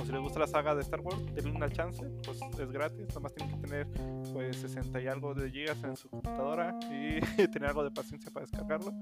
o 0.00 0.04
si 0.04 0.12
les 0.12 0.20
gusta 0.20 0.38
la 0.40 0.46
saga 0.46 0.74
de 0.74 0.82
Star 0.82 1.00
Wars, 1.00 1.18
denle 1.34 1.50
una 1.50 1.70
chance, 1.70 2.02
pues 2.24 2.40
es 2.58 2.70
gratis, 2.70 3.06
nomás 3.14 3.34
tienen 3.34 3.54
que 3.54 3.66
tener 3.66 3.86
pues 4.32 4.56
60 4.56 5.00
y 5.00 5.06
algo 5.06 5.34
de 5.34 5.50
gigas 5.50 5.82
en 5.84 5.96
su 5.96 6.08
computadora 6.08 6.78
y 6.90 7.20
tener 7.48 7.70
algo 7.70 7.84
de 7.84 7.90
paciencia 7.90 8.30
para 8.30 8.46
descargarlo. 8.46 8.92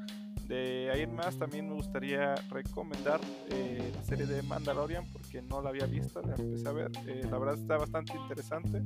De 0.48 0.90
ahí 0.92 1.02
en 1.02 1.14
más 1.14 1.36
también 1.36 1.68
me 1.68 1.74
gustaría 1.74 2.36
recomendar 2.50 3.20
eh, 3.50 3.92
la 3.94 4.02
serie 4.04 4.26
de 4.26 4.42
Mandalorian 4.42 5.04
porque 5.12 5.42
no 5.42 5.60
la 5.60 5.70
había 5.70 5.86
visto, 5.86 6.22
la 6.22 6.34
empecé 6.34 6.68
a 6.68 6.72
ver, 6.72 6.90
eh, 7.06 7.26
la 7.28 7.38
verdad 7.38 7.56
está 7.56 7.76
bastante 7.76 8.16
interesante 8.16 8.82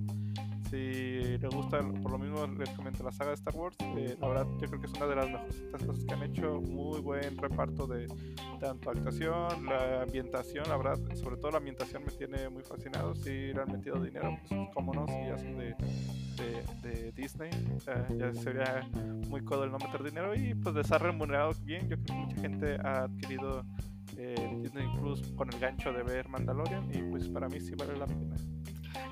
si 0.70 1.38
le 1.38 1.48
gusta, 1.48 1.80
por 2.02 2.12
lo 2.12 2.18
mismo 2.18 2.46
les 2.46 2.70
comento 2.70 3.02
la 3.02 3.12
saga 3.12 3.30
de 3.30 3.34
Star 3.34 3.54
Wars, 3.56 3.76
eh, 3.96 4.16
la 4.20 4.28
verdad 4.28 4.46
yo 4.60 4.68
creo 4.68 4.80
que 4.80 4.86
es 4.86 4.92
una 4.94 5.06
de 5.06 5.16
las 5.16 5.26
mejores 5.26 5.86
cosas 5.86 6.04
que 6.04 6.14
han 6.14 6.22
hecho, 6.22 6.60
muy 6.60 7.00
buen 7.00 7.36
reparto 7.36 7.86
de 7.86 8.06
tanto 8.60 8.90
actuación, 8.90 9.66
la 9.66 10.02
ambientación, 10.02 10.68
la 10.68 10.76
verdad, 10.76 10.98
sobre 11.16 11.36
todo 11.36 11.50
la 11.52 11.58
ambientación 11.58 12.04
me 12.04 12.12
tiene 12.12 12.48
muy 12.48 12.62
fascinado, 12.62 13.14
si 13.14 13.52
le 13.52 13.60
han 13.60 13.72
metido 13.72 14.00
dinero, 14.00 14.38
pues 14.48 14.68
cómo 14.72 14.94
no, 14.94 15.06
si 15.08 15.26
ya 15.26 15.36
son 15.38 15.58
de, 15.58 15.74
de, 16.36 16.88
de 16.88 17.12
Disney, 17.12 17.50
eh, 17.50 18.16
ya 18.16 18.32
sería 18.34 18.88
muy 19.28 19.42
codo 19.42 19.64
el 19.64 19.72
no 19.72 19.78
meter 19.78 20.04
dinero 20.04 20.34
y 20.34 20.54
pues 20.54 20.74
les 20.74 20.90
ha 20.92 20.98
remunerado 20.98 21.52
bien, 21.64 21.88
yo 21.88 21.96
creo 21.96 22.06
que 22.06 22.12
mucha 22.12 22.36
gente 22.36 22.76
ha 22.84 23.04
adquirido 23.04 23.64
eh, 24.16 24.58
Disney 24.62 24.86
Plus 24.98 25.22
con 25.34 25.52
el 25.52 25.58
gancho 25.58 25.92
de 25.92 26.02
ver 26.02 26.28
Mandalorian 26.28 26.88
y 26.94 27.02
pues 27.10 27.28
para 27.28 27.48
mí 27.48 27.60
sí 27.60 27.74
vale 27.74 27.96
la 27.96 28.06
pena. 28.06 28.36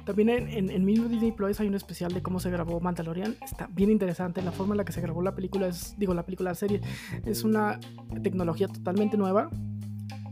También 0.04 0.28
en, 0.30 0.48
en, 0.48 0.70
en 0.70 0.84
mismo 0.84 1.08
Disney 1.08 1.32
Plus 1.32 1.60
hay 1.60 1.68
un 1.68 1.74
especial 1.74 2.12
de 2.12 2.22
cómo 2.22 2.40
se 2.40 2.50
grabó 2.50 2.80
Mandalorian. 2.80 3.36
Está 3.42 3.68
bien 3.70 3.90
interesante. 3.90 4.40
La 4.42 4.52
forma 4.52 4.74
en 4.74 4.78
la 4.78 4.84
que 4.84 4.92
se 4.92 5.00
grabó 5.00 5.22
la 5.22 5.34
película 5.34 5.66
es, 5.68 5.94
digo, 5.98 6.14
la 6.14 6.24
película, 6.24 6.50
la 6.50 6.54
serie, 6.54 6.80
es 7.24 7.44
una 7.44 7.78
tecnología 8.22 8.68
totalmente 8.68 9.16
nueva. 9.16 9.50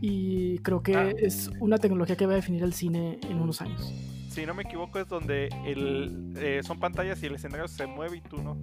Y 0.01 0.59
creo 0.59 0.81
que 0.83 0.95
Ah. 0.95 1.09
es 1.17 1.49
una 1.59 1.77
tecnología 1.77 2.15
que 2.15 2.25
va 2.25 2.33
a 2.33 2.35
definir 2.35 2.63
el 2.63 2.73
cine 2.73 3.19
en 3.29 3.39
unos 3.39 3.61
años. 3.61 3.93
Si 4.29 4.45
no 4.45 4.53
me 4.53 4.63
equivoco 4.63 4.99
es 4.99 5.07
donde 5.07 5.49
el, 5.65 6.33
eh, 6.37 6.61
son 6.63 6.79
pantallas 6.79 7.21
y 7.23 7.25
el 7.25 7.35
escenario 7.35 7.67
se 7.67 7.87
mueve 7.87 8.17
y 8.17 8.21
tú 8.21 8.37
no. 8.37 8.57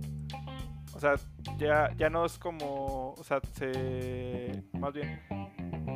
O 0.95 1.01
sea, 1.01 1.15
ya, 1.59 1.91
ya 1.97 2.09
no 2.09 2.25
es 2.25 2.39
como, 2.39 3.15
o 3.19 3.25
sea, 3.25 3.41
se, 3.53 4.63
más 4.79 4.93
bien, 4.93 5.21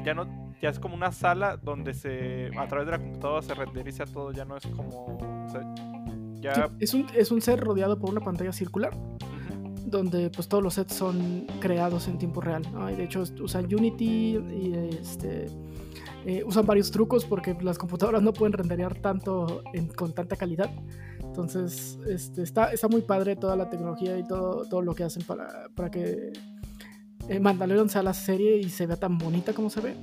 ya 0.04 0.12
no, 0.14 0.26
ya 0.60 0.70
es 0.70 0.78
como 0.80 0.94
una 0.94 1.12
sala 1.12 1.56
donde 1.56 1.94
se, 1.94 2.50
a 2.58 2.66
través 2.66 2.86
de 2.86 2.92
la 2.92 2.98
computadora 2.98 3.42
se 3.42 3.54
renderiza 3.54 4.04
todo, 4.06 4.32
ya 4.32 4.44
no 4.44 4.56
es 4.56 4.66
como, 4.66 5.16
o 5.46 5.48
sea, 5.50 5.60
ya, 6.40 6.54
Sí, 6.54 6.62
es, 6.80 6.94
un, 6.94 7.06
es 7.14 7.30
un 7.30 7.40
ser 7.40 7.60
rodeado 7.60 7.98
por 7.98 8.10
una 8.10 8.20
pantalla 8.20 8.52
circular 8.52 8.92
donde 9.86 10.28
pues 10.30 10.48
todos 10.48 10.62
los 10.62 10.74
sets 10.74 10.94
son 10.94 11.46
creados 11.60 12.08
en 12.08 12.18
tiempo 12.18 12.40
real. 12.42 12.62
¿no? 12.72 12.90
Y 12.90 12.94
de 12.96 13.04
hecho 13.04 13.22
usan 13.40 13.64
Unity 13.72 14.36
y 14.36 14.74
este, 15.00 15.46
eh, 16.26 16.44
usan 16.44 16.66
varios 16.66 16.90
trucos 16.90 17.24
porque 17.24 17.56
las 17.62 17.78
computadoras 17.78 18.20
no 18.20 18.32
pueden 18.34 18.52
renderear 18.52 18.94
tanto 18.96 19.62
en- 19.72 19.88
con 19.88 20.12
tanta 20.12 20.36
calidad. 20.36 20.70
Entonces 21.38 21.96
este, 22.08 22.42
está, 22.42 22.72
está 22.72 22.88
muy 22.88 23.02
padre 23.02 23.36
toda 23.36 23.54
la 23.54 23.70
tecnología 23.70 24.18
y 24.18 24.26
todo, 24.26 24.68
todo 24.68 24.82
lo 24.82 24.92
que 24.92 25.04
hacen 25.04 25.22
para, 25.22 25.68
para 25.76 25.88
que 25.88 26.32
eh, 27.28 27.38
Mandalorian 27.38 27.88
sea 27.88 28.02
la 28.02 28.12
serie 28.12 28.56
y 28.56 28.68
se 28.68 28.86
vea 28.86 28.96
tan 28.96 29.18
bonita 29.18 29.52
como 29.52 29.70
se 29.70 29.80
ve. 29.80 29.94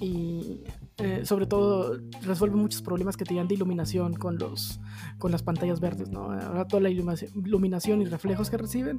Y 0.00 0.60
eh, 1.00 1.24
sobre 1.24 1.46
todo 1.46 1.98
resuelve 2.22 2.56
muchos 2.56 2.82
problemas 2.82 3.16
que 3.16 3.24
tenían 3.24 3.48
de 3.48 3.54
iluminación 3.54 4.14
con 4.14 4.38
los 4.38 4.80
con 5.18 5.32
las 5.32 5.42
pantallas 5.42 5.80
verdes, 5.80 6.08
¿no? 6.10 6.30
Ahora 6.32 6.66
toda 6.66 6.82
la 6.82 6.90
iluminación, 6.90 8.00
y 8.02 8.04
reflejos 8.06 8.48
que 8.50 8.56
reciben, 8.56 8.96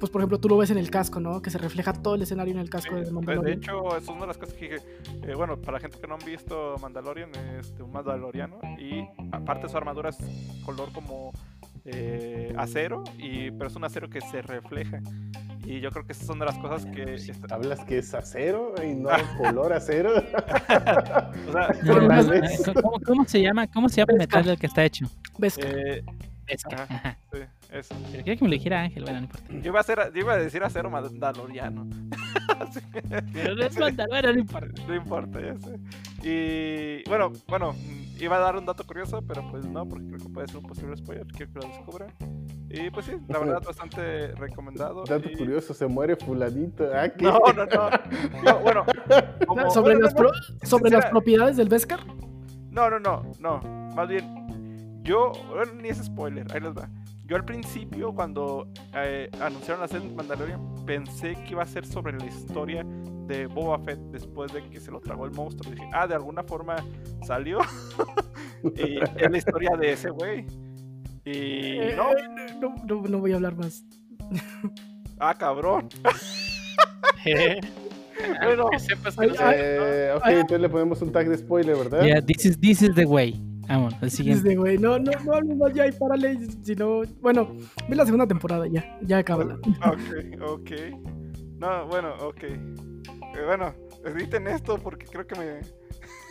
pues 0.00 0.10
por 0.10 0.20
ejemplo 0.20 0.38
tú 0.38 0.48
lo 0.48 0.56
ves 0.58 0.70
en 0.70 0.78
el 0.78 0.90
casco, 0.90 1.20
¿no? 1.20 1.40
Que 1.42 1.50
se 1.50 1.58
refleja 1.58 1.92
todo 1.92 2.14
el 2.14 2.22
escenario 2.22 2.52
en 2.54 2.60
el 2.60 2.68
casco 2.70 2.90
Sí, 2.90 2.94
de 2.96 3.00
de- 3.00 3.06
de 3.06 3.12
Mandalorian. 3.12 3.58
hecho, 3.58 3.96
es 3.96 4.06
una 4.08 4.20
de 4.22 4.26
las 4.28 4.38
cosas 4.38 4.54
que 4.54 4.68
dije. 4.70 4.76
eh, 5.22 5.34
bueno, 5.34 5.56
para 5.58 5.72
la 5.72 5.80
gente 5.80 5.98
que 5.98 6.06
no 6.06 6.14
han 6.14 6.24
visto 6.26 6.76
Mandalorian, 6.80 7.30
es 7.58 7.72
un 7.80 7.90
Mandaloriano. 7.92 8.58
Y 8.78 9.06
aparte, 9.32 9.68
su 9.68 9.76
armadura 9.76 10.10
es 10.10 10.18
color 10.64 10.92
como 10.92 11.32
eh, 11.86 12.52
acero, 12.56 13.04
y, 13.18 13.50
pero 13.52 13.68
es 13.68 13.76
un 13.76 13.84
acero 13.84 14.08
que 14.10 14.20
se 14.20 14.42
refleja. 14.42 15.00
Y 15.64 15.80
yo 15.80 15.90
creo 15.90 16.06
que 16.06 16.12
esas 16.12 16.26
son 16.26 16.38
de 16.38 16.44
las 16.44 16.56
cosas 16.58 16.86
que. 16.86 17.14
está- 17.14 17.54
¿Hablas 17.54 17.80
que 17.84 17.98
es 17.98 18.14
acero 18.14 18.74
y 18.84 18.94
no 18.94 19.08
color 19.38 19.72
acero? 19.72 20.12
o 20.16 20.20
sea, 21.52 21.70
No, 21.82 22.00
no, 22.02 22.24
vez. 22.28 22.62
¿cómo, 22.82 23.00
cómo 23.04 23.24
se 23.24 23.40
llama? 23.42 23.66
¿Cómo 23.66 23.88
se 23.88 23.96
llama 23.96 24.12
el 24.12 24.18
metal 24.18 24.44
del 24.44 24.58
que 24.58 24.66
está 24.66 24.84
hecho? 24.84 25.06
Eh, 25.58 26.04
Pesca. 26.46 26.82
Ajá. 26.84 26.94
Ajá. 26.94 27.18
sí, 27.32 27.38
eso. 27.78 27.94
Pero 28.10 28.24
quería 28.24 28.36
que 28.36 28.44
me 28.44 28.48
lo 28.50 28.54
dijera 28.54 28.80
Ángel, 28.82 29.02
bueno, 29.04 29.18
no 29.20 29.24
importa. 29.24 29.46
Yo 29.52 29.68
iba, 29.70 29.78
a 29.78 29.80
hacer, 29.80 30.12
yo 30.14 30.20
iba 30.20 30.32
a 30.34 30.36
decir 30.38 30.62
acero 30.64 30.90
mandaloriano. 30.90 31.86
Sí. 32.72 32.80
Pero 33.32 33.54
no 33.54 33.62
es 33.64 33.78
Mandalorian, 33.78 34.34
no 34.34 34.40
importa. 34.40 34.82
No 34.86 34.94
importa, 34.94 35.40
ya 35.40 35.56
sé. 35.58 35.78
Y 36.22 37.08
bueno, 37.08 37.32
bueno, 37.48 37.74
iba 38.18 38.36
a 38.36 38.38
dar 38.38 38.56
un 38.56 38.64
dato 38.64 38.84
curioso, 38.84 39.20
pero 39.26 39.46
pues 39.50 39.66
no, 39.66 39.86
porque 39.86 40.06
creo 40.06 40.18
que 40.20 40.28
puede 40.28 40.46
ser 40.48 40.56
un 40.58 40.62
posible 40.64 40.96
spoiler, 40.96 41.26
quiero 41.26 41.52
que 41.52 41.58
lo 41.60 41.68
descubra. 41.68 42.06
Y 42.70 42.88
pues 42.90 43.06
sí, 43.06 43.12
la 43.28 43.38
verdad, 43.40 43.62
bastante 43.66 44.28
recomendado. 44.36 45.04
Dato 45.04 45.28
y- 45.28 45.36
curioso, 45.36 45.74
se 45.74 45.86
muere 45.86 46.16
fulanito. 46.16 46.88
Ah, 46.94 47.08
¿qué? 47.08 47.24
No, 47.24 47.38
no, 47.54 47.66
no. 47.66 47.90
No, 48.42 48.58
bueno, 48.60 48.84
como- 49.46 49.70
sobre 49.70 49.94
bueno, 49.96 50.00
las, 50.06 50.14
no, 50.14 50.18
pro- 50.18 50.32
sobre 50.62 50.90
las 50.90 51.06
propiedades 51.06 51.56
del 51.56 51.68
Beskar. 51.68 52.00
No, 52.70 52.88
no, 52.90 52.98
no, 53.00 53.22
no. 53.40 53.60
Más 53.94 54.08
bien, 54.08 55.02
yo, 55.02 55.32
bueno, 55.48 55.72
ni 55.74 55.88
es 55.88 55.98
spoiler, 56.02 56.46
ahí 56.54 56.60
les 56.60 56.72
va. 56.72 56.88
Yo 57.26 57.34
al 57.36 57.44
principio, 57.44 58.14
cuando 58.14 58.68
eh, 58.94 59.28
anunciaron 59.40 59.80
la 59.80 59.88
serie 59.88 60.08
de 60.08 60.14
Mandalorian, 60.14 60.86
pensé 60.86 61.34
que 61.34 61.52
iba 61.52 61.62
a 61.62 61.66
ser 61.66 61.84
sobre 61.84 62.16
la 62.16 62.26
historia 62.26 62.84
de 63.26 63.46
Boba 63.46 63.80
Fett 63.80 63.98
después 64.12 64.52
de 64.52 64.62
que 64.68 64.78
se 64.78 64.92
lo 64.92 65.00
tragó 65.00 65.24
el 65.24 65.32
monstruo. 65.32 65.72
Dije, 65.72 65.88
ah, 65.92 66.06
de 66.06 66.14
alguna 66.14 66.44
forma 66.44 66.76
salió. 67.26 67.58
y 68.76 68.98
es 69.00 69.30
la 69.30 69.38
historia 69.38 69.76
de 69.76 69.92
ese 69.92 70.10
güey. 70.10 70.46
Y 71.24 71.80
Eh, 71.80 71.94
no, 71.96 72.12
eh, 72.12 72.56
no, 72.60 72.76
no, 72.86 73.02
no 73.02 73.18
voy 73.18 73.32
a 73.32 73.36
hablar 73.36 73.56
más. 73.56 73.84
ah, 75.18 75.34
cabrón. 75.34 75.88
Bueno. 78.42 78.70
que 78.70 78.78
sepas 78.78 79.16
que 79.16 79.26
no. 79.26 79.34
Eh, 79.52 80.12
ok, 80.16 80.26
entonces 80.26 80.60
le 80.60 80.68
ponemos 80.68 81.02
un 81.02 81.12
tag 81.12 81.28
de 81.28 81.36
spoiler, 81.36 81.76
¿verdad? 81.76 82.02
Yeah, 82.02 82.22
this 82.22 82.46
is, 82.46 82.58
this 82.58 82.82
is 82.82 82.94
the 82.94 83.04
way. 83.04 83.38
Vamos, 83.68 83.94
el 84.00 84.10
siguiente. 84.10 84.42
Dice, 84.44 84.56
güey, 84.56 84.78
no, 84.78 84.98
no, 84.98 85.10
no 85.42 85.56
más 85.56 85.72
ya 85.74 85.86
y 85.86 85.92
párale. 85.92 86.38
Si 86.62 86.74
no, 86.74 87.02
bueno, 87.20 87.56
ve 87.88 87.96
la 87.96 88.04
segunda 88.04 88.26
temporada 88.26 88.66
ya, 88.66 88.98
ya 89.02 89.18
acábala. 89.18 89.54
Ok, 89.54 90.40
ok. 90.40 90.70
No, 91.58 91.86
bueno, 91.86 92.14
ok. 92.20 92.42
Eh, 92.44 93.44
bueno, 93.44 93.74
editen 94.04 94.46
esto 94.46 94.78
porque 94.78 95.06
creo 95.06 95.26
que 95.26 95.38
me 95.38 95.60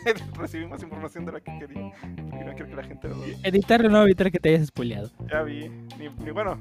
recibí 0.38 0.66
más 0.66 0.82
información 0.82 1.24
de 1.24 1.32
la 1.32 1.40
que 1.40 1.58
quería. 1.58 1.92
Porque 2.00 2.44
no 2.44 2.54
quiero 2.54 2.68
que 2.68 2.76
la 2.76 2.84
gente 2.84 3.08
lo 3.08 3.16
Editarlo 3.42 3.88
no 3.88 3.94
va 3.96 4.00
a 4.02 4.04
evitar 4.04 4.30
que 4.30 4.38
te 4.38 4.50
hayas 4.50 4.68
spoileado. 4.68 5.10
Ya 5.30 5.42
vi. 5.42 5.68
Ni, 5.98 6.08
ni 6.24 6.30
bueno. 6.30 6.58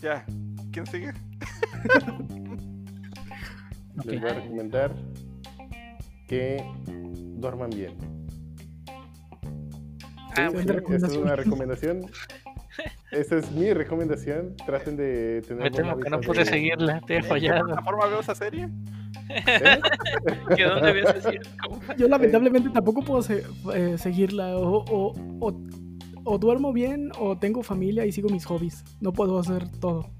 Ya. 0.00 0.26
¿Quién 0.72 0.86
sigue? 0.86 1.12
Les 4.04 4.20
voy 4.20 4.30
a 4.30 4.34
recomendar 4.34 4.92
que 6.26 6.64
duerman 7.38 7.70
bien. 7.70 8.13
Ah, 10.36 10.48
Sí, 10.50 10.56
esta 10.94 11.06
es 11.06 11.16
una 11.16 11.36
recomendación. 11.36 12.06
Esta 13.12 13.36
es 13.36 13.50
mi 13.52 13.72
recomendación. 13.72 14.56
Traten 14.66 14.96
de 14.96 15.42
tener 15.46 15.62
Me 15.64 15.70
temo 15.70 15.96
que 15.98 16.10
no 16.10 16.20
pude 16.20 16.40
de- 16.40 16.44
seguirla, 16.46 17.00
te 17.06 17.14
he 17.14 17.16
¿En 17.18 17.22
qué 17.22 17.28
fallado. 17.28 17.66
plataforma 17.66 18.06
veo 18.06 18.20
esa 18.20 18.34
serie? 18.34 18.68
¿Eh? 19.30 19.80
¿Que 20.56 20.64
dónde 20.64 20.92
ves 20.92 21.06
así? 21.06 21.38
¿Cómo? 21.62 21.80
Yo 21.96 22.08
lamentablemente 22.08 22.70
tampoco 22.70 23.02
puedo 23.02 23.22
se- 23.22 23.44
eh, 23.74 23.96
seguirla. 23.96 24.56
O, 24.58 24.84
o, 24.90 25.14
o, 25.40 25.60
o 26.24 26.38
duermo 26.38 26.72
bien 26.72 27.10
o 27.20 27.38
tengo 27.38 27.62
familia 27.62 28.04
y 28.06 28.12
sigo 28.12 28.28
mis 28.28 28.44
hobbies. 28.46 28.82
No 29.00 29.12
puedo 29.12 29.38
hacer 29.38 29.68
todo. 29.78 30.10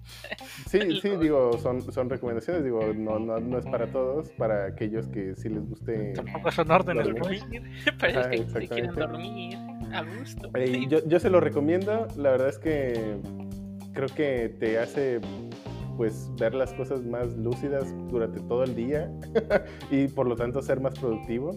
Sí, 0.68 0.78
sí, 1.00 1.08
digo, 1.20 1.58
son, 1.58 1.80
son 1.92 2.08
recomendaciones, 2.10 2.62
digo, 2.62 2.80
no, 2.94 3.18
no, 3.18 3.40
no 3.40 3.58
es 3.58 3.64
para 3.64 3.86
todos, 3.90 4.28
para 4.32 4.66
aquellos 4.66 5.08
que 5.08 5.34
sí 5.34 5.48
les 5.48 5.66
guste. 5.68 6.12
Tampoco 6.12 6.50
son 6.52 6.70
órdenes, 6.70 7.06
Dormir. 7.08 7.42
Para 7.98 8.20
Ajá, 8.20 8.28
los 8.36 8.52
que 8.52 8.68
quieren 8.68 8.94
dormir 8.94 9.58
a 9.94 10.02
gusto. 10.18 10.50
Eh, 10.54 10.86
yo, 10.88 10.98
yo 11.06 11.18
se 11.20 11.30
lo 11.30 11.40
recomiendo, 11.40 12.06
la 12.16 12.30
verdad 12.30 12.48
es 12.48 12.58
que 12.58 13.16
creo 13.92 14.08
que 14.08 14.54
te 14.58 14.78
hace 14.78 15.20
pues 15.96 16.28
ver 16.36 16.54
las 16.54 16.72
cosas 16.74 17.02
más 17.04 17.32
lúcidas 17.36 17.84
durante 18.08 18.40
todo 18.40 18.64
el 18.64 18.74
día 18.74 19.10
y 19.90 20.08
por 20.08 20.26
lo 20.26 20.34
tanto 20.36 20.60
ser 20.60 20.80
más 20.80 20.98
productivo. 20.98 21.52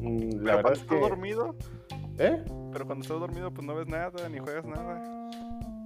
Mm, 0.00 0.30
Pero 0.30 0.42
La 0.42 0.56
verdad 0.56 0.62
cuando 0.62 0.72
es 0.72 0.78
estás 0.80 0.96
que... 0.98 1.00
dormido, 1.08 1.54
¿Eh? 2.18 2.44
pero 2.72 2.86
cuando 2.86 3.02
estás 3.02 3.20
dormido, 3.20 3.50
pues 3.52 3.66
no 3.66 3.74
ves 3.74 3.86
nada, 3.86 4.28
ni 4.28 4.38
juegas 4.38 4.64
nada. 4.64 5.15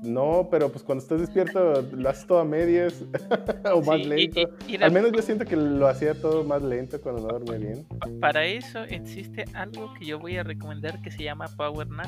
No, 0.02 0.48
pero 0.50 0.70
pues 0.70 0.82
cuando 0.82 1.02
estás 1.02 1.20
despierto 1.20 1.82
lo 1.92 2.08
haces 2.08 2.26
todo 2.26 2.38
a 2.40 2.44
medias 2.44 3.02
o 3.74 3.82
más 3.82 3.96
Sí, 3.98 4.04
lento. 4.04 4.40
y- 4.66 4.74
y 4.74 4.78
la- 4.78 4.86
Al 4.86 4.92
menos 4.92 5.12
yo 5.12 5.20
siento 5.22 5.44
que 5.44 5.56
lo 5.56 5.86
hacía 5.88 6.14
todo 6.14 6.42
más 6.44 6.62
lento 6.62 7.00
cuando 7.00 7.22
no 7.22 7.28
dormía 7.38 7.56
bien. 7.58 7.84
pa- 7.98 8.08
Para 8.20 8.44
eso 8.46 8.82
existe 8.84 9.44
algo 9.54 9.92
que 9.98 10.06
yo 10.06 10.18
voy 10.18 10.36
a 10.38 10.42
recomendar 10.42 11.00
que 11.02 11.10
se 11.10 11.22
llama 11.24 11.46
Power 11.56 11.88
Nap. 11.88 12.06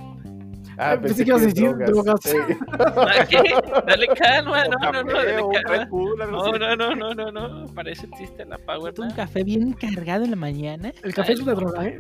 Ah, 0.79 0.97
pensé 1.01 1.25
que 1.25 1.31
ibas 1.31 1.43
a 1.43 1.47
decir 1.47 1.77
drogas. 1.77 2.21
Sí. 2.23 2.37
¿Ah, 2.79 3.27
¿Qué? 3.29 3.37
Dale 3.87 4.07
calma, 4.07 4.65
no, 4.65 4.91
no, 4.93 5.03
no, 5.03 5.13
dale 5.13 5.43
un 5.43 5.53
calma. 5.53 5.89
No, 5.91 6.57
no, 6.59 6.77
no, 6.77 6.95
no, 6.95 7.15
no, 7.15 7.31
no. 7.33 7.75
Para 7.75 7.91
eso 7.91 8.07
existe 8.11 8.47
la 8.47 8.57
Power 8.57 8.95
Un 8.99 9.09
Nap. 9.09 9.17
café 9.17 9.45
bien 9.45 9.73
cargado 9.75 10.25
en 10.25 10.31
la 10.31 10.37
mañana. 10.37 10.93
El 11.03 11.13
café 11.13 11.35
es 11.35 11.41
una 11.41 11.53
droga, 11.55 11.85
¿eh? 11.87 11.99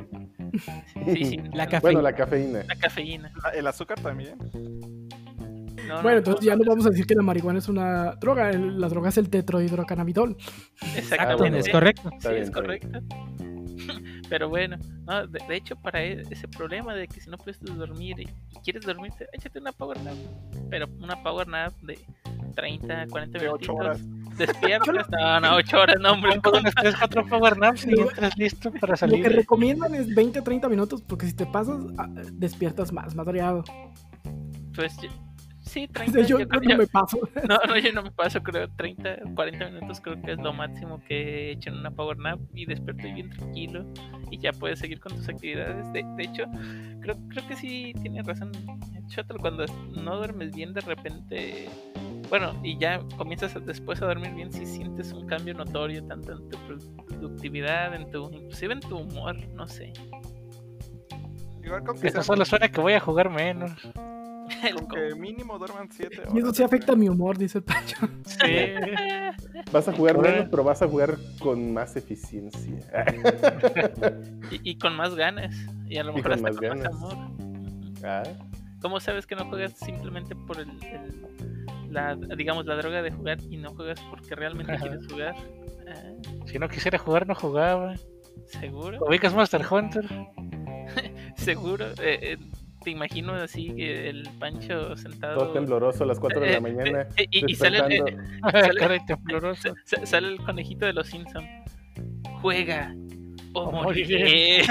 Sí, 1.13 1.25
sí, 1.25 1.41
La 1.53 1.67
café. 1.67 1.83
Bueno, 1.83 2.01
la 2.01 2.15
cafeína. 2.15 2.63
la 2.67 2.77
cafeína. 2.77 3.33
Ah, 3.45 3.51
El 3.55 3.67
azúcar 3.67 4.01
también. 4.01 4.37
No, 5.89 5.97
no, 5.97 6.03
Bueno, 6.03 6.11
no, 6.11 6.19
entonces 6.19 6.45
ya 6.47 6.57
no 6.57 6.65
vamos 6.67 6.87
a 6.87 6.91
decir 6.91 7.07
que 7.07 7.15
la 7.15 7.23
marihuana 7.23 7.59
es 7.59 7.69
una 7.69 8.13
droga. 8.17 8.51
el- 8.51 8.81
La 8.81 8.89
droga 8.89 9.09
es 9.11 9.17
el 9.19 9.29
tetrohidrocannabidol. 9.31 10.37
Exacto, 10.37 10.99
Exactamente. 10.99 11.59
es 11.61 11.69
correcto. 11.69 12.11
Sí, 12.21 12.29
bien, 12.29 12.43
es 12.43 12.51
correcto. 12.51 12.89
Pero 14.29 14.49
bueno, 14.49 14.79
no, 15.07 15.27
de, 15.27 15.41
de 15.47 15.57
hecho, 15.57 15.77
para 15.77 16.03
e- 16.03 16.23
ese 16.31 16.49
problema 16.49 16.95
de 16.95 17.07
que 17.09 17.21
si 17.21 17.29
no 17.29 17.37
puedes 17.37 17.61
dormir 17.61 18.21
y, 18.21 18.23
y 18.23 18.61
quieres 18.65 18.83
dormirte, 18.85 19.27
échate 19.33 19.59
una 19.59 19.73
power 19.73 20.01
nap. 20.03 20.15
Pero 20.71 20.87
una 21.01 21.23
power 21.23 21.49
nap 21.49 21.73
de 21.83 21.99
30, 22.55 23.07
40 23.09 23.39
De 23.39 23.49
ocho 23.49 23.75
horas. 23.75 24.01
minutitos. 24.01 24.23
Despiertas, 24.39 25.07
no, 25.11 25.41
no, 25.41 25.57
8 25.57 25.79
horas, 25.79 25.97
no, 26.01 26.13
hombre. 26.13 26.41
Unas 26.59 26.75
3, 26.75 26.95
4 26.99 27.27
power 27.27 27.59
naps 27.59 27.87
y 27.87 27.93
entras 28.01 28.37
listo 28.39 28.71
para 28.73 28.93
Lo 28.93 28.93
que 28.95 28.97
salir. 28.97 29.27
recomiendan 29.33 29.95
es 29.95 30.15
20 30.15 30.41
o 30.41 30.43
30 30.43 30.69
minutos 30.71 31.03
porque 31.03 31.27
si 31.27 31.35
te 31.35 31.45
pasas, 31.45 31.77
ah, 31.99 32.09
despiertas 32.33 32.91
más, 32.93 33.15
más 33.15 33.27
mareado. 33.27 33.63
Pues 34.75 34.97
yo- 35.81 35.87
sí, 35.87 35.87
O 35.89 35.93
30. 35.93 36.13
sea, 36.13 36.23
yo 36.23 36.29
yo 36.29 36.37
creo 36.37 36.49
creo- 36.49 36.61
que 36.61 36.69
yo- 36.73 36.79
me 36.79 36.87
paso. 36.87 37.19
No, 37.49 37.59
no, 37.67 37.79
yo 37.79 37.93
no 37.93 38.03
me 38.03 38.11
paso, 38.11 38.43
creo 38.43 38.69
30, 38.77 39.17
40 39.35 39.65
minutos 39.71 40.01
creo 40.01 40.21
que 40.23 40.33
es 40.33 40.39
lo 40.39 40.53
máximo 40.53 41.03
que 41.07 41.15
he 41.49 41.51
hecho 41.53 41.71
en 41.71 41.79
una 41.79 41.91
power 41.91 42.17
nap 42.19 42.41
y 42.55 42.67
despierto 42.67 43.03
bien 43.13 43.31
tranquilo 43.31 43.85
y 44.31 44.39
ya 44.39 44.53
puedes 44.53 44.79
seguir 44.79 45.01
con 45.01 45.15
tus 45.17 45.29
actividades. 45.29 45.93
De, 45.93 46.03
de 46.17 46.23
hecho, 46.25 46.45
creo, 47.01 47.17
creo 47.29 47.47
que 47.49 47.57
sí 47.57 47.93
tiene 48.03 48.23
razón 48.23 48.53
Shuttle, 49.09 49.39
cuando 49.41 49.65
no 50.03 50.17
duermes 50.17 50.55
bien 50.55 50.73
de 50.73 50.81
repente, 50.81 51.69
bueno, 52.31 52.59
y 52.63 52.79
ya 52.79 53.01
comienzas 53.19 53.55
a- 53.57 53.61
después 53.61 54.01
a 54.01 54.07
dormir 54.07 54.33
bien, 54.35 54.51
si 54.53 54.65
sientes 54.65 55.13
un 55.13 55.27
cambio 55.27 55.53
notorio 55.55 56.03
tanto 56.07 56.33
en 56.33 56.49
tu 56.49 56.57
productividad, 57.09 57.95
en 57.95 58.11
tu, 58.11 58.31
inclusive 58.33 58.73
en 58.75 58.81
tu 58.81 58.97
humor, 58.99 59.37
no 59.55 59.67
sé. 59.67 59.93
Igual 61.63 61.85
con 61.85 62.01
que, 62.01 62.11
solo 62.11 62.45
suena 62.45 62.69
que 62.69 62.81
voy 62.81 62.95
a 62.95 63.01
jugar 63.01 63.29
menos. 63.31 63.71
Con 64.75 64.89
que 64.89 65.15
mínimo 65.15 65.59
duerman 65.59 65.89
7 65.91 66.21
horas. 66.21 66.35
Y 66.35 66.39
eso 66.39 66.55
sí 66.55 66.63
afecta 66.63 66.95
mi 66.97 67.09
humor, 67.09 67.37
dice 67.39 67.59
el 67.59 67.65
Pancho. 67.65 67.97
Sí. 68.25 68.47
Vas 69.73 69.89
a 69.89 69.93
jugar 69.93 70.17
Bueno. 70.17 70.31
menos, 70.33 70.49
pero 70.51 70.65
vas 70.65 70.83
a 70.83 70.89
jugar 70.89 71.17
con 71.41 71.73
más 71.73 71.97
eficiencia. 71.97 72.79
y, 74.51 74.71
y 74.71 74.79
con 74.79 74.95
más 74.97 75.15
ganas, 75.15 75.55
y 75.89 75.97
a 75.97 76.05
lo 76.05 76.13
mejor 76.13 76.33
con 76.37 76.47
hasta 76.47 76.49
más 76.49 76.57
con 76.59 76.69
ganas. 76.69 76.93
más 77.01 77.13
amor. 77.13 77.31
Ah, 78.05 78.23
¿Cómo 78.81 79.01
sabes 79.01 79.27
que 79.27 79.35
no 79.37 79.47
juegas 79.47 79.73
simplemente 79.79 80.35
por 80.35 80.59
el, 80.61 80.69
el- 80.85 81.67
la, 81.91 82.17
digamos, 82.37 82.67
la 82.67 82.75
droga 82.77 83.01
de 83.03 83.11
jugar 83.13 83.39
y 83.51 83.57
no 83.57 83.71
juegas 83.75 84.01
porque 84.11 84.35
realmente 84.35 84.73
Ajá. 84.73 84.83
quieres 84.89 85.07
jugar? 85.11 85.35
Ah, 85.89 86.47
Si 86.47 86.59
no 86.59 86.69
quisiera 86.69 86.99
jugar, 86.99 87.27
no 87.27 87.35
jugaba. 87.35 87.95
¿Seguro? 88.47 88.99
¿Ubicas 89.07 89.33
Monster 89.35 89.63
Hunter? 89.71 90.05
¿Seguro? 91.37 91.87
Eh, 92.03 92.19
eh, 92.33 92.39
te 92.83 92.91
imagino 92.91 93.35
así, 93.35 93.73
que 93.75 94.09
el 94.09 94.29
Pancho 94.39 94.97
sentado... 94.97 95.39
todo 95.39 95.53
tembloroso 95.53 96.05
a 96.05 96.07
las 96.07 96.19
4 96.21 96.41
de 96.41 96.47
la 96.51 96.57
Eh, 96.57 96.61
mañana. 96.61 97.07
eh, 97.17 97.27
y, 97.31 97.51
y 97.53 97.55
sale, 97.55 97.79
el-. 97.79 98.17
Sale- 98.79 99.01
tembloroso. 99.07 99.75
sale 100.05 100.37
conejito 100.39 100.87
de 100.87 100.93
los 100.93 101.07
Simpsons. 101.07 101.47
Juega 102.41 102.95
o 103.55 103.65
O 103.65 103.71
moriré. 103.73 104.65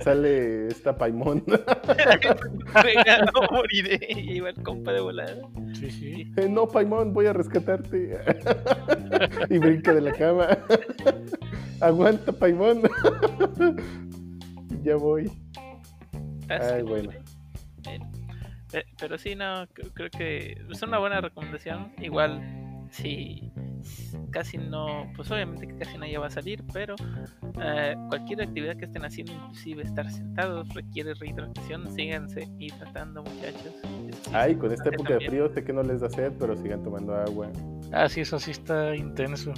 Sale 0.00 0.66
esta 0.68 0.96
Paimón. 0.96 1.42
Juega 1.46 3.30
o 3.34 3.52
moriré. 3.54 3.98
Y 4.10 4.30
ahí 4.32 4.40
va 4.40 4.50
el 4.50 4.62
compa 4.62 4.92
de 4.92 5.00
volada. 5.00 5.36
Sí, 5.74 5.90
sí. 5.90 6.32
Eh, 6.36 6.48
no, 6.48 6.66
Paimón, 6.66 7.12
voy 7.14 7.26
a 7.26 7.32
rescatarte. 7.32 8.18
y 9.50 9.58
brinca 9.58 9.94
de 9.94 10.00
la 10.00 10.12
cama. 10.12 10.58
Aguanta, 11.80 12.32
Paimón. 12.32 12.82
ya 14.82 14.96
voy. 14.96 15.30
Así, 16.48 16.74
Ay, 16.74 16.82
bueno. 16.82 17.10
Pe- 18.70 18.86
Pero 18.98 19.16
sí, 19.18 19.34
no, 19.34 19.66
creo, 19.94 20.10
que 20.10 20.60
es 20.70 20.82
una 20.82 20.98
buena 20.98 21.20
recomendación. 21.20 21.92
Igual, 22.00 22.40
si 22.90 23.52
casi 24.30 24.58
no, 24.58 25.10
pues 25.14 25.30
obviamente 25.30 25.66
que 25.66 25.76
casi 25.76 25.96
nadie 25.96 26.18
va 26.18 26.26
a 26.26 26.30
salir, 26.30 26.62
pero 26.72 26.96
eh, 27.62 27.94
cualquier 28.08 28.42
actividad 28.42 28.76
que 28.76 28.86
estén 28.86 29.04
haciendo, 29.04 29.32
inclusive 29.32 29.82
estar 29.82 30.10
sentados, 30.10 30.68
requiere 30.74 31.14
rehidratación. 31.14 31.90
Síganse 31.92 32.48
hidratando, 32.58 33.22
muchachos. 33.22 33.72
Sí, 33.82 34.30
Ay, 34.32 34.56
con 34.56 34.72
esta 34.72 34.88
época 34.90 35.14
de 35.18 35.26
frío, 35.26 35.48
sé 35.54 35.64
que 35.64 35.72
no 35.72 35.82
les 35.82 36.00
da 36.00 36.10
sed, 36.10 36.32
pero 36.38 36.56
sigan 36.56 36.82
tomando 36.82 37.14
agua. 37.14 37.48
Ah, 37.92 38.08
sí, 38.08 38.20
eso 38.22 38.38
sí 38.38 38.50
está 38.50 38.94
intenso. 38.96 39.52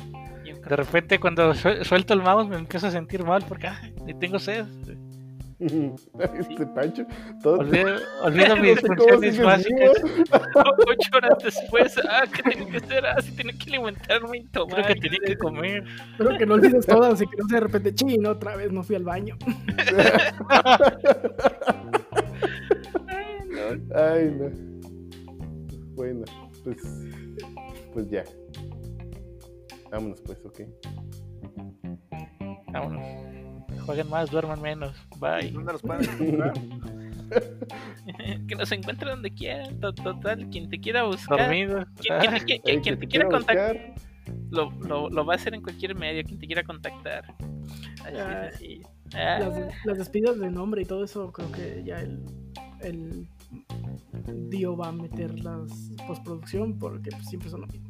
De 0.54 0.76
repente 0.76 1.18
cuando 1.18 1.52
suel- 1.54 1.84
suelto 1.84 2.14
el 2.14 2.22
mouse 2.22 2.48
me 2.48 2.56
empiezo 2.56 2.86
a 2.86 2.90
sentir 2.90 3.24
mal 3.24 3.44
porque 3.48 3.68
ni 4.04 4.14
tengo 4.14 4.38
sed. 4.38 4.64
este 5.58 6.66
Pancho, 6.68 7.04
todo 7.42 7.58
Olvido, 7.58 7.96
olvido 8.22 8.46
No 8.56 8.62
mis 8.62 8.80
funciones 8.80 9.42
básicas. 9.42 9.90
Ocho 10.54 11.10
horas 11.16 11.38
después, 11.42 11.96
ah, 12.08 12.22
¿qué 12.32 12.42
tengo 12.44 12.68
que 12.70 12.76
hacer? 12.76 13.04
Ah, 13.04 13.20
sí, 13.20 13.32
tengo 13.32 13.50
que 13.58 13.70
alimentarme 13.70 14.38
y 14.38 14.44
tomar. 14.44 14.84
Creo 14.84 14.94
que 14.94 15.00
tenía 15.00 15.18
que 15.26 15.36
comer. 15.36 15.82
Espero 16.12 16.38
que 16.38 16.46
no 16.46 16.54
olvides 16.54 16.86
todas 16.86 17.20
y 17.20 17.26
que 17.26 17.36
no 17.36 17.48
sea 17.48 17.58
de 17.58 17.66
repente, 17.66 17.92
chino, 17.94 18.30
otra 18.30 18.54
vez 18.54 18.70
no 18.70 18.84
fui 18.84 18.94
al 18.94 19.02
baño. 19.04 19.36
Ay, 23.94 24.30
no. 24.30 24.50
Bueno, 25.94 26.24
pues, 26.62 26.78
pues 27.92 28.08
ya. 28.10 28.22
Vámonos 29.90 30.20
pues, 30.22 30.38
ok. 30.44 30.60
Vámonos. 32.72 33.02
Jueguen 33.86 34.10
más, 34.10 34.30
duerman 34.30 34.60
menos. 34.60 34.94
Bye. 35.18 35.50
¿Dónde 35.50 35.72
los 35.72 35.82
pueden 35.82 36.04
encontrar? 36.10 36.52
que 38.48 38.54
nos 38.54 38.70
encuentre 38.72 39.10
donde 39.10 39.30
quieran. 39.32 39.80
to- 39.80 39.94
Total, 39.94 40.48
quien 40.50 40.68
te 40.68 40.78
quiera 40.80 41.04
buscar. 41.04 41.38
Dormidos. 41.38 41.86
Quien, 42.00 42.18
quien- 42.20 42.44
quien- 42.44 42.60
El 42.64 42.76
que 42.76 42.80
quien 42.82 42.94
te 42.96 43.00
te 43.00 43.08
quiera 43.08 43.28
contactar, 43.28 43.94
lo, 44.50 44.70
lo, 44.86 45.08
lo 45.08 45.24
va 45.26 45.34
a 45.34 45.36
hacer 45.36 45.54
en 45.54 45.62
cualquier 45.62 45.94
medio. 45.94 46.22
Quien 46.24 46.38
te 46.38 46.46
quiera 46.46 46.62
contactar. 46.64 47.34
Así 48.04 48.16
Ah, 48.18 48.48
así. 48.52 48.82
Ah, 49.14 49.38
Las, 49.40 49.84
las 49.86 49.98
despidas 49.98 50.38
de 50.38 50.50
nombre 50.50 50.82
y 50.82 50.84
todo 50.84 51.04
eso, 51.04 51.32
creo 51.32 51.50
que 51.52 51.82
ya 51.84 51.98
el, 52.00 52.22
el 52.82 53.26
Dio 54.50 54.76
va 54.76 54.88
a 54.88 54.92
meter 54.92 55.38
las 55.40 55.90
postproducción 56.06 56.78
porque 56.78 57.10
pues, 57.10 57.26
siempre 57.26 57.48
son 57.48 57.62
lo 57.62 57.66
mismo. 57.68 57.88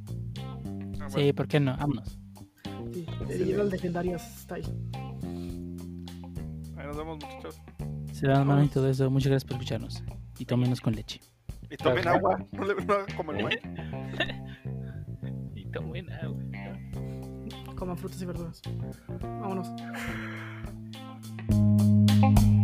Ah, 1.00 1.08
bueno. 1.10 1.26
Sí, 1.26 1.32
¿por 1.32 1.48
qué 1.48 1.60
no? 1.60 1.76
Vámonos. 1.76 2.18
Sí, 3.28 3.52
las 3.52 3.68
legendarias 3.68 4.40
está 4.40 4.56
ahí. 4.56 4.64
Nos 6.88 6.96
vemos, 6.96 7.18
muchachos. 7.22 7.60
Se 8.12 8.26
van 8.26 8.46
mano 8.46 8.64
y 8.64 8.68
todo 8.68 8.88
eso. 8.88 9.10
Muchas 9.10 9.28
gracias 9.28 9.44
por 9.44 9.56
escucharnos. 9.56 10.02
Y 10.38 10.46
tómenos 10.46 10.80
con 10.80 10.94
leche. 10.94 11.20
Y 11.70 11.76
tomen 11.76 12.08
Ajá. 12.08 12.16
agua. 12.16 12.46
No 12.52 12.64
le 12.64 12.74
no 12.74 12.94
como 13.16 13.32
el 13.32 13.60
y 15.54 15.66
tomen 15.66 16.10
agua. 16.10 16.42
Coman 17.76 17.98
frutas 17.98 18.22
y 18.22 18.24
verduras. 18.24 18.62
Vámonos. 19.20 19.68